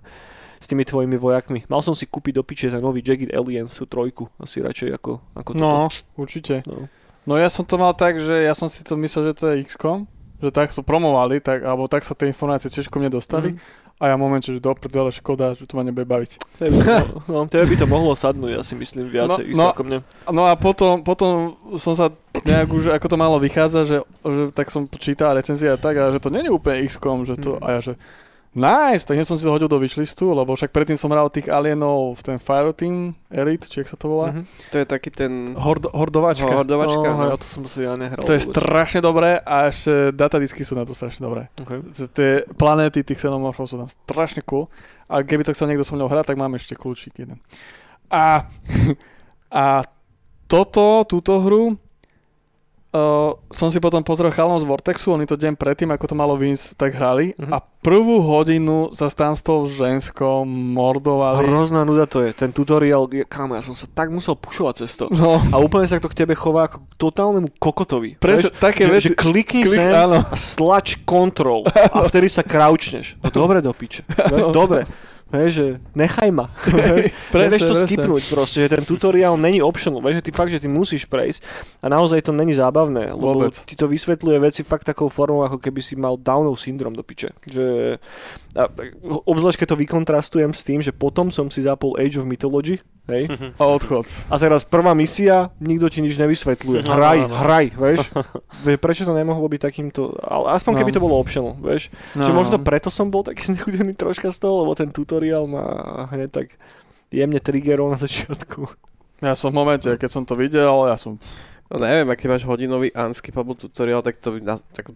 s 0.58 0.66
tými 0.66 0.84
tvojimi 0.84 1.16
vojakmi. 1.16 1.64
Mal 1.66 1.82
som 1.82 1.94
si 1.94 2.06
kúpiť 2.06 2.34
do 2.34 2.44
piče 2.44 2.68
ten 2.68 2.80
nový 2.80 3.02
Jagged 3.02 3.32
Aliens, 3.32 3.74
trojku, 3.80 4.28
asi 4.38 4.60
radšej 4.60 4.90
ako, 4.96 5.12
ako 5.34 5.50
No, 5.54 5.88
toto. 5.88 6.02
určite. 6.18 6.62
No. 6.66 6.86
No 7.24 7.34
ja 7.36 7.48
som 7.48 7.64
to 7.64 7.76
mal 7.76 7.92
tak, 7.92 8.18
že 8.18 8.44
ja 8.44 8.56
som 8.56 8.68
si 8.68 8.82
to 8.82 8.96
myslel, 8.96 9.30
že 9.30 9.34
to 9.36 9.46
je 9.52 9.64
XCOM, 9.64 10.08
že 10.40 10.50
tak 10.50 10.72
to 10.72 10.80
promovali, 10.80 11.38
tak, 11.40 11.60
alebo 11.62 11.86
tak 11.86 12.02
sa 12.02 12.16
tie 12.16 12.32
informácie 12.32 12.70
tiež 12.70 12.88
ku 12.88 12.98
mne 12.98 13.10
dostali. 13.10 13.54
Mhm. 13.54 13.86
A 13.98 14.14
ja 14.14 14.16
moment, 14.16 14.38
že 14.38 14.62
do 14.62 14.78
prdele 14.78 15.10
škoda, 15.10 15.58
že 15.58 15.66
to 15.66 15.74
ma 15.74 15.82
nebude 15.82 16.06
baviť. 16.06 16.38
Tebe, 16.62 16.70
by 16.70 16.82
to, 16.86 16.94
no, 17.34 17.50
tebe 17.50 17.66
by 17.66 17.76
to 17.76 17.88
mohlo 17.90 18.14
sadnúť, 18.14 18.54
ja 18.54 18.62
si 18.62 18.78
myslím, 18.78 19.10
viacej 19.10 19.50
No, 19.58 19.58
no, 19.58 19.74
no. 19.74 19.82
mne. 19.82 19.98
No 20.30 20.46
a 20.46 20.54
potom, 20.54 21.02
potom 21.02 21.58
som 21.82 21.98
sa 21.98 22.14
nejak 22.38 22.70
už, 22.70 22.94
ako 22.94 23.06
to 23.10 23.18
malo 23.18 23.42
vychádza, 23.42 23.90
že, 23.90 23.98
že 24.22 24.54
tak 24.54 24.70
som 24.70 24.86
čítal 25.02 25.34
recenzie 25.34 25.66
a 25.68 25.76
tak, 25.76 25.98
a 25.98 26.14
že 26.14 26.22
to 26.22 26.30
nie 26.30 26.46
je 26.46 26.54
úplne 26.54 26.86
XCOM, 26.86 27.26
že 27.26 27.36
to, 27.36 27.58
Mhm. 27.58 27.62
a 27.66 27.68
ja 27.74 27.80
že 27.82 27.94
Nice, 28.58 29.06
tak 29.06 29.22
som 29.22 29.38
si 29.38 29.46
to 29.46 29.54
hodil 29.54 29.70
do 29.70 29.78
wishlistu, 29.78 30.34
lebo 30.34 30.58
však 30.58 30.74
predtým 30.74 30.98
som 30.98 31.14
hral 31.14 31.30
tých 31.30 31.46
alienov 31.46 32.18
v 32.18 32.22
ten 32.26 32.38
Fireteam 32.42 33.14
Elite, 33.30 33.70
či 33.70 33.86
jak 33.86 33.94
sa 33.94 34.02
to 34.02 34.10
volá. 34.10 34.34
Mhm. 34.34 34.42
To 34.74 34.76
je 34.82 34.86
taký 34.90 35.10
ten 35.14 35.54
Hord, 35.54 35.86
hordovačka. 35.94 36.66
hordovačka. 36.66 37.06
No, 37.06 37.22
no. 37.22 37.30
ja 37.30 37.38
to 37.38 37.46
som 37.46 37.64
si 37.70 37.86
ja 37.86 37.94
nehral. 37.94 38.26
To 38.26 38.34
je 38.34 38.42
vôbec. 38.42 38.58
strašne 38.58 39.00
dobré 39.06 39.38
a 39.46 39.70
ešte 39.70 40.10
datadisky 40.10 40.66
sú 40.66 40.74
na 40.74 40.90
to 40.90 40.98
strašne 40.98 41.22
dobré. 41.30 41.54
Okay. 41.62 41.86
Tie 42.10 42.32
planéty 42.58 43.06
tých 43.06 43.22
xenomorfov 43.22 43.70
sú 43.70 43.78
tam 43.78 43.90
strašne 44.10 44.42
cool. 44.50 44.66
A 45.06 45.22
keby 45.22 45.46
to 45.46 45.54
chcel 45.54 45.70
niekto 45.70 45.86
so 45.86 45.94
mnou 45.94 46.10
hrať, 46.10 46.34
tak 46.34 46.42
máme 46.42 46.58
ešte 46.58 46.74
kľúčik 46.74 47.14
jeden. 47.14 47.38
A, 48.10 48.50
a 49.54 49.86
toto, 50.50 51.06
túto 51.06 51.46
hru 51.46 51.78
uh, 52.90 53.00
som 53.50 53.68
si 53.68 53.78
potom 53.78 54.00
pozrel 54.00 54.30
chalom 54.30 54.56
z 54.56 54.66
Vortexu, 54.66 55.10
oni 55.10 55.24
to 55.24 55.34
deň 55.34 55.54
predtým, 55.54 55.90
ako 55.90 56.06
to 56.06 56.16
malo 56.16 56.34
vyjsť, 56.34 56.66
tak 56.76 56.92
hrali 56.94 57.34
Mhm. 57.34 57.50
a 57.50 57.58
prvú 57.80 58.20
hodinu 58.22 58.92
sa 58.92 59.08
tam 59.08 59.32
s 59.32 59.42
tou 59.42 59.64
ženskou 59.64 60.44
mordovali. 60.44 61.44
Hrozná 61.44 61.82
nuda 61.82 62.04
to 62.04 62.20
je. 62.20 62.32
Ten 62.32 62.50
tutoriál, 62.50 63.08
je- 63.08 63.24
kámo, 63.24 63.54
ja 63.54 63.62
som 63.62 63.72
sa 63.72 63.88
tak 63.88 64.08
musel 64.08 64.36
pušovať 64.36 64.74
cez 64.78 64.92
to. 64.94 65.08
No, 65.10 65.40
A 65.48 65.56
úplne 65.58 65.84
sa 65.84 65.96
to 65.96 66.08
k 66.08 66.18
tebe 66.18 66.34
chová 66.34 66.68
ako 66.68 66.78
k 66.80 66.94
totálnemu 66.98 67.48
kokotovi. 67.56 68.18
presne 68.18 68.52
také 68.52 68.84
že, 68.84 68.92
veci. 68.92 69.06
že 69.06 69.16
klikni 69.16 69.64
Klik, 69.64 69.78
sem 69.78 69.88
áno. 69.90 70.20
a 70.22 70.36
stlač 70.36 71.00
control 71.02 71.64
a 71.96 72.04
vtedy 72.04 72.28
sa 72.28 72.42
crouchneš. 72.42 73.16
No 73.18 73.30
dobre 73.30 73.60
do 73.60 73.72
piče. 73.72 74.04
Dobre. 74.52 74.84
Vieš, 75.28 75.52
že 75.52 75.68
nechaj 75.92 76.32
ma. 76.32 76.48
Nevieš 77.36 77.68
to 77.68 77.76
skipnúť 77.84 78.24
proste, 78.32 78.64
že 78.64 78.80
ten 78.80 78.84
tutoriál 78.88 79.36
není 79.36 79.60
optional, 79.60 80.00
vieš, 80.00 80.24
že 80.24 80.26
ty 80.28 80.32
fakt, 80.32 80.52
že 80.56 80.64
ty 80.64 80.72
musíš 80.72 81.04
prejsť 81.04 81.44
a 81.84 81.92
naozaj 81.92 82.24
to 82.24 82.32
není 82.32 82.56
zábavné, 82.56 83.12
lebo 83.12 83.52
Vôbec. 83.52 83.60
ti 83.68 83.76
to 83.76 83.92
vysvetľuje 83.92 84.38
veci 84.40 84.62
fakt 84.64 84.88
takou 84.88 85.12
formou, 85.12 85.44
ako 85.44 85.60
keby 85.60 85.84
si 85.84 86.00
mal 86.00 86.16
Downov 86.16 86.56
syndrom 86.56 86.96
do 86.96 87.04
piče. 87.04 87.36
Že, 87.44 88.00
a, 88.58 88.66
obzvlášť 89.24 89.62
keď 89.62 89.68
to 89.70 89.78
vykontrastujem 89.78 90.52
s 90.52 90.66
tým, 90.66 90.82
že 90.82 90.90
potom 90.90 91.30
som 91.30 91.48
si 91.48 91.62
zapol 91.62 91.94
Age 91.96 92.18
of 92.18 92.26
Mythology, 92.26 92.82
hej, 93.06 93.30
A 93.56 93.64
odchod. 93.64 94.10
a 94.28 94.36
teraz 94.36 94.66
prvá 94.66 94.92
misia, 94.92 95.54
nikto 95.58 95.88
ti 95.88 96.02
nič 96.02 96.18
nevysvetľuje. 96.18 96.84
Hraj, 96.84 97.20
áno. 97.24 97.36
hraj, 97.38 97.66
vieš. 97.86 98.00
Prečo 98.82 99.06
to 99.06 99.14
nemohlo 99.14 99.46
byť 99.46 99.62
takýmto, 99.62 100.18
ale 100.20 100.58
aspoň 100.58 100.82
keby 100.82 100.92
No. 100.92 100.96
to 100.98 101.04
bolo 101.06 101.16
optional, 101.16 101.54
vieš. 101.56 101.94
No. 102.18 102.26
Že 102.26 102.32
možno 102.34 102.58
preto 102.58 102.90
som 102.90 103.08
bol 103.08 103.22
taký 103.22 103.46
znechudený 103.54 103.94
troška 103.94 104.34
z 104.34 104.42
toho, 104.42 104.66
lebo 104.66 104.74
ten 104.74 104.90
tutoriál 104.90 105.46
ma 105.46 105.64
hneď 106.10 106.30
tak 106.34 106.48
jemne 107.08 107.38
triggerol 107.38 107.94
na 107.94 108.00
začiatku. 108.02 108.66
Ja 109.22 109.34
som 109.34 109.54
v 109.54 109.62
momente, 109.62 109.88
keď 109.88 110.10
som 110.10 110.26
to 110.26 110.34
videl, 110.34 110.90
ja 110.90 110.98
som... 110.98 111.22
No 111.68 111.84
neviem, 111.84 112.08
aký 112.08 112.26
máš 112.26 112.44
hodinový 112.44 112.96
unskippable 112.96 113.54
tutorial, 113.54 114.00
tak 114.00 114.18
to 114.18 114.34
by 114.34 114.40
na, 114.40 114.56
tak 114.72 114.88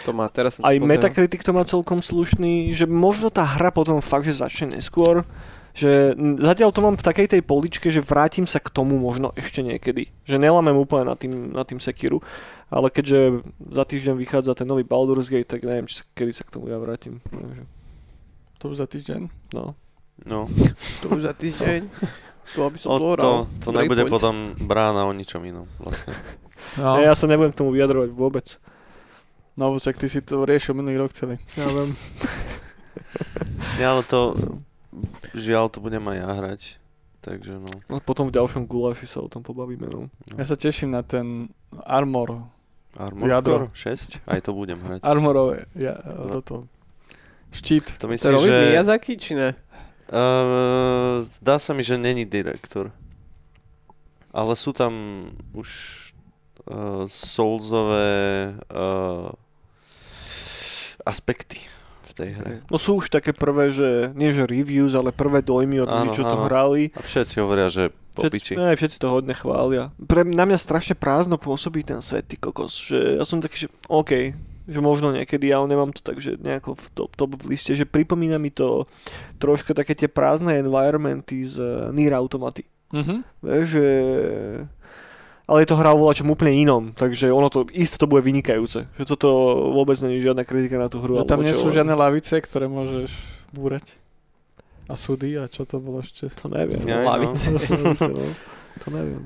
To 0.08 0.12
má 0.16 0.26
teraz 0.32 0.58
som 0.58 0.66
aj. 0.66 0.80
Metacritic 0.82 1.44
to 1.44 1.52
má 1.54 1.64
celkom 1.64 2.00
slušný, 2.02 2.74
že 2.74 2.90
možno 2.90 3.30
tá 3.30 3.46
hra 3.46 3.70
potom 3.70 4.02
fakt, 4.02 4.26
že 4.26 4.40
začne 4.42 4.76
neskôr, 4.80 5.22
že 5.72 6.18
zatiaľ 6.42 6.74
to 6.74 6.82
mám 6.82 6.98
v 6.98 7.06
takej 7.06 7.28
tej 7.38 7.42
poličke, 7.46 7.88
že 7.94 8.02
vrátim 8.04 8.50
sa 8.50 8.58
k 8.60 8.74
tomu 8.74 8.98
možno 8.98 9.32
ešte 9.38 9.62
niekedy. 9.62 10.10
Že 10.26 10.42
nelamem 10.42 10.76
úplne 10.76 11.08
na 11.08 11.16
tým, 11.16 11.54
na 11.54 11.64
tým 11.64 11.78
Sekiru, 11.80 12.20
ale 12.74 12.90
keďže 12.90 13.46
za 13.70 13.84
týždeň 13.86 14.16
vychádza 14.18 14.58
ten 14.58 14.68
nový 14.68 14.84
Baldur's 14.84 15.30
Gate, 15.30 15.48
tak 15.48 15.64
neviem, 15.64 15.86
či 15.86 16.02
sa, 16.02 16.04
kedy 16.18 16.32
sa 16.34 16.44
k 16.44 16.54
tomu 16.58 16.68
ja 16.74 16.78
vrátim. 16.82 17.22
Takže, 17.30 17.64
To 18.60 18.64
už 18.74 18.78
za 18.82 18.88
týždeň. 18.90 19.22
no. 19.56 19.78
No, 20.28 20.52
To 21.00 21.16
už 21.16 21.24
za 21.24 21.34
týždeň. 21.34 21.88
To 22.50 22.66
by 22.66 22.78
som 22.78 22.90
o, 22.90 22.98
to 22.98 23.08
to, 23.16 23.32
to 23.62 23.70
nebude 23.72 24.00
Breakpoint. 24.00 24.10
potom 24.12 24.36
brána 24.60 25.06
o 25.06 25.12
ničom 25.12 25.42
inom 25.44 25.68
vlastne. 25.78 26.14
No, 26.76 27.00
Ja, 27.00 27.10
ja 27.10 27.14
sa 27.14 27.26
nebudem 27.26 27.50
k 27.50 27.58
tomu 27.58 27.72
vyjadrovať 27.72 28.10
vôbec. 28.10 28.46
no 29.56 29.74
však 29.74 29.96
ty 29.96 30.06
si 30.06 30.20
to 30.20 30.44
riešil 30.44 30.74
minulý 30.74 31.00
rok 31.00 31.12
celý. 31.12 31.40
Ja 31.56 31.66
viem. 31.66 31.96
Ja, 33.80 33.96
ale 33.96 34.04
to, 34.04 34.36
žiaľ, 35.34 35.72
to 35.72 35.80
budem 35.80 36.04
aj 36.06 36.18
ja 36.20 36.30
hrať. 36.30 36.62
Takže 37.20 37.52
no. 37.58 37.72
A 37.90 38.00
potom 38.00 38.28
v 38.28 38.36
ďalšom 38.36 38.64
guláši 38.64 39.04
sa 39.04 39.20
o 39.20 39.28
tom 39.28 39.40
pobavíme. 39.40 39.88
No. 39.88 40.08
Ja 40.36 40.44
sa 40.44 40.56
teším 40.56 40.92
na 40.92 41.02
ten 41.02 41.52
Armor. 41.84 42.48
Armor 42.96 43.28
Jadro. 43.28 43.72
Core 43.72 43.96
6? 44.22 44.24
Aj 44.24 44.40
to 44.40 44.52
budem 44.52 44.80
hrať. 44.80 45.00
Armorové. 45.02 45.68
Ja, 45.74 45.96
No. 46.00 46.32
toto. 46.32 46.56
Štít. 47.50 47.98
To 47.98 48.06
robí 48.06 48.46
že... 48.46 48.72
Miyazaki, 48.72 49.18
či 49.18 49.34
ne? 49.34 49.58
Uh, 50.10 51.22
zdá 51.22 51.62
sa 51.62 51.78
mi, 51.78 51.86
že 51.86 52.02
není 52.02 52.26
direktor. 52.26 52.90
Ale 54.34 54.58
sú 54.58 54.74
tam 54.74 54.94
už 55.54 55.70
uh, 56.66 57.06
Soulsové 57.06 58.54
uh, 58.74 59.30
aspekty 61.06 61.62
v 62.10 62.12
tej 62.18 62.30
hre. 62.42 62.54
no 62.66 62.78
sú 62.82 62.98
už 62.98 63.14
také 63.14 63.38
prvé, 63.38 63.70
že 63.70 64.10
nie 64.18 64.34
že 64.34 64.50
reviews, 64.50 64.98
ale 64.98 65.14
prvé 65.14 65.46
dojmy 65.46 65.86
od 65.86 65.90
ľudí, 65.90 66.10
Áno, 66.10 66.18
čo 66.18 66.26
to 66.26 66.38
hrali. 66.50 66.90
A 66.98 67.02
všetci 67.06 67.36
hovoria, 67.42 67.70
že 67.70 67.94
po 68.18 68.26
Všetci, 68.26 68.58
ne, 68.58 68.74
všetci 68.74 68.98
to 68.98 69.08
hodne 69.14 69.38
chvália. 69.38 69.94
Pre, 69.96 70.26
na 70.26 70.44
mňa 70.50 70.58
strašne 70.58 70.98
prázdno 70.98 71.38
pôsobí 71.38 71.86
ten 71.86 72.02
svet, 72.02 72.26
ty 72.26 72.36
kokos. 72.36 72.74
Že 72.74 73.22
ja 73.22 73.24
som 73.30 73.40
taký, 73.40 73.66
že 73.66 73.68
OK, 73.86 74.34
že 74.70 74.80
možno 74.80 75.10
niekedy, 75.10 75.50
ja 75.50 75.60
nemám 75.66 75.90
to 75.90 76.06
tak, 76.06 76.22
že 76.22 76.38
nejako 76.38 76.78
v 76.78 76.86
top, 76.94 77.12
top 77.18 77.32
v 77.42 77.58
liste, 77.58 77.74
že 77.74 77.90
pripomína 77.90 78.38
mi 78.38 78.54
to 78.54 78.86
troška 79.42 79.74
také 79.74 79.98
tie 79.98 80.06
prázdne 80.06 80.62
environmenty 80.62 81.42
z 81.42 81.58
uh, 81.58 81.70
Nier 81.90 82.14
Automaty. 82.14 82.64
Mhm. 82.94 83.16
Vieš, 83.42 83.66
že... 83.66 83.86
Ale 85.50 85.66
je 85.66 85.70
to 85.74 85.82
hra 85.82 85.98
o 85.98 86.14
čom 86.14 86.30
úplne 86.30 86.54
inom, 86.54 86.94
takže 86.94 87.34
ono 87.34 87.50
to, 87.50 87.66
isto 87.74 87.98
to 87.98 88.06
bude 88.06 88.22
vynikajúce. 88.22 88.86
Že 89.02 89.06
toto 89.18 89.30
vôbec 89.74 89.98
nie 90.06 90.22
je 90.22 90.30
žiadna 90.30 90.46
kritika 90.46 90.78
na 90.78 90.94
tú 90.94 91.02
hru. 91.02 91.18
Že 91.18 91.26
tam 91.26 91.42
nie 91.42 91.58
sú 91.58 91.74
žiadne 91.74 91.98
lavice, 91.98 92.38
ktoré 92.38 92.70
môžeš 92.70 93.10
búrať. 93.50 93.98
A 94.86 94.94
súdy 94.94 95.38
a 95.42 95.50
čo 95.50 95.66
to 95.66 95.82
bolo 95.82 96.06
ešte? 96.06 96.30
To 96.46 96.54
neviem. 96.54 96.86
Ja, 96.86 97.02
no. 97.02 97.10
Lavice. 97.10 97.50
No. 98.10 98.26
To 98.86 98.96
neviem. 98.96 99.26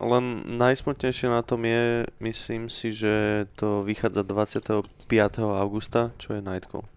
Len 0.00 0.24
najsmutnejšie 0.56 1.28
na 1.28 1.42
tom 1.44 1.64
je, 1.64 2.08
myslím 2.20 2.72
si, 2.72 2.92
že 2.92 3.46
to 3.56 3.84
vychádza 3.84 4.22
25. 4.24 5.06
augusta, 5.40 6.16
čo 6.16 6.36
je 6.36 6.40
Nightcall. 6.40 6.95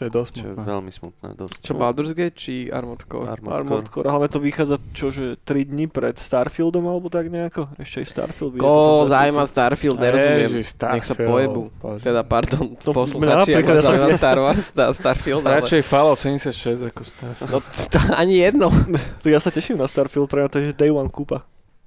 To 0.00 0.08
je 0.08 0.12
dosť 0.16 0.32
Čo 0.32 0.44
je 0.48 0.52
smutné. 0.56 0.64
veľmi 0.64 0.88
smutné. 0.90 1.26
Dosť. 1.36 1.52
Čo, 1.60 1.72
Baldur's 1.76 2.16
Gate 2.16 2.32
či 2.32 2.72
Armored 2.72 3.04
Core? 3.04 3.28
Armored 3.28 3.52
Armored 3.52 3.86
Core. 3.86 4.00
Core, 4.00 4.08
hlavne 4.08 4.28
to 4.32 4.40
vychádza 4.40 4.76
čo, 4.96 5.12
že 5.12 5.36
3 5.44 5.68
dní 5.68 5.92
pred 5.92 6.16
Starfieldom 6.16 6.88
alebo 6.88 7.12
tak 7.12 7.28
nejako? 7.28 7.68
Ešte 7.76 8.00
aj 8.00 8.06
Starfield 8.08 8.52
Ko 8.56 9.04
zaujíma 9.04 9.44
Starfield, 9.44 10.00
nerozumiem. 10.00 10.48
Ježiš, 10.48 10.68
Nech 10.72 11.04
sa 11.04 11.12
Starfield, 11.12 11.28
pojebu. 11.28 11.60
bože. 11.76 12.00
Teda, 12.00 12.24
pardon, 12.24 12.64
To 12.80 12.96
posluchači, 12.96 13.20
mňa 13.20 13.36
ak 13.36 13.40
napríklad 13.44 13.76
vás 13.76 13.76
ja 13.76 13.88
zaujíma 13.92 14.08
Star 14.16 14.38
Wars, 14.40 14.64
tá 14.72 14.84
Starfield, 14.88 15.44
ale... 15.44 15.60
Radšej 15.60 15.82
Fallout 15.84 16.16
76 16.16 16.88
ako 16.88 17.02
Starfield. 17.04 17.50
No, 17.52 17.58
to, 17.60 17.98
ani 18.16 18.34
jedno. 18.40 18.66
To 19.22 19.28
ja 19.28 19.36
sa 19.36 19.52
teším 19.52 19.76
na 19.76 19.84
Starfield, 19.84 20.32
pre 20.32 20.40
mňa 20.40 20.48
to 20.48 20.56
je 20.58 20.64
že 20.72 20.74
Day 20.74 20.88
One 20.88 21.12
kúpa. 21.12 21.44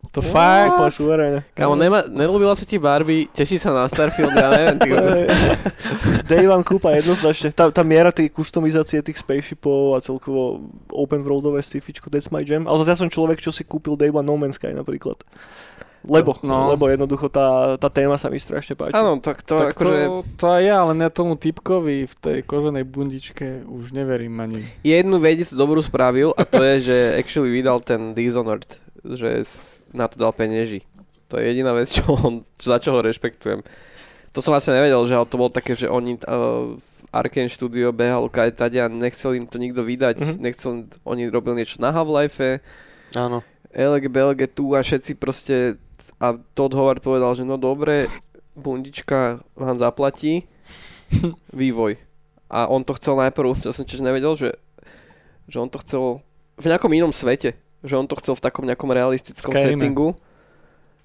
To 0.10 0.20
fakt? 0.20 0.76
Úplne 0.76 0.92
suverénne. 0.92 1.40
Kámo, 1.52 1.74
nema, 1.74 2.06
nelúbila 2.06 2.54
sa 2.54 2.64
ti 2.64 2.78
Barbie, 2.78 3.26
teší 3.28 3.58
sa 3.58 3.72
na 3.72 3.86
Starfield, 3.86 4.30
ja 4.30 4.52
neviem, 4.52 4.78
ty 4.78 4.88
kokos. 4.92 5.20
Day 6.30 6.46
One 6.46 6.62
kúpa 6.62 6.94
jednoznačne. 6.94 7.50
Tá, 7.50 7.70
tá 7.70 7.82
miera 7.82 8.10
tej 8.10 8.30
kustomizácie 8.30 9.02
tých 9.02 9.18
spaceshipov 9.18 9.96
a 9.96 10.02
celkovo 10.02 10.70
open 10.90 11.22
worldové 11.22 11.60
sci-fičko, 11.60 12.08
that's 12.08 12.30
my 12.30 12.42
jam. 12.42 12.66
Ale 12.66 12.78
zase 12.80 12.90
ja 12.92 13.00
som 13.00 13.10
človek, 13.10 13.40
čo 13.40 13.50
si 13.50 13.64
kúpil 13.64 13.96
Day 13.96 14.10
One 14.10 14.22
No 14.22 14.36
Man's 14.36 14.56
Sky 14.56 14.70
napríklad. 14.70 15.18
Lebo, 16.04 16.36
No. 16.44 16.68
lebo 16.68 16.92
jednoducho 16.92 17.32
tá, 17.32 17.80
tá 17.80 17.88
téma 17.88 18.20
sa 18.20 18.28
mi 18.28 18.36
strašne 18.36 18.76
páči. 18.76 18.92
Áno, 18.92 19.18
tak 19.18 19.40
to 19.40 19.56
tak 19.56 19.72
akože... 19.72 19.98
to, 20.04 20.12
to 20.36 20.46
aj 20.52 20.62
ja, 20.62 20.76
ale 20.78 20.94
ne 20.94 21.08
tomu 21.08 21.40
typkovi 21.40 22.04
v 22.06 22.14
tej 22.20 22.38
koženej 22.44 22.84
bundičke 22.84 23.64
už 23.64 23.96
neverím 23.96 24.36
ani. 24.38 24.68
Jednu 24.84 25.16
vec 25.18 25.48
dobrú 25.50 25.80
spravil 25.80 26.36
a 26.36 26.44
to 26.44 26.60
je, 26.60 26.92
že 26.92 26.98
actually 27.16 27.50
vydal 27.50 27.80
ten 27.80 28.12
Dishonored, 28.12 28.68
že 29.00 29.48
s- 29.48 29.83
na 29.94 30.10
to 30.10 30.18
dal 30.18 30.34
penieži. 30.34 30.82
To 31.30 31.38
je 31.40 31.48
jediná 31.48 31.72
vec, 31.72 31.88
čo 31.98 32.04
on, 32.10 32.42
za 32.58 32.78
čo 32.82 32.92
ho 32.92 33.00
rešpektujem. 33.00 33.62
To 34.34 34.42
som 34.42 34.52
vlastne 34.52 34.74
nevedel, 34.76 34.98
že 35.06 35.14
to 35.30 35.38
bolo 35.38 35.54
také, 35.54 35.78
že 35.78 35.86
oni 35.86 36.18
uh, 36.26 36.74
Arkane 37.14 37.46
Studio 37.48 37.94
behal 37.94 38.26
tady 38.30 38.82
a 38.82 38.90
nechcel 38.90 39.38
im 39.38 39.46
to 39.46 39.62
nikto 39.62 39.86
vydať, 39.86 40.16
Mhm. 40.18 40.34
nechcel, 40.42 40.90
oni 41.06 41.30
robili 41.30 41.62
niečo 41.62 41.78
na 41.78 41.94
Half-Life, 41.94 42.58
Áno. 43.14 43.46
LG, 43.70 44.10
BLG 44.10 44.50
tu 44.50 44.74
a 44.74 44.82
všetci 44.82 45.14
proste 45.18 45.78
a 46.18 46.34
Todd 46.58 46.74
Howard 46.74 47.02
povedal, 47.02 47.38
že 47.38 47.46
no 47.46 47.58
dobre, 47.62 48.10
bundička 48.58 49.42
vám 49.54 49.78
zaplatí 49.78 50.46
vývoj. 51.54 51.98
A 52.50 52.70
on 52.70 52.82
to 52.86 52.94
chcel 52.98 53.18
najprv, 53.18 53.54
to 53.58 53.74
som 53.74 53.86
tiež 53.86 54.02
nevedel, 54.02 54.34
že, 54.38 54.50
že 55.50 55.58
on 55.58 55.70
to 55.70 55.82
chcel 55.82 56.22
v 56.58 56.66
nejakom 56.70 56.94
inom 56.94 57.10
svete. 57.10 57.58
Že 57.84 57.96
on 57.96 58.06
to 58.06 58.16
chcel 58.16 58.34
v 58.34 58.42
takom 58.42 58.64
nejakom 58.64 58.88
realistickom 58.88 59.52
Skyrim. 59.52 59.76
settingu. 59.76 60.16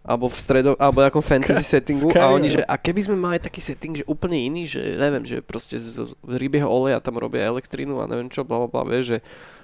Alebo 0.00 0.24
v 0.24 0.34
stredo, 0.34 0.72
alebo 0.74 1.02
nejakom 1.02 1.20
fantasy 1.20 1.60
settingu. 1.60 2.09
A 2.09 2.14
Skyrim. 2.16 2.32
oni, 2.32 2.48
že 2.50 2.62
a 2.62 2.74
keby 2.74 3.00
sme 3.02 3.16
mali 3.18 3.36
taký 3.36 3.59
setting, 3.59 3.92
že 3.92 4.05
úplne 4.05 4.40
iný, 4.40 4.64
že 4.64 4.80
neviem, 4.94 5.20
že 5.20 5.38
proste 5.38 5.76
z, 5.76 6.00
z 6.06 6.32
rybieho 6.32 6.64
oleja 6.64 6.96
tam 6.96 7.14
robia 7.14 7.44
elektrínu 7.44 7.98
a 7.98 8.06
neviem 8.06 8.26
čo, 8.26 8.40
bla 8.40 8.56
bla 8.59 8.68
bla, 8.70 8.82
vieš, 8.86 9.05
že 9.10 9.18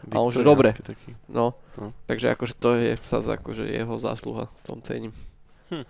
A 0.07 0.19
on 0.19 0.29
že 0.29 0.43
dobre. 0.43 0.75
Taký. 0.75 1.17
No, 1.27 1.57
No. 1.75 1.97
takže 2.05 2.29
akože 2.31 2.55
to 2.55 2.77
je 2.77 2.93
zase 3.01 3.31
akože 3.33 3.65
jeho 3.65 3.95
zásluha, 3.95 4.45
v 4.45 4.65
tom 4.65 4.79
cením. 4.81 5.13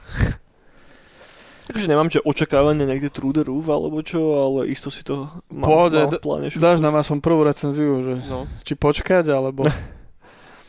Takže 1.64 1.88
nemám, 1.88 2.06
že 2.06 2.20
očakávania 2.20 2.84
niekde 2.84 3.08
through 3.08 3.32
the 3.32 3.42
roof 3.42 3.64
alebo 3.66 3.98
čo, 4.00 4.20
ale 4.36 4.68
isto 4.68 4.86
si 4.86 5.00
to 5.00 5.24
mám, 5.48 5.64
Pohode, 5.64 5.96
mám 5.98 6.12
v 6.12 6.20
pláne. 6.20 6.46
šup- 6.46 6.60
Dáš 6.60 6.78
nám 6.78 6.92
aspoň 6.94 7.18
prvú 7.18 7.40
recenziu, 7.42 8.04
že 8.04 8.14
No. 8.28 8.44
či 8.60 8.76
počkať, 8.76 9.24
alebo... 9.26 9.64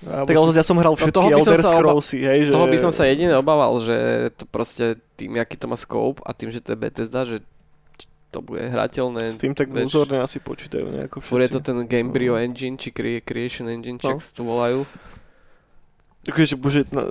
alebo 0.05 0.27
Tak 0.27 0.35
ale 0.35 0.51
ja 0.51 0.63
som 0.63 0.77
hral 0.77 0.93
No, 0.93 0.99
všetky 0.99 1.17
som 1.17 1.33
Elder 1.41 1.59
oba- 1.59 1.71
Scrollsy, 1.71 2.19
hej, 2.21 2.39
že... 2.45 2.51
Toho 2.51 2.67
by 2.67 2.77
som 2.77 2.91
sa 2.91 3.03
jedine 3.05 3.33
obával, 3.33 3.73
že 3.79 3.97
to 4.33 4.45
proste 4.45 4.85
tým, 5.13 5.35
aký 5.35 5.55
to 5.55 5.65
má 5.65 5.75
scope 5.75 6.21
a 6.21 6.31
tým, 6.31 6.49
že 6.49 6.59
to 6.59 6.71
je 6.71 6.77
Bethesda, 6.77 7.23
že 7.23 7.41
to 8.29 8.39
bude 8.39 8.61
hrateľné. 8.61 9.27
S 9.27 9.39
tým 9.39 9.51
tak 9.51 9.67
vieš, 9.67 9.89
vnútorne 9.89 10.19
asi 10.19 10.37
počítajú 10.37 10.85
nejako 10.85 11.17
Fúr 11.19 11.39
je 11.41 11.49
to 11.49 11.57
všetci. 11.57 11.65
ten 11.65 11.77
Gamebryo 11.85 12.35
engine, 12.35 12.75
či 12.75 12.91
cre- 12.91 13.19
Creation 13.19 13.65
engine, 13.65 13.95
No. 13.97 14.19
to 14.19 14.41
volajú. 14.41 14.83
Takže, 16.25 16.55
bože, 16.55 16.83
na, 16.91 17.05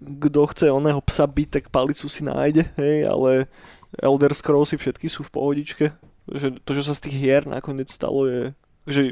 kto 0.00 0.40
chce 0.46 0.66
oného 0.68 1.00
psa 1.02 1.24
byť, 1.24 1.48
tak 1.50 1.64
palicu 1.68 2.06
si 2.06 2.22
nájde, 2.22 2.68
hej, 2.76 3.04
ale 3.04 3.50
Elder 3.96 4.30
Scrollsy 4.30 4.76
všetky 4.76 5.08
sú 5.08 5.20
v 5.22 5.30
pohodičke. 5.30 5.84
Že 6.30 6.62
to, 6.62 6.70
čo 6.72 6.82
sa 6.84 6.94
z 6.94 7.10
tých 7.10 7.16
hier 7.18 7.42
nakoniec 7.42 7.90
stalo, 7.90 8.24
je, 8.24 8.42
že 8.86 9.02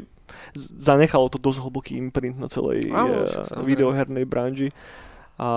zanechalo 0.55 1.29
to 1.29 1.37
dosť 1.41 1.59
hlboký 1.63 1.93
imprint 1.97 2.37
na 2.37 2.47
celej 2.47 2.89
Áno, 2.89 3.25
samozrejme. 3.25 3.65
videohernej 3.65 4.25
branži. 4.25 4.69
A 5.39 5.49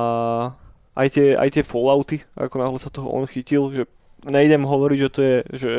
aj 0.95 1.09
tie, 1.13 1.27
aj 1.35 1.49
tie 1.59 1.65
Fallouty, 1.67 2.23
ako 2.37 2.55
náhle 2.61 2.79
sa 2.79 2.93
toho 2.93 3.09
on 3.09 3.25
chytil, 3.27 3.73
že 3.73 3.83
nejdem 4.29 4.63
hovoriť, 4.63 4.99
že 4.99 5.11
to 5.11 5.21
je 5.21 5.37
že 5.53 5.73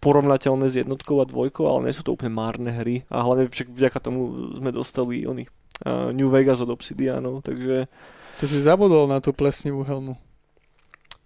porovnateľné 0.00 0.66
s 0.68 0.78
jednotkou 0.80 1.18
a 1.20 1.28
dvojkou, 1.28 1.64
ale 1.64 1.88
nie 1.88 1.96
sú 1.96 2.04
to 2.04 2.12
úplne 2.12 2.34
márne 2.34 2.68
hry. 2.68 3.02
A 3.08 3.24
hlavne 3.24 3.48
však 3.48 3.72
vďaka 3.72 3.98
tomu 3.98 4.52
sme 4.54 4.70
dostali 4.70 5.24
oni 5.24 5.48
uh, 5.82 6.12
New 6.12 6.28
Vegas 6.28 6.60
od 6.60 6.70
Obsidianov, 6.70 7.42
takže 7.42 7.88
Ty 8.36 8.44
si 8.44 8.60
zabudol 8.60 9.08
na 9.08 9.16
tú 9.16 9.32
plesnivú 9.32 9.80
helmu. 9.80 10.12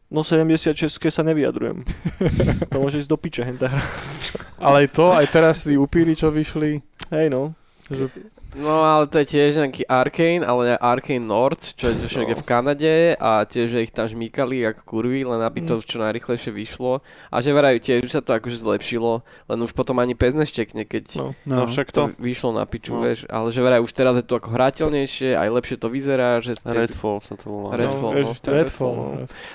no 0.07 0.23
76 0.23 0.79
sa 1.11 1.23
nevyjadrujem. 1.27 1.83
to 2.71 2.77
môže 2.79 3.03
ísť 3.03 3.11
do 3.11 3.19
piče, 3.19 3.43
henta. 3.43 3.67
Ale 4.63 4.87
aj 4.87 4.89
to, 4.95 5.11
aj 5.11 5.27
teraz 5.27 5.67
tí 5.67 5.75
upíry, 5.75 6.15
čo 6.15 6.31
vyšli, 6.31 6.79
Hej 7.11 7.31
no. 7.31 7.53
No 8.53 8.81
ale 8.81 9.07
to 9.07 9.23
je 9.23 9.31
tiež 9.31 9.59
nejaký 9.59 9.85
Arcane, 9.85 10.43
ale 10.43 10.75
Arcane 10.75 11.23
North, 11.23 11.75
čo 11.75 11.89
je 11.89 12.03
tiež 12.03 12.13
niekde 12.17 12.35
v 12.35 12.45
Kanade 12.45 12.95
a 13.15 13.43
tiež, 13.43 13.79
ich 13.79 13.91
tam 13.91 14.05
žmýkali 14.05 14.67
ako 14.67 14.83
kurvy, 14.85 15.23
len 15.23 15.39
aby 15.39 15.63
to 15.63 15.79
čo 15.79 15.97
najrychlejšie 15.97 16.51
vyšlo. 16.51 16.99
A 17.29 17.39
že 17.39 17.51
verajú 17.51 17.79
tiež, 17.79 18.03
už 18.03 18.11
sa 18.11 18.19
to 18.19 18.33
akože 18.33 18.59
zlepšilo, 18.59 19.23
len 19.47 19.59
už 19.61 19.71
potom 19.71 19.97
ani 19.97 20.13
pes 20.13 20.35
neštekne, 20.35 20.83
keď 20.83 21.05
No. 21.13 21.27
No, 21.45 21.67
však 21.67 21.91
to. 21.91 22.11
vyšlo 22.17 22.51
na 22.53 22.65
piču, 22.65 22.93
No. 22.93 23.03
vieš. 23.03 23.23
Ale 23.27 23.49
že 23.49 23.61
veraj 23.61 23.81
už 23.81 23.93
teraz 23.93 24.15
je 24.15 24.25
to 24.25 24.35
ako 24.35 24.51
hrateľnejšie, 24.51 25.35
aj 25.35 25.49
lepšie 25.51 25.77
to 25.77 25.87
vyzerá, 25.87 26.39
že 26.39 26.55
ste... 26.55 26.71
Redfall 26.71 27.19
sa 27.21 27.35
to 27.35 27.47
volá. 27.47 27.77
Redfall, 27.77 28.11
no. 28.11 28.15
no. 28.15 28.21
Ježiš, 28.25 28.39
ten 28.41 28.53
Redfall. 28.57 28.95
no. 28.95 29.09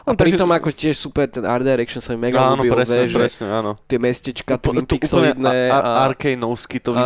A 0.04 0.10
pritom 0.14 0.50
ako 0.50 0.70
tiež 0.70 0.96
super 0.96 1.26
ten 1.26 1.44
art 1.44 1.64
direction 1.64 2.00
sa 2.00 2.14
mi 2.14 2.26
mega 2.26 2.40
Áno, 2.40 2.62
ľúbil, 2.62 2.72
presne, 2.74 3.04
vieš, 3.04 3.12
že 3.12 3.20
presne, 3.20 3.46
áno. 3.50 3.72
tie 3.86 4.00
mestečka 4.00 4.56
To- 4.56 4.72
Twin 4.72 4.86
to 4.86 4.96
Pixelidné 4.96 5.52
úplne 5.52 5.70
a... 5.70 5.78
a- 5.78 5.98
Arcaneovsky 6.08 6.78
to 6.80 6.96
Áno. 6.96 7.04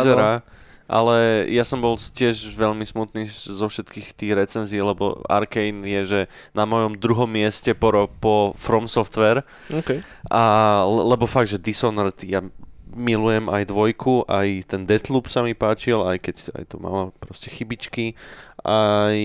Ale 0.90 1.46
ja 1.46 1.62
som 1.62 1.78
bol 1.78 1.94
tiež 1.94 2.50
veľmi 2.58 2.82
smutný 2.82 3.30
zo 3.30 3.70
všetkých 3.70 4.10
tých 4.10 4.32
recenzií, 4.34 4.82
lebo 4.82 5.22
Arcane 5.30 5.86
je, 5.86 6.00
že 6.02 6.20
na 6.50 6.66
mojom 6.66 6.98
druhom 6.98 7.30
mieste 7.30 7.78
po, 7.78 8.10
po 8.18 8.50
From 8.58 8.90
Software. 8.90 9.46
Okay. 9.70 10.02
A 10.26 10.82
le- 10.82 11.14
lebo 11.14 11.30
fakt, 11.30 11.54
že 11.54 11.62
Dishonored, 11.62 12.18
ja 12.26 12.42
milujem 12.90 13.46
aj 13.46 13.70
dvojku, 13.70 14.26
aj 14.26 14.66
ten 14.66 14.82
Deathloop 14.82 15.30
sa 15.30 15.46
mi 15.46 15.54
páčil, 15.54 16.02
aj 16.02 16.18
keď 16.26 16.36
aj 16.58 16.64
to 16.74 16.76
malo 16.82 17.14
proste 17.22 17.46
chybičky, 17.54 18.18
aj... 18.66 19.16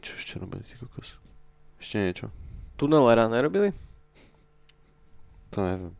Čo 0.00 0.12
ešte 0.16 0.32
robili, 0.40 0.64
ty 0.64 0.80
kokos? 0.80 1.20
Ešte 1.76 2.00
niečo? 2.00 2.26
Tunelera 2.80 3.28
nerobili? 3.28 3.76
To 5.52 5.60
neviem. 5.60 5.92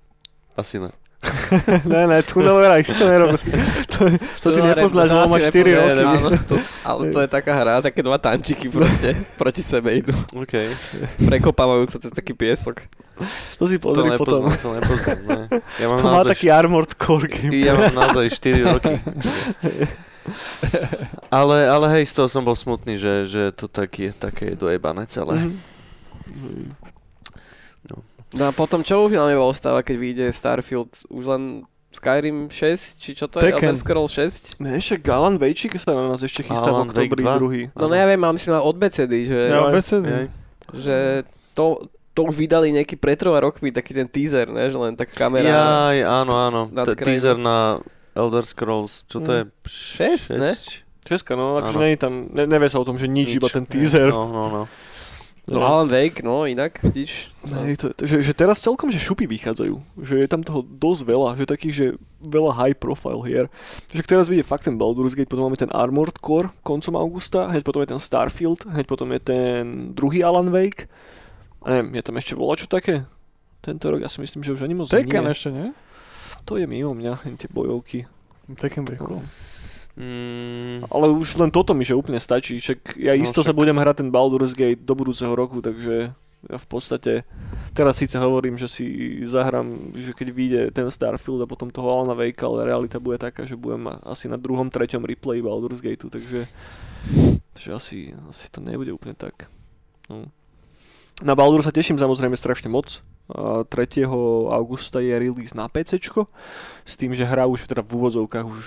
Asi 0.57 0.81
ne. 0.81 0.89
Ne, 1.85 2.07
ne, 2.07 2.19
Tunnelera 2.23 2.79
isto 2.79 3.03
nerobí. 3.03 3.39
to, 3.89 4.07
to 4.41 4.49
ty 4.51 4.61
nepoznáš, 4.63 5.09
to 5.09 5.17
lebo 5.17 5.29
máš 5.29 5.43
4 5.49 5.59
nepoznáš, 5.65 5.97
roky. 5.97 6.17
áno, 6.17 6.29
to, 6.45 6.55
ale 6.83 7.01
to 7.11 7.19
je 7.21 7.29
taká 7.29 7.53
hra, 7.55 7.73
také 7.81 8.01
dva 8.01 8.19
tančiky 8.19 8.67
proste 8.69 9.15
proti 9.41 9.61
sebe 9.61 9.95
idú. 9.97 10.15
OK. 10.33 10.55
Prekopávajú 11.21 11.85
sa 11.87 11.99
cez 11.99 12.11
taký 12.11 12.33
piesok. 12.33 12.85
To 13.57 13.69
si 13.69 13.77
To 13.77 13.93
pozri 13.93 14.17
potom. 14.17 14.49
nepoznám, 14.49 14.57
to 14.57 14.69
nepoznám, 14.81 15.19
ne. 15.29 15.41
Ja 15.77 15.87
mám 15.89 15.99
To 15.99 16.07
má 16.09 16.23
taký 16.25 16.47
Armored 16.49 16.93
Core 16.97 17.29
game. 17.29 17.53
Ja 17.53 17.77
mám 17.77 17.93
naozaj 17.93 18.27
4 18.33 18.65
roky. 18.71 18.95
ale, 21.29 21.57
ale 21.69 21.87
hej, 21.97 22.05
z 22.07 22.13
toho 22.17 22.29
som 22.29 22.43
bol 22.43 22.55
smutný, 22.55 22.97
že, 22.97 23.29
že 23.29 23.43
to 23.53 23.69
tak 23.69 23.93
je, 23.93 24.11
také 24.11 24.53
je 24.53 24.57
dojebané 24.57 25.05
celé. 25.07 25.49
Mhm. 25.49 26.90
No 28.39 28.47
a 28.49 28.53
potom 28.55 28.87
čo 28.87 29.03
už 29.03 29.15
nám 29.19 29.35
ostáva, 29.43 29.83
keď 29.83 29.97
vyjde 29.99 30.27
Starfield? 30.31 30.93
Už 31.11 31.25
len 31.27 31.43
Skyrim 31.91 32.47
6? 32.47 33.03
Či 33.03 33.11
čo 33.19 33.27
to 33.27 33.43
je? 33.43 33.51
Tekken. 33.51 33.75
Elder 33.75 33.79
Scroll 33.83 34.07
6? 34.07 34.63
Ne, 34.63 34.79
ešte 34.79 35.03
Galan 35.03 35.35
Vejčík 35.43 35.75
sa 35.75 35.91
na 35.99 36.15
nás 36.15 36.23
ešte 36.23 36.47
chystá 36.47 36.71
v 36.71 36.87
Alan 36.87 36.91
Wake 36.95 37.11
oktobri 37.11 37.23
2. 37.27 37.39
druhý. 37.43 37.63
No 37.75 37.91
neviem, 37.91 38.21
mám 38.23 38.39
si 38.39 38.47
od 38.47 38.77
BCD, 38.79 39.27
že, 39.27 39.41
ja 39.51 39.75
besedy. 39.75 40.07
Hej. 40.07 40.27
že 40.71 40.97
to, 41.59 41.91
to 42.15 42.31
už 42.31 42.39
vydali 42.39 42.71
nejaký 42.71 42.95
pred 42.95 43.19
troma 43.19 43.43
rokmi, 43.43 43.75
taký 43.75 43.91
ten 43.91 44.07
teaser, 44.07 44.47
ne? 44.47 44.71
že 44.71 44.79
len 44.79 44.95
tak 44.95 45.11
kamera... 45.11 45.51
Jaj, 45.51 45.99
áno, 46.07 46.33
áno. 46.39 46.61
T- 46.71 46.95
teaser 47.03 47.35
na 47.35 47.83
Elder 48.15 48.47
Scrolls, 48.47 49.03
čo 49.11 49.19
to 49.19 49.31
je? 49.35 49.43
Šesť, 49.67 50.39
ne? 50.39 50.53
Česka, 51.03 51.35
no, 51.35 51.59
akože 51.59 51.79
nie 51.83 51.99
je 51.99 51.99
tam, 51.99 52.31
ne, 52.31 52.45
nevie 52.47 52.71
sa 52.71 52.79
o 52.79 52.87
tom, 52.87 52.95
že 52.95 53.11
nič, 53.11 53.35
iba 53.35 53.51
ten 53.51 53.67
teaser. 53.67 54.15
No, 54.15 54.31
no, 54.31 54.47
no. 54.47 54.63
No, 55.51 55.67
Alan 55.67 55.91
Wake, 55.91 56.23
no 56.23 56.47
inak, 56.47 56.79
vidíš. 56.79 57.35
Hej, 57.43 57.83
to, 57.83 57.91
to, 57.91 58.07
že, 58.07 58.23
že 58.23 58.33
teraz 58.39 58.63
celkom, 58.63 58.87
že 58.87 59.03
šupy 59.03 59.27
vychádzajú. 59.27 59.75
Že 59.99 60.15
je 60.23 60.29
tam 60.31 60.47
toho 60.47 60.63
dosť 60.63 61.03
veľa, 61.03 61.31
že 61.35 61.45
takých, 61.51 61.75
že 61.75 61.87
veľa 62.23 62.55
high 62.55 62.77
profile 62.79 63.19
hier. 63.27 63.51
Že 63.91 64.07
teraz 64.07 64.31
vidie 64.31 64.47
fakt 64.47 64.71
ten 64.71 64.79
Baldur's 64.79 65.19
Gate, 65.19 65.27
potom 65.27 65.51
máme 65.51 65.59
ten 65.59 65.67
Armored 65.75 66.15
Core 66.23 66.55
koncom 66.63 66.95
augusta, 66.95 67.51
hneď 67.51 67.67
potom 67.67 67.83
je 67.83 67.91
ten 67.91 67.99
Starfield, 67.99 68.63
hneď 68.63 68.87
potom 68.87 69.11
je 69.11 69.21
ten 69.21 69.91
druhý 69.91 70.23
Alan 70.23 70.55
Wake. 70.55 70.87
A 71.67 71.75
neviem, 71.75 71.99
je 71.99 72.03
tam 72.07 72.15
ešte 72.15 72.39
čo 72.39 72.67
také? 72.71 73.03
Tento 73.59 73.91
rok, 73.91 74.01
ja 74.01 74.09
si 74.09 74.23
myslím, 74.23 74.47
že 74.47 74.55
už 74.55 74.65
ani 74.65 74.79
moc 74.79 74.87
Tekken 74.87 75.27
nie. 75.27 75.35
ešte, 75.35 75.51
nie? 75.51 75.75
To 76.47 76.57
je 76.57 76.65
mimo 76.71 76.95
mňa, 76.95 77.27
tie 77.37 77.51
bojovky. 77.51 78.07
Tekken 78.55 78.87
by 78.87 78.97
cool. 79.03 79.21
Mm, 79.99 80.87
Ale 80.87 81.11
už 81.11 81.35
len 81.37 81.51
toto 81.51 81.75
mi 81.75 81.83
že 81.83 81.99
úplne 81.99 82.23
stačí, 82.23 82.57
však 82.63 82.95
ja 82.97 83.13
No 83.15 83.23
isto 83.27 83.43
sa 83.43 83.51
však- 83.51 83.59
budem 83.59 83.77
hrať 83.77 83.97
ten 84.07 84.11
Baldur's 84.15 84.55
Gate 84.55 84.81
do 84.81 84.95
budúceho 84.95 85.35
roku, 85.35 85.59
takže 85.59 86.15
ja 86.41 86.57
v 86.57 86.67
podstate 86.73 87.29
teraz 87.77 88.01
síce 88.01 88.17
hovorím, 88.17 88.57
že 88.57 88.65
si 88.65 88.85
zahrám, 89.29 89.93
že 89.93 90.17
keď 90.17 90.29
vyjde 90.33 90.61
ten 90.73 90.89
Starfield 90.89 91.45
a 91.45 91.51
potom 91.51 91.69
toho 91.69 91.85
Alana 91.91 92.17
Wakea, 92.17 92.49
ale 92.49 92.71
realita 92.73 92.97
bude 92.97 93.21
taká, 93.21 93.45
že 93.45 93.61
budem 93.61 93.93
asi 94.09 94.25
na 94.25 94.41
druhom, 94.41 94.73
treťom 94.73 95.05
replay 95.05 95.45
Baldur's 95.45 95.85
Gateu, 95.85 96.09
takže, 96.09 96.49
takže 97.53 97.71
asi, 97.77 97.99
asi 98.25 98.49
to 98.49 98.65
nebude 98.65 98.89
úplne 98.89 99.13
tak. 99.13 99.53
No. 100.09 100.33
Na 101.21 101.37
Baldur 101.37 101.61
sa 101.61 101.69
teším 101.69 102.01
samozrejme 102.01 102.33
strašne 102.33 102.73
moc. 102.73 103.05
A 103.31 103.65
3. 103.65 104.07
augusta 104.51 105.01
je 105.01 105.15
release 105.15 105.55
na 105.55 105.71
PC, 105.71 106.03
s 106.85 106.95
tým, 106.99 107.15
že 107.15 107.29
hra 107.29 107.47
už 107.47 107.71
teda 107.71 107.83
v 107.87 107.95
úvodzovkách 107.95 108.47
už 108.47 108.65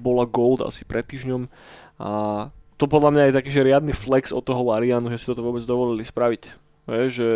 bola 0.00 0.24
gold 0.24 0.64
asi 0.64 0.84
pred 0.84 1.04
týždňom 1.04 1.48
a 1.96 2.10
to 2.76 2.84
podľa 2.84 3.10
mňa 3.12 3.22
je 3.28 3.36
taký, 3.40 3.50
že 3.50 3.66
riadny 3.66 3.92
flex 3.96 4.36
od 4.36 4.44
toho 4.44 4.60
Larianu, 4.60 5.08
že 5.08 5.24
si 5.24 5.28
toto 5.28 5.40
vôbec 5.40 5.64
dovolili 5.64 6.04
spraviť. 6.04 6.42
Vieš, 6.86 7.10
že 7.10 7.30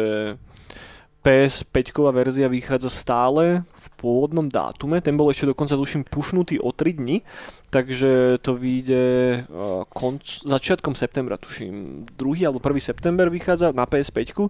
PS5 1.21 2.01
verzia 2.17 2.49
vychádza 2.49 2.89
stále 2.89 3.65
v 3.77 3.87
pôvodnom 4.01 4.49
dátume, 4.49 5.05
ten 5.05 5.17
bol 5.21 5.29
ešte 5.29 5.53
dokonca 5.53 5.77
tuším 5.77 6.09
pušnutý 6.09 6.57
o 6.65 6.73
3 6.73 6.97
dni, 6.97 7.21
takže 7.69 8.41
to 8.41 8.57
vyjde 8.57 9.05
uh, 9.45 9.85
konc, 9.93 10.25
začiatkom 10.25 10.97
septembra, 10.97 11.37
tuším, 11.37 12.09
2. 12.17 12.49
alebo 12.49 12.57
1. 12.61 12.81
september 12.81 13.29
vychádza 13.29 13.77
na 13.77 13.85
PS5 13.85 14.49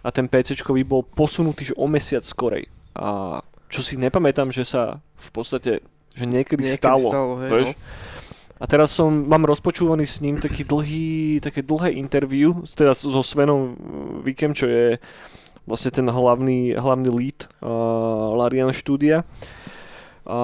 a 0.00 0.08
ten 0.08 0.26
PC 0.26 0.56
by 0.56 0.84
bol 0.84 1.02
posunutý 1.04 1.72
že 1.72 1.74
o 1.76 1.84
mesiac 1.84 2.24
skorej. 2.24 2.68
A 2.96 3.40
čo 3.70 3.80
si 3.84 4.00
nepamätám, 4.00 4.50
že 4.50 4.66
sa 4.66 4.98
v 5.14 5.28
podstate 5.30 5.84
že 6.10 6.26
niekedy, 6.26 6.66
Niekedy 6.66 6.80
stalo. 6.82 7.06
stalo, 7.06 7.32
hej, 7.40 7.50
vieš? 7.50 7.68
no. 7.70 7.74
A 8.60 8.64
teraz 8.68 8.92
som, 8.92 9.08
mám 9.08 9.48
rozpočúvaný 9.48 10.04
s 10.04 10.20
ním 10.20 10.36
taký 10.36 10.68
dlhý, 10.68 11.40
také 11.40 11.64
dlhé 11.64 11.96
interview, 11.96 12.52
teda 12.76 12.92
so 12.92 13.24
Svenom 13.24 13.72
Vikem, 14.20 14.52
čo 14.52 14.68
je 14.68 15.00
vlastne 15.64 15.88
ten 15.88 16.04
hlavný, 16.04 16.76
hlavný 16.76 17.08
lead 17.08 17.48
uh, 17.64 18.36
Larian 18.36 18.68
štúdia. 18.68 19.24
A 20.28 20.38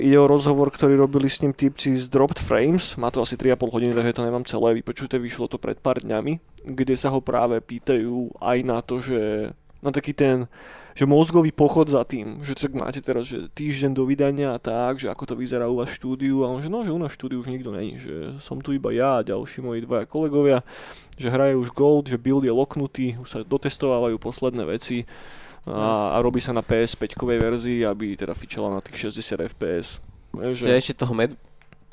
ide 0.00 0.16
o 0.16 0.30
rozhovor, 0.30 0.72
ktorý 0.72 0.96
robili 0.96 1.28
s 1.28 1.44
ním 1.44 1.52
typci 1.52 1.92
z 1.92 2.08
Dropped 2.08 2.40
Frames, 2.40 2.96
má 2.96 3.12
to 3.12 3.20
asi 3.20 3.36
3,5 3.36 3.68
hodiny, 3.68 3.92
takže 3.92 4.16
to 4.16 4.24
nemám 4.24 4.44
celé 4.48 4.80
vypočuté, 4.80 5.20
vyšlo 5.20 5.52
to 5.52 5.60
pred 5.60 5.76
pár 5.76 6.00
dňami, 6.00 6.64
kde 6.64 6.94
sa 6.96 7.12
ho 7.12 7.20
práve 7.20 7.60
pýtajú 7.60 8.40
aj 8.40 8.58
na 8.64 8.80
to, 8.80 9.04
že 9.04 9.52
na 9.84 9.90
taký 9.92 10.16
ten 10.16 10.48
že 10.92 11.08
mozgový 11.08 11.56
pochod 11.56 11.88
za 11.88 12.04
tým, 12.04 12.44
že 12.44 12.52
tak 12.52 12.76
máte 12.76 13.00
teraz 13.00 13.24
že 13.24 13.48
týždeň 13.56 13.96
do 13.96 14.04
vydania 14.04 14.52
a 14.52 14.60
tak, 14.60 15.00
že 15.00 15.08
ako 15.08 15.24
to 15.24 15.34
vyzerá 15.40 15.64
u 15.64 15.80
vás 15.80 15.88
štúdiu. 15.88 16.44
A 16.44 16.52
on 16.52 16.60
že 16.60 16.68
no, 16.68 16.84
že 16.84 16.92
u 16.92 17.00
nás 17.00 17.16
štúdiu 17.16 17.40
už 17.40 17.48
nikto 17.48 17.72
není, 17.72 17.96
že 17.96 18.36
som 18.36 18.60
tu 18.60 18.76
iba 18.76 18.92
ja 18.92 19.20
a 19.20 19.26
ďalší 19.26 19.64
moji 19.64 19.88
dvaja 19.88 20.04
kolegovia, 20.04 20.60
že 21.16 21.32
hraje 21.32 21.56
už 21.56 21.72
Gold, 21.72 22.12
že 22.12 22.20
build 22.20 22.44
je 22.44 22.52
loknutý, 22.52 23.16
už 23.16 23.28
sa 23.28 23.38
dotestovávajú 23.40 24.20
posledné 24.20 24.68
veci 24.68 25.08
a, 25.66 26.14
a 26.14 26.18
robí 26.18 26.42
sa 26.42 26.50
na 26.50 26.62
PS5 26.62 27.14
verzii, 27.22 27.86
aby 27.86 28.18
teda 28.18 28.34
fičala 28.34 28.72
na 28.72 28.82
tých 28.82 29.12
60 29.14 29.46
FPS. 29.54 30.02
Vieš, 30.34 30.64
Že 30.64 30.74
ešte 30.74 30.94
toho 30.98 31.14
med- 31.14 31.38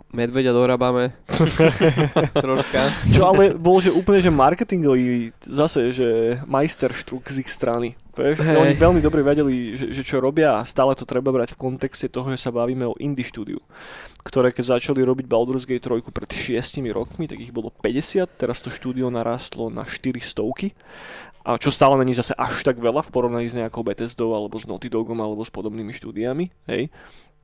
medveďa 0.10 0.52
dorábame. 0.56 1.14
Troška. 2.44 2.82
Čo 3.14 3.22
ale 3.30 3.54
bol, 3.54 3.78
že 3.78 3.94
úplne, 3.94 4.24
že 4.24 4.34
marketingový 4.34 5.36
zase, 5.44 5.94
že 5.94 6.40
majsterštruk 6.50 7.30
z 7.30 7.46
ich 7.46 7.50
strany. 7.52 7.94
Vieš, 8.18 8.42
že 8.42 8.52
Hej. 8.52 8.58
oni 8.58 8.74
veľmi 8.76 9.02
dobre 9.06 9.22
vedeli, 9.22 9.78
že, 9.78 9.94
že 9.94 10.02
čo 10.04 10.20
robia 10.20 10.60
a 10.60 10.68
stále 10.68 10.92
to 10.98 11.08
treba 11.08 11.30
brať 11.32 11.56
v 11.56 11.62
kontexte 11.62 12.10
toho, 12.10 12.28
že 12.34 12.42
sa 12.42 12.52
bavíme 12.52 12.84
o 12.90 12.98
indie 13.00 13.24
štúdiu, 13.24 13.62
ktoré 14.26 14.52
keď 14.52 14.76
začali 14.76 15.00
robiť 15.06 15.24
Baldur's 15.30 15.64
Gate 15.64 15.88
3 15.88 16.04
pred 16.04 16.28
6 16.28 16.84
rokmi, 16.92 17.30
tak 17.30 17.40
ich 17.40 17.54
bolo 17.56 17.72
50, 17.72 18.28
teraz 18.36 18.60
to 18.60 18.74
štúdio 18.74 19.08
narastlo 19.08 19.72
na 19.72 19.88
4 19.88 20.20
stovky. 20.20 20.76
A 21.50 21.58
čo 21.58 21.74
stále 21.74 21.98
není 21.98 22.14
zase 22.14 22.38
až 22.38 22.62
tak 22.62 22.78
veľa 22.78 23.02
v 23.02 23.10
porovnaní 23.10 23.50
s 23.50 23.58
nejakou 23.58 23.82
Bethesdou 23.82 24.38
alebo 24.38 24.62
s 24.62 24.70
Naughty 24.70 24.86
Dogom 24.86 25.18
alebo 25.18 25.42
s 25.42 25.50
podobnými 25.50 25.90
štúdiami, 25.90 26.54
hej 26.70 26.94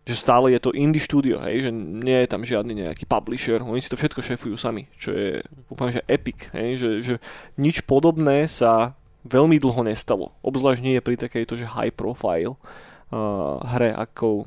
že 0.05 0.21
stále 0.21 0.53
je 0.53 0.61
to 0.61 0.69
indie 0.77 1.01
štúdio, 1.01 1.41
hej, 1.41 1.65
že 1.65 1.71
nie 1.73 2.13
je 2.21 2.29
tam 2.29 2.45
žiadny 2.45 2.85
nejaký 2.85 3.09
publisher, 3.09 3.57
oni 3.65 3.81
si 3.81 3.89
to 3.89 3.97
všetko 3.97 4.21
šefujú 4.21 4.53
sami, 4.53 4.85
čo 5.01 5.09
je 5.09 5.41
úplne 5.65 5.97
že 5.97 6.05
epic, 6.05 6.45
hej, 6.53 6.77
že, 6.77 6.89
že 7.01 7.15
nič 7.57 7.81
podobné 7.81 8.45
sa 8.45 8.93
veľmi 9.25 9.57
dlho 9.57 9.81
nestalo, 9.81 10.29
obzvlášť 10.45 10.85
nie 10.85 11.01
je 11.01 11.05
pri 11.09 11.17
takejto, 11.17 11.57
že 11.57 11.65
high 11.65 11.89
profile 11.89 12.53
uh, 12.53 13.57
hre, 13.73 13.97
ako 13.97 14.45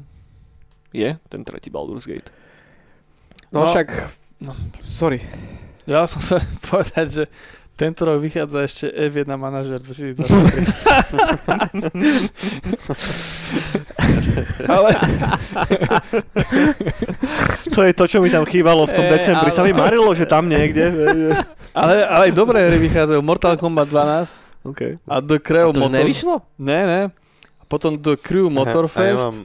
je 0.94 1.18
ten 1.26 1.42
tretí 1.42 1.74
Baldur's 1.74 2.06
Gate. 2.06 2.30
No, 3.50 3.66
No. 3.66 3.74
však, 3.74 3.88
No. 4.38 4.54
sorry. 4.86 5.26
Ja 5.90 6.06
som 6.06 6.22
sa 6.22 6.38
povedať, 6.70 7.06
že 7.10 7.24
tento 7.78 8.02
rok 8.02 8.18
vychádza 8.18 8.58
ešte 8.60 8.84
F1 8.90 9.30
manažer 9.32 9.78
2023. 9.78 11.78
Ale 14.66 14.88
To 17.68 17.80
je 17.80 17.92
to, 17.92 18.04
čo 18.04 18.18
mi 18.18 18.28
tam 18.28 18.42
chýbalo 18.42 18.82
v 18.82 18.92
tom 18.92 19.04
Eh, 19.04 19.10
decembri, 19.14 19.48
sa 19.48 19.62
mi 19.62 19.70
marilo, 19.70 20.10
že 20.10 20.24
tam 20.24 20.44
niekde. 20.44 20.82
Ale, 21.70 22.02
ale 22.02 22.20
aj 22.26 22.32
dobré 22.32 22.64
hry 22.64 22.76
vychádzajú. 22.80 23.20
Mortal 23.20 23.54
Kombat 23.54 23.86
12 23.86 24.66
OK. 24.66 24.80
a 25.00 25.14
The 25.20 25.38
Crew 25.38 25.68
To 25.70 25.76
už 25.76 25.80
Motor... 25.80 25.96
nevyšlo? 25.96 26.34
Ne, 26.58 26.80
ne. 26.82 27.00
A 27.54 27.64
potom 27.64 27.94
The 27.94 28.16
Crew 28.16 28.44
A 28.44 28.48
ja 28.48 28.52
Motorfest. 28.56 29.22
mám 29.22 29.36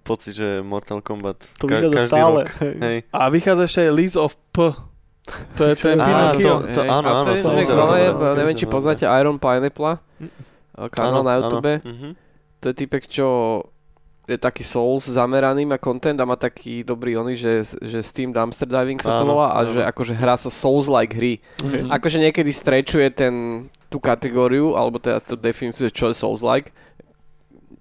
pocit, 0.00 0.32
že 0.32 0.60
Mortal 0.60 1.00
Kombat 1.00 1.36
To 1.58 1.64
ka- 1.64 1.80
vychádza 1.80 1.96
každý 1.96 2.08
stále. 2.08 2.40
rok. 2.40 2.48
hej. 2.78 2.96
A 3.10 3.20
vychádza 3.28 3.62
ešte 3.66 3.80
aj 3.80 3.90
Leads 3.90 4.16
of 4.16 4.32
P. 4.48 4.56
To 5.30 5.62
je 5.70 5.74
ten 5.78 5.94
Pinocchio. 6.02 6.66
to, 6.66 6.74
to, 6.74 6.80
áno, 6.82 7.08
áno. 7.22 7.30
to 7.30 7.30
je 7.30 7.42
to 7.46 7.50
to 8.18 8.34
neviem, 8.34 8.56
či 8.58 8.66
poznáte. 8.66 9.06
Iron 9.06 9.38
Pineapple, 9.38 10.02
kanál 10.90 11.22
na 11.22 11.38
YouTube. 11.38 11.78
Mhm. 11.86 12.08
To 12.62 12.64
je 12.70 12.74
typek, 12.74 13.06
čo 13.06 13.26
je 14.30 14.38
taký 14.38 14.62
Souls 14.62 15.02
zameraný, 15.02 15.66
má 15.66 15.82
content 15.82 16.14
a 16.14 16.24
má 16.26 16.38
taký 16.38 16.86
dobrý 16.86 17.18
oný, 17.18 17.34
že, 17.34 17.66
že 17.82 17.98
Steam 18.06 18.30
Dumpster 18.30 18.70
Diving 18.70 19.02
sa 19.02 19.18
to 19.18 19.26
Áno, 19.26 19.34
volá 19.34 19.50
a 19.50 19.66
áno. 19.66 19.74
že 19.74 19.80
akože 19.82 20.14
hrá 20.14 20.38
sa 20.38 20.46
Souls-like 20.46 21.14
hry. 21.14 21.34
Mhm. 21.58 21.90
Akože 21.90 22.18
niekedy 22.22 22.50
strečuje 22.54 23.10
ten, 23.10 23.66
tú 23.90 23.98
kategóriu, 23.98 24.78
alebo 24.78 25.02
teda 25.02 25.18
tú 25.18 25.34
definíciu, 25.34 25.90
čo 25.90 26.10
je 26.10 26.18
Souls-like. 26.18 26.70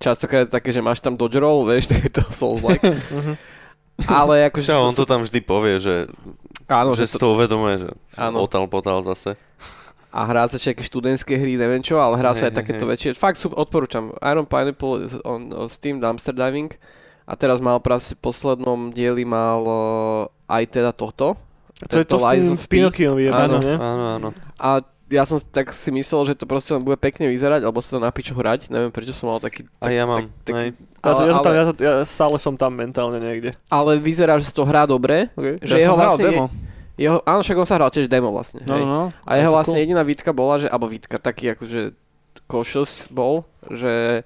Častokrát 0.02 0.45
je 0.45 0.50
to 0.50 0.58
také, 0.58 0.74
že 0.74 0.82
máš 0.82 0.98
tam 0.98 1.14
dodge 1.14 1.38
roll, 1.38 1.61
vieš, 1.70 1.88
tak 1.94 2.10
je 2.10 2.11
to 2.22 2.26
Souls-like. 2.34 2.82
Mhm. 2.86 3.34
Ale 4.10 4.50
akože... 4.50 4.66
Čo, 4.66 4.82
on 4.82 4.98
to 4.98 5.06
tam 5.06 5.22
vždy 5.22 5.40
povie, 5.45 5.78
že, 5.78 6.10
áno, 6.72 6.95
že 6.95 7.03
že 7.03 7.16
si 7.16 7.17
to, 7.19 7.35
uvedomuje, 7.35 7.75
že 7.83 7.90
Áno. 8.16 8.48
potal, 8.48 8.66
potal 8.72 9.03
zase. 9.03 9.35
a 10.11 10.19
hrá 10.27 10.43
sa 10.48 10.59
všetky 10.59 10.83
študentské 10.83 11.35
hry, 11.40 11.56
neviem 11.56 11.80
čo, 11.80 12.00
ale 12.00 12.19
hrá 12.19 12.35
sa 12.35 12.48
aj 12.48 12.59
takéto 12.59 12.83
väčšie. 12.88 13.16
Fakt 13.16 13.40
sú, 13.40 13.51
odporúčam. 13.51 14.11
Iron 14.24 14.43
Pineapple 14.43 15.08
on, 15.24 15.51
on 15.56 15.67
Steam 15.72 16.00
Dumpster 16.03 16.35
Diving 16.35 16.72
a 17.24 17.33
teraz 17.40 17.64
mal 17.64 17.80
práve 17.80 18.03
v 18.11 18.19
poslednom 18.19 18.91
dieli 18.91 19.24
mal 19.24 19.61
uh, 19.64 20.51
aj 20.51 20.64
teda 20.67 20.91
tohto. 20.91 21.40
To 21.90 21.95
je 21.98 22.06
to 22.06 22.19
s 22.19 22.24
Lies 22.27 22.45
tým 22.45 22.53
of 22.53 22.64
P. 22.67 22.72
Pinokiom 22.77 23.16
je 23.17 23.30
Áno. 23.32 23.58
Áno, 23.58 24.06
áno. 24.19 24.30
A 24.59 24.85
ja 25.12 25.28
som 25.28 25.36
tak 25.38 25.76
si 25.76 25.92
myslel, 25.92 26.32
že 26.32 26.40
to 26.40 26.48
proste 26.48 26.72
len 26.72 26.82
bude 26.82 26.96
pekne 26.96 27.28
vyzerať, 27.28 27.68
alebo 27.68 27.84
sa 27.84 28.00
to 28.00 28.00
na 28.00 28.10
piču 28.10 28.32
hrať. 28.32 28.72
Neviem, 28.72 28.90
prečo 28.90 29.12
som 29.12 29.28
mal 29.28 29.44
taký... 29.44 29.68
A 29.84 29.92
ja 29.92 30.08
mám. 30.08 30.32
tak-. 30.48 30.72
Ja, 31.02 31.12
to, 31.18 31.24
ja, 31.28 31.34
ale, 31.34 31.44
tam, 31.44 31.54
ja, 31.54 31.64
ja 31.76 31.94
stále 32.08 32.38
som 32.40 32.56
tam 32.56 32.78
mentálne 32.78 33.18
niekde. 33.18 33.58
ale 33.68 33.98
vyzerá, 34.00 34.38
že 34.40 34.50
sa 34.50 34.56
to 34.56 34.64
hrá 34.64 34.88
dobre. 34.88 35.34
Okay. 35.34 35.60
Že 35.60 35.74
Ja 35.76 35.80
jeho 35.84 35.98
vlastne... 35.98 36.26
demo. 36.30 36.46
Jeho, 37.00 37.18
áno, 37.26 37.42
však 37.42 37.58
on 37.58 37.68
sa 37.68 37.76
hral 37.82 37.90
tiež 37.90 38.06
demo 38.06 38.30
vlastne. 38.30 38.62
No, 38.62 38.78
hej. 38.78 38.86
no, 38.86 38.90
no. 38.90 39.06
A 39.26 39.32
jeho 39.42 39.50
vlastne 39.50 39.82
cool. 39.82 39.84
jediná 39.90 40.04
výtka 40.06 40.32
bola, 40.32 40.62
že, 40.62 40.68
alebo 40.70 40.86
výtka, 40.86 41.18
taký 41.18 41.58
akože 41.58 41.98
cautious 42.46 43.10
bol, 43.10 43.42
že 43.66 44.22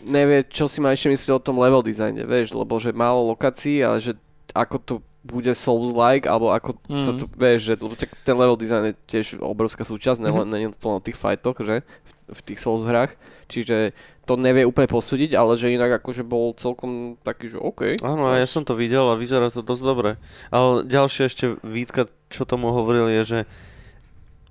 nevie, 0.00 0.40
čo 0.48 0.64
si 0.64 0.80
má 0.80 0.96
ešte 0.96 1.12
myslieť 1.12 1.36
o 1.36 1.44
tom 1.44 1.60
level 1.60 1.84
designe, 1.84 2.24
vieš, 2.24 2.56
lebo 2.56 2.80
že 2.80 2.96
málo 2.96 3.28
lokácií, 3.36 3.84
ale 3.84 4.00
že 4.00 4.16
ako 4.56 4.76
to 4.80 4.94
bude 5.20 5.52
Souls-like, 5.52 6.24
alebo 6.24 6.48
ako 6.50 6.80
mm. 6.88 6.96
sa 6.96 7.12
Mhm. 7.12 7.18
tu, 7.20 7.24
vieš, 7.36 7.60
že 7.68 7.74
lebo 7.76 7.92
ten 7.98 8.36
level 8.36 8.56
design 8.56 8.84
je 8.88 8.94
tiež 9.04 9.26
obrovská 9.38 9.84
súčasť, 9.84 10.24
Mhm. 10.24 10.32
mm-hmm. 10.32 10.56
nie 10.56 10.68
to 10.72 10.86
len 10.88 10.98
o 10.98 11.04
tých 11.04 11.18
fightoch, 11.20 11.60
že, 11.60 11.84
v 12.30 12.40
tých 12.46 12.62
Souls 12.62 12.86
hrách, 12.86 13.18
čiže 13.50 13.90
to 14.22 14.38
nevie 14.38 14.62
úplne 14.62 14.86
posúdiť, 14.86 15.34
ale 15.34 15.58
že 15.58 15.74
inak 15.74 15.98
akože 15.98 16.22
bol 16.22 16.54
celkom 16.54 17.18
taký, 17.26 17.50
že 17.50 17.58
OK. 17.58 17.98
Áno, 18.06 18.30
a 18.30 18.38
ja 18.38 18.46
som 18.46 18.62
to 18.62 18.78
videl 18.78 19.02
a 19.10 19.18
vyzerá 19.18 19.50
to 19.50 19.66
dosť 19.66 19.82
dobre. 19.82 20.10
Ale 20.54 20.86
ďalšia 20.86 21.26
ešte 21.26 21.58
výtka, 21.66 22.06
čo 22.30 22.46
tomu 22.46 22.70
hovoril, 22.70 23.10
je, 23.10 23.22
že 23.26 23.38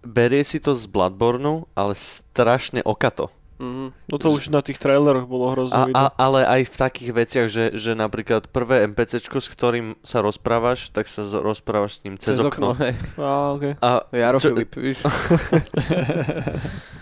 berie 0.04 0.44
si 0.44 0.60
to 0.60 0.76
z 0.76 0.84
Bloodborne, 0.92 1.64
ale 1.80 1.96
strašne 1.96 2.84
okato. 2.84 3.32
Mhm. 3.60 3.92
No 4.08 4.16
to 4.16 4.32
už 4.32 4.48
na 4.48 4.60
tých 4.60 4.78
traileroch 4.78 5.24
bolo 5.24 5.46
A, 5.46 5.52
hrozne 5.52 5.76
a, 5.76 5.86
vidno. 5.86 6.08
ale 6.16 6.40
aj 6.42 6.62
v 6.64 6.76
takých 6.80 7.10
veciach, 7.14 7.48
že, 7.48 7.66
že 7.74 7.92
napríklad 7.92 8.48
prvé 8.48 8.88
NPCčko, 8.88 9.36
s 9.38 9.48
ktorým 9.48 10.00
sa 10.00 10.20
rozprávaš, 10.20 10.88
tak 10.88 11.06
sa 11.06 11.22
z- 11.22 11.38
rozprávaš 11.38 12.00
s 12.00 12.04
ním 12.04 12.16
cez, 12.16 12.40
okno. 12.40 12.72
hej. 12.78 12.96
Á, 13.16 13.32
okay. 13.52 13.74
A 13.78 14.08
Jaro 14.10 14.40
Čo- 14.40 14.56
Filip, 14.56 14.72
víš. 14.74 15.04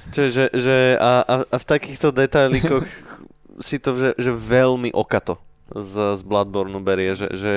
Čiže, 0.10 0.50
že 0.52 0.76
a, 0.96 1.22
a, 1.22 1.36
a 1.44 1.56
v 1.56 1.66
takýchto 1.68 2.10
detailíkoch 2.10 2.88
si 3.60 3.78
to, 3.78 3.94
že, 3.94 4.10
že 4.16 4.32
veľmi 4.32 4.90
okato 4.92 5.38
z, 5.70 6.16
z 6.16 6.22
Bloodborne 6.24 6.80
berie, 6.80 7.12
že, 7.12 7.28
že 7.34 7.54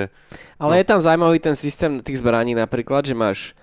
Ale 0.57 0.75
No. 0.75 0.79
je 0.79 0.87
tam 0.87 0.99
zaujímavý 0.99 1.39
ten 1.39 1.55
systém 1.55 2.01
tých 2.01 2.19
zbraní 2.19 2.53
napríklad, 2.53 3.01
že 3.03 3.15
máš 3.15 3.55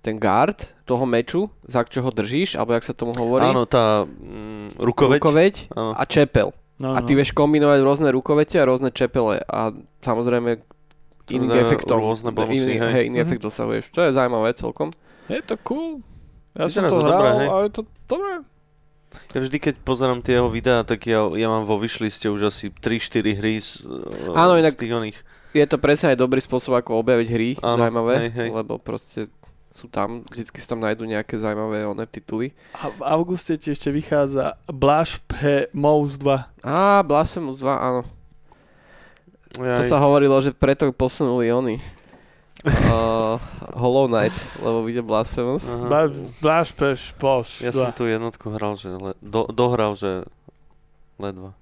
ten 0.00 0.14
guard 0.14 0.56
toho 0.82 1.02
meču, 1.02 1.46
za 1.62 1.82
čo 1.82 2.00
ho 2.00 2.08
držíš, 2.08 2.54
alebo 2.54 2.72
jak 2.72 2.82
sa 2.82 2.92
tomu 2.92 3.12
hovorí. 3.12 3.44
áno, 3.44 3.64
tá 3.64 4.02
mm, 4.02 4.78
rukoveď, 4.78 5.18
rukoveď 5.18 5.54
áno. 5.72 5.92
a 5.92 6.02
čepel. 6.04 6.54
No, 6.76 6.94
A 6.94 7.02
ty 7.02 7.12
vieš 7.12 7.32
kombinovať 7.32 7.78
rôzne 7.80 8.08
rukovete 8.08 8.54
a 8.54 8.64
rôzne 8.64 8.88
čepele 8.88 9.42
a 9.42 9.74
samozrejme 10.00 10.62
iným 11.28 11.50
efektom. 11.52 11.98
rôzne 11.98 12.30
bonusy, 12.30 12.54
iný, 12.70 12.74
hej. 12.78 12.92
hej, 12.92 13.04
iný 13.04 13.18
Mhm. 13.18 13.24
efekt 13.24 13.42
dosahuješ. 13.42 13.90
To 13.90 14.00
je 14.00 14.10
zaujímavé 14.12 14.54
celkom. 14.54 14.94
Je 15.26 15.42
to 15.42 15.58
cool. 15.62 16.00
Ja 16.54 16.64
Vyzerá 16.64 16.86
som 16.86 16.88
to 16.88 16.94
to 16.94 17.02
hral 17.02 17.10
dobré, 17.12 17.30
a 17.44 17.54
je 17.60 17.72
to 17.72 17.82
dobré. 18.06 18.32
Ja 19.28 19.38
vždy, 19.38 19.56
keď 19.58 19.74
pozerám 19.82 20.20
tie 20.20 20.36
jeho 20.36 20.48
videá, 20.48 20.80
tak 20.82 21.02
ja, 21.02 21.26
ja 21.28 21.48
mám 21.48 21.64
vo 21.64 21.76
vyšliste 21.76 22.28
už 22.28 22.46
asi 22.46 22.70
3-4 22.70 23.34
hry 23.34 23.56
z, 23.56 23.82
Áno, 24.30 24.54
z 24.54 24.60
inak- 24.62 24.76
tých 24.76 24.92
oných. 24.92 25.18
Je 25.50 25.64
to 25.64 25.76
presne 25.76 26.12
aj 26.12 26.18
dobrý 26.18 26.38
spôsob, 26.38 26.76
ako 26.76 27.00
objaviť 27.00 27.28
hry, 27.28 27.50
Áno, 27.58 27.80
zaujímavé, 27.80 28.14
hej, 28.20 28.30
hej. 28.30 28.48
lebo 28.54 28.76
proste 28.76 29.26
sú 29.78 29.86
tam, 29.86 30.26
vždycky 30.26 30.58
sa 30.58 30.74
tam 30.74 30.82
nájdú 30.82 31.06
nejaké 31.06 31.38
zaujímavé 31.38 31.86
one 31.86 32.02
tituly. 32.10 32.50
A 32.74 32.90
v 32.90 33.00
auguste 33.06 33.54
ti 33.54 33.70
ešte 33.70 33.94
vychádza 33.94 34.58
Blasphemous 34.66 35.70
Mouse 35.70 36.18
2. 36.18 36.66
Á, 36.66 37.06
Blasphemous 37.06 37.62
2, 37.62 37.70
áno. 37.70 38.02
To 39.54 39.62
Jaj. 39.62 39.86
sa 39.86 40.02
hovorilo, 40.02 40.34
že 40.42 40.50
preto 40.50 40.90
posunuli 40.90 41.50
oni. 41.54 41.78
uh, 42.66 43.38
Hollow 43.78 44.10
Knight, 44.10 44.34
lebo 44.58 44.82
vyjde 44.82 45.02
Blasphemous. 45.06 45.70
Bla- 45.70 46.10
Blasphemous 46.42 47.62
Ja 47.62 47.70
2. 47.70 47.78
som 47.78 47.90
tú 47.94 48.10
jednotku 48.10 48.50
hral, 48.50 48.74
že 48.74 48.90
le, 48.90 49.14
do, 49.22 49.46
dohral, 49.50 49.94
že 49.94 50.26
ledva. 51.22 51.54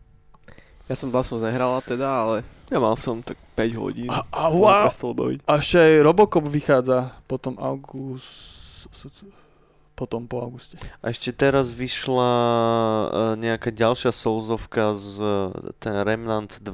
Ja 0.86 0.94
som 0.94 1.10
Blasphemous 1.10 1.42
nehrala 1.42 1.82
teda, 1.82 2.06
ale 2.06 2.36
Ja 2.66 2.78
mal 2.78 2.94
som 2.94 3.18
tak 3.18 3.34
5 3.54 3.74
hodín. 3.74 4.06
A, 4.06 4.22
a 4.26 4.50
Wow. 4.50 4.86
baviť. 4.88 5.38
A 5.44 5.58
ešte 5.58 5.76
aj 5.76 5.92
Robocop 6.00 6.44
vychádza 6.44 6.98
potom 7.26 7.58
august... 7.58 8.86
Potom 9.96 10.28
po 10.28 10.44
auguste. 10.44 10.76
A 11.00 11.08
ešte 11.08 11.32
teraz 11.32 11.72
vyšla 11.72 12.30
uh, 12.30 13.08
nejaká 13.34 13.72
ďalšia 13.72 14.12
soulzovka 14.12 14.92
z 14.92 15.08
uh, 15.16 15.32
ten 15.80 15.96
Remnant 15.96 16.52
2. 16.52 16.68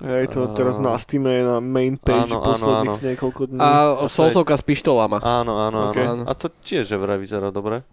Hej, 0.00 0.32
to 0.32 0.46
A- 0.46 0.54
teraz 0.56 0.80
na 0.80 0.96
Steam 0.96 1.28
je 1.28 1.44
na 1.44 1.60
main 1.60 2.00
page 2.00 2.24
Áno, 2.24 2.40
posledných 2.40 2.88
áno. 2.96 3.04
niekoľko 3.04 3.42
dní. 3.50 3.58
a 3.60 3.68
to 3.98 4.08
Soulsovka 4.08 4.56
s 4.56 4.64
pištolama. 4.64 5.20
Áno, 5.20 5.60
áno, 5.60 5.92
Ok. 5.92 5.98
áno. 6.00 6.22
A 6.24 6.32
to 6.32 6.48
tiež 6.62 6.88
vraj 6.96 7.20
vyzerá 7.20 7.50
dobre. 7.50 7.84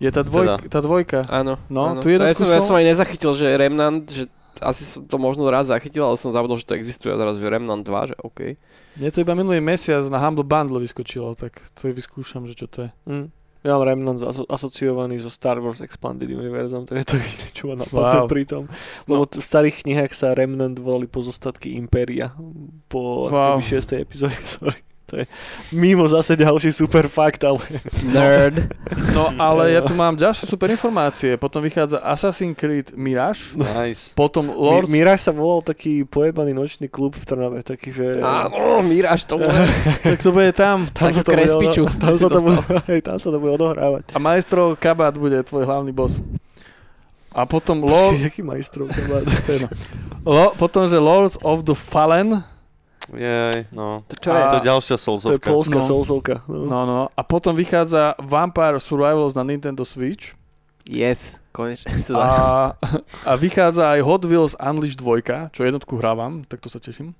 Je 0.00 0.08
tá, 0.08 0.24
dvojka, 0.24 0.64
tá 0.66 0.80
dvojka. 0.80 1.18
Áno. 1.28 1.60
No, 1.68 1.92
áno. 1.92 2.00
tu 2.00 2.08
ja, 2.08 2.16
som, 2.32 2.48
ja 2.48 2.56
som- 2.56 2.72
som 2.72 2.76
aj 2.76 2.88
nezachytil, 2.88 3.36
že 3.36 3.52
Remnant, 3.52 4.08
že 4.08 4.24
asi 4.58 4.82
som 4.82 5.04
to 5.04 5.16
možno 5.16 5.44
raz 5.46 5.68
zachytil, 5.68 6.02
ale 6.02 6.16
som 6.16 6.28
zabudol, 6.28 6.56
že 6.56 6.64
to 6.64 6.72
existuje 6.72 7.08
a 7.08 7.16
že 7.16 7.44
Remnant 7.44 7.80
2, 7.80 8.08
že 8.08 8.14
OK. 8.18 8.56
Mne 8.96 9.08
to 9.08 9.20
iba 9.20 9.32
minulý 9.32 9.60
mesiac 9.60 10.00
na 10.06 10.16
Humble 10.18 10.42
Bundle 10.42 10.80
vyskočilo, 10.80 11.32
tak 11.32 11.60
to 11.74 11.88
vyskúšam, 11.88 12.44
že 12.44 12.56
čo 12.56 12.66
to 12.66 12.88
je. 12.88 12.90
Mm. 13.06 13.26
Ja 13.60 13.76
mám 13.76 13.84
Remnant 13.84 14.16
aso- 14.18 14.48
asociovaný 14.48 15.20
so 15.20 15.28
Star 15.28 15.60
Wars 15.60 15.80
Expanded 15.80 16.28
Univerzum, 16.28 16.84
to 16.84 16.96
je 16.96 17.04
to 17.04 17.16
čo 17.52 17.68
ma 17.68 17.76
Wow. 17.76 17.80
napadlo 17.84 18.24
pri 18.24 18.44
tom. 18.44 18.64
Lebo 19.04 19.24
t- 19.24 19.36
v 19.36 19.44
starých 19.44 19.84
knihách 19.84 20.12
sa 20.12 20.32
Remnant 20.32 20.72
volali 20.74 21.04
pozostatky 21.04 21.76
Impéria 21.76 22.32
po 22.88 23.28
Wow. 23.28 23.60
wow. 23.60 23.60
6. 23.60 24.00
epizóde, 24.00 24.32
sorry. 24.48 24.80
To 25.10 25.18
je 25.18 25.26
mimo 25.74 26.06
zase 26.06 26.38
ďalší 26.38 26.70
super 26.70 27.10
fakt, 27.10 27.42
ale 27.42 27.58
Nerd. 28.06 28.70
No 29.10 29.34
ale 29.42 29.74
ja 29.74 29.82
tu 29.82 29.98
mám 29.98 30.14
ďalšie 30.14 30.46
super 30.46 30.70
informácie. 30.70 31.34
Potom 31.34 31.66
vychádza 31.66 31.98
Assassin's 31.98 32.54
Creed 32.54 32.94
Mirage, 32.94 33.58
Nice. 33.58 34.14
potom 34.14 34.46
Lord... 34.48 34.86
Lord... 34.86 34.88
Mirage 34.88 35.26
sa 35.26 35.34
volal 35.34 35.66
taký 35.66 36.06
pojebaný 36.06 36.54
nočný 36.54 36.86
klub 36.86 37.18
v 37.18 37.24
Trnave, 37.26 37.66
taký, 37.66 37.90
že... 37.90 38.22
Áno, 38.22 38.86
Miráž 38.86 39.26
to 39.26 39.42
bude. 39.42 39.50
tak 40.06 40.22
to 40.22 40.30
bude 40.30 40.50
tam. 40.54 40.86
tam 40.94 41.10
sa 41.10 41.26
to 41.26 41.34
bude, 41.34 41.42
krespiču 41.42 41.82
odo- 41.90 41.98
tam 41.98 42.14
sa 42.14 42.28
to 42.30 42.40
bude, 42.40 42.60
hej, 42.86 43.00
tam 43.02 43.16
sa 43.18 43.28
to 43.34 43.38
bude 43.42 43.52
odohrávať. 43.58 44.14
A 44.14 44.18
Maestro 44.22 44.78
Kabát 44.78 45.18
bude 45.18 45.42
tvoj 45.42 45.66
hlavný 45.66 45.90
boss. 45.90 46.22
A 47.30 47.46
potom 47.46 47.82
Lord... 47.86 48.18
Jaký 48.18 48.42
majstrov 48.42 48.90
kabát. 48.90 49.22
Lo, 50.26 50.50
potom, 50.58 50.90
že 50.90 50.98
Lords 50.98 51.38
of 51.46 51.62
the 51.62 51.78
Fallen. 51.78 52.42
Jej, 53.14 53.66
no. 53.74 54.06
To 54.06 54.14
čo 54.18 54.30
je? 54.30 54.42
To 54.42 54.56
je 54.58 54.66
ďalšia 54.66 54.96
To 54.98 55.34
je 55.34 55.42
polská 55.42 55.78
No. 55.78 55.86
soulsovka. 55.86 56.34
No. 56.46 56.66
No, 56.66 56.78
no. 56.86 57.00
A 57.10 57.22
potom 57.26 57.54
vychádza 57.54 58.14
Vampire 58.18 58.78
Survivals 58.78 59.34
na 59.34 59.42
Nintendo 59.42 59.82
Switch. 59.82 60.34
Yes, 60.86 61.38
konečne. 61.54 61.92
A, 62.16 62.74
a 63.26 63.32
vychádza 63.38 63.94
aj 63.94 64.00
Hot 64.02 64.24
Wheels 64.26 64.56
Unleashed 64.58 64.98
2, 64.98 65.52
čo 65.54 65.62
jednotku 65.62 65.94
hrávam, 66.00 66.42
tak 66.48 66.58
to 66.58 66.66
sa 66.72 66.82
teším. 66.82 67.14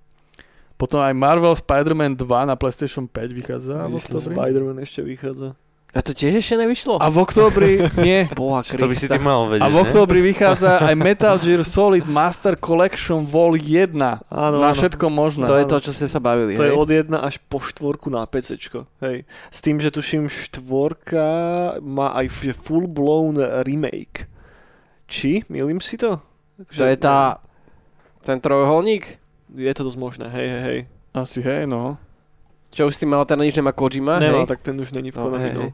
Potom 0.75 0.99
aj 1.05 1.13
Marvel 1.13 1.53
Spider-Man 1.53 2.17
2 2.17 2.49
na 2.49 2.57
PlayStation 2.57 3.05
5 3.05 3.37
vychádza 3.37 3.85
Vidíš. 3.85 4.33
Spider-Man 4.33 4.81
ešte 4.81 5.05
vychádza. 5.05 5.53
A 5.91 6.07
to 6.07 6.15
tiež 6.15 6.39
ešte 6.39 6.55
nevyšlo? 6.55 7.03
A 7.03 7.11
v 7.11 7.19
oktobri, 7.19 7.83
nie, 8.07 8.31
Boha 8.31 8.63
To 8.63 8.87
by 8.87 8.95
si 8.95 9.11
ty 9.11 9.19
mal 9.19 9.51
vedieť, 9.51 9.67
a 9.67 9.67
v 9.67 9.75
ne? 9.75 9.83
oktobri 9.83 10.23
vychádza 10.23 10.87
aj 10.87 10.95
Metal 10.95 11.35
Gear 11.43 11.67
Solid 11.67 12.07
Master 12.07 12.55
Collection 12.55 13.27
Vol 13.27 13.59
1 13.59 13.99
Áno, 13.99 14.57
na 14.63 14.71
áno. 14.71 14.79
všetko 14.79 15.07
možné. 15.11 15.51
To 15.51 15.59
je 15.59 15.67
to, 15.67 15.83
čo 15.83 15.91
ste 15.91 16.07
sa 16.07 16.23
bavili, 16.23 16.55
To 16.55 16.63
je 16.63 16.71
hej? 16.71 16.79
od 16.79 16.89
1 16.89 17.11
až 17.19 17.43
po 17.51 17.59
štvorku 17.59 18.07
na 18.07 18.23
PCčko. 18.23 18.87
Hej. 19.03 19.27
S 19.51 19.59
tým, 19.59 19.83
že 19.83 19.91
tuším 19.91 20.31
štvorka 20.31 21.27
má 21.83 22.15
aj 22.15 22.55
full 22.55 22.87
blown 22.87 23.43
remake. 23.67 24.31
Či? 25.11 25.43
Milím 25.51 25.83
si 25.83 25.99
to? 25.99 26.23
To 26.71 26.85
je 26.87 26.95
tá... 26.95 27.43
Ten 28.23 28.39
trojuholník? 28.39 29.19
Je 29.51 29.73
to 29.75 29.83
dosť 29.83 29.99
možné, 29.99 30.27
hej, 30.31 30.47
hej, 30.47 30.63
hej. 30.63 30.81
Asi 31.11 31.43
hej, 31.43 31.67
no. 31.67 31.99
Čo 32.71 32.87
už 32.87 32.95
s 32.95 33.01
tým 33.03 33.11
mal 33.11 33.27
ten 33.27 33.35
nič 33.37 33.55
nemá 33.55 33.75
Kojima, 33.75 34.19
Nemá, 34.19 34.43
hej? 34.43 34.51
tak 34.51 34.63
ten 34.63 34.79
už 34.79 34.95
není 34.95 35.11
v 35.11 35.17
No, 35.19 35.23
Konami. 35.27 35.43
hej, 35.43 35.55
No, 35.55 35.63
hej. 35.67 35.73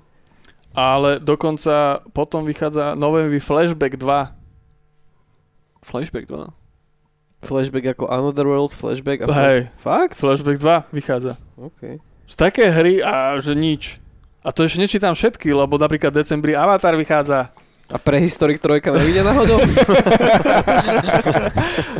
Ale 0.76 1.10
dokonca 1.20 2.00
potom 2.12 2.44
vychádza 2.44 2.92
novembri 2.92 3.41
Flashback 3.41 3.97
2. 3.97 4.33
Flashback 5.81 6.26
2. 6.26 6.52
Flashback 7.44 7.86
ako 7.94 8.05
Another 8.08 8.44
World, 8.44 8.73
Flashback 8.73 9.23
a... 9.23 9.26
Hej, 9.28 9.68
Fakt? 9.76 10.16
Flashback 10.16 10.58
2 10.58 10.84
vychádza. 10.91 11.36
OK. 11.57 12.00
Z 12.26 12.34
také 12.34 12.68
hry 12.68 12.99
a 13.00 13.39
že 13.39 13.55
nič. 13.55 14.00
A 14.42 14.50
to 14.50 14.65
ešte 14.65 14.78
nečítam 14.78 15.15
všetky, 15.15 15.52
lebo 15.52 15.76
napríklad 15.76 16.10
decembri 16.10 16.52
Avatar 16.52 16.94
vychádza. 16.94 17.55
A 17.86 18.02
prehistorik 18.02 18.58
trojka 18.58 18.90
nevíde 18.90 19.23
náhodou? 19.23 19.62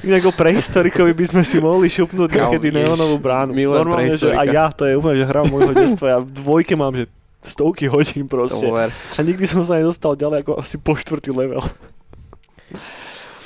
Inak 0.07 0.23
o 0.27 0.35
prehistorikovi 0.35 1.15
by 1.15 1.27
sme 1.31 1.43
si 1.47 1.63
mohli 1.63 1.87
šupnúť 1.87 2.27
Kámo, 2.27 2.51
niekedy 2.51 2.75
neonovú 2.75 3.23
bránu. 3.23 3.55
milujem 3.55 3.87
Normálne, 3.87 4.19
že 4.19 4.35
aj 4.35 4.49
ja, 4.51 4.67
to 4.75 4.83
je 4.83 4.99
úplne, 4.99 5.23
že 5.23 5.31
hra 5.31 5.47
môjho 5.47 5.79
detstva. 5.79 6.07
Ja 6.11 6.19
v 6.19 6.35
dvojke 6.35 6.75
mám, 6.75 6.99
že 6.99 7.07
stovky 7.47 7.87
hodín 7.87 8.27
proste. 8.27 8.67
A 8.67 9.21
nikdy 9.23 9.47
som 9.47 9.63
sa 9.63 9.79
nedostal 9.79 10.19
ďalej 10.19 10.43
ako 10.43 10.59
asi 10.59 10.75
po 10.83 10.99
štvrtý 10.99 11.31
level. 11.31 11.63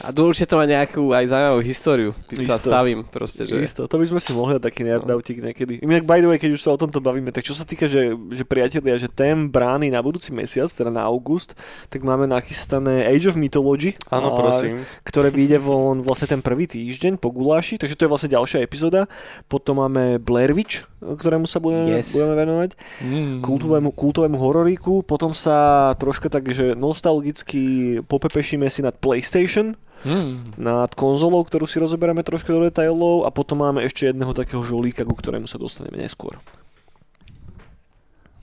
A 0.00 0.08
určite 0.16 0.48
to 0.48 0.56
má 0.56 0.64
nejakú 0.64 1.12
aj 1.12 1.24
zaujímavú 1.28 1.60
históriu. 1.62 2.10
Keď 2.26 2.36
sa 2.48 2.56
stavím 2.56 3.04
proste, 3.04 3.44
že... 3.44 3.60
Isto, 3.60 3.84
to 3.84 4.00
by 4.00 4.06
sme 4.08 4.20
si 4.20 4.32
mohli 4.32 4.56
dať 4.56 4.64
taký 4.64 4.82
nerdautík 4.88 5.38
niekedy. 5.44 5.84
Inak 5.84 6.08
by 6.08 6.24
the 6.24 6.28
way, 6.28 6.38
keď 6.40 6.56
už 6.56 6.62
sa 6.64 6.74
o 6.74 6.80
tomto 6.80 6.98
bavíme, 6.98 7.28
tak 7.30 7.44
čo 7.44 7.52
sa 7.52 7.68
týka, 7.68 7.86
že, 7.86 8.16
že 8.32 8.42
priatelia, 8.48 8.98
že 8.98 9.12
tém 9.12 9.46
brány 9.46 9.92
na 9.92 10.00
budúci 10.00 10.32
mesiac, 10.34 10.72
teda 10.72 10.88
na 10.88 11.06
august, 11.06 11.54
tak 11.92 12.02
máme 12.02 12.26
nachystané 12.26 13.06
Age 13.06 13.30
of 13.30 13.36
Mythology. 13.38 13.94
Áno, 14.10 14.34
prosím. 14.34 14.82
ktoré 15.06 15.30
vyjde 15.30 15.62
von 15.62 16.02
vlastne 16.02 16.26
ten 16.26 16.40
prvý 16.42 16.66
týždeň 16.66 17.20
po 17.20 17.30
guláši, 17.30 17.78
takže 17.78 17.94
to 17.94 18.04
je 18.08 18.10
vlastne 18.10 18.34
ďalšia 18.34 18.64
epizóda. 18.64 19.06
Potom 19.46 19.78
máme 19.78 20.18
Blair 20.18 20.56
Witch, 20.56 20.89
ktorému 21.00 21.44
sa 21.44 21.58
budeme, 21.58 21.96
Yes. 21.96 22.12
budeme 22.12 22.36
venovať, 22.36 22.70
Mm. 23.00 23.40
kultovému, 23.40 23.90
kultovému 23.90 24.36
hororíku, 24.36 25.00
potom 25.02 25.32
sa 25.32 25.56
troška 25.96 26.28
tak, 26.28 26.46
že 26.46 26.72
nostalgicky 26.74 27.60
popepešíme 28.04 28.68
si 28.68 28.80
nad 28.80 28.92
PlayStation, 28.94 29.74
Mm. 30.00 30.56
nad 30.56 30.92
konzolou, 30.92 31.44
ktorú 31.44 31.64
si 31.64 31.76
rozoberieme 31.76 32.20
troška 32.20 32.50
do 32.50 32.64
detailov 32.64 33.24
a 33.24 33.30
potom 33.30 33.60
máme 33.60 33.80
ešte 33.80 34.08
jedného 34.08 34.32
takého 34.32 34.60
žolíka, 34.60 35.04
ku 35.04 35.12
ktorému 35.12 35.44
sa 35.44 35.56
dostaneme 35.56 36.00
neskôr. 36.00 36.40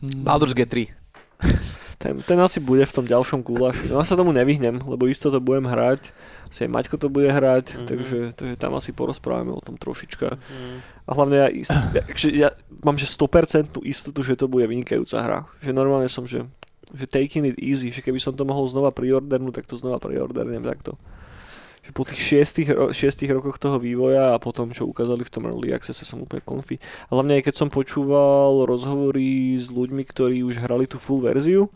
Mm. 0.01 0.21
Baldur's 0.21 0.53
Gate 0.53 0.69
3. 0.69 0.93
Ten, 1.97 2.21
ten 2.21 2.37
asi 2.37 2.61
bude 2.61 2.85
v 2.85 2.93
tom 2.93 3.09
ďalšom 3.09 3.41
gulaši. 3.41 3.89
No 3.89 3.97
ja 3.97 4.05
sa 4.05 4.13
tomu 4.13 4.29
nevyhnem, 4.29 4.77
lebo 4.85 5.09
isto 5.09 5.33
to 5.33 5.41
budem 5.41 5.65
hrať. 5.65 6.13
Asi 6.45 6.63
aj 6.63 6.69
Maťko 6.69 7.01
to 7.01 7.09
bude 7.09 7.25
hrať, 7.25 7.73
Mhm. 7.73 7.85
takže, 7.89 8.19
takže 8.37 8.55
tam 8.55 8.77
asi 8.77 8.93
porozprávame 8.93 9.49
o 9.49 9.57
tom 9.57 9.73
trošička. 9.73 10.37
Mm. 10.37 10.77
A 11.07 11.15
hlavne 11.15 11.35
ja, 11.39 11.47
ist, 11.47 11.71
ja, 11.71 12.03
že 12.11 12.29
ja 12.35 12.49
mám 12.83 12.99
že 12.99 13.07
100% 13.07 13.79
istotu, 13.87 14.19
že 14.27 14.35
to 14.35 14.51
bude 14.51 14.67
vynikajúca 14.67 15.17
hra. 15.23 15.39
Že 15.63 15.71
normálne 15.71 16.11
som, 16.11 16.27
že, 16.27 16.43
že 16.91 17.07
taking 17.07 17.47
it 17.47 17.57
easy, 17.63 17.95
že 17.95 18.03
keby 18.03 18.19
som 18.19 18.35
to 18.35 18.43
mohol 18.43 18.67
znova 18.67 18.91
priordernúť, 18.91 19.63
tak 19.63 19.65
to 19.71 19.79
znova 19.79 20.03
priordernem 20.03 20.67
takto. 20.67 20.99
Že 21.87 21.91
po 21.95 22.03
tých 22.03 22.19
šiestich, 22.19 22.67
šiestich 22.91 23.31
rokoch 23.31 23.55
toho 23.55 23.79
vývoja 23.79 24.35
a 24.35 24.41
potom, 24.43 24.75
čo 24.75 24.83
ukázali 24.83 25.23
v 25.23 25.31
tom 25.31 25.47
Early 25.47 25.71
Access, 25.71 26.03
som 26.03 26.19
úplne 26.19 26.43
konfi. 26.43 26.75
A 27.07 27.15
hlavne 27.15 27.39
aj 27.39 27.47
keď 27.47 27.55
som 27.55 27.71
počúval 27.71 28.67
rozhovory 28.67 29.55
s 29.55 29.71
ľuďmi, 29.71 30.03
ktorí 30.03 30.43
už 30.43 30.59
hrali 30.59 30.91
tú 30.91 30.99
full 30.99 31.23
verziu, 31.23 31.71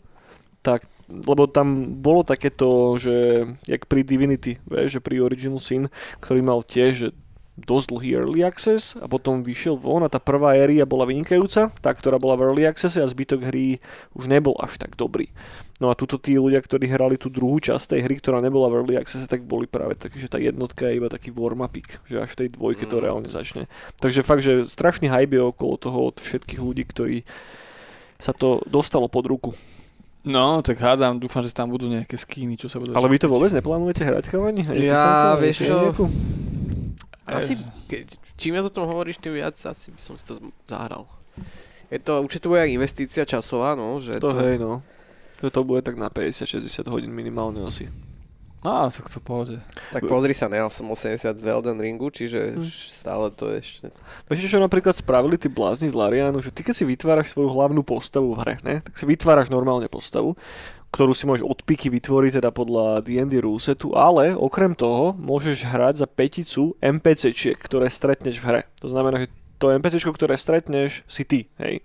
tak 0.60 0.84
lebo 1.12 1.44
tam 1.44 2.00
bolo 2.00 2.24
takéto, 2.24 2.96
že 2.96 3.44
jak 3.68 3.84
pri 3.84 4.00
Divinity, 4.00 4.56
vieš, 4.64 4.96
že 4.98 5.04
pri 5.04 5.20
Original 5.20 5.60
Sin, 5.60 5.92
ktorý 6.24 6.40
mal 6.40 6.64
tiež 6.64 7.12
dosť 7.52 7.86
dlhý 7.92 8.10
early 8.16 8.40
access 8.40 8.96
a 8.96 9.04
potom 9.04 9.44
vyšiel 9.44 9.76
von 9.76 10.00
a 10.00 10.08
tá 10.08 10.16
prvá 10.16 10.56
éria 10.56 10.88
bola 10.88 11.04
vynikajúca, 11.04 11.68
tá, 11.68 11.90
ktorá 11.92 12.16
bola 12.16 12.32
v 12.40 12.48
early 12.48 12.64
access 12.64 12.96
a 12.96 13.04
zbytok 13.04 13.44
hry 13.44 13.76
už 14.16 14.24
nebol 14.24 14.56
až 14.56 14.80
tak 14.80 14.96
dobrý. 14.96 15.28
No 15.76 15.90
a 15.90 15.98
tuto 15.98 16.14
tí 16.16 16.38
ľudia, 16.38 16.62
ktorí 16.62 16.86
hrali 16.86 17.18
tú 17.18 17.26
druhú 17.26 17.58
časť 17.58 17.98
tej 17.98 18.00
hry, 18.06 18.14
ktorá 18.22 18.38
nebola 18.38 18.70
v 18.70 18.80
early 18.80 18.94
access, 18.96 19.26
tak 19.26 19.42
boli 19.42 19.66
práve 19.66 19.98
takí, 19.98 20.16
že 20.16 20.30
tá 20.30 20.38
jednotka 20.38 20.86
je 20.88 20.96
iba 21.02 21.10
taký 21.10 21.34
warm-upik, 21.34 21.98
že 22.06 22.22
až 22.22 22.30
v 22.32 22.38
tej 22.46 22.48
dvojke 22.54 22.86
to 22.86 22.96
Mm. 22.96 23.04
reálne 23.04 23.28
začne. 23.28 23.66
Takže 23.98 24.22
fakt, 24.22 24.46
že 24.46 24.62
strašný 24.62 25.10
hype 25.10 25.34
je 25.34 25.42
okolo 25.42 25.74
toho 25.76 25.98
od 26.14 26.22
všetkých 26.22 26.60
ľudí, 26.62 26.86
ktorí 26.86 27.26
sa 28.16 28.30
to 28.30 28.62
dostalo 28.64 29.10
pod 29.10 29.26
ruku. 29.26 29.50
No, 30.22 30.62
tak 30.62 30.78
hádam, 30.78 31.18
dúfam, 31.18 31.42
že 31.42 31.50
tam 31.50 31.66
budú 31.66 31.90
nejaké 31.90 32.14
skíny, 32.14 32.54
čo 32.54 32.70
sa 32.70 32.78
budú... 32.78 32.94
Ale 32.94 33.10
vy 33.10 33.18
to 33.18 33.26
vôbec 33.26 33.50
neplánujete 33.50 34.06
hrať, 34.06 34.24
chalani? 34.30 34.62
Ani 34.70 34.86
Ja, 34.86 35.34
vieš 35.34 35.66
čo, 35.66 35.74
nejakú? 35.90 36.06
Asi, 37.26 37.54
ke, 37.86 38.02
čím 38.34 38.58
viac 38.58 38.66
o 38.66 38.74
tom 38.74 38.90
hovoríš, 38.90 39.22
tým 39.22 39.38
viac 39.38 39.54
asi 39.54 39.94
by 39.94 40.00
som 40.02 40.14
si 40.18 40.24
to 40.26 40.42
zahral. 40.66 41.06
Je 41.92 42.00
to 42.00 42.18
určite 42.18 42.48
bude 42.48 42.64
aj 42.64 42.72
investícia 42.72 43.22
časová, 43.22 43.76
no, 43.78 44.00
že 44.00 44.18
To 44.18 44.34
hej, 44.34 44.58
no. 44.58 44.82
To, 45.42 45.50
to 45.50 45.60
bude 45.62 45.82
tak 45.86 45.98
na 45.98 46.10
50-60 46.10 46.86
hodín 46.90 47.12
minimálne 47.14 47.62
asi. 47.66 47.90
No, 48.62 48.86
tak 48.94 49.10
to 49.10 49.18
pohode. 49.18 49.58
Tak 49.90 50.06
pozri 50.06 50.30
sa, 50.30 50.46
nejal 50.46 50.70
som 50.70 50.86
80 50.86 51.34
v 51.34 51.46
Elden 51.50 51.82
Ringu, 51.82 52.14
čiže 52.14 52.54
Hm. 52.54 52.62
stále 52.70 53.26
to 53.34 53.50
je 53.50 53.56
ešte... 53.58 53.86
Vieš, 54.30 54.54
čo 54.54 54.62
napríklad 54.62 54.94
spravili 54.94 55.34
tí 55.34 55.50
blázni 55.50 55.90
z 55.90 55.98
Larianu, 55.98 56.38
že 56.38 56.54
ty 56.54 56.62
keď 56.62 56.74
si 56.78 56.86
vytváraš 56.86 57.34
svoju 57.34 57.50
hlavnú 57.50 57.82
postavu 57.82 58.30
v 58.30 58.38
hre, 58.38 58.54
ne? 58.62 58.78
tak 58.78 58.94
si 58.94 59.02
vytváraš 59.02 59.50
normálne 59.50 59.90
postavu, 59.90 60.38
ktorú 60.92 61.16
si 61.16 61.24
môžeš 61.24 61.48
od 61.48 61.64
piky 61.64 61.88
vytvoriť 61.88 62.38
teda 62.38 62.52
podľa 62.52 63.00
D&D 63.00 63.40
rulesetu, 63.40 63.96
ale 63.96 64.36
okrem 64.36 64.76
toho 64.76 65.16
môžeš 65.16 65.64
hrať 65.64 66.04
za 66.04 66.06
peticu 66.06 66.76
NPCčiek, 66.84 67.56
ktoré 67.56 67.88
stretneš 67.88 68.36
v 68.38 68.46
hre. 68.52 68.60
To 68.84 68.92
znamená, 68.92 69.24
že 69.24 69.32
to 69.56 69.72
NPCčko, 69.72 70.12
ktoré 70.12 70.36
stretneš, 70.36 71.00
si 71.08 71.24
ty, 71.24 71.48
hej. 71.64 71.80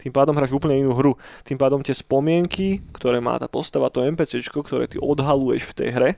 Tým 0.00 0.12
pádom 0.16 0.32
hráš 0.32 0.56
úplne 0.56 0.80
inú 0.80 0.96
hru. 0.96 1.12
Tým 1.44 1.60
pádom 1.60 1.84
tie 1.84 1.92
spomienky, 1.92 2.80
ktoré 2.96 3.20
má 3.20 3.36
tá 3.36 3.48
postava, 3.52 3.92
to 3.92 4.00
NPCčko, 4.04 4.64
ktoré 4.64 4.88
ty 4.88 4.96
odhaluješ 4.96 5.72
v 5.72 5.76
tej 5.76 5.88
hre, 5.92 6.10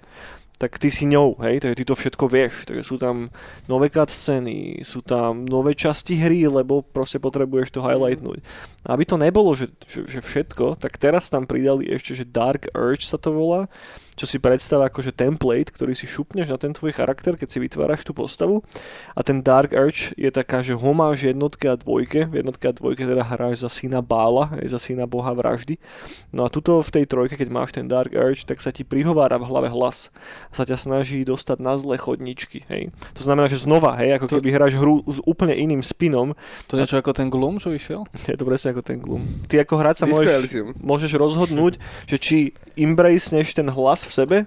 tak 0.62 0.78
ty 0.78 0.94
si 0.94 1.10
ňou, 1.10 1.34
hej, 1.42 1.58
takže 1.58 1.74
ty 1.74 1.84
to 1.90 1.98
všetko 1.98 2.24
vieš. 2.30 2.54
Takže 2.70 2.86
sú 2.86 2.94
tam 2.94 3.34
nové 3.66 3.90
cutscény, 3.90 4.86
sú 4.86 5.02
tam 5.02 5.42
nové 5.42 5.74
časti 5.74 6.14
hry, 6.14 6.46
lebo 6.46 6.86
proste 6.86 7.18
potrebuješ 7.18 7.74
to 7.74 7.82
highlightnúť. 7.82 8.38
A 8.86 8.94
aby 8.94 9.02
to 9.02 9.18
nebolo, 9.18 9.50
že, 9.58 9.74
že, 9.90 10.06
že 10.06 10.22
všetko, 10.22 10.78
tak 10.78 11.02
teraz 11.02 11.26
tam 11.26 11.50
pridali 11.50 11.90
ešte, 11.90 12.14
že 12.14 12.22
Dark 12.22 12.70
Urge 12.78 13.10
sa 13.10 13.18
to 13.18 13.34
volá, 13.34 13.66
čo 14.12 14.28
si 14.28 14.36
predstav 14.36 14.84
akože 14.84 15.16
template, 15.16 15.72
ktorý 15.72 15.96
si 15.96 16.04
šupneš 16.04 16.52
na 16.52 16.60
ten 16.60 16.76
tvoj 16.76 16.92
charakter, 16.92 17.34
keď 17.34 17.48
si 17.48 17.58
vytváraš 17.64 18.04
tú 18.04 18.12
postavu. 18.12 18.60
A 19.16 19.24
ten 19.24 19.40
Dark 19.40 19.72
Urge 19.72 20.12
je 20.20 20.28
taká, 20.28 20.60
že 20.60 20.76
homáž 20.76 21.24
jednotke 21.24 21.64
a 21.72 21.80
dvojke. 21.80 22.28
V 22.28 22.44
jednotke 22.44 22.68
a 22.68 22.76
dvojke 22.76 23.08
teda 23.08 23.24
hráš 23.24 23.64
za 23.64 23.70
syna 23.72 24.04
Bála, 24.04 24.52
aj 24.60 24.68
za 24.68 24.78
syna 24.78 25.08
boha 25.08 25.32
vraždy. 25.32 25.80
No 26.28 26.44
a 26.44 26.52
tuto 26.52 26.84
v 26.84 26.90
tej 26.92 27.04
trojke, 27.08 27.40
keď 27.40 27.48
máš 27.48 27.72
ten 27.72 27.88
Dark 27.88 28.12
Urge, 28.12 28.44
tak 28.44 28.60
sa 28.60 28.68
ti 28.68 28.84
prihovára 28.84 29.40
v 29.40 29.48
hlave 29.48 29.72
hlas. 29.72 30.12
A 30.52 30.60
sa 30.60 30.68
ťa 30.68 30.76
snaží 30.76 31.24
dostať 31.24 31.58
na 31.64 31.80
zlé 31.80 31.96
chodničky, 31.96 32.68
hej. 32.68 32.92
To 33.16 33.24
znamená, 33.24 33.48
že 33.48 33.64
znova, 33.64 33.96
hej, 33.96 34.20
ako 34.20 34.26
To- 34.28 34.34
keby 34.38 34.50
hráš 34.52 34.76
hru 34.76 35.00
s 35.08 35.24
úplne 35.24 35.56
iným 35.56 35.80
spinom, 35.80 36.36
To 36.68 36.76
je 36.76 36.84
niečo 36.84 37.00
ako 37.00 37.16
ten 37.16 37.32
Gloom, 37.32 37.56
čo 37.56 37.72
vyšiel? 37.72 38.04
je 38.28 38.36
to 38.36 38.44
presne 38.44 38.76
ako 38.76 38.82
ten 38.84 39.00
Gloom. 39.00 39.24
Ty 39.48 39.64
ako 39.64 39.74
hráč 39.80 40.04
sa 40.04 40.06
môžeš, 40.06 40.76
môžeš 40.84 41.10
rozhodnúť, 41.16 41.80
že 42.04 42.16
či 42.20 42.38
embraceneš 42.76 43.56
ten 43.56 43.72
hlas 43.72 44.01
v 44.06 44.14
sebe, 44.14 44.38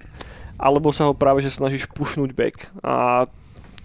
alebo 0.56 0.92
sa 0.96 1.08
ho 1.10 1.14
práve 1.14 1.44
že 1.44 1.52
snažíš 1.52 1.88
pušnúť 1.92 2.32
back. 2.32 2.56
A 2.84 3.26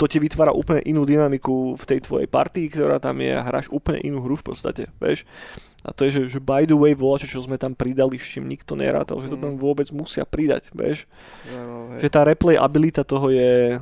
to 0.01 0.09
ti 0.09 0.17
vytvára 0.17 0.57
úplne 0.57 0.81
inú 0.89 1.05
dynamiku 1.05 1.77
v 1.77 1.85
tej 1.85 2.01
tvojej 2.01 2.25
partii, 2.25 2.73
ktorá 2.73 2.97
tam 2.97 3.21
je 3.21 3.37
a 3.37 3.45
hráš 3.45 3.69
úplne 3.69 4.01
inú 4.01 4.25
hru 4.25 4.33
v 4.41 4.49
podstate, 4.49 4.89
vieš. 4.97 5.29
A 5.85 5.93
to 5.93 6.09
je, 6.09 6.17
že, 6.17 6.23
že 6.37 6.41
by 6.41 6.65
the 6.65 6.77
way 6.77 6.97
voľa, 6.97 7.25
čo 7.25 7.41
sme 7.41 7.61
tam 7.61 7.77
pridali, 7.77 8.17
s 8.17 8.25
čím 8.25 8.49
nikto 8.49 8.77
nerátal, 8.77 9.21
že 9.21 9.29
to 9.29 9.37
tam 9.37 9.61
vôbec 9.61 9.89
musia 9.93 10.25
pridať, 10.25 10.73
vieš. 10.73 11.05
Že 12.01 12.09
tá 12.09 12.21
replay 12.25 12.57
abilita 12.57 13.05
toho 13.05 13.29
je 13.29 13.77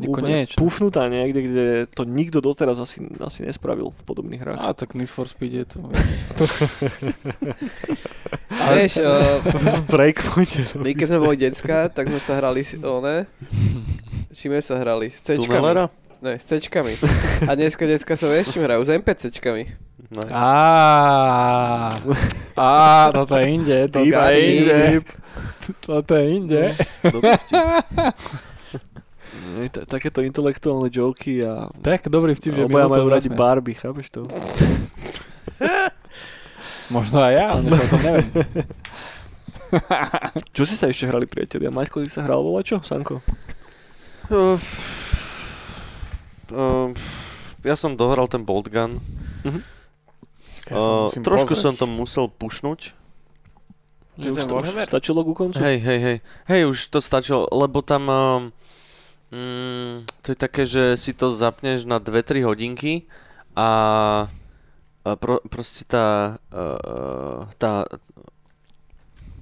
úplne 0.00 0.48
pušnutá 0.56 1.08
niekde, 1.12 1.40
kde 1.44 1.66
to 1.92 2.08
nikto 2.08 2.40
doteraz 2.40 2.80
asi, 2.80 3.04
asi 3.20 3.44
nespravil 3.44 3.92
v 3.92 4.00
podobných 4.08 4.40
hrách. 4.40 4.60
A 4.60 4.72
tak 4.72 4.96
Need 4.96 5.12
for 5.12 5.28
Speed 5.28 5.52
je 5.52 5.64
to. 5.68 5.78
A 8.50 8.74
vieš, 8.74 8.98
uh, 9.00 9.40
my 10.84 10.92
keď 10.96 11.06
sme 11.06 11.18
boli 11.20 11.36
decka, 11.38 11.88
tak 11.92 12.08
sme 12.10 12.20
sa 12.20 12.38
hrali 12.38 12.66
s 12.66 12.74
one, 12.80 13.26
čím 14.34 14.56
sa 14.58 14.78
hrali? 14.80 15.10
S. 15.10 15.22
Tunelera? 15.22 15.90
Ne, 16.20 16.36
s 16.36 16.44
C-čkami. 16.44 17.00
A 17.48 17.56
dneska 17.56 17.88
decka 17.88 18.12
sa 18.12 18.28
vieš, 18.28 18.52
čím 18.52 18.68
hrajú? 18.68 18.84
S 18.84 18.92
NPC-čkami. 18.92 19.64
Nice. 20.10 20.32
Á, 20.34 21.94
á, 22.58 23.08
toto 23.14 23.38
je 23.38 23.46
inde, 23.46 23.78
toto 23.88 24.20
je 24.26 24.38
inde, 24.42 24.80
toto 25.86 26.12
je 26.18 26.24
inde. 26.34 26.62
T- 29.68 29.84
takéto 29.84 30.20
intelektuálne 30.20 30.88
joky 30.88 31.42
a 31.42 31.68
Tak 31.80 32.06
dobrý 32.06 32.32
vtip, 32.32 32.52
že 32.52 32.64
obaja 32.64 32.86
majú 32.86 33.08
radi. 33.08 33.28
Barbie, 33.28 33.74
chápeš 33.74 34.10
to? 34.10 34.20
Možno 36.90 37.22
aj 37.22 37.32
ja, 37.32 37.46
ale 37.54 37.70
to 37.70 37.96
neviem. 38.02 38.28
Čo 40.56 40.62
si 40.66 40.74
sa 40.74 40.90
ešte 40.90 41.06
hrali, 41.06 41.30
priatelia? 41.30 41.70
Maťko, 41.70 42.02
ty 42.02 42.10
sa 42.10 42.26
hral 42.26 42.42
volačo? 42.42 42.82
Sanko? 42.82 43.22
Uh, 44.26 44.58
uh, 46.50 46.90
ja 47.62 47.74
som 47.74 47.94
dohral 47.94 48.26
ten 48.26 48.42
Bolt 48.42 48.66
Gun. 48.66 48.98
Ja 50.70 50.70
sa 50.70 50.78
Uh, 51.10 51.10
trošku 51.10 51.58
pozrieť. 51.58 51.62
som 51.66 51.74
to 51.74 51.86
musel 51.86 52.30
pušnúť. 52.30 52.94
Že 54.22 54.28
už 54.30 54.42
to 54.46 54.54
už 54.54 54.70
stačilo 54.86 55.26
ku 55.26 55.34
koncu? 55.34 55.58
Hej, 55.58 55.82
hej, 55.82 55.98
hej. 55.98 56.16
Hej, 56.46 56.60
už 56.68 56.78
to 56.90 56.98
stačilo, 56.98 57.46
lebo 57.50 57.82
tam... 57.82 58.06
Um, 58.06 58.42
mm, 59.30 60.06
to 60.22 60.26
je 60.32 60.38
také, 60.38 60.62
že 60.66 60.94
si 60.94 61.14
to 61.14 61.30
zapneš 61.30 61.86
na 61.86 61.98
2-3 61.98 62.46
hodinky 62.46 63.06
a, 63.56 63.68
a 65.02 65.10
pro, 65.16 65.40
proste 65.50 65.86
tá, 65.86 66.38
uh, 66.52 67.46
tá 67.58 67.86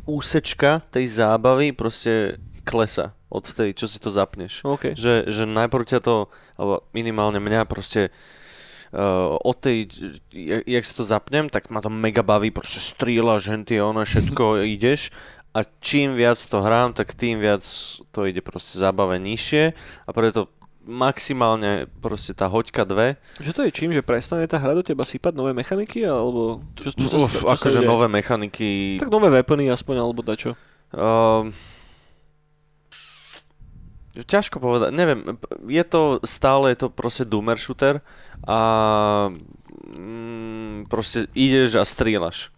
úsečka 0.09 0.81
tej 0.89 1.09
zábavy 1.09 1.77
proste 1.77 2.41
klesa 2.65 3.13
od 3.29 3.45
tej, 3.45 3.77
čo 3.77 3.85
si 3.85 4.01
to 4.01 4.09
zapneš. 4.09 4.65
OK. 4.65 4.97
Že, 4.97 5.29
že 5.29 5.45
najprv 5.45 5.85
ťa 5.85 6.01
to, 6.01 6.33
alebo 6.57 6.89
minimálne 6.97 7.37
mňa 7.37 7.69
proste 7.69 8.09
uh, 8.09 9.37
od 9.37 9.57
tej, 9.61 9.89
jak, 10.33 10.65
jak 10.65 10.85
si 10.85 10.93
to 10.97 11.05
zapnem, 11.05 11.53
tak 11.53 11.69
ma 11.69 11.85
to 11.85 11.93
mega 11.93 12.25
baví, 12.25 12.49
proste 12.49 12.81
strieľaš, 12.81 13.53
henty, 13.53 13.77
ono, 13.81 14.05
všetko 14.05 14.65
ideš 14.65 15.13
a 15.59 15.67
čím 15.83 16.15
viac 16.15 16.39
to 16.39 16.63
hrám, 16.63 16.95
tak 16.95 17.19
tým 17.19 17.43
viac 17.43 17.67
to 18.15 18.31
ide 18.31 18.39
proste 18.39 18.79
zábave 18.79 19.19
nižšie 19.19 19.75
a 20.07 20.11
preto 20.15 20.55
maximálne 20.87 21.91
proste 21.99 22.33
tá 22.33 22.47
hoďka 22.47 22.87
dve. 22.87 23.19
Že 23.43 23.51
to 23.53 23.61
je 23.67 23.71
čím, 23.75 23.91
že 23.91 24.07
prestane 24.07 24.47
tá 24.47 24.57
hra 24.57 24.73
do 24.73 24.87
teba 24.87 25.03
sypať 25.03 25.35
nové 25.35 25.53
mechaniky, 25.53 26.07
alebo 26.07 26.63
čo, 26.79 26.95
čo, 26.95 27.07
Uf, 27.19 27.29
čo 27.29 27.45
sa 27.45 27.59
akože 27.59 27.83
nové 27.83 28.07
mechaniky. 28.09 28.97
Tak 29.03 29.11
nové 29.11 29.29
weapony 29.29 29.69
aspoň, 29.69 30.01
alebo 30.01 30.25
dačo. 30.25 30.55
Um, 30.95 31.53
ťažko 34.17 34.63
povedať, 34.63 34.97
neviem, 34.97 35.37
je 35.69 35.85
to 35.85 36.23
stále 36.25 36.73
je 36.73 36.87
to 36.87 36.89
proste 36.89 37.29
doomer 37.29 37.61
shooter 37.61 38.01
a 38.49 38.59
mm, 39.93 40.89
proste 40.89 41.29
ideš 41.37 41.77
a 41.77 41.85
strieľaš. 41.85 42.49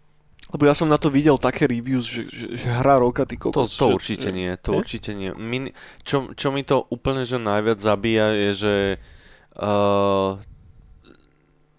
Lebo 0.50 0.66
ja 0.66 0.74
som 0.74 0.90
na 0.90 0.98
to 0.98 1.08
videl 1.08 1.38
také 1.38 1.64
reviews, 1.64 2.04
že, 2.04 2.26
že, 2.26 2.46
že 2.58 2.68
hra 2.68 2.98
roka, 2.98 3.22
ty 3.22 3.38
To, 3.38 3.50
kokos. 3.50 3.78
to 3.78 3.86
že, 3.86 3.94
určite 3.94 4.28
že, 4.28 4.34
nie, 4.34 4.50
to 4.58 4.70
Nie? 4.74 4.78
určite 4.82 5.10
nie. 5.14 5.30
Min, 5.34 5.70
čo, 6.02 6.34
čo 6.34 6.50
mi 6.50 6.66
to 6.66 6.82
úplne 6.90 7.22
že 7.22 7.38
najviac 7.38 7.78
zabíja 7.78 8.34
je, 8.34 8.50
že 8.54 8.74
uh, 9.56 10.34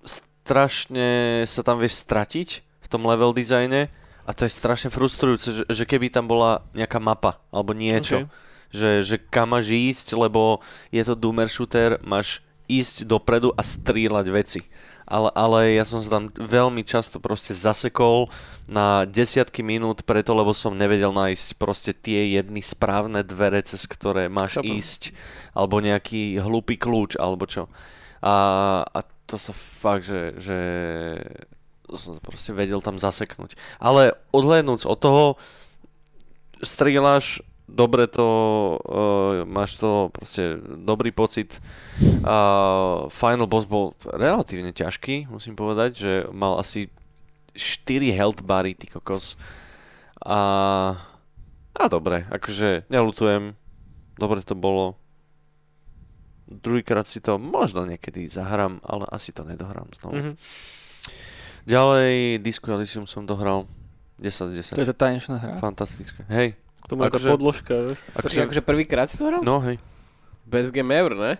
strašne 0.03 1.09
sa 1.45 1.61
tam 1.61 1.77
vieš 1.79 2.01
stratiť 2.01 2.49
v 2.63 2.87
tom 2.87 3.05
level 3.05 3.31
dizajne 3.31 3.87
A 4.27 4.31
to 4.37 4.45
je 4.45 4.53
strašne 4.53 4.93
frustrujúce, 4.93 5.49
že, 5.51 5.63
že 5.65 5.83
keby 5.83 6.13
tam 6.13 6.29
bola 6.29 6.61
nejaká 6.77 7.01
mapa 7.01 7.41
alebo 7.49 7.73
niečo, 7.73 8.23
Okay. 8.23 8.29
že, 8.71 8.91
že 9.03 9.15
kam 9.19 9.51
máš 9.51 9.73
ísť, 9.73 10.15
lebo 10.15 10.61
je 10.93 11.01
to 11.03 11.17
doomer 11.17 11.49
shooter, 11.49 11.99
máš 12.05 12.39
ísť 12.71 13.03
dopredu 13.03 13.51
a 13.51 13.59
strieľať 13.65 14.25
veci. 14.31 14.61
Ale, 15.05 15.29
ale 15.33 15.59
ja 15.75 15.83
som 15.83 15.99
sa 15.99 16.19
tam 16.19 16.31
veľmi 16.31 16.85
často 16.87 17.19
proste 17.19 17.51
zasekol 17.51 18.31
na 18.71 19.03
desiatky 19.03 19.59
minút 19.59 20.07
preto, 20.07 20.31
lebo 20.31 20.55
som 20.55 20.77
nevedel 20.77 21.11
nájsť 21.11 21.47
proste 21.59 21.91
tie 21.91 22.39
jedny 22.39 22.63
správne 22.63 23.25
dvere, 23.25 23.59
cez 23.65 23.83
ktoré 23.83 24.31
máš 24.31 24.61
Chápem. 24.61 24.79
ísť, 24.79 25.01
alebo 25.51 25.83
nejaký 25.83 26.39
hlupý 26.39 26.79
kľúč, 26.79 27.19
alebo 27.19 27.43
čo. 27.49 27.67
A, 28.23 28.35
a 28.87 28.99
to 29.27 29.35
sa 29.35 29.51
fakt, 29.51 30.07
že, 30.07 30.39
že 30.39 30.57
som 31.91 32.15
proste 32.23 32.55
vedel 32.55 32.79
tam 32.79 32.95
zaseknúť. 32.95 33.59
Ale 33.83 34.15
odhľadnúc 34.31 34.87
od 34.87 34.99
toho, 34.99 35.25
strieľaš, 36.63 37.43
dobre 37.71 38.05
to, 38.11 38.27
uh, 38.83 39.47
máš 39.47 39.79
to 39.79 40.11
proste 40.11 40.59
dobrý 40.83 41.15
pocit. 41.15 41.57
Uh, 42.21 43.07
final 43.07 43.47
boss 43.47 43.63
bol 43.63 43.95
relatívne 44.03 44.75
ťažký, 44.75 45.31
musím 45.31 45.55
povedať, 45.55 45.91
že 45.95 46.11
mal 46.35 46.59
asi 46.59 46.91
4 47.55 48.11
health 48.11 48.43
bary, 48.43 48.75
ty 48.75 48.91
kokos. 48.91 49.39
A, 50.21 50.39
a 51.73 51.83
dobre, 51.87 52.27
akože 52.29 52.91
nelutujem, 52.91 53.55
dobre 54.19 54.43
to 54.43 54.53
bolo. 54.53 54.99
Druhýkrát 56.51 57.07
si 57.07 57.23
to 57.23 57.39
možno 57.39 57.87
niekedy 57.87 58.27
zahrám, 58.27 58.83
ale 58.83 59.07
asi 59.07 59.31
to 59.31 59.47
nedohrám 59.47 59.87
znovu. 59.95 60.15
Mhm. 60.19 60.33
Ďalej 61.61 62.41
Disco 62.41 62.73
Elysium 62.73 63.05
som 63.05 63.23
dohral 63.23 63.69
10 64.17 64.49
z 64.49 64.73
10. 64.73 64.77
To 64.77 64.83
je 64.85 64.89
tá 64.93 64.97
tanečná 65.07 65.37
hra. 65.37 65.61
Fantastické. 65.61 66.25
Hej. 66.29 66.57
To 66.87 66.93
má 66.95 67.07
tá 67.07 67.15
Akože- 67.15 67.29
podložka, 67.29 67.73
vieš. 67.85 67.99
Počkaj, 68.13 68.43
akože 68.45 68.61
prvýkrát 68.61 69.05
si 69.05 69.15
to 69.15 69.25
hral? 69.25 69.41
No 69.41 69.61
hej. 69.61 69.77
Best 70.43 70.71
game 70.71 70.89
ever, 70.89 71.13
ne? 71.13 71.33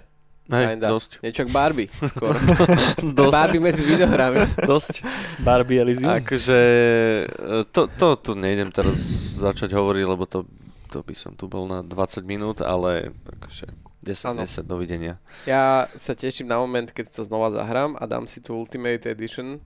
Hej, 0.48 0.76
Kinda. 0.76 0.88
dosť. 0.90 1.12
Niečo 1.22 1.42
ako 1.42 1.52
Barbie, 1.52 1.88
skôr. 2.12 2.36
dosť. 3.00 3.32
Barbie 3.32 3.62
medzi 3.62 3.84
videohrami. 3.84 4.44
dosť. 4.62 4.94
Barbie 5.40 5.80
Elysium. 5.80 6.12
Akože 6.14 6.60
e, 7.24 7.64
to, 7.68 7.88
to 7.88 8.08
tu 8.18 8.32
nejdem 8.34 8.68
teraz 8.68 8.96
začať 9.38 9.72
hovoriť, 9.72 10.04
lebo 10.04 10.24
to, 10.26 10.44
to 10.88 11.02
by 11.02 11.14
som 11.14 11.32
tu 11.34 11.48
bol 11.48 11.66
na 11.66 11.80
20 11.80 12.26
minút, 12.26 12.60
ale 12.60 13.16
akože 13.40 13.70
10 14.02 14.34
Áno. 14.34 14.44
10 14.44 14.66
dovidenia. 14.66 15.22
Ja 15.46 15.88
sa 15.94 16.12
teším 16.12 16.48
na 16.48 16.58
moment, 16.58 16.90
keď 16.90 17.12
to 17.12 17.22
znova 17.22 17.48
zahrám 17.48 17.96
a 17.96 18.04
dám 18.04 18.26
si 18.26 18.42
tú 18.42 18.58
Ultimate 18.58 19.08
Edition. 19.08 19.62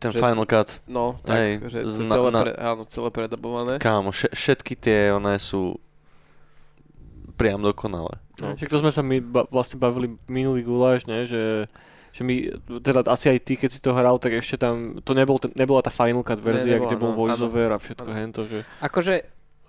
Ten 0.00 0.10
Že- 0.10 0.18
Final 0.18 0.46
Cut, 0.48 0.80
No, 0.88 1.20
tak, 1.20 1.36
Hej, 1.36 1.50
že 1.68 1.78
zna- 1.84 2.08
celé, 2.08 2.28
na- 2.32 2.42
pre, 2.42 2.52
áno, 2.56 2.82
celé 2.84 3.08
predabované. 3.12 3.76
kámo, 3.76 4.08
še, 4.10 4.32
všetky 4.32 4.72
tie 4.72 5.12
one 5.12 5.36
sú 5.36 5.76
priam 7.36 7.60
dokonalé. 7.60 8.16
No. 8.40 8.56
Však 8.56 8.68
to 8.68 8.80
sme 8.80 8.88
sa 8.88 9.00
my 9.00 9.20
ba- 9.20 9.48
vlastne 9.48 9.76
bavili 9.76 10.16
minulý 10.26 10.64
guláš, 10.64 11.04
ne, 11.04 11.24
že 11.24 11.68
že 12.10 12.26
my, 12.26 12.42
teda 12.82 13.06
asi 13.06 13.30
aj 13.30 13.38
ty, 13.38 13.54
keď 13.54 13.70
si 13.70 13.78
to 13.78 13.94
hral, 13.94 14.18
tak 14.18 14.34
ešte 14.34 14.58
tam, 14.58 14.98
to 14.98 15.14
nebol, 15.14 15.38
ten, 15.38 15.54
nebola 15.54 15.78
tá 15.78 15.94
Final 15.94 16.26
Cut 16.26 16.42
verzia, 16.42 16.74
nebola, 16.74 16.90
kde 16.90 16.96
bol 16.98 17.12
no, 17.12 17.16
voiceover 17.16 17.70
a 17.70 17.78
všetko 17.78 18.10
hento, 18.10 18.50
že... 18.50 18.66
Akože, 18.82 19.22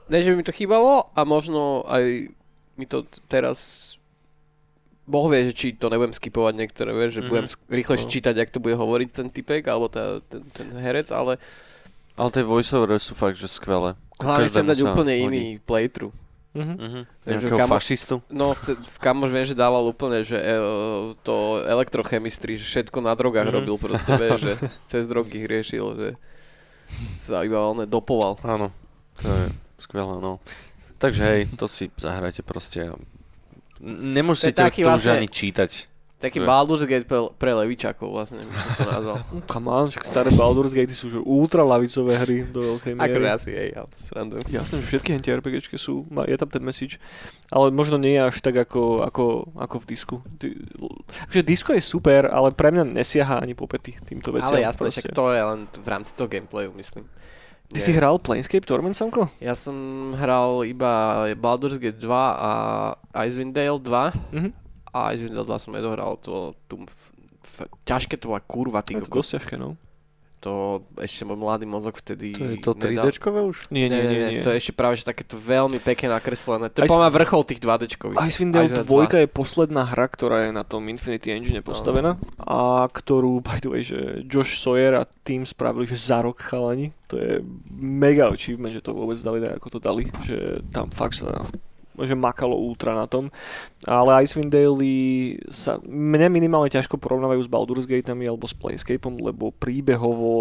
ne, 0.09 0.17
že 0.17 0.33
by 0.33 0.41
mi 0.41 0.47
to 0.47 0.49
chýbalo 0.49 1.05
a 1.13 1.21
možno 1.21 1.85
aj 1.85 2.33
mi 2.73 2.85
to 2.89 3.05
teraz 3.29 3.93
Boh 5.11 5.27
vie, 5.27 5.45
že 5.45 5.53
či 5.53 5.67
to 5.73 5.87
nebudem 5.87 6.11
skipovať 6.11 6.53
niektoré, 6.55 6.89
vieš, 6.89 7.11
že 7.13 7.21
Mhm. 7.21 7.27
budem 7.27 7.45
rýchlejšie 7.69 8.07
No. 8.07 8.13
čítať, 8.13 8.33
jak 8.37 8.49
to 8.49 8.57
bude 8.57 8.73
hovoriť 8.73 9.09
ten 9.11 9.27
typek, 9.27 9.63
alebo 9.65 9.85
tá, 9.85 10.23
ten, 10.23 10.41
ten 10.47 10.71
herec, 10.73 11.11
ale 11.11 11.35
Ale 12.13 12.29
tie 12.29 12.43
voiceovery 12.43 12.95
sú 12.95 13.11
fakt, 13.13 13.35
že 13.35 13.47
skvelé. 13.47 13.95
Hlavne 14.17 14.45
chcem 14.45 14.63
dať 14.65 14.79
úplne 14.81 15.13
hodí. 15.13 15.25
iný 15.25 15.43
playthrough. 15.59 16.11
Mhm. 16.51 16.75
Mhm. 16.75 17.01
Takže 17.23 17.45
Nejakého 17.47 17.59
kamo- 17.61 17.73
fašistu. 17.73 18.15
No, 18.29 18.51
kamož 18.97 19.29
viem, 19.29 19.45
že 19.45 19.53
dával 19.53 19.83
úplne, 19.85 20.19
že 20.21 20.35
e, 20.35 20.59
to 21.21 21.35
elektrochemistry, 21.63 22.55
že 22.55 22.67
všetko 22.67 22.99
na 22.99 23.11
drogách 23.13 23.47
Mhm. 23.47 23.53
robil 23.53 23.75
proste, 23.77 24.11
vieš, 24.13 24.39
že 24.41 24.53
cez 24.91 25.03
drogy 25.05 25.39
riešil, 25.41 25.85
že 25.93 26.07
sa 27.17 27.39
iba 27.41 27.55
on 27.61 27.83
dopoval. 27.85 28.35
Áno, 28.41 28.75
to 29.15 29.27
je 29.27 29.45
skvelé, 29.79 30.15
no. 30.17 30.43
Takže 30.97 31.21
hej, 31.23 31.41
to 31.55 31.65
si 31.65 31.87
zahrajte 31.95 32.41
proste. 32.41 32.91
Nemusíte 33.81 34.61
To 34.61 34.69
to 34.69 34.81
už 34.81 34.85
vlastne- 34.85 35.17
ani 35.17 35.29
čítať. 35.29 35.91
Taký 36.21 36.37
Že- 36.37 36.45
Baldur's 36.45 36.85
Gate 36.85 37.09
pre, 37.09 37.17
pre 37.33 37.49
levičakov 37.49 38.13
vlastne, 38.13 38.45
by 38.45 38.53
som 38.53 38.71
to 38.77 38.85
nazval. 38.85 39.17
Come 39.57 39.67
on, 39.73 39.89
však 39.89 40.05
staré 40.05 40.29
Baldur's 40.29 40.69
Gate 40.69 40.93
sú 40.93 41.09
že 41.09 41.17
ultra 41.17 41.65
lavicové 41.65 42.13
hry 42.13 42.45
do 42.45 42.77
veľkej 42.77 42.93
miery. 42.93 43.09
Akože 43.09 43.29
asi, 43.33 43.49
hej, 43.49 43.69
ja 43.73 43.81
srandujem. 44.05 44.45
Jasné, 44.53 44.75
že 44.79 44.85
všetky 44.85 45.09
hentie 45.17 45.33
RPGčky 45.33 45.81
sú, 45.81 46.05
má- 46.13 46.29
je 46.29 46.37
tam 46.37 46.45
ten 46.45 46.61
message, 46.61 47.01
ale 47.49 47.73
možno 47.73 47.97
nie 47.97 48.21
až 48.21 48.37
tak 48.37 48.53
ako, 48.53 49.01
ako, 49.01 49.49
ako 49.57 49.75
v 49.81 49.85
disku. 49.89 50.15
Ty, 50.37 50.53
akože 51.25 51.41
disko 51.41 51.73
je 51.73 51.81
super, 51.81 52.29
ale 52.29 52.53
pre 52.53 52.69
mňa 52.69 52.85
nesiaha 52.85 53.41
ani 53.41 53.57
po 53.57 53.65
pety 53.65 53.97
týmto 54.05 54.29
veciam. 54.29 54.53
Ale 54.53 54.61
jasné, 54.61 54.77
proste. 54.77 55.09
však 55.09 55.17
to 55.17 55.25
je 55.33 55.41
len 55.41 55.59
v 55.65 55.87
rámci 55.89 56.13
toho 56.13 56.29
gameplayu, 56.29 56.69
myslím. 56.77 57.09
Ty 57.71 57.79
si 57.79 57.91
hral 57.95 58.19
Planescape 58.19 58.67
Torment, 58.67 58.91
Samko? 58.91 59.31
Ja 59.39 59.55
som 59.55 59.75
hral 60.13 60.67
iba 60.67 61.23
Baldur's 61.39 61.79
Gate 61.79 61.95
2 61.95 62.11
a 62.11 62.51
Icewind 63.15 63.55
Dale 63.55 63.79
2 63.79 64.11
Mhm. 64.35 64.49
a 64.91 65.15
Icewind 65.15 65.31
Dale 65.31 65.47
2 65.47 65.55
som 65.57 65.71
nedohral, 65.71 66.19
to, 66.19 66.51
tu, 66.67 66.83
f, 66.83 67.15
f, 67.41 67.63
ťažké 67.87 68.19
to 68.19 68.27
bola 68.27 68.43
kurva, 68.43 68.83
ty 68.83 68.91
Je 68.93 68.99
to 68.99 69.07
kokos. 69.07 69.23
dosť 69.23 69.31
ťažké, 69.39 69.55
no. 69.55 69.79
To 70.41 70.81
ešte 70.97 71.21
môj 71.21 71.37
mladý 71.37 71.69
mozog 71.69 71.93
vtedy 72.01 72.33
To 72.33 72.45
je 72.49 72.57
to 72.57 72.73
nedal. 72.73 73.05
3Dčkové 73.05 73.45
už? 73.45 73.69
Nie, 73.69 73.93
nie, 73.93 74.09
nie, 74.09 74.19
nie. 74.25 74.41
To 74.41 74.49
je 74.49 74.57
ešte 74.57 74.73
práve 74.73 74.97
že 74.97 75.05
takéto 75.05 75.37
veľmi 75.37 75.77
pekne 75.77 76.17
nakreslené. 76.17 76.73
To 76.73 76.81
je 76.81 76.89
mňa 76.89 77.13
vrchol 77.13 77.41
tých 77.45 77.61
2Dčkových. 77.61 78.17
Icewind 78.17 78.57
Dale 78.57 78.65
Icewind 78.65 78.89
2 78.89 79.21
je 79.21 79.29
posledná 79.29 79.85
hra, 79.85 80.09
ktorá 80.09 80.49
je 80.49 80.51
na 80.51 80.65
tom 80.65 80.89
Infinity 80.89 81.29
Engine 81.29 81.61
postavená 81.61 82.17
a 82.41 82.89
ktorú, 82.89 83.45
by 83.45 83.61
the 83.61 83.69
way, 83.69 83.85
že 83.85 84.25
Josh 84.25 84.57
Sawyer 84.57 84.97
a 84.97 85.05
tým 85.05 85.45
spravili, 85.45 85.85
že 85.85 86.01
za 86.01 86.25
rok 86.25 86.41
chalani. 86.41 86.89
To 87.13 87.21
je 87.21 87.45
mega 87.77 88.25
achievement, 88.33 88.73
že 88.73 88.81
to 88.81 88.97
vôbec 88.97 89.21
dali 89.21 89.45
tak, 89.45 89.61
ako 89.61 89.77
to 89.77 89.79
dali, 89.79 90.09
že 90.25 90.65
tam 90.73 90.89
fakt 90.89 91.21
sa 91.21 91.45
že 91.99 92.15
makalo 92.15 92.55
ultra 92.55 92.95
na 92.95 93.05
tom. 93.09 93.27
Ale 93.83 94.21
Icewind 94.21 94.53
Dale 94.53 95.41
sa 95.49 95.81
mne 95.81 96.29
minimálne 96.29 96.69
ťažko 96.69 97.01
porovnávajú 97.01 97.41
s 97.41 97.49
Baldur's 97.49 97.89
Gateami 97.89 98.29
alebo 98.29 98.45
s 98.45 98.53
Planescapeom, 98.53 99.17
lebo 99.17 99.49
príbehovo 99.49 100.31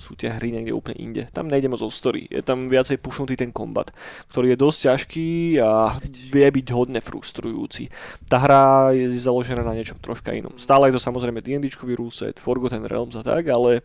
sú 0.00 0.16
tie 0.16 0.32
hry 0.32 0.50
niekde 0.50 0.72
úplne 0.72 0.96
inde. 0.96 1.22
Tam 1.28 1.46
nejde 1.46 1.68
moc 1.68 1.84
o 1.84 1.92
story. 1.92 2.24
Je 2.32 2.40
tam 2.40 2.72
viacej 2.72 2.98
pušnutý 2.98 3.36
ten 3.36 3.52
kombat, 3.52 3.92
ktorý 4.32 4.56
je 4.56 4.62
dosť 4.64 4.78
ťažký 4.88 5.28
a 5.60 6.00
vie 6.32 6.46
byť 6.48 6.66
hodne 6.72 7.04
frustrujúci. 7.04 7.92
Tá 8.26 8.40
hra 8.40 8.96
je 8.96 9.12
založená 9.20 9.60
na 9.60 9.76
niečom 9.76 10.00
troška 10.00 10.32
inom. 10.32 10.56
Stále 10.56 10.88
je 10.88 10.96
to 10.96 11.04
samozrejme 11.04 11.44
D&Dčkový 11.44 11.94
rúset, 12.00 12.40
Forgotten 12.40 12.88
Realms 12.88 13.14
a 13.14 13.22
tak, 13.22 13.52
ale 13.52 13.84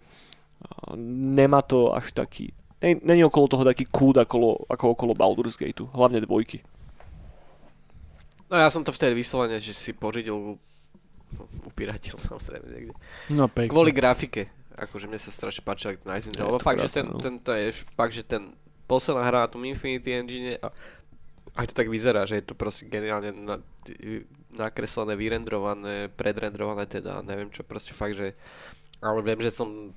nemá 1.36 1.60
to 1.62 1.92
až 1.92 2.16
taký 2.16 2.56
ne- 2.86 3.02
Není 3.04 3.24
okolo 3.26 3.48
toho 3.48 3.64
taký 3.64 3.86
kúd 3.90 4.18
ako, 4.18 4.66
ako 4.70 4.86
okolo 4.94 5.14
Baldur's 5.18 5.58
Gateu, 5.58 5.90
hlavne 5.94 6.22
dvojky. 6.22 6.62
No 8.50 8.56
ja 8.62 8.70
som 8.70 8.86
to 8.86 8.94
vtedy 8.94 9.18
vyslovene, 9.18 9.58
že 9.58 9.74
si 9.74 9.92
pořídil 9.94 10.58
upiratil 11.66 12.16
samozrejme 12.30 12.66
niekde. 12.70 12.94
No 13.34 13.50
pekne. 13.50 13.72
Kvôli 13.72 13.92
grafike. 13.92 14.52
Akože 14.76 15.08
mne 15.08 15.20
sa 15.20 15.32
strašne 15.32 15.64
páčil 15.64 15.96
ten 15.96 16.12
Icewind 16.12 16.36
Dale. 16.36 16.48
Je 16.48 16.52
Lebo 16.52 16.60
to 16.60 16.68
fakt, 16.68 16.80
že 16.84 16.92
ten, 16.92 17.08
no. 17.08 17.20
ten, 17.20 17.40
to 17.40 17.52
je 17.56 17.72
fakt, 17.96 18.14
že 18.14 18.28
ten 18.28 18.52
posledná 18.86 19.24
hra 19.24 19.48
na 19.48 19.50
tom 19.50 19.64
Infinity 19.64 20.12
Engine 20.14 20.60
a 20.60 20.68
aj 21.56 21.72
to 21.72 21.74
tak 21.74 21.88
vyzerá, 21.88 22.28
že 22.28 22.44
je 22.44 22.46
to 22.52 22.60
proste 22.60 22.92
geniálne 22.92 23.32
na, 23.32 23.64
nakreslené, 24.52 25.16
vyrendrované, 25.16 26.12
predrendrované 26.12 26.84
teda, 26.84 27.24
neviem 27.24 27.48
čo, 27.48 27.64
proste 27.64 27.96
fakt, 27.96 28.20
že 28.20 28.36
ale 29.00 29.24
viem, 29.24 29.40
že 29.40 29.56
som 29.56 29.96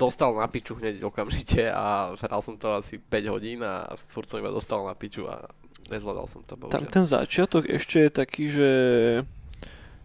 dostal 0.00 0.32
na 0.32 0.48
piču 0.48 0.72
hneď 0.80 1.04
okamžite 1.04 1.68
a 1.68 2.16
hral 2.16 2.40
som 2.40 2.56
to 2.56 2.72
asi 2.72 2.96
5 2.96 3.32
hodín 3.32 3.60
a 3.60 3.92
furt 4.08 4.24
som 4.24 4.40
iba 4.40 4.48
dostal 4.48 4.80
na 4.80 4.96
piču 4.96 5.28
a 5.28 5.44
nezvládal 5.90 6.26
som 6.26 6.40
to, 6.42 6.54
Tam 6.56 6.68
bohužiaľ. 6.68 6.92
ten 6.92 7.04
začiatok 7.06 7.66
ešte 7.66 8.06
je 8.06 8.10
taký, 8.10 8.44
že, 8.50 8.72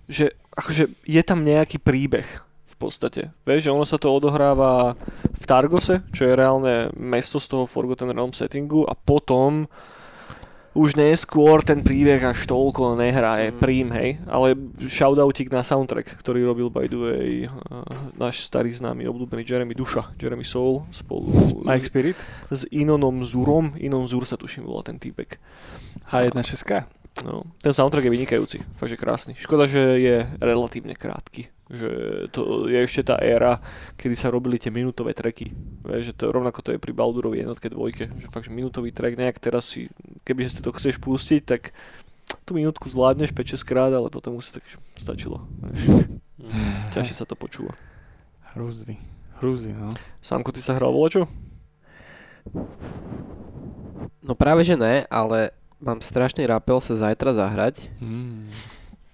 že 0.08 0.26
akože 0.54 0.84
je 1.06 1.22
tam 1.26 1.42
nejaký 1.42 1.80
príbeh 1.82 2.28
v 2.66 2.76
podstate. 2.80 3.30
Vieš, 3.46 3.70
že 3.70 3.74
ono 3.74 3.86
sa 3.86 4.02
to 4.02 4.10
odohráva 4.10 4.98
v 5.30 5.44
Targose, 5.46 6.02
čo 6.12 6.26
je 6.26 6.34
reálne 6.34 6.90
mesto 6.98 7.38
z 7.38 7.48
toho 7.52 7.70
Forgotten 7.70 8.10
Realm 8.10 8.34
settingu 8.34 8.86
a 8.90 8.98
potom 8.98 9.70
už 10.72 10.96
neskôr 10.96 11.60
ten 11.62 11.84
príbeh 11.84 12.24
až 12.24 12.48
toľko 12.48 12.96
nehrá, 12.96 13.44
je 13.44 13.52
Mhm. 13.52 13.60
prím, 13.60 13.88
hej, 13.92 14.10
ale 14.24 14.56
shoutoutík 14.80 15.52
na 15.52 15.62
soundtrack, 15.62 16.16
ktorý 16.16 16.48
robil 16.48 16.72
by 16.72 16.88
the 16.88 16.96
way 16.96 17.28
uh, 17.44 17.84
náš 18.16 18.48
starý 18.48 18.72
známy 18.72 19.04
obľúbený 19.04 19.44
Jeremy 19.44 19.76
Duša, 19.76 20.16
Jeremy 20.16 20.48
Soul 20.48 20.88
spolu 20.90 21.28
Mike 21.68 21.86
Spirit? 21.86 22.16
s 22.48 22.64
Inonom 22.72 23.20
Zurom, 23.22 23.76
Inon 23.76 24.08
Zur 24.08 24.24
sa 24.24 24.40
tuším 24.40 24.64
volá 24.64 24.80
ten 24.82 24.96
týpek. 24.96 25.36
H1.6. 26.08 27.28
No, 27.28 27.44
ten 27.60 27.76
soundtrack 27.76 28.08
je 28.08 28.16
vynikajúci, 28.16 28.58
fakt 28.80 28.88
že 28.88 28.96
krásny. 28.96 29.36
Škoda, 29.36 29.68
že 29.68 30.00
je 30.00 30.24
relatívne 30.40 30.96
krátky. 30.96 31.52
Že 31.72 31.90
to 32.36 32.68
je 32.68 32.80
ešte 32.84 33.08
tá 33.08 33.16
éra, 33.24 33.64
kedy 33.96 34.16
sa 34.20 34.28
robili 34.28 34.60
tie 34.60 34.68
minútové 34.68 35.16
treky. 35.16 35.56
Vieš, 35.88 36.12
že 36.12 36.14
to 36.20 36.36
rovnako 36.36 36.60
to 36.60 36.76
je 36.76 36.84
pri 36.84 36.92
Baldurovi 36.92 37.40
jednotke 37.40 37.72
dvojke. 37.72 38.12
Že 38.12 38.28
fakt, 38.28 38.52
že 38.52 38.52
minútový 38.52 38.92
trek 38.92 39.16
nejak 39.16 39.40
teraz 39.40 39.72
si, 39.72 39.88
keby 40.28 40.52
si 40.52 40.60
to 40.60 40.76
chceš 40.76 41.00
pustiť, 41.00 41.42
tak 41.48 41.72
tú 42.44 42.60
minútku 42.60 42.92
zvládneš 42.92 43.32
5-6 43.32 43.64
krát, 43.64 43.92
ale 43.96 44.12
potom 44.12 44.36
už 44.36 44.60
tak 44.60 44.64
stačilo. 45.00 45.48
Vieš. 45.64 46.12
Ťažšie 46.94 47.16
sa 47.16 47.26
to 47.26 47.40
počúva. 47.40 47.72
Hrúzy. 48.52 49.00
Hrúzy, 49.40 49.72
no. 49.72 49.96
Sámko, 50.20 50.52
ty 50.52 50.60
sa 50.60 50.76
hral 50.76 50.92
voľačo? 50.92 51.26
No 54.22 54.34
práve 54.38 54.62
že 54.68 54.76
ne, 54.78 55.08
ale 55.10 55.56
mám 55.82 56.04
strašný 56.04 56.46
rapel 56.46 56.78
sa 56.78 56.94
zajtra 56.94 57.34
zahrať, 57.34 57.90
Mm. 58.02 58.50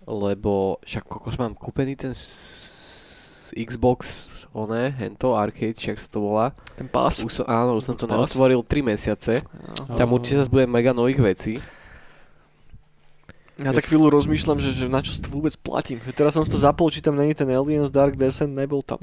Lebo 0.07 0.79
však 0.81 1.03
kokos 1.03 1.35
mám 1.35 1.51
kúpený 1.51 1.93
ten 1.93 2.15
s- 2.15 3.51
Xbox, 3.53 4.27
oné, 4.51 4.91
hento, 4.91 5.31
arcade, 5.31 5.75
jak 5.77 5.95
sa 5.95 6.07
to 6.07 6.19
volá. 6.19 6.51
Ten 6.75 6.87
pás? 6.87 7.23
Už 7.23 7.31
som, 7.31 7.45
áno, 7.47 7.75
už 7.75 7.83
som 7.83 7.95
to 7.95 8.03
Pass. 8.03 8.15
neotvoril 8.35 8.59
3 8.59 8.83
mesiace. 8.83 9.39
Tam 9.95 10.07
určite 10.11 10.43
zase 10.43 10.51
bude 10.51 10.67
mega 10.67 10.91
nových 10.91 11.19
vecí. 11.19 11.53
Ja 13.57 13.73
tak 13.73 13.89
chvíľu 13.89 14.13
rozmýšľam, 14.13 14.61
že, 14.61 14.69
že 14.69 14.85
na 14.85 15.01
čo 15.01 15.09
si 15.09 15.17
to 15.17 15.33
vôbec 15.33 15.49
platím. 15.57 15.97
Že 16.05 16.13
teraz 16.13 16.37
som 16.37 16.45
si 16.45 16.53
to 16.53 16.61
zapol, 16.61 16.93
či 16.93 17.01
tam 17.01 17.17
není 17.17 17.33
ten 17.33 17.49
Aliens 17.49 17.89
Dark 17.89 18.13
Descent, 18.13 18.53
nebol 18.53 18.85
tam. 18.85 19.01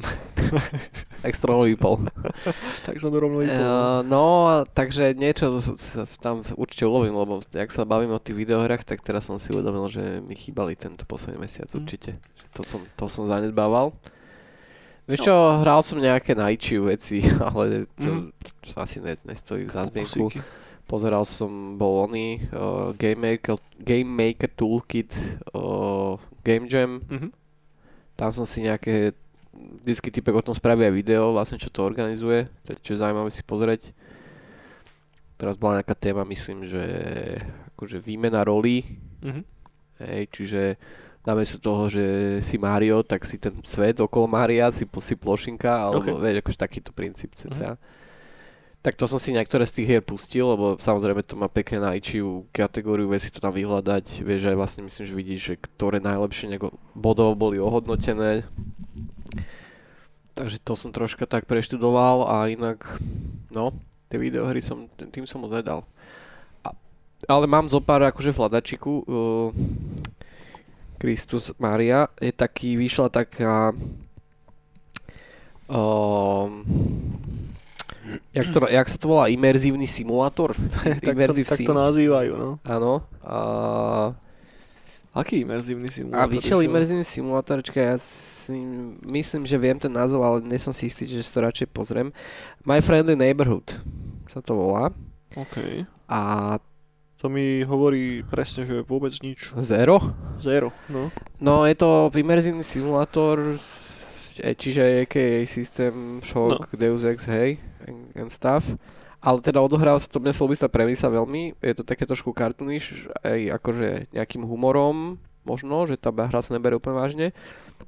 Tak 1.26 1.33
stromo 1.34 1.66
vypol. 1.66 2.07
tak 2.86 3.02
som 3.02 3.10
to 3.10 3.18
rovno 3.18 3.42
vypol. 3.42 3.50
Uh, 3.58 4.00
no, 4.07 4.24
takže 4.70 5.10
niečo 5.10 5.58
sa 5.74 6.07
tam 6.20 6.47
určite 6.55 6.86
ulovím, 6.86 7.16
lebo 7.16 7.42
ak 7.42 7.70
sa 7.70 7.83
bavím 7.83 8.15
o 8.15 8.23
tých 8.23 8.36
videohrách, 8.36 8.86
tak 8.86 9.02
teraz 9.02 9.26
som 9.26 9.41
si 9.41 9.50
uvedomil, 9.50 9.91
že 9.91 10.23
mi 10.23 10.39
chýbali 10.39 10.78
tento 10.78 11.02
posledný 11.02 11.42
mesiac 11.42 11.66
Mm. 11.66 11.78
určite. 11.83 12.10
To 12.55 12.62
som, 12.62 12.78
to 12.94 13.10
som 13.10 13.26
zanedbával. 13.26 13.91
Vieš 15.05 15.20
No. 15.20 15.26
čo, 15.26 15.34
hral 15.60 15.81
som 15.83 15.99
nejaké 15.99 16.33
najčiu 16.33 16.86
veci, 16.86 17.20
ale 17.50 17.91
to, 17.99 18.31
to 18.62 18.76
asi 18.78 19.02
ne, 19.02 19.18
nestojí 19.26 19.66
za 19.66 19.84
zmienku. 19.91 20.31
Kusíky. 20.31 20.41
Pozeral 20.85 21.25
som, 21.25 21.75
bol 21.75 22.05
oný, 22.05 22.45
uh, 22.53 22.93
Game, 22.95 23.17
Maker, 23.19 23.57
Game 23.81 24.07
Maker 24.07 24.53
Toolkit, 24.53 25.11
uh, 25.53 26.21
Game 26.45 26.69
Jam, 26.69 27.01
Mhm. 27.01 27.29
tam 28.15 28.31
som 28.31 28.45
si 28.45 28.61
nejaké, 28.61 29.17
vždycky 29.81 30.13
typek 30.13 30.35
o 30.35 30.45
tom 30.45 30.53
spraví 30.53 30.85
aj 30.85 30.93
video, 30.93 31.33
vlastne 31.33 31.57
čo 31.57 31.73
to 31.73 31.83
organizuje, 31.83 32.47
čo 32.85 32.95
je 32.95 33.01
zaujímavé 33.01 33.33
si 33.33 33.41
pozrieť. 33.41 33.97
Teraz 35.35 35.57
bola 35.57 35.81
nejaká 35.81 35.97
téma, 35.97 36.23
myslím, 36.25 36.63
že 36.63 36.83
akože 37.75 37.99
výmena 37.99 38.45
rolí, 38.45 38.85
Mhm. 39.25 39.43
hej, 40.05 40.23
čiže 40.31 40.63
namiesto 41.25 41.57
toho, 41.59 41.89
že 41.89 42.05
si 42.45 42.61
Mario, 42.61 43.01
tak 43.03 43.25
si 43.25 43.41
ten 43.41 43.57
svet 43.65 43.97
okolo 43.99 44.29
Mária, 44.29 44.69
si, 44.69 44.85
si 45.01 45.15
plošinka, 45.17 45.89
alebo 45.89 46.13
Ok. 46.13 46.21
vieš, 46.21 46.37
akože 46.45 46.59
takýto 46.61 46.93
princíp 46.93 47.33
cca. 47.35 47.81
Tak 48.85 49.01
to 49.01 49.09
som 49.09 49.17
si 49.17 49.33
niektoré 49.33 49.65
z 49.65 49.81
tých 49.81 49.89
hier 49.89 50.05
pustil, 50.05 50.45
lebo 50.45 50.77
samozrejme 50.77 51.25
to 51.25 51.41
má 51.41 51.49
pekne 51.49 51.89
najčiu 51.89 52.45
kategóriu, 52.53 53.09
vie 53.09 53.17
si 53.17 53.33
to 53.33 53.41
tam 53.41 53.57
vyhľadať, 53.57 54.21
vieš 54.21 54.53
aj 54.53 54.57
vlastne 54.61 54.85
myslím, 54.85 55.05
že 55.09 55.15
vidíš, 55.17 55.41
že 55.41 55.55
ktoré 55.57 56.05
najlepšie 56.05 56.53
nejako 56.53 56.77
bodov 56.93 57.33
boli 57.41 57.57
ohodnotené. 57.57 58.45
Takže 60.37 60.61
to 60.61 60.77
som 60.77 60.93
troška 60.93 61.25
tak 61.25 61.49
preštudoval 61.49 62.29
a 62.29 62.53
inak, 62.53 62.85
no, 63.57 63.73
tie 64.13 64.21
videohry 64.21 64.61
som, 64.61 64.85
tým 64.93 65.25
som 65.25 65.41
moc 65.41 65.57
nedal. 65.57 65.89
A, 66.61 66.77
ale 67.25 67.49
mám 67.49 67.65
zo 67.73 67.81
pár 67.81 68.05
akože 68.05 68.37
v 68.37 68.41
hľadačiku, 68.45 68.93
uh, 69.01 69.49
Kristus 71.01 71.57
Maria, 71.57 72.13
je 72.21 72.37
taký, 72.37 72.77
vyšla 72.77 73.09
taká 73.09 73.73
um, 75.73 76.69
jak, 78.33 78.47
to, 78.52 78.59
jak 78.68 78.86
sa 78.89 78.97
to 78.99 79.07
volá, 79.09 79.31
imerzívny 79.31 79.86
simulátor? 79.86 80.52
tak, 80.75 81.01
to, 81.01 81.10
tak 81.43 81.60
to 81.62 81.75
nazývajú, 81.75 82.33
no. 82.36 82.51
Áno. 82.65 83.07
A, 83.25 83.36
Aký 85.15 85.47
imerzívny 85.47 85.86
a 85.86 85.94
simulátor? 85.94 86.26
vyšiel 86.26 86.59
išiel? 86.59 86.67
imerzívny 86.67 87.07
simulátor, 87.07 87.62
ja 87.62 87.94
si, 88.02 88.59
myslím, 89.15 89.47
že 89.47 89.55
viem 89.62 89.78
ten 89.78 89.94
názov, 89.94 90.26
ale 90.26 90.43
nie 90.43 90.59
som 90.59 90.75
si 90.75 90.91
istý, 90.91 91.07
že 91.07 91.23
si 91.23 91.31
to 91.31 91.39
radšej 91.39 91.70
pozriem. 91.70 92.10
My 92.67 92.83
Friendly 92.83 93.15
Neighborhood 93.15 93.78
sa 94.26 94.43
to 94.43 94.59
volá. 94.59 94.91
OK. 95.39 95.86
A 96.10 96.18
To 97.23 97.33
mi 97.33 97.65
hovorí 97.65 98.20
presne, 98.26 98.68
že 98.68 98.84
vôbec 98.84 99.15
nič. 99.25 99.49
Zero? 99.62 99.97
Zero, 100.43 100.75
no. 100.93 101.09
No 101.41 101.65
je 101.65 101.73
to 101.78 102.12
imerzívny 102.12 102.60
simulátor, 102.60 103.57
e, 104.43 104.51
čiže 104.52 105.09
AKA 105.09 105.47
System 105.49 106.20
Shock, 106.20 106.68
no. 106.68 106.76
Deus 106.76 107.01
Ex, 107.07 107.25
hej, 107.33 107.57
and, 107.85 108.13
and 108.17 108.29
stuff. 108.33 108.75
Ale 109.25 109.41
teda 109.41 109.65
odohráva 109.65 109.97
sa 109.97 110.09
to, 110.09 110.21
mne 110.21 110.37
tá 110.37 110.69
premisa 110.69 111.09
veľmi, 111.09 111.57
je 111.57 111.75
to 111.81 111.85
také 111.85 112.05
trošku 112.05 112.37
cartoonish, 112.37 113.09
aj 113.25 113.57
akože 113.57 114.13
nejakým 114.13 114.45
humorom, 114.45 115.17
možno, 115.49 115.89
že 115.89 115.97
tá 115.97 116.13
hra 116.13 116.45
sa 116.45 116.53
neberie 116.53 116.77
úplne 116.77 117.01
vážne, 117.01 117.27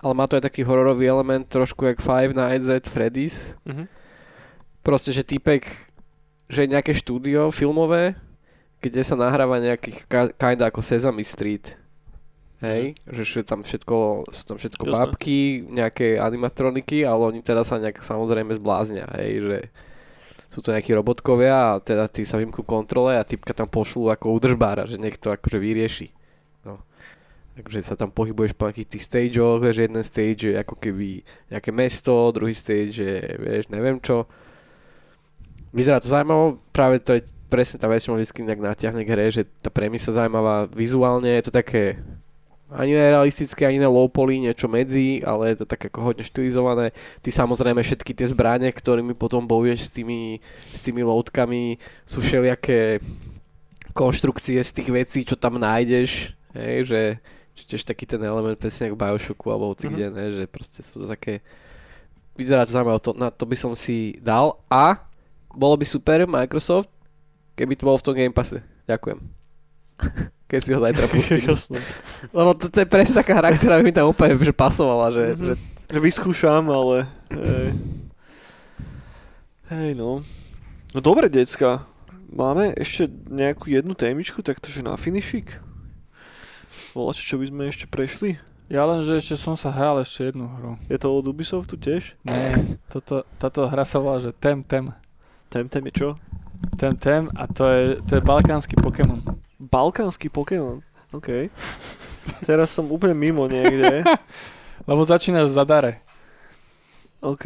ale 0.01 0.13
má 0.17 0.25
to 0.25 0.41
aj 0.41 0.49
taký 0.49 0.65
hororový 0.65 1.09
element, 1.09 1.45
trošku 1.45 1.85
jak 1.89 2.01
Five 2.01 2.33
Nights 2.33 2.73
at 2.73 2.89
Freddy's. 2.89 3.57
Mhm. 3.69 3.85
Proste, 4.81 5.13
že 5.13 5.27
týpek, 5.27 5.67
že 6.49 6.65
je 6.65 6.73
nejaké 6.73 6.95
štúdio 6.97 7.53
filmové, 7.53 8.17
kde 8.81 9.03
sa 9.03 9.19
nahráva 9.19 9.59
nejakých 9.59 10.07
ka- 10.07 10.33
kinda 10.33 10.71
ako 10.71 10.81
Sesame 10.81 11.27
Street. 11.27 11.75
Hej, 12.57 12.97
že 13.05 13.23
sú 13.29 13.45
tam 13.45 13.61
všetko, 13.61 14.29
sú 14.33 14.43
tam 14.49 14.57
všetko 14.57 14.89
Jasné. 14.89 14.97
babky, 14.97 15.41
nejaké 15.69 16.17
animatroniky, 16.17 17.05
ale 17.05 17.37
oni 17.37 17.41
teda 17.45 17.69
sa 17.69 17.77
nejak 17.77 18.01
samozrejme 18.01 18.57
zbláznia, 18.57 19.05
hej, 19.21 19.33
že 19.45 19.59
sú 20.49 20.65
to 20.65 20.73
nejakí 20.73 20.97
robotkovia 20.97 21.77
a 21.77 21.81
teda 21.85 22.09
tí 22.09 22.25
sa 22.25 22.41
vymknú 22.41 22.65
kontrole 22.65 23.21
a 23.21 23.29
typka 23.29 23.53
tam 23.53 23.69
pošlú 23.69 24.09
ako 24.09 24.33
udržbára, 24.41 24.89
že 24.89 24.97
niekto 24.97 25.37
akože 25.37 25.59
vyrieši. 25.61 26.09
No. 26.65 26.81
Takže 27.61 27.85
sa 27.85 27.93
tam 27.93 28.09
pohybuješ 28.09 28.57
po 28.57 28.65
nejakých 28.65 28.89
tých 28.89 29.05
stageoch, 29.05 29.61
že 29.61 29.85
jeden 29.85 30.01
stage 30.01 30.49
je 30.49 30.57
ako 30.57 30.81
keby 30.81 31.21
nejaké 31.53 31.71
mesto, 31.77 32.33
druhý 32.33 32.57
stage 32.57 33.05
je, 33.05 33.21
vieš, 33.37 33.69
neviem 33.69 34.01
čo. 34.01 34.25
Vyzerá 35.77 36.01
to 36.01 36.09
zaujímavo, 36.09 36.57
práve 36.73 37.05
to 37.05 37.21
je 37.21 37.29
presne 37.53 37.77
tá 37.77 37.85
vec, 37.85 38.01
čo 38.01 38.17
ma 38.17 38.19
vždy 38.19 38.49
nejak 38.49 38.65
natiahne 38.65 39.03
k 39.05 39.13
hre, 39.13 39.27
že 39.29 39.45
tá 39.61 39.69
premisa 39.69 40.09
zaujímavá 40.09 40.73
vizuálne, 40.73 41.37
je 41.37 41.45
to 41.45 41.53
také 41.53 42.01
ani 42.67 42.99
nerealistické, 42.99 43.63
ani 43.67 43.79
ne 43.79 43.87
low 43.87 44.11
poly, 44.11 44.43
niečo 44.43 44.67
medzi, 44.67 45.23
ale 45.23 45.55
je 45.55 45.63
to 45.63 45.67
tak 45.71 45.87
ako 45.87 46.03
hodne 46.03 46.27
štilizované. 46.27 46.91
Ty 47.23 47.31
samozrejme 47.31 47.79
všetky 47.79 48.11
tie 48.11 48.27
zbranie, 48.27 48.75
ktorými 48.75 49.15
potom 49.15 49.47
bojuješ 49.47 49.87
s 49.87 49.91
tými, 49.95 50.43
s 50.75 50.81
tými 50.83 51.07
loutkami, 51.07 51.79
sú 52.03 52.19
všelijaké 52.19 52.99
konštrukcie 53.95 54.59
z 54.61 54.73
tých 54.77 54.89
vecí, 54.91 55.23
čo 55.23 55.39
tam 55.39 55.63
nájdeš, 55.63 56.35
hej, 56.53 56.79
že 56.85 57.01
tiež 57.57 57.89
taký 57.89 58.05
ten 58.05 58.21
element 58.21 58.61
presne 58.61 58.93
ako 58.93 59.01
Bioshocku 59.01 59.47
alebo 59.49 59.73
hoci 59.73 59.89
Mhm. 59.89 59.93
kde, 59.97 60.07
ne, 60.13 60.27
že 60.37 60.45
proste 60.45 60.85
sú 60.85 61.05
to 61.05 61.07
také 61.09 61.41
vyzerá 62.37 62.69
to 62.69 62.77
zaujímavé, 62.77 63.01
to, 63.01 63.17
na 63.17 63.33
to 63.33 63.49
by 63.49 63.57
som 63.57 63.73
si 63.73 64.21
dal 64.21 64.61
a 64.69 65.01
bolo 65.57 65.73
by 65.81 65.89
super 65.89 66.29
Microsoft, 66.29 66.93
keby 67.57 67.73
to 67.81 67.89
bolo 67.89 67.97
v 67.97 68.05
tom 68.05 68.13
Game 68.13 68.37
Passe. 68.37 68.61
Ďakujem. 68.85 69.19
Keď 70.47 70.61
si 70.61 70.71
ho 70.71 70.79
zajtra 70.79 71.07
pustím. 71.13 71.43
Lebo 72.31 72.55
to, 72.55 72.71
to 72.71 72.79
je 72.79 72.87
presne 72.87 73.19
taká 73.19 73.35
hra, 73.35 73.51
ktorá 73.51 73.79
by 73.79 73.85
mi 73.85 73.91
tam 73.91 74.07
úplne 74.07 74.39
že 74.39 74.55
pasovala, 74.55 75.11
že, 75.11 75.35
Mhm. 75.35 75.43
že 75.43 75.55
Vyskúšam, 75.93 76.67
ale... 76.67 77.07
Hej. 77.31 77.69
hej, 79.69 79.91
no. 79.95 80.23
No 80.91 81.01
dobre, 81.01 81.27
decka. 81.27 81.87
Máme 82.27 82.75
ešte 82.75 83.07
nejakú 83.27 83.71
jednu 83.71 83.95
témičku, 83.95 84.43
taktože 84.43 84.83
na 84.83 84.95
finishik? 84.95 85.63
Voláte, 86.91 87.23
čo 87.23 87.39
by 87.39 87.47
sme 87.47 87.63
ešte 87.67 87.87
prešli? 87.87 88.35
Ja 88.67 88.83
len, 88.83 89.07
že 89.07 89.15
ešte 89.15 89.39
som 89.39 89.55
sa 89.55 89.71
hral 89.71 90.03
ešte 90.03 90.27
jednu 90.27 90.51
hru. 90.51 90.75
Je 90.91 90.99
to 90.99 91.07
od 91.09 91.23
Ubisoftu 91.25 91.79
tiež? 91.79 92.19
Ne, 92.27 92.51
toto, 92.91 93.23
táto 93.39 93.63
hra 93.63 93.87
sa 93.87 94.03
volá, 94.03 94.19
že 94.19 94.35
Tem 94.35 94.59
Tem. 94.61 94.91
Temtem 95.47 95.87
je 95.87 95.93
čo? 95.95 96.09
Tem 96.75 96.91
Tem 96.93 97.31
a 97.33 97.47
to 97.47 97.63
je, 97.65 98.03
to 98.03 98.19
je 98.19 98.23
balkánsky 98.23 98.75
Pokémon. 98.75 99.23
Balkánsky 99.57 100.29
Pokémon. 100.29 100.85
OK. 101.13 101.49
Teraz 102.45 102.75
som 102.75 102.91
úplne 102.93 103.17
mimo 103.17 103.49
niekde. 103.49 104.05
Lebo 104.89 105.03
začínaš 105.03 105.57
Zadare. 105.57 106.05
OK. 107.25 107.45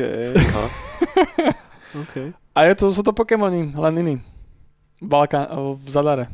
A 2.55 2.59
je 2.67 2.75
to, 2.75 2.93
sú 2.93 3.01
to 3.01 3.15
Pokémoni, 3.15 3.73
len 3.73 3.95
iní. 4.03 4.17
Balkán, 5.01 5.49
v 5.79 5.87
Zadare. 5.89 6.27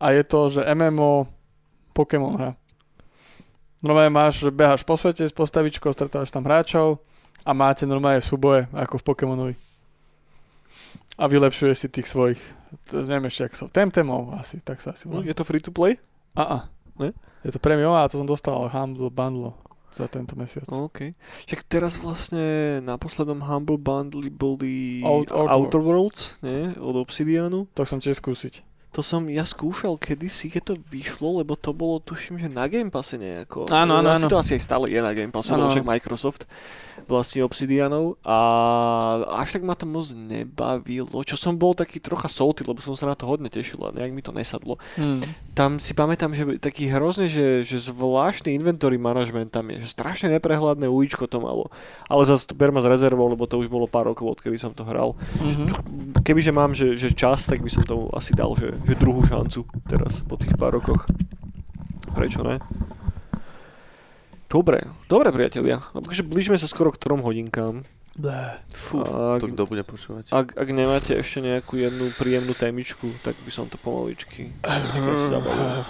A 0.00 0.10
je 0.10 0.22
to, 0.26 0.50
že 0.50 0.66
MMO 0.74 1.30
Pokémon 1.94 2.34
hra. 2.34 2.50
Normálne 3.78 4.10
máš, 4.10 4.42
že 4.42 4.50
beháš 4.50 4.82
po 4.82 4.98
svete 4.98 5.22
s 5.22 5.30
postavičkou, 5.30 5.94
stretávaš 5.94 6.34
tam 6.34 6.42
hráčov 6.42 6.98
a 7.46 7.54
máte 7.54 7.86
normálne 7.86 8.18
súboje, 8.18 8.66
ako 8.74 8.98
v 8.98 9.06
Pokémonovi. 9.06 9.54
A 11.14 11.30
vylepšuješ 11.30 11.86
si 11.86 11.88
tých 11.90 12.10
svojich, 12.10 12.42
t- 12.84 13.00
neviem 13.00 13.26
ešte, 13.26 13.44
ak 13.44 13.54
sú, 13.54 13.64
Temtemov 13.66 14.32
asi, 14.32 14.60
tak 14.60 14.78
sa 14.78 14.92
asi 14.92 15.06
volá. 15.06 15.22
je 15.22 15.32
to 15.32 15.42
free 15.42 15.60
to 15.60 15.70
play? 15.70 15.96
A, 16.32 16.42
a. 16.42 16.58
Ne? 16.98 17.14
Je 17.42 17.50
to 17.50 17.58
premium 17.58 17.94
a 17.94 18.06
to 18.06 18.18
som 18.18 18.26
dostal 18.26 18.58
Humble 18.66 19.08
Bundle. 19.08 19.54
za 19.88 20.04
tento 20.04 20.36
mesiac. 20.36 20.68
OK. 20.68 21.16
Však 21.48 21.64
teraz 21.64 21.96
vlastne 21.96 22.76
na 22.84 23.00
poslednom 23.00 23.40
Humble 23.40 23.80
Bundle 23.80 24.28
boli 24.28 25.00
Out- 25.00 25.32
Outer 25.32 25.48
Outer 25.48 25.80
Worlds, 25.80 26.36
nie? 26.44 26.76
Od 26.76 26.92
Obsidianu. 26.94 27.64
To 27.72 27.88
chcem 27.88 27.96
tiež 27.98 28.20
skúsiť. 28.20 28.67
To 28.98 29.06
som 29.06 29.30
ja 29.30 29.46
skúšal 29.46 29.94
kedysi, 29.94 30.50
keď 30.50 30.74
to 30.74 30.74
vyšlo, 30.90 31.38
lebo 31.38 31.54
to 31.54 31.70
bolo, 31.70 32.02
tuším, 32.02 32.34
že 32.34 32.50
na 32.50 32.66
Game 32.66 32.90
Passe 32.90 33.14
nejako. 33.14 33.70
Áno, 33.70 34.02
áno, 34.02 34.10
áno. 34.10 34.26
to 34.26 34.34
asi 34.34 34.58
aj 34.58 34.62
stále 34.66 34.90
je 34.90 34.98
na 34.98 35.14
Game 35.14 35.30
Passe, 35.30 35.54
lebo 35.54 35.70
však. 35.70 35.86
Microsoft 35.86 36.50
vlastne 37.06 37.46
Obsidianov 37.46 38.18
a 38.26 38.38
až 39.38 39.56
tak 39.56 39.62
ma 39.62 39.78
to 39.78 39.86
moc 39.86 40.10
nebavilo, 40.12 41.22
čo 41.22 41.38
som 41.38 41.54
bol 41.54 41.72
taký 41.72 42.02
trocha 42.02 42.26
salty, 42.26 42.66
lebo 42.66 42.82
som 42.82 42.98
sa 42.98 43.06
na 43.06 43.14
to 43.14 43.28
hodne 43.28 43.46
tešil 43.46 43.78
a 43.86 43.94
nejak 43.94 44.10
mi 44.10 44.24
to 44.24 44.34
nesadlo. 44.34 44.76
Hmm. 44.98 45.22
Tam 45.54 45.78
si 45.78 45.94
pamätám, 45.94 46.34
že 46.34 46.58
taký 46.58 46.90
hrozne, 46.90 47.30
že, 47.30 47.62
že 47.62 47.78
zvláštny 47.78 48.54
inventory 48.58 48.98
management 48.98 49.54
tam 49.54 49.70
je, 49.70 49.86
že 49.86 49.94
strašne 49.94 50.28
neprehľadné 50.34 50.90
ujíčko 50.90 51.30
to 51.30 51.38
malo. 51.38 51.70
Ale 52.10 52.26
zase 52.26 52.50
to 52.50 52.58
berma 52.58 52.82
s 52.82 52.86
rezervou, 52.90 53.30
lebo 53.30 53.46
to 53.46 53.62
už 53.62 53.70
bolo 53.70 53.86
pár 53.86 54.10
rokov, 54.10 54.38
odkedy 54.38 54.58
som 54.58 54.74
to 54.74 54.82
hral. 54.82 55.14
Mhm. 55.38 56.18
Kebyže 56.26 56.52
mám, 56.52 56.74
že, 56.74 56.98
že 56.98 57.14
čas, 57.14 57.46
tak 57.46 57.62
by 57.62 57.70
som 57.70 57.86
tomu 57.86 58.10
asi 58.12 58.36
dal, 58.36 58.52
že, 58.58 58.74
že 58.88 58.96
druhú 58.96 59.20
šancu 59.20 59.68
teraz 59.84 60.24
po 60.24 60.40
tých 60.40 60.56
pár 60.56 60.72
rokoch. 60.72 61.04
Prečo 62.16 62.40
ne? 62.40 62.56
Dobre, 64.48 64.88
dobre 65.06 65.28
priatelia. 65.28 65.84
No, 65.92 66.00
Takže 66.00 66.24
blížime 66.24 66.56
sa 66.56 66.64
skoro 66.64 66.88
k 66.88 66.96
trom 66.96 67.20
hodinkám. 67.20 67.84
Fú, 68.72 68.98
To 69.04 69.38
ak, 69.38 69.44
kto 69.44 69.62
bude 69.68 69.84
počúvať? 69.86 70.32
ak, 70.34 70.56
ak 70.56 70.68
nemáte 70.72 71.14
ešte 71.14 71.38
nejakú 71.38 71.78
jednu 71.78 72.10
príjemnú 72.18 72.50
témičku, 72.50 73.12
tak 73.22 73.38
by 73.44 73.50
som 73.52 73.70
to 73.70 73.78
pomaličky 73.78 74.50
pomaličky 74.58 75.06
asi 75.14 75.26
zabavil. 75.30 75.86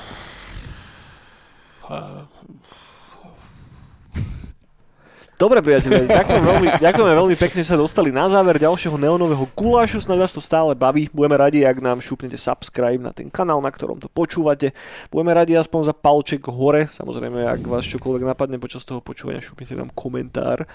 Dobre 5.39 5.63
priatelia, 5.63 6.03
ďakujem 6.03 6.43
veľmi, 6.43 6.69
ďakujeme 6.83 7.13
veľmi 7.15 7.37
pekne, 7.39 7.63
že 7.63 7.71
sa 7.71 7.79
dostali 7.79 8.11
na 8.11 8.27
záver 8.27 8.59
ďalšieho 8.59 8.99
neonového 8.99 9.47
gulášu, 9.55 10.03
snad 10.03 10.19
vás 10.19 10.35
to 10.35 10.43
stále 10.43 10.75
baví. 10.75 11.07
Budeme 11.15 11.39
radi, 11.39 11.63
ak 11.63 11.79
nám 11.79 12.03
šupnete 12.03 12.35
subscribe 12.35 12.99
na 12.99 13.15
ten 13.15 13.31
kanál, 13.31 13.63
na 13.63 13.71
ktorom 13.71 14.03
to 14.03 14.11
počúvate. 14.11 14.75
Budeme 15.15 15.31
radi 15.31 15.55
aspoň 15.55 15.81
za 15.87 15.95
palček 15.95 16.43
hore, 16.51 16.91
samozrejme, 16.91 17.47
ak 17.55 17.63
vás 17.71 17.87
čokoľvek 17.87 18.27
napadne 18.27 18.59
počas 18.59 18.83
toho 18.83 18.99
počúvania, 18.99 19.39
šupnete 19.39 19.79
nám 19.79 19.95
komentár. 19.95 20.67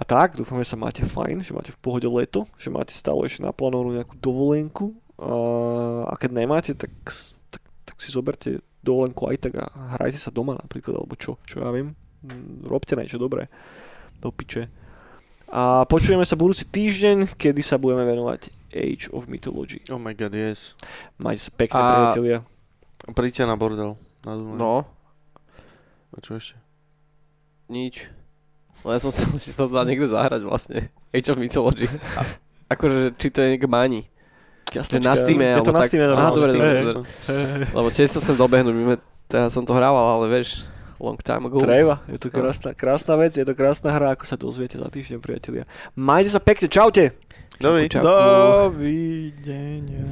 A 0.00 0.02
tak, 0.08 0.32
dúfam, 0.32 0.56
že 0.64 0.72
sa 0.72 0.80
máte 0.80 1.04
fajn, 1.04 1.44
že 1.44 1.52
máte 1.52 1.76
v 1.76 1.80
pohode 1.84 2.08
leto, 2.08 2.48
že 2.56 2.72
máte 2.72 2.96
stále 2.96 3.28
ešte 3.28 3.44
naplánovanú 3.44 4.00
nejakú 4.00 4.16
dovolenku. 4.16 4.96
A 6.08 6.16
keď 6.16 6.40
nemáte, 6.40 6.72
tak, 6.72 6.88
tak, 7.52 7.60
tak 7.84 7.96
si 8.00 8.08
zoberte 8.08 8.64
dovolenku 8.80 9.28
aj 9.28 9.36
tak 9.44 9.60
a 9.60 9.68
hrajte 10.00 10.16
sa 10.16 10.32
doma 10.32 10.56
napríklad, 10.56 10.96
alebo 10.96 11.20
čo, 11.20 11.36
čo 11.44 11.60
ja 11.60 11.68
viem. 11.68 11.92
Mm, 12.24 12.64
Robte 12.64 12.96
niečo 12.96 13.20
dobré 13.20 13.52
do 14.20 14.30
piče. 14.30 14.68
A 15.48 15.82
počujeme 15.82 16.22
sa 16.22 16.36
budúci 16.36 16.62
týždeň, 16.62 17.34
kedy 17.34 17.58
sa 17.58 17.74
budeme 17.74 18.04
venovať 18.04 18.52
Age 18.70 19.10
of 19.10 19.26
Mythology. 19.26 19.82
Oh 19.88 19.98
my 19.98 20.12
god, 20.12 20.30
yes. 20.30 20.78
Majte 21.16 21.42
sa 21.42 21.50
pekne, 21.50 21.74
A- 21.76 21.90
priatelia. 21.90 22.38
Príďte 23.10 23.42
na 23.42 23.56
bordel. 23.56 23.98
Na 24.20 24.32
Dunaj. 24.32 24.56
No, 24.56 24.84
A 26.10 26.18
čo 26.20 26.36
ešte? 26.36 26.54
nič. 27.66 28.06
Ja 28.80 28.96
som 28.96 29.10
sa 29.10 29.26
že 29.32 29.52
to 29.52 29.66
dá 29.66 29.82
niekde 29.82 30.06
zahrať 30.06 30.42
vlastne. 30.42 30.88
Age 31.10 31.28
of 31.28 31.38
Mythology. 31.38 31.86
A, 32.14 32.22
akože, 32.70 33.14
či 33.14 33.28
to 33.28 33.40
je 33.40 33.48
niekde 33.50 33.66
máni. 33.66 34.06
To 34.70 34.78
je 34.78 35.02
na 35.02 35.14
Steam, 35.14 35.34
je 35.36 35.58
to 35.58 35.74
na 35.74 35.82
tak- 35.82 35.90
Steam, 35.90 36.00
Aha, 36.00 36.10
normálne. 36.10 36.36
dobre, 36.36 36.50
dobre, 36.52 36.82
dobre. 36.84 37.02
Lebo 37.68 37.88
tiež 37.90 38.08
sa 38.08 38.20
sem 38.22 38.34
dobehnúť, 38.34 39.02
teraz 39.26 39.50
som 39.50 39.62
to 39.62 39.72
hrával, 39.72 40.16
ale 40.16 40.30
vieš, 40.30 40.62
long 41.00 41.16
time 41.20 41.48
ago. 41.48 41.58
Treba, 41.58 42.04
je 42.06 42.18
to 42.20 42.28
krásna, 42.28 42.76
krásna 42.76 43.16
vec, 43.16 43.32
je 43.32 43.44
to 43.44 43.56
krásna 43.56 43.96
hra, 43.96 44.12
ako 44.12 44.24
sa 44.28 44.36
dozviete 44.36 44.76
za 44.76 44.92
týždeň, 44.92 45.24
priatelia. 45.24 45.64
Majte 45.96 46.36
sa 46.36 46.40
pekne, 46.40 46.68
čaute! 46.68 47.16
Dovidenia. 47.60 48.04
Dovidenia. 48.04 50.04